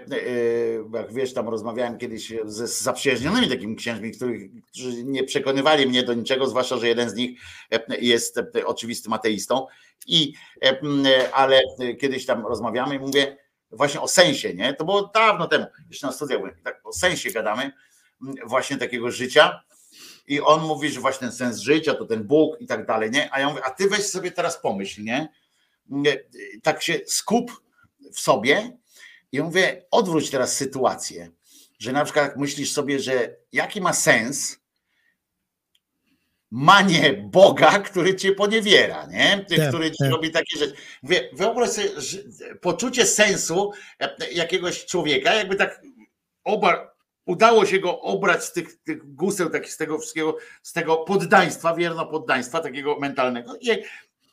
jak 0.92 1.12
wiesz, 1.12 1.34
tam 1.34 1.48
rozmawiałem 1.48 1.98
kiedyś 1.98 2.32
ze 2.44 2.66
zaprzyjaźnionymi 2.66 3.48
takimi 3.48 3.76
księżmi, 3.76 4.12
których, 4.12 4.50
którzy 4.72 5.04
nie 5.04 5.24
przekonywali 5.24 5.86
mnie 5.86 6.02
do 6.02 6.14
niczego, 6.14 6.46
zwłaszcza, 6.46 6.76
że 6.76 6.88
jeden 6.88 7.10
z 7.10 7.14
nich 7.14 7.40
e, 7.72 7.98
jest 8.00 8.40
oczywistym 8.64 9.12
ateistą. 9.12 9.66
I, 10.06 10.32
ale 11.32 11.60
kiedyś 12.00 12.26
tam 12.26 12.46
rozmawiamy 12.46 12.94
i 12.94 12.98
mówię 12.98 13.36
właśnie 13.70 14.00
o 14.00 14.08
sensie, 14.08 14.54
nie? 14.54 14.74
To 14.74 14.84
było 14.84 15.10
dawno 15.14 15.46
temu, 15.46 15.66
jeszcze 15.90 16.06
na 16.06 16.12
studiach 16.12 16.38
byłem, 16.38 16.54
tak 16.64 16.80
o 16.84 16.92
sensie 16.92 17.30
gadamy, 17.30 17.72
właśnie 18.46 18.76
takiego 18.76 19.10
życia. 19.10 19.60
I 20.26 20.40
on 20.40 20.62
mówi, 20.62 20.90
że 20.90 21.00
właśnie 21.00 21.28
ten 21.28 21.36
sens 21.36 21.58
życia 21.58 21.94
to 21.94 22.04
ten 22.04 22.24
Bóg 22.24 22.60
i 22.60 22.66
tak 22.66 22.86
dalej, 22.86 23.10
nie? 23.10 23.34
A 23.34 23.40
ja 23.40 23.48
mówię, 23.48 23.64
a 23.64 23.70
ty 23.70 23.88
weź 23.88 24.06
sobie 24.06 24.30
teraz 24.30 24.60
pomyśl? 24.60 25.02
Nie, 25.02 25.28
Tak 26.62 26.82
się 26.82 27.00
skup 27.06 27.50
w 28.12 28.20
sobie 28.20 28.76
i 29.34 29.42
mówię, 29.42 29.84
odwróć 29.90 30.30
teraz 30.30 30.56
sytuację, 30.56 31.30
że 31.78 31.92
na 31.92 32.04
przykład 32.04 32.36
myślisz 32.36 32.72
sobie, 32.72 32.98
że 33.00 33.36
jaki 33.52 33.80
ma 33.80 33.92
sens 33.92 34.60
manie 36.50 37.12
Boga, 37.12 37.78
który 37.78 38.14
cię 38.14 38.32
poniewiera, 38.32 39.06
nie? 39.06 39.44
Ty, 39.48 39.56
Tak, 39.56 39.68
który 39.68 39.90
ci 39.90 39.98
tak. 39.98 40.10
robi 40.10 40.30
takie 40.30 40.58
rzeczy. 40.58 40.74
Mówię, 41.02 41.30
wyobraź 41.32 41.70
sobie 41.70 41.88
poczucie 42.60 43.06
sensu 43.06 43.72
e, 44.00 44.32
jakiegoś 44.32 44.86
człowieka, 44.86 45.34
jakby 45.34 45.56
tak 45.56 45.82
oba, 46.44 46.94
udało 47.26 47.66
się 47.66 47.78
go 47.78 48.00
obrać 48.00 48.44
z 48.44 48.52
tych, 48.52 48.82
tych 48.82 49.14
guseł, 49.14 49.50
takich, 49.50 49.72
z 49.72 49.76
tego 49.76 49.98
wszystkiego, 49.98 50.36
z 50.62 50.72
tego 50.72 50.96
poddaństwa, 50.96 51.74
wierno 51.74 52.06
poddaństwa, 52.06 52.60
takiego 52.60 52.98
mentalnego. 52.98 53.56
I, 53.60 53.70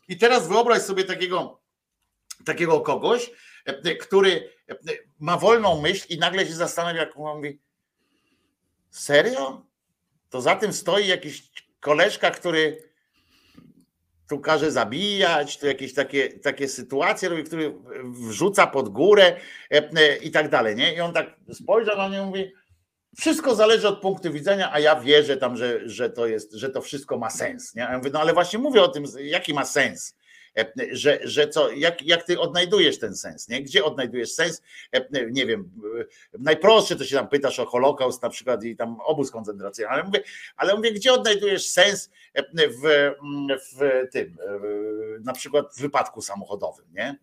i 0.07 0.17
teraz 0.17 0.47
wyobraź 0.47 0.81
sobie 0.81 1.03
takiego, 1.03 1.61
takiego 2.45 2.81
kogoś, 2.81 3.31
który 4.01 4.49
e, 4.69 4.75
ma 5.19 5.37
wolną 5.37 5.81
myśl 5.81 6.05
i 6.09 6.17
nagle 6.17 6.45
się 6.45 6.53
zastanawia, 6.53 6.99
jak 6.99 7.15
mówi, 7.15 7.59
serio? 8.89 9.65
To 10.29 10.41
za 10.41 10.55
tym 10.55 10.73
stoi 10.73 11.07
jakiś 11.07 11.51
koleżka, 11.79 12.31
który 12.31 12.91
tu 14.29 14.39
każe 14.39 14.71
zabijać, 14.71 15.57
tu 15.57 15.67
jakieś 15.67 15.93
takie, 15.93 16.39
takie 16.39 16.67
sytuacje 16.67 17.29
robi, 17.29 17.43
który 17.43 17.73
wrzuca 18.03 18.67
pod 18.67 18.89
górę 18.89 19.35
e, 19.71 19.89
e, 19.95 20.17
i 20.17 20.31
tak 20.31 20.49
dalej, 20.49 20.75
nie? 20.75 20.95
I 20.95 21.01
on 21.01 21.13
tak 21.13 21.35
spojrzał 21.53 21.97
na 21.97 22.09
mnie 22.09 22.17
i 22.17 22.25
mówi, 22.25 22.53
wszystko 23.17 23.55
zależy 23.55 23.87
od 23.87 24.01
punktu 24.01 24.31
widzenia, 24.31 24.71
a 24.73 24.79
ja 24.79 24.99
wierzę 24.99 25.37
tam, 25.37 25.57
że, 25.57 25.89
że 25.89 26.09
to 26.09 26.27
jest, 26.27 26.53
że 26.53 26.69
to 26.69 26.81
wszystko 26.81 27.17
ma 27.17 27.29
sens, 27.29 27.75
nie? 27.75 27.81
Ja 27.81 27.97
mówię, 27.97 28.09
no 28.13 28.19
ale 28.19 28.33
właśnie 28.33 28.59
mówię 28.59 28.83
o 28.83 28.87
tym, 28.87 29.03
jaki 29.19 29.53
ma 29.53 29.65
sens, 29.65 30.15
E, 30.15 30.20
że, 30.91 31.19
że 31.23 31.47
co, 31.47 31.71
jak, 31.71 32.01
jak 32.01 32.23
ty 32.23 32.39
odnajdujesz 32.39 32.99
ten 32.99 33.15
sens, 33.15 33.47
nie? 33.47 33.61
Gdzie 33.63 33.83
odnajdujesz 33.83 34.31
sens? 34.31 34.61
E, 34.91 35.25
Nie 35.31 35.45
wiem, 35.45 35.71
e, 35.99 36.05
najprostsze 36.39 36.95
to 36.95 37.03
się 37.05 37.15
tam 37.15 37.27
pytasz 37.27 37.59
o 37.59 37.65
Holokaust 37.65 38.21
na 38.21 38.29
przykład 38.29 38.63
i 38.63 38.75
tam 38.75 38.97
obóz 39.05 39.31
koncentracyjny, 39.31 39.89
ale 39.89 40.03
mówię, 40.03 40.23
ale 40.55 40.75
mówię, 40.75 40.91
gdzie 40.91 41.13
odnajdujesz 41.13 41.67
sens 41.67 42.09
e, 42.33 42.43
w, 42.67 43.11
w 43.71 44.09
tym, 44.11 44.37
e, 44.47 44.59
na 45.19 45.33
przykład 45.33 45.75
w 45.75 45.81
wypadku 45.81 46.21
samochodowym, 46.21 46.85
nie? 46.93 47.15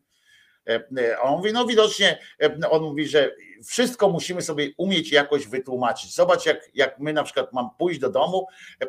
E, 0.69 1.21
on 1.21 1.37
mówi, 1.37 1.53
no 1.53 1.67
widocznie, 1.67 2.19
e, 2.43 2.71
on 2.71 2.83
mówi, 2.83 3.09
że 3.09 3.35
wszystko 3.65 4.09
musimy 4.09 4.43
sobie 4.43 4.71
umieć 4.77 5.13
jakoś 5.13 5.47
wytłumaczyć. 5.47 6.15
Zobacz, 6.15 6.47
jak, 6.47 6.71
jak 6.75 6.99
my 6.99 7.13
na 7.13 7.23
przykład 7.23 7.53
mam 7.53 7.71
pójść 7.79 8.01
do 8.01 8.11
domu 8.11 8.47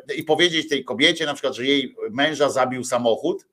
e, 0.08 0.14
i 0.14 0.24
powiedzieć 0.24 0.68
tej 0.68 0.84
kobiecie 0.84 1.26
na 1.26 1.34
przykład, 1.34 1.54
że 1.54 1.64
jej 1.64 1.96
męża 2.10 2.50
zabił 2.50 2.84
samochód 2.84 3.46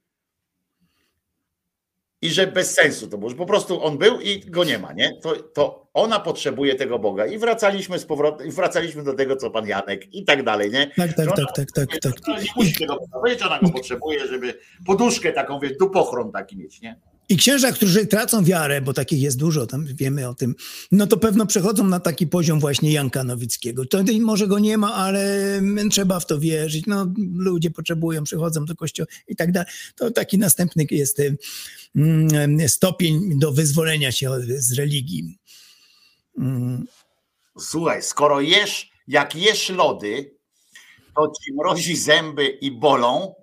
i 2.21 2.29
że 2.29 2.47
bez 2.47 2.73
sensu 2.73 3.07
to 3.07 3.17
było, 3.17 3.29
że 3.29 3.35
po 3.35 3.45
prostu 3.45 3.83
on 3.83 3.97
był 3.97 4.21
i 4.21 4.39
go 4.39 4.63
nie 4.63 4.79
ma, 4.79 4.93
nie? 4.93 5.17
To, 5.21 5.35
to 5.35 5.87
ona 5.93 6.19
potrzebuje 6.19 6.75
tego 6.75 6.99
Boga 6.99 7.25
i 7.25 7.37
wracaliśmy 7.37 7.99
z 7.99 8.05
powrotem, 8.05 8.47
i 8.47 8.51
wracaliśmy 8.51 9.03
do 9.03 9.13
tego, 9.13 9.35
co 9.35 9.49
pan 9.51 9.67
Janek 9.67 10.13
i 10.13 10.25
tak 10.25 10.43
dalej, 10.43 10.71
nie? 10.71 10.91
Tak, 10.97 11.13
tak, 11.13 11.27
tak, 11.35 11.71
tak, 11.71 11.71
tak, 11.71 11.99
tak. 12.01 12.13
Ona 12.27 12.39
Nie 12.39 12.47
musi 12.55 12.73
tego 12.73 12.97
powiedzieć, 13.13 13.43
ona 13.43 13.59
go 13.59 13.69
potrzebuje, 13.69 14.27
żeby 14.27 14.53
poduszkę 14.85 15.31
taką, 15.31 15.59
wiesz, 15.59 15.77
dupochron 15.79 16.31
taki 16.31 16.57
mieć, 16.57 16.81
nie? 16.81 16.99
I 17.29 17.37
księża, 17.37 17.71
którzy 17.71 18.07
tracą 18.07 18.43
wiarę, 18.43 18.81
bo 18.81 18.93
takich 18.93 19.21
jest 19.21 19.37
dużo, 19.37 19.67
tam 19.67 19.85
wiemy 19.85 20.27
o 20.27 20.33
tym, 20.33 20.55
no 20.91 21.07
to 21.07 21.17
pewno 21.17 21.45
przechodzą 21.45 21.87
na 21.87 21.99
taki 21.99 22.27
poziom 22.27 22.59
właśnie 22.59 22.91
Janka 22.91 23.23
Nowickiego. 23.23 23.85
To 23.85 23.97
może 24.21 24.47
go 24.47 24.59
nie 24.59 24.77
ma, 24.77 24.93
ale 24.93 25.61
trzeba 25.91 26.19
w 26.19 26.25
to 26.25 26.39
wierzyć. 26.39 26.85
No, 26.85 27.13
ludzie 27.35 27.71
potrzebują, 27.71 28.23
przychodzą 28.23 28.65
do 28.65 28.75
kościoła 28.75 29.07
i 29.27 29.35
tak 29.35 29.51
dalej. 29.51 29.71
To 29.95 30.11
taki 30.11 30.37
następny 30.37 30.85
jest 30.91 31.21
mm, 31.95 32.69
stopień 32.69 33.39
do 33.39 33.51
wyzwolenia 33.51 34.11
się 34.11 34.31
z 34.57 34.73
religii. 34.73 35.37
Mm, 36.37 36.87
Słuchaj, 37.59 38.03
skoro 38.03 38.41
jesz, 38.41 38.89
jak 39.07 39.35
jesz 39.35 39.69
lody, 39.69 40.35
to 41.15 41.27
ci 41.27 41.53
mrozi 41.53 41.95
zęby 41.95 42.47
i 42.47 42.71
bolą, 42.71 43.35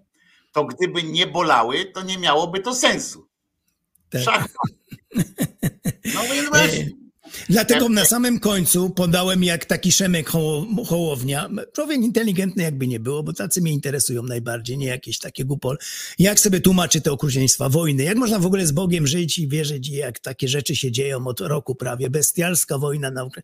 to 0.52 0.64
gdyby 0.64 1.02
nie 1.02 1.26
bolały, 1.26 1.84
to 1.84 2.02
nie 2.02 2.18
miałoby 2.18 2.60
to 2.60 2.74
sensu. 2.74 3.23
Tak. 4.14 4.24
Szachmat. 4.24 4.72
No 6.14 6.22
więc 6.34 6.48
właśnie. 6.48 7.03
Dlatego 7.48 7.88
na 7.88 8.04
samym 8.04 8.40
końcu 8.40 8.90
podałem 8.90 9.44
jak 9.44 9.64
taki 9.64 9.92
Szemek 9.92 10.30
Hoło- 10.30 10.84
Hołownia, 10.86 11.48
człowiek 11.72 12.00
inteligentny 12.02 12.62
jakby 12.62 12.86
nie 12.86 13.00
było, 13.00 13.22
bo 13.22 13.32
tacy 13.32 13.60
mnie 13.60 13.72
interesują 13.72 14.22
najbardziej, 14.22 14.78
nie 14.78 14.86
jakieś 14.86 15.18
takie 15.18 15.44
gupol. 15.44 15.78
Jak 16.18 16.40
sobie 16.40 16.60
tłumaczy 16.60 17.00
te 17.00 17.12
okrucieństwa 17.12 17.68
wojny, 17.68 18.02
jak 18.02 18.16
można 18.16 18.38
w 18.38 18.46
ogóle 18.46 18.66
z 18.66 18.72
Bogiem 18.72 19.06
żyć 19.06 19.38
i 19.38 19.48
wierzyć, 19.48 19.88
jak 19.88 20.18
takie 20.18 20.48
rzeczy 20.48 20.76
się 20.76 20.92
dzieją 20.92 21.26
od 21.26 21.40
roku 21.40 21.74
prawie, 21.74 22.10
bestialska 22.10 22.78
wojna 22.78 23.10
na 23.10 23.24
Ukra- 23.24 23.42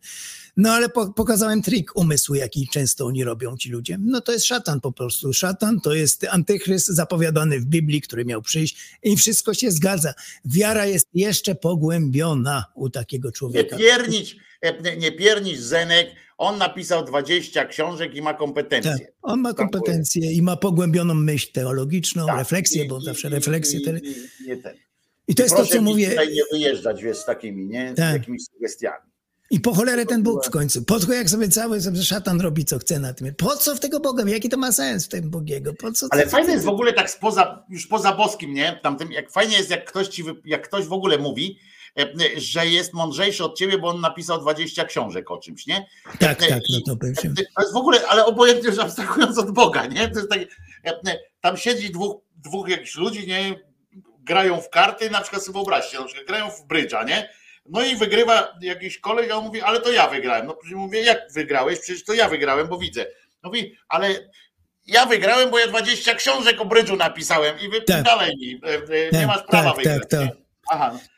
No 0.57 0.71
ale 0.71 0.89
po, 0.89 1.13
pokazałem 1.13 1.61
trik 1.61 1.95
umysłu, 1.95 2.35
jaki 2.35 2.67
często 2.73 3.05
oni 3.05 3.23
robią, 3.23 3.57
ci 3.57 3.69
ludzie. 3.69 3.97
No 4.01 4.21
to 4.21 4.31
jest 4.31 4.45
szatan 4.45 4.81
po 4.81 4.91
prostu. 4.91 5.33
Szatan 5.33 5.79
to 5.81 5.93
jest 5.93 6.25
antychryst 6.29 6.87
zapowiadany 6.87 7.59
w 7.59 7.65
Biblii, 7.65 8.01
który 8.01 8.25
miał 8.25 8.41
przyjść 8.41 8.77
i 9.03 9.17
wszystko 9.17 9.53
się 9.53 9.71
zgadza. 9.71 10.13
Wiara 10.45 10.85
jest 10.85 11.07
jeszcze 11.13 11.55
pogłębiona 11.55 12.65
u 12.75 12.89
takiego 12.89 13.31
człowieka. 13.31 13.77
Piernić, 13.81 14.35
e, 14.61 14.97
nie 14.97 15.11
piernić 15.11 15.59
Zenek, 15.59 16.07
on 16.37 16.57
napisał 16.57 17.05
20 17.05 17.65
książek 17.65 18.15
i 18.15 18.21
ma 18.21 18.33
kompetencje. 18.33 18.91
Tak, 18.91 19.01
on 19.21 19.39
ma 19.41 19.53
kompetencje 19.53 20.31
i 20.31 20.41
ma 20.41 20.55
pogłębioną 20.57 21.13
myśl 21.13 21.51
teologiczną, 21.53 22.25
Tak, 22.25 22.37
refleksję, 22.39 22.85
i- 22.85 22.87
bo 22.87 22.99
i- 22.99 23.03
zawsze 23.05 23.29
refleksje. 23.29 23.79
i- 23.79 23.83
ten. 23.83 24.01
I 25.27 25.35
to 25.35 25.43
jest 25.43 25.55
to, 25.55 25.65
co 25.65 25.81
mówię. 25.81 26.09
tutaj 26.09 26.33
nie 26.33 26.41
wyjeżdżać 26.51 27.03
wiesz, 27.03 27.17
z 27.17 27.25
takimi, 27.25 27.65
nie? 27.67 27.93
Tak. 27.93 28.09
Z 28.11 28.13
jakimiś 28.13 28.41
sugestiami. 28.53 29.11
I 29.51 29.59
po 29.59 29.73
cholerę 29.73 30.05
ten 30.05 30.23
Bóg 30.23 30.45
w 30.45 30.49
końcu. 30.49 30.83
Po 30.83 30.99
co 30.99 31.13
jak 31.13 31.29
sobie 31.29 31.49
cały 31.49 31.81
sobie 31.81 32.03
szatan 32.03 32.41
robi, 32.41 32.65
co 32.65 32.79
chce 32.79 32.99
na 32.99 33.13
tym. 33.13 33.35
Po 33.35 33.57
co 33.57 33.75
w 33.75 33.79
tego 33.79 33.99
Boga? 33.99 34.23
Jaki 34.27 34.49
to 34.49 34.57
ma 34.57 34.71
sens 34.71 35.05
w 35.05 35.09
tym 35.09 35.29
Bogiego? 35.29 35.73
Po 35.73 35.91
co? 35.91 36.07
Ale 36.09 36.27
fajne 36.27 36.53
jest 36.53 36.65
w 36.65 36.69
ogóle 36.69 36.93
tak 36.93 37.09
spoza, 37.09 37.65
już 37.69 37.87
poza 37.87 38.13
boskim, 38.15 38.53
nie? 38.53 38.79
Tamtym, 38.83 39.11
jak 39.11 39.31
fajnie 39.31 39.57
jest, 39.57 39.69
jak 39.69 39.85
ktoś 39.85 40.07
ci, 40.07 40.23
jak 40.45 40.67
ktoś 40.67 40.85
w 40.85 40.93
ogóle 40.93 41.17
mówi, 41.17 41.59
że 42.37 42.67
jest 42.67 42.93
mądrzejszy 42.93 43.43
od 43.43 43.57
ciebie, 43.57 43.77
bo 43.77 43.87
on 43.87 44.01
napisał 44.01 44.41
20 44.41 44.85
książek 44.85 45.31
o 45.31 45.37
czymś, 45.37 45.67
nie? 45.67 45.85
Tak, 46.19 46.43
E, 46.43 46.47
tak, 46.47 46.61
no 46.87 46.95
to 46.95 47.21
się... 47.21 47.33
To 47.55 47.61
jest 47.61 47.73
w 47.73 47.77
ogóle, 47.77 48.07
ale 48.07 48.25
obojętnie 48.25 48.69
już 48.69 48.79
abstrahując 48.79 49.37
od 49.37 49.51
Boga, 49.51 49.85
nie? 49.85 50.09
To 50.09 50.19
jest 50.19 50.29
takie, 50.29 50.47
e, 50.83 51.17
tam 51.41 51.57
siedzi 51.57 51.91
dwóch, 51.91 52.21
dwóch 52.35 52.69
jakichś 52.69 52.95
ludzi, 52.95 53.27
nie? 53.27 53.55
Grają 54.19 54.61
w 54.61 54.69
karty, 54.69 55.09
na 55.09 55.21
przykład 55.21 55.43
sobie 55.43 55.53
wyobraźcie, 55.53 55.99
na 55.99 56.05
przykład 56.05 56.27
grają 56.27 56.49
w 56.51 56.67
brydża, 56.67 57.03
nie? 57.03 57.29
No 57.65 57.83
i 57.85 57.95
wygrywa 57.95 58.57
jakiś 58.61 58.99
koleś, 58.99 59.31
a 59.31 59.35
on 59.35 59.43
mówi, 59.45 59.61
ale 59.61 59.81
to 59.81 59.91
ja 59.91 60.07
wygrałem. 60.07 60.47
No 60.47 60.57
mówię, 60.75 61.01
jak 61.01 61.19
wygrałeś? 61.33 61.79
Przecież 61.79 62.03
to 62.03 62.13
ja 62.13 62.29
wygrałem, 62.29 62.67
bo 62.67 62.77
widzę. 62.77 63.05
Mówi, 63.43 63.75
ale 63.87 64.15
ja 64.87 65.05
wygrałem, 65.05 65.49
bo 65.49 65.59
ja 65.59 65.67
20 65.67 66.15
książek 66.15 66.61
o 66.61 66.65
brydżu 66.65 66.95
napisałem 66.95 67.59
i 67.59 67.69
wy 67.69 67.81
Tak. 67.81 68.03
dalej 68.03 68.37
mi, 68.37 68.59
e, 68.63 68.73
e, 68.75 69.05
nie 69.05 69.11
Tak, 69.11 69.27
masz 69.27 69.43
prawa 69.43 69.69
tak, 69.69 69.77
wygrać. 69.77 69.99
tak, 70.09 70.09
tak. 70.09 70.29
Aha, 70.71 70.91
no. 70.93 70.99
E, 70.99 71.10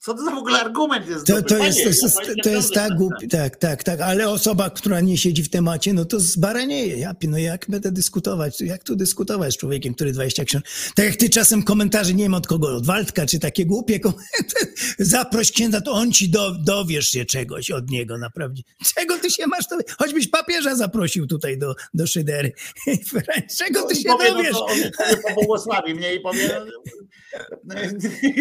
co 0.00 0.14
to 0.14 0.24
za 0.24 0.30
w 0.30 0.38
ogóle 0.38 0.60
argument 0.60 1.08
jest? 1.08 1.26
To, 1.26 1.42
to, 1.42 1.58
jest, 1.58 1.78
to, 1.82 1.88
jest, 1.88 2.00
20 2.00 2.42
to 2.42 2.50
jest 2.50 2.74
tak 2.74 2.76
napisałem. 2.76 2.98
głupi, 2.98 3.28
tak, 3.28 3.56
tak, 3.56 3.84
tak, 3.84 4.00
ale 4.00 4.28
osoba, 4.28 4.70
która 4.70 5.00
nie 5.00 5.18
siedzi 5.18 5.42
w 5.42 5.50
temacie, 5.50 5.92
no 5.92 6.04
to 6.04 6.20
zbaranieje. 6.20 6.96
Ja, 6.96 7.14
no 7.28 7.38
jak 7.38 7.66
będę 7.68 7.92
dyskutować? 7.92 8.60
Jak 8.60 8.84
tu 8.84 8.96
dyskutować 8.96 9.54
z 9.54 9.56
człowiekiem, 9.56 9.94
który 9.94 10.12
20 10.12 10.44
książek... 10.44 10.68
Tak 10.94 11.06
jak 11.06 11.16
ty 11.16 11.30
czasem 11.30 11.62
komentarze, 11.62 12.14
nie 12.14 12.24
wiem 12.24 12.34
od 12.34 12.46
kogo, 12.46 12.76
od 12.76 12.86
Waldka, 12.86 13.26
czy 13.26 13.38
takie 13.38 13.66
głupie 13.66 14.00
komentarze, 14.00 14.66
zaproś 14.98 15.52
księdza, 15.52 15.80
to 15.80 15.92
on 15.92 16.12
ci 16.12 16.28
do, 16.28 16.50
dowiesz 16.50 17.08
się 17.08 17.24
czegoś 17.24 17.70
od 17.70 17.90
niego, 17.90 18.18
naprawdę. 18.18 18.62
Czego 18.94 19.18
ty 19.18 19.30
się 19.30 19.46
masz, 19.46 19.68
to, 19.68 19.78
choćbyś 19.98 20.28
papieża 20.28 20.76
zaprosił 20.76 21.26
tutaj 21.26 21.58
do, 21.58 21.74
do 21.94 22.06
Szydery. 22.06 22.52
Czego 23.58 23.82
ty 23.82 23.94
I 23.94 24.02
się 24.02 24.08
powie, 24.08 24.28
no 24.28 24.36
dowiesz? 24.36 24.52
to 24.52 24.66
on 24.66 24.78
powie, 24.98 25.16
pobłogosławi 25.28 25.94
mnie 25.94 26.14
i 26.14 26.20
powie, 26.20 26.60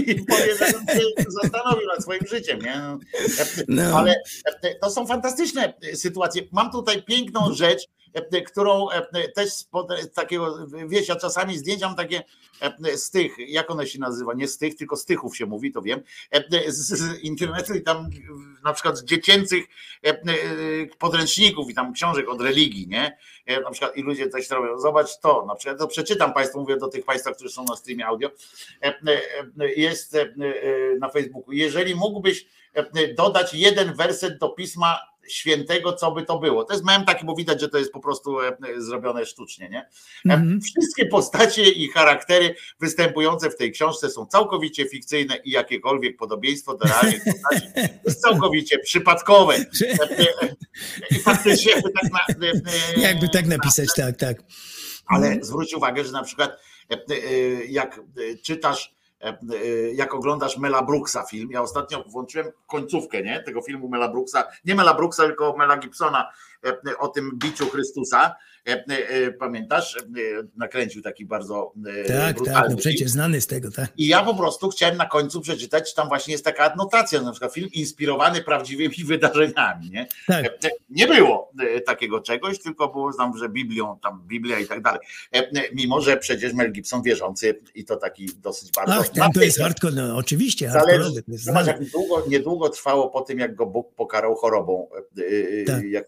i 0.07 0.25
powie, 0.25 0.55
że 0.57 0.65
on 0.77 0.85
zastanowił 1.51 1.87
nad 1.87 2.01
swoim 2.01 2.27
życiem, 2.29 2.59
nie? 2.59 2.97
No. 3.67 3.97
Ale 3.97 4.15
to 4.81 4.89
są 4.89 5.07
fantastyczne 5.07 5.73
sytuacje. 5.93 6.41
Mam 6.51 6.71
tutaj 6.71 7.03
piękną 7.03 7.53
rzecz, 7.53 7.81
którą 8.47 8.87
też 9.35 9.53
spod 9.53 10.13
takiego, 10.13 10.67
wiesz, 10.87 11.07
ja 11.07 11.15
czasami 11.15 11.57
zdjęcia 11.57 11.87
mam 11.87 11.95
takie 11.95 12.23
z 12.95 13.11
tych, 13.11 13.35
jak 13.37 13.71
one 13.71 13.87
się 13.87 13.99
nazywa, 13.99 14.33
nie 14.33 14.47
z 14.47 14.57
tych, 14.57 14.75
tylko 14.75 14.95
z 14.95 15.05
tychów 15.05 15.37
się 15.37 15.45
mówi, 15.45 15.71
to 15.71 15.81
wiem, 15.81 16.01
z 16.67 17.19
internetu 17.21 17.73
i 17.73 17.81
tam 17.81 18.09
na 18.63 18.73
przykład 18.73 18.97
z 18.97 19.03
dziecięcych 19.03 19.65
podręczników 20.99 21.69
i 21.69 21.73
tam 21.73 21.93
książek 21.93 22.29
od 22.29 22.41
religii, 22.41 22.87
nie? 22.87 23.17
Na 23.63 23.71
przykład 23.71 23.97
i 23.97 24.01
ludzie 24.01 24.29
coś 24.29 24.49
robią, 24.49 24.79
zobacz 24.79 25.19
to, 25.19 25.45
na 25.45 25.55
przykład 25.55 25.79
to 25.79 25.87
przeczytam 25.87 26.33
Państwu, 26.33 26.59
mówię 26.59 26.77
do 26.77 26.87
tych 26.87 27.05
Państwa, 27.05 27.31
którzy 27.31 27.49
są 27.49 27.65
na 27.65 27.75
streamie 27.75 28.05
audio, 28.05 28.29
jest 29.75 30.17
na 30.99 31.09
Facebooku, 31.09 31.51
jeżeli 31.51 31.95
mógłbyś 31.95 32.45
dodać 33.17 33.53
jeden 33.53 33.93
werset 33.93 34.37
do 34.37 34.49
Pisma 34.49 34.99
Świętego, 35.33 35.93
co 35.93 36.11
by 36.11 36.23
to 36.25 36.39
było. 36.39 36.63
To 36.63 36.73
jest 36.73 36.85
mem 36.85 37.05
taki, 37.05 37.25
bo 37.25 37.35
widać, 37.35 37.61
że 37.61 37.69
to 37.69 37.77
jest 37.77 37.91
po 37.91 37.99
prostu 37.99 38.41
e, 38.41 38.57
zrobione 38.77 39.25
sztucznie, 39.25 39.69
nie? 39.69 39.79
E, 39.79 39.89
Mhm. 40.39 40.61
Wszystkie 40.61 41.05
postacie 41.05 41.69
i 41.69 41.87
charaktery 41.87 42.55
występujące 42.79 43.49
w 43.49 43.55
tej 43.55 43.71
książce 43.71 44.09
są 44.09 44.25
całkowicie 44.25 44.89
fikcyjne 44.89 45.37
i 45.43 45.51
jakiekolwiek 45.51 46.17
podobieństwo 46.17 46.77
do 46.77 46.85
realnych 46.85 47.23
postaci 47.33 47.67
jest 48.05 48.21
całkowicie 48.21 48.79
przypadkowe. 48.79 49.55
E, 50.41 51.15
I 51.15 51.19
faktycznie 51.19 51.71
jakby 51.71 51.89
tak, 51.91 52.11
na, 52.11 52.71
Jakby 53.01 53.29
tak 53.29 53.47
napisać, 53.47 53.87
tak, 53.95 54.17
tak. 54.17 54.37
ale 55.07 55.37
zwróć 55.41 55.73
uwagę, 55.73 56.05
że 56.05 56.11
na 56.11 56.23
przykład 56.23 56.59
jak 57.69 58.01
czytasz, 58.43 58.95
jak 59.93 60.13
oglądasz 60.13 60.57
Mela 60.57 60.81
Brooksa 60.81 61.23
film, 61.23 61.51
ja 61.51 61.61
ostatnio 61.61 62.03
włączyłem 62.07 62.47
końcówkę 62.67 63.23
nie, 63.23 63.43
tego 63.43 63.61
filmu 63.61 63.89
Mela 63.89 64.09
Brooksa, 64.09 64.43
nie 64.65 64.75
Mela 64.75 64.93
Brooksa, 64.93 65.23
tylko 65.23 65.55
Mela 65.57 65.77
Gibsona 65.77 66.31
e, 66.63 66.69
e, 66.69 66.97
o 66.97 67.07
tym 67.07 67.31
biciu 67.35 67.65
Chrystusa. 67.69 68.35
E, 68.67 68.71
e, 68.71 69.09
e, 69.09 69.31
Pamiętasz? 69.31 69.97
Nakręcił 70.55 71.01
taki 71.01 71.25
bardzo 71.25 71.73
Tak, 72.07 72.07
tak, 72.07 72.35
brutalny 72.35 72.61
no 72.61 72.67
film. 72.67 72.77
przecież 72.77 73.09
znany 73.11 73.41
z 73.41 73.47
tego, 73.47 73.71
tak. 73.71 73.91
I 73.97 74.07
ja 74.07 74.23
po 74.23 74.35
prostu 74.35 74.69
chciałem 74.69 74.97
na 74.97 75.05
końcu 75.05 75.41
przeczytać, 75.41 75.89
czy 75.89 75.95
tam 75.95 76.07
właśnie 76.07 76.31
jest 76.31 76.45
taka 76.45 76.63
adnotacja, 76.63 77.21
na 77.21 77.31
przykład 77.31 77.53
film 77.53 77.69
inspirowany 77.73 78.41
prawdziwymi 78.41 78.95
wydarzeniami. 79.05 79.89
Nie, 79.89 80.07
Tak. 80.27 80.45
Nie 80.89 81.07
było 81.07 81.51
takiego 81.85 82.19
czegoś, 82.19 82.59
tylko 82.59 82.87
było 82.87 83.13
tam, 83.13 83.37
że 83.37 83.49
Biblią, 83.49 83.99
tam 84.03 84.23
Biblia 84.27 84.59
i 84.59 84.65
tak 84.65 84.81
dalej. 84.81 84.99
Mimo, 85.73 86.01
że 86.01 86.17
przecież 86.17 86.53
Mel 86.53 86.71
Gibson 86.71 87.01
wierzący 87.01 87.59
i 87.75 87.85
to 87.85 87.95
taki 87.97 88.29
dosyć 88.37 88.71
bardzo. 88.71 88.93
Ach, 88.93 89.09
ten 89.09 89.31
to 89.31 89.41
jest 89.41 89.59
hardcore, 89.59 89.95
no 89.95 90.17
oczywiście, 90.17 90.71
Zależy, 90.71 91.23
zobacz, 91.27 91.67
jak 91.67 91.89
długo, 91.89 92.23
niedługo 92.27 92.69
trwało 92.69 93.09
po 93.09 93.21
tym, 93.21 93.39
jak 93.39 93.55
go 93.55 93.65
Bóg 93.65 93.95
pokarał 93.95 94.35
chorobą. 94.35 94.89
Tak. 95.67 95.83
Jak 95.83 96.05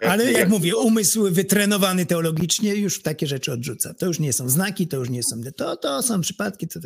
Ale 0.00 0.32
jak 0.32 0.48
mówię, 0.48 0.76
umysł 0.76 1.30
wytrenowany 1.30 1.67
teologicznie 2.06 2.74
już 2.74 3.02
takie 3.02 3.26
rzeczy 3.26 3.52
odrzuca. 3.52 3.94
To 3.94 4.06
już 4.06 4.18
nie 4.18 4.32
są 4.32 4.48
znaki, 4.48 4.88
to 4.88 4.96
już 4.96 5.10
nie 5.10 5.22
są. 5.22 5.40
To, 5.56 5.76
to 5.76 6.02
są 6.02 6.20
przypadki. 6.20 6.68
To, 6.68 6.80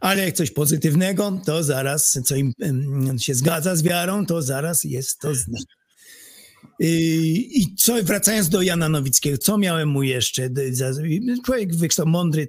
ale 0.00 0.24
jak 0.24 0.34
coś 0.34 0.50
pozytywnego, 0.50 1.40
to 1.46 1.62
zaraz, 1.62 2.18
co 2.24 2.36
im 2.36 2.52
się 3.18 3.34
zgadza 3.34 3.76
z 3.76 3.82
wiarą, 3.82 4.26
to 4.26 4.42
zaraz 4.42 4.84
jest 4.84 5.18
to 5.20 5.34
znak. 5.34 5.77
I 6.80 7.62
i 7.62 7.74
co, 7.76 8.02
wracając 8.02 8.48
do 8.48 8.62
Jana 8.62 8.88
Nowickiego, 8.88 9.38
co 9.38 9.58
miałem 9.58 9.88
mu 9.88 10.02
jeszcze? 10.02 10.50
Człowiek 11.44 11.76
wykształ 11.76 12.06
mądry, 12.06 12.46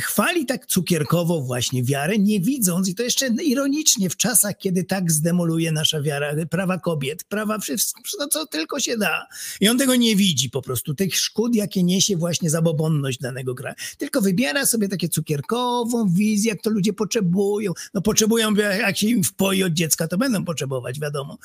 chwali 0.00 0.46
tak 0.46 0.66
cukierkowo 0.66 1.40
właśnie 1.40 1.84
wiarę, 1.84 2.18
nie 2.18 2.40
widząc, 2.40 2.88
i 2.88 2.94
to 2.94 3.02
jeszcze 3.02 3.26
ironicznie, 3.26 4.10
w 4.10 4.16
czasach, 4.16 4.58
kiedy 4.58 4.84
tak 4.84 5.12
zdemoluje 5.12 5.72
nasza 5.72 6.02
wiara, 6.02 6.34
prawa 6.50 6.78
kobiet, 6.78 7.24
prawa 7.24 7.58
wszystko, 7.58 8.00
no 8.18 8.28
co 8.28 8.46
tylko 8.46 8.80
się 8.80 8.96
da. 8.96 9.26
I 9.60 9.68
on 9.68 9.78
tego 9.78 9.96
nie 9.96 10.16
widzi 10.16 10.50
po 10.50 10.62
prostu, 10.62 10.94
tych 10.94 11.16
szkód, 11.16 11.54
jakie 11.54 11.82
niesie 11.82 12.16
właśnie 12.16 12.50
zabobonność 12.50 13.18
danego 13.18 13.54
kraju. 13.54 13.76
Tylko 13.98 14.20
wybiera 14.20 14.66
sobie 14.66 14.88
takie 14.88 15.08
cukierkową 15.08 16.08
wizję, 16.08 16.52
jak 16.52 16.62
to 16.62 16.70
ludzie 16.70 16.92
potrzebują. 16.92 17.72
No 17.94 18.00
potrzebują, 18.00 18.54
jak 18.54 18.98
się 18.98 19.06
im 19.06 19.24
wpoi 19.24 19.62
od 19.62 19.72
dziecka, 19.72 20.08
to 20.08 20.18
będą 20.18 20.44
potrzebować, 20.44 21.00
wiadomo. 21.00 21.38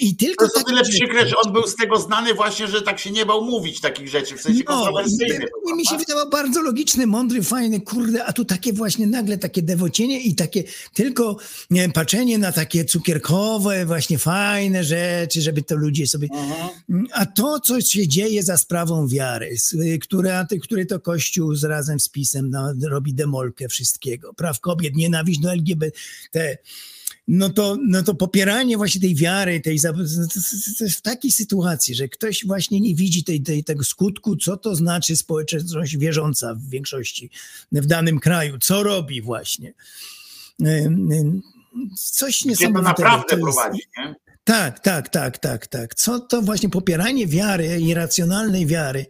I 0.00 0.16
To 0.16 0.26
tylko 0.26 0.48
takie 0.48 0.73
tyle 0.74 0.88
przykre, 0.90 1.28
że 1.28 1.36
on 1.36 1.52
był 1.52 1.66
z 1.66 1.76
tego 1.76 1.96
znany 2.00 2.34
właśnie, 2.34 2.66
że 2.68 2.82
tak 2.82 2.98
się 2.98 3.10
nie 3.10 3.26
bał 3.26 3.44
mówić 3.44 3.80
takich 3.80 4.08
rzeczy, 4.08 4.36
w 4.36 4.40
sensie 4.40 4.62
No, 4.68 4.74
kontrowersyjnych. 4.74 5.48
i- 5.70 5.74
mi 5.74 5.86
się 5.86 5.98
wydawał 5.98 6.30
bardzo 6.30 6.62
logiczny, 6.62 7.06
mądry, 7.06 7.42
fajny, 7.42 7.80
kurde, 7.80 8.24
a 8.24 8.32
tu 8.32 8.44
takie 8.44 8.72
właśnie 8.72 9.06
nagle 9.06 9.38
takie 9.38 9.62
dewocienie 9.62 10.20
i 10.20 10.34
takie 10.34 10.64
tylko 10.94 11.36
nie 11.70 11.88
patrzenie 11.88 12.38
na 12.38 12.52
takie 12.52 12.84
cukierkowe, 12.84 13.86
właśnie 13.86 14.18
fajne 14.18 14.84
rzeczy, 14.84 15.42
żeby 15.42 15.62
to 15.62 15.76
ludzie 15.76 16.06
sobie... 16.06 16.28
A 17.12 17.26
to, 17.26 17.60
co 17.60 17.80
się 17.80 18.08
dzieje 18.08 18.42
za 18.42 18.56
sprawą 18.56 19.08
wiary, 19.08 19.54
która, 20.02 20.46
który 20.62 20.86
to 20.86 21.00
Kościół 21.00 21.54
z 21.54 21.64
razem 21.64 22.00
z 22.00 22.08
PiSem 22.08 22.50
no, 22.50 22.72
robi 22.88 23.14
demolkę 23.14 23.68
wszystkiego, 23.68 24.34
praw 24.34 24.60
kobiet, 24.60 24.94
nienawiść 24.96 25.40
do 25.40 25.52
LGBT, 25.52 26.58
no 27.28 27.50
to, 27.50 27.76
no 27.86 28.02
to 28.02 28.14
popieranie 28.14 28.76
właśnie 28.76 29.00
tej 29.00 29.14
wiary, 29.14 29.60
tej, 29.60 29.78
w 30.96 31.00
takiej 31.02 31.32
sytuacji, 31.32 31.94
że 31.94 32.08
ktoś 32.08 32.46
właśnie 32.46 32.80
nie 32.80 32.94
widzi 32.94 33.24
tej, 33.24 33.42
tej, 33.42 33.64
tego 33.64 33.84
skutku, 33.84 34.36
co 34.36 34.56
to 34.56 34.74
znaczy 34.76 35.16
społeczność 35.16 35.96
wierząca 35.96 36.54
w 36.54 36.68
większości 36.68 37.30
w 37.72 37.86
danym 37.86 38.20
kraju, 38.20 38.58
co 38.58 38.82
robi 38.82 39.22
właśnie. 39.22 39.72
Ym, 40.60 41.12
ym, 41.12 41.42
Coś 41.96 42.34
Gdzie 42.36 42.44
to 42.44 42.48
niesamowitego. 42.50 42.82
naprawdę 42.88 43.24
To 43.28 43.36
jest- 43.36 43.42
prowadzi, 43.58 43.82
nie? 43.98 44.14
tak, 44.44 44.80
tak, 44.80 45.08
tak, 45.08 45.38
tak, 45.38 45.66
tak. 45.66 45.94
Co 45.94 46.20
to 46.20 46.42
właśnie 46.42 46.68
popieranie 46.68 47.26
wiary, 47.26 47.80
irracjonalnej 47.80 48.66
wiary 48.66 49.06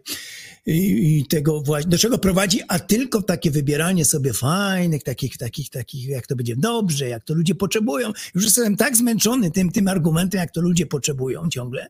i, 0.65 1.25
tego 1.29 1.61
właśnie, 1.61 1.89
do 1.89 1.97
czego 1.97 2.17
prowadzi, 2.17 2.61
a 2.67 2.79
tylko 2.79 3.21
takie 3.21 3.51
wybieranie 3.51 4.05
sobie 4.05 4.33
fajnych, 4.33 5.03
takich, 5.03 5.37
takich, 5.37 5.69
takich, 5.69 6.07
jak 6.07 6.27
to 6.27 6.35
będzie 6.35 6.55
dobrze, 6.55 7.09
jak 7.09 7.23
to 7.23 7.33
ludzie 7.33 7.55
potrzebują. 7.55 8.11
Już 8.35 8.43
jestem 8.43 8.77
tak 8.77 8.97
zmęczony 8.97 9.51
tym, 9.51 9.71
tym 9.71 9.87
argumentem, 9.87 10.39
jak 10.39 10.51
to 10.51 10.61
ludzie 10.61 10.85
potrzebują 10.85 11.49
ciągle. 11.49 11.87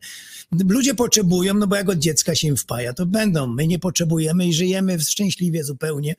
Ludzie 0.70 0.96
potrzebują, 0.96 1.54
no 1.54 1.68
bo 1.68 1.76
jak 1.76 1.90
od 1.90 2.00
dziecka 2.00 2.36
się 2.36 2.48
im 2.48 2.58
wpaja, 2.58 2.94
to 2.94 3.06
będą. 3.06 3.48
My 3.48 3.68
nie 3.68 3.80
potrzebujemy 3.80 4.48
i 4.48 4.54
żyjemy 4.54 5.00
szczęśliwie 5.00 5.64
zupełnie. 5.64 6.16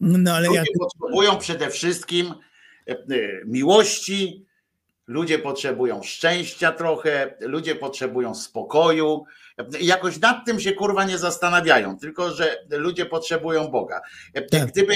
No 0.00 0.32
ale 0.34 0.46
Ludzie 0.46 0.58
jak 0.58 0.66
potrzebują 0.78 1.38
przede 1.38 1.70
wszystkim 1.70 2.34
e, 2.88 2.92
e, 2.92 2.96
miłości, 3.44 4.46
ludzie 5.06 5.38
potrzebują 5.38 6.02
szczęścia 6.02 6.72
trochę, 6.72 7.34
ludzie 7.40 7.74
potrzebują 7.74 8.34
spokoju. 8.34 9.24
Jakoś 9.80 10.18
nad 10.18 10.46
tym 10.46 10.60
się 10.60 10.72
kurwa 10.72 11.04
nie 11.04 11.18
zastanawiają, 11.18 11.98
tylko 11.98 12.30
że 12.30 12.66
ludzie 12.70 13.06
potrzebują 13.06 13.68
Boga. 13.68 14.00
Tak. 14.50 14.66
Gdyby, 14.66 14.94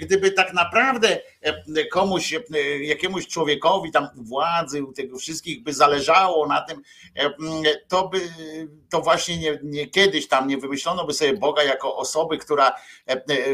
gdyby 0.00 0.30
tak 0.30 0.52
naprawdę 0.52 1.20
e, 1.40 1.84
komuś, 1.84 2.34
e, 2.34 2.40
jakiemuś 2.84 3.26
człowiekowi 3.26 3.92
tam 3.92 4.08
władzy, 4.14 4.84
u 4.84 4.92
tego 4.92 5.18
wszystkich 5.18 5.62
by 5.62 5.72
zależało 5.72 6.46
na 6.46 6.60
tym, 6.60 6.82
e, 7.14 7.30
to 7.88 8.08
by 8.08 8.20
to 8.90 9.00
właśnie 9.00 9.38
nie, 9.38 9.58
nie 9.62 9.86
kiedyś 9.86 10.28
tam 10.28 10.48
nie 10.48 10.58
wymyślono 10.58 11.06
by 11.06 11.14
sobie 11.14 11.34
Boga 11.34 11.62
jako 11.62 11.96
osoby, 11.96 12.38
która, 12.38 12.72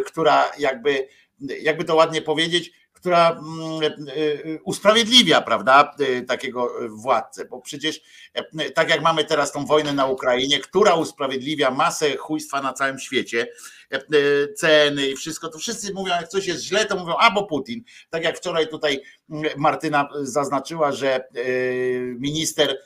która 0.07 0.53
jakby, 0.59 1.09
jakby 1.41 1.85
to 1.85 1.95
ładnie 1.95 2.23
powiedzieć, 2.23 2.73
która 3.03 3.31
mm, 3.31 3.83
e, 3.83 3.87
e, 3.87 4.63
usprawiedliwia, 4.65 5.41
prawda, 5.41 5.95
e, 5.99 6.23
takiego 6.23 6.75
władcę, 6.89 7.45
bo 7.45 7.61
przecież 7.61 8.01
tak 8.75 8.91
jak 8.91 9.03
mamy 9.03 9.25
teraz 9.25 9.53
tą 9.53 9.67
wojnę 9.67 9.93
na 9.93 10.07
Ukrainie, 10.07 10.61
która 10.61 10.95
usprawiedliwia 10.95 11.71
masę 11.71 12.17
chujstwa 12.17 12.63
na 12.63 12.73
całym 12.73 12.99
świecie, 12.99 13.47
ceny 14.57 15.07
i 15.07 15.17
wszystko, 15.17 15.49
to 15.49 15.59
wszyscy 15.59 15.95
mówią, 15.95 16.15
jak 16.15 16.29
coś 16.29 16.47
jest 16.47 16.65
źle, 16.65 16.87
to 16.87 16.97
mówią, 16.97 17.15
a 17.19 17.31
bo 17.31 17.47
Putin. 17.47 17.83
Tak 18.11 18.25
jak 18.25 18.37
wczoraj 18.37 18.69
tutaj 18.69 19.03
mm, 19.31 19.51
Martyna 19.57 20.09
zaznaczyła, 20.23 20.93
że 20.93 21.25
minister 22.19 22.79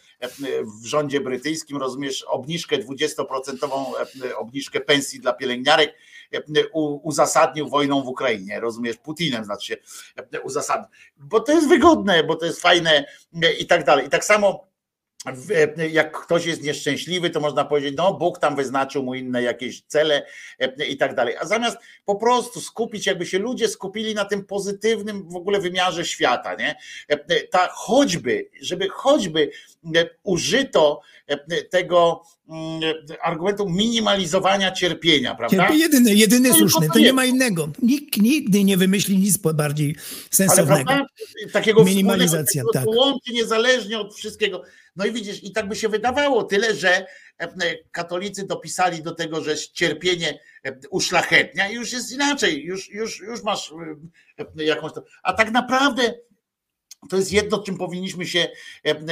w 0.82 0.86
rządzie 0.86 1.20
brytyjskim, 1.20 1.76
rozumiesz, 1.76 2.22
obniżkę 2.22 2.78
20% 2.78 3.24
e, 4.24 4.36
obniżkę 4.36 4.80
pensji 4.80 5.20
dla 5.20 5.32
pielęgniarek 5.32 5.94
uzasadnił 7.02 7.68
wojną 7.68 8.02
w 8.02 8.08
Ukrainie, 8.08 8.60
rozumiesz, 8.60 8.96
Putinem 8.96 9.44
znaczy 9.44 9.66
się 9.66 9.76
e, 10.32 10.40
uzasadnił, 10.40 10.88
bo 11.16 11.40
to 11.40 11.52
jest 11.52 11.68
wygodne, 11.68 12.24
bo 12.24 12.36
to 12.36 12.46
jest 12.46 12.60
fajne 12.60 13.04
e, 13.42 13.52
i 13.52 13.66
tak 13.66 13.84
dalej. 13.84 14.06
I 14.06 14.10
tak 14.10 14.24
samo 14.24 14.48
e, 14.48 14.75
jak 15.92 16.20
ktoś 16.20 16.46
jest 16.46 16.62
nieszczęśliwy, 16.62 17.30
to 17.30 17.40
można 17.40 17.64
powiedzieć, 17.64 17.94
no 17.96 18.14
Bóg 18.14 18.38
tam 18.38 18.56
wyznaczył 18.56 19.02
mu 19.02 19.14
inne 19.14 19.42
jakieś 19.42 19.82
cele 19.82 20.26
e, 20.58 20.86
i 20.86 20.96
tak 20.96 21.14
dalej. 21.14 21.36
A 21.36 21.44
zamiast 21.46 21.76
po 22.04 22.16
prostu 22.16 22.60
skupić, 22.60 23.06
jakby 23.06 23.26
się 23.26 23.38
ludzie 23.38 23.68
skupili 23.68 24.14
na 24.14 24.24
tym 24.24 24.44
pozytywnym 24.44 25.28
w 25.28 25.36
ogóle 25.36 25.60
wymiarze 25.60 26.04
świata, 26.04 26.54
nie? 26.54 26.76
E, 27.10 27.12
e, 27.12 27.48
Ta 27.50 27.68
choćby, 27.72 28.48
żeby 28.60 28.88
choćby 28.88 29.50
e, 29.96 30.08
użyto 30.22 31.00
e, 31.26 31.62
tego 31.62 32.22
mm, 32.48 32.80
argumentu 33.22 33.68
minimalizowania 33.68 34.72
cierpienia, 34.72 35.34
prawda? 35.34 35.56
Cierpi 35.56 35.78
jedyny, 35.78 36.14
jedyny 36.14 36.48
No 36.48 36.54
słuszny, 36.54 36.88
to 36.92 36.98
nie 36.98 37.12
ma 37.12 37.24
innego. 37.24 37.68
Nikt 37.82 38.16
nigdy 38.16 38.64
nie 38.64 38.76
wymyśli 38.76 39.18
nic 39.18 39.36
bardziej 39.36 39.88
Ale 39.96 40.28
sensownego. 40.30 40.84
prawda, 40.84 41.06
takiego 41.52 41.84
Minimalizacja, 41.84 42.62
tak. 42.62 42.72
takiego, 42.72 42.92
co 42.92 42.98
łączy 42.98 43.32
niezależnie 43.32 43.98
od 43.98 44.14
wszystkiego. 44.14 44.62
No 44.96 45.04
i 45.04 45.12
widzisz, 45.12 45.44
i 45.44 45.52
tak 45.52 45.68
by 45.68 45.76
się 45.76 45.88
wydawało, 45.88 46.44
tyle, 46.44 46.74
że 46.74 46.90
e, 46.96 47.06
e, 47.40 47.48
katolicy 47.90 48.46
dopisali 48.46 49.02
do 49.02 49.14
tego, 49.14 49.44
że 49.44 49.56
cierpienie 49.56 50.38
e, 50.64 50.78
uszlachetnia 50.90 51.68
i 51.68 51.74
już 51.74 51.92
jest 51.92 52.12
inaczej, 52.12 52.64
już, 52.64 52.90
już, 52.90 53.20
już 53.20 53.42
masz 53.42 53.74
jakąś 54.56 54.92
to. 54.92 55.04
A 55.22 55.32
tak 55.32 55.50
naprawdę 55.50 56.14
to 57.08 57.16
jest 57.16 57.32
jedno, 57.32 57.58
czym 57.58 57.78
powinniśmy 57.78 58.26
się 58.26 58.48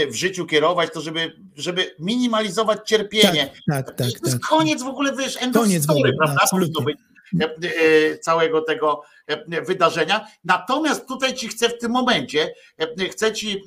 w 0.08 0.14
życiu 0.14 0.46
kierować, 0.46 0.92
to 0.92 1.00
żeby, 1.00 1.32
żeby 1.56 1.94
minimalizować 1.98 2.88
cierpienie. 2.88 3.52
Tak, 3.70 3.86
tak, 3.96 4.08
I 4.08 4.12
tak. 4.12 4.20
to 4.20 4.26
jest 4.26 4.40
tak. 4.40 4.48
koniec 4.48 4.82
w 4.82 4.86
ogóle, 4.86 5.16
wiesz, 5.16 5.42
end 5.42 5.54
Koniec 5.54 5.84
story, 5.84 6.12
prawda? 6.18 6.36
absolutnie. 6.42 6.94
E, 7.40 8.18
całego 8.18 8.60
tego 8.60 9.02
e, 9.26 9.62
wydarzenia. 9.62 10.26
Natomiast 10.44 11.08
tutaj 11.08 11.34
ci 11.34 11.48
chcę 11.48 11.68
w 11.68 11.78
tym 11.78 11.92
momencie, 11.92 12.54
e, 12.78 13.08
chcę 13.08 13.32
ci 13.32 13.62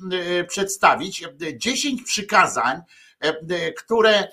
przedstawić 0.48 1.22
e, 1.22 1.28
10 1.58 2.02
przykazań, 2.02 2.80
które 3.76 4.28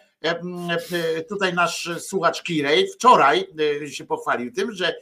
tutaj 1.30 1.54
nasz 1.54 1.90
słuchacz 2.00 2.44
Kirej 2.44 2.88
wczoraj 2.88 3.48
się 3.88 4.06
pochwalił 4.06 4.52
tym, 4.52 4.72
że 4.72 4.96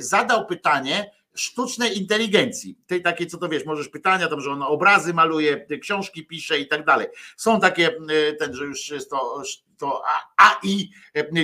zadał 0.00 0.46
pytanie 0.46 1.10
sztucznej 1.34 1.98
inteligencji, 1.98 2.78
tej 2.86 3.02
takiej, 3.02 3.26
co 3.26 3.38
to 3.38 3.48
wiesz, 3.48 3.64
możesz 3.64 3.88
pytania, 3.88 4.28
tam, 4.28 4.40
że 4.40 4.50
on 4.50 4.62
obrazy 4.62 5.14
maluje, 5.14 5.66
książki 5.82 6.26
pisze 6.26 6.58
i 6.58 6.68
tak 6.68 6.84
dalej. 6.84 7.06
Są 7.36 7.60
takie, 7.60 7.90
ten, 8.38 8.54
że 8.54 8.64
już 8.64 8.88
jest 8.90 9.10
to, 9.10 9.42
to 9.78 10.02
AI 10.36 10.90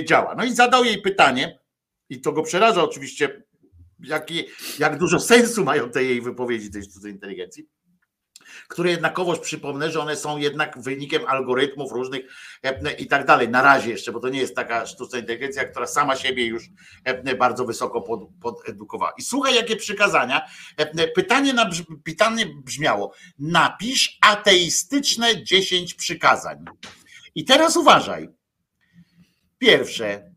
działa. 0.05 0.35
No 0.35 0.43
i 0.43 0.55
zadał 0.55 0.83
jej 0.83 1.01
pytanie, 1.01 1.59
i 2.09 2.21
to 2.21 2.31
go 2.31 2.43
przeraża 2.43 2.83
oczywiście, 2.83 3.43
jaki, 3.99 4.43
jak 4.79 4.97
dużo 4.97 5.19
sensu 5.19 5.63
mają 5.63 5.89
te 5.89 6.03
jej 6.03 6.21
wypowiedzi 6.21 6.71
tej 6.71 6.83
sztucznej 6.83 7.11
inteligencji, 7.11 7.67
które 8.67 8.91
jednakowoż 8.91 9.39
przypomnę, 9.39 9.91
że 9.91 9.99
one 9.99 10.15
są 10.15 10.37
jednak 10.37 10.81
wynikiem 10.81 11.21
algorytmów 11.27 11.91
różnych 11.91 12.21
e, 12.63 12.93
i 12.93 13.07
tak 13.07 13.25
dalej. 13.25 13.49
Na 13.49 13.61
razie 13.61 13.89
jeszcze, 13.89 14.11
bo 14.11 14.19
to 14.19 14.29
nie 14.29 14.39
jest 14.39 14.55
taka 14.55 14.85
sztuczna 14.85 15.19
inteligencja, 15.19 15.65
która 15.65 15.87
sama 15.87 16.15
siebie 16.15 16.45
już 16.45 16.69
e, 17.03 17.35
bardzo 17.35 17.65
wysoko 17.65 18.01
pod, 18.01 18.29
podedukowała. 18.41 19.13
I 19.17 19.21
słuchaj, 19.21 19.55
jakie 19.55 19.75
przykazania. 19.75 20.41
E, 20.77 21.07
Pytanie, 21.07 21.53
na, 21.53 21.69
pytanie 22.03 22.45
brzmiało: 22.45 23.13
napisz 23.39 24.17
ateistyczne 24.21 25.43
10 25.43 25.93
przykazań. 25.93 26.65
I 27.35 27.45
teraz 27.45 27.77
uważaj. 27.77 28.29
Pierwsze, 29.57 30.31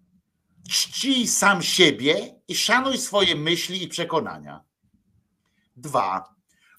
czcij 0.70 1.26
sam 1.26 1.62
siebie 1.62 2.34
i 2.48 2.56
szanuj 2.56 2.98
swoje 2.98 3.36
myśli 3.36 3.82
i 3.82 3.88
przekonania. 3.88 4.64
Dwa, 5.76 6.34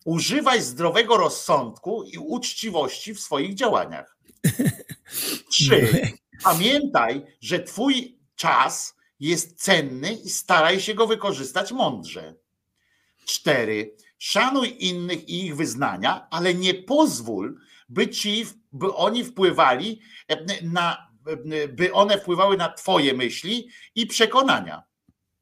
używaj 0.05 0.61
zdrowego 0.61 1.17
rozsądku 1.17 2.03
i 2.03 2.17
uczciwości 2.17 3.13
w 3.13 3.19
swoich 3.19 3.53
działaniach. 3.53 4.17
Trzy, 5.51 6.01
pamiętaj, 6.43 7.25
że 7.41 7.59
Twój 7.59 8.19
czas 8.35 8.95
jest 9.19 9.63
cenny 9.63 10.13
i 10.13 10.29
staraj 10.29 10.79
się 10.79 10.93
go 10.93 11.07
wykorzystać 11.07 11.71
mądrze. 11.71 12.35
Cztery, 13.25 13.95
szanuj 14.17 14.75
innych 14.79 15.29
i 15.29 15.45
ich 15.45 15.55
wyznania, 15.55 16.27
ale 16.29 16.53
nie 16.53 16.73
pozwól, 16.73 17.57
by 17.89 18.07
ci, 18.07 18.45
by 18.71 18.93
oni 18.93 19.23
wpływali 19.23 20.01
e, 20.27 20.63
na, 20.63 21.10
by 21.69 21.93
one 21.93 22.17
wpływały 22.17 22.57
na 22.57 22.69
Twoje 22.73 23.13
myśli 23.13 23.69
i 23.95 24.07
przekonania. 24.07 24.83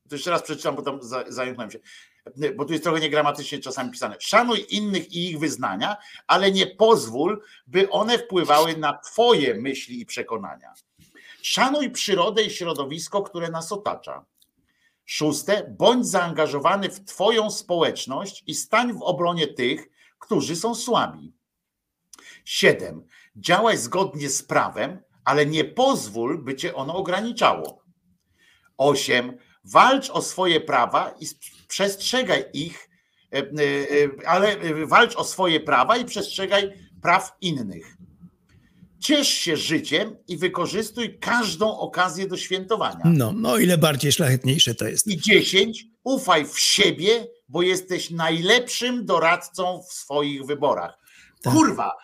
To 0.09 0.15
jeszcze 0.15 0.31
raz 0.31 0.43
przeczytam, 0.43 0.75
bo 0.75 0.81
tam 0.81 1.03
za- 1.03 1.25
zająknąłem 1.27 1.71
się. 1.71 1.79
Bo 2.55 2.65
tu 2.65 2.71
jest 2.73 2.83
trochę 2.83 2.99
niegramatycznie 2.99 3.59
czasami 3.59 3.91
pisane. 3.91 4.15
Szanuj 4.19 4.65
innych 4.69 5.13
i 5.13 5.29
ich 5.29 5.39
wyznania, 5.39 5.97
ale 6.27 6.51
nie 6.51 6.67
pozwól, 6.67 7.41
by 7.67 7.89
one 7.89 8.19
wpływały 8.19 8.77
na 8.77 8.97
Twoje 8.97 9.53
myśli 9.55 10.01
i 10.01 10.05
przekonania. 10.05 10.73
Szanuj 11.41 11.91
przyrodę 11.91 12.43
i 12.43 12.51
środowisko, 12.51 13.21
które 13.21 13.49
nas 13.49 13.71
otacza. 13.71 14.25
Szóste, 15.05 15.75
bądź 15.77 16.07
zaangażowany 16.07 16.89
w 16.89 17.05
Twoją 17.05 17.51
społeczność 17.51 18.43
i 18.47 18.55
stań 18.55 18.93
w 18.93 19.01
obronie 19.01 19.47
tych, 19.47 19.89
którzy 20.19 20.55
są 20.55 20.75
słabi. 20.75 21.33
Siedem, 22.45 23.05
działaj 23.35 23.77
zgodnie 23.77 24.29
z 24.29 24.43
prawem, 24.43 25.01
ale 25.29 25.45
nie 25.45 25.65
pozwól, 25.65 26.43
by 26.43 26.55
cię 26.55 26.75
ono 26.75 26.95
ograniczało. 26.95 27.83
Osiem, 28.77 29.33
walcz 29.63 30.09
o 30.09 30.21
swoje 30.21 30.61
prawa 30.61 31.15
i 31.19 31.25
przestrzegaj 31.67 32.45
ich, 32.53 32.89
e, 33.33 33.37
e, 33.37 33.43
ale 34.27 34.57
walcz 34.85 35.15
o 35.15 35.23
swoje 35.23 35.59
prawa 35.59 35.97
i 35.97 36.05
przestrzegaj 36.05 36.73
praw 37.01 37.31
innych. 37.41 37.97
Ciesz 38.99 39.27
się 39.27 39.57
życiem 39.57 40.15
i 40.27 40.37
wykorzystuj 40.37 41.19
każdą 41.19 41.77
okazję 41.77 42.27
do 42.27 42.37
świętowania. 42.37 43.03
No, 43.05 43.31
no 43.31 43.57
ile 43.57 43.77
bardziej 43.77 44.11
szlachetniejsze 44.11 44.75
to 44.75 44.87
jest. 44.87 45.07
I 45.07 45.17
dziesięć, 45.17 45.85
ufaj 46.03 46.45
w 46.45 46.59
siebie, 46.59 47.27
bo 47.49 47.61
jesteś 47.61 48.09
najlepszym 48.09 49.05
doradcą 49.05 49.81
w 49.89 49.93
swoich 49.93 50.45
wyborach. 50.45 50.99
Tak. 51.41 51.53
Kurwa, 51.53 51.95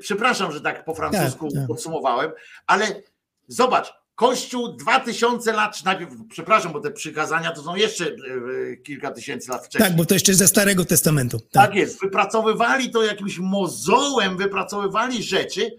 przepraszam, 0.00 0.52
że 0.52 0.60
tak 0.60 0.84
po 0.84 0.94
francusku 0.94 1.48
Tak, 1.48 1.58
tak. 1.58 1.68
podsumowałem, 1.68 2.30
ale 2.66 3.02
zobacz, 3.48 3.94
Kościół 4.14 4.76
2000 4.76 5.52
lat, 5.52 5.84
najpierw, 5.84 6.12
przepraszam, 6.30 6.72
bo 6.72 6.80
te 6.80 6.90
przykazania 6.90 7.52
to 7.52 7.62
są 7.62 7.74
jeszcze 7.76 8.04
e, 8.06 8.76
kilka 8.76 9.10
tysięcy 9.10 9.50
lat 9.50 9.66
wcześniej. 9.66 9.88
Tak, 9.88 9.96
bo 9.96 10.04
to 10.04 10.14
jeszcze 10.14 10.34
ze 10.34 10.48
Starego 10.48 10.84
Testamentu. 10.84 11.38
Tak 11.40 11.48
Tak. 11.52 11.74
jest, 11.74 12.00
wypracowywali 12.00 12.90
to 12.90 13.02
jakimś 13.02 13.38
mozołem, 13.38 14.36
wypracowywali 14.36 15.22
rzeczy, 15.22 15.70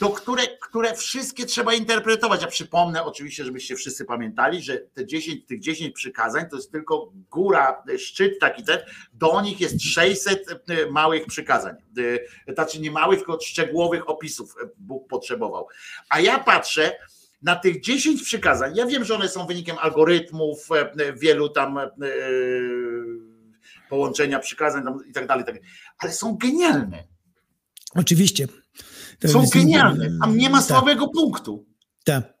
do 0.00 0.10
które, 0.10 0.42
które 0.60 0.94
wszystkie 0.94 1.46
trzeba 1.46 1.74
interpretować. 1.74 2.42
Ja 2.42 2.48
przypomnę 2.48 3.04
oczywiście, 3.04 3.44
żebyście 3.44 3.76
wszyscy 3.76 4.04
pamiętali, 4.04 4.62
że 4.62 4.78
te 4.78 5.06
10, 5.06 5.46
tych 5.46 5.60
10 5.60 5.94
przykazań 5.94 6.48
to 6.50 6.56
jest 6.56 6.72
tylko 6.72 7.12
góra, 7.30 7.82
szczyt 7.98 8.38
taki 8.38 8.64
ten, 8.64 8.78
do 9.12 9.40
nich 9.40 9.60
jest 9.60 9.82
600 9.82 10.44
e, 10.50 10.90
małych 10.90 11.26
przykazań. 11.26 11.74
E, 12.48 12.54
Znaczy 12.54 12.80
nie 12.80 12.90
małych, 12.90 13.18
tylko 13.18 13.40
szczegółowych 13.40 14.10
opisów 14.10 14.54
e, 14.62 14.68
Bóg 14.78 15.08
potrzebował. 15.08 15.68
A 16.08 16.20
ja 16.20 16.38
patrzę, 16.38 16.92
na 17.42 17.56
tych 17.56 17.80
10 17.80 18.22
przykazań, 18.22 18.76
ja 18.76 18.86
wiem, 18.86 19.04
że 19.04 19.14
one 19.14 19.28
są 19.28 19.46
wynikiem 19.46 19.76
algorytmów, 19.78 20.68
e, 20.72 20.92
e, 20.92 21.12
wielu 21.12 21.48
tam 21.48 21.78
e, 21.78 21.88
połączenia 23.88 24.38
przykazań 24.38 24.84
i 25.08 25.12
tak 25.12 25.26
dalej, 25.26 25.44
tak 25.44 25.54
dalej, 25.54 25.70
ale 25.98 26.12
są 26.12 26.36
genialne. 26.36 27.04
Oczywiście. 27.94 28.46
Są 29.26 29.44
genialne. 29.54 30.10
Tam 30.20 30.36
nie 30.36 30.50
ma 30.50 30.58
tak, 30.58 30.66
słabego 30.66 31.08
punktu. 31.08 31.66
Tak. 32.04 32.40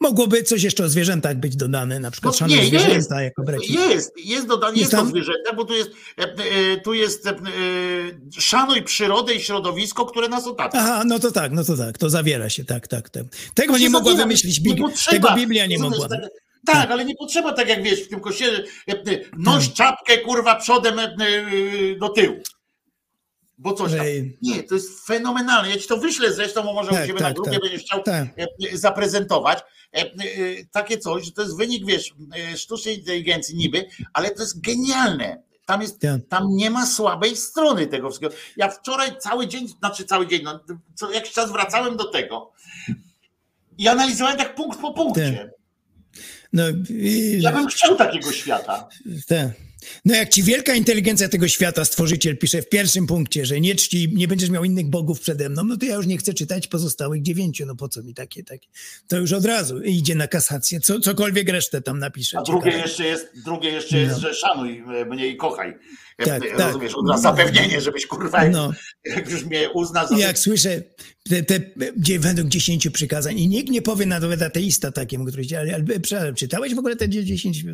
Mogłoby 0.00 0.42
coś 0.42 0.62
jeszcze 0.62 0.84
o 0.84 0.88
zwierzętach 0.88 1.36
być 1.36 1.56
dodane, 1.56 2.00
na 2.00 2.10
przykład 2.10 2.40
No, 2.40 2.46
nie, 2.46 2.66
zwierzęta 2.66 2.94
jest. 2.94 3.10
jako 3.10 3.42
braci. 3.42 3.72
Jest, 3.74 4.12
jest 4.24 4.46
dodane, 4.46 4.72
Jest 4.72 4.80
jest 4.80 4.90
to 4.90 4.96
tam? 4.96 5.08
zwierzęta, 5.08 5.52
bo 5.56 5.64
tu 5.64 5.74
jest, 5.74 5.90
e, 6.18 6.22
e, 6.22 6.76
tu 6.80 6.94
jest 6.94 7.26
e, 7.26 7.34
szanuj 8.38 8.82
przyrodę 8.82 9.34
i 9.34 9.40
środowisko, 9.40 10.06
które 10.06 10.28
nas 10.28 10.46
otacza. 10.46 10.78
Aha, 10.78 11.02
no 11.06 11.18
to 11.18 11.30
tak, 11.30 11.52
no 11.52 11.64
to 11.64 11.76
tak, 11.76 11.98
to 11.98 12.10
zawiera 12.10 12.48
się, 12.48 12.64
tak, 12.64 12.88
tak, 12.88 13.10
tak. 13.10 13.24
Tego 13.54 13.72
nie 13.78 13.84
się 13.84 13.90
mogła 13.90 14.10
zawiera. 14.12 14.24
wymyślić 14.26 14.60
Nie 14.60 14.64
Biblia. 14.70 14.88
Tego 15.10 15.34
Biblia 15.34 15.66
nie 15.66 15.78
mogła. 15.78 16.08
Tak, 16.08 16.20
tak, 16.66 16.90
ale 16.90 17.04
nie 17.04 17.14
potrzeba 17.14 17.52
tak 17.52 17.68
jak 17.68 17.82
wiesz 17.82 18.00
w 18.04 18.08
tym 18.08 18.20
kościele, 18.20 18.64
noś 19.38 19.72
czapkę 19.72 20.18
kurwa 20.18 20.56
przodem 20.56 20.96
do 22.00 22.08
tyłu. 22.08 22.36
Bo 23.58 23.72
coś 23.72 23.92
tam. 23.92 24.06
Nie, 24.42 24.62
to 24.62 24.74
jest 24.74 25.06
fenomenalne. 25.06 25.70
Ja 25.70 25.78
ci 25.78 25.88
to 25.88 25.96
wyślę 25.98 26.32
zresztą, 26.32 26.62
bo 26.62 26.72
może 26.72 26.90
u 26.90 26.94
Tak, 26.94 27.06
ciebie 27.06 27.20
na 27.20 27.26
tak, 27.26 27.34
grupie 27.34 27.50
tak. 27.50 27.60
będziesz 27.60 27.80
chciał 27.82 28.02
Tak. 28.02 28.28
e, 28.38 28.46
e, 28.72 28.76
zaprezentować. 28.78 29.58
E, 29.92 30.04
Takie 30.72 30.98
coś, 30.98 31.24
że 31.24 31.32
to 31.32 31.42
jest 31.42 31.56
wynik, 31.56 31.86
wiesz, 31.86 32.14
sztucznej 32.56 32.98
inteligencji 32.98 33.56
niby, 33.56 33.84
ale 34.12 34.30
to 34.30 34.42
jest 34.42 34.60
genialne. 34.60 35.42
Tam, 35.66 35.82
jest, 35.82 36.00
Tak. 36.00 36.20
tam 36.28 36.46
nie 36.50 36.70
ma 36.70 36.86
słabej 36.86 37.36
strony 37.36 37.86
tego 37.86 38.08
wszystkiego. 38.08 38.34
Ja 38.56 38.68
wczoraj 38.70 39.18
cały 39.18 39.46
dzień, 39.48 39.68
znaczy 39.68 40.04
cały 40.04 40.26
dzień, 40.26 40.42
no, 40.44 40.60
co 40.94 41.10
jakiś 41.12 41.32
czas 41.32 41.52
wracałem 41.52 41.96
do 41.96 42.04
tego 42.04 42.52
i 43.78 43.88
analizowałem 43.88 44.38
tak 44.38 44.54
punkt 44.54 44.80
po 44.80 44.92
punkcie. 44.94 45.50
No, 46.52 46.62
i- 46.90 47.38
Ja 47.42 47.52
bym 47.52 47.66
chciał 47.66 47.96
takiego 47.96 48.32
świata. 48.32 48.88
Tak. 49.28 49.48
No 50.04 50.14
jak 50.14 50.28
ci 50.28 50.42
wielka 50.42 50.74
inteligencja 50.74 51.28
tego 51.28 51.48
świata, 51.48 51.84
stworzyciel 51.84 52.38
pisze 52.38 52.62
w 52.62 52.68
pierwszym 52.68 53.06
punkcie, 53.06 53.46
że 53.46 53.60
nie 53.60 53.74
czci, 53.74 54.08
nie 54.14 54.28
będziesz 54.28 54.50
miał 54.50 54.64
innych 54.64 54.86
bogów 54.86 55.20
przede 55.20 55.48
mną, 55.48 55.64
no 55.64 55.76
to 55.76 55.86
ja 55.86 55.94
już 55.94 56.06
nie 56.06 56.18
chcę 56.18 56.34
czytać 56.34 56.66
pozostałych 56.66 57.22
dziewięciu, 57.22 57.66
no 57.66 57.76
po 57.76 57.88
co 57.88 58.02
mi 58.02 58.14
takie, 58.14 58.44
takie. 58.44 58.68
To 59.08 59.16
już 59.18 59.32
od 59.32 59.44
razu 59.44 59.82
idzie 59.82 60.14
na 60.14 60.28
kasację, 60.28 60.80
co, 60.80 61.00
cokolwiek 61.00 61.48
resztę 61.48 61.82
tam 61.82 61.98
napisze. 61.98 62.38
A 62.38 62.42
drugie 62.42 62.64
ciekawe. 62.64 62.82
jeszcze 62.82 63.04
jest, 63.04 63.26
drugie 63.44 63.70
jeszcze 63.70 63.98
jest, 63.98 64.14
No. 64.14 64.20
że 64.20 64.34
szanuj 64.34 64.82
e, 65.00 65.04
mnie 65.04 65.26
i 65.28 65.36
kochaj. 65.36 65.74
Tak, 66.16 66.42
tak. 66.56 66.58
Rozumiesz, 66.58 66.94
od 66.94 67.08
razu 67.08 67.22
zapewnienie, 67.22 67.80
żebyś 67.80 68.06
kurwa, 68.06 68.48
No. 68.48 68.72
jak 69.04 69.30
już 69.30 69.44
mnie 69.44 69.68
Jak 70.18 70.38
słyszę 70.38 70.82
te, 71.30 71.42
te 71.42 71.60
gdzie 71.96 72.18
według 72.18 72.48
dziesięciu 72.48 72.90
przykazań 72.90 73.38
i 73.38 73.48
nikt 73.48 73.70
nie 73.70 73.82
powie 73.82 74.06
nawet 74.06 74.42
ateista 74.42 74.92
takiemu, 74.92 75.24
który 75.24 75.36
powiedział, 75.36 75.60
ale, 75.60 75.74
ale 75.74 75.84
przepraszam, 76.00 76.34
czytałeś 76.34 76.74
w 76.74 76.78
ogóle 76.78 76.96
te 76.96 77.08
dzie- 77.08 77.24
dziesięć, 77.24 77.64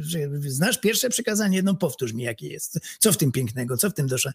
znasz 0.46 0.78
pierwsze 0.80 1.10
przykazanie? 1.10 1.62
No 1.62 1.74
powtórz 1.74 2.12
mi, 2.12 2.22
jakie 2.24 2.48
jest. 2.48 2.78
Co 2.98 3.12
w 3.12 3.16
tym 3.16 3.32
pięknego, 3.32 3.76
co 3.76 3.90
w 3.90 3.94
tym 3.94 4.06
dosza 4.06 4.32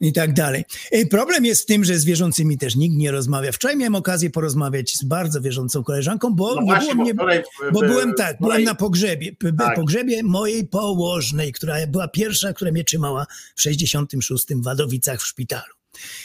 i 0.00 0.12
tak 0.12 0.32
dalej. 0.32 0.64
Problem 1.10 1.44
jest 1.44 1.62
w 1.62 1.66
tym, 1.66 1.84
że 1.84 1.98
z 1.98 2.04
wierzącymi 2.04 2.58
też 2.58 2.76
nikt 2.76 2.96
nie 2.96 3.10
rozmawia. 3.10 3.52
Wczoraj 3.52 3.76
miałem 3.76 3.94
okazję 3.94 4.30
porozmawiać 4.30 4.94
z 4.96 5.04
bardzo 5.04 5.40
wierzącą 5.40 5.84
koleżanką, 5.84 6.34
bo 6.34 6.54
No 6.54 6.60
nie 6.60 6.66
właśnie, 6.66 6.94
było 6.94 6.96
bo 6.96 7.02
mnie... 7.04 7.14
wczoraj 7.14 7.42
w- 7.42 7.72
Bo 7.72 7.80
byłem 7.80 8.14
tak, 8.14 8.36
wczoraj- 8.36 8.40
byłem 8.40 8.64
na 8.64 8.74
pogrzebie, 8.74 9.36
Tak. 9.58 9.76
pogrzebie 9.76 10.22
mojej 10.22 10.66
położnej, 10.66 11.52
która 11.52 11.86
była 11.86 12.08
pierwsza, 12.08 12.52
która 12.52 12.70
mnie 12.72 12.84
trzymała 12.84 13.26
w 13.56 13.60
66 13.62 14.46
w 14.54 14.62
Wadowicach 14.64 15.20
w 15.20 15.26
szpitalu. 15.26 15.74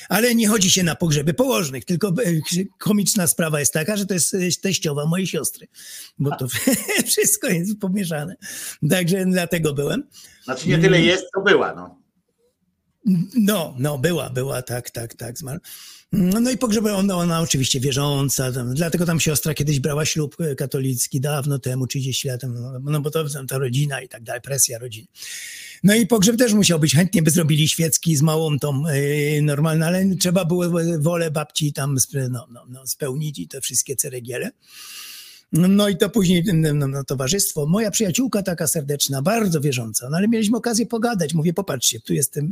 Ale 0.10 0.36
nie 0.36 0.48
chodzi 0.48 0.70
się 0.72 0.84
na 0.84 0.96
pogrzeby 0.96 1.34
położnych, 1.34 1.86
tylko 1.86 2.08
e, 2.08 2.14
komiczna 2.80 3.28
sprawa 3.28 3.60
jest 3.60 3.74
taka, 3.74 3.98
że 3.98 4.06
to 4.06 4.14
jest 4.14 4.34
e, 4.34 4.38
teściowa 4.62 5.06
mojej 5.06 5.28
siostry, 5.28 5.68
bo 6.20 6.36
to 6.36 6.48
wszystko 7.12 7.48
jest 7.48 7.80
pomieszane. 7.80 8.36
Także 8.90 9.26
dlatego 9.26 9.74
byłem. 9.74 10.04
Znaczy 10.44 10.70
nie 10.70 10.78
tyle 10.78 11.02
jest, 11.02 11.26
to 11.36 11.42
była. 11.42 11.74
No. 11.76 12.05
No, 13.36 13.76
no, 13.80 13.98
była, 13.98 14.30
była, 14.30 14.62
tak, 14.62 14.90
tak, 14.90 15.14
tak, 15.14 15.38
zmarł. 15.38 15.60
No 16.12 16.40
no 16.40 16.52
i 16.52 16.58
pogrzeb, 16.58 16.86
ona, 16.86 17.16
ona 17.16 17.42
oczywiście 17.42 17.80
wierząca, 17.80 18.52
tam, 18.52 18.74
dlatego 18.74 19.06
tam 19.06 19.20
siostra 19.20 19.54
kiedyś 19.54 19.80
brała 19.80 20.06
ślub 20.06 20.36
e, 20.40 20.56
katolicki 20.56 21.22
dawno 21.22 21.60
temu, 21.60 21.88
30 21.88 22.28
lat 22.28 22.42
no, 22.44 22.80
no 22.80 23.02
bo 23.02 23.12
to, 23.12 23.26
to 23.48 23.60
rodzina 23.60 24.02
i 24.02 24.10
tak 24.10 24.24
dalej, 24.24 24.42
presja 24.42 24.80
rodziny. 24.80 25.08
No 25.84 25.96
i 25.96 26.08
pogrzeb 26.08 26.38
też 26.38 26.54
musiał 26.54 26.80
być, 26.80 26.96
chętnie 26.96 27.22
by 27.22 27.32
zrobili 27.32 27.68
świecki 27.68 28.16
z 28.16 28.22
małą 28.22 28.60
tą 28.60 28.84
yy, 28.88 29.42
normalną, 29.42 29.86
ale 29.86 30.16
trzeba 30.20 30.46
było 30.46 30.66
wolę 31.00 31.32
babci 31.32 31.74
tam 31.74 31.98
no, 32.30 32.48
no, 32.52 32.66
no, 32.70 32.88
spełnić 32.88 33.40
i 33.40 33.48
te 33.48 33.62
wszystkie 33.62 33.96
ceregiele. 33.96 34.52
No, 35.56 35.68
no 35.68 35.90
i 35.90 35.98
to 35.98 36.10
później 36.10 36.44
no, 36.54 36.88
no, 36.88 37.04
towarzystwo. 37.04 37.66
Moja 37.66 37.92
przyjaciółka 37.92 38.44
taka 38.44 38.68
serdeczna, 38.68 39.22
bardzo 39.22 39.62
wierząca, 39.62 40.10
no 40.10 40.18
ale 40.18 40.28
mieliśmy 40.28 40.58
okazję 40.58 40.86
pogadać. 40.86 41.34
Mówię, 41.34 41.54
popatrzcie, 41.54 42.00
tu 42.00 42.14
jestem. 42.14 42.50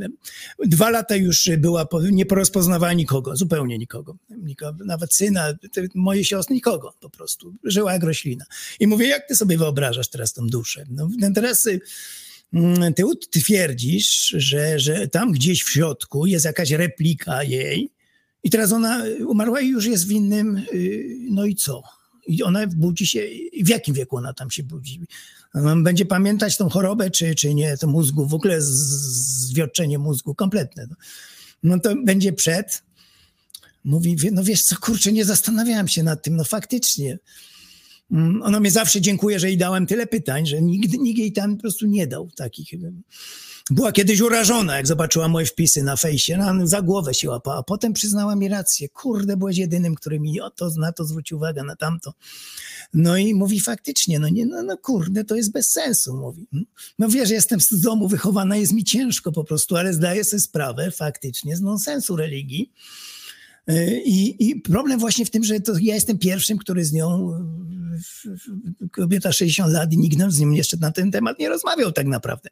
Dwa 0.58 0.90
lata 0.90 1.16
już 1.16 1.50
była, 1.58 1.86
nie 2.12 2.26
porozpoznawała 2.26 2.92
nikogo, 2.92 3.36
zupełnie 3.36 3.78
nikogo. 3.78 4.16
nikogo 4.30 4.84
nawet 4.84 5.14
syna, 5.14 5.52
moje 5.94 6.24
siostry, 6.24 6.54
nikogo 6.54 6.94
po 7.00 7.10
prostu. 7.10 7.54
Żyła 7.64 7.92
jak 7.92 8.02
roślina. 8.02 8.44
I 8.80 8.86
mówię, 8.86 9.06
jak 9.06 9.28
ty 9.28 9.36
sobie 9.36 9.58
wyobrażasz 9.58 10.08
teraz 10.08 10.32
tą 10.32 10.46
duszę? 10.46 10.84
No 10.90 11.08
no 11.18 11.30
teraz 11.34 11.68
mm, 12.52 12.94
ty 12.94 13.04
twierdzisz, 13.30 14.34
że, 14.36 14.78
że 14.78 15.08
tam 15.08 15.32
gdzieś 15.32 15.62
w 15.62 15.70
środku 15.70 16.26
jest 16.26 16.44
jakaś 16.44 16.70
replika 16.70 17.42
jej 17.42 17.90
i 18.42 18.50
teraz 18.50 18.72
ona 18.72 19.04
umarła 19.26 19.60
i 19.60 19.68
już 19.68 19.86
jest 19.86 20.06
w 20.06 20.10
innym, 20.10 20.62
y, 20.72 21.16
no 21.30 21.46
i 21.46 21.54
co? 21.54 21.82
I 22.26 22.42
ona 22.42 22.66
budzi 22.66 23.06
się, 23.06 23.20
w 23.64 23.68
jakim 23.68 23.94
wieku 23.94 24.16
ona 24.16 24.32
tam 24.32 24.50
się 24.50 24.62
budzi? 24.62 25.00
Ona 25.54 25.76
Będzie 25.76 26.04
pamiętać 26.06 26.56
tą 26.56 26.68
chorobę, 26.68 27.10
czy, 27.10 27.34
czy 27.34 27.54
nie, 27.54 27.76
to 27.76 27.86
mózgu, 27.86 28.26
w 28.26 28.34
ogóle 28.34 28.62
z- 28.62 28.64
z- 28.66 29.48
zwiotczenie 29.48 29.98
mózgu 29.98 30.34
kompletne. 30.34 30.86
No. 30.90 30.96
no 31.62 31.78
to 31.80 31.94
będzie 32.04 32.32
przed. 32.32 32.82
Mówi, 33.84 34.16
no 34.32 34.44
wiesz 34.44 34.62
co, 34.62 34.76
kurczę, 34.76 35.12
nie 35.12 35.24
zastanawiałem 35.24 35.88
się 35.88 36.02
nad 36.02 36.22
tym, 36.22 36.36
no 36.36 36.44
faktycznie. 36.44 37.18
Mm, 38.10 38.42
Ona 38.42 38.60
mnie 38.60 38.70
zawsze 38.70 39.00
dziękuję, 39.00 39.40
że 39.40 39.48
jej 39.48 39.58
dałem 39.58 39.86
tyle 39.86 40.06
pytań, 40.06 40.46
że 40.46 40.62
nigdy 40.62 40.98
nikt 40.98 41.18
jej 41.18 41.32
tam 41.32 41.56
po 41.56 41.60
prostu 41.62 41.86
nie 41.86 42.06
dał 42.06 42.30
takich. 42.36 42.68
Była 43.70 43.92
kiedyś 43.92 44.20
urażona, 44.20 44.76
jak 44.76 44.86
zobaczyła 44.86 45.28
moje 45.28 45.46
wpisy 45.46 45.82
na 45.82 45.96
fejsie, 45.96 46.36
na, 46.36 46.66
za 46.66 46.82
głowę 46.82 47.14
się 47.14 47.30
łapała. 47.30 47.62
Potem 47.62 47.92
przyznała 47.92 48.36
mi 48.36 48.48
rację. 48.48 48.88
Kurde, 48.88 49.36
byłeś 49.36 49.56
jedynym, 49.56 49.94
który 49.94 50.20
mi 50.20 50.40
o 50.40 50.50
to, 50.50 50.70
na 50.78 50.92
to 50.92 51.04
zwrócił 51.04 51.36
uwagę, 51.36 51.62
na 51.62 51.76
tamto. 51.76 52.14
No 52.94 53.16
i 53.16 53.34
mówi 53.34 53.60
faktycznie, 53.60 54.18
no 54.18 54.28
nie, 54.28 54.46
no, 54.46 54.62
no 54.62 54.76
kurde, 54.78 55.24
to 55.24 55.36
jest 55.36 55.52
bez 55.52 55.70
sensu, 55.70 56.16
mówi. 56.16 56.46
No 56.98 57.08
wiesz, 57.08 57.30
jestem 57.30 57.60
z 57.60 57.80
domu 57.80 58.08
wychowana, 58.08 58.56
jest 58.56 58.72
mi 58.72 58.84
ciężko 58.84 59.32
po 59.32 59.44
prostu, 59.44 59.76
ale 59.76 59.94
zdaję 59.94 60.24
sobie 60.24 60.40
sprawę 60.40 60.90
faktycznie 60.90 61.56
z 61.56 61.60
nonsensu 61.60 62.16
religii. 62.16 62.72
Yy, 63.66 64.02
I, 64.04 64.48
I 64.50 64.60
problem 64.60 65.00
właśnie 65.00 65.26
w 65.26 65.30
tym, 65.30 65.44
że 65.44 65.60
to 65.60 65.72
ja 65.80 65.94
jestem 65.94 66.18
pierwszym, 66.18 66.58
który 66.58 66.84
z 66.84 66.92
nią, 66.92 67.30
w- 67.98 68.28
w- 68.28 68.90
kobieta 68.90 69.32
60 69.32 69.72
lat 69.72 69.92
i 69.92 69.98
nikt 69.98 70.18
z 70.28 70.38
nim 70.38 70.54
jeszcze 70.54 70.76
na 70.76 70.92
ten 70.92 71.10
temat 71.10 71.38
nie 71.38 71.48
rozmawiał 71.48 71.92
tak 71.92 72.06
naprawdę. 72.06 72.50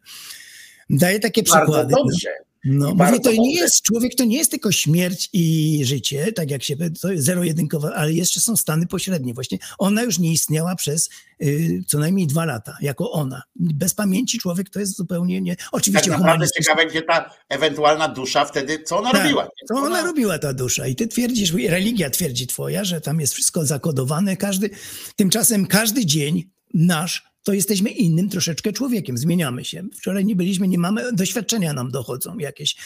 Daję 0.91 1.21
takie 1.21 1.43
przykłady. 1.43 1.95
dobrze. 1.95 2.31
No, 2.65 2.95
mówię, 2.95 3.21
to 3.21 3.33
nie 3.33 3.55
jest, 3.55 3.83
człowiek 3.83 4.15
to 4.15 4.25
nie 4.25 4.39
jest 4.39 4.51
tylko 4.51 4.73
śmierć 4.73 5.29
i 5.33 5.81
życie, 5.85 6.33
tak 6.33 6.51
jak 6.51 6.63
się, 6.63 6.77
to 7.01 7.13
jest 7.13 7.25
zero-jedynkowe, 7.25 7.95
ale 7.95 8.13
jeszcze 8.13 8.41
są 8.41 8.57
stany 8.57 8.87
pośrednie. 8.87 9.35
Właśnie 9.35 9.59
ona 9.79 10.03
już 10.03 10.19
nie 10.19 10.33
istniała 10.33 10.77
przez 10.77 11.11
y, 11.43 11.81
co 11.87 11.99
najmniej 11.99 12.27
dwa 12.27 12.45
lata, 12.45 12.77
jako 12.81 13.11
ona. 13.11 13.43
Bez 13.57 13.95
pamięci 13.95 14.39
człowiek 14.39 14.71
to 14.71 14.81
jest 14.81 14.97
zupełnie 14.97 15.41
nie... 15.41 15.57
Tak 15.57 15.69
Oczywiście 15.73 16.11
naprawdę 16.11 16.47
humanistyczny- 16.47 16.65
ciekawe, 16.65 16.87
gdzie 16.87 17.03
ta 17.03 17.31
ewentualna 17.49 18.09
dusza 18.09 18.45
wtedy, 18.45 18.83
co 18.83 18.99
ona 18.99 19.13
tak, 19.13 19.23
robiła? 19.23 19.49
Co 19.69 19.75
ona 19.75 20.03
robiła, 20.03 20.39
ta 20.39 20.53
dusza? 20.53 20.87
I 20.87 20.95
ty 20.95 21.09
twierdzisz, 21.09 21.53
religia 21.53 22.11
twierdzi 22.11 22.47
twoja, 22.47 22.85
że 22.85 23.01
tam 23.01 23.21
jest 23.21 23.33
wszystko 23.35 23.67
zakodowane, 23.67 24.37
każdy, 24.37 24.71
tymczasem 25.17 25.67
każdy 25.67 26.07
dzień 26.07 26.45
nasz 26.75 27.32
to 27.43 27.53
jesteśmy 27.53 27.91
innym 27.91 28.29
troszeczkę 28.29 28.73
człowiekiem, 28.73 29.19
zmieniamy 29.19 29.65
się. 29.65 29.83
Wczoraj 29.95 30.25
nie 30.25 30.37
byliśmy, 30.37 30.69
nie 30.69 30.79
mamy, 30.79 31.13
doświadczenia 31.13 31.73
nam 31.73 31.91
dochodzą 31.91 32.39
jakieś. 32.39 32.77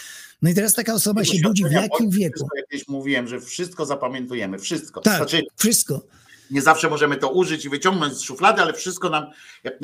No 0.43 0.51
i 0.51 0.55
teraz 0.55 0.75
taka 0.75 0.95
osoba 0.95 1.25
się 1.25 1.39
budzi 1.43 1.65
w 1.65 1.73
jakim 1.73 2.11
wieku? 2.11 2.35
Wszystko, 2.35 2.57
jak 2.57 2.69
kiedyś 2.69 2.89
mówiłem, 2.89 3.29
że 3.29 3.41
wszystko 3.41 3.87
zapamiętujemy, 3.87 4.59
wszystko. 4.59 5.01
Tak, 5.01 5.17
Znaczy, 5.17 5.43
wszystko. 5.57 6.07
Nie 6.51 6.63
zawsze 6.63 6.91
możemy 6.91 7.17
to 7.17 7.31
użyć 7.31 7.65
i 7.65 7.69
wyciągnąć 7.69 8.15
z 8.15 8.21
szuflady, 8.21 8.63
ale 8.63 8.73
wszystko 8.73 9.11
nam. 9.11 9.27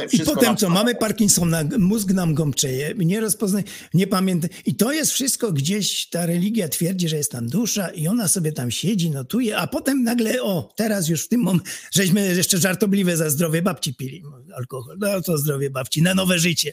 I 0.05 0.09
Wszystko 0.09 0.35
potem 0.35 0.47
nam 0.47 0.57
co, 0.57 0.69
mamy 0.71 0.95
Parkinsona, 0.95 1.63
mózg 1.79 2.11
nam 2.11 2.35
gąbczeje, 2.35 2.95
nie 2.97 3.21
rozpoznaje, 3.21 3.65
nie 3.95 4.07
pamięta. 4.07 4.49
I 4.67 4.75
to 4.75 4.93
jest 4.93 5.13
wszystko 5.13 5.53
gdzieś, 5.53 6.07
ta 6.07 6.27
religia 6.27 6.69
twierdzi, 6.69 7.09
że 7.09 7.17
jest 7.17 7.31
tam 7.31 7.49
dusza 7.49 7.89
i 7.89 8.09
ona 8.09 8.29
sobie 8.29 8.53
tam 8.53 8.71
siedzi, 8.71 9.11
notuje, 9.11 9.57
a 9.57 9.67
potem 9.67 10.03
nagle, 10.03 10.43
o, 10.43 10.73
teraz 10.77 11.09
już 11.09 11.25
w 11.25 11.29
tym 11.29 11.41
momencie, 11.41 11.71
żeśmy 11.91 12.35
jeszcze 12.35 12.59
żartobliwe 12.59 13.17
za 13.17 13.31
zdrowie 13.31 13.63
babci 13.63 13.95
pili 13.95 14.23
alkohol. 14.57 14.97
No 15.01 15.21
to 15.21 15.39
zdrowie 15.39 15.71
babci, 15.71 16.03
na 16.03 16.15
nowe 16.15 16.39
życie. 16.39 16.73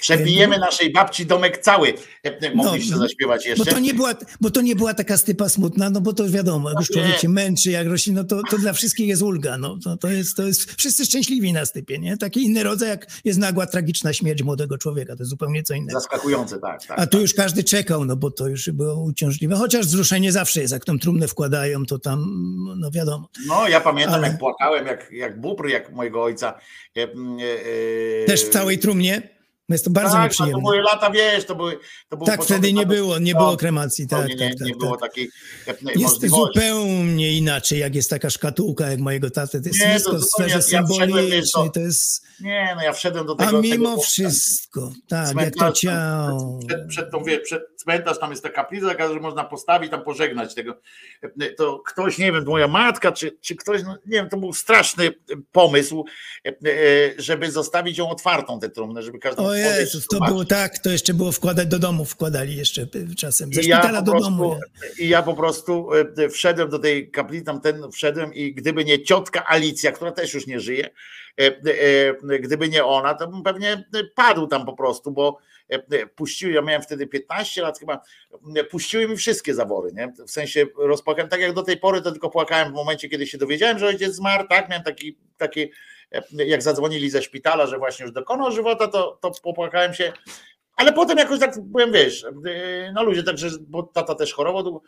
Przepijemy 0.00 0.58
naszej 0.58 0.92
babci 0.92 1.26
domek 1.26 1.58
cały. 1.58 1.94
Mogliście 2.54 2.92
No, 2.92 2.98
zaśpiewać 2.98 3.44
Bo 3.44 3.48
jeszcze. 3.50 3.64
to, 3.64 3.78
nie 3.78 3.94
była, 3.94 4.14
bo 4.40 4.50
to 4.50 4.60
nie 4.60 4.76
była 4.76 4.94
taka 4.94 5.16
stypa 5.16 5.48
smutna, 5.48 5.90
no 5.90 6.00
bo 6.00 6.12
to 6.12 6.28
wiadomo, 6.28 6.70
jak 6.70 6.78
już 6.78 6.88
człowiek 6.88 7.18
się 7.18 7.28
męczy, 7.28 7.70
jak 7.70 7.86
rośnie, 7.86 8.12
no 8.12 8.24
to, 8.24 8.42
to 8.50 8.58
dla 8.58 8.72
wszystkich 8.72 9.08
jest 9.08 9.22
ulga. 9.22 9.58
No, 9.58 9.78
to, 9.84 9.96
to, 9.96 10.08
jest, 10.08 10.36
to 10.36 10.42
jest 10.42 10.72
wszyscy 10.72 11.04
szczęśliwi 11.04 11.52
na 11.52 11.66
stypie, 11.66 11.98
nie? 11.98 12.16
Taki 12.16 12.44
inny 12.44 12.62
rodzaj, 12.62 12.88
jak 12.88 13.06
jest 13.24 13.38
nagła, 13.38 13.66
tragiczna 13.66 14.12
śmierć 14.12 14.42
młodego 14.42 14.78
człowieka, 14.78 15.16
to 15.16 15.22
jest 15.22 15.30
zupełnie 15.30 15.62
co 15.62 15.74
innego. 15.74 16.00
Zaskakujące, 16.00 16.58
tak. 16.58 16.86
tak 16.86 16.98
A 16.98 17.06
tu 17.06 17.20
już 17.20 17.34
każdy 17.34 17.64
czekał, 17.64 18.04
no 18.04 18.16
bo 18.16 18.30
to 18.30 18.48
już 18.48 18.70
było 18.70 19.04
uciążliwe. 19.04 19.56
Chociaż 19.56 19.86
wzruszenie 19.86 20.32
zawsze 20.32 20.60
jest, 20.60 20.72
jak 20.72 20.84
tą 20.84 20.98
trumnę 20.98 21.28
wkładają, 21.28 21.86
to 21.86 21.98
tam, 21.98 22.26
no 22.76 22.90
wiadomo. 22.90 23.28
No, 23.46 23.68
ja 23.68 23.80
pamiętam, 23.80 24.14
Ale- 24.14 24.28
jak 24.28 24.38
płakałem, 24.38 24.86
jak, 24.86 25.12
jak 25.12 25.40
bubr, 25.40 25.68
jak 25.68 25.92
mojego 25.92 26.22
ojca. 26.22 26.60
E, 26.96 27.02
e, 27.02 27.06
e, 28.22 28.24
Też 28.26 28.44
w 28.44 28.48
całej 28.48 28.78
trumnie. 28.78 29.39
Jest 29.74 29.84
to 29.84 29.90
bardzo 29.90 30.12
tak, 30.12 30.18
no, 30.18 30.24
nieprzyjemne. 30.24 30.54
to 30.54 30.60
były 30.70 30.82
lata, 30.82 31.10
wiesz, 31.10 31.44
to 31.44 31.54
były. 31.54 31.78
To 32.08 32.16
był 32.16 32.26
Tak, 32.26 32.44
wtedy 32.44 32.72
nie 32.72 32.86
było, 32.86 33.06
nie 33.08 33.14
80. 33.14 33.38
było 33.38 33.56
kremacji. 33.56 34.08
Tak, 34.08 34.20
Zupełnie 34.22 34.38
tak, 34.38 34.52
nie, 34.52 34.58
tak, 34.58 34.68
nie 34.68 34.74
było 34.74 34.90
tak. 34.96 35.00
takiej 35.00 35.30
Jest 35.96 36.26
zupełnie 36.26 37.32
inaczej, 37.36 37.78
jak 37.78 37.94
jest 37.94 38.10
taka 38.10 38.30
szkatułka 38.30 38.90
jak 38.90 39.00
mojego 39.00 39.30
taty. 39.30 39.60
To 39.60 39.68
jest 39.68 39.80
Nie, 39.80 39.84
to 39.86 39.90
wszystko 39.90 40.16
w 40.16 40.20
zupełnie, 40.20 40.52
sferze 40.52 40.76
ja 40.76 40.86
symbolicznej. 40.86 41.42
to- 41.54 41.68
To 41.70 41.80
jest... 41.80 42.22
Nie, 42.40 42.72
no 42.76 42.82
ja 42.82 42.92
wszedłem 42.92 43.26
do 43.26 43.34
tego. 43.34 43.58
A 43.58 43.60
mimo 43.60 44.00
wszystko, 44.00 44.92
tak, 45.08 45.36
jak 45.40 45.54
to 45.54 45.72
ciało. 45.72 46.60
Przed, 46.68 46.88
przed 46.88 47.10
tą, 47.10 47.24
przed 47.44 47.62
cmentarz 47.82 48.18
tam 48.18 48.30
jest 48.30 48.42
ta 48.42 48.48
kaplica, 48.48 48.88
taka, 48.88 49.08
że 49.08 49.20
można 49.20 49.44
postawić, 49.44 49.90
tam 49.90 50.04
pożegnać 50.04 50.54
tego. 50.54 50.80
To 51.56 51.78
ktoś, 51.86 52.18
nie 52.18 52.32
wiem, 52.32 52.44
moja 52.44 52.68
matka, 52.68 53.12
czy, 53.12 53.38
czy 53.40 53.56
ktoś, 53.56 53.82
no, 53.82 53.96
nie 54.06 54.18
wiem, 54.18 54.28
to 54.28 54.36
był 54.36 54.52
straszny 54.52 55.10
pomysł, 55.52 56.04
żeby 57.18 57.50
zostawić 57.50 57.98
ją 57.98 58.10
otwartą, 58.10 58.60
tę 58.60 58.70
trumnę, 58.70 59.02
żeby 59.02 59.18
każdy 59.18 59.42
O 59.42 59.54
Jezus, 59.54 60.06
to 60.06 60.20
było 60.20 60.44
tak, 60.44 60.78
to 60.78 60.90
jeszcze 60.90 61.14
było 61.14 61.32
wkładać 61.32 61.66
do 61.66 61.78
domu, 61.78 62.04
wkładali 62.04 62.56
jeszcze 62.56 62.86
czasem. 63.16 63.52
Ze 63.52 63.62
ja, 63.62 63.78
szpitala 63.78 63.98
po 63.98 64.04
do 64.04 64.12
prostu, 64.12 64.30
domu. 64.30 64.60
I 64.98 65.08
ja 65.08 65.22
po 65.22 65.34
prostu 65.34 65.88
e, 66.18 66.28
wszedłem 66.28 66.70
do 66.70 66.78
tej 66.78 67.10
kaplicy, 67.10 67.44
tam 67.44 67.60
ten 67.60 67.90
wszedłem 67.92 68.34
i 68.34 68.54
gdyby 68.54 68.84
nie 68.84 69.02
ciotka 69.02 69.46
Alicja, 69.46 69.92
która 69.92 70.12
też 70.12 70.34
już 70.34 70.46
nie 70.46 70.60
żyje, 70.60 70.90
gdyby 72.40 72.68
nie 72.68 72.84
ona, 72.84 73.14
to 73.14 73.28
bym 73.28 73.42
pewnie 73.42 73.84
padł 74.14 74.46
tam 74.46 74.66
po 74.66 74.72
prostu, 74.72 75.10
bo 75.10 75.38
e, 75.72 75.74
e, 75.74 76.06
puściły, 76.06 76.52
ja 76.52 76.62
miałem 76.62 76.82
wtedy 76.82 77.06
15 77.06 77.62
lat 77.62 77.78
chyba, 77.78 78.00
e, 78.56 78.64
puściły 78.64 79.08
mi 79.08 79.16
wszystkie 79.16 79.54
zawory, 79.54 79.92
nie? 79.92 80.12
w 80.26 80.30
sensie 80.30 80.66
rozpłakałem, 80.78 81.28
tak 81.28 81.40
jak 81.40 81.52
do 81.52 81.62
tej 81.62 81.76
pory 81.76 82.02
to 82.02 82.12
tylko 82.12 82.30
płakałem 82.30 82.68
w 82.68 82.74
momencie, 82.74 83.08
kiedy 83.08 83.26
się 83.26 83.38
dowiedziałem, 83.38 83.78
że 83.78 83.86
ojciec 83.86 84.14
zmarł, 84.14 84.48
tak, 84.48 84.68
miałem 84.68 84.84
taki, 84.84 85.16
taki 85.36 85.70
e, 86.12 86.44
jak 86.44 86.62
zadzwonili 86.62 87.10
ze 87.10 87.22
szpitala, 87.22 87.66
że 87.66 87.78
właśnie 87.78 88.04
już 88.04 88.12
dokonał 88.12 88.52
żywota, 88.52 88.88
to, 88.88 89.18
to 89.20 89.32
popłakałem 89.42 89.94
się, 89.94 90.12
ale 90.80 90.92
potem 90.92 91.18
jakoś 91.18 91.40
tak 91.40 91.54
byłem, 91.60 91.92
wiesz, 91.92 92.24
yy, 92.44 92.92
na 92.92 93.02
ludzie, 93.02 93.22
także, 93.22 93.48
bo 93.68 93.82
tata 93.82 94.14
też 94.14 94.32
chorował, 94.34 94.82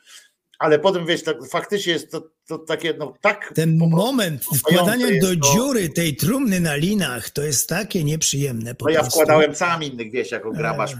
ale 0.58 0.78
potem, 0.78 1.06
wiesz, 1.06 1.22
tak, 1.22 1.36
faktycznie 1.50 1.92
jest 1.92 2.10
to, 2.10 2.22
to 2.48 2.58
takie, 2.58 2.94
no 2.98 3.14
tak. 3.20 3.52
Ten 3.54 3.78
moment 3.78 4.44
wkładania 4.44 5.06
do 5.20 5.28
to- 5.28 5.52
dziury 5.52 5.88
tej 5.88 6.16
trumny 6.16 6.60
na 6.60 6.76
linach, 6.76 7.30
to 7.30 7.42
jest 7.42 7.68
takie 7.68 8.04
nieprzyjemne. 8.04 8.74
No 8.80 8.90
ja 8.90 9.02
wkładałem 9.02 9.54
sam 9.54 9.82
innych, 9.82 10.12
wiesz, 10.12 10.30
jako 10.30 10.50
grabarz. 10.52 10.92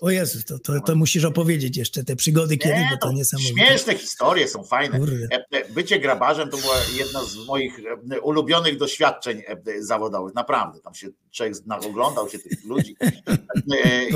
O 0.00 0.10
Jezus, 0.10 0.44
to, 0.44 0.58
to, 0.58 0.80
to 0.80 0.96
musisz 0.96 1.24
opowiedzieć 1.24 1.76
jeszcze 1.76 2.04
te 2.04 2.16
przygody 2.16 2.56
kiedy, 2.56 2.74
Nie, 2.74 2.88
bo 2.90 2.96
to 2.96 3.06
no, 3.06 3.12
niesamowite. 3.12 3.66
śmieszne 3.66 3.98
historie 3.98 4.48
są 4.48 4.64
fajne. 4.64 4.98
Kurde. 4.98 5.28
E, 5.32 5.44
e, 5.50 5.72
Bycie 5.72 6.00
grabarzem 6.00 6.50
to 6.50 6.56
była 6.56 6.74
jedna 6.96 7.24
z 7.24 7.36
moich 7.46 7.80
e, 8.10 8.20
ulubionych 8.20 8.78
doświadczeń 8.78 9.42
zawodowych. 9.80 10.34
Naprawdę, 10.34 10.80
tam 10.80 10.94
się 10.94 11.08
człowiek 11.30 11.54
oglądał 11.86 12.28
się 12.28 12.38
tych 12.38 12.64
ludzi 12.64 12.96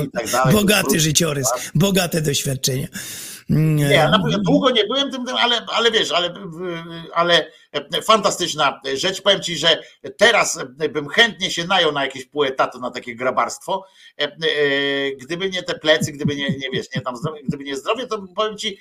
i 0.05 0.11
tak 0.11 0.29
dalej. 0.31 0.53
Bogaty 0.53 0.99
życiorys, 0.99 1.47
bogate 1.75 2.21
doświadczenia. 2.21 2.87
Nie, 3.49 3.85
ja 3.85 4.09
na- 4.09 4.37
długo 4.39 4.69
nie 4.69 4.83
byłem 4.83 5.11
tym, 5.11 5.25
tym, 5.25 5.35
ale, 5.35 5.65
ale 5.73 5.91
wiesz, 5.91 6.11
ale, 6.11 6.33
ale 7.13 7.51
fantastyczna 8.03 8.81
rzecz. 8.93 9.21
Powiem 9.21 9.41
ci, 9.41 9.57
że 9.57 9.83
teraz 10.17 10.59
bym 10.89 11.09
chętnie 11.09 11.51
się 11.51 11.67
najął 11.67 11.91
na 11.91 12.05
jakieś 12.05 12.25
pół 12.25 12.43
etatu 12.43 12.79
na 12.79 12.91
takie 12.91 13.15
grabarstwo. 13.15 13.85
E, 14.21 14.23
e, 14.23 14.31
Gdyby 15.11 15.49
nie 15.49 15.63
te 15.63 15.79
plecy, 15.79 16.11
gdyby 16.11 16.35
nie, 16.35 16.49
nie 16.49 16.69
wiesz, 16.73 16.85
nie 16.95 17.01
tam 17.01 17.17
zdrowie, 17.17 17.41
gdyby 17.43 17.63
nie 17.63 17.75
zdrowie, 17.75 18.07
to 18.07 18.21
powiem 18.35 18.57
ci 18.57 18.79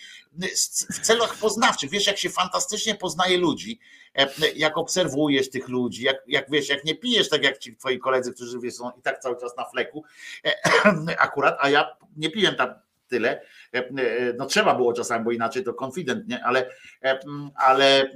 w 0.92 0.98
celach 1.00 1.34
poznawczych, 1.36 1.90
wiesz, 1.90 2.06
jak 2.06 2.18
się 2.18 2.30
fantastycznie 2.30 2.94
poznaje 2.94 3.38
ludzi, 3.38 3.80
e, 4.14 4.28
jak 4.56 4.78
obserwujesz 4.78 5.50
tych 5.50 5.68
ludzi, 5.68 6.02
jak, 6.02 6.16
jak 6.26 6.50
wiesz, 6.50 6.68
jak 6.68 6.84
nie 6.84 6.94
pijesz 6.94 7.28
tak 7.28 7.44
jak 7.44 7.58
ci 7.58 7.76
twoi 7.76 7.98
koledzy, 7.98 8.32
którzy 8.32 8.58
wiesz, 8.60 8.74
są 8.74 8.90
i 8.90 9.02
tak 9.02 9.18
cały 9.18 9.40
czas 9.40 9.56
na 9.56 9.64
fleku, 9.64 10.04
e, 10.44 10.54
akurat, 11.18 11.56
a 11.60 11.70
ja 11.70 11.96
nie 12.16 12.30
piłem 12.30 12.54
tam 12.54 12.74
tyle. 13.08 13.42
E, 13.74 13.78
e, 13.78 14.32
No 14.38 14.46
trzeba 14.46 14.74
było 14.74 14.92
czasami, 14.92 15.24
bo 15.24 15.32
inaczej 15.32 15.64
to 15.64 15.74
konfident, 15.74 16.28
nie? 16.28 16.44
Ale, 16.44 16.70
e, 17.04 17.18
ale 17.54 18.10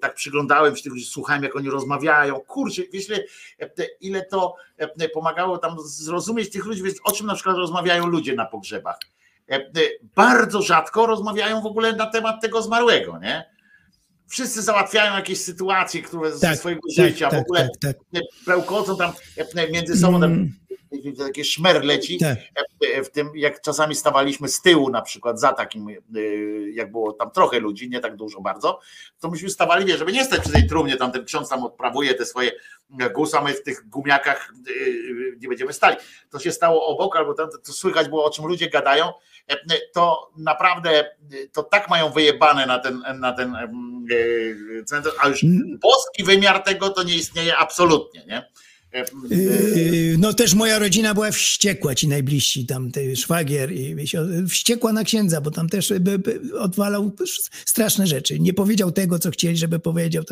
tak 0.00 0.14
przyglądałem 0.14 0.76
się 0.76 0.82
tych 0.82 0.92
ludzi, 0.92 1.04
słuchałem, 1.04 1.42
jak 1.42 1.56
oni 1.56 1.70
rozmawiają. 1.70 2.40
Kurczę, 2.40 2.82
wiesz, 2.92 3.06
ile, 4.00 4.24
to 4.24 4.54
pomagało 5.14 5.58
tam 5.58 5.76
zrozumieć 5.80 6.50
tych 6.50 6.64
ludzi, 6.64 6.82
wiesz, 6.82 6.94
o 7.04 7.12
czym 7.12 7.26
na 7.26 7.34
przykład 7.34 7.56
rozmawiają 7.56 8.06
ludzie 8.06 8.34
na 8.34 8.46
pogrzebach. 8.46 8.96
Bardzo 10.14 10.62
rzadko 10.62 11.06
rozmawiają 11.06 11.60
w 11.60 11.66
ogóle 11.66 11.92
na 11.92 12.06
temat 12.06 12.42
tego 12.42 12.62
zmarłego, 12.62 13.18
nie? 13.18 13.56
Wszyscy 14.28 14.62
załatwiają 14.62 15.14
jakieś 15.14 15.40
sytuacje, 15.40 16.02
które 16.02 16.32
ze 16.32 16.46
Tak, 16.46 16.58
swojego 16.58 16.80
tak, 16.96 17.06
życia, 17.06 17.28
w 17.28 17.30
tak, 17.30 17.40
ogóle 17.40 17.68
tak, 17.80 17.94
tak. 17.94 18.96
tam 18.96 19.12
między 19.72 19.96
sobą, 19.96 20.16
Mm, 20.16 20.52
takie 21.18 21.44
szmer 21.44 21.84
leci 21.84 22.18
tak. 22.18 22.38
e, 22.94 23.02
w 23.04 23.10
tym, 23.10 23.30
jak 23.34 23.60
czasami 23.60 23.94
stawaliśmy 23.94 24.48
z 24.48 24.62
tyłu 24.62 24.90
na 24.90 25.02
przykład 25.02 25.40
za 25.40 25.52
takim, 25.52 25.88
e, 25.88 25.94
jak 26.72 26.90
było 26.90 27.12
tam 27.12 27.30
trochę 27.30 27.60
ludzi, 27.60 27.90
nie 27.90 28.00
tak 28.00 28.16
dużo 28.16 28.40
bardzo, 28.40 28.80
to 29.20 29.30
myśmy 29.30 29.50
stawali, 29.50 29.84
wie, 29.84 29.96
żeby 29.96 30.12
nie 30.12 30.24
stać 30.24 30.40
przy 30.40 30.52
tej 30.52 30.66
trumnie, 30.66 30.96
tam 30.96 31.12
ten 31.12 31.24
ksiądz 31.24 31.48
tam 31.48 31.64
odprawuje 31.64 32.14
te 32.14 32.26
swoje 32.26 32.52
gusa, 33.14 33.42
my 33.42 33.54
w 33.54 33.62
tych 33.62 33.88
gumiakach 33.88 34.52
e, 34.68 34.72
nie 35.40 35.48
będziemy 35.48 35.72
stali. 35.72 35.96
To 36.30 36.38
się 36.38 36.52
stało 36.52 36.86
obok, 36.86 37.16
albo 37.16 37.34
tam 37.34 37.48
to 37.64 37.72
słychać 37.72 38.08
było, 38.08 38.24
o 38.24 38.30
czym 38.30 38.46
ludzie 38.46 38.70
gadają, 38.70 39.12
e, 39.48 39.56
to 39.94 40.30
naprawdę 40.36 40.90
e, 41.00 41.06
to 41.52 41.62
tak 41.62 41.90
mają 41.90 42.10
wyjebane 42.10 42.66
na 42.66 42.78
ten, 42.78 43.02
na 43.20 43.32
ten 43.32 43.56
e, 43.56 44.84
centrum, 44.84 45.14
a 45.20 45.28
już 45.28 45.44
boski 45.80 46.24
wymiar 46.24 46.62
tego 46.62 46.90
to 46.90 47.02
nie 47.02 47.14
istnieje 47.14 47.56
absolutnie, 47.56 48.24
nie? 48.26 48.50
E, 48.92 49.04
Yy, 49.30 50.16
No 50.18 50.34
też 50.34 50.54
moja 50.54 50.78
rodzina 50.78 51.14
była 51.14 51.30
wściekła, 51.30 51.94
ci 51.94 52.08
najbliżsi, 52.08 52.66
tam 52.66 52.90
ten 52.90 53.16
szwagier, 53.16 53.72
i 53.72 53.96
wściekła 54.48 54.92
na 54.92 55.04
księdza, 55.04 55.40
bo 55.40 55.50
tam 55.50 55.68
też 55.68 55.92
by, 56.00 56.18
by 56.18 56.40
odwalał 56.58 57.12
straszne 57.66 58.06
rzeczy. 58.06 58.40
Nie 58.40 58.54
powiedział 58.54 58.92
tego, 58.92 59.18
co 59.18 59.30
chcieli, 59.30 59.56
żeby 59.56 59.78
powiedział. 59.78 60.24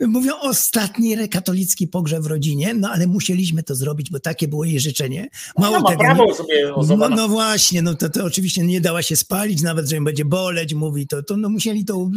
Mówią 0.00 0.32
ostatni 0.40 1.28
katolicki 1.28 1.88
pogrzeb 1.88 2.22
w 2.22 2.26
rodzinie, 2.26 2.74
no 2.74 2.90
ale 2.90 3.06
musieliśmy 3.06 3.62
to 3.62 3.74
zrobić, 3.74 4.10
bo 4.10 4.20
takie 4.20 4.48
było 4.48 4.64
jej 4.64 4.80
życzenie. 4.80 5.28
Mało 5.58 5.80
No, 5.80 5.88
tego. 5.88 6.00
prawo 6.00 6.34
sobie 6.34 6.72
no, 6.98 7.08
no 7.08 7.28
właśnie, 7.28 7.82
no 7.82 7.94
to, 7.94 8.08
to 8.08 8.24
oczywiście 8.24 8.62
nie 8.62 8.80
dała 8.80 9.02
się 9.02 9.16
spalić, 9.16 9.62
nawet 9.62 9.88
że 9.88 9.96
im 9.96 10.04
będzie 10.04 10.24
boleć, 10.24 10.74
mówi 10.74 11.06
to, 11.06 11.22
to 11.22 11.36
no 11.36 11.48
musieli 11.48 11.84
to... 11.84 12.10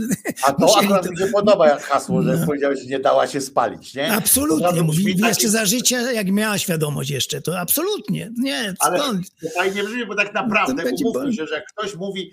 A 0.43 0.53
to 0.53 0.65
musieli 0.65 0.85
akurat 0.85 1.11
mi 1.11 1.17
się 1.17 1.27
podoba 1.27 1.67
jak 1.67 1.83
hasło, 1.83 2.22
że 2.22 2.43
powiedziałeś, 2.45 2.80
że 2.80 2.85
nie 2.85 2.99
dała 2.99 3.27
się 3.27 3.41
spalić, 3.41 3.95
nie? 3.95 4.07
To 4.07 4.14
Absolutnie, 4.14 4.67
razu 4.67 4.83
mówi, 4.85 5.15
jeszcze 5.17 5.49
za 5.49 5.65
życia, 5.65 5.94
jak 6.01 6.32
miała 6.32 6.57
świadomość 6.57 7.09
jeszcze, 7.09 7.41
to 7.41 7.59
absolutnie, 7.59 8.32
nie, 8.38 8.74
Ale 8.80 8.99
skąd? 8.99 9.35
to 9.41 9.49
fajnie 9.49 9.83
brzmi, 9.83 10.06
bo 10.06 10.15
tak 10.15 10.33
naprawdę 10.33 10.83
To 10.83 10.90
będzie 10.90 11.06
umówmy 11.06 11.33
się, 11.33 11.48
że 11.48 11.56
jak 11.56 11.65
ktoś 11.67 11.95
mówi, 11.95 12.32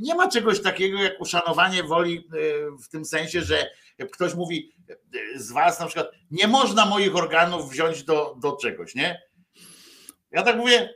nie 0.00 0.14
ma 0.14 0.28
czegoś 0.28 0.62
takiego 0.62 1.02
jak 1.02 1.20
uszanowanie 1.20 1.82
woli 1.82 2.18
e, 2.18 2.22
w 2.82 2.88
tym 2.88 3.04
sensie, 3.04 3.42
że 3.42 3.70
ktoś 4.12 4.34
mówi 4.34 4.72
e, 4.90 5.38
z 5.38 5.52
was 5.52 5.80
na 5.80 5.86
przykład, 5.86 6.10
nie 6.30 6.48
można 6.48 6.86
moich 6.86 7.16
organów 7.16 7.70
wziąć 7.70 8.04
do, 8.04 8.36
do 8.42 8.56
czegoś, 8.56 8.94
nie? 8.94 9.22
Ja 10.30 10.42
tak 10.42 10.56
mówię, 10.56 10.94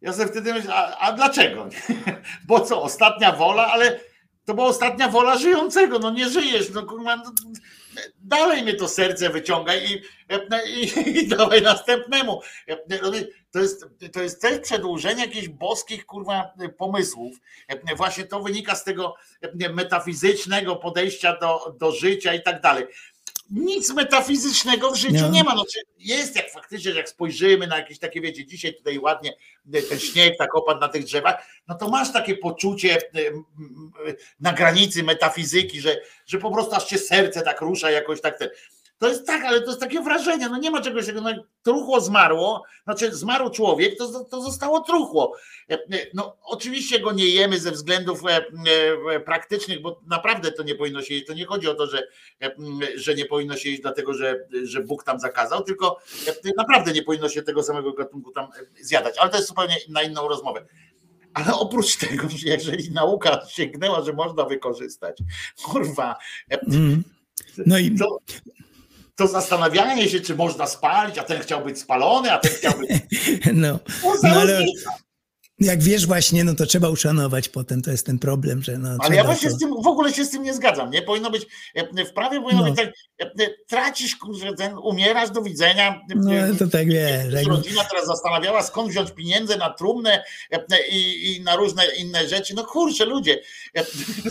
ja 0.00 0.12
sobie 0.12 0.28
wtedy 0.28 0.54
myślę, 0.54 0.74
a, 0.74 0.98
a 0.98 1.12
dlaczego? 1.12 1.68
Bo 2.48 2.60
co, 2.60 2.82
ostatnia 2.82 3.32
wola, 3.32 3.66
ale 3.66 4.00
to 4.44 4.54
była 4.54 4.66
ostatnia 4.66 5.08
wola 5.08 5.38
żyjącego, 5.38 5.98
no 5.98 6.10
nie 6.10 6.28
żyjesz, 6.28 6.70
no 6.74 6.82
kurwa, 6.82 7.16
no, 7.16 7.32
dalej 8.18 8.62
mnie 8.62 8.74
to 8.74 8.88
serce 8.88 9.30
wyciągaj 9.30 9.84
i, 9.84 10.02
i, 10.82 11.08
i 11.18 11.28
dawaj 11.28 11.62
następnemu. 11.62 12.40
To 13.50 13.58
jest, 13.58 13.86
to 14.12 14.22
jest 14.22 14.42
też 14.42 14.60
przedłużenie 14.60 15.24
jakichś 15.24 15.48
boskich 15.48 16.06
kurwa 16.06 16.54
pomysłów. 16.78 17.36
Właśnie 17.96 18.24
to 18.24 18.40
wynika 18.40 18.74
z 18.74 18.84
tego 18.84 19.14
metafizycznego 19.74 20.76
podejścia 20.76 21.36
do, 21.40 21.76
do 21.80 21.92
życia 21.92 22.34
i 22.34 22.42
tak 22.42 22.60
dalej 22.60 22.86
nic 23.50 23.94
metafizycznego 23.94 24.90
w 24.90 24.96
życiu 24.96 25.22
No. 25.22 25.30
nie 25.30 25.44
ma. 25.44 25.54
No, 25.54 25.64
czy 25.72 25.80
jest 25.98 26.36
jak 26.36 26.50
faktycznie, 26.50 26.92
jak 26.92 27.08
spojrzymy 27.08 27.66
na 27.66 27.76
jakieś 27.76 27.98
takie, 27.98 28.20
wiecie, 28.20 28.46
dzisiaj 28.46 28.74
tutaj 28.74 28.98
ładnie 28.98 29.32
ten 29.88 29.98
śnieg 29.98 30.34
tak 30.38 30.54
opadł 30.54 30.80
na 30.80 30.88
tych 30.88 31.04
drzewach, 31.04 31.46
no 31.68 31.74
to 31.74 31.88
masz 31.88 32.12
takie 32.12 32.36
poczucie 32.36 32.96
e, 32.96 33.00
na 34.40 34.52
granicy 34.52 35.02
metafizyki, 35.02 35.80
że, 35.80 36.00
że 36.26 36.38
po 36.38 36.50
prostu 36.50 36.74
aż 36.74 36.84
cię 36.84 36.98
serce 36.98 37.42
tak 37.42 37.60
rusza 37.60 37.90
jakoś 37.90 38.20
tak 38.20 38.38
ten. 38.38 38.48
To 38.98 39.08
jest 39.08 39.26
tak, 39.26 39.44
ale 39.44 39.60
to 39.60 39.66
jest 39.66 39.80
takie 39.80 40.00
wrażenie, 40.00 40.48
no 40.48 40.58
nie 40.58 40.70
ma 40.70 40.80
czegoś 40.80 41.06
takiego, 41.06 41.20
no 41.20 41.44
truchło 41.62 42.00
zmarło, 42.00 42.64
znaczy 42.84 43.14
zmarł 43.14 43.50
człowiek, 43.50 43.98
to, 43.98 44.24
to 44.24 44.42
zostało 44.42 44.80
truchło. 44.80 45.36
E, 45.70 45.74
e, 45.74 46.06
No 46.14 46.36
oczywiście 46.42 47.00
go 47.00 47.12
nie 47.12 47.26
jemy 47.26 47.60
ze 47.60 47.70
względów 47.70 48.22
e, 48.28 49.20
praktycznych, 49.20 49.82
bo 49.82 50.00
naprawdę 50.06 50.52
to 50.52 50.62
nie 50.62 50.74
powinno 50.74 51.02
się 51.02 51.14
jeść, 51.14 51.26
to 51.26 51.34
nie 51.34 51.46
chodzi 51.46 51.68
o 51.68 51.74
to, 51.74 51.86
że, 51.86 52.08
że 52.94 53.14
nie 53.14 53.24
powinno 53.24 53.56
się 53.56 53.70
jeść 53.70 53.82
dlatego, 53.82 54.14
że, 54.14 54.46
że 54.62 54.82
Bóg 54.82 55.04
tam 55.04 55.20
zakazał, 55.20 55.64
tylko 55.64 55.98
naprawdę 56.56 56.92
nie 56.92 57.02
powinno 57.02 57.28
się 57.28 57.42
tego 57.42 57.62
samego 57.62 57.92
gatunku 57.92 58.30
tam 58.32 58.48
zjadać, 58.80 59.18
ale 59.18 59.30
to 59.30 59.36
jest 59.36 59.48
zupełnie 59.48 59.76
na 59.88 60.02
inną 60.02 60.28
rozmowę. 60.28 60.66
Ale 61.34 61.54
oprócz 61.54 61.96
tego, 61.96 62.28
że 62.28 62.48
jeżeli 62.56 62.90
nauka 62.90 63.46
sięgnęła, 63.48 64.02
że 64.02 64.12
można 64.12 64.44
wykorzystać, 64.44 65.18
kurwa, 65.64 66.16
Mm. 66.50 67.04
No 67.66 67.78
i 67.78 67.98
to, 67.98 68.18
to 69.18 69.26
zastanawianie 69.26 70.08
się, 70.08 70.20
czy 70.20 70.34
można 70.34 70.66
spalić, 70.66 71.18
a 71.18 71.22
ten 71.22 71.40
chciał 71.40 71.64
być 71.64 71.78
spalony, 71.78 72.32
a 72.32 72.38
ten 72.38 72.52
chciał 72.52 72.72
być. 72.78 72.90
no, 73.52 73.78
No, 74.04 74.14
no 74.22 74.40
ale 74.40 74.64
jak 75.60 75.82
wiesz 75.82 76.06
właśnie, 76.06 76.44
no 76.44 76.54
to 76.54 76.66
trzeba 76.66 76.88
uszanować 76.88 77.48
potem, 77.48 77.82
to 77.82 77.90
jest 77.90 78.06
ten 78.06 78.18
problem, 78.18 78.62
że 78.62 78.78
no 78.78 78.88
Ale 78.98 79.16
ja 79.16 79.24
właśnie 79.24 79.50
to... 79.50 79.56
z 79.56 79.58
tym 79.58 79.82
w 79.82 79.86
ogóle 79.86 80.12
się 80.12 80.24
z 80.24 80.30
tym 80.30 80.42
nie 80.42 80.54
zgadzam. 80.54 80.90
Nie 80.90 81.02
powinno 81.02 81.30
być 81.30 81.46
e, 81.74 82.04
w 82.04 82.12
prawie 82.12 82.40
powinno 82.40 82.62
No. 82.62 82.70
być 82.70 82.76
tak, 82.76 83.28
e, 83.40 83.50
tracisz, 83.68 84.16
kurczę, 84.16 84.54
ten, 84.54 84.78
umierasz, 84.82 85.30
do 85.30 85.42
widzenia. 85.42 86.00
No 86.14 86.30
to 86.58 86.66
tak 86.66 86.86
wiesz, 86.86 87.32
jak... 87.32 87.46
Rodzina 87.46 87.84
teraz 87.84 88.06
zastanawiała, 88.06 88.62
skąd 88.62 88.90
wziąć 88.90 89.10
pieniądze 89.10 89.56
na 89.56 89.70
trumnę 89.70 90.24
e, 90.50 90.88
i, 90.88 91.36
i 91.36 91.40
na 91.40 91.56
różne 91.56 91.82
inne 91.96 92.28
rzeczy. 92.28 92.54
No 92.54 92.64
kurczę, 92.64 93.04
ludzie, 93.04 93.40
e, 93.76 93.84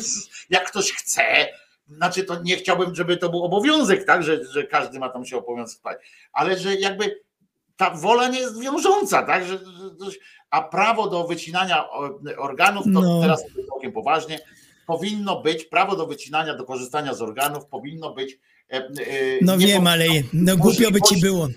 jak 0.49 0.71
ktoś 0.71 0.91
chce, 0.91 1.47
znaczy 1.89 2.23
to 2.23 2.41
nie 2.43 2.57
chciałbym, 2.57 2.95
żeby 2.95 3.17
to 3.17 3.29
był 3.29 3.43
obowiązek, 3.43 4.05
tak, 4.05 4.23
że, 4.23 4.45
że 4.51 4.63
każdy 4.63 4.99
ma 4.99 5.09
tam 5.09 5.25
się 5.25 5.37
obowiązek 5.37 5.77
spać, 5.79 5.97
ale 6.33 6.57
że 6.59 6.75
jakby 6.75 7.21
ta 7.77 7.89
wola 7.89 8.27
nie 8.27 8.39
jest 8.39 8.61
wiążąca, 8.61 9.23
tak, 9.23 9.45
że, 9.45 9.59
a 10.49 10.61
prawo 10.61 11.09
do 11.09 11.27
wycinania 11.27 11.85
organów, 12.37 12.83
to 12.83 12.89
No. 13.01 13.21
teraz 13.21 13.43
całkiem 13.69 13.91
poważnie, 13.91 14.39
powinno 14.87 15.41
być, 15.41 15.65
prawo 15.65 15.95
do 15.95 16.07
wycinania, 16.07 16.53
do 16.53 16.65
korzystania 16.65 17.13
z 17.13 17.21
organów 17.21 17.65
powinno 17.65 18.13
być 18.13 18.39
e, 18.71 18.75
e, 18.75 18.89
No 19.41 19.57
wiem, 19.57 19.69
powinno 19.69 19.89
ale 19.89 20.05
no 20.33 20.57
głupio 20.57 20.91
by 20.91 21.01
ci 21.01 21.15
możliwości- 21.15 21.53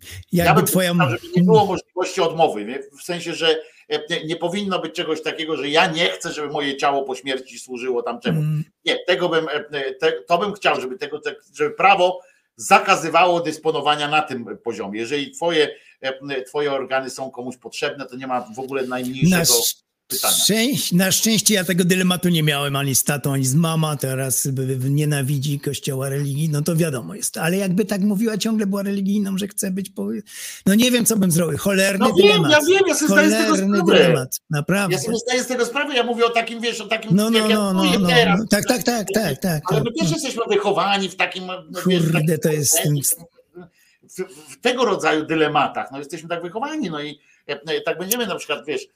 było. 0.00 0.12
ja 0.32 0.44
Jakby 0.44 0.60
bym 0.62 0.66
twoja... 0.70 0.94
chciał, 0.94 1.10
żeby 1.10 1.26
nie 1.36 1.42
było 1.42 1.66
możliwości 1.66 2.20
odmowy, 2.20 2.64
nie? 2.64 2.78
w 2.98 3.02
sensie, 3.02 3.34
że 3.34 3.62
e, 3.88 4.24
nie 4.26 4.36
powinno 4.36 4.78
być 4.78 4.94
czegoś 4.94 5.22
takiego, 5.22 5.56
że 5.56 5.68
ja 5.68 5.86
nie 5.86 6.08
chcę, 6.10 6.32
żeby 6.32 6.48
moje 6.48 6.76
ciało 6.76 7.02
po 7.02 7.14
śmierci 7.14 7.58
służyło 7.58 8.02
tam 8.02 8.20
czemu. 8.20 8.40
Mm, 8.40 8.64
Nie, 8.84 8.98
tego 9.06 9.28
bym, 9.28 9.46
e, 9.48 9.94
te, 9.94 10.12
to 10.12 10.38
bym 10.38 10.52
chciał, 10.52 10.80
żeby 10.80 10.98
tego, 10.98 11.20
te- 11.20 11.36
żeby 11.54 11.70
prawo 11.70 12.20
zakazywało 12.56 13.40
dysponowania 13.40 14.08
na 14.08 14.22
tym 14.22 14.58
poziomie. 14.64 15.00
Jeżeli 15.00 15.30
twoje, 15.30 15.68
e, 16.00 16.42
twoje 16.42 16.72
organy 16.72 17.10
są 17.10 17.30
komuś 17.30 17.56
potrzebne, 17.56 18.06
to 18.06 18.16
nie 18.16 18.26
ma 18.26 18.40
w 18.56 18.58
ogóle 18.58 18.82
Na, 18.82 18.88
najmniejszego 18.88 19.42
sz- 19.42 19.84
pytania. 20.10 20.34
na 20.92 21.12
szczęście 21.12 21.54
ja 21.54 21.64
tego 21.64 21.84
dylematu 21.84 22.28
nie 22.28 22.42
miałem 22.42 22.76
ani 22.76 22.94
z 22.94 23.04
tatą, 23.04 23.32
ani 23.32 23.44
z 23.44 23.54
mama, 23.54 23.96
teraz 23.96 24.48
nienawidzi 24.90 25.60
kościoła 25.60 26.08
religii, 26.08 26.48
no 26.48 26.62
to 26.62 26.76
wiadomo 26.76 27.14
jest. 27.14 27.36
Ale 27.36 27.56
jakby 27.56 27.84
tak 27.84 28.00
mówiła, 28.00 28.38
ciągle 28.38 28.66
była 28.66 28.82
religijną, 28.82 29.38
że 29.38 29.48
chce 29.48 29.70
być, 29.70 29.90
po... 29.90 30.08
no 30.66 30.74
nie 30.74 30.90
wiem, 30.90 31.04
co 31.04 31.16
bym 31.16 31.30
zrobił. 31.30 31.58
Cholerny 31.58 31.98
No 32.08 32.14
wiem, 32.14 32.26
dylemat. 32.26 32.50
ja 32.52 32.58
wiem, 32.68 32.82
ja 32.88 32.94
sobie 32.94 33.08
zdaję 33.28 33.30
z 33.30 33.44
tego 33.44 33.56
sprawę. 33.56 33.82
dylemat, 33.98 34.40
naprawdę. 34.50 34.96
Ja 34.96 35.02
sobie 35.02 35.16
zdaję 35.16 35.44
z 35.44 35.46
tego 35.46 35.66
sprawę, 35.66 35.94
ja 35.94 36.04
mówię 36.04 36.24
o 36.26 36.30
takim, 36.30 36.60
wiesz, 36.60 36.80
o 36.80 36.86
takim, 36.86 37.16
No, 37.16 37.30
no, 37.30 37.38
jak 37.38 37.48
no, 37.48 37.72
no, 37.72 37.84
no, 38.00 38.08
teraz. 38.08 38.38
no. 38.40 38.46
Tak, 38.50 38.64
tak, 38.64 38.82
tak, 38.82 39.06
tak, 39.14 39.38
tak. 39.40 39.62
Ale 39.72 39.80
tak. 39.80 39.84
my 39.84 40.02
też 40.02 40.10
jesteśmy 40.10 40.42
wychowani 40.48 41.08
w 41.08 41.16
takim. 41.16 41.46
no, 41.46 41.80
Kurde, 41.82 42.38
to 42.38 42.48
jest 42.52 42.78
w, 44.18 44.52
w 44.52 44.60
tego 44.60 44.84
rodzaju 44.84 45.26
dylematach. 45.26 45.92
No 45.92 45.98
jesteśmy 45.98 46.28
tak 46.28 46.42
wychowani, 46.42 46.90
no 46.90 47.02
i 47.02 47.18
e, 47.46 47.80
tak 47.80 47.98
będziemy 47.98 48.26
na 48.26 48.36
przykład, 48.36 48.66
wiesz, 48.66 48.86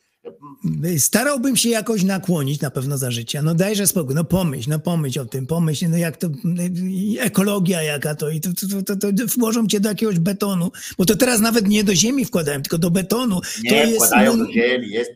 Starałbym 0.99 1.57
się 1.57 1.69
jakoś 1.69 2.03
nakłonić 2.03 2.61
na 2.61 2.71
pewno 2.71 2.99
za 2.99 3.11
życia. 3.11 3.43
No 3.43 3.55
dajże 3.55 3.87
spokój, 3.87 4.15
no 4.15 4.25
pomyśl, 4.25 4.71
no 4.71 4.79
pomyśl 4.79 5.21
o 5.21 5.25
tym, 5.25 5.47
pomyśl, 5.47 5.87
no 5.91 5.97
jak 5.97 6.17
to, 6.17 6.29
ekologia 7.21 7.83
jaka 7.83 8.15
to 8.15 8.31
i 8.31 8.41
to, 8.41 8.51
to, 8.55 8.97
to, 8.97 8.97
to, 8.97 9.09
włożą 9.39 9.67
cię 9.67 9.81
do 9.81 9.89
jakiegoś 9.89 10.19
betonu, 10.19 10.71
bo 10.99 11.05
to 11.05 11.17
teraz 11.17 11.41
nawet 11.41 11.69
nie 11.69 11.85
do 11.85 11.95
ziemi 11.95 12.25
wkładają, 12.25 12.63
tylko 12.63 12.79
do 12.79 12.91
betonu. 12.91 13.41
nie 13.63 13.71
to 13.71 13.77
jest, 13.77 13.95
wkładają 13.95 14.37
no, 14.37 14.45
do 14.45 14.53
ziemi, 14.53 14.91
jest, 14.91 15.11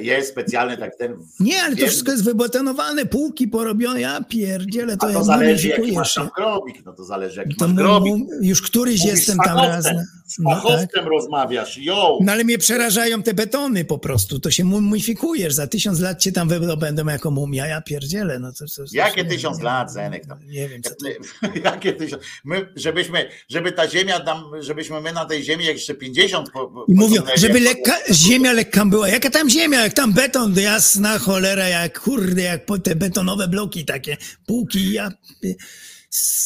jest 0.00 0.28
specjalny 0.30 0.76
tak 0.76 0.96
ten. 0.96 1.16
nie, 1.40 1.62
ale 1.62 1.76
to 1.76 1.86
wszystko 1.86 2.12
jest 2.12 2.24
wybetonowane, 2.24 3.06
półki 3.06 3.48
porobione, 3.48 4.00
ja 4.00 4.24
pierdzielę, 4.28 4.96
to, 4.96 5.06
A 5.06 5.12
to 5.12 5.24
zależy, 5.24 5.68
jaki 5.68 5.92
masz 5.92 6.14
tam 6.14 6.30
grobik, 6.36 6.84
no 6.84 6.92
to 6.92 7.04
zależy, 7.04 7.40
jaki 7.40 7.54
To 7.56 7.68
masz 7.68 7.76
grobik. 7.76 8.14
już 8.40 8.62
któryś 8.62 9.00
Mówisz 9.00 9.14
jestem 9.14 9.38
tam 9.44 9.56
raz. 9.58 9.84
fachowcem, 9.84 10.04
Z 10.26 10.38
No, 10.38 10.50
tak. 10.50 10.62
fachowcem 10.62 11.08
rozmawiasz, 11.08 11.78
yo. 11.78 12.18
no 12.22 12.32
ale 12.32 12.44
mnie 12.44 12.58
przerażają 12.58 13.22
te 13.22 13.34
betony 13.34 13.84
po 13.84 13.98
prostu, 13.98 14.40
to 14.40 14.50
się 14.50 14.64
mumifikujesz, 14.64 15.54
za 15.54 15.66
tysiąc 15.66 16.00
lat 16.00 16.20
cię 16.20 16.32
tam 16.32 16.48
wybędą 16.48 17.06
jako 17.06 17.30
mumia, 17.30 17.66
ja 17.66 17.80
pierdzielę. 17.80 18.38
No 18.38 18.52
to, 18.52 18.58
to, 18.58 18.64
to, 18.76 18.82
Jakie 18.92 19.24
tysiąc 19.24 19.60
lat, 19.62 19.92
Zenek, 19.92 20.26
tam. 20.26 20.38
Nie 20.46 20.68
wiem, 20.68 20.82
co 20.82 20.90
to 20.90 21.06
Jakie 21.64 21.92
tysiąc. 21.92 22.22
My, 22.44 22.68
żebyśmy, 22.76 23.28
żeby 23.48 23.72
ta 23.72 23.88
ziemia 23.88 24.20
tam, 24.20 24.44
żebyśmy 24.60 25.00
my 25.00 25.12
na 25.12 25.24
tej 25.24 25.42
ziemi 25.44 25.64
jeszcze 25.64 25.94
50 25.94 26.50
po, 26.50 26.66
po, 26.68 26.84
I 26.88 26.94
mówią, 26.94 27.08
pociągnęli, 27.22 27.38
żeby 27.40 27.60
lekka, 27.60 27.92
ziemia 28.12 28.52
lekka 28.52 28.84
była. 28.86 29.08
Jaka 29.08 29.30
tam 29.30 29.50
ziemia? 29.50 29.63
Jak 29.72 29.92
tam 29.92 30.12
beton, 30.12 30.54
jasna 30.58 31.18
cholera, 31.18 31.68
jak 31.68 32.00
kurde, 32.00 32.42
jak 32.42 32.66
po 32.66 32.78
te 32.78 32.94
betonowe 32.94 33.48
bloki 33.48 33.84
takie, 33.84 34.16
półki, 34.46 34.92
ja... 34.92 35.10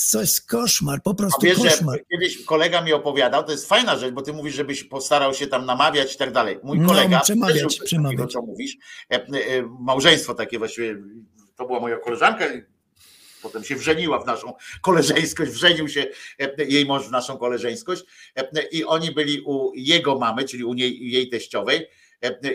Coś 0.08 0.40
koszmar, 0.40 1.02
po 1.02 1.14
prostu 1.14 1.47
wiesz, 1.47 1.58
koszmar. 1.58 1.98
kiedyś 2.10 2.44
kolega 2.44 2.82
mi 2.82 2.92
opowiadał, 2.92 3.44
to 3.44 3.52
jest 3.52 3.68
fajna 3.68 3.97
rzecz, 3.97 4.14
bo 4.14 4.22
ty 4.22 4.32
mówisz, 4.32 4.55
żebyś 4.55 4.84
postarał 4.84 5.34
się 5.34 5.47
tam 5.47 5.66
namawiać 5.66 6.14
i 6.14 6.18
tak 6.18 6.32
dalej. 6.32 6.58
Mój 6.62 6.78
No, 6.78 6.88
kolega, 6.88 7.20
przemawiać, 7.20 7.78
też 7.78 7.86
przemawiać. 7.86 8.18
takiego, 8.18 8.32
co 8.32 8.42
mówisz, 8.42 8.76
e, 9.12 9.14
e, 9.14 9.62
małżeństwo 9.80 10.34
takie 10.34 10.58
właściwie, 10.58 10.97
to 11.56 11.66
była 11.66 11.80
moja 11.80 11.97
koleżanka, 11.97 12.44
potem 13.42 13.64
się 13.64 13.76
wrzeniła 13.76 14.18
w 14.20 14.26
naszą 14.26 14.52
koleżeńskość, 14.82 15.50
wrzenił 15.50 15.88
się 15.88 16.06
e, 16.38 16.64
jej 16.64 16.86
mąż 16.86 17.06
w 17.06 17.10
naszą 17.10 17.36
koleżeńskość 17.38 18.05
i 18.72 18.84
oni 18.84 19.10
byli 19.10 19.40
u 19.40 19.72
jego 19.74 20.18
mamy, 20.18 20.44
czyli 20.44 20.64
u 20.64 20.74
niej, 20.74 21.10
jej 21.12 21.28
teściowej 21.28 21.86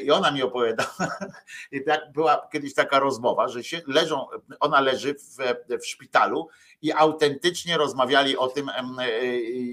i 0.04 0.12
ona 0.12 0.32
mi 0.32 0.42
opowiadała, 0.42 1.18
tak 1.86 2.12
była 2.12 2.48
kiedyś 2.54 2.74
taka 2.74 3.00
rozmowa, 3.00 3.48
że 3.48 3.64
się 3.64 3.82
leżą, 3.88 4.28
ona 4.60 4.82
leży 4.82 5.14
w, 5.14 5.38
w 5.82 5.86
szpitalu 5.86 6.48
i 6.82 6.92
autentycznie 6.92 7.78
rozmawiali 7.78 8.38
o 8.38 8.48
tym, 8.48 8.70
e, 8.70 8.74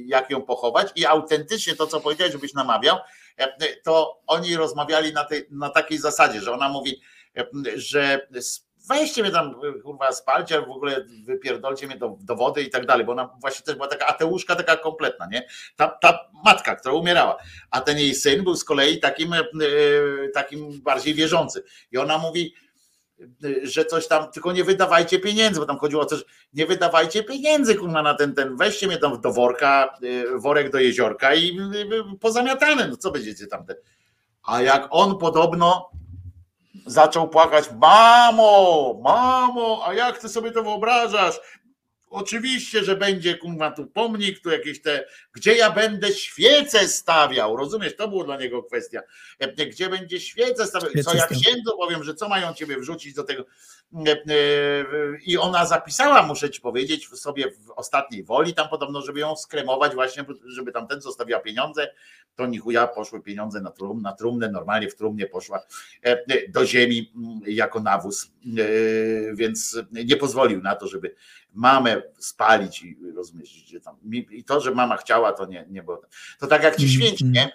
jak 0.06 0.30
ją 0.30 0.42
pochować 0.42 0.92
i 0.96 1.06
autentycznie 1.06 1.76
to, 1.76 1.86
co 1.86 2.00
powiedziałeś, 2.00 2.32
żebyś 2.32 2.54
namawiał, 2.54 2.98
e, 3.36 3.76
to 3.76 4.22
oni 4.26 4.56
rozmawiali 4.56 5.12
na, 5.12 5.24
tej, 5.24 5.46
na 5.50 5.70
takiej 5.70 5.98
zasadzie, 5.98 6.40
że 6.40 6.52
ona 6.52 6.68
mówi, 6.68 7.00
e, 7.36 7.46
że 7.74 8.28
weźcie 8.88 9.22
mnie 9.22 9.30
tam, 9.30 9.54
kurwa, 9.82 10.12
spalcie, 10.12 10.60
w 10.60 10.70
ogóle 10.70 11.04
wypierdolcie 11.24 11.86
mnie 11.86 11.96
do, 11.96 12.16
do 12.20 12.36
wody 12.36 12.62
i 12.62 12.70
tak 12.70 12.86
dalej, 12.86 13.06
bo 13.06 13.12
ona 13.12 13.30
właśnie 13.40 13.64
też 13.64 13.74
była 13.74 13.88
taka 13.88 14.06
ateuszka, 14.06 14.56
taka 14.56 14.76
kompletna, 14.76 15.26
nie? 15.26 15.46
Ta, 15.76 15.88
ta 15.88 16.18
matka, 16.44 16.76
która 16.76 16.94
umierała, 16.94 17.36
a 17.70 17.80
ten 17.80 17.98
jej 17.98 18.14
syn 18.14 18.44
był 18.44 18.56
z 18.56 18.64
kolei 18.64 19.00
takim, 19.00 19.32
e, 19.32 19.38
takim 20.34 20.80
bardziej 20.82 21.14
wierzący 21.14 21.64
i 21.92 21.98
ona 21.98 22.18
mówi, 22.18 22.54
że 23.62 23.84
coś 23.84 24.08
tam, 24.08 24.32
tylko 24.32 24.52
nie 24.52 24.64
wydawajcie 24.64 25.18
pieniędzy, 25.18 25.60
bo 25.60 25.66
tam 25.66 25.78
chodziło 25.78 26.06
o 26.06 26.16
że 26.16 26.22
nie 26.52 26.66
wydawajcie 26.66 27.24
pieniędzy 27.24 27.74
kurwa 27.74 28.02
na 28.02 28.14
ten, 28.14 28.34
ten, 28.34 28.56
weźcie 28.56 28.86
mnie 28.86 28.98
tam 28.98 29.20
do 29.20 29.32
worka, 29.32 29.98
y, 30.02 30.38
worek 30.38 30.70
do 30.70 30.78
jeziorka 30.78 31.34
i 31.34 31.58
y, 31.58 31.76
y, 31.76 32.18
pozamiatane, 32.20 32.88
no 32.88 32.96
co 32.96 33.10
będziecie 33.10 33.46
tam 33.46 33.66
te. 33.66 33.74
A 34.42 34.62
jak 34.62 34.88
on 34.90 35.18
podobno 35.18 35.90
zaczął 36.86 37.28
płakać, 37.28 37.64
mamo, 37.80 39.00
mamo, 39.04 39.82
a 39.86 39.94
jak 39.94 40.18
ty 40.18 40.28
sobie 40.28 40.52
to 40.52 40.62
wyobrażasz? 40.62 41.40
Oczywiście, 42.10 42.84
że 42.84 42.96
będzie 42.96 43.38
kurwa 43.38 43.70
tu 43.70 43.86
pomnik, 43.86 44.40
tu 44.42 44.50
jakieś 44.50 44.82
te, 44.82 45.04
gdzie 45.32 45.54
ja 45.54 45.70
będę 45.70 46.12
świecę 46.12 46.88
stawiał, 46.88 47.56
rozumiesz? 47.56 47.96
To 47.96 48.08
było 48.08 48.24
dla 48.24 48.36
niego 48.36 48.62
kwestia. 48.62 49.00
E, 49.38 49.66
Gdzie 49.66 49.88
będzie 49.88 50.20
świecę 50.20 50.66
stawiał? 50.66 50.90
Co 51.04 51.14
ja 51.14 51.26
księdzu 51.26 51.76
powiem, 51.78 52.04
że 52.04 52.14
co 52.14 52.28
mają 52.28 52.54
ciebie 52.54 52.76
wrzucić 52.78 53.14
do 53.14 53.24
tego? 53.24 53.44
E, 53.94 54.12
e, 54.12 54.16
I 55.26 55.38
ona 55.38 55.66
zapisała, 55.66 56.22
muszę 56.22 56.50
ci 56.50 56.60
powiedzieć, 56.60 57.08
sobie 57.08 57.50
w 57.50 57.70
ostatniej 57.70 58.24
woli, 58.24 58.54
tam 58.54 58.68
podobno, 58.68 59.02
żeby 59.02 59.20
ją 59.20 59.36
skremować 59.36 59.94
właśnie, 59.94 60.24
żeby 60.46 60.72
tam 60.72 60.86
ten 60.86 61.00
zostawiła 61.00 61.40
pieniądze, 61.40 61.88
to 62.36 62.46
ni 62.46 62.58
chuja 62.58 62.86
poszły 62.86 63.20
pieniądze 63.20 63.60
na, 63.60 63.70
trum, 63.70 64.02
na 64.02 64.12
trumnę, 64.12 64.50
normalnie 64.50 64.88
w 64.88 64.96
trumnie 64.96 65.26
poszła 65.26 65.62
e, 66.02 66.48
do 66.48 66.66
ziemi 66.66 67.12
mm, 67.16 67.40
jako 67.46 67.80
nawóz, 67.80 68.32
więc 69.34 69.78
nie 69.92 70.16
pozwolił 70.16 70.62
na 70.62 70.76
to, 70.76 70.88
żeby 70.88 71.14
mamę 71.54 72.02
spalić 72.18 72.82
i 72.82 72.96
rozumiesz, 73.16 73.48
że 73.50 73.80
tam, 73.80 73.96
i 74.30 74.44
to, 74.44 74.60
że 74.60 74.70
mama 74.70 74.96
chciała, 74.96 75.32
to 75.32 75.46
nie, 75.46 75.66
nie 75.70 75.82
było. 75.82 76.02
To 76.40 76.46
tak 76.46 76.62
jak 76.62 76.76
ci 76.76 76.82
Mm, 76.82 76.94
święci, 76.94 77.24
nie? 77.24 77.52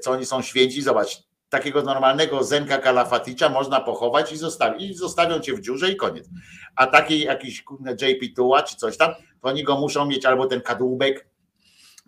Co 0.00 0.10
oni 0.10 0.26
są 0.26 0.42
święci, 0.42 0.82
zobacz, 0.82 1.22
takiego 1.52 1.82
normalnego 1.82 2.44
Zenka 2.44 2.78
Kalafaticza 2.78 3.48
można 3.48 3.80
pochować 3.80 4.32
i 4.32 4.36
zostawić, 4.36 4.90
i 4.90 4.94
zostawią 4.94 5.40
cię 5.40 5.54
w 5.54 5.60
dziurze 5.60 5.90
i 5.90 5.96
koniec. 5.96 6.28
A 6.76 6.86
taki 6.86 7.20
jakiś 7.20 7.64
JP 8.02 8.36
Tuła 8.36 8.62
czy 8.62 8.76
coś 8.76 8.96
tam, 8.96 9.14
to 9.40 9.48
oni 9.48 9.64
go 9.64 9.80
muszą 9.80 10.06
mieć, 10.06 10.26
albo 10.26 10.46
ten 10.46 10.60
kadłubek, 10.60 11.26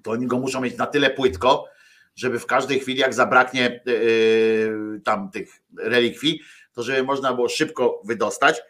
to 0.03 0.11
oni 0.11 0.27
go 0.27 0.39
muszą 0.39 0.61
mieć 0.61 0.77
na 0.77 0.87
tyle 0.87 1.11
płytko, 1.11 1.69
żeby 2.17 2.39
w 2.39 2.47
każdej 2.47 2.81
chwili, 2.81 3.01
jak 3.01 3.15
zabraknie 3.15 3.81
yy, 3.87 5.01
tam 5.05 5.31
tych 5.31 5.63
relikwii, 5.79 6.41
to 6.73 6.83
żeby 6.83 7.03
można 7.03 7.35
było 7.35 7.49
szybko 7.49 8.01
wydostać, 8.05 8.63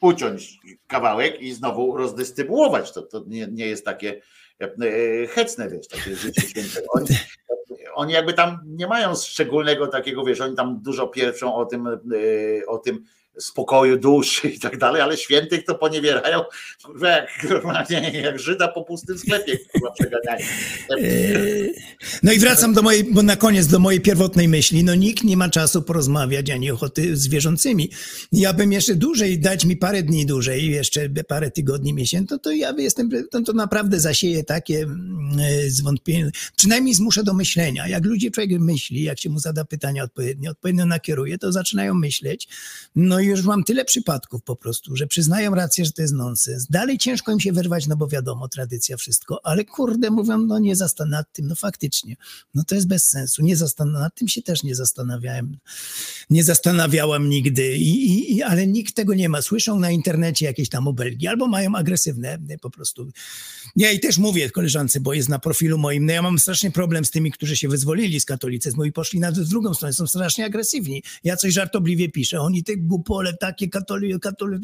uciąć 0.00 0.58
kawałek 0.86 1.40
i 1.40 1.52
znowu 1.52 1.96
rozdystrybuować. 1.96 2.92
To, 2.92 3.02
to 3.02 3.24
nie, 3.26 3.46
nie 3.46 3.66
jest 3.66 3.84
takie 3.84 4.20
yy, 4.60 5.28
hecne, 5.28 5.68
wiesz, 5.68 5.88
takie 5.88 6.16
życie 6.16 6.42
święte. 6.42 6.80
Oni, 6.88 7.06
oni 7.94 8.12
jakby 8.12 8.32
tam 8.32 8.58
nie 8.66 8.86
mają 8.86 9.14
szczególnego 9.14 9.86
takiego, 9.86 10.24
wiesz, 10.24 10.40
oni 10.40 10.56
tam 10.56 10.80
dużo 10.82 11.06
pierwszą 11.06 11.54
o 11.54 11.66
tym, 11.66 11.98
yy, 12.10 12.62
o 12.66 12.78
tym 12.78 13.04
spokoju 13.38 13.98
duszy 13.98 14.48
i 14.48 14.60
tak 14.60 14.78
dalej, 14.78 15.02
ale 15.02 15.16
świętych 15.16 15.64
to 15.64 15.74
poniewierają 15.74 16.44
jak, 17.90 18.14
jak 18.14 18.38
Żyda 18.38 18.68
po 18.68 18.84
pustym 18.84 19.18
sklepie. 19.18 19.58
Eee, 20.98 21.74
No 22.22 22.32
i 22.32 22.38
wracam 22.38 22.72
do 22.74 22.82
mojej, 22.82 23.04
bo 23.04 23.22
na 23.22 23.36
koniec 23.36 23.66
do 23.66 23.78
mojej 23.78 24.00
pierwotnej 24.00 24.48
myśli. 24.48 24.84
No 24.84 24.94
nikt 24.94 25.24
nie 25.24 25.36
ma 25.36 25.48
czasu 25.48 25.82
porozmawiać 25.82 26.50
ani 26.50 26.70
ochoty 26.70 27.16
z 27.16 27.28
wierzącymi. 27.28 27.90
Ja 28.32 28.52
bym 28.52 28.72
jeszcze 28.72 28.94
dłużej, 28.94 29.38
dać 29.38 29.64
mi 29.64 29.76
parę 29.76 30.02
dni 30.02 30.26
dłużej, 30.26 30.70
jeszcze 30.70 31.08
parę 31.28 31.50
tygodni, 31.50 31.94
miesięcy, 31.94 32.28
to, 32.28 32.38
to 32.38 32.52
ja 32.52 32.74
jestem, 32.78 33.10
to, 33.30 33.42
to 33.42 33.52
naprawdę 33.52 34.00
zasieje 34.00 34.44
takie 34.44 34.78
mm, 34.78 35.38
e, 35.40 35.70
zwątpienie. 35.70 36.30
Przynajmniej 36.56 36.94
zmuszę 36.94 37.24
do 37.24 37.34
myślenia. 37.34 37.88
Jak 37.88 38.04
ludzie, 38.04 38.30
człowiek 38.30 38.60
myśli, 38.60 39.02
jak 39.02 39.20
się 39.20 39.30
mu 39.30 39.38
zada 39.38 39.64
pytania 39.64 40.04
odpowiednio, 40.04 40.50
odpowiednio 40.50 40.86
nakieruje, 40.86 41.38
to 41.38 41.52
zaczynają 41.52 41.94
myśleć. 41.94 42.48
No 42.96 43.19
i 43.20 43.26
już 43.26 43.42
mam 43.42 43.64
tyle 43.64 43.84
przypadków 43.84 44.42
po 44.42 44.56
prostu, 44.56 44.96
że 44.96 45.06
przyznają 45.06 45.54
rację, 45.54 45.84
że 45.84 45.92
to 45.92 46.02
jest 46.02 46.14
nonsens. 46.14 46.66
Dalej 46.66 46.98
ciężko 46.98 47.32
im 47.32 47.40
się 47.40 47.52
wyrwać, 47.52 47.86
no 47.86 47.96
bo 47.96 48.08
wiadomo, 48.08 48.48
tradycja, 48.48 48.96
wszystko, 48.96 49.46
ale 49.46 49.64
kurde, 49.64 50.10
mówią, 50.10 50.38
no 50.38 50.58
nie 50.58 50.76
zastanów 50.76 51.10
nad 51.10 51.32
tym, 51.32 51.46
no 51.46 51.54
faktycznie, 51.54 52.16
no 52.54 52.64
to 52.64 52.74
jest 52.74 52.86
bez 52.86 53.08
sensu. 53.08 53.42
Nie 53.42 53.56
zastan- 53.56 53.92
nad 53.92 54.14
tym 54.14 54.28
się 54.28 54.42
też 54.42 54.62
nie 54.62 54.74
zastanawiałem. 54.74 55.56
Nie 56.30 56.44
zastanawiałam 56.44 57.28
nigdy, 57.28 57.76
I, 57.76 58.06
i, 58.06 58.36
i, 58.36 58.42
ale 58.42 58.66
nikt 58.66 58.94
tego 58.94 59.14
nie 59.14 59.28
ma. 59.28 59.42
Słyszą 59.42 59.78
na 59.78 59.90
internecie 59.90 60.46
jakieś 60.46 60.68
tam 60.68 60.88
obelgi, 60.88 61.26
albo 61.26 61.46
mają 61.48 61.76
agresywne 61.76 62.38
e, 62.48 62.58
po 62.58 62.70
prostu. 62.70 63.10
Ja 63.76 63.92
i 63.92 64.00
też 64.00 64.18
mówię 64.18 64.50
koleżance, 64.50 65.00
bo 65.00 65.12
jest 65.12 65.28
na 65.28 65.38
profilu 65.38 65.78
moim, 65.78 66.06
no 66.06 66.12
ja 66.12 66.22
mam 66.22 66.38
strasznie 66.38 66.70
problem 66.70 67.04
z 67.04 67.10
tymi, 67.10 67.32
którzy 67.32 67.56
się 67.56 67.68
wyzwolili 67.68 68.20
z 68.20 68.24
katolicyzmu 68.24 68.84
i 68.84 68.92
poszli 68.92 69.20
na 69.20 69.32
drugą 69.32 69.74
stronę, 69.74 69.92
są 69.92 70.06
strasznie 70.06 70.44
agresywni. 70.44 71.02
Ja 71.24 71.36
coś 71.36 71.54
żartobliwie 71.54 72.08
piszę, 72.08 72.40
oni 72.40 72.64
te 72.64 72.76
głupole, 73.10 73.36
takie 73.36 73.68
katoli, 73.68 74.20
katoli 74.20 74.58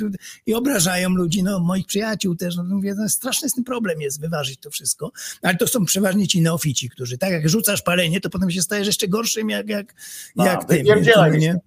i 0.46 0.54
obrażają 0.54 1.10
ludzi, 1.10 1.42
no 1.42 1.60
moich 1.60 1.86
przyjaciół 1.86 2.36
też, 2.36 2.56
no 2.56 2.64
mówię, 2.64 2.94
no, 2.94 3.08
straszny 3.08 3.48
z 3.48 3.54
tym 3.54 3.64
problem 3.64 4.00
jest 4.00 4.20
wyważyć 4.20 4.60
to 4.60 4.70
wszystko, 4.70 5.12
ale 5.42 5.56
to 5.56 5.66
są 5.66 5.84
przeważnie 5.84 6.28
ci 6.28 6.40
neofici, 6.40 6.90
którzy 6.90 7.18
tak 7.18 7.30
jak 7.30 7.48
rzucasz 7.48 7.82
palenie, 7.82 8.20
to 8.20 8.30
potem 8.30 8.50
się 8.50 8.62
stajesz 8.62 8.86
jeszcze 8.86 9.08
gorszym 9.08 9.50
jak, 9.50 9.68
jak, 9.68 9.94
A, 10.38 10.46
jak 10.46 10.64
tym. 10.64 10.86
nie? 11.38 11.40
się. 11.40 11.58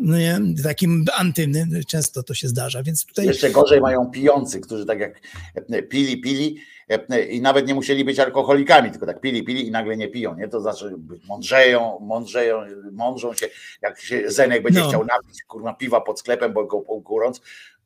No 0.00 0.18
nie, 0.18 0.40
takim 0.62 1.04
anty, 1.16 1.48
często 1.88 2.22
to 2.22 2.34
się 2.34 2.48
zdarza, 2.48 2.82
więc 2.82 3.04
tutaj... 3.04 3.26
Jeszcze 3.26 3.50
gorzej 3.50 3.80
mają 3.80 4.06
pijący, 4.06 4.60
którzy 4.60 4.86
tak 4.86 5.00
jak 5.00 5.20
pili, 5.88 6.20
pili 6.20 6.56
i 7.30 7.40
nawet 7.40 7.66
nie 7.66 7.74
musieli 7.74 8.04
być 8.04 8.18
alkoholikami, 8.18 8.90
tylko 8.90 9.06
tak 9.06 9.20
pili, 9.20 9.44
pili 9.44 9.66
i 9.66 9.70
nagle 9.70 9.96
nie 9.96 10.08
piją, 10.08 10.34
nie? 10.36 10.48
To 10.48 10.60
znaczy 10.60 10.94
mądrzeją, 11.28 11.98
mądrzeją, 12.00 12.60
mądrzą 12.92 13.34
się, 13.34 13.48
jak 13.82 14.00
się 14.00 14.30
Zenek 14.30 14.62
będzie 14.62 14.80
No. 14.80 14.88
chciał 14.88 15.04
napić 15.04 15.42
kurwa 15.42 15.74
piwa 15.74 16.00
pod 16.00 16.20
sklepem, 16.20 16.52
bo 16.52 16.64
go 16.64 16.80
kurąc, 16.80 17.40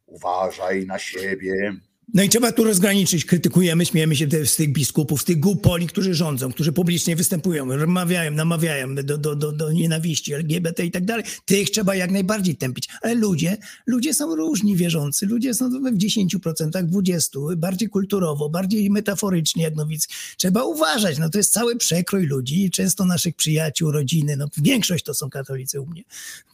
uważaj 0.07 0.87
na 0.87 0.99
siebie. 0.99 1.75
No 2.15 2.23
i 2.23 2.29
trzeba 2.29 2.53
tu 2.53 2.65
rozgraniczyć. 2.65 3.25
Krytykujemy, 3.25 3.87
śmiejemy 3.87 4.17
się 4.17 4.27
z 4.45 4.57
tych 4.57 4.73
biskupów, 4.73 5.23
z 5.23 5.25
tych 5.25 5.41
głupoli, 5.41 5.87
którzy 5.87 6.15
rządzą, 6.15 6.53
którzy 6.53 6.73
publicznie 6.73 7.17
występują, 7.17 7.67
namawiają, 7.67 8.31
namawiają 8.31 8.95
do, 8.95 9.19
do, 9.19 9.37
do, 9.37 9.53
do 9.53 9.73
nienawiści, 9.73 10.35
LGBT 10.35 10.87
i 10.87 10.91
tak 10.91 11.05
dalej. 11.05 11.25
Tych 11.45 11.71
trzeba 11.71 11.95
jak 11.95 12.11
najbardziej 12.11 12.57
tępić. 12.57 12.89
Ale 13.03 13.15
ludzie, 13.15 13.57
ludzie 13.87 14.15
są 14.15 14.37
różni 14.37 14.77
wierzący. 14.77 15.27
Ludzie 15.27 15.55
są 15.55 15.71
w 15.71 15.97
10%, 15.97 16.29
20%, 16.71 17.57
bardziej 17.57 17.89
kulturowo, 17.89 18.49
bardziej 18.49 18.91
metaforycznie 18.91 19.63
jak 19.63 19.75
Nowicki. 19.75 20.15
Trzeba 20.37 20.65
uważać. 20.65 21.19
No 21.19 21.31
to 21.31 21.39
jest 21.39 21.53
cały 21.53 21.77
przekrój 21.77 22.27
ludzi, 22.27 22.71
często 22.71 23.05
naszych 23.05 23.37
przyjaciół, 23.37 23.91
rodziny. 23.91 24.37
No 24.37 24.49
większość 24.57 25.05
to 25.05 25.15
są 25.15 25.31
katolicy 25.31 25.81
u 25.81 25.87
mnie. 25.87 26.05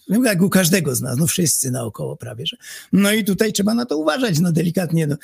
No, 0.08 0.24
jak 0.24 0.42
u 0.42 0.50
każdego 0.50 0.94
z 0.94 1.00
nas, 1.00 1.18
no 1.18 1.26
wszyscy 1.26 1.70
naokoło 1.70 2.16
prawie, 2.16 2.46
że. 2.46 2.56
No 2.92 3.12
i 3.12 3.24
tutaj 3.24 3.52
trzeba 3.52 3.74
na 3.74 3.86
to 3.86 3.96
uważać, 3.96 4.38
no 4.38 4.52
delikatnie, 4.52 5.06
no. 5.06 5.16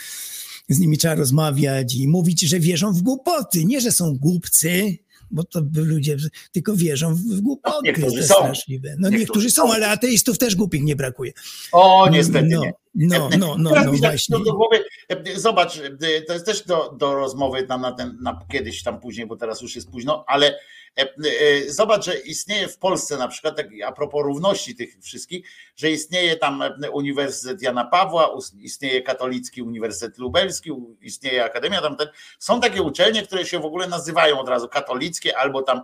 Z 0.68 0.78
nimi 0.78 0.98
trzeba 0.98 1.14
rozmawiać 1.14 1.94
i 1.94 2.08
mówić, 2.08 2.40
że 2.40 2.60
wierzą 2.60 2.92
w 2.92 3.02
głupoty, 3.02 3.64
nie, 3.64 3.80
że 3.80 3.92
są 3.92 4.16
głupcy, 4.18 4.96
bo 5.30 5.44
to 5.44 5.62
by 5.62 5.80
ludzie 5.80 6.16
tylko 6.52 6.76
wierzą 6.76 7.14
w 7.14 7.40
głupoty, 7.40 7.76
niektórzy 7.84 8.22
są. 8.22 8.34
straszliwe. 8.34 8.88
No 8.90 9.08
Niektórzy 9.08 9.18
niektórzy 9.20 9.50
są, 9.50 9.62
są. 9.66 9.72
ale 9.72 9.88
ateistów 9.88 10.38
też 10.38 10.56
głupich 10.56 10.82
nie 10.82 10.96
brakuje. 10.96 11.32
O, 11.72 12.08
niestety 12.10 12.48
no, 12.50 12.60
nie. 12.64 12.72
No, 12.94 13.28
no, 13.38 13.56
no, 13.58 13.70
Teraz 13.70 13.86
no 13.86 13.92
mi 13.92 14.00
tak 14.00 14.10
właśnie. 14.10 14.38
do 14.38 14.52
głowy, 14.52 14.84
e, 15.08 15.40
zobacz, 15.40 15.76
e, 15.76 16.22
to 16.22 16.32
jest 16.32 16.46
też 16.46 16.62
do, 16.62 16.94
do 16.98 17.14
rozmowy 17.14 17.62
tam 17.62 17.80
na 17.80 17.92
ten, 17.92 18.18
na, 18.20 18.40
kiedyś 18.52 18.82
tam 18.82 19.00
później, 19.00 19.26
bo 19.26 19.36
teraz 19.36 19.62
już 19.62 19.74
jest 19.76 19.90
późno, 19.90 20.24
ale 20.26 20.58
e, 20.98 21.02
e, 21.02 21.72
zobacz, 21.72 22.04
że 22.04 22.18
istnieje 22.18 22.68
w 22.68 22.78
Polsce 22.78 23.16
na 23.16 23.28
przykład, 23.28 23.56
tak, 23.56 23.66
a 23.86 23.92
propos 23.92 24.24
równości 24.24 24.74
tych 24.74 24.96
wszystkich, 25.02 25.48
że 25.76 25.90
istnieje 25.90 26.36
tam 26.36 26.62
e, 26.62 26.90
Uniwersytet 26.90 27.62
Jana 27.62 27.84
Pawła, 27.84 28.38
istnieje 28.60 29.02
Katolicki 29.02 29.62
Uniwersytet 29.62 30.18
Lubelski, 30.18 30.70
istnieje 31.00 31.44
Akademia, 31.44 31.80
tam 31.80 31.96
ten, 31.96 32.08
są 32.38 32.60
takie 32.60 32.82
uczelnie, 32.82 33.22
które 33.22 33.46
się 33.46 33.58
w 33.58 33.64
ogóle 33.64 33.88
nazywają 33.88 34.40
od 34.40 34.48
razu 34.48 34.68
katolickie 34.68 35.38
albo 35.38 35.62
tam 35.62 35.82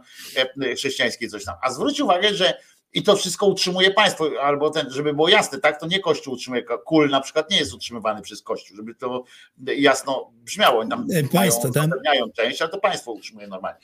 e, 0.62 0.74
chrześcijańskie 0.74 1.28
coś 1.28 1.44
tam. 1.44 1.54
A 1.62 1.70
zwróć 1.72 2.00
uwagę, 2.00 2.34
że 2.34 2.54
i 2.92 3.02
to 3.02 3.16
wszystko 3.16 3.46
utrzymuje 3.46 3.90
państwo, 3.90 4.30
albo 4.42 4.70
ten, 4.70 4.90
żeby 4.90 5.14
było 5.14 5.28
jasne, 5.28 5.58
tak, 5.58 5.80
to 5.80 5.86
nie 5.86 6.00
Kościół 6.00 6.34
utrzymuje, 6.34 6.62
kul 6.62 7.10
na 7.10 7.20
przykład 7.20 7.50
nie 7.50 7.58
jest 7.58 7.74
utrzymywany 7.74 8.22
przez 8.22 8.42
Kościół, 8.42 8.76
żeby 8.76 8.94
to 8.94 9.24
jasno 9.58 10.30
brzmiało, 10.32 10.80
oni 10.80 10.90
tam 10.90 11.06
E, 11.14 11.22
państwo, 11.22 11.68
mają, 11.68 11.88
zapewniają 11.88 12.26
część, 12.36 12.62
ale 12.62 12.70
to 12.70 12.78
państwo 12.80 13.12
utrzymuje 13.12 13.46
normalnie. 13.46 13.80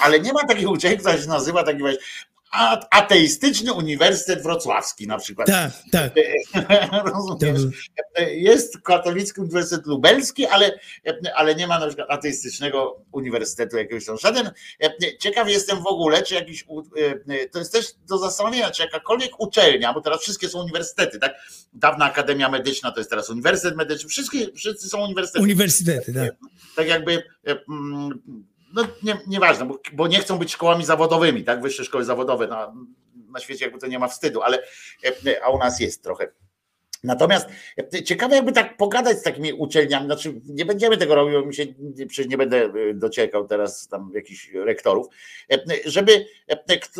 Ale 0.00 0.20
nie 0.20 0.32
ma 0.32 0.44
takiej 0.44 0.66
uczelni, 0.66 0.98
która 0.98 1.18
się 1.18 1.28
nazywa 1.28 1.62
taki 1.62 1.78
właśnie 1.78 2.00
ateistyczny 2.90 3.72
Uniwersytet 3.72 4.42
Wrocławski 4.42 5.06
na 5.06 5.18
przykład. 5.18 5.48
Tak, 5.48 5.72
tak. 5.92 6.12
Rozumiesz? 7.12 7.90
Jest 8.30 8.78
katolicki 8.80 9.40
Uniwersytet 9.40 9.86
Lubelski, 9.86 10.46
ale, 10.46 10.78
ale 11.34 11.54
nie 11.54 11.66
ma 11.66 11.78
na 11.78 11.86
przykład 11.86 12.10
ateistycznego 12.10 13.04
uniwersytetu 13.12 13.76
jakiegoś 13.76 14.04
tam. 14.06 14.18
Żaden. 14.18 14.50
Ciekaw 15.18 15.48
jestem 15.48 15.82
w 15.82 15.86
ogóle, 15.86 16.22
czy 16.22 16.34
jakiś. 16.34 16.66
To 17.52 17.58
jest 17.58 17.72
też 17.72 17.86
do 18.08 18.18
zastanowienia, 18.18 18.70
czy 18.70 18.82
jakakolwiek 18.82 19.40
uczelnia, 19.40 19.92
bo 19.92 20.00
teraz 20.00 20.20
wszystkie 20.20 20.48
są 20.48 20.62
uniwersytety, 20.62 21.18
tak? 21.18 21.34
Dawna 21.72 22.04
Akademia 22.04 22.48
Medyczna 22.48 22.92
to 22.92 23.00
jest 23.00 23.10
teraz 23.10 23.30
Uniwersytet 23.30 23.76
Medyczny, 23.76 24.08
wszystkie, 24.08 24.52
wszyscy 24.52 24.88
są 24.88 25.04
uniwersytety 25.04 25.42
Uniwersytety, 25.42 26.14
tak. 26.14 26.30
tak 26.76 26.88
jakby, 26.88 27.22
mm, 27.44 28.20
no 28.74 28.82
nie, 29.02 29.18
nieważne, 29.26 29.66
bo, 29.66 29.78
bo 29.92 30.06
nie 30.06 30.18
chcą 30.18 30.38
być 30.38 30.52
szkołami 30.52 30.84
zawodowymi, 30.84 31.44
tak, 31.44 31.62
wyższe 31.62 31.84
szkoły 31.84 32.04
zawodowe, 32.04 32.46
na, 32.46 32.74
na 33.32 33.40
świecie 33.40 33.64
jakby 33.64 33.80
to 33.80 33.86
nie 33.86 33.98
ma 33.98 34.08
wstydu, 34.08 34.42
ale, 34.42 34.62
e, 35.26 35.44
a 35.44 35.50
u 35.50 35.58
nas 35.58 35.80
jest 35.80 36.02
trochę. 36.02 36.32
Natomiast 37.04 37.48
e, 37.94 38.02
ciekawe 38.02 38.36
jakby 38.36 38.52
tak 38.52 38.76
pogadać 38.76 39.18
z 39.18 39.22
takimi 39.22 39.52
uczelniami, 39.52 40.06
znaczy 40.06 40.40
nie 40.44 40.64
będziemy 40.64 40.96
tego 40.96 41.14
robić, 41.14 41.34
bo 41.34 41.46
mi 41.46 41.54
się, 41.54 41.66
przecież 42.08 42.26
nie 42.26 42.38
będę 42.38 42.56
e, 42.56 42.94
dociekał 42.94 43.46
teraz 43.46 43.88
tam 43.88 44.10
jakichś 44.14 44.50
rektorów, 44.54 45.06
żeby 45.84 46.26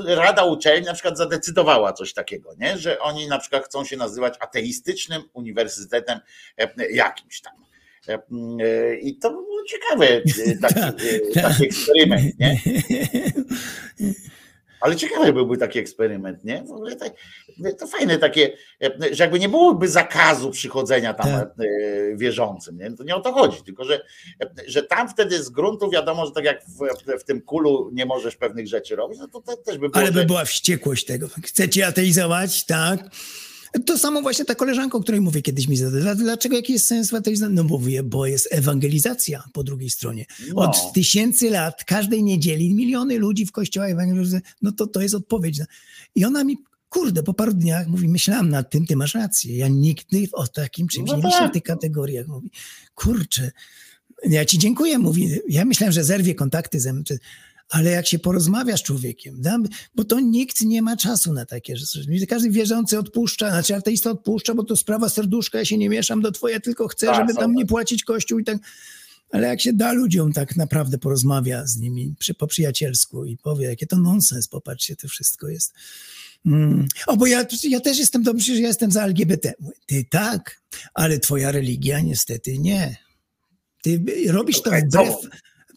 Rada 0.06 0.44
Uczelni 0.44 0.86
na 0.86 0.94
przykład 0.94 1.18
zadecydowała 1.18 1.92
coś 1.92 2.12
takiego, 2.12 2.54
nie? 2.58 2.78
że 2.78 3.00
oni 3.00 3.28
na 3.28 3.38
przykład 3.38 3.64
chcą 3.64 3.84
się 3.84 3.96
nazywać 3.96 4.34
ateistycznym 4.40 5.22
uniwersytetem 5.32 6.20
jakimś 6.90 7.40
tam. 7.40 7.52
I 9.00 9.18
to 9.18 9.30
ciekawe, 9.68 10.06
e, 10.06 10.56
taki, 10.68 10.80
e, 11.38 11.42
taki 11.42 11.64
eksperyment, 11.64 12.38
nie? 12.40 12.60
Ale 14.80 14.96
ciekawy 14.96 15.32
byłby 15.32 15.58
taki 15.58 15.78
eksperyment, 15.78 16.44
nie? 16.44 16.62
W 16.62 16.70
ogóle 16.72 16.96
tak, 16.96 17.12
to 17.78 17.86
fajne 17.86 18.18
takie, 18.18 18.56
e, 18.82 19.14
że 19.14 19.24
jakby 19.24 19.38
nie 19.38 19.48
byłoby 19.48 19.88
zakazu 19.88 20.50
przychodzenia 20.50 21.14
tam 21.14 21.26
Tak. 21.26 21.48
e, 21.48 22.16
wierzącym, 22.16 22.78
nie? 22.78 22.90
To 22.96 23.04
nie 23.04 23.16
o 23.16 23.20
to 23.20 23.32
chodzi, 23.32 23.62
tylko 23.62 23.84
że, 23.84 24.00
e, 24.42 24.50
że 24.66 24.82
tam 24.82 25.08
wtedy 25.08 25.42
z 25.42 25.48
gruntu 25.48 25.90
wiadomo, 25.90 26.26
że 26.26 26.32
tak 26.32 26.44
jak 26.44 26.62
w, 26.64 27.18
w 27.20 27.24
tym 27.24 27.40
kulu 27.40 27.90
nie 27.92 28.06
możesz 28.06 28.36
pewnych 28.36 28.68
rzeczy 28.68 28.96
robić, 28.96 29.18
no 29.18 29.28
to, 29.28 29.40
to 29.40 29.56
też 29.56 29.78
by 29.78 29.88
było. 29.88 30.02
Ale 30.02 30.12
by 30.12 30.24
była 30.24 30.44
wściekłość 30.44 31.04
tego. 31.04 31.28
Chcecie 31.44 31.86
ateizować, 31.86 32.64
tak? 32.64 33.00
To 33.86 33.98
samo 33.98 34.22
właśnie 34.22 34.44
ta 34.44 34.54
koleżanka, 34.54 34.98
o 34.98 35.00
której 35.00 35.20
mówię 35.20 35.42
kiedyś 35.42 35.68
mi 35.68 35.76
zadała. 35.76 36.14
Dlaczego 36.14 36.56
jaki 36.56 36.72
jest 36.72 36.86
sens 36.86 37.10
w 37.10 37.14
ateizmie? 37.14 37.48
No 37.48 37.64
mówię, 37.64 38.02
bo 38.02 38.26
jest 38.26 38.48
ewangelizacja 38.50 39.44
po 39.52 39.64
drugiej 39.64 39.90
stronie. 39.90 40.24
No. 40.48 40.62
Od 40.62 40.92
tysięcy 40.92 41.50
lat, 41.50 41.84
każdej 41.84 42.22
niedzieli, 42.22 42.74
miliony 42.74 43.18
ludzi 43.18 43.46
w 43.46 43.52
kościołach 43.52 43.90
ewangelizują. 43.90 44.40
No 44.62 44.72
to 44.72 44.86
to 44.86 45.00
jest 45.00 45.14
odpowiedź. 45.14 45.60
I 46.14 46.24
ona 46.24 46.44
mi, 46.44 46.56
kurde, 46.88 47.22
po 47.22 47.34
paru 47.34 47.52
dniach 47.54 47.86
mówi, 47.86 48.08
myślałam 48.08 48.48
nad 48.48 48.70
tym, 48.70 48.86
ty 48.86 48.96
masz 48.96 49.14
rację. 49.14 49.56
Ja 49.56 49.68
nigdy 49.68 50.26
o 50.32 50.46
takim 50.46 50.88
czymś 50.88 51.10
No 51.10 51.16
nie 51.16 51.22
tak. 51.22 51.50
w 51.50 51.54
tych 51.54 51.62
kategoriach. 51.62 52.26
Mówi, 52.26 52.50
kurczę, 52.94 53.50
ja 54.24 54.44
ci 54.44 54.58
dziękuję, 54.58 54.98
mówi. 54.98 55.30
Ja 55.48 55.64
myślałem, 55.64 55.92
że 55.92 56.04
zerwie 56.04 56.34
kontakty 56.34 56.80
ze 56.80 56.92
mną, 56.92 57.02
ale 57.68 57.90
jak 57.90 58.06
się 58.06 58.18
porozmawia 58.18 58.76
z 58.76 58.82
człowiekiem, 58.82 59.42
bo 59.94 60.04
to 60.04 60.20
nikt 60.20 60.62
nie 60.62 60.82
ma 60.82 60.96
czasu 60.96 61.32
na 61.32 61.46
takie 61.46 61.76
rzeczy. 61.76 62.26
Każdy 62.28 62.50
wierzący 62.50 62.98
odpuszcza, 62.98 63.50
znaczy 63.50 63.74
ateista 63.74 64.10
odpuszcza, 64.10 64.54
bo 64.54 64.64
to 64.64 64.76
sprawa 64.76 65.08
serduszka, 65.08 65.58
ja 65.58 65.64
się 65.64 65.78
nie 65.78 65.88
mieszam 65.88 66.20
do 66.20 66.32
twoje, 66.32 66.60
tylko 66.60 66.88
chcę, 66.88 67.06
Tak, 67.06 67.16
żeby 67.16 67.34
tam 67.34 67.50
tak. 67.50 67.56
nie 67.56 67.66
płacić 67.66 68.04
kościół 68.04 68.38
i 68.38 68.44
tak. 68.44 68.58
Ale 69.30 69.48
jak 69.48 69.60
się 69.60 69.72
da 69.72 69.92
ludziom 69.92 70.32
tak 70.32 70.56
naprawdę 70.56 70.98
porozmawia 70.98 71.66
z 71.66 71.76
nimi 71.76 72.14
przy, 72.18 72.34
po 72.34 72.46
przyjacielsku 72.46 73.24
i 73.24 73.36
powie, 73.36 73.66
jakie 73.66 73.86
to 73.86 73.96
nonsens, 73.96 74.48
popatrzcie, 74.48 74.96
to 74.96 75.08
wszystko 75.08 75.48
jest. 75.48 75.74
Mm. 76.46 76.88
O, 77.06 77.16
bo 77.16 77.26
ja, 77.26 77.46
ja 77.62 77.80
też 77.80 77.98
jestem 77.98 78.22
dobrze, 78.22 78.54
że 78.54 78.60
ja 78.60 78.68
jestem 78.68 78.92
za 78.92 79.04
LGBT. 79.04 79.52
Ty 79.86 80.04
tak, 80.10 80.60
ale 80.94 81.18
twoja 81.18 81.52
religia 81.52 82.00
niestety 82.00 82.58
nie. 82.58 82.96
Ty 83.82 84.04
robisz 84.28 84.62
to 84.62 84.70
wbrew. 84.70 85.16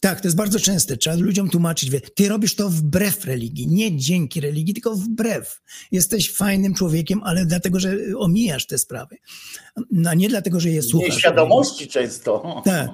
Tak, 0.02 0.22
to 0.22 0.28
jest 0.28 0.38
bardzo 0.38 0.60
częste. 0.60 0.98
Trzeba 0.98 1.16
ludziom 1.16 1.50
tłumaczyć. 1.50 1.90
wie, 1.90 2.02
Ty 2.02 2.30
robisz 2.30 2.56
to 2.56 2.70
wbrew 2.70 3.26
religii, 3.26 3.68
nie 3.68 3.98
dzięki 3.98 4.42
religii, 4.42 4.74
tylko 4.74 4.96
wbrew. 4.96 5.62
Jesteś 5.92 6.34
fajnym 6.34 6.74
człowiekiem, 6.74 7.22
ale 7.24 7.46
dlatego, 7.46 7.80
że 7.80 7.98
omijasz 8.18 8.68
te 8.68 8.78
sprawy. 8.78 9.18
A 10.06 10.14
nie 10.14 10.30
dlatego, 10.30 10.60
że 10.60 10.70
je 10.70 10.82
słuchasz. 10.82 11.10
Nieświadomości 11.10 11.88
często. 11.88 12.62
Tak. 12.66 12.90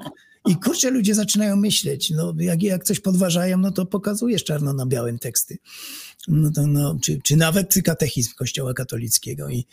I 0.48 0.56
kurczę, 0.56 0.90
ludzie 0.90 1.16
zaczynają 1.16 1.56
myśleć, 1.56 2.10
no 2.10 2.34
jak, 2.40 2.64
jak 2.64 2.84
coś 2.84 3.00
podważają, 3.00 3.58
no 3.58 3.72
to 3.72 3.86
pokazujesz 3.86 4.44
czarno 4.44 4.74
na 4.74 4.86
białym 4.86 5.19
teksty. 5.19 5.58
No 6.27 6.52
to, 6.52 6.68
no, 6.68 6.98
czy, 7.02 7.19
czy 7.24 7.36
nawet 7.36 7.74
katechizm 7.84 8.34
Kościoła 8.36 8.74
katolickiego. 8.74 9.50
I 9.50 9.66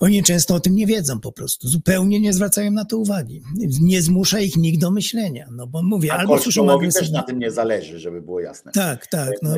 oni 0.00 0.22
często 0.22 0.54
o 0.54 0.60
tym 0.60 0.74
nie 0.74 0.86
wiedzą 0.86 1.20
po 1.20 1.32
prostu. 1.32 1.68
Zupełnie 1.68 2.20
nie 2.20 2.32
zwracają 2.32 2.70
na 2.70 2.84
to 2.84 2.98
uwagi. 2.98 3.42
Nie 3.80 4.02
zmusza 4.02 4.40
ich 4.40 4.56
nikt 4.56 4.80
do 4.80 4.90
myślenia. 4.90 5.48
No 5.52 5.66
bo 5.66 5.82
mówię, 5.82 6.12
A 6.12 6.16
albo 6.16 6.32
słyszą 6.38 6.44
Kościołowi 6.46 6.86
też 6.86 6.94
agresywnie. 6.96 7.18
na 7.18 7.22
tym 7.24 7.38
nie 7.38 7.50
zależy, 7.50 7.98
żeby 7.98 8.22
było 8.22 8.40
jasne. 8.40 8.72
Tak, 8.72 9.06
tak. 9.06 9.30
No, 9.42 9.54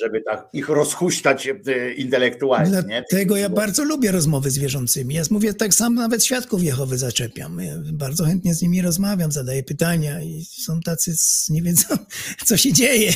Żeby 0.00 0.20
tak 0.22 0.48
ich 0.52 0.68
rozhuśtać 0.68 1.46
e, 1.48 1.92
intelektualnie. 1.94 2.70
nie? 2.70 3.04
Dlatego 3.10 3.36
ja 3.36 3.48
Bo- 3.48 3.56
bardzo 3.56 3.84
lubię 3.84 4.12
rozmowy 4.12 4.50
z 4.50 4.58
wierzącymi. 4.58 5.14
Ja 5.14 5.22
mówię, 5.30 5.54
tak 5.54 5.74
sam 5.74 5.94
nawet 5.94 6.24
świadków 6.24 6.62
Jehowy 6.62 6.98
zaczepiam. 6.98 7.60
Ja 7.60 7.74
bardzo 7.92 8.24
chętnie 8.24 8.54
z 8.54 8.62
nimi 8.62 8.82
rozmawiam, 8.82 9.32
zadaję 9.32 9.62
pytania 9.62 10.22
i 10.22 10.44
są 10.44 10.80
tacy, 10.80 11.16
z- 11.16 11.50
nie 11.50 11.62
wiedzą, 11.62 11.86
co 12.46 12.56
się 12.56 12.72
dzieje. 12.72 13.12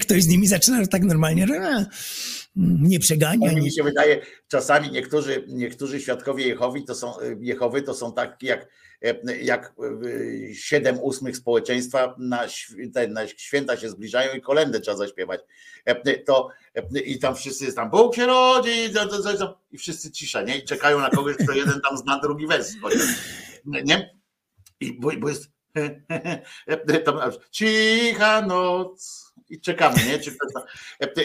Ktoś 0.00 0.22
z 0.22 0.26
nimi 0.26 0.46
zaczyna 0.46 0.86
tak 0.86 1.02
normalnie, 1.04 1.46
nie 2.56 2.98
przegania. 2.98 3.52
Mi 3.52 3.72
się 3.72 3.82
wydaje, 3.82 4.20
czasami 4.48 4.90
niektórzy, 4.90 5.44
niektórzy 5.48 6.00
świadkowie 6.00 6.46
Jehowi 6.46 6.84
to 6.84 6.94
są, 6.94 7.12
Jehowy 7.40 7.82
to 7.82 7.94
są 7.94 8.12
taki 8.12 8.46
jak, 8.46 8.68
jak 9.42 9.74
e, 10.50 10.54
siedem 10.54 10.98
ósmych 11.00 11.36
społeczeństwa 11.36 12.14
na, 12.18 12.46
na 13.08 13.28
święta 13.28 13.76
się 13.76 13.90
zbliżają 13.90 14.34
i 14.34 14.40
kolendę 14.40 14.80
trzeba 14.80 14.96
zaśpiewać. 14.96 15.40
E, 15.84 16.18
To, 16.18 16.48
e, 16.74 17.00
I 17.00 17.18
tam 17.18 17.36
wszyscy 17.36 17.64
jest 17.64 17.76
tam, 17.76 17.90
Bóg 17.90 18.14
się 18.14 18.26
rodzi, 18.26 18.70
i 19.70 19.78
wszyscy 19.78 20.10
cisza, 20.10 20.42
nie? 20.42 20.58
I 20.58 20.64
czekają 20.64 21.00
na 21.00 21.10
kogoś, 21.10 21.36
kto 21.36 21.52
jeden 21.52 21.80
tam 21.88 21.98
zna 21.98 22.20
drugi 22.20 22.46
wers. 22.46 22.72
Nie? 23.64 24.14
I 24.80 25.00
bo, 25.00 25.10
bo 25.18 25.28
jest 25.28 25.50
cicha 27.50 28.46
noc 28.46 29.31
i 29.52 29.60
czekamy, 29.60 29.96
nie? 30.06 30.18
Czy 30.18 30.30
to, 30.30 30.60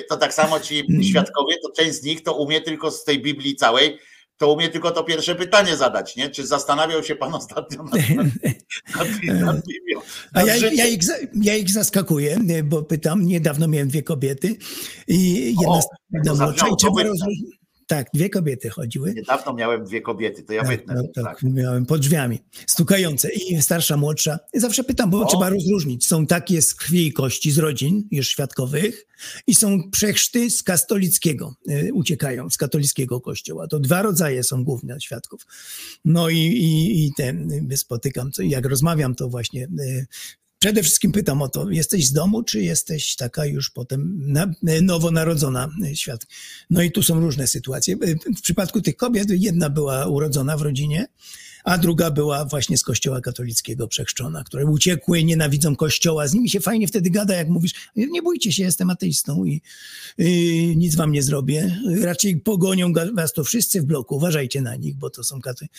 to 0.09 0.17
tak 0.17 0.33
samo 0.33 0.59
ci 0.59 0.83
świadkowie, 1.09 1.55
to 1.63 1.71
część 1.83 1.93
z 1.95 2.03
nich 2.03 2.23
to 2.23 2.33
umie 2.33 2.61
tylko 2.61 2.91
z 2.91 3.03
tej 3.03 3.21
Biblii 3.21 3.55
całej, 3.55 3.97
to 4.37 4.53
umie 4.53 4.69
tylko 4.69 4.91
to 4.91 5.03
pierwsze 5.03 5.35
pytanie 5.35 5.77
zadać, 5.77 6.15
nie? 6.15 6.29
Czy 6.29 6.47
zastanawiał 6.47 7.03
się 7.03 7.15
pan 7.15 7.33
ostatnio 7.35 7.83
nad, 7.83 7.93
nad, 7.93 9.07
nad, 9.39 9.65
Biblią? 9.67 9.99
A 10.33 10.43
ja, 10.43 10.55
ja, 10.73 10.85
ich, 10.87 10.99
ja 11.41 11.55
ich 11.55 11.69
zaskakuję, 11.71 12.37
bo 12.63 12.83
pytam, 12.83 13.25
niedawno 13.25 13.67
miałem 13.67 13.87
dwie 13.87 14.03
kobiety 14.03 14.55
i 15.07 15.45
jedna 15.61 15.67
O, 15.67 15.81
z- 15.81 15.85
trzeba 16.77 16.93
wytnę. 16.93 17.03
rozróżnić. 17.03 17.56
Tak, 17.87 18.07
dwie 18.13 18.29
kobiety 18.29 18.69
chodziły. 18.69 19.13
Niedawno 19.13 19.53
miałem 19.53 19.83
dwie 19.85 20.01
kobiety, 20.01 20.43
to 20.43 20.53
ja 20.53 20.61
Tak, 20.61 20.69
wytnę. 20.69 20.93
no, 20.93 21.03
tak, 21.15 21.25
tak. 21.25 21.43
miałem 21.43 21.85
pod 21.85 22.01
drzwiami, 22.01 22.39
stukające 22.67 23.29
i 23.33 23.61
starsza, 23.61 23.97
młodsza. 23.97 24.39
I 24.53 24.59
zawsze 24.59 24.83
pytam, 24.83 25.09
bo 25.09 25.21
O. 25.21 25.25
trzeba 25.25 25.49
rozróżnić. 25.49 26.07
Są 26.07 26.27
takie 26.27 26.61
z 26.61 26.75
krwi 26.75 27.07
i 27.07 27.13
kości, 27.13 27.51
z 27.51 27.57
rodzin 27.57 28.07
już 28.11 28.27
świadkowych 28.27 29.05
i 29.47 29.55
są 29.55 29.91
przechrzty 29.91 30.49
z 30.49 30.63
katolickiego, 30.63 31.55
y, 31.69 31.93
uciekają 31.93 32.49
z 32.49 32.57
katolickiego 32.57 33.21
kościoła. 33.21 33.67
To 33.67 33.79
dwa 33.79 34.01
rodzaje 34.01 34.43
są 34.43 34.63
główne 34.63 35.01
świadków. 35.01 35.41
No 36.05 36.29
i, 36.29 36.37
i, 36.37 37.05
i 37.05 37.13
ten, 37.17 37.51
y, 37.71 37.77
spotykam, 37.77 38.31
jak 38.39 38.65
rozmawiam, 38.65 39.15
to 39.15 39.29
właśnie 39.29 39.63
y, 39.79 40.07
Przede 40.59 40.83
wszystkim 40.83 41.11
pytam 41.11 41.41
o 41.41 41.47
to, 41.47 41.69
jesteś 41.69 42.07
z 42.07 42.13
domu, 42.13 42.43
czy 42.43 42.61
jesteś 42.61 43.15
taka 43.15 43.45
już 43.45 43.69
potem 43.69 44.19
na, 44.31 44.53
nowonarodzona 44.81 45.69
y, 45.85 45.95
świat? 45.95 46.27
No 46.69 46.81
i 46.81 46.91
tu 46.91 47.03
są 47.03 47.19
różne 47.19 47.47
sytuacje. 47.47 47.95
Y, 48.03 48.15
W 48.37 48.41
przypadku 48.41 48.81
tych 48.81 48.95
kobiet 48.97 49.27
jedna 49.29 49.69
była 49.69 50.07
urodzona 50.07 50.57
w 50.57 50.61
rodzinie, 50.61 51.07
a 51.63 51.77
druga 51.77 52.11
była 52.11 52.45
właśnie 52.45 52.77
z 52.77 52.83
kościoła 52.83 53.21
katolickiego 53.21 53.87
przechrzczona, 53.87 54.43
które 54.43 54.65
uciekły, 54.65 55.23
nienawidzą 55.23 55.75
kościoła. 55.75 56.27
Z 56.27 56.33
nimi 56.33 56.49
się 56.49 56.59
fajnie 56.59 56.87
wtedy 56.87 57.09
gada, 57.09 57.35
jak 57.35 57.49
mówisz, 57.49 57.73
nie 57.95 58.21
bójcie 58.21 58.51
się, 58.51 58.63
jestem 58.63 58.89
ateistą 58.89 59.45
i 59.45 59.61
y, 60.19 60.23
nic 60.75 60.95
wam 60.95 61.11
nie 61.11 61.23
zrobię. 61.23 61.79
Raczej 62.01 62.37
pogonią 62.37 62.93
was 63.13 63.33
to 63.33 63.43
wszyscy 63.43 63.81
w 63.81 63.85
bloku, 63.85 64.15
uważajcie 64.15 64.61
na 64.61 64.75
nich, 64.75 64.95
bo 64.95 65.09
to 65.09 65.23
są 65.23 65.41
katolicy. 65.41 65.73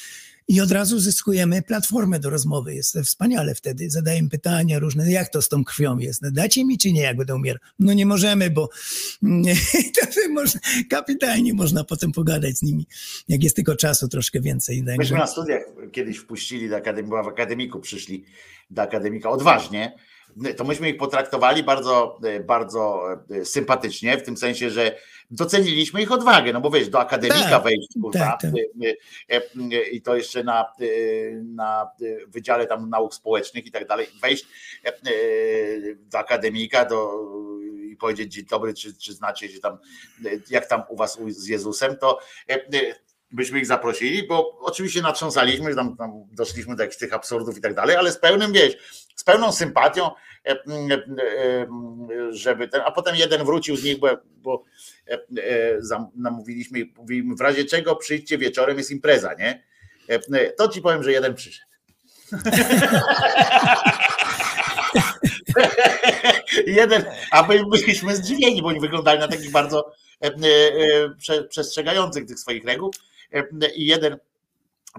I 0.48 0.60
od 0.60 0.70
razu 0.70 0.98
zyskujemy 0.98 1.62
platformę 1.62 2.18
do 2.18 2.30
rozmowy. 2.30 2.74
Jest 2.74 2.98
wspaniale 3.04 3.54
wtedy. 3.54 3.90
Zadajemy 3.90 4.28
pytania 4.28 4.78
różne. 4.78 5.10
Jak 5.10 5.28
to 5.28 5.42
z 5.42 5.48
tą 5.48 5.64
krwią 5.64 5.98
jest? 5.98 6.22
No, 6.22 6.30
dacie 6.30 6.64
mi 6.64 6.78
czy 6.78 6.92
nie, 6.92 7.02
jak 7.02 7.16
będę 7.16 7.34
umierał? 7.34 7.60
No 7.78 7.92
nie 7.92 8.06
możemy, 8.06 8.50
bo 8.50 8.68
można, 10.30 10.60
kapitalnie 10.90 11.54
można 11.54 11.84
potem 11.84 12.12
pogadać 12.12 12.58
z 12.58 12.62
nimi, 12.62 12.86
jak 13.28 13.42
jest 13.42 13.56
tylko 13.56 13.76
czasu 13.76 14.08
troszkę 14.08 14.40
więcej. 14.40 14.82
Myśmy 14.82 14.96
Także, 14.96 15.14
na 15.14 15.26
studiach 15.26 15.62
kiedyś 15.92 16.18
wpuścili 16.18 16.68
do 16.68 16.76
akademii, 16.76 17.08
była 17.08 17.22
w 17.22 17.28
akademiku, 17.28 17.80
przyszli 17.80 18.24
do 18.70 18.82
akademika 18.82 19.30
odważnie, 19.30 19.92
to 20.56 20.64
myśmy 20.64 20.90
ich 20.90 20.96
potraktowali 20.96 21.62
bardzo, 21.62 22.20
bardzo 22.46 23.04
e, 23.30 23.44
sympatycznie, 23.44 24.18
w 24.18 24.22
tym 24.22 24.36
sensie, 24.36 24.70
że 24.70 24.96
doceniliśmy 25.30 26.02
ich 26.02 26.12
odwagę, 26.12 26.52
no 26.52 26.60
bo 26.60 26.70
wiesz, 26.70 26.88
do 26.88 27.00
akademika 27.00 27.50
Tak, 27.50 27.62
wejść, 27.62 27.88
kurwa, 28.02 28.18
tak, 28.18 28.40
tak. 28.42 28.52
e, 29.30 29.82
i 29.90 30.02
to 30.02 30.16
jeszcze 30.16 30.44
na, 30.44 30.72
e, 30.80 30.84
na 31.42 31.90
Wydziale 32.26 32.66
tam 32.66 32.90
Nauk 32.90 33.14
Społecznych 33.14 33.66
i 33.66 33.70
tak 33.70 33.86
dalej, 33.86 34.06
wejść 34.22 34.46
e, 34.84 34.92
do 35.96 36.18
akademika 36.18 36.84
do, 36.84 37.10
i 37.90 37.96
powiedzieć 37.96 38.34
dzień 38.34 38.44
dobry, 38.44 38.74
czy, 38.74 38.94
czy 38.94 39.12
znacie 39.12 39.48
się 39.48 39.60
tam, 39.60 39.78
jak 40.50 40.66
tam 40.66 40.82
u 40.88 40.96
was 40.96 41.18
z 41.28 41.46
Jezusem, 41.46 41.96
to 41.96 42.18
byśmy 43.30 43.58
ich 43.58 43.66
zaprosili, 43.66 44.26
bo 44.26 44.58
oczywiście 44.58 45.02
natrząsaliśmy, 45.02 45.74
tam, 45.74 45.96
tam 45.96 46.12
doszliśmy 46.32 46.76
do 46.76 46.82
jakichś 46.82 46.98
tych 46.98 47.14
absurdów 47.14 47.58
i 47.58 47.60
tak 47.60 47.74
dalej, 47.74 47.96
ale 47.96 48.12
z 48.12 48.18
pełnym, 48.18 48.52
wiesz, 48.52 48.76
z 49.16 49.24
pełną 49.24 49.52
sympatią, 49.52 50.10
żeby 52.30 52.68
ten, 52.68 52.80
a 52.84 52.90
potem 52.90 53.16
jeden 53.16 53.44
wrócił 53.44 53.76
z 53.76 53.84
nich, 53.84 53.98
bo, 53.98 54.08
bo 54.36 54.64
e, 55.08 55.12
e, 55.14 55.78
namówiliśmy, 56.14 56.78
i 56.78 56.92
mówiliśmy, 56.96 57.36
w 57.36 57.40
razie 57.40 57.64
czego 57.64 57.96
przyjdźcie 57.96 58.38
wieczorem, 58.38 58.78
jest 58.78 58.90
impreza, 58.90 59.34
nie? 59.34 59.64
E, 60.10 60.20
e, 60.32 60.52
To 60.52 60.68
ci 60.68 60.82
powiem, 60.82 61.02
że 61.02 61.12
jeden 61.12 61.34
przyszedł. 61.34 61.68
jeden, 66.66 67.04
a 67.30 67.42
my 67.42 67.64
byliśmy 67.70 68.16
zdziwieni, 68.16 68.62
bo 68.62 68.68
oni 68.68 68.80
wyglądali 68.80 69.20
na 69.20 69.28
takich 69.28 69.50
bardzo 69.50 69.92
e, 70.22 70.26
e, 70.26 70.30
e, 70.30 70.34
prze, 71.18 71.44
przestrzegających 71.44 72.26
tych 72.26 72.38
swoich 72.38 72.64
reguł. 72.64 72.90
E, 73.32 73.44
I 73.74 73.86
jeden 73.86 74.18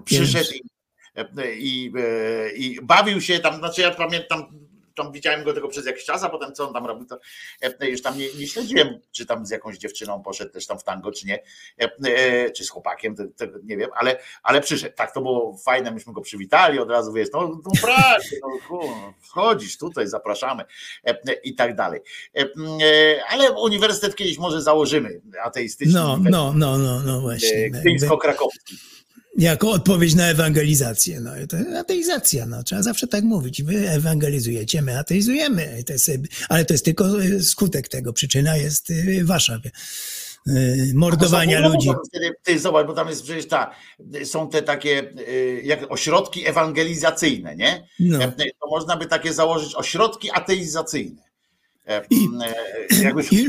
przyszedł 0.04 0.50
i 0.54 0.62
e, 1.16 1.54
i, 1.54 1.92
e, 1.98 2.52
i 2.52 2.80
bawił 2.82 3.20
się 3.20 3.38
tam, 3.38 3.58
znaczy 3.58 3.80
ja 3.80 3.90
pamiętam, 3.90 4.46
tam 4.94 5.12
widziałem 5.12 5.44
go 5.44 5.52
tylko 5.52 5.68
przez 5.68 5.86
jakiś 5.86 6.04
czas, 6.04 6.22
a 6.22 6.28
potem 6.28 6.54
co 6.54 6.68
on 6.68 6.74
tam 6.74 6.86
robił, 6.86 7.06
to 7.06 7.18
e, 7.80 7.88
już 7.88 8.02
tam 8.02 8.18
nie, 8.18 8.34
nie 8.34 8.46
śledziłem, 8.48 9.00
czy 9.12 9.26
tam 9.26 9.46
z 9.46 9.50
jakąś 9.50 9.78
dziewczyną 9.78 10.22
poszedł 10.22 10.52
też 10.52 10.66
tam 10.66 10.78
w 10.78 10.84
tango, 10.84 11.12
czy 11.12 11.26
nie, 11.26 11.42
e, 11.82 11.90
e, 12.06 12.50
czy 12.50 12.64
z 12.64 12.70
chłopakiem, 12.70 13.16
to, 13.16 13.22
to 13.36 13.44
nie 13.64 13.76
wiem, 13.76 13.90
ale, 13.96 14.18
ale 14.42 14.60
przyszedł. 14.60 14.96
Tak, 14.96 15.14
to 15.14 15.20
było 15.20 15.56
fajne, 15.64 15.90
myśmy 15.90 16.12
go 16.12 16.20
przywitali, 16.20 16.78
od 16.78 16.90
razu 16.90 17.12
wiesz, 17.12 17.28
no, 17.32 17.40
no 17.40 17.70
bracie, 17.82 18.36
no, 18.42 18.80
wchodzisz 19.20 19.78
tutaj, 19.78 20.06
zapraszamy 20.06 20.64
e, 21.04 21.32
i 21.32 21.54
tak 21.54 21.76
dalej. 21.76 22.00
E, 22.36 22.40
e, 22.42 23.24
Ale 23.28 23.52
uniwersytet 23.52 24.16
kiedyś 24.16 24.38
może 24.38 24.62
założymy, 24.62 25.20
ateistyczny, 25.42 25.94
No, 25.94 26.18
no, 26.22 26.52
no, 26.56 26.78
no, 26.78 27.00
no 27.00 27.20
właśnie. 27.20 27.64
e, 27.64 27.70
gdyńsko-krakowski. 27.70 28.76
Jako 29.40 29.70
odpowiedź 29.70 30.14
na 30.14 30.26
ewangelizację. 30.26 31.20
No, 31.20 31.30
to 31.48 31.56
ateizacja, 31.78 32.46
no, 32.46 32.62
trzeba 32.62 32.82
zawsze 32.82 33.06
tak 33.06 33.24
mówić. 33.24 33.62
Wy 33.62 33.90
ewangelizujecie, 33.90 34.82
my 34.82 34.98
ateizujemy. 34.98 35.82
To 35.86 35.92
jest, 35.92 36.10
ale 36.48 36.64
to 36.64 36.74
jest 36.74 36.84
tylko 36.84 37.22
y, 37.22 37.42
skutek 37.42 37.88
tego. 37.88 38.12
Przyczyna 38.12 38.56
jest 38.56 38.90
y, 38.90 39.20
wasza. 39.24 39.58
Mordowania 40.94 41.68
ludzi. 41.68 41.88
Ty 42.42 42.58
zobacz, 42.58 42.86
bo 42.86 42.92
tam 42.92 43.08
jest 43.08 43.22
przecież 43.22 43.48
ta, 43.48 43.70
są 44.24 44.48
te 44.50 44.62
takie 44.62 45.12
jak 45.62 45.92
ośrodki 45.92 46.46
ewangelizacyjne, 46.46 47.56
nie? 47.56 47.86
No. 48.00 48.22
E, 48.22 48.32
To 48.32 48.70
można 48.70 48.96
by 48.96 49.06
takie 49.06 49.32
założyć 49.32 49.74
ośrodki 49.74 50.30
ateizacyjne. 50.30 51.22
E, 51.86 52.04
I- 52.10 52.28
e, 52.98 53.02
Jakbyś, 53.02 53.32
I 53.32 53.48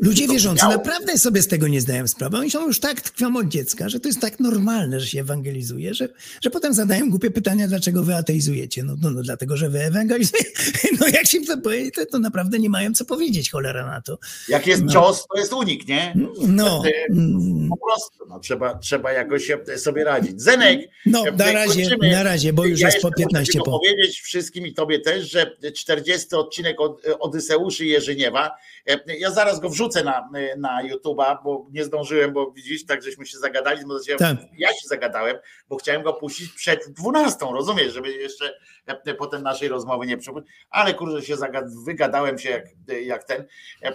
ludzie 0.00 0.28
wierzący 0.28 0.62
miało- 0.64 0.76
naprawdę 0.76 1.18
sobie 1.18 1.42
z 1.42 1.48
tego 1.48 1.68
nie 1.68 1.80
zdają 1.80 2.08
sprawy. 2.08 2.36
Oni 2.36 2.50
są 2.50 2.66
już 2.66 2.80
tak 2.80 3.00
tkwią 3.00 3.36
od 3.36 3.48
dziecka, 3.48 3.88
że 3.88 4.00
to 4.00 4.08
jest 4.08 4.20
tak 4.20 4.40
normalne, 4.40 5.00
że 5.00 5.06
się 5.06 5.20
ewangelizuje, 5.20 5.94
że, 5.94 6.08
że 6.42 6.50
potem 6.50 6.74
zadają 6.74 7.10
głupie 7.10 7.30
pytania, 7.30 7.68
dlaczego 7.68 8.02
wy 8.02 8.14
ateizujecie. 8.16 8.82
No, 8.82 8.96
no, 9.02 9.10
no 9.10 9.22
dlatego, 9.22 9.56
że 9.56 9.68
wy 9.70 9.84
ewangelizujecie. 9.84 10.50
No 11.00 11.06
jak 11.06 11.26
się 11.26 11.40
to 11.40 11.58
powie, 11.58 11.90
to, 11.90 12.06
to 12.06 12.18
naprawdę 12.18 12.58
nie 12.58 12.70
mają 12.70 12.94
co 12.94 13.04
powiedzieć, 13.04 13.50
cholera 13.50 13.86
na 13.86 14.00
to. 14.00 14.18
jak 14.48 14.66
jest 14.66 14.82
no. 14.82 14.92
cios, 14.92 15.26
to 15.34 15.38
jest 15.38 15.52
unik, 15.52 15.88
nie? 15.88 16.14
No, 16.48 16.82
mm, 17.10 17.68
Po 17.68 17.76
prostu, 17.76 18.26
no, 18.28 18.40
trzeba, 18.40 18.78
trzeba 18.78 19.12
jakoś 19.12 19.50
sobie 19.76 20.04
radzić. 20.04 20.42
Zenek, 20.42 20.80
no 21.06 21.24
na 21.36 21.52
razie, 21.52 21.82
kończymy. 21.82 22.10
na 22.12 22.22
razie, 22.22 22.52
bo 22.52 22.64
już 22.64 22.80
ja 22.80 22.86
jest 22.88 23.02
po 23.02 23.08
jeszcze 23.08 23.22
muszę 23.22 23.28
15 23.28 23.52
tylko 23.52 23.70
po. 23.70 23.78
powiedzieć 23.78 24.20
wszystkim 24.20 24.66
i 24.66 24.74
tobie 24.74 25.00
też, 25.00 25.30
że 25.30 25.56
40 25.74 26.34
odcinek 26.34 26.80
od 26.80 27.02
Odyseuszy 27.20 27.86
Jerzyniewa, 27.86 28.50
e, 28.90 29.16
ja 29.18 29.30
zaraz 29.30 29.60
go 29.60 29.70
wrzucę 29.70 29.89
na, 30.04 30.28
na 30.58 30.82
YouTube'a, 30.84 31.36
bo 31.44 31.66
nie 31.72 31.84
zdążyłem, 31.84 32.32
bo 32.32 32.50
widzisz, 32.52 32.86
tak 32.86 33.02
żeśmy 33.02 33.26
się 33.26 33.38
zagadali, 33.38 33.86
bo 33.86 33.94
ja, 34.08 34.16
Tak. 34.16 34.36
ja 34.58 34.68
się 34.68 34.88
zagadałem, 34.88 35.36
bo 35.68 35.76
chciałem 35.76 36.02
go 36.02 36.12
puścić 36.12 36.52
przed 36.52 36.90
12, 36.90 37.46
rozumiesz, 37.52 37.92
żeby 37.92 38.12
jeszcze 38.12 38.54
e, 38.86 39.14
potem 39.14 39.42
naszej 39.42 39.68
rozmowy 39.68 40.06
nie 40.06 40.16
przypomnieć, 40.16 40.50
ale 40.70 40.94
kurczę 40.94 41.26
się 41.26 41.36
zagad- 41.36 41.84
wygadałem 41.84 42.38
się 42.38 42.50
jak, 42.50 42.64
jak 43.04 43.24
ten, 43.24 43.44
e, 43.82 43.88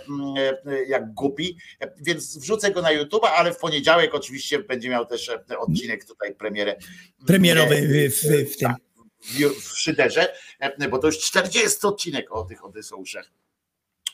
e, 0.66 0.86
jak 0.88 1.14
głupi, 1.14 1.58
więc 2.02 2.38
wrzucę 2.38 2.72
go 2.72 2.82
na 2.82 2.90
YouTube'a, 2.90 3.28
ale 3.28 3.54
w 3.54 3.58
poniedziałek 3.58 4.16
oczywiście 4.16 4.60
będzie 4.60 4.90
miał 4.90 5.06
też 5.06 5.32
odcinek 5.60 6.06
tutaj 6.06 6.36
premierę. 6.36 6.76
Premierowy 7.28 8.10
w, 8.10 8.14
w, 8.14 8.54
w 8.54 8.58
tym. 8.58 8.70
tak, 8.70 8.78
w, 9.22 9.62
w 9.62 9.78
Szyderze, 9.80 10.34
bo 10.90 10.98
to 10.98 11.08
już 11.08 11.20
40 11.20 11.88
odcinek 11.88 12.32
o 12.32 12.44
tych 12.44 12.66
Odyseuszach. 12.66 13.32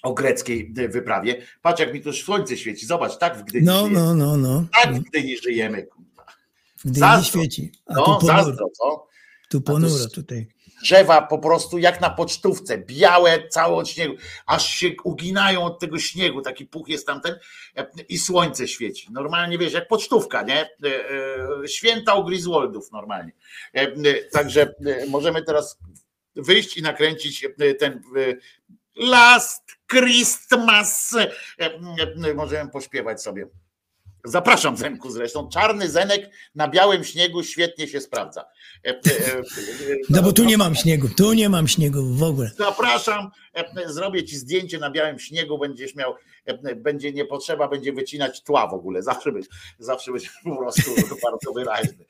O 0.04 0.14
greckiej 0.14 0.74
e, 0.78 0.88
wyprawie. 0.88 1.42
Patrz, 1.62 1.80
jak 1.80 1.94
mi 1.94 2.02
tu 2.02 2.14
słońce 2.14 2.58
świeci. 2.58 2.86
Zobacz, 2.86 3.18
tak 3.18 3.38
w 3.38 3.44
Gdyni 3.44 3.66
No, 3.66 3.88
no, 3.90 4.16
no, 4.16 4.38
no. 4.38 4.66
Tak 4.84 4.96
w 4.96 5.00
Gdyni 5.00 5.38
żyjemy. 5.38 5.84
kurwa. 5.84 6.26
Gdy 6.86 6.92
nie 6.92 7.00
zazdro. 7.00 7.42
świeci. 7.42 7.72
A 7.86 7.94
No, 7.94 8.20
tu 8.20 8.26
zazdro, 8.26 8.68
co? 8.78 9.08
tu 9.50 9.62
to 9.62 9.72
ponuro 9.74 10.08
tutaj. 10.14 10.48
drzewa 10.84 11.22
po 11.22 11.40
prostu 11.40 11.78
jak 11.78 12.02
na 12.02 12.10
pocztówce, 12.10 12.78
białe 12.78 13.48
całe 13.50 13.76
od 13.76 13.90
śniegu, 13.90 14.14
aż 14.46 14.70
się 14.70 14.90
uginają 15.04 15.64
od 15.64 15.80
tego 15.80 16.00
śniegu, 16.00 16.42
taki 16.42 16.66
puch 16.66 16.88
jest 16.90 17.08
tamten 17.08 17.36
e, 17.78 17.88
i 18.10 18.18
słońce 18.20 18.68
świeci. 18.68 19.08
Normalnie 19.12 19.58
wiesz, 19.58 19.74
jak 19.74 19.88
pocztówka, 19.88 20.44
nie? 20.44 20.62
E, 20.62 21.68
Święta 21.68 22.14
u 22.16 22.24
Griswoldów 22.26 22.92
normalnie. 22.92 23.32
Także 24.32 24.74
możemy 25.10 25.44
teraz 25.44 25.78
wyjść 26.36 26.78
i 26.78 26.82
nakręcić 26.82 27.48
ten 27.80 28.02
Last 28.96 29.64
Christmas. 29.92 31.16
E, 31.16 31.32
e, 32.28 32.34
Możemy 32.34 32.72
pośpiewać 32.72 33.22
sobie. 33.22 33.48
Zapraszam 34.26 34.78
Zenku 34.78 35.12
zresztą. 35.12 35.50
Czarny 35.50 35.90
Zenek 35.90 36.30
na 36.56 36.68
białym 36.68 37.04
śniegu 37.04 37.44
świetnie 37.44 37.88
się 37.88 38.02
sprawdza. 38.02 38.46
E, 38.86 38.90
e, 38.90 38.94
e, 38.94 39.42
No 40.10 40.22
bo 40.22 40.34
tu 40.34 40.44
nie 40.44 40.58
mam 40.58 40.76
śniegu, 40.76 41.08
tu 41.18 41.34
nie 41.34 41.50
mam 41.50 41.68
śniegu 41.68 42.04
w 42.04 42.24
ogóle. 42.24 42.52
Zapraszam, 42.58 43.32
zrobię 43.86 44.24
ci 44.24 44.38
zdjęcie 44.38 44.78
na 44.80 44.92
białym 44.92 45.20
śniegu, 45.20 45.58
będziesz 45.58 45.96
miał, 45.96 46.16
będzie 46.76 47.12
nie 47.12 47.26
potrzeba, 47.26 47.68
będzie 47.68 47.94
wycinać 47.94 48.44
tła 48.44 48.68
w 48.68 48.74
ogóle, 48.74 49.04
zawsze 49.04 49.32
być, 49.32 49.46
zawsze 49.80 50.12
być 50.12 50.30
po 50.44 50.58
prostu 50.58 50.92
bardzo 51.24 51.54
wyraźny. 51.54 52.06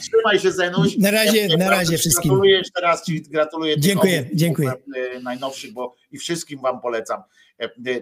Trzymaj 0.00 0.40
się 0.40 0.52
Zenuś. 0.52 0.96
Na 0.96 1.10
razie, 1.10 1.56
na 1.56 1.70
razie 1.70 1.98
wszystkim. 1.98 2.30
Gratuluję 2.30 2.58
jeszcze 2.58 2.80
raz 2.80 3.04
ci 3.04 3.22
gratuluję. 3.22 3.80
Dziękuję, 3.80 4.30
dziękuję. 4.34 4.72
Najnowszych, 5.22 5.72
bo 5.72 5.94
i 6.12 6.18
wszystkim 6.18 6.60
wam 6.60 6.80
polecam 6.80 7.22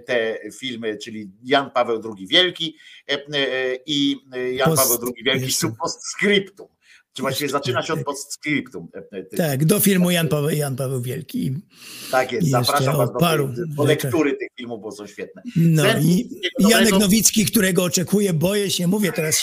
te 0.06 0.38
filmy, 0.58 0.98
czyli 0.98 1.30
Jan 1.42 1.70
Paweł 1.70 2.02
II 2.16 2.26
Wielki 2.26 2.76
e, 3.08 3.12
e, 3.12 3.76
i 3.86 4.20
Jan 4.52 4.76
Paweł 4.76 4.98
II 5.02 5.24
Wielki 5.24 5.52
jeszcze. 5.52 6.68
Czy 7.14 7.22
właściwie 7.22 7.50
zaczyna 7.50 7.82
się 7.82 7.92
od 7.92 8.02
postscriptum. 8.04 8.88
e, 9.12 9.18
e, 9.18 9.24
Tak, 9.36 9.64
do 9.64 9.80
filmu 9.80 10.10
Jan 10.10 10.28
Paweł, 10.28 10.50
Jan 10.50 10.76
Paweł 10.76 11.02
Wielki. 11.02 11.54
tak 12.10 12.32
jest, 12.32 12.48
zapraszam 12.50 12.96
was 12.96 13.12
do, 13.12 13.18
paru 13.18 13.48
do 13.48 13.86
rzeczach. 13.86 13.86
lektury 14.04 14.32
tych 14.36 14.48
filmów, 14.56 14.82
bo 14.82 14.92
są 14.92 15.06
świetne. 15.06 15.42
No 15.56 15.84
i 15.98 16.28
Janek 16.58 16.78
dobrego. 16.84 16.98
Nowicki, 16.98 17.44
którego 17.46 17.84
oczekuję, 17.84 18.32
boję 18.32 18.70
się, 18.70 18.86
mówię 18.86 19.12
teraz, 19.12 19.42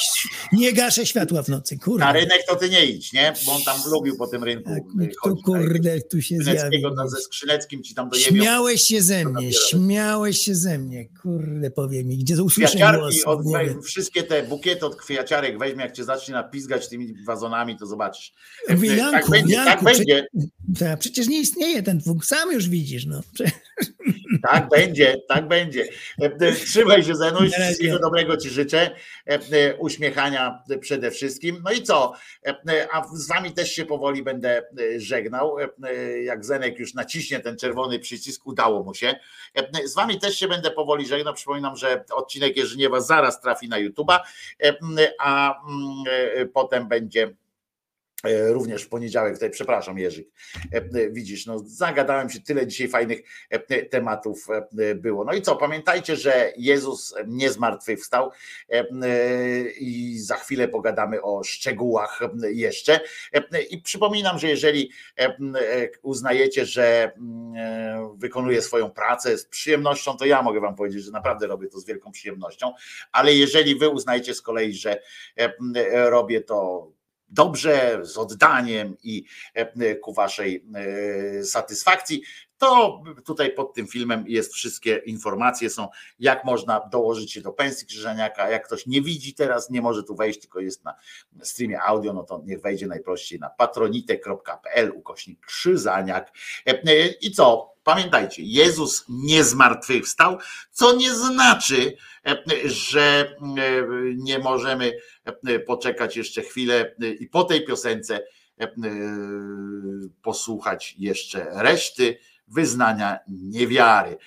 nie 0.53 0.73
gaszę 0.73 1.05
światła 1.05 1.43
w 1.43 1.49
nocy, 1.49 1.75
Na 1.75 1.81
kurde. 1.85 2.13
rynek 2.13 2.41
to 2.47 2.55
ty 2.55 2.69
nie 2.69 2.85
idź, 2.85 3.13
nie? 3.13 3.33
Bo 3.45 3.51
on 3.55 3.61
tam 3.63 3.77
lubił 3.91 4.17
po 4.17 4.27
tym 4.27 4.43
rynku 4.43 4.69
Tak, 4.69 5.03
y, 5.03 5.07
Tu 5.07 5.15
chodzić. 5.29 5.43
kurde, 5.45 6.01
tu 6.01 6.21
się 6.21 6.35
zjawił. 6.37 6.81
Ze 7.05 7.17
Skrzyneckim 7.21 7.83
ci 7.83 7.95
tam 7.95 8.09
dojebią. 8.09 8.29
Śmiałeś 8.29 8.81
się 8.81 9.01
ze 9.01 9.25
mnie, 9.25 9.53
śmiałeś 9.53 10.37
się 10.37 10.55
ze 10.55 10.77
mnie, 10.77 11.05
kurde, 11.21 11.71
powie 11.71 12.03
mi, 12.03 12.17
gdzie 12.17 12.43
usłyszę 12.43 12.77
głos 12.99 13.15
od, 13.25 13.39
wszystkie 13.85 14.23
te 14.23 14.43
bukiety 14.43 14.85
od 14.85 14.95
kwiaciarek 14.95 15.59
weźmie, 15.59 15.81
jak 15.83 15.91
cię 15.95 16.03
zacznie 16.03 16.33
napizgać 16.33 16.89
tymi 16.89 17.13
wazonami, 17.25 17.60
to 17.77 17.85
zobaczysz. 17.85 18.33
Tak 19.11 19.29
będzie, 19.29 19.55
tak 19.55 19.83
będzie, 19.83 20.27
Ta, 20.79 20.97
przecież 20.97 21.27
nie 21.27 21.39
istnieje 21.39 21.83
ten 21.83 22.01
twór, 22.01 22.25
sam 22.25 22.51
już 22.51 22.69
widzisz, 22.69 23.05
no. 23.05 23.21
Prze- 23.33 23.51
tak 24.51 24.69
będzie, 24.69 25.17
tak 25.27 25.47
będzie. 25.47 25.87
E, 26.21 26.25
e, 26.25 26.51
Trzymaj 26.53 27.03
się 27.03 27.13
Na 27.13 27.29
razie. 27.29 27.65
wszystkiego 27.65 27.99
dobrego 27.99 28.37
ci 28.37 28.49
życzę, 28.49 28.95
E, 29.25 29.75
uśmiechania 29.75 30.63
przede 30.81 31.11
wszystkim. 31.11 31.61
No 31.63 31.71
i 31.71 31.83
co? 31.83 32.13
A 32.91 33.07
z 33.13 33.27
wami 33.27 33.51
też 33.51 33.71
się 33.71 33.85
powoli 33.85 34.23
będę 34.23 34.63
żegnał. 34.97 35.55
Jak 36.23 36.45
Zenek 36.45 36.79
już 36.79 36.93
naciśnie 36.93 37.39
ten 37.39 37.57
czerwony 37.57 37.99
przycisk, 37.99 38.47
udało 38.47 38.83
mu 38.83 38.93
się. 38.93 39.15
Z 39.85 39.95
wami 39.95 40.19
też 40.19 40.39
się 40.39 40.47
będę 40.47 40.71
powoli 40.71 41.07
żegnał. 41.07 41.33
Przypominam, 41.33 41.75
że 41.75 42.03
odcinek 42.13 42.57
Jerzyniewa 42.57 43.01
zaraz 43.01 43.41
trafi 43.41 43.69
na 43.69 43.77
YouTube'a, 43.77 44.19
a 45.19 45.55
mm, 45.69 46.49
potem 46.53 46.87
będzie 46.87 47.33
również 48.47 48.83
w 48.83 48.89
poniedziałek, 48.89 49.33
tutaj 49.33 49.49
przepraszam 49.49 49.97
Jerzyk, 49.97 50.27
E, 50.73 50.77
e, 50.77 51.09
widzisz, 51.09 51.45
no 51.45 51.59
zagadałem 51.59 52.29
się, 52.29 52.39
tyle 52.39 52.67
dzisiaj 52.67 52.87
fajnych 52.87 53.19
e, 53.51 53.55
e, 53.69 53.85
tematów 53.85 54.47
e, 54.79 54.95
było. 54.95 55.25
No 55.25 55.33
i 55.33 55.41
co, 55.41 55.55
pamiętajcie, 55.55 56.15
że 56.15 56.53
Jezus 56.57 57.15
nie 57.27 57.51
zmartwychwstał 57.51 58.31
e, 58.69 58.79
e, 58.79 58.85
i 59.69 60.19
za 60.19 60.35
chwilę 60.35 60.67
pogadamy 60.67 61.21
o 61.21 61.43
szczegółach 61.43 62.21
e, 62.21 62.51
jeszcze. 62.51 62.99
E, 63.33 63.61
I 63.61 63.81
przypominam, 63.81 64.39
że 64.39 64.47
jeżeli 64.47 64.91
e, 65.19 65.25
e, 65.25 65.35
uznajecie, 66.01 66.65
że 66.65 67.11
e, 67.55 68.13
wykonuję 68.17 68.61
swoją 68.61 68.91
pracę 68.91 69.37
z 69.37 69.45
przyjemnością, 69.45 70.17
to 70.17 70.25
ja 70.25 70.41
mogę 70.41 70.59
wam 70.59 70.75
powiedzieć, 70.75 71.03
że 71.03 71.11
naprawdę 71.11 71.47
robię 71.47 71.67
to 71.67 71.79
z 71.79 71.85
wielką 71.85 72.11
przyjemnością, 72.11 72.73
ale 73.11 73.33
jeżeli 73.33 73.75
wy 73.75 73.89
uznajecie 73.89 74.33
z 74.33 74.41
kolei, 74.41 74.73
że 74.73 75.01
e, 75.37 75.53
e, 75.75 76.09
robię 76.09 76.41
to 76.41 76.91
dobrze, 77.31 77.99
z 78.03 78.17
oddaniem 78.17 78.97
i 79.03 79.25
e, 79.53 79.95
ku 79.95 80.13
waszej 80.13 80.65
e, 80.75 81.43
satysfakcji, 81.43 82.21
to 82.61 83.03
tutaj 83.25 83.53
pod 83.53 83.73
tym 83.73 83.87
filmem 83.87 84.23
jest 84.27 84.53
wszystkie 84.53 85.01
informacje 85.05 85.69
są, 85.69 85.87
jak 86.19 86.45
można 86.45 86.79
dołożyć 86.91 87.31
się 87.31 87.41
do 87.41 87.51
pensji 87.51 87.87
Krzyżaniaka. 87.87 88.49
Jak 88.49 88.65
ktoś 88.65 88.87
nie 88.87 89.01
widzi 89.01 89.33
teraz, 89.33 89.69
nie 89.69 89.81
może 89.81 90.03
tu 90.03 90.15
wejść, 90.15 90.39
tylko 90.39 90.59
jest 90.59 90.83
na 90.83 90.95
streamie 91.41 91.81
audio, 91.81 92.13
no 92.13 92.23
to 92.23 92.41
niech 92.45 92.61
wejdzie 92.61 92.87
najprościej 92.87 93.39
na 93.39 93.49
patronite.pl 93.49 94.91
ukośnik 94.95 95.45
Krzyżaniak. 95.45 96.31
E, 96.65 97.07
I 97.21 97.31
co? 97.31 97.73
Pamiętajcie, 97.83 98.43
Jezus 98.43 99.05
nie 99.09 99.43
zmartwychwstał, 99.43 100.37
co 100.71 100.95
nie 100.95 101.13
znaczy, 101.13 101.97
e, 102.27 102.43
że 102.65 103.01
e, 103.01 103.35
nie 104.15 104.39
możemy 104.39 104.91
poczekać 105.67 106.17
jeszcze 106.17 106.41
chwilę 106.41 106.95
i 107.19 107.27
po 107.27 107.43
tej 107.43 107.65
piosence 107.65 108.23
posłuchać 110.21 110.95
jeszcze 110.97 111.47
reszty 111.53 112.17
wyznania 112.51 113.19
niewiary. 113.27 114.17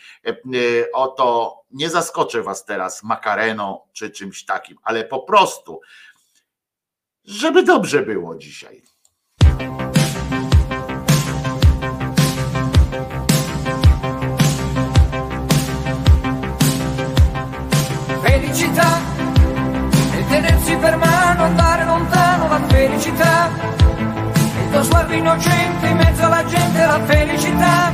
Oto 0.93 1.57
nie 1.71 1.91
zaskoczę 1.91 2.43
was 2.43 2.65
teraz 2.65 3.03
makareną 3.03 3.81
czy 3.93 4.11
czymś 4.11 4.45
takim, 4.45 4.79
ale 4.83 5.05
po 5.05 5.21
prostu, 5.21 5.81
żeby 7.25 7.63
dobrze 7.63 8.03
było 8.03 8.37
dzisiaj. 8.37 8.83
felicità 18.55 19.01
e 20.19 20.25
tenersi 20.29 20.77
per 20.77 20.97
mano, 20.97 21.45
andare 21.45 21.85
lontano 21.85 22.49
la 22.49 22.61
felicità, 22.69 23.51
il 24.63 24.71
tuo 24.71 24.83
sguardo 24.83 25.13
innocente 25.13 25.89
in 25.89 26.04
mezzo 26.25 26.27
alla 26.27 26.45
gente 26.45 26.87
la 26.87 27.01
felicità, 27.05 27.93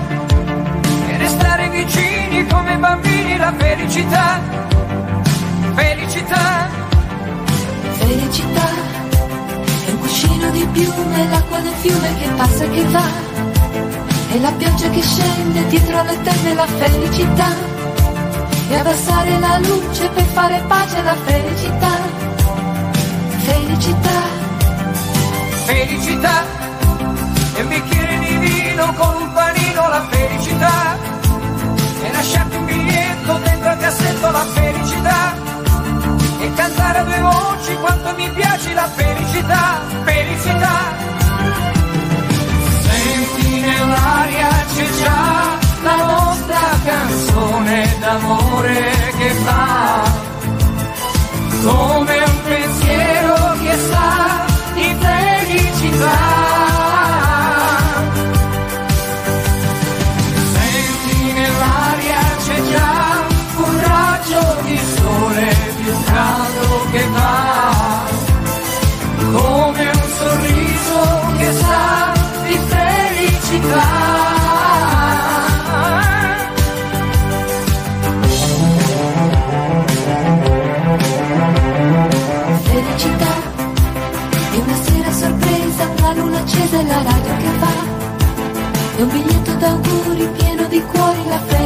e 1.09 1.17
restare 1.17 1.69
vicini 1.71 2.47
come 2.47 2.77
bambini 2.77 3.37
la 3.37 3.53
felicità, 3.57 4.41
felicità, 5.75 6.79
Felicità. 7.99 8.69
È 9.87 9.91
un 9.91 9.99
cuscino 9.99 10.51
di 10.51 10.67
piume, 10.73 11.29
l'acqua 11.29 11.59
del 11.61 11.75
fiume 11.81 12.17
che 12.19 12.29
passa 12.37 12.65
e 12.65 12.71
che 12.71 12.85
va, 12.85 13.05
e 14.33 14.41
la 14.41 14.53
pioggia 14.53 14.89
che 14.89 15.03
scende 15.03 15.67
dietro 15.69 16.03
le 16.03 16.23
tende 16.23 16.55
la 16.55 16.67
felicità, 16.67 17.49
e 18.69 18.77
abbassare 18.77 19.39
la 19.39 19.59
luce 19.59 20.09
per 20.09 20.25
fare 20.25 20.63
pace 20.67 20.97
alla 20.99 21.17
felicità, 21.25 21.91
felicità, 23.43 24.21
felicità, 25.65 26.60
di 28.81 28.87
vino 28.87 28.93
con 28.95 29.15
un 29.23 29.33
panino 29.33 29.89
la 29.89 30.07
felicità, 30.11 30.99
e 32.03 32.13
lasciarti 32.13 32.57
un 32.57 32.65
biglietto 32.65 33.33
dentro 33.45 33.69
al 33.69 33.79
cassetto 33.79 34.31
la 34.31 34.47
felicità, 34.55 35.35
e 36.41 36.53
cantare 36.55 36.99
a 36.99 37.03
due 37.05 37.21
voci 37.21 37.75
quanto 37.75 38.15
mi 38.17 38.31
piace 38.31 38.73
la 38.73 38.89
felicità, 38.89 39.81
felicità. 40.05 40.79
Senti 42.81 43.61
nell'aria 43.61 44.49
c'è 44.75 44.91
già 45.03 45.59
la 45.83 45.97
nostra 45.97 46.61
canzone 46.85 47.97
d'amore 48.01 48.93
che 49.19 49.31
fa. 49.45 50.29
Come 51.63 52.00
luna 86.81 86.81
accesa 86.81 86.83
e 86.83 86.87
la 86.87 87.03
radio 87.03 87.37
che 87.37 87.59
va, 87.59 87.73
e 88.97 89.03
un 89.03 89.09
biglietto 89.09 89.53
d'auguri 89.55 90.29
pieno 90.37 90.67
di 90.69 90.83
cuori 90.83 91.29
la 91.29 91.39
felicità, 91.39 91.60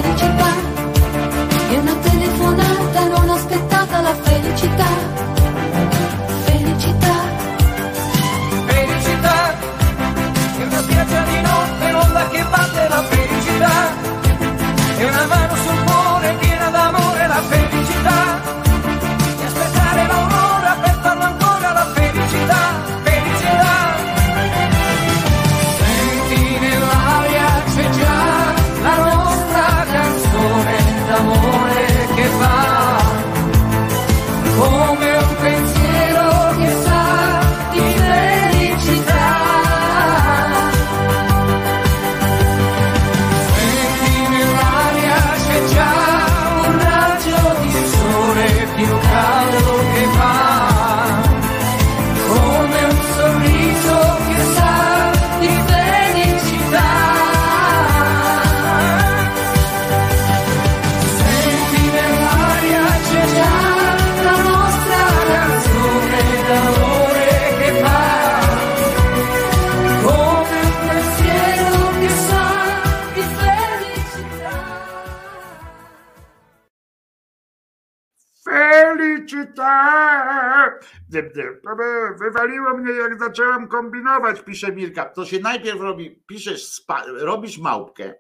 Wywaliło 82.35 82.77
mnie, 82.77 82.93
jak 82.93 83.19
zacząłem 83.19 83.69
kombinować, 83.69 84.41
pisze 84.41 84.73
Mirka. 84.73 85.05
To 85.05 85.25
się 85.25 85.41
najpierw 85.41 85.81
robi, 85.81 86.23
piszesz, 86.27 86.67
spa, 86.67 87.05
robisz 87.07 87.59
małpkę 87.59 88.15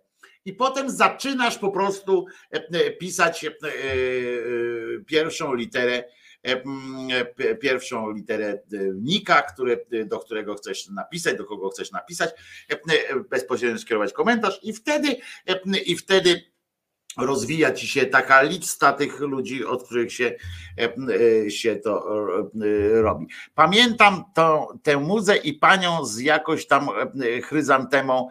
i 0.45 0.53
potem 0.53 0.91
zaczynasz 0.91 1.59
po 1.59 1.71
prostu 1.71 2.27
e, 2.53 2.57
e, 2.57 2.91
pisać 2.91 3.45
e, 3.45 3.51
pierwszą 5.07 5.55
literę, 5.55 6.05
pierwszą 7.61 8.11
literę 8.11 8.59
nika, 8.95 9.43
do 10.07 10.19
którego 10.19 10.55
chcesz 10.55 10.89
napisać, 10.89 11.39
do 11.39 11.45
kogo 11.45 11.71
chcesz 11.71 11.93
napisać, 11.93 12.31
bezpośrednio 13.31 13.79
skierować 13.79 14.13
komentarz 14.13 14.61
i 14.63 14.73
wtedy, 14.73 15.17
i 15.87 15.97
wtedy 15.97 16.54
rozwija 17.19 17.73
ci 17.73 17.89
się 17.89 18.07
taka 18.07 18.43
lista 18.43 18.93
tych 18.93 19.21
ludzi, 19.21 19.65
od 19.65 19.85
których 19.85 20.13
się, 20.13 20.37
e, 20.79 20.95
e, 21.45 21.51
się 21.51 21.77
to 21.77 22.05
e, 22.97 23.03
robi. 23.03 23.27
Pamiętam 23.55 24.25
tą, 24.35 24.67
tę 24.83 24.97
muzę 24.97 25.37
i 25.37 25.53
panią 25.53 26.05
z 26.05 26.19
jakoś 26.19 26.67
tam 26.67 26.89
chryzantemą 27.43 28.29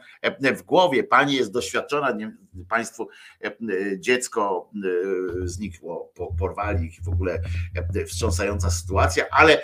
w 0.55 0.61
głowie. 0.61 1.03
Pani 1.03 1.35
jest 1.35 1.51
doświadczona, 1.51 2.11
nie, 2.11 2.37
państwu 2.69 3.07
dziecko 3.97 4.69
znikło, 5.43 6.11
po- 6.15 6.33
porwali 6.39 6.85
ich 6.85 7.03
w 7.03 7.09
ogóle 7.09 7.39
wstrząsająca 8.07 8.69
sytuacja, 8.69 9.25
ale 9.31 9.61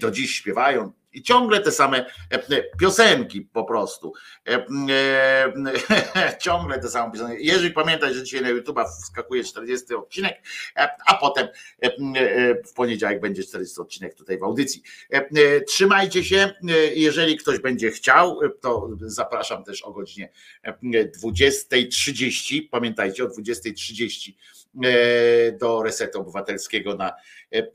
do 0.00 0.10
dziś 0.10 0.30
śpiewają 0.30 0.92
i 1.16 1.22
ciągle 1.22 1.60
te 1.60 1.72
same 1.72 2.06
e, 2.30 2.62
piosenki 2.80 3.40
po 3.40 3.64
prostu. 3.64 4.12
E, 4.48 4.66
e, 4.90 6.38
Ciągle 6.42 6.78
te 6.78 6.88
same 6.88 7.12
piosenki. 7.12 7.46
Jeżeli 7.46 7.70
pamiętaj, 7.70 8.14
że 8.14 8.22
dzisiaj 8.22 8.42
na 8.42 8.48
YouTube'a 8.48 8.84
wskakuje 8.88 9.44
40 9.44 9.94
odcinek, 9.94 10.42
a 11.06 11.14
potem 11.14 11.48
w 12.66 12.72
poniedziałek 12.74 13.20
będzie 13.20 13.42
40 13.44 13.80
odcinek 13.80 14.14
tutaj 14.14 14.38
w 14.38 14.42
audycji. 14.42 14.82
Trzymajcie 15.66 16.24
się. 16.24 16.54
Jeżeli 16.94 17.36
ktoś 17.36 17.58
będzie 17.58 17.90
chciał, 17.90 18.40
to 18.60 18.88
zapraszam 19.00 19.64
też 19.64 19.82
o 19.82 19.92
godzinie 19.92 20.32
e, 20.62 20.72
20.30. 21.24 22.68
Pamiętajcie, 22.70 23.24
o 23.24 23.26
20.30 23.26 24.30
e, 24.30 24.55
do 25.60 25.82
Resetu 25.82 26.20
Obywatelskiego 26.20 26.94
na 26.94 27.08
e, 27.08 27.58
e, 27.58 27.66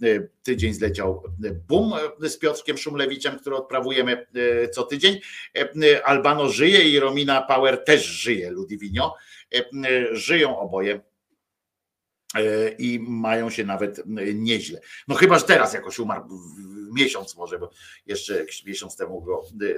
tydzień 0.44 0.74
zleciał 0.74 1.24
boom 1.68 1.94
e, 2.24 2.30
z 2.30 2.38
Piotrkiem 2.38 2.78
Szumlewiczem, 2.78 3.40
który 3.40 3.56
odprawujemy 3.56 4.28
e, 4.64 4.70
co 4.70 4.84
tydzień. 4.84 5.20
E, 5.58 5.60
e, 5.62 6.06
Albano 6.06 6.50
żyje 6.50 6.90
i 6.90 7.00
Romina 7.00 7.42
Power 7.42 7.84
też 7.84 8.06
żyje, 8.06 8.52
Ludwinio. 8.52 9.16
E, 9.56 9.58
e, 9.58 10.16
Żyją 10.16 10.60
oboje. 10.60 11.02
E, 12.36 12.70
i 12.70 13.00
mają 13.00 13.50
się 13.50 13.66
nawet 13.66 14.00
e, 14.00 14.04
nieźle. 14.34 14.82
No 15.08 15.16
chyba, 15.16 15.40
że 15.40 15.46
teraz 15.46 15.74
jakoś 15.74 16.00
umarł 16.00 16.24
miesiąc 16.94 17.38
może, 17.38 17.60
bo 17.60 17.72
jeszcze 18.06 18.38
jakiś 18.38 18.66
miesiąc 18.66 18.98
temu 18.98 19.22
go 19.22 19.44
e, 19.62 19.66
e, 19.66 19.78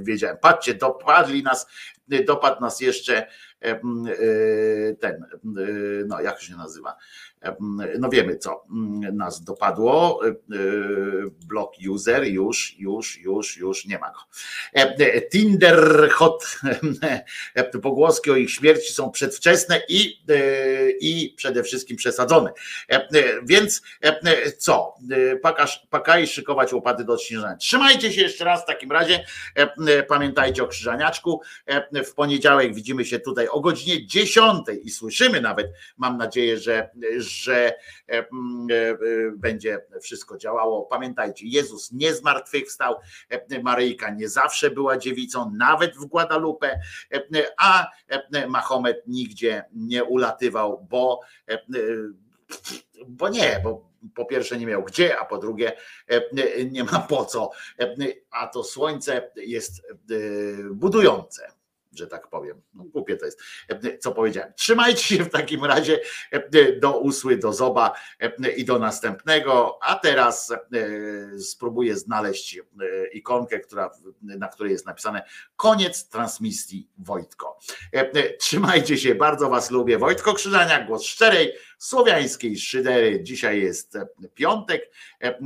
wiedziałem. 0.00 0.36
Patrzcie, 0.40 0.74
dopadli 0.74 1.42
nas, 1.42 1.66
e, 1.66 1.93
dopadł 2.08 2.60
nas 2.60 2.80
jeszcze 2.80 3.16
e, 3.16 3.26
e, 3.64 3.80
ten, 5.00 5.22
e, 5.22 5.26
no 6.06 6.20
jak 6.20 6.42
się 6.42 6.56
nazywa, 6.56 6.96
E, 7.44 7.56
no 7.98 8.08
wiemy 8.08 8.36
co 8.36 8.64
nas 9.12 9.44
dopadło, 9.44 10.20
E, 10.26 10.28
e, 10.28 10.34
block 11.46 11.74
user, 11.90 12.24
już, 12.24 12.74
już, 12.78 13.18
już, 13.18 13.56
już 13.56 13.86
nie 13.86 13.98
ma 13.98 14.10
go. 14.10 14.18
E, 14.76 14.96
e, 14.98 15.20
Tinder 15.20 16.08
hot, 16.10 16.58
e, 17.54 17.64
pogłoski 17.64 18.30
o 18.30 18.36
ich 18.36 18.50
śmierci 18.50 18.92
są 18.92 19.10
przedwczesne 19.10 19.80
i, 19.88 20.22
e, 20.28 20.90
i 20.90 21.34
przede 21.36 21.62
wszystkim 21.62 21.96
przesadzone. 21.96 22.52
E, 22.90 22.94
e, 22.94 23.08
Więc 23.42 23.82
e, 24.04 24.20
e, 24.22 24.52
co? 24.52 24.94
E, 25.10 25.36
Pakasz, 25.36 25.86
pakaj 25.90 26.26
szykować 26.26 26.72
łopaty 26.72 27.04
do 27.04 27.12
odśnieżania. 27.12 27.56
Trzymajcie 27.56 28.12
się 28.12 28.20
jeszcze 28.20 28.44
raz 28.44 28.62
w 28.62 28.66
takim 28.66 28.92
razie. 28.92 29.24
E, 29.58 29.74
e, 29.88 30.02
Pamiętajcie 30.02 30.62
o 30.62 30.66
krzyżaniaczku. 30.66 31.40
W 32.02 32.14
poniedziałek 32.14 32.74
widzimy 32.74 33.04
się 33.04 33.18
tutaj 33.18 33.48
o 33.48 33.60
godzinie 33.60 34.06
10 34.06 34.66
i 34.82 34.90
słyszymy 34.90 35.40
nawet, 35.40 35.72
mam 35.96 36.16
nadzieję, 36.16 36.58
że, 36.58 36.90
że 37.16 37.66
e, 37.66 37.74
m, 38.08 38.66
e, 38.70 38.74
e, 38.74 38.96
będzie 39.36 39.86
wszystko 40.02 40.38
działało. 40.38 40.82
Pamiętajcie, 40.82 41.46
Jezus 41.46 41.92
nie 41.92 42.14
zmartwychwstał, 42.14 42.94
Maryjka 43.62 44.10
nie 44.10 44.28
zawsze 44.28 44.70
była 44.70 44.98
dziewicą, 44.98 45.52
nawet 45.56 45.96
w 45.96 46.04
Guadalupe, 46.04 46.80
a 47.58 47.90
Mahomet 48.48 49.02
nigdzie 49.06 49.64
nie 49.72 50.04
ulatywał, 50.04 50.86
bo 50.90 51.20
bo 53.08 53.28
nie, 53.28 53.60
bo 53.64 53.90
po 54.14 54.24
pierwsze 54.24 54.58
nie 54.58 54.66
miał 54.66 54.82
gdzie, 54.82 55.18
a 55.18 55.24
po 55.24 55.38
drugie 55.38 55.72
nie 56.70 56.84
ma 56.84 56.98
po 56.98 57.24
co. 57.24 57.50
A 58.30 58.46
to 58.46 58.64
słońce 58.64 59.30
jest 59.36 59.82
budujące, 60.70 61.52
że 61.98 62.06
tak 62.06 62.28
powiem. 62.28 62.62
No, 62.74 62.84
głupie 62.84 63.16
to 63.16 63.26
jest, 63.26 63.40
e, 63.68 63.98
co 63.98 64.12
powiedziałem. 64.12 64.52
Trzymajcie 64.56 65.16
się 65.16 65.24
w 65.24 65.30
takim 65.30 65.64
razie 65.64 66.00
e, 66.30 66.72
do 66.72 66.98
usły, 66.98 67.36
do 67.36 67.52
zoba 67.52 67.92
e, 68.20 68.50
i 68.50 68.64
do 68.64 68.78
następnego. 68.78 69.78
A 69.82 69.94
teraz 69.94 70.50
e, 70.50 70.58
spróbuję 71.38 71.96
znaleźć 71.96 72.58
e, 72.58 72.62
ikonkę, 73.12 73.60
która, 73.60 73.90
na 74.22 74.48
której 74.48 74.72
jest 74.72 74.86
napisane 74.86 75.22
koniec 75.56 76.08
transmisji 76.08 76.88
Wojtko. 76.98 77.58
E, 77.94 78.00
e, 78.00 78.36
Trzymajcie 78.36 78.98
się, 78.98 79.14
bardzo 79.14 79.50
Was 79.50 79.70
lubię. 79.70 79.98
Wojtko 79.98 80.34
Krzyżaniak, 80.34 80.86
głos 80.86 81.04
szczerej, 81.04 81.52
słowiańskiej 81.78 82.58
szydery. 82.58 83.22
Dzisiaj 83.22 83.62
jest 83.62 83.96
e, 83.96 84.06
piątek, 84.34 84.90
e, 85.22 85.26
e, 85.26 85.40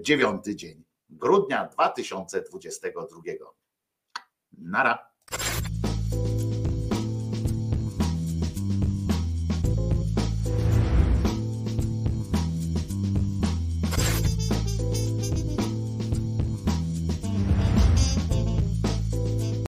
dziewiąty 0.00 0.56
dzień 0.56 0.84
grudnia 1.14 1.66
2022. 1.66 3.22
Nara. 4.58 5.13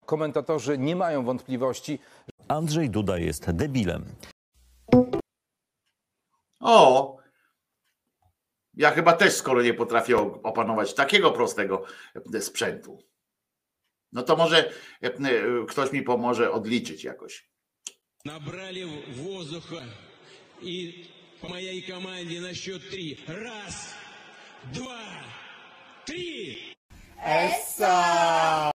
Komentatorzy 0.08 0.78
nie 0.78 0.96
mają 0.96 1.24
wątpliwości, 1.24 1.98
Andrzej 2.48 2.90
Duda 2.90 3.18
jest 3.18 3.50
debilem. 3.50 4.04
O! 6.60 7.16
Ja 8.74 8.90
chyba 8.90 9.12
też, 9.12 9.34
skoro 9.34 9.62
nie 9.62 9.74
potrafię 9.74 10.16
opanować 10.42 10.94
takiego 10.94 11.30
prostego 11.30 11.84
e, 12.34 12.40
sprzętu. 12.40 12.98
No 14.12 14.22
to 14.22 14.36
może 14.36 14.70
e, 15.02 15.06
e, 15.06 15.12
ktoś 15.68 15.92
mi 15.92 16.02
pomoże 16.02 16.52
odliczyć 16.52 17.04
jakoś. 17.04 17.48
Набрали 18.24 18.84
воздуха 19.16 19.84
и 20.62 21.06
по 21.40 21.48
моей 21.48 21.82
команде 21.82 22.40
на 22.40 22.54
счет 22.54 22.88
три. 22.90 23.18
Раз, 23.28 23.94
два, 24.72 25.00
три. 26.06 26.74
Essa! 27.22 28.70